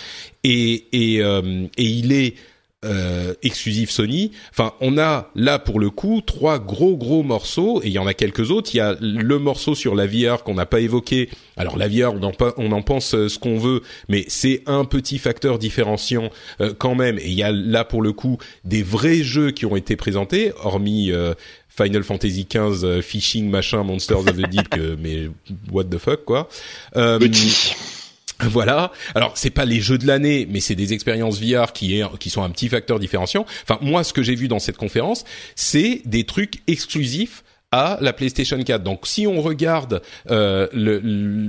et 0.44 0.86
et 0.92 1.20
et 1.20 1.84
il 1.84 2.12
est 2.14 2.34
euh, 2.86 3.34
exclusif 3.44 3.90
Sony. 3.90 4.32
Enfin, 4.52 4.74
on 4.80 4.98
a 4.98 5.30
là 5.36 5.60
pour 5.60 5.80
le 5.80 5.90
coup 5.90 6.22
trois 6.26 6.60
gros 6.60 6.96
gros 6.96 7.24
morceaux 7.24 7.82
et 7.84 7.88
il 7.88 7.92
y 7.94 8.00
en 8.00 8.08
a 8.08 8.14
quelques 8.14 8.52
autres. 8.52 8.70
Il 8.74 8.78
y 8.78 8.82
a 8.82 8.96
le 9.02 9.40
morceau 9.40 9.76
sur 9.76 9.96
la 9.96 10.06
VR 10.08 10.44
qu'on 10.44 10.54
n'a 10.54 10.66
pas 10.66 10.80
évoqué. 10.80 11.30
Alors 11.58 11.78
la 11.78 11.88
VR, 11.88 12.14
on 12.14 12.24
en, 12.24 12.32
pa- 12.32 12.54
on 12.58 12.72
en 12.72 12.82
pense 12.82 13.16
euh, 13.16 13.28
ce 13.30 13.40
qu'on 13.40 13.58
veut, 13.58 13.82
mais 14.10 14.26
c'est 14.28 14.62
un 14.68 14.86
petit 14.86 15.18
facteur 15.18 15.58
différenciant 15.60 16.30
euh, 16.62 16.74
quand 16.78 16.96
même. 16.96 17.18
Et 17.20 17.28
il 17.28 17.34
y 17.36 17.44
a 17.44 17.52
là 17.52 17.84
pour 17.84 18.02
le 18.02 18.14
coup 18.14 18.38
des 18.64 18.84
vrais 18.84 19.24
jeux 19.24 19.52
qui 19.52 19.66
ont 19.66 19.76
été 19.76 19.96
présentés, 19.96 20.52
hormis 20.64 21.12
euh, 21.12 21.34
Final 21.70 22.04
Fantasy 22.04 22.48
XV, 22.50 22.84
euh, 22.86 23.02
Fishing, 23.02 23.50
machin, 23.50 23.84
Monsters 23.84 24.20
of 24.20 24.26
the 24.38 24.48
Deep, 24.50 24.70
que, 24.70 24.96
mais 25.02 25.30
what 25.72 25.86
the 25.86 25.98
fuck 25.98 26.24
quoi. 26.24 26.48
Euh, 26.96 27.20
voilà. 28.50 28.92
Alors 29.14 29.38
c'est 29.38 29.50
pas 29.50 29.66
les 29.66 29.80
jeux 29.80 29.98
de 29.98 30.06
l'année, 30.06 30.48
mais 30.50 30.60
c'est 30.60 30.76
des 30.76 30.92
expériences 30.94 31.42
VR 31.42 31.72
qui 31.72 32.02
qui 32.20 32.30
sont 32.30 32.44
un 32.44 32.50
petit 32.50 32.68
facteur 32.68 33.00
différenciant. 33.00 33.46
Enfin 33.64 33.80
moi 33.82 34.04
ce 34.04 34.12
que 34.12 34.24
j'ai 34.24 34.36
vu 34.36 34.48
dans 34.48 34.60
cette 34.60 34.78
conférence, 34.78 35.24
c'est 35.56 36.02
des 36.06 36.26
trucs 36.26 36.62
exclusifs 36.68 37.45
à 37.76 37.98
la 38.00 38.14
PlayStation 38.14 38.58
4. 38.64 38.84
Donc 38.84 39.06
si 39.06 39.28
on 39.28 39.42
regarde 39.42 40.02
euh, 40.32 40.68
le, 40.72 41.02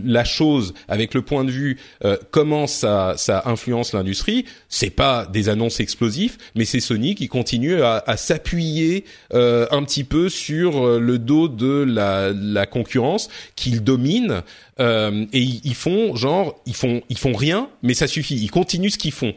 la 0.04 0.24
chose 0.24 0.74
avec 0.88 1.14
le 1.14 1.22
point 1.22 1.44
de 1.44 1.52
vue 1.52 1.78
euh, 2.04 2.16
comment 2.32 2.66
ça, 2.66 3.14
ça 3.16 3.44
influence 3.46 3.92
l'industrie, 3.92 4.44
c'est 4.68 4.90
pas 4.90 5.24
des 5.26 5.48
annonces 5.48 5.78
explosifs, 5.78 6.36
mais 6.56 6.64
c'est 6.64 6.80
Sony 6.80 7.14
qui 7.14 7.28
continue 7.28 7.80
à, 7.80 8.02
à 8.04 8.16
s'appuyer 8.16 9.04
euh, 9.34 9.68
un 9.70 9.84
petit 9.84 10.02
peu 10.02 10.28
sur 10.28 10.84
euh, 10.84 10.98
le 10.98 11.20
dos 11.20 11.46
de 11.46 11.84
la, 11.84 12.32
la 12.32 12.66
concurrence 12.66 13.28
qu'il 13.54 13.84
domine 13.84 14.42
euh, 14.80 15.26
et 15.32 15.40
ils 15.40 15.74
font 15.76 16.16
genre 16.16 16.60
ils 16.66 16.74
font 16.74 17.02
ils 17.08 17.18
font 17.18 17.34
rien, 17.34 17.70
mais 17.82 17.94
ça 17.94 18.08
suffit. 18.08 18.34
Ils 18.34 18.50
continuent 18.50 18.90
ce 18.90 18.98
qu'ils 18.98 19.12
font. 19.12 19.32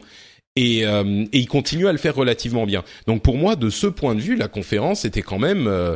Et, 0.56 0.84
euh, 0.84 1.24
et 1.32 1.38
ils 1.38 1.46
continuent 1.46 1.86
à 1.86 1.92
le 1.92 1.98
faire 1.98 2.14
relativement 2.14 2.66
bien. 2.66 2.82
Donc 3.06 3.22
pour 3.22 3.36
moi, 3.36 3.54
de 3.54 3.70
ce 3.70 3.86
point 3.86 4.14
de 4.16 4.20
vue, 4.20 4.34
la 4.36 4.48
conférence 4.48 5.04
était 5.04 5.22
quand 5.22 5.38
même 5.38 5.68
euh, 5.68 5.94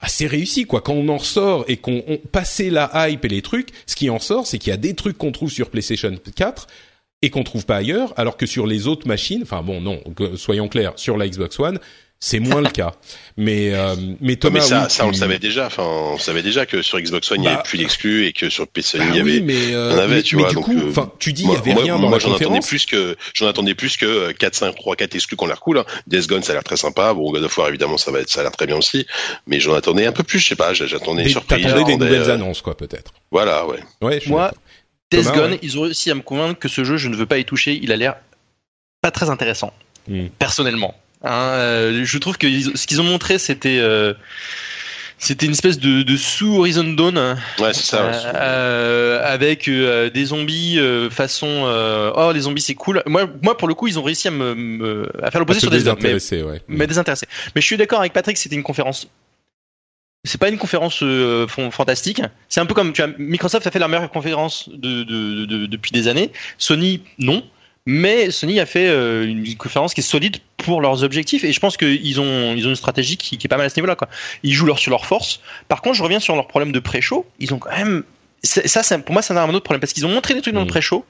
assez 0.00 0.26
réussi 0.26 0.64
quoi. 0.64 0.80
Quand 0.80 0.94
on 0.94 1.08
en 1.08 1.16
ressort 1.16 1.64
et 1.68 1.76
qu'on 1.76 2.02
on, 2.06 2.16
passé 2.18 2.70
la 2.70 2.90
hype 3.08 3.24
et 3.24 3.28
les 3.28 3.42
trucs, 3.42 3.70
ce 3.86 3.96
qui 3.96 4.10
en 4.10 4.18
sort, 4.18 4.46
c'est 4.46 4.58
qu'il 4.58 4.70
y 4.70 4.74
a 4.74 4.78
des 4.78 4.94
trucs 4.94 5.18
qu'on 5.18 5.32
trouve 5.32 5.50
sur 5.50 5.70
PlayStation 5.70 6.14
4 6.36 6.66
et 7.22 7.30
qu'on 7.30 7.42
trouve 7.42 7.66
pas 7.66 7.76
ailleurs, 7.76 8.14
alors 8.16 8.36
que 8.36 8.46
sur 8.46 8.66
les 8.66 8.86
autres 8.86 9.08
machines, 9.08 9.42
enfin 9.42 9.62
bon 9.62 9.80
non, 9.80 10.00
soyons 10.36 10.68
clairs, 10.68 10.92
sur 10.96 11.16
la 11.16 11.28
Xbox 11.28 11.58
One, 11.58 11.80
c'est 12.20 12.40
moins 12.40 12.60
le 12.60 12.70
cas. 12.70 12.92
Mais 13.36 13.72
euh, 13.74 13.94
mais 14.20 14.32
Non, 14.32 14.38
Thomas, 14.40 14.58
mais 14.60 14.66
ça, 14.66 14.82
oui, 14.84 14.90
ça 14.90 15.04
on 15.04 15.08
le 15.08 15.14
savait 15.14 15.38
déjà. 15.38 15.66
Enfin, 15.66 15.84
on 15.84 16.18
savait 16.18 16.42
déjà 16.42 16.66
que 16.66 16.82
sur 16.82 16.98
Xbox 17.00 17.30
One 17.30 17.38
il 17.38 17.40
n'y 17.42 17.46
Bah, 17.46 17.54
avait 17.54 17.62
plus 17.62 17.78
d'exclus 17.78 18.26
et 18.26 18.32
que 18.32 18.50
sur 18.50 18.66
PC 18.66 18.98
Bah 18.98 19.04
il 19.08 19.16
y 19.16 19.22
oui, 19.22 19.30
avait. 19.36 19.40
mais, 19.40 19.54
euh, 19.74 19.90
il 19.90 19.92
y 19.92 19.94
en 19.94 19.98
avait, 20.02 20.16
mais- 20.16 20.22
tu 20.22 20.34
mais 20.36 20.42
vois, 20.42 20.48
du 20.50 20.54
donc, 20.56 20.64
coup, 20.64 20.76
euh, 20.76 20.90
enfin, 20.90 21.12
tu 21.20 21.32
dis 21.32 21.42
il 21.42 21.44
y 21.44 21.48
Moi, 21.48 21.58
avait 21.58 21.72
moi- 21.74 21.82
rien 21.84 21.92
dans 21.94 22.08
moi, 22.08 22.18
la 22.18 22.34
attendais 22.34 22.60
plus 22.60 22.86
que 22.86 23.16
j'en 23.34 23.46
attendais 23.46 23.74
plus 23.76 23.96
que 23.96 24.06
euh, 24.06 24.32
4 24.32 24.54
5 24.56 24.74
3 24.74 24.96
4 24.96 25.14
exclus 25.14 25.36
qui 25.36 25.44
ont 25.44 25.46
l'air 25.46 25.60
cool. 25.60 25.78
Hein. 25.78 25.84
Death 26.08 26.26
Gone 26.26 26.42
ça 26.42 26.50
a 26.50 26.54
l'air 26.54 26.64
très 26.64 26.76
sympa. 26.76 27.14
Bon 27.14 27.30
God 27.30 27.44
of 27.44 27.56
War 27.56 27.68
évidemment 27.68 27.98
ça 27.98 28.10
va 28.10 28.18
être 28.20 28.30
ça 28.30 28.40
a 28.40 28.42
l'air 28.42 28.52
très 28.52 28.66
bien 28.66 28.76
aussi, 28.76 29.06
mais 29.46 29.60
j'en 29.60 29.74
attendais 29.74 30.06
un 30.06 30.12
peu 30.12 30.24
plus, 30.24 30.40
je 30.40 30.48
sais 30.48 30.56
pas, 30.56 30.74
j'attendais 30.74 31.22
une 31.22 31.28
surprise. 31.28 31.62
T'attendais 31.64 31.84
des 31.84 31.96
nouvelles 31.96 32.22
euh, 32.30 32.34
annonces, 32.34 32.62
quoi, 32.62 32.76
peut-être. 32.76 33.12
Voilà, 33.30 33.64
ouais. 33.66 33.78
Ouais, 34.02 34.20
je 34.20 34.28
Moi. 34.28 34.52
Death 35.10 35.22
Thomas, 35.24 35.36
Gone, 35.36 35.50
ouais. 35.52 35.58
ils 35.62 35.78
ont 35.78 35.82
réussi 35.82 36.10
à 36.10 36.14
me 36.16 36.20
convaincre 36.22 36.58
que 36.58 36.68
ce 36.68 36.82
jeu, 36.84 36.96
je 36.98 37.08
ne 37.08 37.16
veux 37.16 37.24
pas 37.26 37.38
y 37.38 37.44
toucher. 37.46 37.78
Il 37.82 37.92
a 37.92 37.96
l'air 37.96 38.16
pas 39.00 39.10
très 39.12 39.30
intéressant, 39.30 39.72
Hmm. 40.08 40.26
personnellement. 40.38 40.94
Hein, 41.24 41.50
euh, 41.54 42.04
je 42.04 42.18
trouve 42.18 42.38
que 42.38 42.46
ce 42.76 42.86
qu'ils 42.86 43.00
ont 43.00 43.04
montré, 43.04 43.38
c'était 43.38 43.78
euh, 43.80 44.14
c'était 45.18 45.46
une 45.46 45.52
espèce 45.52 45.80
de, 45.80 46.02
de 46.02 46.16
sous 46.16 46.58
Horizon 46.58 46.84
Dawn 46.92 47.36
Ouais, 47.58 47.74
c'est 47.74 47.82
ça. 47.82 48.06
ouais. 48.06 48.12
euh, 48.36 49.20
avec 49.24 49.66
euh, 49.66 50.10
des 50.10 50.26
zombies 50.26 50.78
euh, 50.78 51.10
façon 51.10 51.64
euh, 51.66 52.12
oh 52.14 52.30
les 52.32 52.42
zombies 52.42 52.62
c'est 52.62 52.76
cool. 52.76 53.02
Moi, 53.06 53.28
moi 53.42 53.56
pour 53.56 53.66
le 53.66 53.74
coup, 53.74 53.88
ils 53.88 53.98
ont 53.98 54.02
réussi 54.04 54.28
à 54.28 54.30
me, 54.30 54.54
me- 54.54 55.10
à 55.24 55.30
faire 55.32 55.40
l'opposé 55.40 55.58
sur 55.58 55.70
Death 55.70 55.84
Gone, 55.84 55.96
mais, 56.00 56.42
ouais. 56.44 56.62
mais 56.68 56.86
désintéressé. 56.86 57.26
Mais 57.56 57.60
je 57.60 57.66
suis 57.66 57.76
d'accord 57.76 57.98
avec 58.00 58.12
Patrick, 58.12 58.36
c'était 58.36 58.54
une 58.54 58.62
conférence. 58.62 59.08
C'est 60.24 60.38
pas 60.40 60.48
une 60.50 60.58
conférence 60.58 61.02
euh, 61.02 61.46
fantastique. 61.48 62.20
C'est 62.48 62.60
un 62.60 62.66
peu 62.66 62.74
comme 62.74 62.92
tu 62.92 63.02
vois, 63.02 63.10
Microsoft 63.18 63.66
a 63.66 63.70
fait 63.70 63.78
la 63.78 63.88
meilleure 63.88 64.10
conférence 64.10 64.68
de, 64.68 65.02
de- 65.04 65.46
de- 65.46 65.66
depuis 65.66 65.90
des 65.90 66.06
années. 66.08 66.30
Sony 66.58 67.02
non, 67.18 67.42
mais 67.90 68.30
Sony 68.30 68.60
a 68.60 68.66
fait 68.66 68.86
euh, 68.86 69.24
une 69.26 69.56
conférence 69.56 69.94
qui 69.94 70.00
est 70.00 70.02
solide 70.02 70.36
pour 70.58 70.82
leurs 70.82 71.04
objectifs 71.04 71.42
et 71.42 71.54
je 71.54 71.58
pense 71.58 71.78
qu'ils 71.78 72.20
ont 72.20 72.54
ils 72.54 72.66
ont 72.66 72.68
une 72.70 72.76
stratégie 72.76 73.16
qui, 73.16 73.38
qui 73.38 73.46
est 73.46 73.48
pas 73.48 73.56
mal 73.56 73.64
à 73.64 73.70
ce 73.70 73.76
niveau-là 73.76 73.96
quoi. 73.96 74.08
Ils 74.42 74.52
jouent 74.52 74.66
leur, 74.66 74.78
sur 74.78 74.90
leur 74.90 75.06
force. 75.06 75.40
Par 75.68 75.80
contre, 75.80 75.96
je 75.96 76.02
reviens 76.02 76.20
sur 76.20 76.36
leur 76.36 76.46
problème 76.48 76.70
de 76.70 76.80
pré-show. 76.80 77.24
Ils 77.40 77.54
ont 77.54 77.58
quand 77.58 77.70
même 77.74 78.04
c'est- 78.42 78.68
ça, 78.68 78.82
c'est- 78.82 78.98
pour 78.98 79.14
moi, 79.14 79.22
c'est 79.22 79.32
un 79.32 79.48
autre 79.48 79.64
problème 79.64 79.80
parce 79.80 79.94
qu'ils 79.94 80.04
ont 80.04 80.10
montré 80.10 80.34
des 80.34 80.42
trucs 80.42 80.52
dans 80.52 80.60
le 80.60 80.66
Mhm. 80.66 80.70
pré-show 80.70 81.04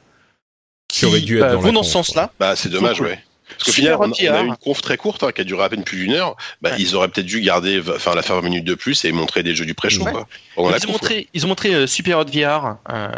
Qui 0.88 1.04
aurait 1.06 1.20
dû 1.20 1.38
être 1.38 1.42
euh, 1.44 1.48
dans 1.54 1.60
la 1.60 1.66
vont 1.66 1.72
dans 1.72 1.82
ce 1.82 1.90
sens-là. 1.90 2.30
Bah 2.38 2.54
c'est 2.54 2.68
dommage, 2.68 3.00
ouais. 3.00 3.18
Parce 3.50 3.64
qu'au 3.64 3.72
final, 3.72 3.96
on, 3.98 4.00
on 4.10 4.12
a 4.12 4.42
eu 4.42 4.46
une 4.46 4.56
conf 4.56 4.80
très 4.82 4.96
courte 4.96 5.22
hein, 5.24 5.32
qui 5.32 5.40
a 5.40 5.44
duré 5.44 5.64
à 5.64 5.68
peine 5.68 5.82
plus 5.84 5.98
d'une 5.98 6.12
heure. 6.12 6.36
Bah, 6.62 6.70
Ouais. 6.70 6.76
ils 6.78 6.94
auraient 6.94 7.08
peut-être 7.08 7.26
dû 7.26 7.40
garder, 7.40 7.80
enfin 7.94 8.14
la 8.14 8.22
faire 8.22 8.36
20 8.36 8.42
minutes 8.42 8.64
de 8.64 8.74
plus 8.74 9.04
et 9.04 9.12
montrer 9.12 9.42
des 9.42 9.54
jeux 9.54 9.64
du 9.64 9.74
pré-show. 9.74 10.04
Ouais. 10.04 10.12
Ils 10.56 10.86
ont, 10.88 10.92
montré, 10.92 11.28
ils 11.34 11.44
ont 11.44 11.48
montré 11.48 11.72
euh, 11.74 11.86
Super 11.86 12.18
Hot 12.18 12.24
VR 12.24 12.76
euh, 12.90 13.08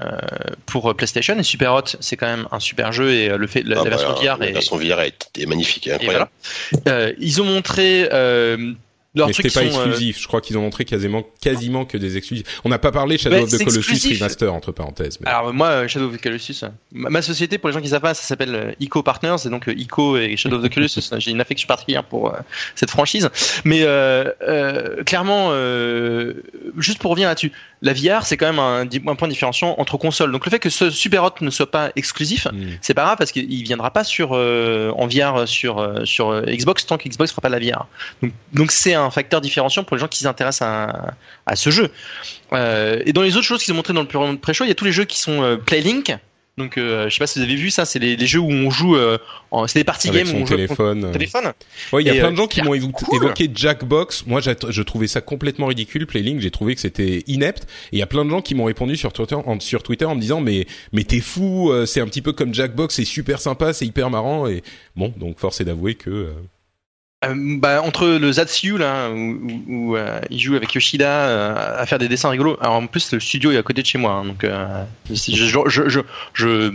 pour 0.66 0.90
euh, 0.90 0.94
PlayStation 0.94 1.36
et 1.38 1.42
Super 1.42 1.74
Hot 1.74 1.96
c'est 2.00 2.16
quand 2.16 2.26
même 2.26 2.46
un 2.52 2.60
super 2.60 2.92
jeu 2.92 3.12
et 3.12 3.30
euh, 3.30 3.36
le 3.38 3.46
fait 3.46 3.62
la, 3.62 3.80
Ah, 3.80 3.84
la 3.84 3.90
version 3.90 4.10
bah, 4.10 4.20
VR 4.22 4.38
la 4.38 4.48
est, 4.48 4.52
version 4.52 4.76
VR 4.76 5.00
est, 5.00 5.30
est 5.38 5.46
magnifique, 5.46 5.86
et 5.86 5.90
et 5.90 5.94
incroyable. 5.94 6.28
voilà. 6.84 6.96
Euh, 6.96 7.12
ils 7.18 7.40
ont 7.40 7.44
montré 7.46 8.08
euh, 8.12 8.72
leurs 9.14 9.26
Mais 9.26 9.32
trucs 9.32 9.50
c'était 9.50 9.68
pas 9.70 9.76
euh, 9.76 9.86
exclusif. 9.86 10.20
Je 10.20 10.26
crois 10.28 10.40
qu'ils 10.40 10.56
ont 10.56 10.62
montré 10.62 10.84
quasiment, 10.84 11.24
quasiment 11.40 11.84
que 11.84 11.98
des 11.98 12.16
exclusifs. 12.16 12.60
On 12.64 12.68
n'a 12.68 12.78
pas 12.78 12.92
parlé 12.92 13.18
Shadow 13.18 13.36
Ouais, 13.36 13.42
of 13.42 13.50
the 13.50 13.58
Colossus 13.58 13.78
exclusif. 13.78 14.18
Remaster, 14.20 14.54
entre 14.54 14.70
parenthèses. 14.72 15.18
mais- 15.20 15.28
alors 15.28 15.52
moi 15.52 15.66
euh, 15.68 15.88
Shadow 15.88 16.06
of 16.06 16.16
the 16.16 16.20
Colossus 16.22 16.60
euh, 16.62 16.68
ma, 16.92 17.20
société 17.20 17.58
pour 17.58 17.68
les 17.68 17.74
gens 17.74 17.80
qui 17.80 17.88
savent 17.88 18.00
pas 18.02 18.14
ça 18.14 18.22
s'appelle 18.22 18.54
euh, 18.54 18.72
Ico 18.78 19.02
Partners 19.02 19.36
et 19.44 19.48
donc 19.48 19.68
Ico 19.74 20.16
et 20.16 20.36
Shadow 20.36 20.56
of 20.58 20.62
the 20.62 20.72
Colossus 20.72 21.10
j'ai 21.18 21.30
une 21.32 21.40
affection 21.40 21.66
particulière 21.66 22.04
pour 22.04 22.32
euh, 22.32 22.38
cette 22.76 22.90
franchise 22.90 23.28
mais 23.64 23.82
euh, 23.82 24.30
euh, 24.42 25.02
clairement 25.04 25.48
euh, 25.50 26.34
juste 26.78 26.98
pour 27.00 27.10
revenir 27.10 27.28
là-dessus 27.28 27.50
la 27.82 27.92
VR 27.94 28.26
c'est 28.26 28.36
quand 28.36 28.52
même 28.52 28.58
un, 28.58 29.14
point 29.14 29.28
différenciant 29.28 29.74
entre 29.78 29.96
consoles 29.96 30.30
donc 30.32 30.44
le 30.44 30.50
fait 30.50 30.58
que 30.58 30.68
ce 30.70 30.90
Super 30.90 31.24
Hot 31.24 31.34
ne 31.40 31.50
soit 31.50 31.70
pas 31.70 31.90
exclusif 31.96 32.46
Hmm. 32.52 32.76
c'est 32.80 32.94
pas 32.94 33.04
grave 33.04 33.16
parce 33.18 33.32
qu'il 33.32 33.62
viendra 33.64 33.90
pas 33.90 34.04
sur 34.04 34.30
euh, 34.34 34.92
en 34.96 35.06
VR 35.06 35.46
sur 35.48 35.78
euh, 35.78 36.04
sur 36.04 36.30
euh, 36.30 36.42
Xbox 36.42 36.84
tant 36.86 36.98
que 36.98 37.08
Xbox 37.08 37.30
fera 37.32 37.40
pas 37.42 37.48
de 37.50 37.56
la 37.56 37.60
VR. 37.72 37.86
Donc 38.22 38.32
donc 38.52 38.70
c'est 38.72 38.94
un 38.94 39.10
facteur 39.10 39.40
différenciant 39.40 39.84
pour 39.84 39.96
les 39.96 40.00
gens 40.00 40.08
qui 40.08 40.20
s'intéressent 40.20 40.68
à, 40.68 41.14
à 41.46 41.56
ce 41.56 41.70
jeu. 41.70 41.90
Euh, 42.52 43.00
et 43.06 43.12
dans 43.12 43.22
les 43.22 43.36
autres 43.36 43.46
choses 43.46 43.62
qu'ils 43.62 43.72
ont 43.72 43.76
montré 43.76 43.92
dans 43.92 44.02
le 44.02 44.08
pré- 44.08 44.36
pré-show, 44.36 44.64
il 44.64 44.68
y 44.68 44.72
a 44.72 44.74
tous 44.74 44.84
les 44.84 44.92
jeux 44.92 45.04
qui 45.04 45.18
sont 45.18 45.42
euh, 45.42 45.56
Playlink. 45.56 46.14
Donc 46.60 46.78
euh, 46.78 47.08
je 47.08 47.14
sais 47.14 47.18
pas 47.18 47.26
si 47.26 47.38
vous 47.38 47.44
avez 47.44 47.54
vu 47.56 47.70
ça, 47.70 47.84
c'est 47.84 47.98
les, 47.98 48.16
les 48.16 48.26
jeux 48.26 48.38
où 48.40 48.50
on 48.50 48.70
joue 48.70 48.96
euh, 48.96 49.18
en 49.50 49.66
c'est 49.66 49.78
des 49.80 49.84
party 49.84 50.10
Avec 50.10 50.26
games 50.26 50.34
où 50.36 50.42
on 50.42 50.46
joue 50.46 50.54
téléphone. 50.56 51.04
au 51.06 51.10
téléphone. 51.10 51.52
Ouais, 51.92 52.02
il 52.02 52.06
y 52.06 52.10
a 52.10 52.14
Et, 52.14 52.18
plein 52.18 52.28
euh, 52.28 52.32
de 52.32 52.36
gens 52.36 52.46
qui 52.46 52.62
m'ont 52.62 52.74
évo- 52.74 52.90
cool. 52.90 53.16
évoqué 53.16 53.50
Jackbox. 53.54 54.26
Moi, 54.26 54.40
j'ai- 54.40 54.54
je 54.68 54.82
trouvais 54.82 55.06
ça 55.06 55.20
complètement 55.20 55.66
ridicule, 55.66 56.06
Playlink. 56.06 56.40
J'ai 56.40 56.50
trouvé 56.50 56.74
que 56.74 56.80
c'était 56.80 57.24
inepte. 57.26 57.64
Et 57.92 57.96
il 57.96 57.98
y 57.98 58.02
a 58.02 58.06
plein 58.06 58.24
de 58.24 58.30
gens 58.30 58.42
qui 58.42 58.54
m'ont 58.54 58.64
répondu 58.64 58.96
sur 58.96 59.12
Twitter, 59.12 59.34
en, 59.34 59.58
sur 59.60 59.82
Twitter 59.82 60.04
en 60.04 60.14
me 60.14 60.20
disant, 60.20 60.40
mais, 60.40 60.66
mais 60.92 61.04
t'es 61.04 61.20
fou, 61.20 61.70
euh, 61.70 61.86
c'est 61.86 62.00
un 62.00 62.06
petit 62.06 62.22
peu 62.22 62.32
comme 62.32 62.52
Jackbox, 62.54 62.94
c'est 62.94 63.04
super 63.04 63.40
sympa, 63.40 63.72
c'est 63.72 63.86
hyper 63.86 64.10
marrant. 64.10 64.46
Et 64.46 64.62
bon, 64.96 65.12
donc 65.16 65.38
force 65.38 65.60
est 65.60 65.64
d'avouer 65.64 65.94
que, 65.94 66.32
euh, 67.24 67.34
bah, 67.36 67.82
entre 67.82 68.06
le 68.06 68.32
Zatsu 68.32 68.78
là 68.78 69.10
où, 69.10 69.14
où- 69.14 69.62
où, 69.68 69.96
euh, 69.96 70.20
il 70.30 70.40
joue 70.40 70.54
avec 70.56 70.72
Yoshida 70.74 71.08
euh, 71.08 71.80
à 71.82 71.86
faire 71.86 71.98
des 71.98 72.08
dessins 72.08 72.30
rigolos. 72.30 72.56
Alors 72.60 72.74
en 72.76 72.86
plus 72.86 73.12
le 73.12 73.20
studio 73.20 73.52
est 73.52 73.58
à 73.58 73.62
côté 73.62 73.82
de 73.82 73.86
chez 73.86 73.98
moi, 73.98 74.12
hein, 74.12 74.24
donc 74.24 74.44
euh, 74.44 74.84
je, 75.10 75.16
je, 75.46 75.58
je, 75.88 76.00
je, 76.32 76.72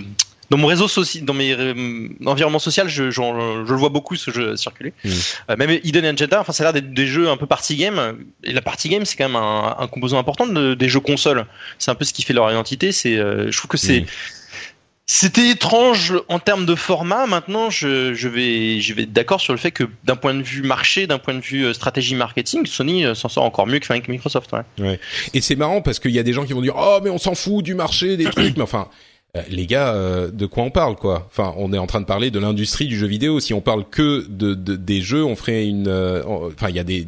dans 0.51 0.57
mon 0.57 0.67
réseau 0.67 0.87
social, 0.87 1.25
dans 1.25 1.33
mes 1.33 1.53
euh, 1.53 2.07
environnements 2.27 2.59
social, 2.59 2.87
je, 2.87 3.09
je, 3.09 3.21
je 3.21 3.71
le 3.71 3.77
vois 3.77 3.89
beaucoup 3.89 4.15
ce 4.15 4.29
jeu 4.29 4.55
circuler. 4.55 4.93
Mm. 5.03 5.09
Euh, 5.49 5.55
même 5.57 5.79
Hidden 5.83 6.05
Agenda, 6.05 6.39
enfin 6.41 6.53
ça 6.53 6.61
a 6.63 6.65
l'air 6.65 6.73
d'être 6.73 6.93
des 6.93 7.07
jeux 7.07 7.29
un 7.29 7.37
peu 7.37 7.47
party 7.47 7.75
game. 7.75 8.17
Et 8.43 8.53
la 8.53 8.61
party 8.61 8.89
game 8.89 9.05
c'est 9.05 9.15
quand 9.17 9.27
même 9.27 9.35
un, 9.35 9.75
un 9.79 9.87
composant 9.87 10.19
important 10.19 10.45
de- 10.45 10.75
des 10.75 10.87
jeux 10.89 10.99
consoles. 10.99 11.47
C'est 11.79 11.89
un 11.89 11.95
peu 11.95 12.05
ce 12.05 12.13
qui 12.13 12.21
fait 12.21 12.33
leur 12.33 12.51
identité. 12.51 12.91
C'est, 12.91 13.17
euh, 13.17 13.49
je 13.49 13.57
trouve 13.57 13.69
que 13.69 13.77
c'est 13.77 14.01
Mm. 14.01 14.05
C'était 15.07 15.49
étrange 15.49 16.13
en 16.29 16.39
termes 16.39 16.65
de 16.65 16.73
format. 16.73 17.27
Maintenant, 17.27 17.69
je, 17.69 18.11
vais, 18.27 18.81
je 18.81 18.93
vais 18.93 19.03
être 19.03 19.13
d'accord 19.13 19.39
sur 19.39 19.53
le 19.53 19.59
fait 19.59 19.71
que 19.71 19.83
d'un 20.03 20.15
point 20.15 20.33
de 20.33 20.41
vue 20.41 20.63
marché, 20.63 21.05
d'un 21.05 21.19
point 21.19 21.35
de 21.35 21.41
vue 21.41 21.65
euh, 21.65 21.73
stratégie 21.73 22.15
marketing, 22.15 22.65
Sony 22.65 23.05
euh, 23.05 23.13
s'en 23.13 23.29
sort 23.29 23.43
encore 23.43 23.67
mieux 23.67 23.79
que 23.79 24.11
Microsoft. 24.11 24.51
Ouais. 24.79 24.99
Et 25.33 25.41
c'est 25.41 25.55
marrant 25.55 25.81
parce 25.81 25.99
qu'il 25.99 26.11
y 26.11 26.19
a 26.19 26.23
des 26.23 26.33
gens 26.33 26.45
qui 26.45 26.53
vont 26.53 26.61
dire 26.61 26.75
oh 26.77 26.99
mais 27.03 27.09
on 27.11 27.17
s'en 27.19 27.35
fout 27.35 27.63
du 27.63 27.75
marché 27.75 28.17
des 28.17 28.25
trucs 28.25 28.57
mais 28.57 28.63
enfin 28.63 28.87
euh, 29.37 29.41
les 29.49 29.67
gars 29.67 29.93
de 30.31 30.45
quoi 30.45 30.63
on 30.63 30.71
parle 30.71 30.95
quoi? 30.95 31.27
Enfin 31.29 31.53
on 31.57 31.71
est 31.73 31.77
en 31.77 31.87
train 31.87 32.01
de 32.01 32.05
parler 32.05 32.31
de 32.31 32.39
l'industrie 32.39 32.87
du 32.87 32.97
jeu 32.97 33.07
vidéo 33.07 33.39
si 33.39 33.53
on 33.53 33.61
parle 33.61 33.87
que 33.89 34.25
de, 34.27 34.53
de- 34.53 34.75
des 34.75 35.01
jeux 35.01 35.23
on 35.23 35.35
ferait 35.35 35.65
une 35.67 35.87
en- 35.87 36.47
enfin 36.47 36.69
il 36.69 36.75
y 36.75 36.79
a 36.79 36.83
des 36.83 37.07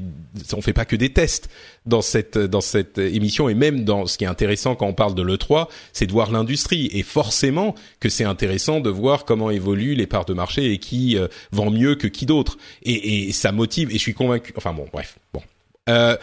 on 0.53 0.61
fait 0.61 0.73
pas 0.73 0.85
que 0.85 0.95
des 0.95 1.09
tests 1.09 1.49
dans 1.87 2.01
cette 2.01 2.37
dans 2.37 2.61
cette 2.61 2.97
émission 2.97 3.49
et 3.49 3.53
même 3.53 3.83
dans 3.83 4.05
ce 4.05 4.17
qui 4.17 4.23
est 4.23 4.27
intéressant 4.27 4.75
quand 4.75 4.87
on 4.87 4.93
parle 4.93 5.15
de 5.15 5.23
l'E3 5.23 5.67
c'est 5.93 6.05
de 6.05 6.11
voir 6.11 6.31
l'industrie. 6.31 6.89
Et 6.93 7.03
forcément 7.03 7.75
que 7.99 8.09
c'est 8.09 8.25
intéressant 8.25 8.79
de 8.79 8.89
voir 8.89 9.25
comment 9.25 9.49
évoluent 9.49 9.95
les 9.95 10.07
parts 10.07 10.25
de 10.25 10.33
marché 10.33 10.71
et 10.71 10.77
qui 10.77 11.17
euh, 11.17 11.27
vend 11.51 11.71
mieux 11.71 11.95
que 11.95 12.07
qui 12.07 12.25
d'autre. 12.25 12.57
Et, 12.83 13.27
et 13.27 13.31
ça 13.31 13.51
motive 13.51 13.89
et 13.89 13.93
je 13.93 13.99
suis 13.99 14.13
convaincu 14.13 14.53
enfin 14.55 14.73
bon 14.73 14.87
bref 14.91 15.17
bon. 15.33 15.41
Euh, 15.89 16.17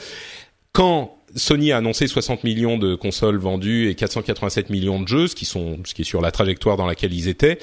quand 0.72 1.16
Sony 1.36 1.72
a 1.72 1.78
annoncé 1.78 2.06
60 2.06 2.44
millions 2.44 2.78
de 2.78 2.94
consoles 2.94 3.38
vendues 3.38 3.88
et 3.88 3.94
487 3.94 4.70
millions 4.70 5.00
de 5.00 5.08
jeux, 5.08 5.26
ce 5.26 5.34
qui 5.34 5.44
sont, 5.44 5.78
ce 5.84 5.94
qui 5.94 6.02
est 6.02 6.04
sur 6.04 6.20
la 6.20 6.30
trajectoire 6.30 6.76
dans 6.76 6.86
laquelle 6.86 7.12
ils 7.12 7.28
étaient, 7.28 7.58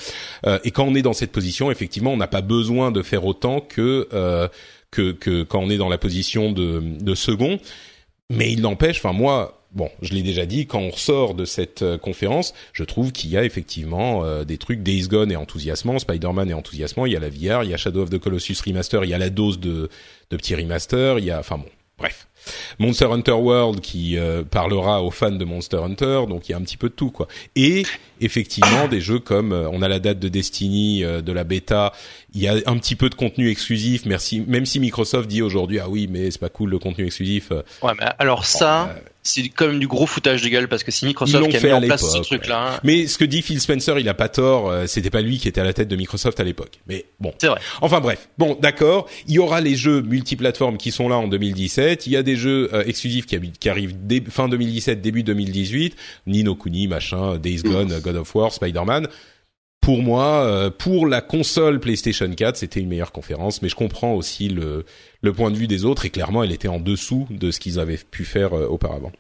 euh, 0.45 0.60
et 0.64 0.72
quand 0.72 0.86
on 0.86 0.95
est 0.95 1.02
dans 1.02 1.14
cette 1.14 1.32
position, 1.32 1.72
effectivement, 1.72 2.11
on 2.11 2.18
n'a 2.18 2.28
pas 2.28 2.41
besoin 2.41 2.91
de 2.91 3.02
faire 3.02 3.26
autant 3.26 3.61
que 3.61 4.07
euh, 4.14 4.48
que, 4.91 5.14
que 5.14 5.44
quand 5.44 5.60
on 5.60 5.69
est 5.69 5.78
dans 5.78 5.88
la 5.88 5.98
position 5.98 6.52
de, 6.52 6.82
de 6.99 7.15
second. 7.15 7.60
Mais 8.32 8.52
il 8.52 8.62
n'empêche, 8.62 8.98
enfin 8.98 9.14
moi, 9.14 9.62
bon, 9.74 9.90
je 10.02 10.14
l'ai 10.14 10.24
déjà 10.24 10.45
dit, 10.45 10.68
quand 10.68 10.80
on 10.80 10.90
ressort 10.90 11.34
de 11.34 11.45
cette 11.45 11.82
euh, 11.82 11.98
conférence, 11.98 12.53
je 12.74 12.84
trouve 12.84 13.12
qu'il 13.12 13.30
y 13.30 13.38
a 13.38 13.44
effectivement 13.44 14.24
euh, 14.24 14.44
des 14.44 14.58
trucs. 14.58 14.84
Days 14.84 15.08
Gone 15.08 15.32
est 15.32 15.36
enthousiasmant, 15.36 15.99
Spider-Man 15.99 16.49
est 16.49 16.53
enthousiasmant, 16.53 17.06
il 17.06 17.14
y 17.14 17.16
a 17.16 17.20
la 17.20 17.30
VR, 17.30 17.64
il 17.64 17.70
y 17.70 17.74
a 17.74 17.78
Shadow 17.78 18.03
of 18.03 18.10
the 18.10 18.18
Colossus 18.18 18.58
remaster, 18.66 19.03
il 19.03 19.10
y 19.10 19.14
a 19.14 19.18
la 19.18 19.30
dose 19.30 19.60
de 19.60 19.90
de 20.30 20.38
petits 20.38 20.56
remasters, 20.56 21.20
il 21.20 21.26
y 21.26 21.32
a, 21.32 21.40
enfin 21.40 21.58
bon, 21.58 21.68
bref. 21.98 22.28
Monster 22.80 23.06
Hunter 23.06 23.34
World 23.34 23.82
qui 23.82 24.18
euh, 24.18 24.44
parlera 24.44 25.03
aux 25.03 25.12
fans 25.12 25.32
de 25.32 25.45
Monster 25.45 25.78
Hunter, 25.78 26.24
donc 26.28 26.49
il 26.49 26.53
y 26.53 26.56
a 26.56 26.58
un 26.58 26.62
petit 26.62 26.78
peu 26.78 26.90
de 26.90 26.94
tout 26.94 27.12
quoi. 27.12 27.28
Et 27.56 27.84
effectivement 28.22 28.88
des 28.88 29.02
jeux 29.02 29.19
comme 29.19 29.52
euh, 29.52 29.69
on 29.72 29.81
a 29.81 29.88
la 29.88 29.99
date 29.99 30.19
de 30.19 30.27
Destiny 30.30 31.03
euh, 31.03 31.22
de 31.22 31.31
la 31.31 31.43
bêta, 31.43 31.91
il 32.34 32.41
y 32.41 32.48
a 32.48 32.56
un 32.65 32.77
petit 32.77 32.95
peu 32.95 33.10
de 33.10 33.15
contenu 33.15 33.49
exclusif. 33.49 34.06
Merci, 34.06 34.41
même 34.48 34.65
si 34.65 34.80
Microsoft 34.80 35.27
dit 35.27 35.41
aujourd'hui 35.41 35.80
ah 35.80 35.89
oui 35.89 36.07
mais 36.10 36.31
c'est 36.31 36.39
pas 36.39 36.49
cool 36.49 36.69
le 36.69 36.80
contenu 36.80 37.06
exclusif. 37.06 37.52
euh, 37.52 37.61
Ouais, 37.84 37.91
mais 37.99 38.06
alors 38.19 38.45
ça, 38.45 38.89
euh, 38.89 38.93
c'est 39.23 39.49
quand 39.49 39.68
même 39.68 39.80
du 39.80 39.88
gros 39.88 40.06
foutage 40.07 40.41
de 40.41 40.48
gueule 40.49 40.68
parce 40.68 40.84
que 40.84 40.91
c'est 40.91 41.06
Microsoft 41.06 41.49
qui 41.49 41.57
a 41.57 41.61
mis 41.61 41.73
en 41.73 41.81
place 41.81 42.02
ce 42.02 42.06
l'époque, 42.14 42.23
truc-là. 42.26 42.76
hein. 42.76 42.80
Mais 42.84 43.06
ce 43.07 43.18
que 43.18 43.26
dit 43.26 43.41
Phil 43.41 43.60
Spencer, 43.61 43.99
il 43.99 44.07
a 44.10 44.14
pas 44.14 44.30
tort. 44.30 44.69
euh, 44.69 44.88
C'était 44.88 45.10
pas 45.10 45.22
lui 45.22 45.38
qui 45.38 45.48
était 45.48 45.61
à 45.61 45.64
la 45.64 45.73
tête 45.73 45.88
de 45.88 45.95
Microsoft 45.95 46.39
à 46.39 46.43
l'époque. 46.43 46.80
Mais 46.88 47.06
bon. 47.19 47.34
C'est 47.38 47.48
vrai. 47.48 47.60
Enfin 47.81 47.99
bref, 47.99 48.30
bon 48.38 48.57
d'accord, 48.61 49.07
il 49.27 49.34
y 49.35 49.39
aura 49.39 49.61
les 49.61 49.76
jeux 49.76 50.02
multiplateformes 50.02 50.77
qui 50.77 50.91
sont 50.91 51.07
là 51.10 51.18
en 51.18 51.27
2017, 51.27 52.07
il 52.07 52.14
y 52.14 52.18
a 52.18 52.23
des 52.23 52.35
jeux 52.35 52.69
euh, 52.73 52.84
exclusifs 52.85 53.26
qui, 53.26 53.69
arrivent 53.69 53.95
dé- 54.07 54.23
fin 54.30 54.48
2017, 54.49 55.02
début 55.02 55.23
2018, 55.23 55.95
Nino 56.27 56.56
Kuni, 56.56 56.88
machin, 56.88 57.38
Days 57.38 57.61
Gone, 57.64 57.99
God 58.03 58.11
of 58.16 58.34
War, 58.36 58.52
Spider-Man. 58.52 59.08
Pour 59.82 60.04
moi, 60.04 60.46
euh, 60.46 60.70
pour 60.70 61.08
la 61.08 61.22
console 61.22 61.80
PlayStation 61.80 62.32
4, 62.32 62.56
c'était 62.56 62.80
une 62.80 62.88
meilleure 62.88 63.12
conférence, 63.12 63.64
mais 63.64 63.70
je 63.70 63.76
comprends 63.76 64.14
aussi 64.14 64.48
le, 64.48 64.86
point 65.34 65.50
de 65.50 65.58
vue 65.58 65.68
des 65.68 65.86
autres, 65.86 66.06
et 66.06 66.12
clairement, 66.12 66.44
elle 66.44 66.52
était 66.52 66.68
en 66.68 66.80
dessous 66.80 67.28
de 67.32 67.50
ce 67.50 67.60
qu'ils 67.60 67.80
avaient 67.80 67.98
pu 67.98 68.24
faire 68.24 68.54
euh, 68.54 68.68
auparavant. 68.68 69.12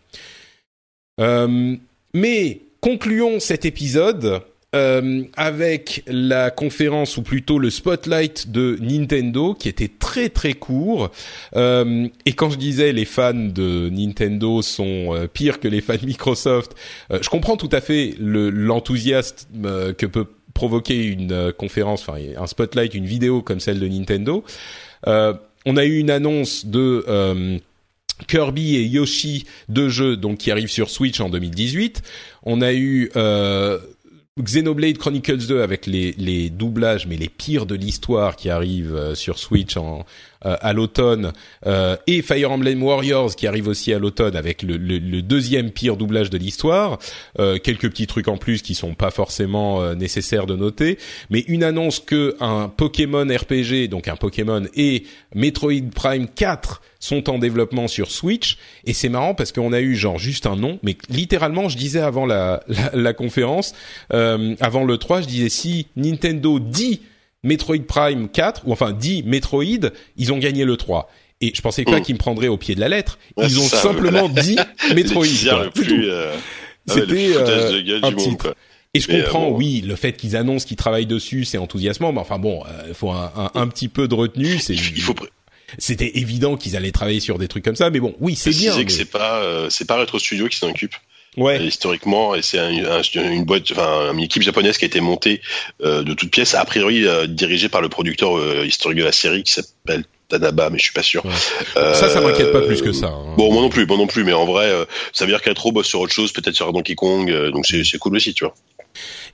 Euh, 1.19 1.75
mais 2.13 2.61
concluons 2.79 3.39
cet 3.39 3.65
épisode 3.65 4.43
euh, 4.73 5.23
avec 5.35 6.03
la 6.07 6.49
conférence 6.49 7.17
ou 7.17 7.23
plutôt 7.23 7.59
le 7.59 7.69
spotlight 7.69 8.51
de 8.51 8.77
Nintendo 8.81 9.53
qui 9.53 9.67
était 9.67 9.89
très 9.89 10.29
très 10.29 10.53
court. 10.53 11.11
Euh, 11.55 12.07
et 12.25 12.33
quand 12.33 12.49
je 12.49 12.57
disais 12.57 12.93
les 12.93 13.05
fans 13.05 13.33
de 13.33 13.89
Nintendo 13.89 14.61
sont 14.61 15.13
euh, 15.13 15.27
pires 15.27 15.59
que 15.59 15.67
les 15.67 15.81
fans 15.81 15.95
Microsoft, 16.03 16.75
euh, 17.11 17.19
je 17.21 17.29
comprends 17.29 17.57
tout 17.57 17.69
à 17.71 17.81
fait 17.81 18.15
l'enthousiasme 18.19 19.93
que 19.97 20.05
peut 20.05 20.27
provoquer 20.53 21.05
une 21.05 21.53
conférence, 21.57 22.07
enfin 22.07 22.19
un 22.37 22.47
spotlight, 22.47 22.93
une 22.93 23.05
vidéo 23.05 23.41
comme 23.41 23.59
celle 23.59 23.79
de 23.79 23.87
Nintendo. 23.87 24.43
on 25.05 25.77
a 25.77 25.85
eu 25.85 25.97
une 25.97 26.11
annonce 26.11 26.65
de 26.65 27.61
Kirby 28.27 28.75
et 28.75 28.85
Yoshi, 28.85 29.45
deux 29.69 29.89
jeux 29.89 30.17
donc 30.17 30.39
qui 30.39 30.51
arrivent 30.51 30.69
sur 30.69 30.89
Switch 30.89 31.19
en 31.19 31.29
2018. 31.29 32.01
On 32.43 32.61
a 32.61 32.73
eu 32.73 33.11
euh, 33.15 33.79
Xenoblade 34.39 34.97
Chronicles 34.97 35.45
2 35.45 35.61
avec 35.61 35.85
les, 35.85 36.13
les 36.13 36.49
doublages, 36.49 37.05
mais 37.05 37.17
les 37.17 37.27
pires 37.27 37.65
de 37.65 37.75
l'histoire 37.75 38.37
qui 38.37 38.49
arrivent 38.49 38.95
euh, 38.95 39.13
sur 39.13 39.37
Switch 39.37 39.75
en, 39.75 40.05
à 40.41 40.73
l'automne, 40.73 41.33
euh, 41.65 41.95
et 42.07 42.21
Fire 42.21 42.51
Emblem 42.51 42.81
Warriors 42.81 43.35
qui 43.35 43.47
arrive 43.47 43.67
aussi 43.67 43.93
à 43.93 43.99
l'automne 43.99 44.35
avec 44.35 44.63
le, 44.63 44.77
le, 44.77 44.97
le, 44.97 45.21
deuxième 45.21 45.71
pire 45.71 45.97
doublage 45.97 46.29
de 46.29 46.37
l'histoire. 46.37 46.99
Euh, 47.39 47.57
quelques 47.57 47.89
petits 47.89 48.07
trucs 48.07 48.27
en 48.27 48.37
plus 48.37 48.61
qui 48.61 48.75
sont 48.75 48.95
pas 48.95 49.11
forcément 49.11 49.93
nécessaires 49.95 50.45
de 50.45 50.55
noter, 50.55 50.97
mais 51.29 51.41
une 51.47 51.63
annonce 51.63 51.99
que 51.99 52.35
un 52.39 52.69
Pokémon 52.69 53.25
RPG, 53.25 53.87
donc 53.89 54.07
un 54.07 54.15
Pokémon 54.15 54.63
et 54.75 55.03
Metroid 55.35 55.89
Prime 55.93 56.27
4 56.27 56.81
sont 57.01 57.29
en 57.29 57.39
développement 57.39 57.87
sur 57.87 58.11
Switch 58.11 58.57
et 58.85 58.93
c'est 58.93 59.09
marrant 59.09 59.33
parce 59.33 59.51
qu'on 59.51 59.73
a 59.73 59.81
eu 59.81 59.95
genre 59.95 60.19
juste 60.19 60.45
un 60.45 60.55
nom 60.55 60.79
mais 60.83 60.95
littéralement 61.09 61.67
je 61.67 61.75
disais 61.75 61.99
avant 61.99 62.25
la, 62.25 62.63
la, 62.67 62.91
la 62.93 63.13
conférence 63.13 63.73
euh, 64.13 64.55
avant 64.61 64.85
le 64.85 64.97
3 64.97 65.21
je 65.21 65.27
disais 65.27 65.49
si 65.49 65.87
Nintendo 65.95 66.59
dit 66.59 67.01
Metroid 67.43 67.85
Prime 67.87 68.29
4 68.29 68.63
ou 68.65 68.71
enfin 68.71 68.91
dit 68.91 69.23
Metroid 69.23 69.89
ils 70.17 70.31
ont 70.31 70.37
gagné 70.37 70.65
le 70.65 70.77
3 70.77 71.09
et 71.41 71.51
je 71.55 71.61
pensais 71.61 71.83
pas 71.83 71.99
mm. 71.99 72.03
qu'ils 72.03 72.15
me 72.15 72.19
prendraient 72.19 72.47
au 72.47 72.57
pied 72.57 72.75
de 72.75 72.79
la 72.79 72.89
lettre 72.89 73.17
ils 73.37 73.59
ont 73.59 73.67
simplement 73.67 74.29
dit 74.29 74.57
Metroid 74.95 75.25
euh, 75.25 76.35
ah 76.89 76.93
c'était 76.93 77.31
euh, 77.35 77.99
un 78.03 78.13
titre 78.13 78.55
et 78.93 78.99
je 78.99 79.07
comprends, 79.07 79.47
oui, 79.47 79.79
le 79.87 79.95
fait 79.95 80.11
qu'ils 80.11 80.35
annoncent 80.35 80.67
qu'ils 80.67 80.75
travaillent 80.75 81.05
dessus, 81.05 81.45
c'est 81.45 81.57
enthousiasmant, 81.57 82.11
mais 82.11 82.19
enfin 82.19 82.39
bon, 82.39 82.61
il 82.89 82.93
faut 82.93 83.09
un, 83.11 83.31
un, 83.37 83.51
un, 83.55 83.67
petit 83.69 83.87
peu 83.87 84.09
de 84.09 84.13
retenue. 84.13 84.59
C'est 84.59 84.73
il 84.73 85.01
faut 85.01 85.15
c'était 85.77 86.17
évident 86.17 86.57
qu'ils 86.57 86.75
allaient 86.75 86.91
travailler 86.91 87.19
sur 87.19 87.37
des 87.37 87.47
trucs 87.47 87.63
comme 87.63 87.75
ça. 87.75 87.89
Mais 87.89 87.99
bon, 87.99 88.15
oui, 88.19 88.35
c'est 88.35 88.51
bien. 88.51 88.73
C'est 88.73 88.85
que 88.85 88.91
c'est 88.91 89.05
pas 89.05 89.41
euh, 89.41 89.69
c'est 89.69 89.85
pas 89.85 89.97
Retro 89.97 90.19
Studio 90.19 90.47
qui 90.47 90.57
s'en 90.57 90.69
occupe. 90.69 90.95
Ouais. 91.37 91.63
historiquement, 91.65 92.35
et 92.35 92.41
c'est 92.41 92.59
un, 92.59 92.69
une 93.15 93.45
boîte, 93.45 93.71
enfin 93.71 94.11
une 94.13 94.19
équipe 94.19 94.43
japonaise 94.43 94.77
qui 94.77 94.83
a 94.83 94.87
été 94.87 94.99
montée 94.99 95.41
euh, 95.81 96.03
de 96.03 96.13
toutes 96.13 96.29
pièces, 96.29 96.55
a 96.55 96.65
priori 96.65 97.07
euh, 97.07 97.25
dirigée 97.25 97.69
par 97.69 97.81
le 97.81 97.87
producteur 97.87 98.37
euh, 98.37 98.65
historique 98.65 98.99
de 98.99 99.05
la 99.05 99.13
série 99.13 99.43
qui 99.43 99.53
s'appelle 99.53 100.03
Tanaba, 100.27 100.69
mais 100.69 100.77
je 100.77 100.83
suis 100.83 100.93
pas 100.93 101.03
sûr. 101.03 101.23
ça, 101.73 102.09
ça 102.09 102.19
m'inquiète 102.19 102.51
pas 102.51 102.61
plus 102.61 102.81
que 102.81 102.91
ça. 102.91 103.07
Hein. 103.07 103.35
Bon, 103.37 103.51
moi 103.53 103.61
non 103.61 103.69
plus, 103.69 103.85
moi 103.85 103.95
non 103.95 104.07
plus, 104.07 104.25
mais 104.25 104.33
en 104.33 104.45
vrai, 104.45 104.71
ça 105.13 105.25
veut 105.25 105.31
dire 105.31 105.41
qu'Retro 105.41 105.71
bosse 105.71 105.87
sur 105.87 106.01
autre 106.01 106.13
chose, 106.13 106.33
peut-être 106.33 106.55
sur 106.55 106.73
Donkey 106.73 106.95
Kong, 106.95 107.33
donc 107.51 107.65
c'est 107.65 107.97
cool 107.97 108.17
aussi, 108.17 108.33
tu 108.33 108.43
vois. 108.43 108.53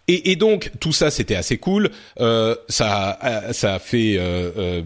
Et, 0.08 0.32
et, 0.32 0.36
donc 0.38 0.72
tout 0.80 0.94
ça 0.94 1.12
c'était 1.12 1.36
assez 1.36 1.58
cool. 1.58 1.90
Euh, 2.20 2.56
ça 2.70 3.20
ça 3.52 3.76
a 3.76 3.80
fait 3.80 4.16
euh, 4.18 4.52
euh, 4.58 4.82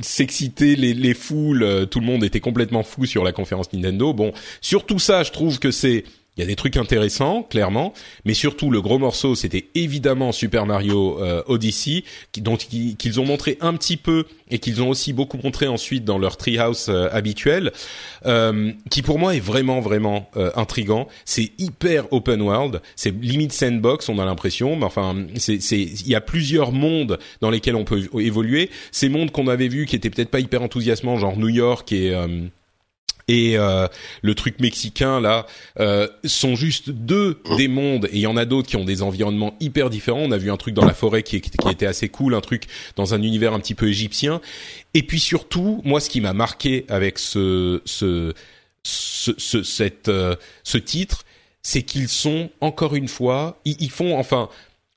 s'exciter 0.00 0.76
les, 0.76 0.94
les 0.94 1.14
foules, 1.14 1.62
euh, 1.62 1.86
tout 1.86 2.00
le 2.00 2.06
monde 2.06 2.24
était 2.24 2.40
complètement 2.40 2.82
fou 2.82 3.06
sur 3.06 3.24
la 3.24 3.32
conférence 3.32 3.72
Nintendo. 3.72 4.12
Bon, 4.12 4.32
sur 4.60 4.86
tout 4.86 4.98
ça, 4.98 5.22
je 5.22 5.32
trouve 5.32 5.58
que 5.58 5.70
c'est 5.70 6.04
il 6.38 6.42
y 6.42 6.44
a 6.44 6.46
des 6.46 6.56
trucs 6.56 6.76
intéressants, 6.76 7.42
clairement, 7.42 7.92
mais 8.24 8.32
surtout 8.32 8.70
le 8.70 8.80
gros 8.80 8.98
morceau, 8.98 9.34
c'était 9.34 9.70
évidemment 9.74 10.30
Super 10.30 10.66
Mario 10.66 11.20
euh, 11.20 11.42
Odyssey, 11.48 12.04
dont 12.38 12.56
qu'ils 12.56 13.20
ont 13.20 13.26
montré 13.26 13.58
un 13.60 13.74
petit 13.74 13.96
peu 13.96 14.24
et 14.48 14.60
qu'ils 14.60 14.80
ont 14.80 14.88
aussi 14.88 15.12
beaucoup 15.12 15.38
montré 15.42 15.66
ensuite 15.66 16.04
dans 16.04 16.16
leur 16.16 16.36
treehouse 16.36 16.86
euh, 16.88 17.08
habituel, 17.10 17.72
euh, 18.24 18.72
qui 18.88 19.02
pour 19.02 19.18
moi 19.18 19.34
est 19.34 19.40
vraiment 19.40 19.80
vraiment 19.80 20.30
euh, 20.36 20.50
intrigant. 20.54 21.08
C'est 21.24 21.50
hyper 21.58 22.04
open 22.12 22.40
world, 22.40 22.80
c'est 22.94 23.12
limite 23.20 23.52
sandbox, 23.52 24.08
on 24.08 24.20
a 24.20 24.24
l'impression, 24.24 24.76
mais 24.76 24.84
enfin, 24.84 25.16
il 25.48 26.08
y 26.08 26.14
a 26.14 26.20
plusieurs 26.20 26.70
mondes 26.70 27.18
dans 27.40 27.50
lesquels 27.50 27.74
on 27.74 27.84
peut 27.84 28.08
évoluer. 28.20 28.70
Ces 28.92 29.08
mondes 29.08 29.32
qu'on 29.32 29.48
avait 29.48 29.68
vus 29.68 29.86
qui 29.86 29.96
étaient 29.96 30.10
peut-être 30.10 30.30
pas 30.30 30.40
hyper 30.40 30.62
enthousiasmants, 30.62 31.16
genre 31.16 31.36
New 31.36 31.48
York 31.48 31.90
et 31.92 32.14
et 33.28 33.58
euh, 33.58 33.86
le 34.22 34.34
truc 34.34 34.58
mexicain 34.58 35.20
là 35.20 35.46
euh, 35.78 36.08
sont 36.24 36.56
juste 36.56 36.90
deux 36.90 37.40
des 37.56 37.68
mondes 37.68 38.06
et 38.06 38.16
il 38.16 38.20
y 38.20 38.26
en 38.26 38.36
a 38.36 38.46
d'autres 38.46 38.68
qui 38.68 38.76
ont 38.76 38.84
des 38.84 39.02
environnements 39.02 39.54
hyper 39.60 39.90
différents. 39.90 40.20
On 40.20 40.32
a 40.32 40.38
vu 40.38 40.50
un 40.50 40.56
truc 40.56 40.74
dans 40.74 40.84
la 40.84 40.94
forêt 40.94 41.22
qui, 41.22 41.36
était 41.36 41.86
assez 41.86 42.08
cool, 42.08 42.34
un 42.34 42.40
truc 42.40 42.64
dans 42.96 43.14
un 43.14 43.22
univers 43.22 43.52
un 43.52 43.60
petit 43.60 43.74
peu 43.74 43.88
égyptien. 43.88 44.40
Et 44.94 45.02
puis 45.02 45.20
surtout, 45.20 45.82
moi, 45.84 46.00
ce 46.00 46.08
qui 46.08 46.20
m'a 46.20 46.32
marqué 46.32 46.86
avec 46.88 47.18
ce 47.18 47.82
ce 47.84 48.32
ce, 48.82 49.32
ce 49.36 49.62
cette 49.62 50.08
euh, 50.08 50.34
ce 50.64 50.78
titre, 50.78 51.24
c'est 51.62 51.82
qu'ils 51.82 52.08
sont 52.08 52.50
encore 52.60 52.94
une 52.94 53.08
fois, 53.08 53.60
ils 53.64 53.90
font 53.90 54.18
enfin 54.18 54.48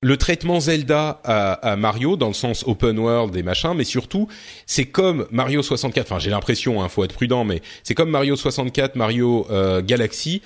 le 0.02 0.18
traitement 0.18 0.60
Zelda 0.60 1.22
à, 1.24 1.76
Mario 1.76 2.18
dans 2.18 2.28
le 2.28 2.34
sens 2.34 2.64
open 2.66 2.98
world 2.98 3.36
et 3.36 3.44
machin, 3.44 3.76
mais 3.76 3.84
surtout 3.84 4.28
c'est 4.66 4.86
comme 4.86 5.28
Mario 5.32 5.62
64. 5.62 6.12
Enfin, 6.12 6.20
j'ai 6.20 6.32
l'impression, 6.32 6.82
hein, 6.82 6.90
faut 6.90 7.04
être 7.04 7.14
prudent, 7.14 7.44
mais 7.44 7.62
c'est 7.84 7.94
comme 7.94 8.10
Mario 8.10 8.36
64, 8.36 8.96
Mario 8.96 9.46
euh, 9.52 9.82
Galaxy. 9.82 10.42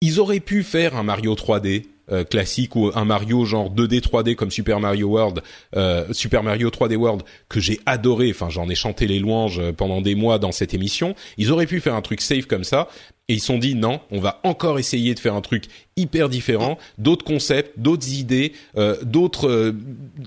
Ils 0.00 0.20
auraient 0.20 0.40
pu 0.40 0.62
faire 0.62 0.94
un 0.94 1.02
Mario 1.02 1.34
3D 1.34 1.86
euh, 2.10 2.24
classique 2.24 2.76
ou 2.76 2.90
un 2.94 3.04
Mario 3.04 3.44
genre 3.44 3.72
2D 3.72 4.00
3D 4.00 4.34
comme 4.34 4.50
Super 4.50 4.80
Mario 4.80 5.08
World, 5.08 5.42
euh, 5.76 6.04
Super 6.12 6.42
Mario 6.42 6.70
3D 6.70 6.96
World 6.96 7.22
que 7.48 7.60
j'ai 7.60 7.80
adoré. 7.86 8.30
Enfin, 8.30 8.48
j'en 8.50 8.68
ai 8.68 8.74
chanté 8.74 9.06
les 9.06 9.18
louanges 9.18 9.60
pendant 9.72 10.00
des 10.00 10.14
mois 10.14 10.38
dans 10.38 10.52
cette 10.52 10.74
émission. 10.74 11.14
Ils 11.36 11.52
auraient 11.52 11.66
pu 11.66 11.80
faire 11.80 11.94
un 11.94 12.02
truc 12.02 12.20
safe 12.20 12.46
comme 12.46 12.64
ça, 12.64 12.88
et 13.28 13.34
ils 13.34 13.40
sont 13.40 13.58
dit 13.58 13.74
non, 13.74 14.00
on 14.10 14.20
va 14.20 14.40
encore 14.42 14.78
essayer 14.78 15.14
de 15.14 15.20
faire 15.20 15.34
un 15.34 15.42
truc 15.42 15.64
hyper 15.96 16.28
différent, 16.28 16.78
d'autres 16.96 17.24
concepts, 17.24 17.78
d'autres 17.78 18.10
idées, 18.10 18.52
euh, 18.76 18.96
d'autres 19.02 19.48
euh, 19.48 19.72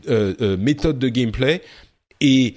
euh, 0.07 0.57
méthodes 0.57 0.99
de 0.99 1.09
gameplay. 1.09 1.63
Et 2.19 2.55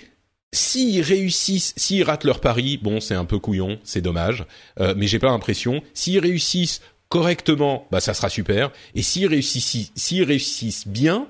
s'ils 0.52 1.00
réussissent, 1.00 1.72
s'ils 1.76 2.02
ratent 2.02 2.24
leur 2.24 2.40
pari, 2.40 2.76
bon, 2.76 3.00
c'est 3.00 3.14
un 3.14 3.24
peu 3.24 3.38
couillon, 3.38 3.78
c'est 3.82 4.02
dommage, 4.02 4.44
mais 4.78 5.06
j'ai 5.06 5.18
pas 5.18 5.28
l'impression. 5.28 5.82
S'ils 5.94 6.20
réussissent 6.20 6.80
correctement, 7.08 7.86
bah 7.90 8.00
ça 8.00 8.14
sera 8.14 8.28
super. 8.28 8.72
Et 8.94 9.02
s'ils 9.02 9.26
réussissent, 9.26 9.92
s'ils 9.94 10.24
réussissent 10.24 10.88
bien, 10.88 11.26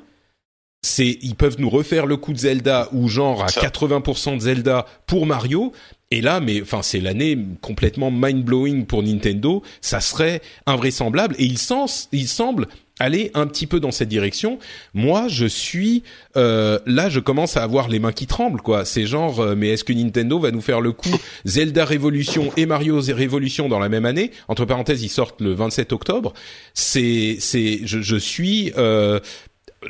c'est 0.82 1.18
ils 1.22 1.34
peuvent 1.34 1.56
nous 1.58 1.70
refaire 1.70 2.06
le 2.06 2.16
coup 2.16 2.32
de 2.32 2.38
Zelda 2.38 2.88
ou 2.92 3.08
genre 3.08 3.42
à 3.42 3.46
80% 3.46 4.36
de 4.36 4.40
Zelda 4.40 4.86
pour 5.06 5.26
Mario 5.26 5.72
et 6.14 6.20
là, 6.20 6.38
mais 6.38 6.62
enfin, 6.62 6.82
c'est 6.82 7.00
l'année 7.00 7.36
complètement 7.60 8.12
mind 8.12 8.44
blowing 8.44 8.86
pour 8.86 9.02
Nintendo. 9.02 9.64
Ça 9.80 10.00
serait 10.00 10.42
invraisemblable 10.64 11.34
et 11.38 11.44
il, 11.44 11.58
sens, 11.58 12.08
il 12.12 12.28
semble 12.28 12.68
aller 12.98 13.30
un 13.34 13.46
petit 13.46 13.66
peu 13.66 13.80
dans 13.80 13.90
cette 13.90 14.08
direction. 14.08 14.58
Moi, 14.92 15.26
je 15.28 15.46
suis 15.46 16.02
euh, 16.36 16.78
là, 16.86 17.08
je 17.08 17.20
commence 17.20 17.56
à 17.56 17.62
avoir 17.62 17.88
les 17.88 17.98
mains 17.98 18.12
qui 18.12 18.26
tremblent, 18.26 18.60
quoi. 18.60 18.84
C'est 18.84 19.06
genre, 19.06 19.40
euh, 19.40 19.54
mais 19.56 19.70
est-ce 19.70 19.84
que 19.84 19.92
Nintendo 19.92 20.38
va 20.38 20.50
nous 20.50 20.60
faire 20.60 20.80
le 20.80 20.92
coup 20.92 21.14
Zelda 21.44 21.84
Révolution 21.84 22.52
et 22.56 22.66
Mario 22.66 23.00
Révolution 23.00 23.68
dans 23.68 23.78
la 23.78 23.88
même 23.88 24.04
année 24.04 24.30
Entre 24.48 24.64
parenthèses, 24.64 25.02
ils 25.02 25.08
sortent 25.08 25.40
le 25.40 25.52
27 25.54 25.92
octobre. 25.92 26.32
C'est, 26.72 27.36
c'est, 27.40 27.80
je, 27.84 28.00
je 28.00 28.16
suis, 28.16 28.72
euh, 28.76 29.20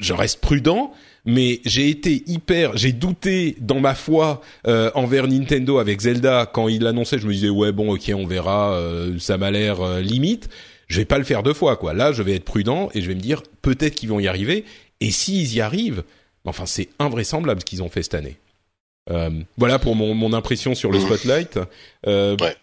je 0.01 0.13
reste 0.13 0.41
prudent 0.41 0.93
mais 1.25 1.61
j'ai 1.65 1.89
été 1.89 2.23
hyper, 2.27 2.77
j'ai 2.77 2.93
douté 2.93 3.57
dans 3.61 3.81
ma 3.81 3.95
foi 3.95 4.43
euh, 4.67 4.91
envers 4.95 5.27
Nintendo 5.27 5.79
avec 5.79 6.01
Zelda 6.01 6.47
quand 6.53 6.69
il 6.69 6.83
l'annonçait. 6.83 7.19
Je 7.19 7.27
me 7.27 7.33
disais 7.33 7.49
ouais 7.49 7.73
bon 7.73 7.95
ok 7.95 8.13
on 8.15 8.27
verra, 8.27 8.75
euh, 8.75 9.19
ça 9.19 9.39
m'a 9.39 9.51
l'air 9.51 9.81
euh, 9.81 10.01
limite. 10.01 10.49
Je 10.89 10.99
vais 10.99 11.05
pas 11.05 11.19
le 11.19 11.25
faire 11.25 11.43
deux 11.43 11.55
fois 11.55 11.77
quoi. 11.77 11.95
Là 11.95 12.13
je 12.13 12.23
vais 12.23 12.35
être 12.37 12.45
prudent 12.45 12.91
et 12.95 13.01
je 13.01 13.09
vais 13.09 13.15
me 13.15 13.21
dire 13.21 13.43
peut-être 13.63 13.95
qu'ils 13.95 14.09
vont 14.09 14.21
y 14.21 14.29
arriver. 14.29 14.65
Et 15.01 15.11
s'ils 15.11 15.55
y 15.55 15.61
arrivent, 15.61 16.05
enfin 16.45 16.67
c'est 16.67 16.89
invraisemblable 16.99 17.61
ce 17.61 17.65
qu'ils 17.65 17.83
ont 17.83 17.89
fait 17.89 18.03
cette 18.03 18.15
année. 18.15 18.37
voilà 19.57 19.79
pour 19.79 19.95
mon, 19.97 20.33
impression 20.33 20.75
sur 20.75 20.91
le 20.91 21.01
spotlight. 21.01 21.59
ouais. 22.07 22.57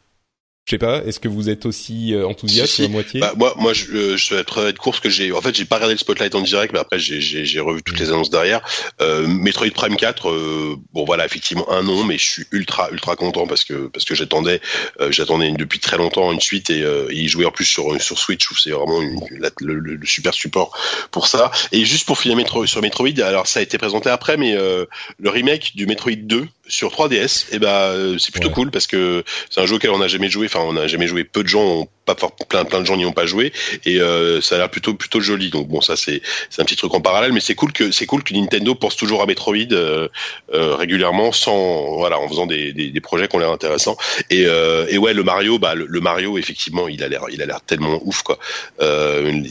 Je 0.72 0.78
sais 0.78 0.80
pas, 0.80 1.04
est-ce 1.04 1.20
que 1.20 1.28
vous 1.28 1.50
êtes 1.50 1.66
aussi 1.66 2.14
euh, 2.14 2.26
enthousiaste 2.26 2.76
si, 2.76 2.86
à 2.86 2.88
moitié? 2.88 3.20
Bah, 3.20 3.34
Moi, 3.36 3.54
moi, 3.58 3.74
je, 3.74 3.92
euh, 3.92 4.16
je 4.16 4.34
vais 4.34 4.40
être, 4.40 4.72
parce 4.86 5.02
que 5.02 5.10
j'ai, 5.10 5.34
en 5.34 5.42
fait, 5.42 5.54
j'ai 5.54 5.66
pas 5.66 5.76
regardé 5.76 5.96
le 5.96 6.00
spotlight 6.00 6.34
en 6.34 6.40
direct, 6.40 6.72
mais 6.72 6.80
après, 6.80 6.98
j'ai 6.98 7.60
revu 7.60 7.84
toutes 7.84 8.00
les 8.00 8.08
annonces 8.08 8.30
derrière. 8.30 8.62
Euh, 9.02 9.28
Metroid 9.28 9.72
Prime 9.72 9.98
4, 9.98 10.30
euh, 10.30 10.78
bon 10.94 11.04
voilà, 11.04 11.26
effectivement 11.26 11.70
un 11.70 11.84
nom, 11.84 12.06
mais 12.06 12.18
je 12.18 12.24
suis 12.24 12.46
ultra, 12.54 12.90
ultra 12.90 13.18
content 13.18 13.48
parce 13.48 13.66
que 13.66 13.88
parce 13.88 14.06
que 14.06 14.16
j'attendais, 14.16 14.62
euh, 15.02 15.12
j'attendais 15.12 15.52
depuis 15.52 15.80
très 15.80 15.98
longtemps 15.98 16.32
une 16.32 16.40
suite 16.40 16.70
et, 16.70 16.80
et 17.10 17.16
y 17.16 17.28
jouer 17.28 17.46
en 17.46 17.52
plus 17.52 17.66
sur 17.66 18.02
sur 18.02 18.18
Switch, 18.18 18.48
c'est 18.58 18.70
vraiment 18.70 19.02
une, 19.02 19.20
le, 19.30 19.74
le, 19.74 19.96
le, 19.96 20.06
super 20.06 20.34
support 20.34 20.72
pour 21.12 21.28
ça. 21.28 21.52
Et 21.74 21.84
juste 21.84 22.06
pour 22.06 22.18
finir 22.18 22.38
Metro, 22.38 22.66
sur 22.66 22.82
Metroid, 22.82 23.20
alors 23.22 23.46
ça 23.46 23.60
a 23.60 23.64
été 23.64 23.78
présenté 23.78 24.10
après, 24.10 24.38
mais 24.38 24.54
le 24.54 25.30
remake 25.30 25.76
du 25.76 25.86
Metroid 25.86 26.16
2 26.16 26.48
sur 26.70 26.92
3DS, 26.92 27.48
et 27.52 27.56
eh 27.56 27.60
ben 27.60 28.18
c'est 28.18 28.32
plutôt 28.32 28.48
ouais. 28.48 28.54
cool 28.54 28.72
parce 28.72 28.88
que 28.88 29.26
c'est 29.50 29.60
un 29.60 29.66
jeu 29.66 29.76
auquel 29.76 29.92
on 29.92 29.98
n'a 29.98 30.08
jamais 30.08 30.30
joué. 30.30 30.46
Enfin, 30.46 30.61
on 30.66 30.74
n'a 30.74 30.88
jamais 30.88 31.08
joué. 31.08 31.24
Peu 31.24 31.44
de 31.44 31.48
gens 31.48 31.64
ont 31.64 31.88
pas 32.06 32.16
plein 32.50 32.66
plein 32.66 32.82
de 32.82 32.86
gens 32.86 32.98
n'y 32.98 33.06
ont 33.06 33.12
pas 33.14 33.26
joué 33.26 33.54
et 33.86 34.00
euh, 34.02 34.42
ça 34.42 34.56
a 34.56 34.58
l'air 34.58 34.70
plutôt 34.70 34.94
plutôt 34.96 35.20
joli. 35.22 35.50
Donc 35.50 35.68
bon, 35.68 35.82
ça 35.82 35.96
c'est 35.96 36.22
c'est 36.50 36.62
un 36.62 36.66
petit 36.66 36.76
truc 36.76 36.94
en 36.94 37.02
parallèle, 37.02 37.32
mais 37.32 37.40
c'est 37.40 37.56
cool 37.56 37.72
que 37.72 37.92
c'est 37.92 38.06
cool 38.06 38.24
que 38.24 38.34
Nintendo 38.34 38.74
pense 38.76 38.96
toujours 38.96 39.22
à 39.22 39.26
Metroid 39.26 39.56
euh, 39.72 40.08
euh, 40.54 40.76
régulièrement, 40.76 41.32
sans 41.32 41.98
voilà, 41.98 42.20
en 42.20 42.28
faisant 42.28 42.48
des, 42.48 42.74
des, 42.74 42.90
des 42.90 43.02
projets 43.02 43.28
qui 43.28 43.36
ont 43.36 43.40
l'air 43.40 43.52
intéressants. 43.52 43.98
Et, 44.30 44.46
euh, 44.46 44.88
et 44.90 44.98
ouais, 44.98 45.14
le 45.14 45.24
Mario, 45.24 45.60
bah 45.60 45.76
le, 45.76 46.00
Mario 46.02 46.38
effectivement, 46.38 46.88
il 46.88 47.04
a 47.04 47.08
l'air 47.08 47.26
il 47.32 47.42
a 47.42 47.46
l'air 47.46 47.62
tellement 47.62 48.02
ouf 48.04 48.24
quoi. 48.24 48.40
Euh, 48.82 49.44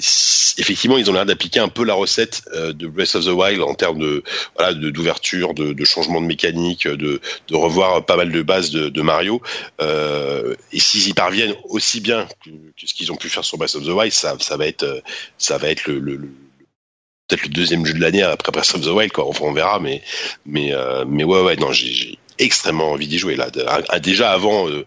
effectivement, 0.59 0.99
ils 0.99 1.09
ont 1.09 1.13
l'air 1.13 1.27
d'appliquer 1.27 1.61
un 1.61 1.69
peu 1.69 1.85
la 1.85 1.95
recette 1.95 2.43
euh, 2.55 2.73
de 2.73 2.87
Breath 2.89 3.15
of 3.15 3.25
the 3.25 3.29
Wild 3.29 3.63
en 3.63 3.75
termes 3.75 4.01
de 4.01 4.25
voilà 4.57 4.75
de- 4.75 4.91
d'ouverture, 4.91 5.55
de, 5.55 5.73
de 5.73 5.85
changement 5.85 6.21
de 6.21 6.27
mécanique, 6.27 6.89
de, 6.89 7.21
de 7.49 7.55
revoir 7.57 8.05
pas 8.05 8.17
mal 8.17 8.33
de 8.33 8.43
bases 8.43 8.71
de, 8.71 8.89
de 8.89 9.03
Mario. 9.03 9.41
Et 10.73 10.81
s'ils 10.81 11.09
y 11.09 11.15
parviennent 11.15 11.55
aussi 11.69 12.01
bien 12.01 12.27
que, 12.45 12.51
que 12.51 12.87
ce 12.87 12.95
qu'ils 12.95 13.13
ont 13.13 13.17
pu 13.17 13.29
faire 13.29 13.45
sur 13.45 13.59
Breath 13.59 13.75
of 13.77 13.85
the 13.85 13.89
Wild, 13.89 14.13
ça, 14.13 14.37
ça 14.41 14.57
va 14.57 14.67
être 14.67 14.83
euh, 14.85 15.01
ça 15.39 15.59
va 15.59 15.69
être 15.69 15.87
le, 15.87 15.99
le- 15.99 16.17
le- 16.17 16.29
peut-être 17.29 17.43
le 17.45 17.49
deuxième 17.51 17.87
jeu 17.87 17.95
de 17.95 18.01
l'année 18.01 18.23
après 18.23 18.51
Breath 18.53 18.75
of 18.75 18.81
the 18.83 18.87
Wild 18.89 19.13
quoi. 19.13 19.27
Enfin, 19.27 19.45
on 19.47 19.53
verra, 19.53 19.79
mais 19.81 20.03
mais 20.47 20.73
euh, 20.73 21.05
mais 21.07 21.25
ouais 21.25 21.43
ouais 21.43 21.57
non, 21.57 21.73
j'ai 21.73 22.19
extrêmement 22.39 22.91
envie 22.93 23.07
d'y 23.07 23.19
jouer 23.19 23.37
là. 23.37 23.51
De- 23.51 23.65
ah, 23.67 24.01
déjà 24.01 24.33
avant, 24.33 24.69
euh, 24.69 24.85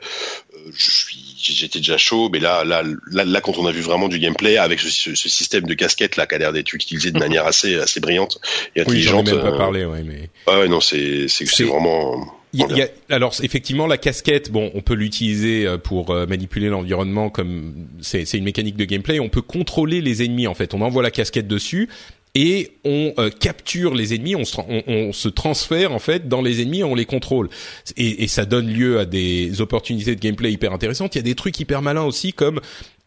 euh, 0.55 0.71
je 0.75 0.89
suis 0.91 1.19
j'étais 1.45 1.79
déjà 1.79 1.97
chaud, 1.97 2.29
mais 2.31 2.39
là, 2.39 2.63
là, 2.63 2.83
là, 3.11 3.25
là, 3.25 3.41
quand 3.41 3.57
on 3.57 3.65
a 3.65 3.71
vu 3.73 3.81
vraiment 3.81 4.07
du 4.07 4.17
gameplay 4.17 4.55
avec 4.57 4.79
ce, 4.79 4.89
ce- 4.89 5.13
ce 5.13 5.27
système 5.29 5.65
de 5.65 5.73
casquette 5.73 6.15
là 6.15 6.25
qui 6.25 6.35
a 6.35 6.37
l'air 6.37 6.53
d'être 6.53 6.71
utilisé 6.73 7.11
de 7.11 7.19
manière 7.25 7.45
assez, 7.45 7.75
assez 7.75 7.99
brillante 7.99 8.39
et 8.75 8.83
Oui, 8.87 9.01
j'en 9.01 9.17
ai 9.17 9.19
intelligente. 9.19 9.25
même 9.25 9.41
pas 9.41 9.55
euh, 9.55 9.57
parlé, 9.57 9.83
ouais, 9.85 10.03
mais. 10.03 10.29
ouais, 10.47 10.59
ouais, 10.61 10.67
non, 10.69 10.79
c'est, 10.79 11.27
C'est- 11.27 11.45
c'est 11.45 11.65
vraiment. 11.65 12.33
Y 12.53 12.63
a- 12.63 12.67
y 12.77 12.81
a- 12.83 12.89
alors 13.09 13.33
effectivement 13.41 13.87
la 13.87 13.97
casquette, 13.97 14.51
bon, 14.51 14.69
on 14.75 14.81
peut 14.81 14.93
l'utiliser 14.93 15.65
euh, 15.65 15.77
pour 15.77 16.11
euh, 16.11 16.25
manipuler 16.27 16.69
l'environnement 16.69 17.29
comme 17.29 17.73
c'est 18.01 18.31
une 18.33 18.43
mécanique 18.43 18.75
de 18.77 18.85
gameplay. 18.85 19.19
On 19.19 19.29
peut 19.29 19.41
contrôler 19.41 20.01
les 20.01 20.23
ennemis 20.23 20.45
en 20.47 20.53
fait. 20.53 20.73
On 20.73 20.81
envoie 20.81 21.01
la 21.03 21.11
casquette 21.11 21.47
dessus 21.47 21.89
et 22.35 22.71
on 22.83 23.13
euh, 23.17 23.29
capture 23.29 23.93
les 23.93 24.13
ennemis. 24.13 24.35
On 24.35 24.45
se, 24.45 24.57
on, 24.59 24.83
on 24.87 25.13
se 25.13 25.29
transfère 25.29 25.93
en 25.93 25.99
fait 25.99 26.27
dans 26.27 26.41
les 26.41 26.61
ennemis, 26.61 26.83
on 26.83 26.95
les 26.95 27.05
contrôle 27.05 27.49
et, 27.97 28.23
et 28.23 28.27
ça 28.27 28.45
donne 28.45 28.67
lieu 28.67 28.99
à 28.99 29.05
des 29.05 29.61
opportunités 29.61 30.15
de 30.15 30.19
gameplay 30.19 30.51
hyper 30.51 30.73
intéressantes. 30.73 31.15
Il 31.15 31.19
y 31.19 31.21
a 31.21 31.23
des 31.23 31.35
trucs 31.35 31.59
hyper 31.59 31.81
malins 31.81 32.03
aussi 32.03 32.33
comme 32.33 32.59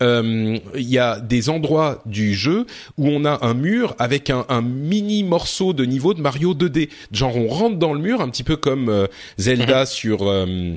euh, 0.03 0.59
il 0.74 0.89
y 0.89 0.98
a 0.98 1.20
des 1.20 1.48
endroits 1.48 2.03
du 2.05 2.35
jeu 2.35 2.66
où 2.98 3.09
on 3.09 3.24
a 3.24 3.44
un 3.47 3.55
mur 3.55 3.94
avec 3.98 4.28
un, 4.28 4.44
un 4.51 4.61
mini 4.61 5.23
morceau 5.23 5.73
de 5.73 5.85
niveau 5.85 6.12
de 6.12 6.20
Mario 6.20 6.55
2D. 6.55 6.90
Genre 7.12 7.35
on 7.36 7.48
rentre 7.48 7.77
dans 7.77 7.94
le 7.94 8.01
mur 8.01 8.20
un 8.20 8.28
petit 8.28 8.44
peu 8.44 8.57
comme 8.57 8.90
euh, 8.90 9.07
Zelda 9.39 9.86
sur 9.86 10.28
euh, 10.28 10.74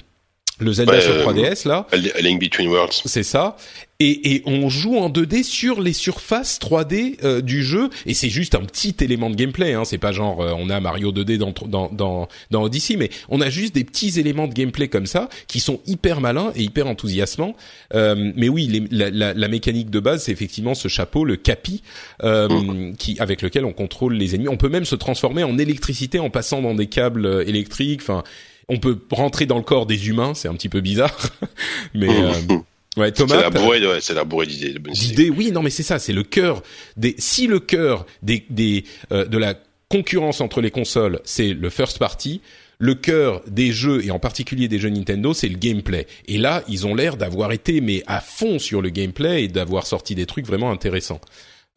le 0.60 0.74
Zelda 0.74 0.94
Ouais, 0.94 1.02
sur 1.02 1.12
euh, 1.14 1.26
3DS 1.26 1.68
là. 1.68 1.88
A 1.92 2.22
Link 2.22 2.42
Between 2.42 2.70
Worlds. 2.70 3.02
C'est 3.06 3.24
ça. 3.24 3.56
Et, 4.02 4.36
et 4.36 4.44
on 4.46 4.70
joue 4.70 4.96
en 4.98 5.10
2D 5.10 5.44
sur 5.44 5.82
les 5.82 5.92
surfaces 5.92 6.58
3D 6.62 7.18
euh, 7.26 7.42
du 7.42 7.64
jeu. 7.64 7.90
Et 8.06 8.14
c'est 8.14 8.30
juste 8.30 8.56
un 8.56 8.62
petit 8.62 8.96
élément 9.02 9.30
de 9.30 9.36
gameplay. 9.36 9.74
Hein. 9.74 9.84
C'est 9.84 9.98
pas 9.98 10.14
genre 10.14 10.42
euh, 10.42 10.54
on 10.58 10.70
a 10.70 10.80
Mario 10.80 11.12
2D 11.12 11.38
dans, 11.38 11.54
dans, 11.68 11.90
dans, 11.90 12.30
dans 12.50 12.64
Odyssey, 12.64 12.96
mais 12.96 13.10
on 13.28 13.42
a 13.42 13.50
juste 13.50 13.76
des 13.76 13.84
petits 13.84 14.18
éléments 14.18 14.48
de 14.48 14.54
gameplay 14.54 14.88
comme 14.88 15.06
ça 15.06 15.28
qui 15.48 15.60
sont 15.60 15.82
hyper 15.86 16.22
malins 16.22 16.54
et 16.56 16.64
hyper 16.64 16.88
enthousiasmants. 16.88 17.56
Euh, 17.94 18.32
mais 18.38 18.48
oui, 18.48 18.68
les- 18.68 18.88
la, 18.90 19.10
la, 19.10 19.34
la 19.34 19.48
mécanique 19.50 19.90
de 19.90 20.00
base, 20.00 20.24
c'est 20.24 20.32
effectivement 20.32 20.76
ce 20.76 20.88
chapeau, 20.88 21.26
le 21.26 21.36
capi, 21.36 21.82
euh, 22.24 22.94
qui 22.98 23.18
avec 23.20 23.42
lequel 23.42 23.66
on 23.66 23.74
contrôle 23.74 24.14
les 24.14 24.34
ennemis. 24.36 24.48
On 24.48 24.56
peut 24.58 24.70
même 24.70 24.86
se 24.86 24.96
transformer 24.96 25.44
en 25.44 25.58
électricité 25.58 26.20
en 26.20 26.30
passant 26.30 26.62
dans 26.62 26.74
des 26.74 26.88
câbles 26.88 27.26
euh, 27.26 27.46
électriques. 27.48 28.00
Enfin, 28.02 28.24
on 28.70 28.78
peut 28.78 29.00
rentrer 29.12 29.46
dans 29.46 29.58
le 29.58 29.64
corps 29.64 29.86
des 29.86 30.08
humains. 30.08 30.34
C'est 30.34 30.48
un 30.48 30.54
petit 30.54 30.70
peu 30.70 30.80
bizarre, 30.82 31.18
mais 31.94 32.08
euh, 32.10 32.32
ouais, 32.98 33.08
C'est 33.08 33.14
Thomas. 33.14 33.36
la 33.42 33.50
t'as- 33.52 33.60
bourrée, 33.62 33.86
ouais, 33.86 34.00
c'est 34.02 34.14
la 34.14 34.24
bourrée 34.24 34.46
d'idées, 34.48 34.76
d'idées. 34.80 35.30
Oui, 35.30 35.52
non, 35.52 35.62
mais 35.62 35.70
c'est 35.70 35.84
ça, 35.84 36.00
c'est 36.00 36.14
le 36.14 36.24
cœur 36.24 36.64
des. 36.98 37.16
Si 37.18 37.48
le 37.48 37.60
cœur 37.60 38.06
des 38.22 38.46
des 38.50 38.86
euh, 39.12 39.26
de 39.26 39.38
la 39.38 39.56
concurrence 39.90 40.40
entre 40.42 40.62
les 40.62 40.72
consoles, 40.72 41.20
c'est 41.24 41.54
le 41.54 41.70
first 41.70 41.98
party. 42.00 42.42
Le 42.82 42.96
cœur 42.96 43.42
des 43.46 43.74
jeux 43.74 44.06
et 44.06 44.12
en 44.12 44.20
particulier 44.20 44.70
des 44.70 44.80
jeux 44.80 44.88
Nintendo, 44.90 45.34
c'est 45.34 45.50
le 45.50 45.58
gameplay. 45.58 46.08
Et 46.30 46.38
là, 46.38 46.64
ils 46.70 46.88
ont 46.88 46.96
l'air 46.96 47.18
d'avoir 47.18 47.52
été 47.52 47.82
mais 47.82 48.04
à 48.08 48.22
fond 48.22 48.58
sur 48.58 48.82
le 48.82 48.90
gameplay 48.90 49.44
et 49.44 49.48
d'avoir 49.50 49.86
sorti 49.86 50.16
des 50.16 50.26
trucs 50.26 50.46
vraiment 50.46 50.72
intéressants. 50.72 51.20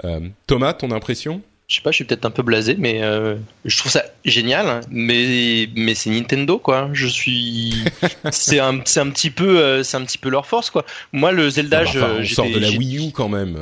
Euh, 0.04 0.20
Thomas, 0.46 0.74
ton 0.74 0.92
impression? 0.92 1.42
Je 1.72 1.76
sais 1.78 1.82
pas, 1.82 1.90
je 1.90 1.94
suis 1.96 2.04
peut-être 2.04 2.26
un 2.26 2.30
peu 2.30 2.42
blasé, 2.42 2.76
mais 2.78 3.02
euh, 3.02 3.36
je 3.64 3.78
trouve 3.78 3.90
ça 3.90 4.04
génial. 4.26 4.82
Mais 4.90 5.70
mais 5.74 5.94
c'est 5.94 6.10
Nintendo 6.10 6.58
quoi. 6.58 6.90
Je 6.92 7.06
suis, 7.06 7.82
c'est 8.30 8.58
un 8.60 8.80
c'est 8.84 9.00
un 9.00 9.08
petit 9.08 9.30
peu 9.30 9.58
euh, 9.58 9.82
c'est 9.82 9.96
un 9.96 10.04
petit 10.04 10.18
peu 10.18 10.28
leur 10.28 10.44
force 10.46 10.68
quoi. 10.68 10.84
Moi 11.12 11.32
le 11.32 11.48
Zelda, 11.48 11.84
je- 11.86 11.98
Enfin, 11.98 12.24
sort 12.34 12.44
de 12.54 12.58
la 12.58 12.68
Wii 12.78 13.08
U 13.08 13.10
quand 13.12 13.30
même. 13.30 13.56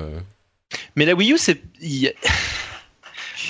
Mais 0.97 1.05
la 1.07 1.15
Wii 1.15 1.35
U, 1.35 1.39
c'est. 1.39 1.63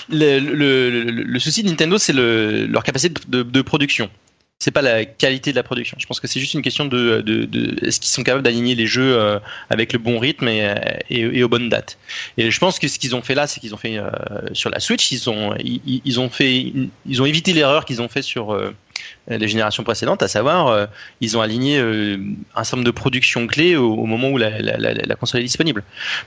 Le, 0.09 0.39
le, 0.41 0.91
le, 0.91 1.03
le 1.11 1.39
souci 1.39 1.63
de 1.63 1.69
Nintendo, 1.69 1.97
c'est 1.99 2.13
le, 2.13 2.67
leur 2.67 2.83
capacité 2.85 3.15
de, 3.29 3.39
de, 3.39 3.43
de 3.49 3.63
production. 3.63 4.09
C'est 4.63 4.73
pas 4.73 4.83
la 4.83 5.07
qualité 5.07 5.53
de 5.53 5.57
la 5.57 5.63
production. 5.63 5.97
Je 5.99 6.07
pense 6.07 6.21
que 6.21 6.27
c'est 6.27 6.39
juste 6.39 6.53
une 6.53 6.61
question 6.61 6.85
de, 6.85 7.23
de, 7.23 7.83
est-ce 7.83 7.99
qu'ils 7.99 8.11
sont 8.11 8.23
capables 8.23 8.43
d'aligner 8.43 8.75
les 8.75 8.87
jeux 8.87 9.19
euh, 9.19 9.39
avec 9.71 9.95
le 9.95 9.99
bon 9.99 10.19
rythme 10.19 10.49
et, 10.49 10.67
euh, 10.67 10.75
et, 11.09 11.21
et 11.21 11.43
aux 11.43 11.49
bonnes 11.49 11.71
dates. 11.71 11.97
Et 12.37 12.51
je 12.51 12.59
pense 12.61 12.79
que 12.79 12.87
ce 12.87 12.99
qu'ils 12.99 13.17
ont 13.17 13.23
fait 13.23 13.35
là, 13.35 13.47
c'est 13.47 13.59
qu'ils 13.59 13.73
ont 13.73 13.79
fait 13.79 13.97
euh, 13.97 14.11
sur 14.53 14.69
la 14.69 14.79
Switch, 14.79 15.13
ils 15.13 15.31
ont 15.31 15.55
ils, 15.65 16.21
ont 16.21 16.29
fait 16.29 16.75
ils 17.07 17.23
ont 17.23 17.25
évité 17.25 17.55
l'erreur 17.55 17.87
qu'ils 17.87 18.03
ont 18.03 18.09
fait 18.09 18.21
sur 18.21 18.55
les 19.29 19.49
générations 19.49 19.85
précédentes, 19.85 20.23
à 20.23 20.29
savoir 20.29 20.69
euh, 20.69 20.87
ils 21.21 21.37
ont 21.37 21.41
aligné 21.41 21.79
euh, 21.79 22.17
un 22.55 22.65
certain 22.65 22.79
nombre 22.79 22.87
de 22.87 22.91
productions 22.91 23.47
clés 23.47 23.77
au, 23.77 23.93
au 23.95 24.07
moment 24.07 24.31
où 24.31 24.39
la, 24.39 24.59
la, 24.61 24.77
la, 24.77 24.93
la 24.95 25.15
console 25.17 25.41
est 25.41 25.45
disponible. 25.45 25.83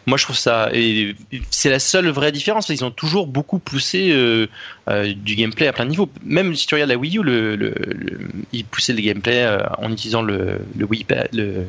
Moi, 0.05 0.17
je 0.17 0.23
trouve 0.23 0.37
ça 0.37 0.69
et 0.73 1.15
c'est 1.49 1.69
la 1.69 1.79
seule 1.79 2.07
vraie 2.09 2.31
différence. 2.31 2.69
Ils 2.69 2.85
ont 2.85 2.91
toujours 2.91 3.27
beaucoup 3.27 3.59
poussé 3.59 4.11
euh, 4.11 4.47
euh, 4.89 5.13
du 5.13 5.35
gameplay 5.35 5.67
à 5.67 5.73
plein 5.73 5.85
niveau. 5.85 6.09
Même 6.23 6.55
si 6.55 6.67
tu 6.67 6.75
regardes 6.75 6.91
la 6.91 6.97
Wii 6.97 7.17
U, 7.17 7.23
le, 7.23 7.55
le, 7.55 7.73
le- 7.77 8.19
ils 8.51 8.65
poussaient 8.65 8.93
le 8.93 9.01
gameplay 9.01 9.43
euh, 9.43 9.59
en 9.77 9.91
utilisant 9.91 10.21
le, 10.21 10.59
le 10.77 10.85
Wii 10.85 11.03
pad, 11.03 11.27
le, 11.33 11.65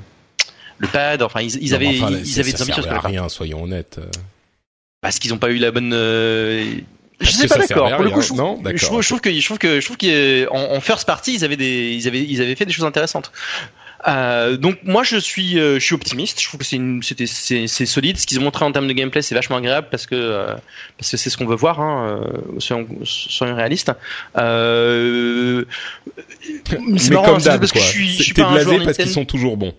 le 0.78 0.88
pad. 0.88 1.22
Enfin, 1.22 1.40
ils, 1.40 1.56
ils 1.62 1.70
Non, 1.70 1.76
avaient 1.76 1.88
enfin, 1.88 2.10
ils 2.10 2.26
ça- 2.26 2.40
avaient 2.40 2.50
ça 2.50 2.64
des 2.64 2.72
ambitions 2.72 3.00
rien, 3.00 3.28
soyons 3.28 3.62
honnêtes. 3.64 3.98
euh. 3.98 4.06
parce 5.00 5.18
qu'ils 5.18 5.30
n'ont 5.32 5.38
pas 5.38 5.50
eu 5.50 5.58
la 5.58 5.70
bonne. 5.70 5.92
euh, 5.92 6.64
Je 7.20 7.30
sais 7.30 7.44
que 7.44 7.48
pas 7.48 7.58
d'accord. 7.58 7.94
Pour 7.94 8.04
le 8.04 8.10
coup, 8.10 8.20
je 8.20 8.28
trouve, 8.28 8.38
Non, 8.38 8.60
je 8.64 8.84
trouve, 8.84 9.02
je 9.02 9.08
trouve 9.08 9.20
que 9.20 9.32
je 9.32 9.44
trouve 9.44 9.58
que 9.58 9.80
je 9.80 9.84
trouve 9.84 9.96
qu'en 9.96 10.76
en 10.76 10.80
first 10.80 11.06
party, 11.06 11.34
ils 11.34 11.44
avaient 11.44 11.56
des, 11.56 11.92
ils 11.94 12.08
avaient, 12.08 12.22
ils 12.22 12.42
avaient 12.42 12.54
fait 12.54 12.66
des 12.66 12.72
choses 12.72 12.84
intéressantes. 12.84 13.30
Euh, 14.06 14.58
donc 14.58 14.80
moi 14.84 15.02
je 15.02 15.16
suis, 15.16 15.58
euh, 15.58 15.78
je 15.78 15.84
suis 15.84 15.94
optimiste. 15.94 16.40
Je 16.40 16.48
trouve 16.48 16.60
que 16.60 16.66
c'est 16.66 16.80
c'était, 17.02 17.26
c'est, 17.26 17.86
solide. 17.86 18.18
Ce 18.18 18.26
qu'ils 18.26 18.38
ont 18.38 18.42
montré 18.42 18.64
en 18.64 18.72
termes 18.72 18.88
de 18.88 18.92
gameplay, 18.92 19.22
c'est 19.22 19.34
vachement 19.34 19.56
agréable 19.56 19.88
parce 19.90 20.06
que, 20.06 20.14
euh, 20.14 20.54
parce 20.98 21.10
que 21.10 21.16
c'est 21.16 21.30
ce 21.30 21.38
qu'on 21.38 21.46
veut 21.46 21.56
voir. 21.56 21.80
Hein, 21.80 22.20
soyons, 22.58 22.86
soyons 23.04 23.54
réalistes. 23.54 23.92
Euh, 24.36 25.64
c'est 26.96 27.10
marrant, 27.10 27.34
comme 27.34 27.42
parce 27.42 27.72
que 27.72 27.78
je 27.78 27.84
suis, 27.84 28.08
je 28.10 28.22
suis 28.24 28.34
pas 28.34 28.44
un 28.44 28.52
blasé 28.52 28.78
parce 28.84 28.98
qu'ils 28.98 29.08
sont 29.08 29.24
toujours 29.24 29.56
bons. 29.56 29.74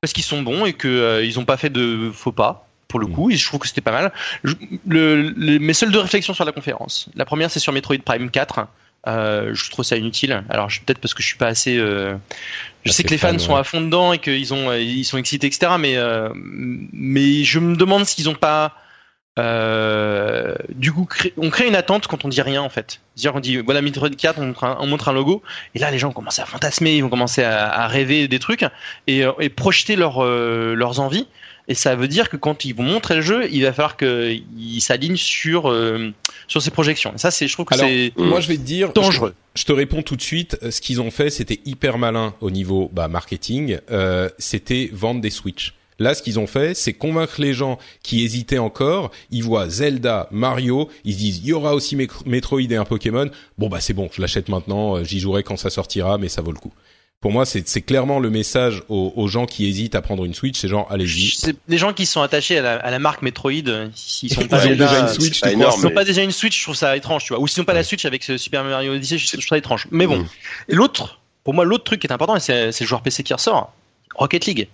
parce 0.00 0.12
qu'ils 0.12 0.24
sont 0.24 0.42
bons 0.42 0.66
et 0.66 0.72
que 0.74 1.22
ils 1.24 1.38
ont 1.38 1.44
pas 1.44 1.56
fait 1.56 1.70
de 1.70 2.10
faux 2.12 2.32
pas 2.32 2.68
pour 2.92 3.00
Mm. 3.00 3.06
le 3.08 3.14
coup 3.14 3.30
et 3.30 3.36
je 3.36 3.44
trouve 3.44 3.58
que 3.58 3.66
c'était 3.66 3.80
pas 3.80 3.90
mal. 3.92 4.12
Je- 4.44 4.54
le, 4.86 5.30
le- 5.36 5.58
mes 5.58 5.72
seules 5.72 5.90
deux 5.90 5.98
réflexions 5.98 6.34
sur 6.34 6.44
la 6.44 6.52
conférence. 6.52 7.08
La 7.16 7.24
première 7.24 7.50
c'est 7.50 7.58
sur 7.60 7.72
Metroid 7.72 7.96
Prime 8.04 8.30
4. 8.30 8.68
Euh, 9.08 9.50
je 9.52 9.68
trouve 9.70 9.84
ça 9.84 9.96
inutile. 9.96 10.44
Alors 10.48 10.68
peut-être 10.68 10.98
parce 11.00 11.12
que 11.14 11.22
je 11.24 11.26
suis 11.26 11.36
pas 11.36 11.48
assez. 11.48 11.76
euh, 11.76 12.14
je 12.84 12.90
Assez 12.90 12.98
sais 12.98 13.02
que 13.02 13.10
les 13.10 13.18
fans 13.18 13.28
fan, 13.30 13.38
sont 13.40 13.54
ouais. 13.54 13.58
à 13.58 13.64
fond 13.64 13.80
dedans 13.80 14.12
et 14.12 14.18
qu'ils 14.20 14.54
ont, 14.54 14.70
euh, 14.70 14.78
ils 14.80 15.04
sont 15.04 15.18
excités, 15.18 15.48
etc. 15.48 15.72
Mais 15.78 15.96
euh, 15.96 16.28
mais 16.34 17.42
je 17.42 17.58
me 17.58 17.74
demande 17.74 18.04
s'ils 18.06 18.28
ont 18.28 18.34
pas. 18.36 18.76
du 20.74 20.92
coup, 20.92 21.08
on 21.36 21.50
crée 21.50 21.66
une 21.66 21.74
attente 21.74 22.06
quand 22.06 22.24
on 22.24 22.28
dit 22.28 22.42
rien 22.42 22.62
en 22.62 22.68
fait. 22.68 23.00
C'est-à-dire 23.16 23.34
on 23.36 23.40
dit 23.40 23.56
voilà 23.58 23.82
Metroid 23.82 24.10
4, 24.10 24.38
on 24.40 24.46
montre, 24.46 24.64
un, 24.64 24.76
on 24.80 24.86
montre 24.86 25.08
un 25.08 25.12
logo 25.12 25.42
et 25.74 25.78
là 25.78 25.90
les 25.90 25.98
gens 25.98 26.08
vont 26.08 26.14
commencer 26.14 26.40
à 26.42 26.46
fantasmer, 26.46 26.96
ils 26.96 27.02
vont 27.02 27.08
commencer 27.10 27.42
à, 27.42 27.72
à 27.72 27.86
rêver 27.88 28.28
des 28.28 28.38
trucs 28.38 28.64
et, 29.06 29.24
et 29.40 29.48
projeter 29.48 29.96
leurs 29.96 31.00
envies. 31.00 31.26
Et 31.72 31.74
ça 31.74 31.96
veut 31.96 32.06
dire 32.06 32.28
que 32.28 32.36
quand 32.36 32.66
ils 32.66 32.74
vont 32.74 32.82
montrer 32.82 33.14
le 33.14 33.22
jeu, 33.22 33.48
il 33.50 33.62
va 33.62 33.72
falloir 33.72 33.96
qu'ils 33.96 34.82
s'alignent 34.82 35.16
sur 35.16 35.70
euh, 35.70 36.10
sur 36.46 36.60
ces 36.60 36.70
projections. 36.70 37.14
Et 37.14 37.18
ça, 37.18 37.30
c'est 37.30 37.48
je 37.48 37.52
trouve 37.54 37.64
que 37.64 37.74
c'est 37.78 38.12
moi, 38.18 38.40
je 38.40 38.48
vais 38.48 38.58
te 38.58 38.60
dire, 38.62 38.92
dangereux. 38.92 39.32
Je, 39.54 39.62
je 39.62 39.64
te 39.66 39.72
réponds 39.72 40.02
tout 40.02 40.16
de 40.16 40.20
suite. 40.20 40.58
euh, 40.62 40.70
Ce 40.70 40.82
qu'ils 40.82 41.00
ont 41.00 41.10
fait, 41.10 41.30
c'était 41.30 41.60
hyper 41.64 41.96
malin 41.96 42.34
au 42.42 42.50
niveau 42.50 42.90
bah, 42.92 43.08
marketing. 43.08 43.78
Euh, 43.90 44.28
c'était 44.38 44.90
vendre 44.92 45.22
des 45.22 45.30
Switch. 45.30 45.72
Là, 45.98 46.14
ce 46.14 46.22
qu'ils 46.22 46.38
ont 46.38 46.46
fait, 46.46 46.74
c'est 46.74 46.92
convaincre 46.92 47.40
les 47.40 47.54
gens 47.54 47.78
qui 48.02 48.22
hésitaient 48.22 48.58
encore. 48.58 49.10
Ils 49.30 49.42
voient 49.44 49.70
Zelda, 49.70 50.28
Mario, 50.30 50.90
ils 51.06 51.14
se 51.14 51.18
disent 51.18 51.38
il 51.38 51.46
y 51.46 51.52
aura 51.54 51.74
aussi 51.74 51.96
Metroid 52.26 52.60
et 52.60 52.76
un 52.76 52.84
Pokémon. 52.84 53.30
Bon 53.56 53.70
bah 53.70 53.80
c'est 53.80 53.94
bon, 53.94 54.10
je 54.12 54.20
l'achète 54.20 54.50
maintenant. 54.50 54.96
euh, 54.98 55.04
J'y 55.04 55.20
jouerai 55.20 55.42
quand 55.42 55.56
ça 55.56 55.70
sortira, 55.70 56.18
mais 56.18 56.28
ça 56.28 56.42
vaut 56.42 56.52
le 56.52 56.58
coup. 56.58 56.72
Pour 57.22 57.30
moi, 57.30 57.46
c'est 57.46 57.62
clairement 57.82 58.18
le 58.18 58.30
message 58.30 58.82
aux, 58.88 59.12
aux 59.14 59.28
gens 59.28 59.46
qui 59.46 59.66
hésitent 59.68 59.94
à 59.94 60.02
prendre 60.02 60.24
une 60.24 60.34
Switch. 60.34 60.58
C'est 60.58 60.66
genre 60.66 60.88
allez-y. 60.90 61.32
Les 61.68 61.78
gens 61.78 61.92
qui 61.92 62.04
sont 62.04 62.20
attachés 62.20 62.58
à 62.58 62.62
la, 62.62 62.74
à 62.74 62.90
la 62.90 62.98
marque 62.98 63.22
Metroid, 63.22 63.52
euh, 63.68 63.88
s'ils 63.94 64.28
sont 64.34 64.40
Ils 64.40 64.48
pas 64.48 64.66
ont 64.66 64.68
déjà, 64.70 64.74
déjà 64.74 64.98
une 64.98 65.08
Switch, 65.08 65.40
pas 65.40 65.52
énorme, 65.52 65.80
n'ont 65.80 65.88
mais- 65.88 65.94
pas 65.94 66.04
déjà 66.04 66.24
une 66.24 66.32
Switch, 66.32 66.58
je 66.58 66.64
trouve 66.64 66.74
ça 66.74 66.96
étrange, 66.96 67.22
tu 67.22 67.32
vois. 67.32 67.40
Ou 67.40 67.46
s'ils 67.46 67.60
n'ont 67.60 67.64
pas 67.64 67.74
la 67.74 67.84
Switch 67.84 68.04
avec 68.06 68.24
ce 68.24 68.36
Super 68.38 68.64
Mario 68.64 68.92
Odyssey, 68.92 69.18
je 69.18 69.28
trouve 69.30 69.40
ça 69.46 69.56
étrange. 69.56 69.86
Mais 69.92 70.08
bon. 70.08 70.18
Mm. 70.18 70.26
Et 70.70 70.74
l'autre, 70.74 71.20
pour 71.44 71.54
moi, 71.54 71.64
l'autre 71.64 71.84
truc 71.84 72.00
qui 72.00 72.08
est 72.08 72.12
important, 72.12 72.34
et 72.34 72.40
c'est 72.40 72.80
le 72.80 72.86
joueur 72.86 73.02
PC 73.02 73.22
qui 73.22 73.32
ressort, 73.32 73.72
Rocket 74.16 74.44
League. 74.46 74.68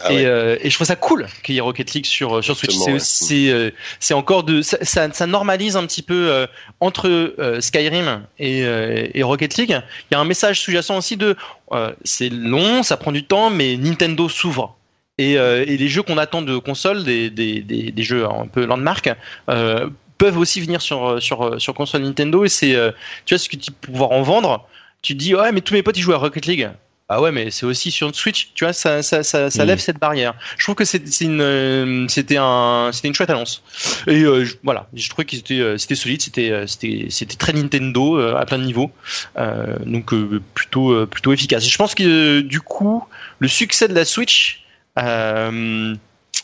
Ah 0.00 0.12
et, 0.12 0.16
ouais. 0.16 0.24
euh, 0.26 0.56
et 0.60 0.68
je 0.68 0.74
trouve 0.74 0.86
ça 0.86 0.96
cool 0.96 1.26
qu'il 1.42 1.54
y 1.54 1.58
ait 1.58 1.62
Rocket 1.62 1.94
League 1.94 2.04
sur 2.04 2.42
sur 2.44 2.56
Switch. 2.56 2.74
C'est 2.98 3.32
ouais. 3.32 3.50
euh, 3.50 3.70
c'est 3.98 4.14
encore 4.14 4.42
de 4.44 4.62
ça, 4.62 4.76
ça, 4.82 5.10
ça 5.12 5.26
normalise 5.26 5.76
un 5.76 5.86
petit 5.86 6.02
peu 6.02 6.30
euh, 6.30 6.46
entre 6.80 7.08
euh, 7.08 7.60
Skyrim 7.60 8.22
et, 8.38 8.64
euh, 8.64 9.06
et 9.14 9.22
Rocket 9.22 9.56
League. 9.56 9.80
Il 10.10 10.14
y 10.14 10.16
a 10.16 10.20
un 10.20 10.24
message 10.24 10.60
sous-jacent 10.60 10.96
aussi 10.98 11.16
de 11.16 11.36
euh, 11.72 11.92
c'est 12.04 12.28
long, 12.28 12.82
ça 12.82 12.96
prend 12.96 13.12
du 13.12 13.24
temps, 13.24 13.48
mais 13.48 13.76
Nintendo 13.76 14.28
s'ouvre. 14.28 14.76
Et, 15.18 15.38
euh, 15.38 15.64
et 15.66 15.76
les 15.76 15.88
jeux 15.88 16.02
qu'on 16.02 16.18
attend 16.18 16.42
de 16.42 16.56
console, 16.58 17.04
des, 17.04 17.30
des, 17.30 17.60
des, 17.60 17.90
des 17.92 18.02
jeux 18.02 18.26
un 18.26 18.46
peu 18.46 18.64
landmark, 18.64 19.10
euh, 19.50 19.88
peuvent 20.18 20.38
aussi 20.38 20.60
venir 20.60 20.82
sur 20.82 21.22
sur 21.22 21.60
sur 21.60 21.74
console 21.74 22.02
Nintendo. 22.02 22.44
Et 22.44 22.48
c'est 22.48 22.74
euh, 22.74 22.90
tu 23.24 23.34
vois 23.34 23.38
ce 23.38 23.48
que 23.48 23.56
tu 23.56 23.70
pouvoir 23.70 24.12
en 24.12 24.22
vendre. 24.22 24.66
Tu 25.00 25.14
te 25.14 25.18
dis 25.18 25.34
ouais 25.34 25.52
mais 25.52 25.60
tous 25.62 25.74
mes 25.74 25.82
potes 25.82 25.96
ils 25.96 26.02
jouent 26.02 26.12
à 26.14 26.18
Rocket 26.18 26.44
League. 26.46 26.70
Ah 27.12 27.20
ouais, 27.20 27.32
mais 27.32 27.50
c'est 27.50 27.66
aussi 27.66 27.90
sur 27.90 28.06
une 28.06 28.14
Switch, 28.14 28.52
tu 28.54 28.64
vois, 28.64 28.72
ça, 28.72 29.02
ça, 29.02 29.24
ça, 29.24 29.50
ça 29.50 29.64
Mm. 29.64 29.66
lève 29.66 29.78
cette 29.80 29.98
barrière. 29.98 30.34
Je 30.56 30.62
trouve 30.64 30.76
que 30.76 30.84
c'est 30.84 31.02
une, 31.20 31.40
euh, 31.40 32.06
c'était 32.08 32.36
un, 32.38 32.90
c'était 32.92 33.08
une 33.08 33.14
chouette 33.14 33.30
annonce. 33.30 33.64
Et 34.06 34.22
euh, 34.22 34.44
je- 34.44 34.54
voilà, 34.62 34.86
je 34.94 35.08
trouvais 35.10 35.24
que 35.24 35.34
c'était, 35.34 35.58
euh, 35.58 35.76
c'était 35.76 35.96
solide, 35.96 36.22
c'était, 36.22 36.64
c'était, 36.68 37.08
c'était 37.10 37.34
très 37.34 37.52
Nintendo 37.52 38.16
euh, 38.16 38.36
à 38.36 38.46
plein 38.46 38.58
de 38.58 38.64
niveaux, 38.64 38.92
euh, 39.38 39.76
donc 39.86 40.12
euh, 40.12 40.40
plutôt, 40.54 40.92
euh, 40.92 41.06
plutôt 41.06 41.32
efficace. 41.32 41.66
Et 41.66 41.68
je 41.68 41.76
pense 41.78 41.96
que 41.96 42.04
euh, 42.04 42.42
du 42.42 42.60
coup, 42.60 43.02
le 43.40 43.48
succès 43.48 43.88
de 43.88 43.94
la 43.94 44.04
Switch 44.04 44.62
euh, 44.98 45.94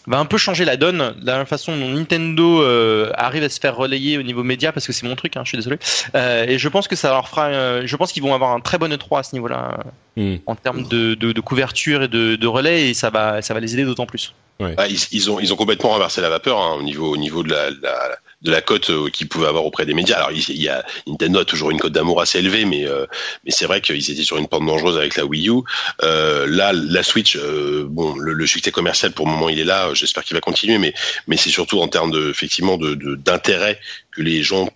va 0.06 0.18
un 0.18 0.24
peu 0.24 0.38
changer 0.38 0.64
la 0.64 0.76
donne, 0.76 1.14
de 1.20 1.26
la 1.26 1.44
façon 1.46 1.76
dont 1.76 1.88
Nintendo 1.88 2.62
euh, 2.62 3.10
arrive 3.14 3.42
à 3.42 3.48
se 3.48 3.60
faire 3.60 3.76
relayer 3.76 4.18
au 4.18 4.22
niveau 4.22 4.42
média, 4.42 4.72
parce 4.72 4.86
que 4.86 4.92
c'est 4.92 5.06
mon 5.06 5.16
truc, 5.16 5.36
hein, 5.36 5.42
je 5.44 5.50
suis 5.50 5.58
désolé. 5.58 5.78
Euh, 6.14 6.44
et 6.46 6.58
je 6.58 6.68
pense 6.68 6.88
que 6.88 6.96
ça 6.96 7.10
leur 7.10 7.28
fera, 7.28 7.46
euh, 7.46 7.82
je 7.84 7.96
pense 7.96 8.12
qu'ils 8.12 8.22
vont 8.22 8.34
avoir 8.34 8.52
un 8.52 8.60
très 8.60 8.78
bon 8.78 8.92
E3 8.92 9.20
à 9.20 9.22
ce 9.22 9.34
niveau-là 9.34 9.78
Hmm. 10.18 10.36
en 10.46 10.54
termes 10.54 10.88
de, 10.88 11.14
de, 11.14 11.32
de 11.32 11.40
couverture 11.42 12.04
et 12.04 12.08
de, 12.08 12.36
de 12.36 12.46
relais 12.46 12.88
et 12.88 12.94
ça 12.94 13.10
va 13.10 13.42
ça 13.42 13.52
va 13.52 13.60
les 13.60 13.74
aider 13.74 13.84
d'autant 13.84 14.06
plus. 14.06 14.32
Ah, 14.78 14.88
ils, 14.88 14.98
ils 15.12 15.30
ont 15.30 15.38
ils 15.40 15.52
ont 15.52 15.56
complètement 15.56 15.90
renversé 15.90 16.22
la 16.22 16.30
vapeur 16.30 16.58
hein, 16.58 16.76
au 16.78 16.82
niveau 16.82 17.12
au 17.12 17.18
niveau 17.18 17.42
de 17.42 17.50
la, 17.50 17.68
la 17.68 18.16
de 18.46 18.50
la 18.52 18.62
cote 18.62 18.90
euh, 18.90 19.10
qu'ils 19.10 19.28
pouvaient 19.28 19.48
avoir 19.48 19.66
auprès 19.66 19.84
des 19.84 19.92
médias. 19.92 20.16
Alors 20.16 20.30
il, 20.32 20.62
y 20.62 20.68
a 20.68 20.84
Nintendo 21.06 21.40
a 21.40 21.44
toujours 21.44 21.70
une 21.70 21.78
cote 21.78 21.92
d'amour 21.92 22.20
assez 22.20 22.38
élevée, 22.38 22.64
mais 22.64 22.86
euh, 22.86 23.06
mais 23.44 23.50
c'est 23.50 23.66
vrai 23.66 23.80
qu'ils 23.80 24.10
étaient 24.10 24.22
sur 24.22 24.38
une 24.38 24.46
pente 24.46 24.64
dangereuse 24.64 24.96
avec 24.96 25.16
la 25.16 25.26
Wii 25.26 25.50
U. 25.50 25.62
Euh, 26.02 26.46
là, 26.48 26.72
la 26.72 27.02
Switch, 27.02 27.36
bon, 27.36 28.16
le, 28.16 28.32
le 28.32 28.46
succès 28.46 28.70
commercial 28.70 29.12
pour 29.12 29.26
le 29.26 29.32
moment 29.32 29.48
il 29.48 29.58
est 29.58 29.64
là. 29.64 29.92
J'espère 29.94 30.24
qu'il 30.24 30.34
va 30.34 30.40
continuer, 30.40 30.78
mais 30.78 30.94
mais 31.26 31.36
c'est 31.36 31.50
surtout 31.50 31.80
en 31.80 31.88
termes 31.88 32.10
de 32.10 32.30
effectivement 32.30 32.76
de 32.78 32.94
d'intérêt 33.16 33.78
que 34.12 34.22
les 34.22 34.42
gens 34.42 34.70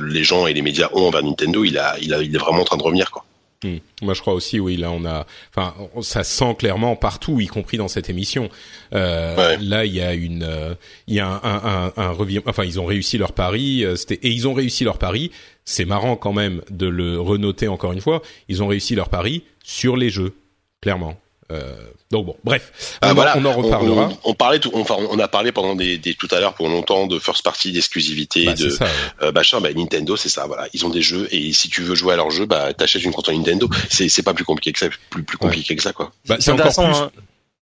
les 0.00 0.24
gens 0.24 0.46
et 0.46 0.54
les 0.54 0.62
médias 0.62 0.88
ont 0.92 1.06
envers 1.08 1.22
Nintendo. 1.22 1.64
Il 1.64 1.78
a 1.78 1.96
il 2.00 2.14
a 2.14 2.22
il 2.22 2.34
est 2.34 2.38
vraiment 2.38 2.62
en 2.62 2.64
train 2.64 2.78
de 2.78 2.82
revenir 2.82 3.10
quoi. 3.10 3.24
Hmm. 3.64 3.76
Moi, 4.02 4.14
je 4.14 4.20
crois 4.20 4.34
aussi, 4.34 4.58
oui. 4.58 4.76
Là, 4.76 4.90
on 4.90 5.04
a, 5.04 5.24
enfin, 5.50 5.74
ça 6.00 6.24
se 6.24 6.36
sent 6.36 6.56
clairement 6.58 6.96
partout, 6.96 7.40
y 7.40 7.46
compris 7.46 7.76
dans 7.76 7.88
cette 7.88 8.10
émission. 8.10 8.48
Euh, 8.92 9.36
Ouais. 9.36 9.58
Là, 9.62 9.84
il 9.84 9.94
y 9.94 10.00
a 10.00 10.14
une, 10.14 10.42
euh, 10.42 10.74
il 11.06 11.14
y 11.14 11.20
a 11.20 11.28
un, 11.28 11.40
un, 11.44 11.92
un, 11.96 12.02
un 12.02 12.10
revient- 12.10 12.42
Enfin, 12.46 12.64
ils 12.64 12.80
ont 12.80 12.84
réussi 12.86 13.18
leur 13.18 13.32
pari. 13.32 13.84
euh, 13.84 13.94
C'était 13.96 14.18
et 14.26 14.30
ils 14.30 14.48
ont 14.48 14.54
réussi 14.54 14.82
leur 14.84 14.98
pari. 14.98 15.30
C'est 15.64 15.84
marrant 15.84 16.16
quand 16.16 16.32
même 16.32 16.62
de 16.70 16.86
le 16.86 17.20
renoter 17.20 17.68
encore 17.68 17.92
une 17.92 18.00
fois. 18.00 18.20
Ils 18.48 18.62
ont 18.62 18.66
réussi 18.66 18.94
leur 18.96 19.08
pari 19.08 19.44
sur 19.62 19.96
les 19.96 20.10
jeux, 20.10 20.34
clairement. 20.80 21.16
Euh, 21.52 21.74
donc 22.10 22.26
bon, 22.26 22.36
bref, 22.44 22.72
on, 23.02 23.08
Ah, 23.08 23.14
voilà, 23.14 23.36
on 23.38 23.44
en 23.44 23.52
reparlera. 23.52 24.08
On, 24.24 24.30
on 24.30 24.34
parlait 24.34 24.58
tout, 24.58 24.70
enfin, 24.74 24.96
on 24.98 25.18
a 25.18 25.28
parlé 25.28 25.52
pendant 25.52 25.74
des, 25.74 25.98
des 25.98 26.14
tout 26.14 26.28
à 26.30 26.40
l'heure 26.40 26.54
pour 26.54 26.68
longtemps 26.68 27.06
de 27.06 27.18
first 27.18 27.42
party, 27.42 27.72
d'exclusivité, 27.72 28.46
Bah, 28.46 28.54
de 28.54 28.70
c'est 28.70 28.76
ça. 28.76 28.84
ouais. 28.84 28.90
euh, 29.22 29.32
machin. 29.32 29.60
Bah, 29.60 29.68
Nintendo, 29.74 30.16
c'est 30.16 30.28
ça. 30.28 30.46
Voilà, 30.46 30.66
ils 30.72 30.84
ont 30.84 30.90
des 30.90 31.02
jeux 31.02 31.28
et 31.30 31.52
si 31.52 31.68
tu 31.68 31.82
veux 31.82 31.94
jouer 31.94 32.14
à 32.14 32.16
leurs 32.16 32.30
jeux, 32.30 32.46
bah 32.46 32.72
t'achètes 32.74 33.04
une 33.04 33.12
console 33.12 33.36
Nintendo. 33.36 33.68
C'est 33.90 34.08
c'est 34.08 34.22
pas 34.22 34.34
plus 34.34 34.44
compliqué 34.44 34.72
que 34.72 34.78
ça, 34.78 34.86
plus 35.10 35.22
plus 35.22 35.38
compliqué 35.38 35.76
que 35.76 35.82
ça 35.82 35.92
quoi. 35.92 36.12
Bah, 36.26 36.36
C'est 36.38 36.44
c'est 36.46 36.50
encore 36.52 36.66
intéressant, 36.66 37.08
plus. 37.10 37.14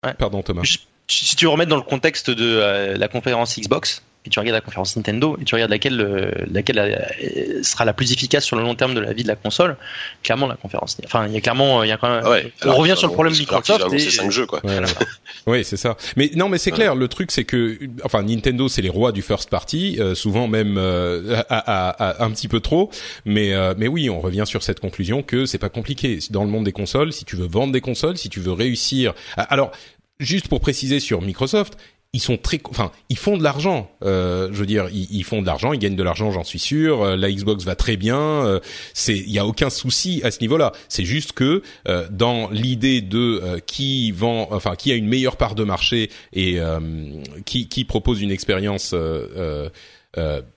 hein. 0.03 0.15
Pardon, 0.19 0.43
Thomas. 0.43 0.63
Je- 0.65 0.79
Si 1.09 1.37
tu 1.37 1.47
remets 1.47 1.67
dans 1.67 1.77
le 1.77 1.83
contexte 1.83 2.31
de 2.31 2.45
euh, 2.45 2.97
la 2.97 3.07
conférence 3.09 3.57
Xbox 3.59 4.03
et 4.27 4.31
tu 4.31 4.39
regardes 4.39 4.55
la 4.57 4.61
conférence 4.61 4.97
Nintendo 4.97 5.37
et 5.41 5.45
tu 5.45 5.55
regardes 5.55 5.71
laquelle 5.71 6.01
euh, 6.01 6.31
laquelle 6.51 6.79
euh, 6.79 7.63
sera 7.63 7.85
la 7.85 7.93
plus 7.93 8.13
efficace 8.13 8.45
sur 8.45 8.57
le 8.57 8.63
long 8.63 8.75
terme 8.75 8.95
de 8.95 9.01
la 9.01 9.13
vie 9.13 9.23
de 9.23 9.29
la 9.29 9.37
console, 9.37 9.77
clairement 10.23 10.47
la 10.47 10.57
conférence. 10.57 10.97
Enfin, 11.05 11.27
il 11.29 11.33
y 11.35 11.37
a 11.37 11.41
clairement 11.41 11.83
il 11.83 11.89
y 11.89 11.93
a 11.93 11.97
quand 11.97 12.09
même 12.11 12.27
ouais. 12.27 12.53
on 12.61 12.65
Alors, 12.65 12.77
revient 12.79 12.95
sur 12.97 13.09
le 13.09 13.13
problème 13.15 13.35
Microsoft 13.35 13.93
et 13.93 13.99
cinq 13.99 14.31
jeux 14.31 14.47
quoi. 14.47 14.61
Oui, 15.47 15.65
c'est 15.65 15.77
ça. 15.77 15.97
Mais 16.17 16.31
non, 16.35 16.49
mais 16.49 16.59
c'est 16.59 16.73
clair. 16.73 16.95
Le 16.97 17.07
truc, 17.09 17.31
c'est 17.31 17.45
que, 17.45 17.79
enfin, 18.03 18.23
Nintendo, 18.23 18.69
c'est 18.69 18.83
les 18.83 18.89
rois 18.89 19.13
du 19.13 19.23
first 19.23 19.49
party, 19.49 19.97
euh, 20.01 20.15
souvent 20.17 20.49
même 20.49 20.77
euh, 20.77 21.41
à, 21.49 21.59
à- 21.59 21.91
à- 22.21 22.25
un 22.25 22.31
petit 22.33 22.49
peu 22.49 22.59
trop. 22.61 22.91
Mais, 23.25 23.55
euh, 23.55 23.75
mais 23.79 23.87
oui, 23.87 24.11
on 24.11 24.21
revient 24.21 24.43
sur 24.47 24.63
cette 24.65 24.81
conclusion 24.81 25.23
que 25.23 25.47
c'est 25.47 25.59
pas 25.59 25.69
compliqué 25.69 26.19
dans 26.31 26.43
le 26.43 26.51
monde 26.51 26.65
des 26.65 26.73
consoles. 26.73 27.13
Si 27.13 27.25
tu 27.25 27.37
veux 27.37 27.47
vendre 27.47 27.73
des 27.73 27.81
consoles, 27.81 28.17
si 28.19 28.29
tu 28.29 28.41
veux 28.41 28.53
réussir. 28.53 29.15
Alors, 29.37 29.71
juste 30.19 30.49
pour 30.49 30.61
préciser 30.61 30.99
sur 30.99 31.23
Microsoft. 31.23 31.77
Ils 32.17 32.21
sont 32.21 32.39
très, 32.39 32.59
enfin, 32.71 32.93
ils 33.11 33.19
font 33.19 33.37
de 33.37 33.43
l'argent. 33.43 33.91
Euh, 34.03 34.49
je 34.51 34.57
veux 34.57 34.65
dire, 34.65 34.89
ils, 34.91 35.23
font 35.23 35.43
de 35.43 35.47
l'argent, 35.47 35.75
ils 35.75 35.79
gagnent 35.79 35.97
de 35.97 36.03
l'argent, 36.03 36.31
j'en 36.31 36.45
suis 36.45 36.59
sûr. 36.59 37.03
Euh, 37.03 37.15
la 37.15 37.31
Xbox 37.31 37.63
va 37.65 37.75
très 37.75 37.99
bien. 37.99 38.17
Euh, 38.19 38.59
c'est, 38.95 39.19
il 39.19 39.31
y 39.31 39.39
a 39.39 39.45
aucun 39.45 39.69
souci 39.69 40.23
à 40.25 40.31
ce 40.31 40.41
niveau-là. 40.41 40.73
C'est 40.89 41.05
juste 41.05 41.33
que 41.33 41.61
euh, 41.89 42.09
dans 42.11 42.49
l'idée 42.49 43.03
de 43.03 43.43
euh, 43.43 43.59
qui 43.59 44.13
vend, 44.13 44.49
enfin, 44.51 44.77
qui 44.77 44.93
a 44.93 44.95
une 44.95 45.09
meilleure 45.09 45.37
part 45.37 45.55
de 45.55 45.63
marché 45.63 46.11
et 46.33 46.59
euh, 46.59 46.81
qui, 47.45 47.69
qui 47.69 47.85
propose 47.85 48.23
une 48.23 48.31
expérience 48.31 48.95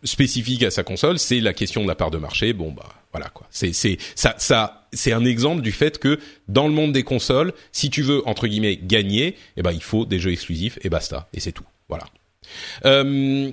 spécifique 0.05 0.63
à 0.63 0.71
sa 0.71 0.83
console, 0.83 1.19
c'est 1.19 1.41
la 1.41 1.51
question 1.51 1.83
de 1.83 1.89
la 1.89 1.95
part 1.95 2.09
de 2.09 2.19
marché. 2.19 2.53
Bon 2.53 2.71
bah 2.71 2.87
voilà 3.11 3.27
quoi. 3.27 3.47
C'est 3.51 3.73
c'est 3.73 3.97
ça 4.15 4.33
ça 4.37 4.78
c'est 4.93 5.11
un 5.11 5.25
exemple 5.25 5.61
du 5.61 5.71
fait 5.71 5.97
que 5.97 6.19
dans 6.47 6.67
le 6.67 6.73
monde 6.73 6.91
des 6.91 7.03
consoles, 7.03 7.53
si 7.71 7.89
tu 7.89 8.01
veux 8.01 8.27
entre 8.27 8.47
guillemets 8.47 8.77
gagner, 8.81 9.35
eh 9.57 9.61
ben 9.61 9.71
il 9.71 9.83
faut 9.83 10.05
des 10.05 10.19
jeux 10.19 10.31
exclusifs 10.31 10.79
et 10.81 10.89
basta 10.89 11.27
et 11.33 11.39
c'est 11.39 11.51
tout. 11.51 11.65
Voilà. 11.87 12.05
Euh, 12.85 13.51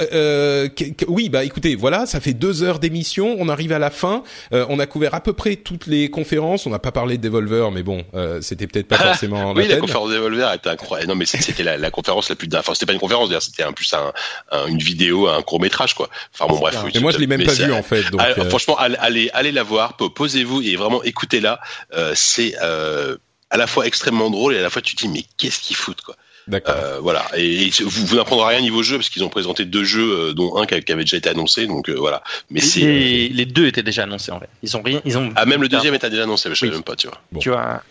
euh, 0.00 0.68
que- 0.68 1.04
oui, 1.08 1.28
bah 1.28 1.44
écoutez, 1.44 1.74
voilà, 1.76 2.06
ça 2.06 2.18
fait 2.20 2.32
deux 2.32 2.62
heures 2.62 2.78
d'émission, 2.78 3.36
on 3.38 3.48
arrive 3.50 3.70
à 3.72 3.78
la 3.78 3.90
fin, 3.90 4.22
Euh, 4.52 4.64
on 4.68 4.78
a 4.78 4.86
couvert 4.86 5.14
à 5.14 5.20
peu 5.20 5.32
près 5.32 5.56
toutes 5.56 5.86
les 5.86 6.10
conférences, 6.10 6.66
on 6.66 6.70
n'a 6.70 6.78
pas 6.78 6.92
parlé 6.92 7.18
de 7.18 7.22
Devolver, 7.22 7.70
mais 7.70 7.82
bon, 7.82 8.04
euh, 8.14 8.40
c'était 8.40 8.66
peut-être 8.66 8.88
pas 8.88 8.96
forcément 8.98 9.52
oui, 9.52 9.68
la 9.68 9.76
conférence 9.76 10.10
d'Evolver 10.10 10.52
était 10.54 10.70
incroyable. 10.70 11.08
Non, 11.10 11.14
mais 11.16 11.26
c'était 11.26 11.62
la, 11.62 11.76
la 11.76 11.90
conférence 11.90 12.28
la 12.30 12.36
plus. 12.36 12.48
Enfin, 12.54 12.72
c'était 12.74 12.86
pas 12.86 12.92
une 12.94 12.98
conférence, 12.98 13.28
d'ailleurs, 13.28 13.42
c'était 13.42 13.62
un 13.62 13.72
plus 13.72 13.92
un, 13.94 14.12
un- 14.52 14.66
une 14.66 14.78
vidéo, 14.78 15.28
un 15.28 15.42
court 15.42 15.60
métrage, 15.60 15.94
quoi. 15.94 16.08
Enfin 16.32 16.46
bon, 16.46 16.58
bref. 16.58 16.76
oui, 16.84 16.90
Et 16.94 17.00
moi, 17.00 17.12
je 17.12 17.18
l'ai 17.18 17.26
même 17.26 17.40
mais 17.40 17.46
pas 17.46 17.52
vu 17.52 17.72
en 17.72 17.82
fait, 17.82 18.10
donc. 18.10 18.20
allez, 18.22 18.34
euh, 18.40 18.48
Franchement, 18.48 18.76
allez, 18.78 19.30
allez, 19.34 19.52
la 19.52 19.62
voir, 19.62 19.96
po- 19.96 20.10
posez-vous 20.10 20.62
et 20.62 20.76
vraiment 20.76 21.02
écoutez-la. 21.02 21.60
Euh, 21.94 22.12
c'est 22.14 22.54
euh, 22.62 23.16
à 23.50 23.56
la 23.58 23.66
fois 23.66 23.86
extrêmement 23.86 24.30
drôle 24.30 24.54
et 24.54 24.58
à 24.58 24.62
la 24.62 24.70
fois 24.70 24.82
tu 24.82 24.96
te 24.96 25.02
dis 25.02 25.08
mais 25.08 25.24
qu'est-ce 25.36 25.60
qu'ils 25.60 25.76
foutent, 25.76 26.00
quoi. 26.02 26.16
D'accord. 26.46 26.74
Euh, 26.76 26.98
voilà. 27.00 27.24
Et, 27.36 27.66
et 27.66 27.70
vous, 27.82 28.06
vous 28.06 28.16
n'apprendrez 28.16 28.54
rien 28.54 28.60
niveau 28.60 28.82
jeu 28.82 28.96
parce 28.96 29.08
qu'ils 29.08 29.24
ont 29.24 29.28
présenté 29.28 29.64
deux 29.64 29.84
jeux, 29.84 30.28
euh, 30.28 30.32
dont 30.34 30.56
un 30.56 30.66
qui, 30.66 30.74
avait 30.74 31.04
déjà 31.04 31.16
été 31.16 31.28
annoncé. 31.30 31.66
Donc 31.66 31.88
euh, 31.88 31.94
voilà. 31.94 32.22
Mais 32.50 32.60
c'est 32.60 32.80
les, 32.80 33.28
les 33.28 33.46
deux 33.46 33.66
étaient 33.66 33.82
déjà 33.82 34.02
annoncés 34.02 34.30
en 34.32 34.40
fait. 34.40 34.48
Ils 34.62 34.76
ont 34.76 34.82
rien, 34.82 35.00
ils 35.04 35.16
ont. 35.18 35.32
ah 35.36 35.46
même 35.46 35.62
le 35.62 35.68
deuxième 35.68 35.94
était 35.94 36.10
déjà 36.10 36.24
annoncé, 36.24 36.48
mais 36.48 36.54
je 36.54 36.60
savais 36.60 36.70
Oui. 36.70 36.76
même 36.76 36.84
pas, 36.84 36.96
tu 36.96 37.06
vois. 37.08 37.18
Bon. 37.32 37.40
Tu 37.40 37.48
vois, 37.50 37.82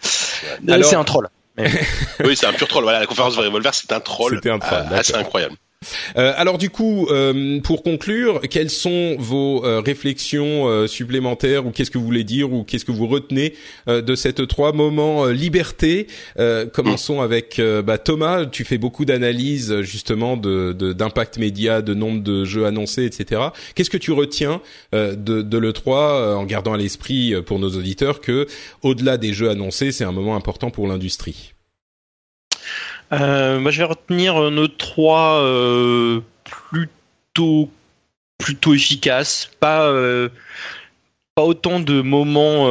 Alors- 0.68 0.90
c'est 0.90 0.96
un 0.96 1.04
troll. 1.04 1.30
oui, 1.58 2.36
c'est 2.36 2.48
un 2.48 2.54
pur 2.54 2.68
troll. 2.68 2.84
Voilà, 2.84 3.00
la 3.00 3.06
conférence 3.06 3.36
de 3.36 3.42
Revolver, 3.42 3.74
c'est 3.74 3.92
un 3.92 4.00
troll, 4.00 4.36
C'était 4.36 4.50
un 4.50 4.58
troll, 4.60 4.86
euh, 4.92 4.98
assez 4.98 5.14
incroyable. 5.16 5.56
Euh, 6.18 6.34
alors 6.36 6.58
du 6.58 6.70
coup, 6.70 7.08
euh, 7.10 7.60
pour 7.62 7.84
conclure, 7.84 8.42
quelles 8.50 8.70
sont 8.70 9.16
vos 9.18 9.66
euh, 9.66 9.80
réflexions 9.80 10.88
supplémentaires 10.88 11.66
ou 11.66 11.72
qu'est-ce 11.72 11.92
que 11.92 11.98
vous 11.98 12.06
voulez 12.06 12.24
dire 12.24 12.52
ou 12.52 12.64
qu'est-ce 12.64 12.86
que 12.86 12.92
vous 12.92 13.08
retenez 13.08 13.54
de 13.88 14.16
cette 14.16 14.48
trois 14.48 14.74
moments 14.74 15.26
liberté? 15.28 16.08
Commençons 16.74 17.22
avec 17.22 17.62
bah, 17.86 17.98
Thomas. 17.98 18.46
Tu 18.46 18.64
fais 18.64 18.78
beaucoup 18.78 19.06
d'analyses 19.06 19.82
justement 19.82 20.38
d'impact 20.38 21.38
média, 21.38 21.82
de 21.82 21.94
nombre 21.94 22.22
de 22.22 22.46
jeux 22.46 22.66
annoncés, 22.66 23.06
etc. 23.06 23.42
Qu'est-ce 23.76 23.90
que 23.90 23.98
tu 23.98 24.12
retiens 24.12 24.62
de, 24.94 25.16
de 25.16 25.58
le 25.58 25.74
3 25.74 26.36
en 26.36 26.46
gardant 26.46 26.74
à 26.74 26.78
l'esprit 26.78 27.34
pour 27.46 27.60
nos 27.60 27.70
auditeurs 27.70 28.22
que 28.22 28.48
au-delà 28.82 29.18
des 29.18 29.34
jeux 29.34 29.50
annoncés, 29.50 29.92
c'est 29.92 30.06
un 30.06 30.12
moment 30.12 30.36
important 30.36 30.70
pour 30.70 30.88
l'industrie? 30.88 31.53
Euh, 33.14 33.60
moi, 33.60 33.72
je 33.72 33.78
vais 33.80 33.84
retenir 33.84 34.52
nos 34.52 34.68
trois 34.68 35.40
euh, 35.42 36.22
plutôt 36.44 37.70
plutôt 38.38 38.74
efficaces. 38.74 39.50
Pas 39.60 39.84
euh, 39.84 40.30
pas 41.36 41.44
autant 41.44 41.80
de 41.80 42.02
moments 42.02 42.66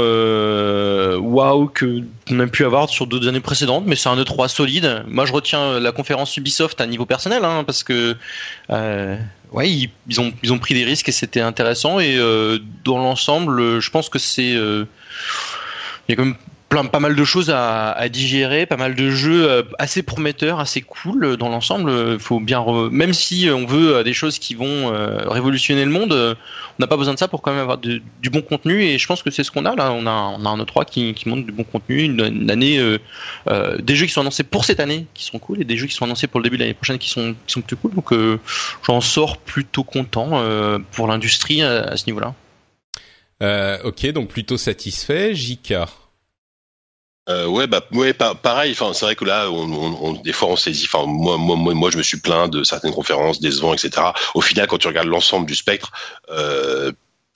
waouh 1.18 1.66
que 1.68 2.02
qu'on 2.28 2.40
a 2.40 2.46
pu 2.46 2.64
avoir 2.64 2.88
sur 2.88 3.06
d'autres 3.06 3.28
années 3.28 3.40
précédentes, 3.40 3.84
mais 3.86 3.96
c'est 3.96 4.08
un 4.08 4.16
E3 4.16 4.48
solide. 4.48 5.04
Moi, 5.08 5.26
je 5.26 5.32
retiens 5.32 5.80
la 5.80 5.92
conférence 5.92 6.36
Ubisoft 6.36 6.80
à 6.80 6.86
niveau 6.86 7.06
personnel, 7.06 7.44
hein, 7.44 7.64
parce 7.64 7.82
que 7.82 8.16
ouais, 8.70 9.70
ils, 10.08 10.20
ont 10.20 10.32
ils 10.42 10.52
ont 10.52 10.58
pris 10.58 10.74
des 10.74 10.84
risques 10.84 11.08
et 11.08 11.12
c'était 11.12 11.40
intéressant. 11.40 11.98
Et 11.98 12.16
dans 12.84 12.98
l'ensemble, 12.98 13.80
je 13.80 13.90
pense 13.90 14.08
que 14.08 14.20
c'est 14.20 14.52
y 14.52 16.12
a 16.12 16.16
quand 16.16 16.24
même 16.24 16.36
plein, 16.72 16.86
pas 16.86 17.00
mal 17.00 17.14
de 17.14 17.24
choses 17.24 17.50
à, 17.54 18.08
digérer, 18.08 18.64
pas 18.64 18.78
mal 18.78 18.94
de 18.94 19.10
jeux 19.10 19.46
euh, 19.46 19.62
assez 19.78 20.02
prometteurs, 20.02 20.58
assez 20.58 20.80
cool 20.80 21.22
euh, 21.22 21.36
dans 21.36 21.50
l'ensemble. 21.50 21.90
Euh, 21.90 22.18
Faut 22.18 22.40
bien, 22.40 22.60
re- 22.60 22.88
même 22.88 23.12
si 23.12 23.50
on 23.50 23.66
veut 23.66 24.02
des 24.02 24.14
choses 24.14 24.38
qui 24.38 24.54
vont 24.54 24.90
révolutionner 25.28 25.84
le 25.84 25.90
monde, 25.90 26.12
on 26.14 26.36
n'a 26.78 26.86
pas 26.86 26.96
besoin 26.96 27.12
de 27.12 27.18
ça 27.18 27.28
pour 27.28 27.42
quand 27.42 27.50
même 27.50 27.60
avoir 27.60 27.76
du 27.76 28.00
bon 28.30 28.40
contenu. 28.40 28.82
Et 28.84 28.96
je 28.96 29.06
pense 29.06 29.22
que 29.22 29.30
c'est 29.30 29.44
ce 29.44 29.50
qu'on 29.50 29.66
a 29.66 29.74
là. 29.74 29.92
On 29.92 30.06
a, 30.06 30.10
un 30.10 30.58
E3 30.64 30.86
qui, 30.86 31.12
qui 31.12 31.28
montre 31.28 31.44
du 31.44 31.52
bon 31.52 31.64
contenu, 31.64 32.04
une, 32.04 32.50
année, 32.50 32.80
des 33.78 33.94
jeux 33.94 34.06
qui 34.06 34.12
sont 34.12 34.22
annoncés 34.22 34.42
pour 34.42 34.64
cette 34.64 34.80
année 34.80 35.06
qui 35.12 35.24
sont 35.24 35.38
cool 35.38 35.60
et 35.60 35.64
des 35.64 35.76
jeux 35.76 35.86
qui 35.86 35.94
sont 35.94 36.06
annoncés 36.06 36.26
pour 36.26 36.40
le 36.40 36.44
début 36.44 36.56
de 36.56 36.62
l'année 36.62 36.74
prochaine 36.74 36.96
qui 36.98 37.10
sont, 37.10 37.34
qui 37.46 37.52
sont 37.52 37.60
plus 37.60 37.76
cool. 37.76 37.92
Donc 37.94 38.14
j'en 38.86 39.02
sors 39.02 39.36
plutôt 39.36 39.84
content 39.84 40.42
pour 40.92 41.06
l'industrie 41.06 41.60
à, 41.62 41.82
à 41.82 41.96
ce 41.98 42.06
niveau-là. 42.06 42.34
Ok, 43.84 44.06
donc 44.12 44.28
plutôt 44.28 44.56
satisfait. 44.56 45.34
JK. 45.34 45.74
Euh, 47.28 47.46
ouais, 47.46 47.68
bah, 47.68 47.82
ouais, 47.92 48.12
pa- 48.12 48.34
pareil. 48.34 48.72
Enfin, 48.72 48.92
c'est 48.94 49.04
vrai 49.04 49.14
que 49.14 49.24
là, 49.24 49.48
on, 49.50 49.72
on, 49.72 50.08
on- 50.08 50.12
des 50.14 50.32
fois, 50.32 50.48
on 50.48 50.56
saisit. 50.56 50.86
Enfin, 50.92 51.06
moi, 51.06 51.36
moi, 51.38 51.54
moi, 51.56 51.72
moi, 51.74 51.90
je 51.90 51.96
me 51.96 52.02
suis 52.02 52.18
plaint 52.20 52.50
de 52.52 52.64
certaines 52.64 52.92
conférences 52.92 53.40
décevantes, 53.40 53.84
etc. 53.84 54.12
Au 54.34 54.40
final, 54.40 54.66
quand 54.66 54.78
tu 54.78 54.88
regardes 54.88 55.06
l'ensemble 55.06 55.46
du 55.46 55.54
spectre, 55.54 55.92
euh, 56.30 56.90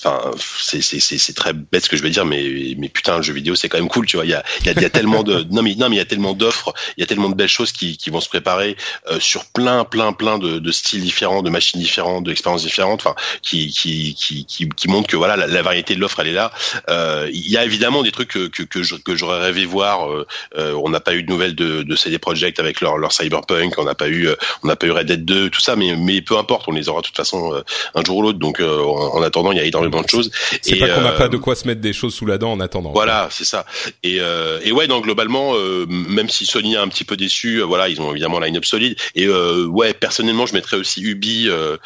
enfin, 0.04 0.30
c'est, 0.60 1.34
très 1.34 1.52
bête 1.52 1.84
ce 1.84 1.88
que 1.88 1.96
je 1.96 2.02
vais 2.02 2.10
dire, 2.10 2.24
mais, 2.24 2.74
mais 2.76 2.88
putain, 2.88 3.16
le 3.16 3.22
jeu 3.22 3.32
vidéo, 3.32 3.54
c'est 3.54 3.68
quand 3.68 3.78
même 3.78 3.88
cool, 3.88 4.06
tu 4.06 4.16
vois. 4.16 4.26
Il 4.26 4.30
y 4.30 4.34
a, 4.34 4.44
y 4.64 4.84
a, 4.84 4.90
tellement 4.90 5.22
de, 5.22 5.42
non 5.50 5.62
mais, 5.62 5.74
non 5.74 5.88
mais 5.88 5.96
il 5.96 5.98
y 5.98 6.02
a 6.02 6.04
tellement 6.04 6.34
d'offres, 6.34 6.74
il 6.96 7.00
y 7.00 7.04
a 7.04 7.06
tellement 7.06 7.28
de 7.30 7.34
belles 7.34 7.48
choses 7.48 7.72
qui, 7.72 7.96
qui 7.96 8.10
vont 8.10 8.20
se 8.20 8.28
préparer 8.28 8.76
euh, 9.10 9.18
sur 9.20 9.46
plein, 9.46 9.84
plein, 9.84 10.12
plein 10.12 10.38
de, 10.38 10.58
de 10.58 10.72
styles 10.72 11.02
différents, 11.02 11.42
de 11.42 11.50
machines 11.50 11.80
différentes, 11.80 12.24
d'expériences 12.24 12.62
différentes, 12.62 13.00
enfin, 13.00 13.14
qui, 13.42 13.68
qui, 13.68 14.14
qui, 14.14 14.44
qui, 14.44 14.88
montrent 14.88 15.08
que 15.08 15.16
voilà, 15.16 15.36
la, 15.36 15.46
la 15.46 15.62
variété 15.62 15.94
de 15.94 16.00
l'offre, 16.00 16.20
elle 16.20 16.28
est 16.28 16.32
là. 16.32 16.52
Euh, 16.88 17.28
il 17.32 17.50
y 17.50 17.56
a 17.56 17.64
évidemment 17.64 18.02
des 18.02 18.12
trucs 18.12 18.28
que, 18.28 18.48
que, 18.48 18.62
que, 18.62 19.16
j'aurais 19.16 19.40
rêvé 19.40 19.64
voir. 19.64 20.10
euh, 20.10 20.26
euh, 20.56 20.72
on 20.82 20.90
n'a 20.90 21.00
pas 21.00 21.14
eu 21.14 21.22
de 21.22 21.30
nouvelles 21.30 21.54
de, 21.54 21.82
de 21.82 21.96
CD 21.96 22.18
Projekt 22.18 22.60
avec 22.60 22.80
leur, 22.80 22.98
leur 22.98 23.12
Cyberpunk, 23.12 23.74
on 23.78 23.84
n'a 23.84 23.94
pas 23.94 24.08
eu, 24.08 24.28
euh, 24.28 24.36
on 24.62 24.68
n'a 24.68 24.76
pas 24.76 24.86
eu 24.86 24.90
Red 24.90 25.06
Dead 25.06 25.24
2, 25.24 25.50
tout 25.50 25.60
ça, 25.60 25.76
mais, 25.76 25.96
mais 25.96 26.20
peu 26.20 26.36
importe, 26.36 26.68
on 26.68 26.72
les 26.72 26.88
aura 26.88 27.00
de 27.00 27.06
toute 27.06 27.16
façon 27.16 27.62
un 27.94 28.04
jour 28.04 28.18
ou 28.18 28.22
l'autre. 28.22 28.38
Donc, 28.38 28.60
en, 28.60 28.64
en 28.64 29.22
attendant, 29.22 29.52
il 29.52 29.58
y 29.58 29.60
a 29.60 29.64
énormément 29.64 29.85
de 29.90 30.08
choses. 30.08 30.30
C'est 30.62 30.76
Et, 30.76 30.78
pas 30.78 30.88
qu'on 30.88 31.00
n'a 31.00 31.12
euh, 31.12 31.18
pas 31.18 31.28
de 31.28 31.36
quoi 31.36 31.54
se 31.56 31.66
mettre 31.66 31.80
des 31.80 31.92
choses 31.92 32.14
sous 32.14 32.26
la 32.26 32.38
dent 32.38 32.52
en 32.52 32.60
attendant. 32.60 32.92
voilà, 32.92 33.28
c'est 33.30 33.44
ça. 33.44 33.64
Et, 34.02 34.18
euh, 34.20 34.60
et 34.64 34.72
ouais, 34.72 34.86
donc 34.86 35.04
globalement, 35.04 35.52
euh, 35.54 35.86
même 35.88 36.28
si 36.28 36.46
Sony 36.46 36.76
a 36.76 36.82
un 36.82 36.88
petit 36.88 37.04
peu 37.04 37.16
déçu, 37.16 37.60
euh, 37.60 37.64
voilà, 37.64 37.88
ils 37.88 38.00
ont 38.00 38.10
évidemment 38.10 38.38
line-up 38.40 38.64
solide. 38.64 38.96
Et 39.14 39.26
euh, 39.26 39.66
ouais, 39.66 39.94
personnellement, 39.94 40.46
je 40.46 40.54
mettrais 40.54 40.76
aussi 40.76 41.02
Ubi 41.02 41.46
euh, 41.48 41.76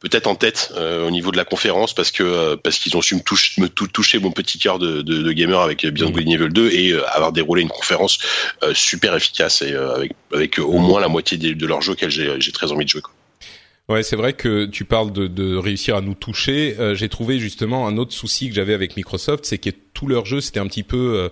peut-être 0.00 0.26
en 0.28 0.34
tête 0.34 0.72
euh, 0.78 1.06
au 1.06 1.10
niveau 1.10 1.30
de 1.30 1.36
la 1.36 1.44
conférence 1.44 1.92
parce 1.94 2.10
que 2.10 2.22
euh, 2.22 2.56
parce 2.56 2.78
qu'ils 2.78 2.96
ont 2.96 3.02
su 3.02 3.14
me, 3.16 3.20
touche- 3.20 3.58
me 3.58 3.68
tou- 3.68 3.86
toucher 3.86 4.18
mon 4.18 4.30
petit 4.30 4.58
cœur 4.58 4.78
de, 4.78 5.02
de, 5.02 5.22
de 5.22 5.32
gamer 5.32 5.60
avec 5.60 5.84
Beyond 5.86 6.08
Good 6.10 6.24
and 6.26 6.30
Evil 6.30 6.48
2 6.48 6.70
et 6.72 6.92
euh, 6.92 7.02
avoir 7.10 7.32
déroulé 7.32 7.60
une 7.60 7.68
conférence 7.68 8.18
euh, 8.62 8.72
super 8.72 9.14
efficace 9.14 9.60
et 9.60 9.72
euh, 9.72 9.94
avec 9.94 10.12
avec 10.32 10.58
euh, 10.58 10.62
au 10.62 10.78
moins 10.78 11.00
la 11.00 11.08
moitié 11.08 11.36
des- 11.36 11.54
de 11.54 11.66
leurs 11.66 11.82
jeux 11.82 11.92
auxquels 11.92 12.08
j'ai 12.10 12.40
j'ai 12.40 12.50
très 12.52 12.72
envie 12.72 12.86
de 12.86 12.90
jouer. 12.90 13.02
Quoi. 13.02 13.12
Ouais, 13.90 14.04
c'est 14.04 14.14
vrai 14.14 14.34
que 14.34 14.66
tu 14.66 14.84
parles 14.84 15.12
de, 15.12 15.26
de 15.26 15.56
réussir 15.56 15.96
à 15.96 16.00
nous 16.00 16.14
toucher. 16.14 16.76
Euh, 16.78 16.94
J'ai 16.94 17.08
trouvé 17.08 17.40
justement 17.40 17.88
un 17.88 17.96
autre 17.96 18.12
souci 18.12 18.48
que 18.48 18.54
j'avais 18.54 18.72
avec 18.72 18.96
Microsoft, 18.96 19.44
c'est 19.44 19.58
que 19.58 19.70
tous 19.70 20.06
leurs 20.06 20.26
jeux 20.26 20.40
c'était 20.40 20.60
un 20.60 20.68
petit 20.68 20.84
peu 20.84 21.16
euh, 21.16 21.28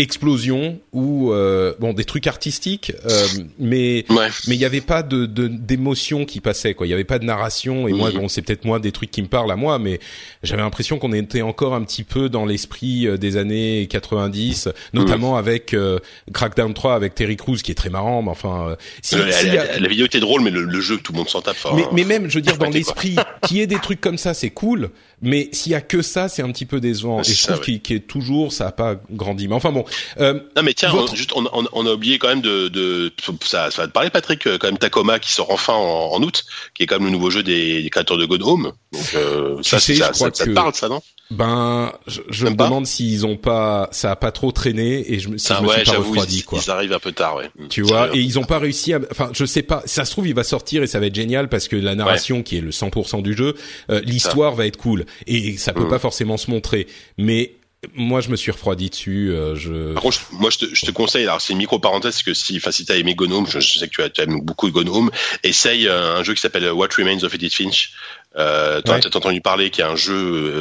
explosion 0.00 0.80
ou 0.92 1.30
euh, 1.32 1.72
bon 1.78 1.92
des 1.92 2.04
trucs 2.04 2.26
artistiques, 2.26 2.92
euh, 3.08 3.26
mais 3.60 4.04
Ouais. 4.10 4.26
mais 4.48 4.56
il 4.56 4.60
y 4.60 4.64
avait 4.64 4.80
pas 4.80 5.04
de 5.04 5.24
de- 5.24 5.46
d'émotion 5.46 6.24
qui 6.24 6.40
passait 6.40 6.74
quoi. 6.74 6.84
Il 6.86 6.90
y 6.90 6.92
avait 6.92 7.04
pas 7.04 7.20
de 7.20 7.24
narration 7.24 7.86
et 7.86 7.92
moi 7.92 8.10
Mhm. 8.10 8.16
bon 8.22 8.28
c'est 8.28 8.42
peut-être 8.42 8.64
moi 8.64 8.80
des 8.80 8.90
trucs 8.90 9.12
qui 9.12 9.22
me 9.22 9.28
parlent 9.28 9.52
à 9.52 9.56
moi, 9.56 9.78
mais 9.78 10.00
j'avais 10.42 10.62
l'impression 10.62 10.98
qu'on 10.98 11.12
était 11.12 11.42
encore 11.42 11.74
un 11.74 11.84
petit 11.84 12.02
peu 12.02 12.28
dans 12.28 12.44
l'esprit 12.44 13.06
euh, 13.06 13.16
des 13.16 13.36
années 13.36 13.86
90, 13.88 14.68
notamment 14.94 15.36
avec 15.36 15.74
euh, 15.74 16.00
Crackdown 16.32 16.74
3 16.74 16.94
avec 16.96 17.14
Terry 17.14 17.36
Crews 17.36 17.58
qui 17.58 17.70
est 17.70 17.76
très 17.76 17.90
marrant, 17.90 18.20
mais 18.22 18.30
enfin 18.30 18.70
euh, 18.70 18.76
si- 19.00 19.14
Euh, 19.14 19.26
la, 19.26 19.62
a- 19.62 19.88
vidéo 19.88 20.06
était 20.06 20.18
drôle, 20.18 20.40
mais 20.42 20.50
le, 20.50 20.64
le 20.64 20.80
jeu 20.80 20.96
tout 20.98 21.12
le 21.12 21.18
monde 21.18 21.28
s'en 21.28 21.40
tape. 21.40 21.54
Enfin, 21.64 21.76
mais, 21.76 21.84
mais 21.92 22.04
même, 22.04 22.28
je 22.28 22.34
veux 22.34 22.42
dire, 22.42 22.58
dans 22.58 22.68
l'esprit, 22.68 23.14
qu'il 23.46 23.58
y 23.58 23.60
ait 23.60 23.68
des 23.68 23.78
trucs 23.78 24.00
comme 24.00 24.18
ça, 24.18 24.34
c'est 24.34 24.50
cool. 24.50 24.90
Mais 25.24 25.48
s'il 25.52 25.72
y 25.72 25.74
a 25.74 25.80
que 25.80 26.02
ça, 26.02 26.28
c'est 26.28 26.42
un 26.42 26.50
petit 26.52 26.66
peu 26.66 26.80
décevant. 26.80 27.16
Ouais, 27.16 27.22
Et 27.28 27.32
je 27.32 27.42
trouve 27.46 27.58
ouais. 27.66 27.78
qu'il 27.80 27.96
est 27.96 28.00
toujours, 28.06 28.52
ça 28.52 28.68
a 28.68 28.72
pas 28.72 28.96
grandi. 29.10 29.48
Mais 29.48 29.54
enfin 29.54 29.72
bon, 29.72 29.84
euh, 30.20 30.34
Non 30.56 30.62
mais 30.62 30.74
tiens, 30.74 30.90
Votre- 30.90 31.12
on, 31.12 31.16
juste 31.16 31.32
on, 31.34 31.44
on- 31.52 31.66
on 31.72 31.86
a 31.86 31.92
oublié 31.92 32.18
quand 32.18 32.28
même 32.28 32.40
de, 32.42 32.68
de 32.68 33.12
ça, 33.44 33.70
ça 33.70 33.82
va 33.82 33.88
te 33.88 33.92
parler 33.92 34.10
Patrick, 34.10 34.46
euh, 34.46 34.58
quand 34.58 34.68
même 34.68 34.78
Tacoma 34.78 35.18
qui 35.18 35.32
sort 35.32 35.50
enfin 35.50 35.72
en, 35.74 36.12
en 36.12 36.22
août, 36.22 36.44
qui 36.74 36.82
est 36.82 36.86
quand 36.86 36.96
même 36.96 37.06
le 37.06 37.10
nouveau 37.10 37.30
jeu 37.30 37.42
des, 37.42 37.82
des 37.82 37.90
créateurs 37.90 38.18
de 38.18 38.26
God 38.26 38.42
Home. 38.42 38.72
Donc 38.92 39.14
euh, 39.14 39.56
ça, 39.62 39.80
sais, 39.80 39.94
ça, 39.94 40.12
ça, 40.12 40.30
ça 40.32 40.44
te 40.44 40.50
parle 40.50 40.74
ça 40.74 40.88
non? 40.88 41.00
Ben, 41.30 41.90
je, 42.06 42.20
je 42.28 42.46
me 42.46 42.54
pas? 42.54 42.64
demande 42.66 42.86
s'ils 42.86 43.24
ont 43.24 43.36
pas, 43.38 43.88
ça 43.92 44.10
a 44.10 44.16
pas 44.16 44.30
trop 44.30 44.52
traîné 44.52 45.10
et 45.10 45.18
je, 45.18 45.30
me- 45.30 45.38
si 45.38 45.46
Ça, 45.46 45.56
je 45.58 45.62
me 45.66 45.68
suis 45.72 45.82
pas 45.84 45.92
refroidi, 45.96 46.36
ils, 46.38 46.44
quoi. 46.44 46.60
ils 46.62 46.70
arrivent 46.70 46.92
un 46.92 46.98
peu 46.98 47.12
tard, 47.12 47.36
ouais. 47.36 47.50
Tu 47.70 47.80
Ils 47.80 47.86
vois, 47.86 48.14
et 48.14 48.20
ils 48.20 48.38
ont 48.38 48.44
pas 48.44 48.58
réussi 48.58 48.92
à, 48.92 49.00
enfin, 49.10 49.30
je 49.32 49.44
sais 49.46 49.62
pas, 49.62 49.82
ça 49.86 50.04
se 50.04 50.10
trouve, 50.10 50.28
il 50.28 50.34
va 50.34 50.44
sortir 50.44 50.82
et 50.82 50.86
ça 50.86 51.00
va 51.00 51.06
être 51.06 51.14
génial 51.14 51.48
parce 51.48 51.66
que 51.66 51.76
la 51.76 51.94
narration 51.94 52.42
qui 52.42 52.58
est 52.58 52.60
le 52.60 52.70
100% 52.70 53.22
du 53.22 53.34
jeu, 53.34 53.54
euh, 53.90 54.02
l'histoire 54.04 54.54
va 54.54 54.66
être 54.66 54.76
cool 54.76 55.06
et 55.26 55.56
ça 55.56 55.72
peut 55.72 55.82
Mhm. 55.84 55.88
pas 55.88 55.98
forcément 55.98 56.36
se 56.36 56.50
montrer. 56.50 56.86
Mais 57.18 57.52
moi, 57.94 58.22
je 58.22 58.30
me 58.30 58.36
suis 58.36 58.50
refroidi 58.50 58.88
dessus, 58.88 59.30
euh, 59.30 59.54
je, 59.56 59.92
Par 59.92 60.02
contre, 60.04 60.18
moi, 60.32 60.48
je 60.50 60.56
te, 60.56 60.74
je 60.74 60.86
te 60.86 60.90
conseille, 60.90 61.24
alors 61.24 61.40
c'est 61.42 61.52
une 61.52 61.58
micro-parenthèse, 61.58 62.14
parce 62.14 62.22
que 62.22 62.32
si, 62.32 62.56
enfin, 62.56 62.70
si 62.72 62.86
t'as 62.86 62.96
aimé 62.96 63.14
Gone 63.14 63.32
Home, 63.32 63.46
je, 63.46 63.60
je 63.60 63.78
sais 63.78 63.88
que 63.88 63.92
tu, 63.94 64.02
as, 64.02 64.08
tu 64.08 64.22
aimes 64.22 64.40
beaucoup 64.40 64.70
Gone 64.70 64.88
Home, 64.88 65.10
essaye 65.42 65.86
euh, 65.86 66.16
un 66.16 66.22
jeu 66.22 66.32
qui 66.32 66.40
s'appelle 66.40 66.70
What 66.72 66.88
Remains 66.96 67.22
of 67.24 67.34
Edith 67.34 67.52
Finch. 67.54 67.92
Euh, 68.36 68.80
t'as 68.80 68.94
Ouais. 68.94 69.00
peut-être 69.00 69.16
entendu 69.16 69.40
parler, 69.40 69.70
qui 69.70 69.80
est 69.80 69.84
un 69.84 69.94
jeu 69.94 70.14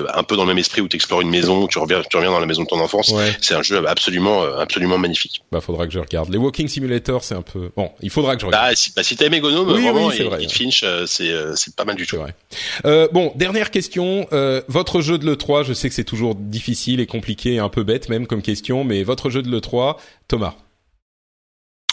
euh, 0.06 0.08
un 0.14 0.22
peu 0.24 0.36
dans 0.36 0.44
le 0.44 0.50
même 0.50 0.58
esprit 0.60 0.82
où 0.82 0.88
tu 0.88 0.95
explores 0.95 1.22
une 1.22 1.30
maison, 1.30 1.66
tu 1.68 1.80
reviens, 1.80 2.02
tu 2.08 2.16
reviens 2.18 2.30
dans 2.32 2.40
la 2.40 2.45
maison 2.45 2.62
de 2.64 2.68
ton 2.68 2.80
enfance. 2.80 3.10
ouais. 3.10 3.36
C'est 3.41 3.56
un 3.56 3.64
jeu 3.64 3.84
absolument, 3.88 4.44
euh, 4.44 4.58
absolument 4.60 4.98
magnifique. 5.00 5.41
Bah, 5.52 5.60
faudra 5.62 5.88
que 5.88 5.94
je 5.94 6.00
regarde. 6.00 6.30
Les 6.30 6.38
Walking 6.38 6.68
Simulator, 6.68 7.24
c'est 7.24 7.34
un 7.36 7.41
peu, 7.41 7.72
bon, 7.76 7.90
il 8.02 8.10
faudra 8.12 8.36
que 8.36 8.41
je 8.41 8.45
regarde. 8.45 8.70
Bah, 8.70 8.76
si, 8.76 8.91
bah, 8.95 9.02
si 9.04 9.16
t'as 9.16 9.26
aimé 9.26 9.40
Gone 9.40 9.56
Home, 9.56 9.72
Oui, 9.72 9.82
vraiment, 9.84 10.08
oui, 10.08 10.16
et 10.20 10.24
vrai. 10.24 10.48
Finch, 10.48 10.82
euh, 10.84 11.06
c'est, 11.08 11.30
euh, 11.32 11.54
c'est 11.56 11.76
pas 11.76 11.86
mal 11.86 11.95
du 11.95 12.06
C'est 12.06 12.16
tout. 12.16 12.22
vrai. 12.22 12.36
Euh, 12.86 13.08
bon, 13.12 13.32
dernière 13.36 13.72
question. 13.72 14.28
Euh, 14.34 14.62
votre 14.68 15.02
jeu 15.02 15.18
de 15.18 15.26
l'E3, 15.26 15.64
je 15.66 15.74
sais 15.74 15.90
que 15.90 15.95
c'est 15.95 16.04
toujours 16.04 16.36
difficile 16.36 17.00
et 17.00 17.08
compliqué 17.08 17.54
et 17.56 17.60
un 17.60 17.70
peu 17.70 17.84
bête 17.84 18.08
même 18.10 18.28
comme 18.28 18.41
question, 18.44 18.84
mais 18.84 19.02
votre 19.04 19.30
jeu 19.32 19.41
de 19.41 19.50
l'E3, 19.50 19.98
Thomas. 20.28 20.54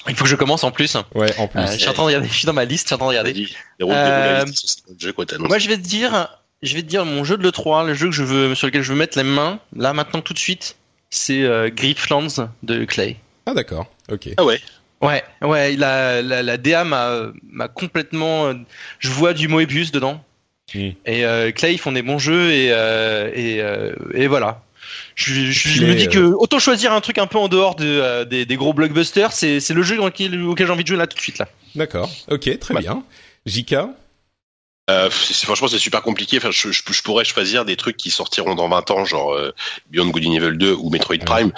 Il 0.09 0.14
faut 0.14 0.24
que 0.24 0.31
je 0.31 0.36
commence 0.36 0.64
en 0.64 0.70
plus. 0.70 0.97
Ouais, 1.14 1.35
en 1.39 1.47
plus. 1.47 1.60
Euh, 1.60 1.66
je 1.72 1.78
suis 1.78 1.89
en 1.89 1.93
train 1.93 2.02
de 2.02 2.09
regarder, 2.09 2.28
je 2.28 2.35
suis 2.35 2.47
dans 2.47 2.52
ma 2.52 2.64
liste, 2.64 2.85
je 2.85 2.89
suis 2.89 2.94
en 2.94 2.98
train 2.98 3.06
de 3.06 3.10
regarder. 3.10 3.48
Euh. 3.82 4.44
Moi, 5.39 5.59
je 5.59 5.68
vais 5.68 5.77
te 5.77 5.82
dire, 5.82 6.28
je 6.62 6.74
vais 6.74 6.82
te 6.82 6.86
dire 6.86 7.05
mon 7.05 7.24
jeu 7.24 7.36
de 7.36 7.43
l'E3, 7.43 7.86
le 7.86 7.94
jeu 7.94 8.06
que 8.06 8.14
je 8.14 8.22
veux, 8.22 8.55
sur 8.55 8.66
lequel 8.66 8.82
je 8.82 8.93
veux 8.93 8.98
mettre 8.98 9.18
les 9.18 9.24
mains, 9.24 9.60
là, 9.77 9.93
maintenant, 9.93 10.20
tout 10.20 10.32
de 10.35 10.39
suite, 10.39 10.77
c'est 11.10 11.43
euh, 11.43 11.70
Griplands 11.70 12.48
de 12.62 12.85
Clay. 12.85 13.16
Ah 13.47 13.55
d'accord. 13.55 13.86
Ok. 14.10 14.28
Ah 14.36 14.44
ouais. 14.44 14.60
Ouais, 15.02 15.24
ouais, 15.40 15.77
la, 15.77 16.20
la, 16.20 16.43
la 16.43 16.56
DA 16.59 16.85
m'a, 16.85 17.32
m'a 17.51 17.68
complètement, 17.68 18.48
euh, 18.48 18.55
je 18.98 19.09
vois 19.09 19.32
du 19.32 19.48
Moebius 19.48 19.93
dedans. 19.93 20.22
Mm. 20.74 20.90
Et 21.06 21.24
euh, 21.24 21.52
Clay, 21.52 21.72
ils 21.72 21.78
font 21.78 21.93
des 21.93 22.02
bons 22.02 22.18
jeux 22.18 22.52
et, 22.52 22.68
euh, 22.70 23.31
et, 23.35 23.60
euh, 23.62 23.94
et 24.12 24.27
voilà. 24.27 24.62
Je, 25.20 25.34
je, 25.34 25.51
je 25.51 25.68
Puis, 25.72 25.80
me 25.82 25.90
euh, 25.90 25.94
dis 25.94 26.09
que 26.09 26.18
autant 26.18 26.59
choisir 26.59 26.92
un 26.94 27.01
truc 27.02 27.18
un 27.18 27.26
peu 27.26 27.36
en 27.38 27.48
dehors 27.48 27.74
de, 27.74 27.84
euh, 27.84 28.24
des, 28.24 28.47
des 28.47 28.56
gros 28.56 28.72
blockbusters, 28.72 29.32
c'est, 29.32 29.60
c'est 29.60 29.74
le 29.74 29.82
jeu 29.82 29.97
dans 29.97 30.06
lequel, 30.06 30.42
auquel 30.44 30.66
j'ai 30.66 30.72
envie 30.72 30.82
de 30.82 30.88
jouer 30.88 30.97
là 30.97 31.06
tout 31.06 31.16
de 31.16 31.22
suite 31.22 31.38
là. 31.38 31.48
D'accord. 31.74 32.09
Ok, 32.30 32.59
très 32.59 32.74
Ouais. 32.74 32.80
bien. 32.80 33.02
JK. 33.47 33.74
Euh, 34.90 35.09
c'est- 35.10 35.44
franchement, 35.44 35.68
c'est 35.68 35.78
super 35.78 36.02
compliqué. 36.02 36.38
Enfin, 36.38 36.51
je, 36.51 36.72
je, 36.72 36.82
je 36.90 37.02
pourrais 37.02 37.24
choisir 37.24 37.64
des 37.64 37.76
trucs 37.76 37.97
qui 37.97 38.10
sortiront 38.10 38.55
dans 38.55 38.68
20 38.68 38.90
ans, 38.90 39.05
genre 39.05 39.32
euh, 39.34 39.52
Beyond 39.90 40.09
Good 40.09 40.26
and 40.26 40.32
Evil 40.32 40.56
2 40.56 40.72
ou 40.72 40.90
Metroid 40.90 41.18
Prime. 41.18 41.52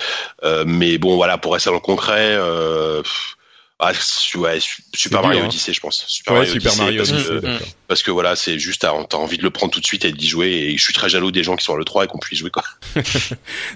Euh, 0.44 0.64
mais 0.66 0.98
bon, 0.98 1.14
voilà, 1.16 1.38
pour 1.38 1.52
rester 1.54 1.70
dans 1.70 1.74
le 1.74 1.80
concret, 1.80 2.34
euh, 2.36 3.00
pff, 3.02 3.36
ah, 3.84 3.92
ouais, 4.36 4.60
Su- 4.60 4.82
Super 4.94 5.20
dur, 5.20 5.28
Mario 5.28 5.42
hein. 5.42 5.46
Odyssey, 5.46 5.72
je 5.72 5.80
pense. 5.80 6.04
Super 6.06 6.34
Ouais, 6.34 6.38
Mario 6.40 6.52
Super 6.52 6.70
Odyssey, 6.70 6.84
Mario 6.84 6.98
parce, 6.98 7.10
Odyssey, 7.10 7.40
que, 7.40 7.64
parce 7.88 8.02
que 8.04 8.10
voilà, 8.12 8.36
c'est 8.36 8.58
juste, 8.58 8.82
t'as 8.82 9.16
envie 9.16 9.38
de 9.38 9.42
le 9.42 9.50
prendre 9.50 9.72
tout 9.72 9.80
de 9.80 9.84
suite 9.84 10.04
et 10.04 10.12
d'y 10.12 10.28
jouer. 10.28 10.50
Et 10.50 10.76
je 10.76 10.82
suis 10.82 10.92
très 10.92 11.08
jaloux 11.08 11.32
des 11.32 11.42
gens 11.42 11.56
qui 11.56 11.64
sont 11.64 11.74
à 11.74 11.78
le 11.78 11.84
3 11.84 12.04
et 12.04 12.06
qu'on 12.06 12.18
puisse 12.18 12.38
jouer 12.38 12.50
quoi. 12.50 12.62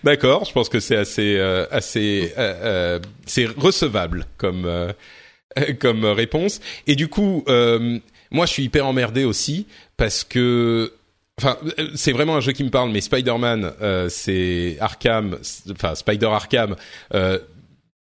D'accord. 0.05 0.45
Je 0.45 0.53
pense 0.53 0.69
que 0.69 0.79
c'est 0.81 0.97
assez, 0.97 1.37
euh, 1.37 1.67
assez, 1.71 2.33
euh, 2.39 2.55
euh, 2.63 3.01
c'est 3.27 3.47
recevable 3.47 4.27
comme, 4.37 4.65
euh, 4.67 4.93
comme 5.81 6.05
réponse. 6.05 6.61
Et 6.87 6.95
du 6.95 7.09
coup, 7.09 7.45
euh, 7.49 7.99
moi, 8.31 8.47
je 8.47 8.53
suis 8.53 8.63
hyper 8.65 8.87
emmerdé 8.87 9.25
aussi 9.25 9.67
parce 9.97 10.25
que. 10.25 10.93
Enfin, 11.39 11.59
c'est 11.95 12.13
vraiment 12.13 12.37
un 12.37 12.41
jeu 12.41 12.53
qui 12.53 12.65
me 12.65 12.71
parle, 12.71 12.91
mais 12.91 13.03
Spider-Man, 13.03 13.75
euh, 13.83 14.09
c'est 14.09 14.79
Arkham, 14.81 15.39
enfin 15.71 15.95
Spider 15.95 16.29
Arkham. 16.29 16.77
Euh, 17.13 17.39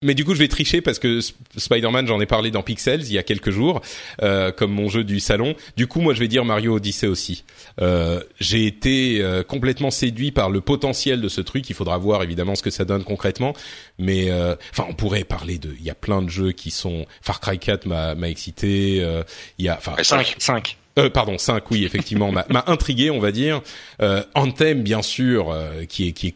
mais 0.02 0.14
du 0.15 0.26
coup, 0.26 0.34
je 0.34 0.40
vais 0.40 0.48
tricher 0.48 0.82
parce 0.82 0.99
que 0.99 1.19
Sp- 1.19 1.36
Spider-Man, 1.57 2.07
j'en 2.07 2.19
ai 2.19 2.26
parlé 2.26 2.49
dans 2.52 2.64
Pixels 2.64 3.02
il 3.03 3.14
y 3.14 3.18
a 3.18 3.23
quelques 3.23 3.52
jours, 3.52 3.82
euh, 4.22 4.52
comme 4.52 4.72
mon 4.72 4.90
jeu 4.90 5.03
du 5.03 5.19
salon. 5.19 5.56
Du 5.78 5.88
coup, 5.88 6.02
moi, 6.02 6.14
je 6.14 6.19
vais 6.19 6.28
dire 6.28 6.44
Mario 6.45 6.76
Odyssey 6.76 7.07
aussi. 7.07 7.44
Euh, 7.82 8.22
J'ai 8.40 8.65
été 8.65 9.22
euh, 9.22 9.44
complètement 9.44 9.91
séduit 9.91 10.32
par 10.32 10.49
le 10.49 10.61
potentiel 10.61 11.22
de 11.22 11.30
ce 11.30 11.41
truc. 11.41 11.69
Il 11.69 11.73
faudra 11.76 11.98
voir 11.98 12.23
évidemment 12.23 12.56
ce 12.56 12.64
que 12.64 12.72
ça 12.72 12.86
donne 12.86 13.03
concrètement. 13.03 13.53
Mais 13.99 14.30
euh, 14.32 14.56
enfin, 14.72 14.86
on 14.90 14.94
pourrait 14.94 15.23
parler 15.23 15.57
de. 15.57 15.76
Il 15.80 15.86
y 15.86 15.90
a 15.90 15.95
plein 15.95 16.22
de 16.22 16.30
jeux 16.30 16.52
qui 16.52 16.72
sont. 16.72 17.06
Far 17.22 17.40
Cry 17.40 17.60
4 17.60 17.86
m'a 17.86 18.15
m'a 18.15 18.30
excité. 18.30 18.99
euh, 19.02 19.23
Il 19.57 19.65
y 19.65 19.69
a. 19.69 19.78
Enfin, 19.78 19.94
Ouais, 19.98 20.03
5. 20.03 20.36
5. 20.40 20.78
Euh, 20.99 21.10
pardon, 21.10 21.38
5, 21.38 21.72
oui, 21.72 21.86
effectivement, 21.86 22.32
m'a 22.34 22.45
m'a 22.49 22.65
intrigué, 22.68 23.11
on 23.11 23.19
va 23.19 23.32
dire. 23.32 23.61
Euh, 24.02 24.23
Anthem, 24.36 24.82
bien 24.84 25.02
sûr, 25.02 25.49
euh, 25.52 25.86
qui 25.86 26.07
est 26.07 26.11
qui 26.11 26.28
est 26.28 26.36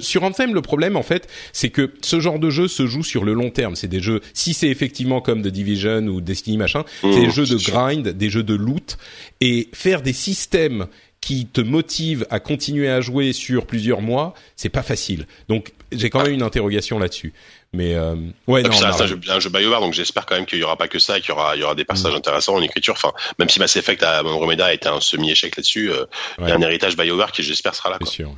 sur 0.00 0.22
Anthem, 0.22 0.54
le 0.54 0.62
problème 0.62 0.96
en 0.96 1.02
fait, 1.02 1.28
c'est 1.52 1.70
que 1.70 1.92
ce 2.02 2.20
genre 2.20 2.38
de 2.38 2.50
jeu 2.50 2.68
se 2.68 2.86
joue 2.86 3.02
sur 3.04 3.24
le 3.24 3.32
long 3.32 3.50
terme. 3.50 3.76
C'est 3.76 3.88
des 3.88 4.00
jeux, 4.00 4.20
si 4.34 4.54
c'est 4.54 4.68
effectivement 4.68 5.20
comme 5.20 5.42
The 5.42 5.48
Division 5.48 6.06
ou 6.06 6.20
Destiny 6.20 6.56
machin, 6.56 6.84
c'est 7.02 7.20
des 7.20 7.26
Mmh, 7.26 7.30
jeux 7.30 7.46
de 7.46 7.56
grind, 7.56 8.08
des 8.08 8.30
jeux 8.30 8.42
de 8.42 8.54
loot, 8.54 8.98
et 9.40 9.68
faire 9.72 10.02
des 10.02 10.12
systèmes 10.12 10.86
qui 11.20 11.46
te 11.46 11.60
motivent 11.60 12.26
à 12.30 12.38
continuer 12.40 12.88
à 12.88 13.00
jouer 13.00 13.32
sur 13.32 13.66
plusieurs 13.66 14.00
mois, 14.00 14.34
c'est 14.54 14.68
pas 14.68 14.82
facile. 14.82 15.26
Donc 15.48 15.72
j'ai 15.90 16.08
quand 16.10 16.22
même 16.22 16.32
une 16.32 16.42
interrogation 16.42 16.98
là-dessus. 16.98 17.32
Mais 17.72 17.94
euh, 17.94 18.14
ouais, 18.46 18.60
Et 18.60 18.64
non, 18.64 18.72
ça 18.72 18.88
reste 18.88 19.00
un 19.00 19.06
jeu, 19.06 19.20
un 19.28 19.40
jeu 19.40 19.50
BioWare, 19.50 19.80
donc 19.80 19.92
j'espère 19.92 20.24
quand 20.24 20.36
même 20.36 20.46
qu'il 20.46 20.58
y 20.58 20.62
aura 20.62 20.76
pas 20.76 20.88
que 20.88 20.98
ça, 21.00 21.18
qu'il 21.20 21.30
y 21.30 21.32
aura, 21.32 21.56
il 21.56 21.60
y 21.60 21.62
aura 21.64 21.74
des 21.74 21.84
passages 21.84 22.12
Mm. 22.12 22.16
intéressants 22.16 22.54
en 22.54 22.62
écriture. 22.62 22.94
Enfin, 22.96 23.12
même 23.38 23.48
si 23.48 23.58
Mass 23.58 23.74
Effect 23.76 24.02
à 24.04 24.22
Andromeda 24.24 24.66
a 24.66 24.72
été 24.72 24.88
un 24.88 25.00
semi-échec 25.00 25.56
là-dessus, 25.56 25.90
euh, 25.90 26.04
il 26.38 26.48
y 26.48 26.50
a 26.52 26.54
un 26.54 26.60
héritage 26.60 26.96
BioWare 26.96 27.32
qui 27.32 27.42
j'espère 27.42 27.74
sera 27.74 27.90
là. 27.90 27.98
Quoi. 27.98 28.06
sûr. 28.06 28.32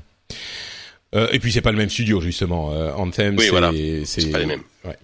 Euh, 1.14 1.28
et 1.32 1.38
puis 1.38 1.52
c'est 1.52 1.62
pas 1.62 1.72
le 1.72 1.78
même 1.78 1.88
studio 1.88 2.20
justement. 2.20 2.72
Euh, 2.72 2.92
Anthem, 2.92 3.36
Oui, 3.38 3.44
c'est 3.44 3.50
voilà. 3.50 3.70
c'est 3.72 4.04
C'est 4.04 4.30
pas 4.30 4.38
les 4.38 4.46
mêmes. 4.46 4.62
Ouais. 4.84 4.96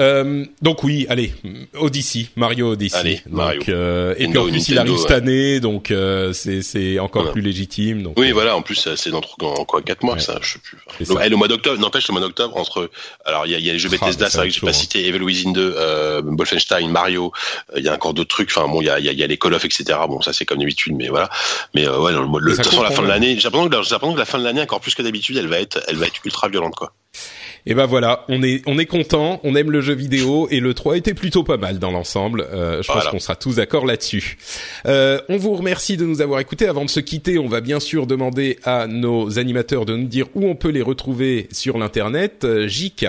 Euh, 0.00 0.44
donc 0.62 0.84
oui, 0.84 1.04
allez, 1.08 1.32
Odyssey, 1.74 2.28
Mario 2.36 2.70
Odyssey. 2.72 2.96
Allez, 2.96 3.14
donc, 3.26 3.34
Mario. 3.34 3.62
euh, 3.70 4.12
et 4.12 4.16
puis 4.18 4.26
Nintendo, 4.28 4.40
en 4.46 4.50
plus 4.50 4.68
il 4.68 4.78
arrive 4.78 4.96
cette 4.98 5.10
année, 5.10 5.60
donc 5.60 5.90
euh, 5.90 6.32
c'est 6.32 6.62
c'est 6.62 6.98
encore 7.00 7.22
Voilà. 7.22 7.32
plus 7.32 7.42
légitime. 7.42 8.02
Donc, 8.04 8.18
Oui, 8.18 8.30
euh, 8.30 8.32
voilà. 8.32 8.56
En 8.56 8.62
plus, 8.62 8.86
euh, 8.86 8.94
c'est 8.96 9.10
dans, 9.10 9.20
dans 9.40 9.64
quoi 9.64 9.82
quatre 9.82 10.04
mois, 10.04 10.14
Ouais. 10.14 10.20
ça. 10.20 10.38
Je 10.40 10.52
sais 10.52 10.58
plus. 10.60 10.78
Ça. 11.04 11.14
eh, 11.24 11.28
le 11.28 11.36
mois 11.36 11.48
d'octobre. 11.48 11.78
N'empêche, 11.80 12.06
le 12.08 12.12
mois 12.12 12.20
d'octobre 12.20 12.56
entre. 12.56 12.88
Alors, 13.24 13.46
il 13.46 13.52
y 13.52 13.54
a, 13.56 13.58
il 13.58 13.66
y 13.66 13.70
a 13.70 13.72
les 13.72 13.78
jeux 13.80 13.88
Ah, 13.92 13.96
Bethesda, 14.06 14.30
c'est 14.30 14.38
vrai 14.38 14.48
que 14.48 14.54
j'ai 14.54 14.60
pas 14.60 14.68
hein. 14.68 14.72
cité 14.72 15.06
Evil 15.08 15.22
Within 15.22 15.50
2, 15.52 15.74
euh, 15.76 16.22
Wolfenstein, 16.24 16.88
Mario. 16.90 17.32
euh, 17.74 17.78
Il 17.78 17.84
y 17.84 17.88
a 17.88 17.94
encore 17.94 18.14
d'autres 18.14 18.28
trucs. 18.34 18.50
Enfin, 18.56 18.68
bon, 18.68 18.80
il 18.80 18.86
y 18.86 18.90
a, 18.90 19.00
il 19.00 19.04
y 19.06 19.08
a, 19.08 19.12
y 19.12 19.22
a 19.24 19.26
les 19.26 19.38
Call 19.38 19.54
of, 19.54 19.64
etc. 19.64 19.84
Bon, 20.08 20.20
ça 20.22 20.32
c'est 20.32 20.44
comme 20.44 20.58
d'habitude, 20.60 20.94
mais 20.96 21.08
voilà. 21.08 21.28
Mais 21.74 21.86
euh, 21.86 21.98
ouais, 22.00 22.12
le, 22.12 22.18
de 22.52 22.54
toute 22.56 22.64
façon, 22.64 22.82
la 22.82 22.90
fin 22.90 23.02
de 23.02 23.06
bien. 23.06 23.14
l'année, 23.14 23.34
l'impression 23.34 23.64
que, 23.68 24.12
que 24.14 24.18
la 24.18 24.24
fin 24.24 24.38
de 24.38 24.44
l'année, 24.44 24.62
encore 24.62 24.80
plus 24.80 24.94
que 24.94 25.02
d'habitude, 25.02 25.36
elle 25.36 25.48
va 25.48 25.58
être, 25.60 25.82
elle 25.88 25.96
va 25.96 26.06
être 26.06 26.20
ultra 26.24 26.48
violente, 26.48 26.76
quoi. 26.76 26.92
Et 27.68 27.74
ben 27.74 27.86
voilà, 27.86 28.24
on 28.28 28.44
est 28.44 28.62
on 28.66 28.78
est 28.78 28.86
content, 28.86 29.40
on 29.42 29.56
aime 29.56 29.72
le 29.72 29.80
jeu 29.80 29.94
vidéo 29.94 30.46
et 30.52 30.60
le 30.60 30.72
3 30.72 30.96
était 30.96 31.14
plutôt 31.14 31.42
pas 31.42 31.56
mal 31.56 31.80
dans 31.80 31.90
l'ensemble. 31.90 32.46
Euh, 32.52 32.80
je 32.80 32.92
pense 32.92 33.08
qu'on 33.08 33.18
sera 33.18 33.34
tous 33.34 33.56
d'accord 33.56 33.86
là-dessus. 33.86 34.38
Euh, 34.86 35.20
on 35.28 35.36
vous 35.36 35.54
remercie 35.54 35.96
de 35.96 36.06
nous 36.06 36.22
avoir 36.22 36.38
écoutés. 36.38 36.68
Avant 36.68 36.84
de 36.84 36.90
se 36.90 37.00
quitter, 37.00 37.38
on 37.38 37.48
va 37.48 37.60
bien 37.60 37.80
sûr 37.80 38.06
demander 38.06 38.58
à 38.62 38.86
nos 38.86 39.40
animateurs 39.40 39.84
de 39.84 39.96
nous 39.96 40.06
dire 40.06 40.26
où 40.36 40.46
on 40.46 40.54
peut 40.54 40.68
les 40.68 40.82
retrouver 40.82 41.48
sur 41.50 41.76
l'internet. 41.76 42.44
Euh, 42.44 42.68
JK. 42.68 43.06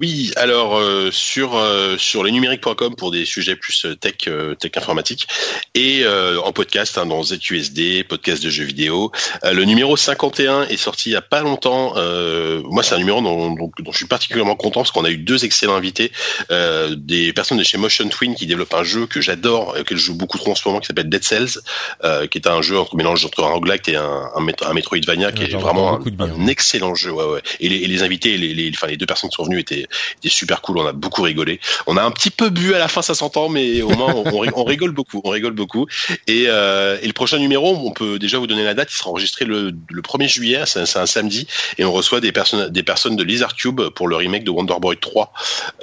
Oui, 0.00 0.30
alors 0.36 0.76
euh, 0.78 1.10
sur 1.10 1.56
euh, 1.56 1.96
sur 1.98 2.22
lesnumériques.com 2.22 2.94
pour 2.94 3.10
des 3.10 3.24
sujets 3.24 3.56
plus 3.56 3.84
euh, 3.84 3.96
tech 3.96 4.14
euh, 4.28 4.54
tech 4.54 4.70
informatique 4.76 5.26
et 5.74 6.02
euh, 6.04 6.40
en 6.40 6.52
podcast 6.52 6.98
hein, 6.98 7.06
dans 7.06 7.24
ZQSD, 7.24 8.04
podcast 8.04 8.40
de 8.44 8.48
jeux 8.48 8.62
vidéo. 8.64 9.10
Euh, 9.42 9.52
le 9.52 9.64
numéro 9.64 9.96
51 9.96 10.68
est 10.68 10.76
sorti 10.76 11.10
il 11.10 11.12
y 11.14 11.16
a 11.16 11.20
pas 11.22 11.40
longtemps. 11.40 11.94
Euh, 11.96 12.62
moi, 12.64 12.84
c'est 12.84 12.94
un 12.94 12.98
numéro 12.98 13.20
dont, 13.20 13.50
dont, 13.54 13.72
dont 13.76 13.90
je 13.92 13.96
suis 13.96 14.06
particulièrement 14.06 14.54
content 14.54 14.82
parce 14.82 14.92
qu'on 14.92 15.04
a 15.04 15.10
eu 15.10 15.16
deux 15.18 15.44
excellents 15.44 15.74
invités, 15.74 16.12
euh, 16.52 16.94
des 16.96 17.32
personnes 17.32 17.58
de 17.58 17.64
chez 17.64 17.76
Motion 17.76 18.08
Twin 18.08 18.36
qui 18.36 18.46
développent 18.46 18.74
un 18.74 18.84
jeu 18.84 19.06
que 19.06 19.20
j'adore, 19.20 19.74
que 19.84 19.96
je 19.96 20.00
joue 20.00 20.14
beaucoup 20.14 20.38
trop 20.38 20.52
en 20.52 20.54
ce 20.54 20.68
moment, 20.68 20.78
qui 20.78 20.86
s'appelle 20.86 21.08
Dead 21.08 21.24
Cells, 21.24 21.58
euh, 22.04 22.28
qui 22.28 22.38
est 22.38 22.46
un 22.46 22.62
jeu 22.62 22.78
entre 22.78 22.94
mélange 22.94 23.24
entre 23.24 23.42
un 23.42 23.48
roguelike 23.48 23.88
et 23.88 23.96
un, 23.96 24.30
un, 24.36 24.40
Met- 24.42 24.62
un 24.64 24.74
Metroidvania, 24.74 25.32
qui 25.32 25.42
est 25.42 25.56
vraiment 25.56 25.98
un, 26.20 26.46
excellent 26.46 26.94
jeu. 26.94 27.10
Ouais, 27.10 27.24
ouais. 27.24 27.42
Et 27.58 27.68
les, 27.68 27.76
et 27.78 27.86
les 27.88 28.02
invités, 28.04 28.36
les, 28.36 28.54
les, 28.54 28.70
enfin 28.72 28.86
les 28.86 28.96
deux 28.96 29.06
personnes 29.06 29.30
qui 29.30 29.34
sont 29.34 29.44
venues 29.44 29.58
étaient 29.58 29.87
était 30.18 30.28
super 30.28 30.60
cool. 30.62 30.78
On 30.78 30.86
a 30.86 30.92
beaucoup 30.92 31.22
rigolé. 31.22 31.60
On 31.86 31.96
a 31.96 32.02
un 32.02 32.10
petit 32.10 32.30
peu 32.30 32.50
bu 32.50 32.74
à 32.74 32.78
la 32.78 32.88
fin, 32.88 33.02
ça 33.02 33.14
s'entend, 33.14 33.48
mais 33.48 33.82
au 33.82 33.90
moins 33.90 34.14
on, 34.14 34.24
on 34.34 34.38
ri- 34.40 34.50
on 34.54 34.64
rigole 34.64 34.92
beaucoup. 34.92 35.20
On 35.24 35.30
rigole 35.30 35.52
beaucoup. 35.52 35.86
Et, 36.26 36.44
euh, 36.48 36.98
et 37.02 37.06
le 37.06 37.12
prochain 37.12 37.38
numéro, 37.38 37.76
on 37.84 37.90
peut 37.92 38.18
déjà 38.18 38.38
vous 38.38 38.46
donner 38.46 38.64
la 38.64 38.74
date. 38.74 38.90
Il 38.92 38.96
sera 38.96 39.10
enregistré 39.10 39.44
le, 39.44 39.72
le 39.90 40.02
1er 40.02 40.28
juillet. 40.28 40.62
C'est 40.66 40.96
un, 40.96 41.06
samedi, 41.06 41.46
et 41.78 41.84
on 41.84 41.92
reçoit 41.92 42.20
des 42.20 42.32
personnes, 42.32 42.70
des 42.70 42.82
personnes 42.82 43.16
de 43.16 43.22
Lizard 43.24 43.54
Cube 43.54 43.80
pour 43.94 44.08
le 44.08 44.16
remake 44.16 44.44
de 44.44 44.50
Wonder 44.50 44.74
Boy 44.80 44.96
3. 44.98 45.32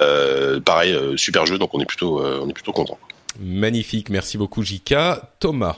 Euh, 0.00 0.60
pareil, 0.60 0.92
euh, 0.92 1.16
super 1.16 1.46
jeu. 1.46 1.58
Donc 1.58 1.74
on 1.74 1.80
est 1.80 1.86
plutôt, 1.86 2.20
euh, 2.20 2.40
on 2.42 2.48
est 2.48 2.52
plutôt 2.52 2.72
content. 2.72 2.98
Magnifique, 3.40 4.08
merci 4.08 4.38
beaucoup 4.38 4.62
JK. 4.62 4.94
Thomas. 5.40 5.76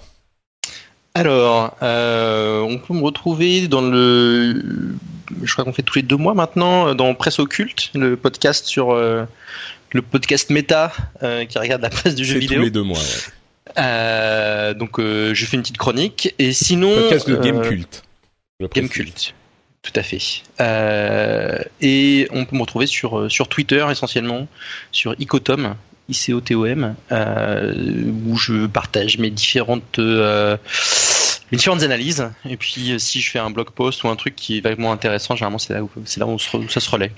Alors, 1.14 1.76
euh, 1.82 2.60
on 2.60 2.78
peut 2.78 2.94
me 2.94 3.02
retrouver 3.02 3.66
dans 3.66 3.80
le, 3.80 4.94
je 5.42 5.52
crois 5.52 5.64
qu'on 5.64 5.72
fait 5.72 5.82
tous 5.82 5.96
les 5.96 6.02
deux 6.02 6.16
mois 6.16 6.34
maintenant 6.34 6.94
dans 6.94 7.14
Presse 7.14 7.38
Occulte, 7.38 7.90
le 7.94 8.16
podcast 8.16 8.66
sur 8.66 8.92
euh, 8.92 9.24
le 9.92 10.02
podcast 10.02 10.50
méta 10.50 10.92
euh, 11.22 11.44
qui 11.44 11.58
regarde 11.58 11.82
la 11.82 11.90
presse 11.90 12.14
du 12.14 12.24
jeu 12.24 12.38
vidéo. 12.38 12.58
tous 12.58 12.64
les 12.64 12.70
deux 12.70 12.82
mois. 12.82 12.98
Ouais. 12.98 13.32
Euh, 13.78 14.74
donc, 14.74 14.98
euh, 14.98 15.34
je 15.34 15.46
fais 15.46 15.56
une 15.56 15.62
petite 15.62 15.78
chronique 15.78 16.34
et 16.38 16.52
sinon 16.52 16.94
Podcast 16.94 17.28
de 17.28 17.36
Game 17.36 17.58
euh, 17.58 17.68
Cult. 17.68 18.02
Game. 18.74 18.88
Cult. 18.88 19.34
Tout 19.82 19.92
à 19.94 20.02
fait. 20.02 20.18
Euh, 20.60 21.58
et 21.80 22.26
on 22.32 22.44
peut 22.44 22.56
me 22.56 22.62
retrouver 22.62 22.86
sur, 22.86 23.18
euh, 23.18 23.28
sur 23.28 23.48
Twitter 23.48 23.86
essentiellement, 23.90 24.48
sur 24.90 25.14
Icotom, 25.20 25.76
I-C-O-T-O-M, 26.08 26.96
euh, 27.12 27.74
où 28.26 28.36
je 28.36 28.66
partage 28.66 29.18
mes 29.18 29.30
différentes, 29.30 29.98
euh, 29.98 30.56
mes 31.52 31.58
différentes 31.58 31.82
analyses. 31.82 32.28
Et 32.48 32.56
puis 32.56 32.92
euh, 32.92 32.98
si 32.98 33.20
je 33.20 33.30
fais 33.30 33.38
un 33.38 33.50
blog 33.50 33.70
post 33.70 34.04
ou 34.04 34.08
un 34.08 34.16
truc 34.16 34.36
qui 34.36 34.58
est 34.58 34.60
vraiment 34.60 34.92
intéressant, 34.92 35.36
généralement 35.36 35.58
c'est 35.58 35.74
là 35.74 35.82
où, 35.82 35.90
c'est 36.04 36.20
là 36.20 36.26
où 36.26 36.38
ça 36.38 36.80
se 36.80 36.90
relaie. 36.90 37.12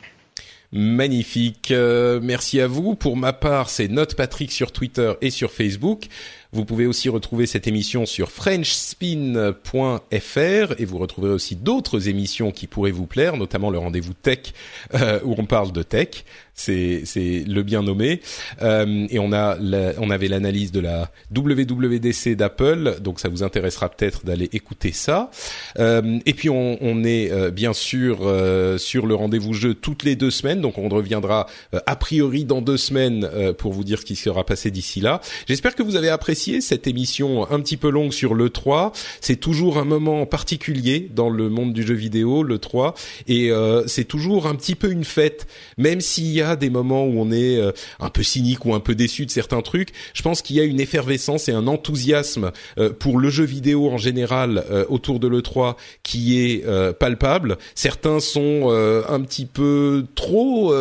Magnifique. 0.73 1.73
Euh, 1.73 2.21
merci 2.23 2.61
à 2.61 2.69
vous. 2.69 2.95
Pour 2.95 3.17
ma 3.17 3.33
part, 3.33 3.71
c'est 3.71 3.89
Note 3.89 4.15
Patrick 4.15 4.53
sur 4.53 4.71
Twitter 4.71 5.15
et 5.21 5.31
sur 5.31 5.51
Facebook. 5.51 6.07
Vous 6.53 6.65
pouvez 6.65 6.87
aussi 6.87 7.09
retrouver 7.09 7.47
cette 7.47 7.67
émission 7.67 8.07
sur 8.07 8.31
frenchspin.fr 8.31 10.75
et 10.79 10.85
vous 10.85 10.99
retrouverez 10.99 11.33
aussi 11.33 11.57
d'autres 11.57 12.09
émissions 12.09 12.53
qui 12.53 12.69
pourraient 12.69 12.93
vous 12.93 13.07
plaire, 13.07 13.37
notamment 13.37 13.71
le 13.71 13.79
rendez-vous 13.79 14.15
tech 14.15 14.53
euh, 14.95 15.19
où 15.25 15.35
on 15.39 15.45
parle 15.45 15.73
de 15.73 15.83
tech. 15.83 16.25
C'est 16.65 17.45
le 17.47 17.63
bien 17.63 17.83
nommé. 17.83 18.21
Euh, 18.63 19.07
et 19.11 19.19
on 19.19 19.33
a 19.33 19.57
la- 19.61 19.93
on 19.99 20.11
avait 20.11 20.29
l'analyse 20.29 20.73
de 20.73 20.81
la 20.81 21.11
WWDC 21.35 22.37
d'Apple, 22.37 22.97
donc 23.01 23.21
ça 23.21 23.29
vous 23.29 23.43
intéressera 23.43 23.89
peut-être 23.89 24.25
d'aller 24.25 24.49
écouter 24.53 24.93
ça. 24.93 25.31
Euh, 25.79 26.19
et 26.27 26.35
puis 26.35 26.51
on, 26.51 26.79
on 26.83 27.05
est 27.05 27.31
euh, 27.31 27.51
bien 27.51 27.73
sûr 27.73 28.19
euh, 28.23 28.79
sur 28.79 29.07
le 29.07 29.15
rendez-vous 29.15 29.53
jeu 29.55 29.75
toutes 29.75 30.03
les 30.05 30.17
deux 30.17 30.31
semaines, 30.31 30.61
donc 30.61 30.79
on 30.79 30.89
reviendra 30.89 31.47
euh, 31.75 31.81
a 31.87 31.97
priori 31.97 32.45
dans 32.45 32.61
deux 32.63 32.77
semaines 32.77 33.29
euh, 33.33 33.53
pour 33.53 33.73
vous 33.73 33.85
dire 33.85 33.99
ce 34.01 34.05
qui 34.05 34.17
sera 34.17 34.45
passé 34.45 34.71
d'ici 34.71 35.01
là. 35.01 35.21
J'espère 35.49 35.75
que 35.75 35.83
vous 35.83 35.97
avez 35.97 36.09
apprécié 36.09 36.61
cette 36.61 36.87
émission 36.87 37.51
un 37.51 37.61
petit 37.61 37.77
peu 37.77 37.91
longue 37.91 38.13
sur 38.13 38.35
le 38.35 38.51
3. 38.51 38.93
C'est 39.21 39.37
toujours 39.37 39.79
un 39.79 39.85
moment 39.85 40.27
particulier 40.27 41.09
dans 41.15 41.31
le 41.31 41.49
monde 41.49 41.73
du 41.73 41.83
jeu 41.87 41.95
vidéo, 41.95 42.43
le 42.43 42.59
3, 42.59 42.95
et 43.29 43.51
c'est 43.87 44.05
toujours 44.05 44.47
un 44.47 44.55
petit 44.55 44.75
peu 44.75 44.91
une 44.91 45.05
fête, 45.05 45.47
même 45.79 46.01
s'il 46.01 46.27
y 46.33 46.41
a 46.43 46.50
des 46.57 46.71
moments 46.71 47.05
où 47.05 47.21
on 47.21 47.31
est 47.31 47.57
euh, 47.57 47.73
un 47.99 48.09
peu 48.09 48.23
cynique 48.23 48.65
ou 48.65 48.75
un 48.75 48.81
peu 48.81 48.95
déçu 48.95 49.27
de 49.27 49.31
certains 49.31 49.63
trucs. 49.63 49.91
Je 50.15 50.23
pense 50.23 50.43
qu'il 50.43 50.57
y 50.57 50.61
a 50.61 50.65
une 50.65 50.81
effervescence 50.81 51.49
et 51.49 51.53
un 51.53 51.67
enthousiasme 51.67 52.53
euh, 52.79 52.91
pour 52.91 53.19
le 53.19 53.31
jeu 53.31 53.45
vidéo 53.45 53.91
en 53.91 53.99
général 53.99 54.65
euh, 54.71 54.85
autour 54.89 55.21
de 55.21 55.29
l'E3 55.29 55.77
qui 56.03 56.41
est 56.41 56.67
euh, 56.67 56.93
palpable. 56.93 57.59
Certains 57.75 58.21
sont 58.21 58.69
euh, 58.71 59.03
un 59.09 59.21
petit 59.21 59.47
peu 59.47 60.07
trop 60.15 60.75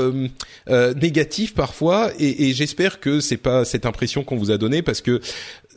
négatifs 0.96 1.54
parfois 1.54 2.12
et, 2.20 2.50
et 2.50 2.54
j'espère 2.54 3.00
que 3.00 3.20
c'est 3.20 3.38
pas 3.38 3.66
cette 3.66 3.86
impression 3.86 4.24
qu'on 4.24 4.38
vous 4.38 4.52
a 4.52 4.58
donnée 4.58 4.82
parce 4.82 5.02
que 5.02 5.20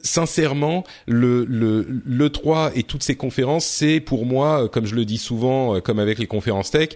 sincèrement, 0.03 0.85
le, 1.07 1.45
le, 1.45 1.87
le 1.89 2.31
3 2.31 2.73
et 2.75 2.83
toutes 2.83 3.03
ces 3.03 3.15
conférences, 3.15 3.65
c'est 3.65 4.01
pour 4.01 4.27
moi, 4.27 4.69
comme 4.69 4.87
je 4.87 4.95
le 4.95 5.05
dis 5.05 5.19
souvent, 5.19 5.81
comme 5.81 5.99
avec 5.99 6.19
les 6.19 6.27
conférences 6.27 6.71
tech, 6.71 6.91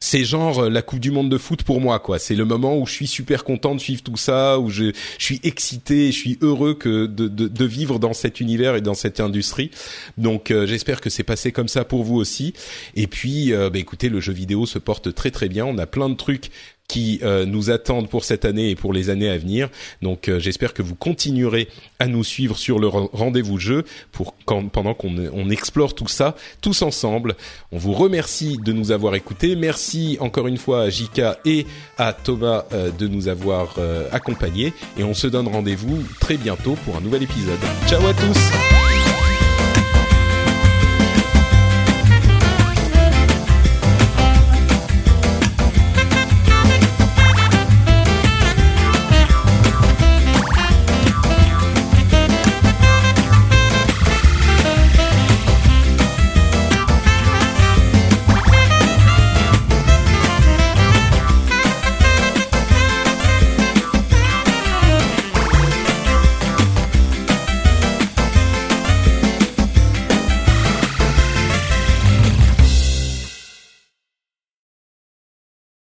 c'est 0.00 0.24
genre 0.24 0.60
euh, 0.60 0.70
la 0.70 0.82
Coupe 0.82 0.98
du 0.98 1.10
Monde 1.10 1.30
de 1.30 1.38
foot 1.38 1.62
pour 1.62 1.80
moi, 1.80 1.98
quoi. 1.98 2.18
C'est 2.18 2.34
le 2.34 2.46
moment 2.46 2.78
où 2.78 2.86
je 2.86 2.92
suis 2.92 3.06
super 3.06 3.44
content 3.44 3.74
de 3.74 3.80
suivre 3.80 4.02
tout 4.02 4.16
ça, 4.16 4.58
où 4.58 4.70
je, 4.70 4.92
suis 5.18 5.40
excité, 5.44 6.10
je 6.10 6.16
suis 6.18 6.38
heureux 6.40 6.74
que 6.74 7.06
de 7.06 7.64
vivre 7.64 7.98
dans 7.98 8.14
cet 8.14 8.40
univers 8.40 8.76
et 8.76 8.80
dans 8.80 8.94
cette 8.94 9.20
industrie. 9.20 9.70
Donc, 10.16 10.50
euh, 10.50 10.66
j'espère 10.66 11.00
que 11.00 11.10
c'est 11.10 11.22
passé 11.22 11.52
comme 11.52 11.68
ça 11.68 11.84
pour 11.84 12.02
vous 12.02 12.16
aussi. 12.16 12.54
Et 12.96 13.06
puis, 13.06 13.52
euh, 13.52 13.68
bah, 13.70 13.78
écoutez, 13.78 14.08
le 14.08 14.20
jeu 14.20 14.32
vidéo 14.32 14.66
se 14.66 14.78
porte 14.78 15.14
très 15.14 15.30
très 15.30 15.48
bien. 15.48 15.66
On 15.66 15.78
a 15.78 15.86
plein 15.86 16.08
de 16.08 16.14
trucs 16.14 16.50
qui 16.90 17.20
euh, 17.22 17.46
nous 17.46 17.70
attendent 17.70 18.08
pour 18.08 18.24
cette 18.24 18.44
année 18.44 18.70
et 18.70 18.74
pour 18.74 18.92
les 18.92 19.10
années 19.10 19.30
à 19.30 19.38
venir. 19.38 19.68
Donc 20.02 20.28
euh, 20.28 20.40
j'espère 20.40 20.74
que 20.74 20.82
vous 20.82 20.96
continuerez 20.96 21.68
à 22.00 22.06
nous 22.08 22.24
suivre 22.24 22.58
sur 22.58 22.78
le 22.80 22.88
ren- 22.88 23.08
rendez-vous 23.12 23.58
jeu 23.58 23.84
pour 24.10 24.34
quand, 24.44 24.68
pendant 24.68 24.94
qu'on 24.94 25.14
on 25.32 25.50
explore 25.50 25.94
tout 25.94 26.08
ça 26.08 26.34
tous 26.60 26.82
ensemble. 26.82 27.36
On 27.70 27.78
vous 27.78 27.92
remercie 27.92 28.58
de 28.64 28.72
nous 28.72 28.90
avoir 28.90 29.14
écoutés. 29.14 29.54
Merci 29.54 30.16
encore 30.20 30.48
une 30.48 30.56
fois 30.58 30.82
à 30.82 30.90
Jika 30.90 31.38
et 31.44 31.64
à 31.96 32.12
Thomas 32.12 32.64
euh, 32.72 32.90
de 32.90 33.06
nous 33.06 33.28
avoir 33.28 33.74
euh, 33.78 34.08
accompagnés 34.10 34.72
et 34.98 35.04
on 35.04 35.14
se 35.14 35.28
donne 35.28 35.46
rendez-vous 35.46 36.02
très 36.20 36.36
bientôt 36.36 36.76
pour 36.84 36.96
un 36.96 37.00
nouvel 37.00 37.22
épisode. 37.22 37.60
Ciao 37.88 38.04
à 38.04 38.14
tous. 38.14 38.79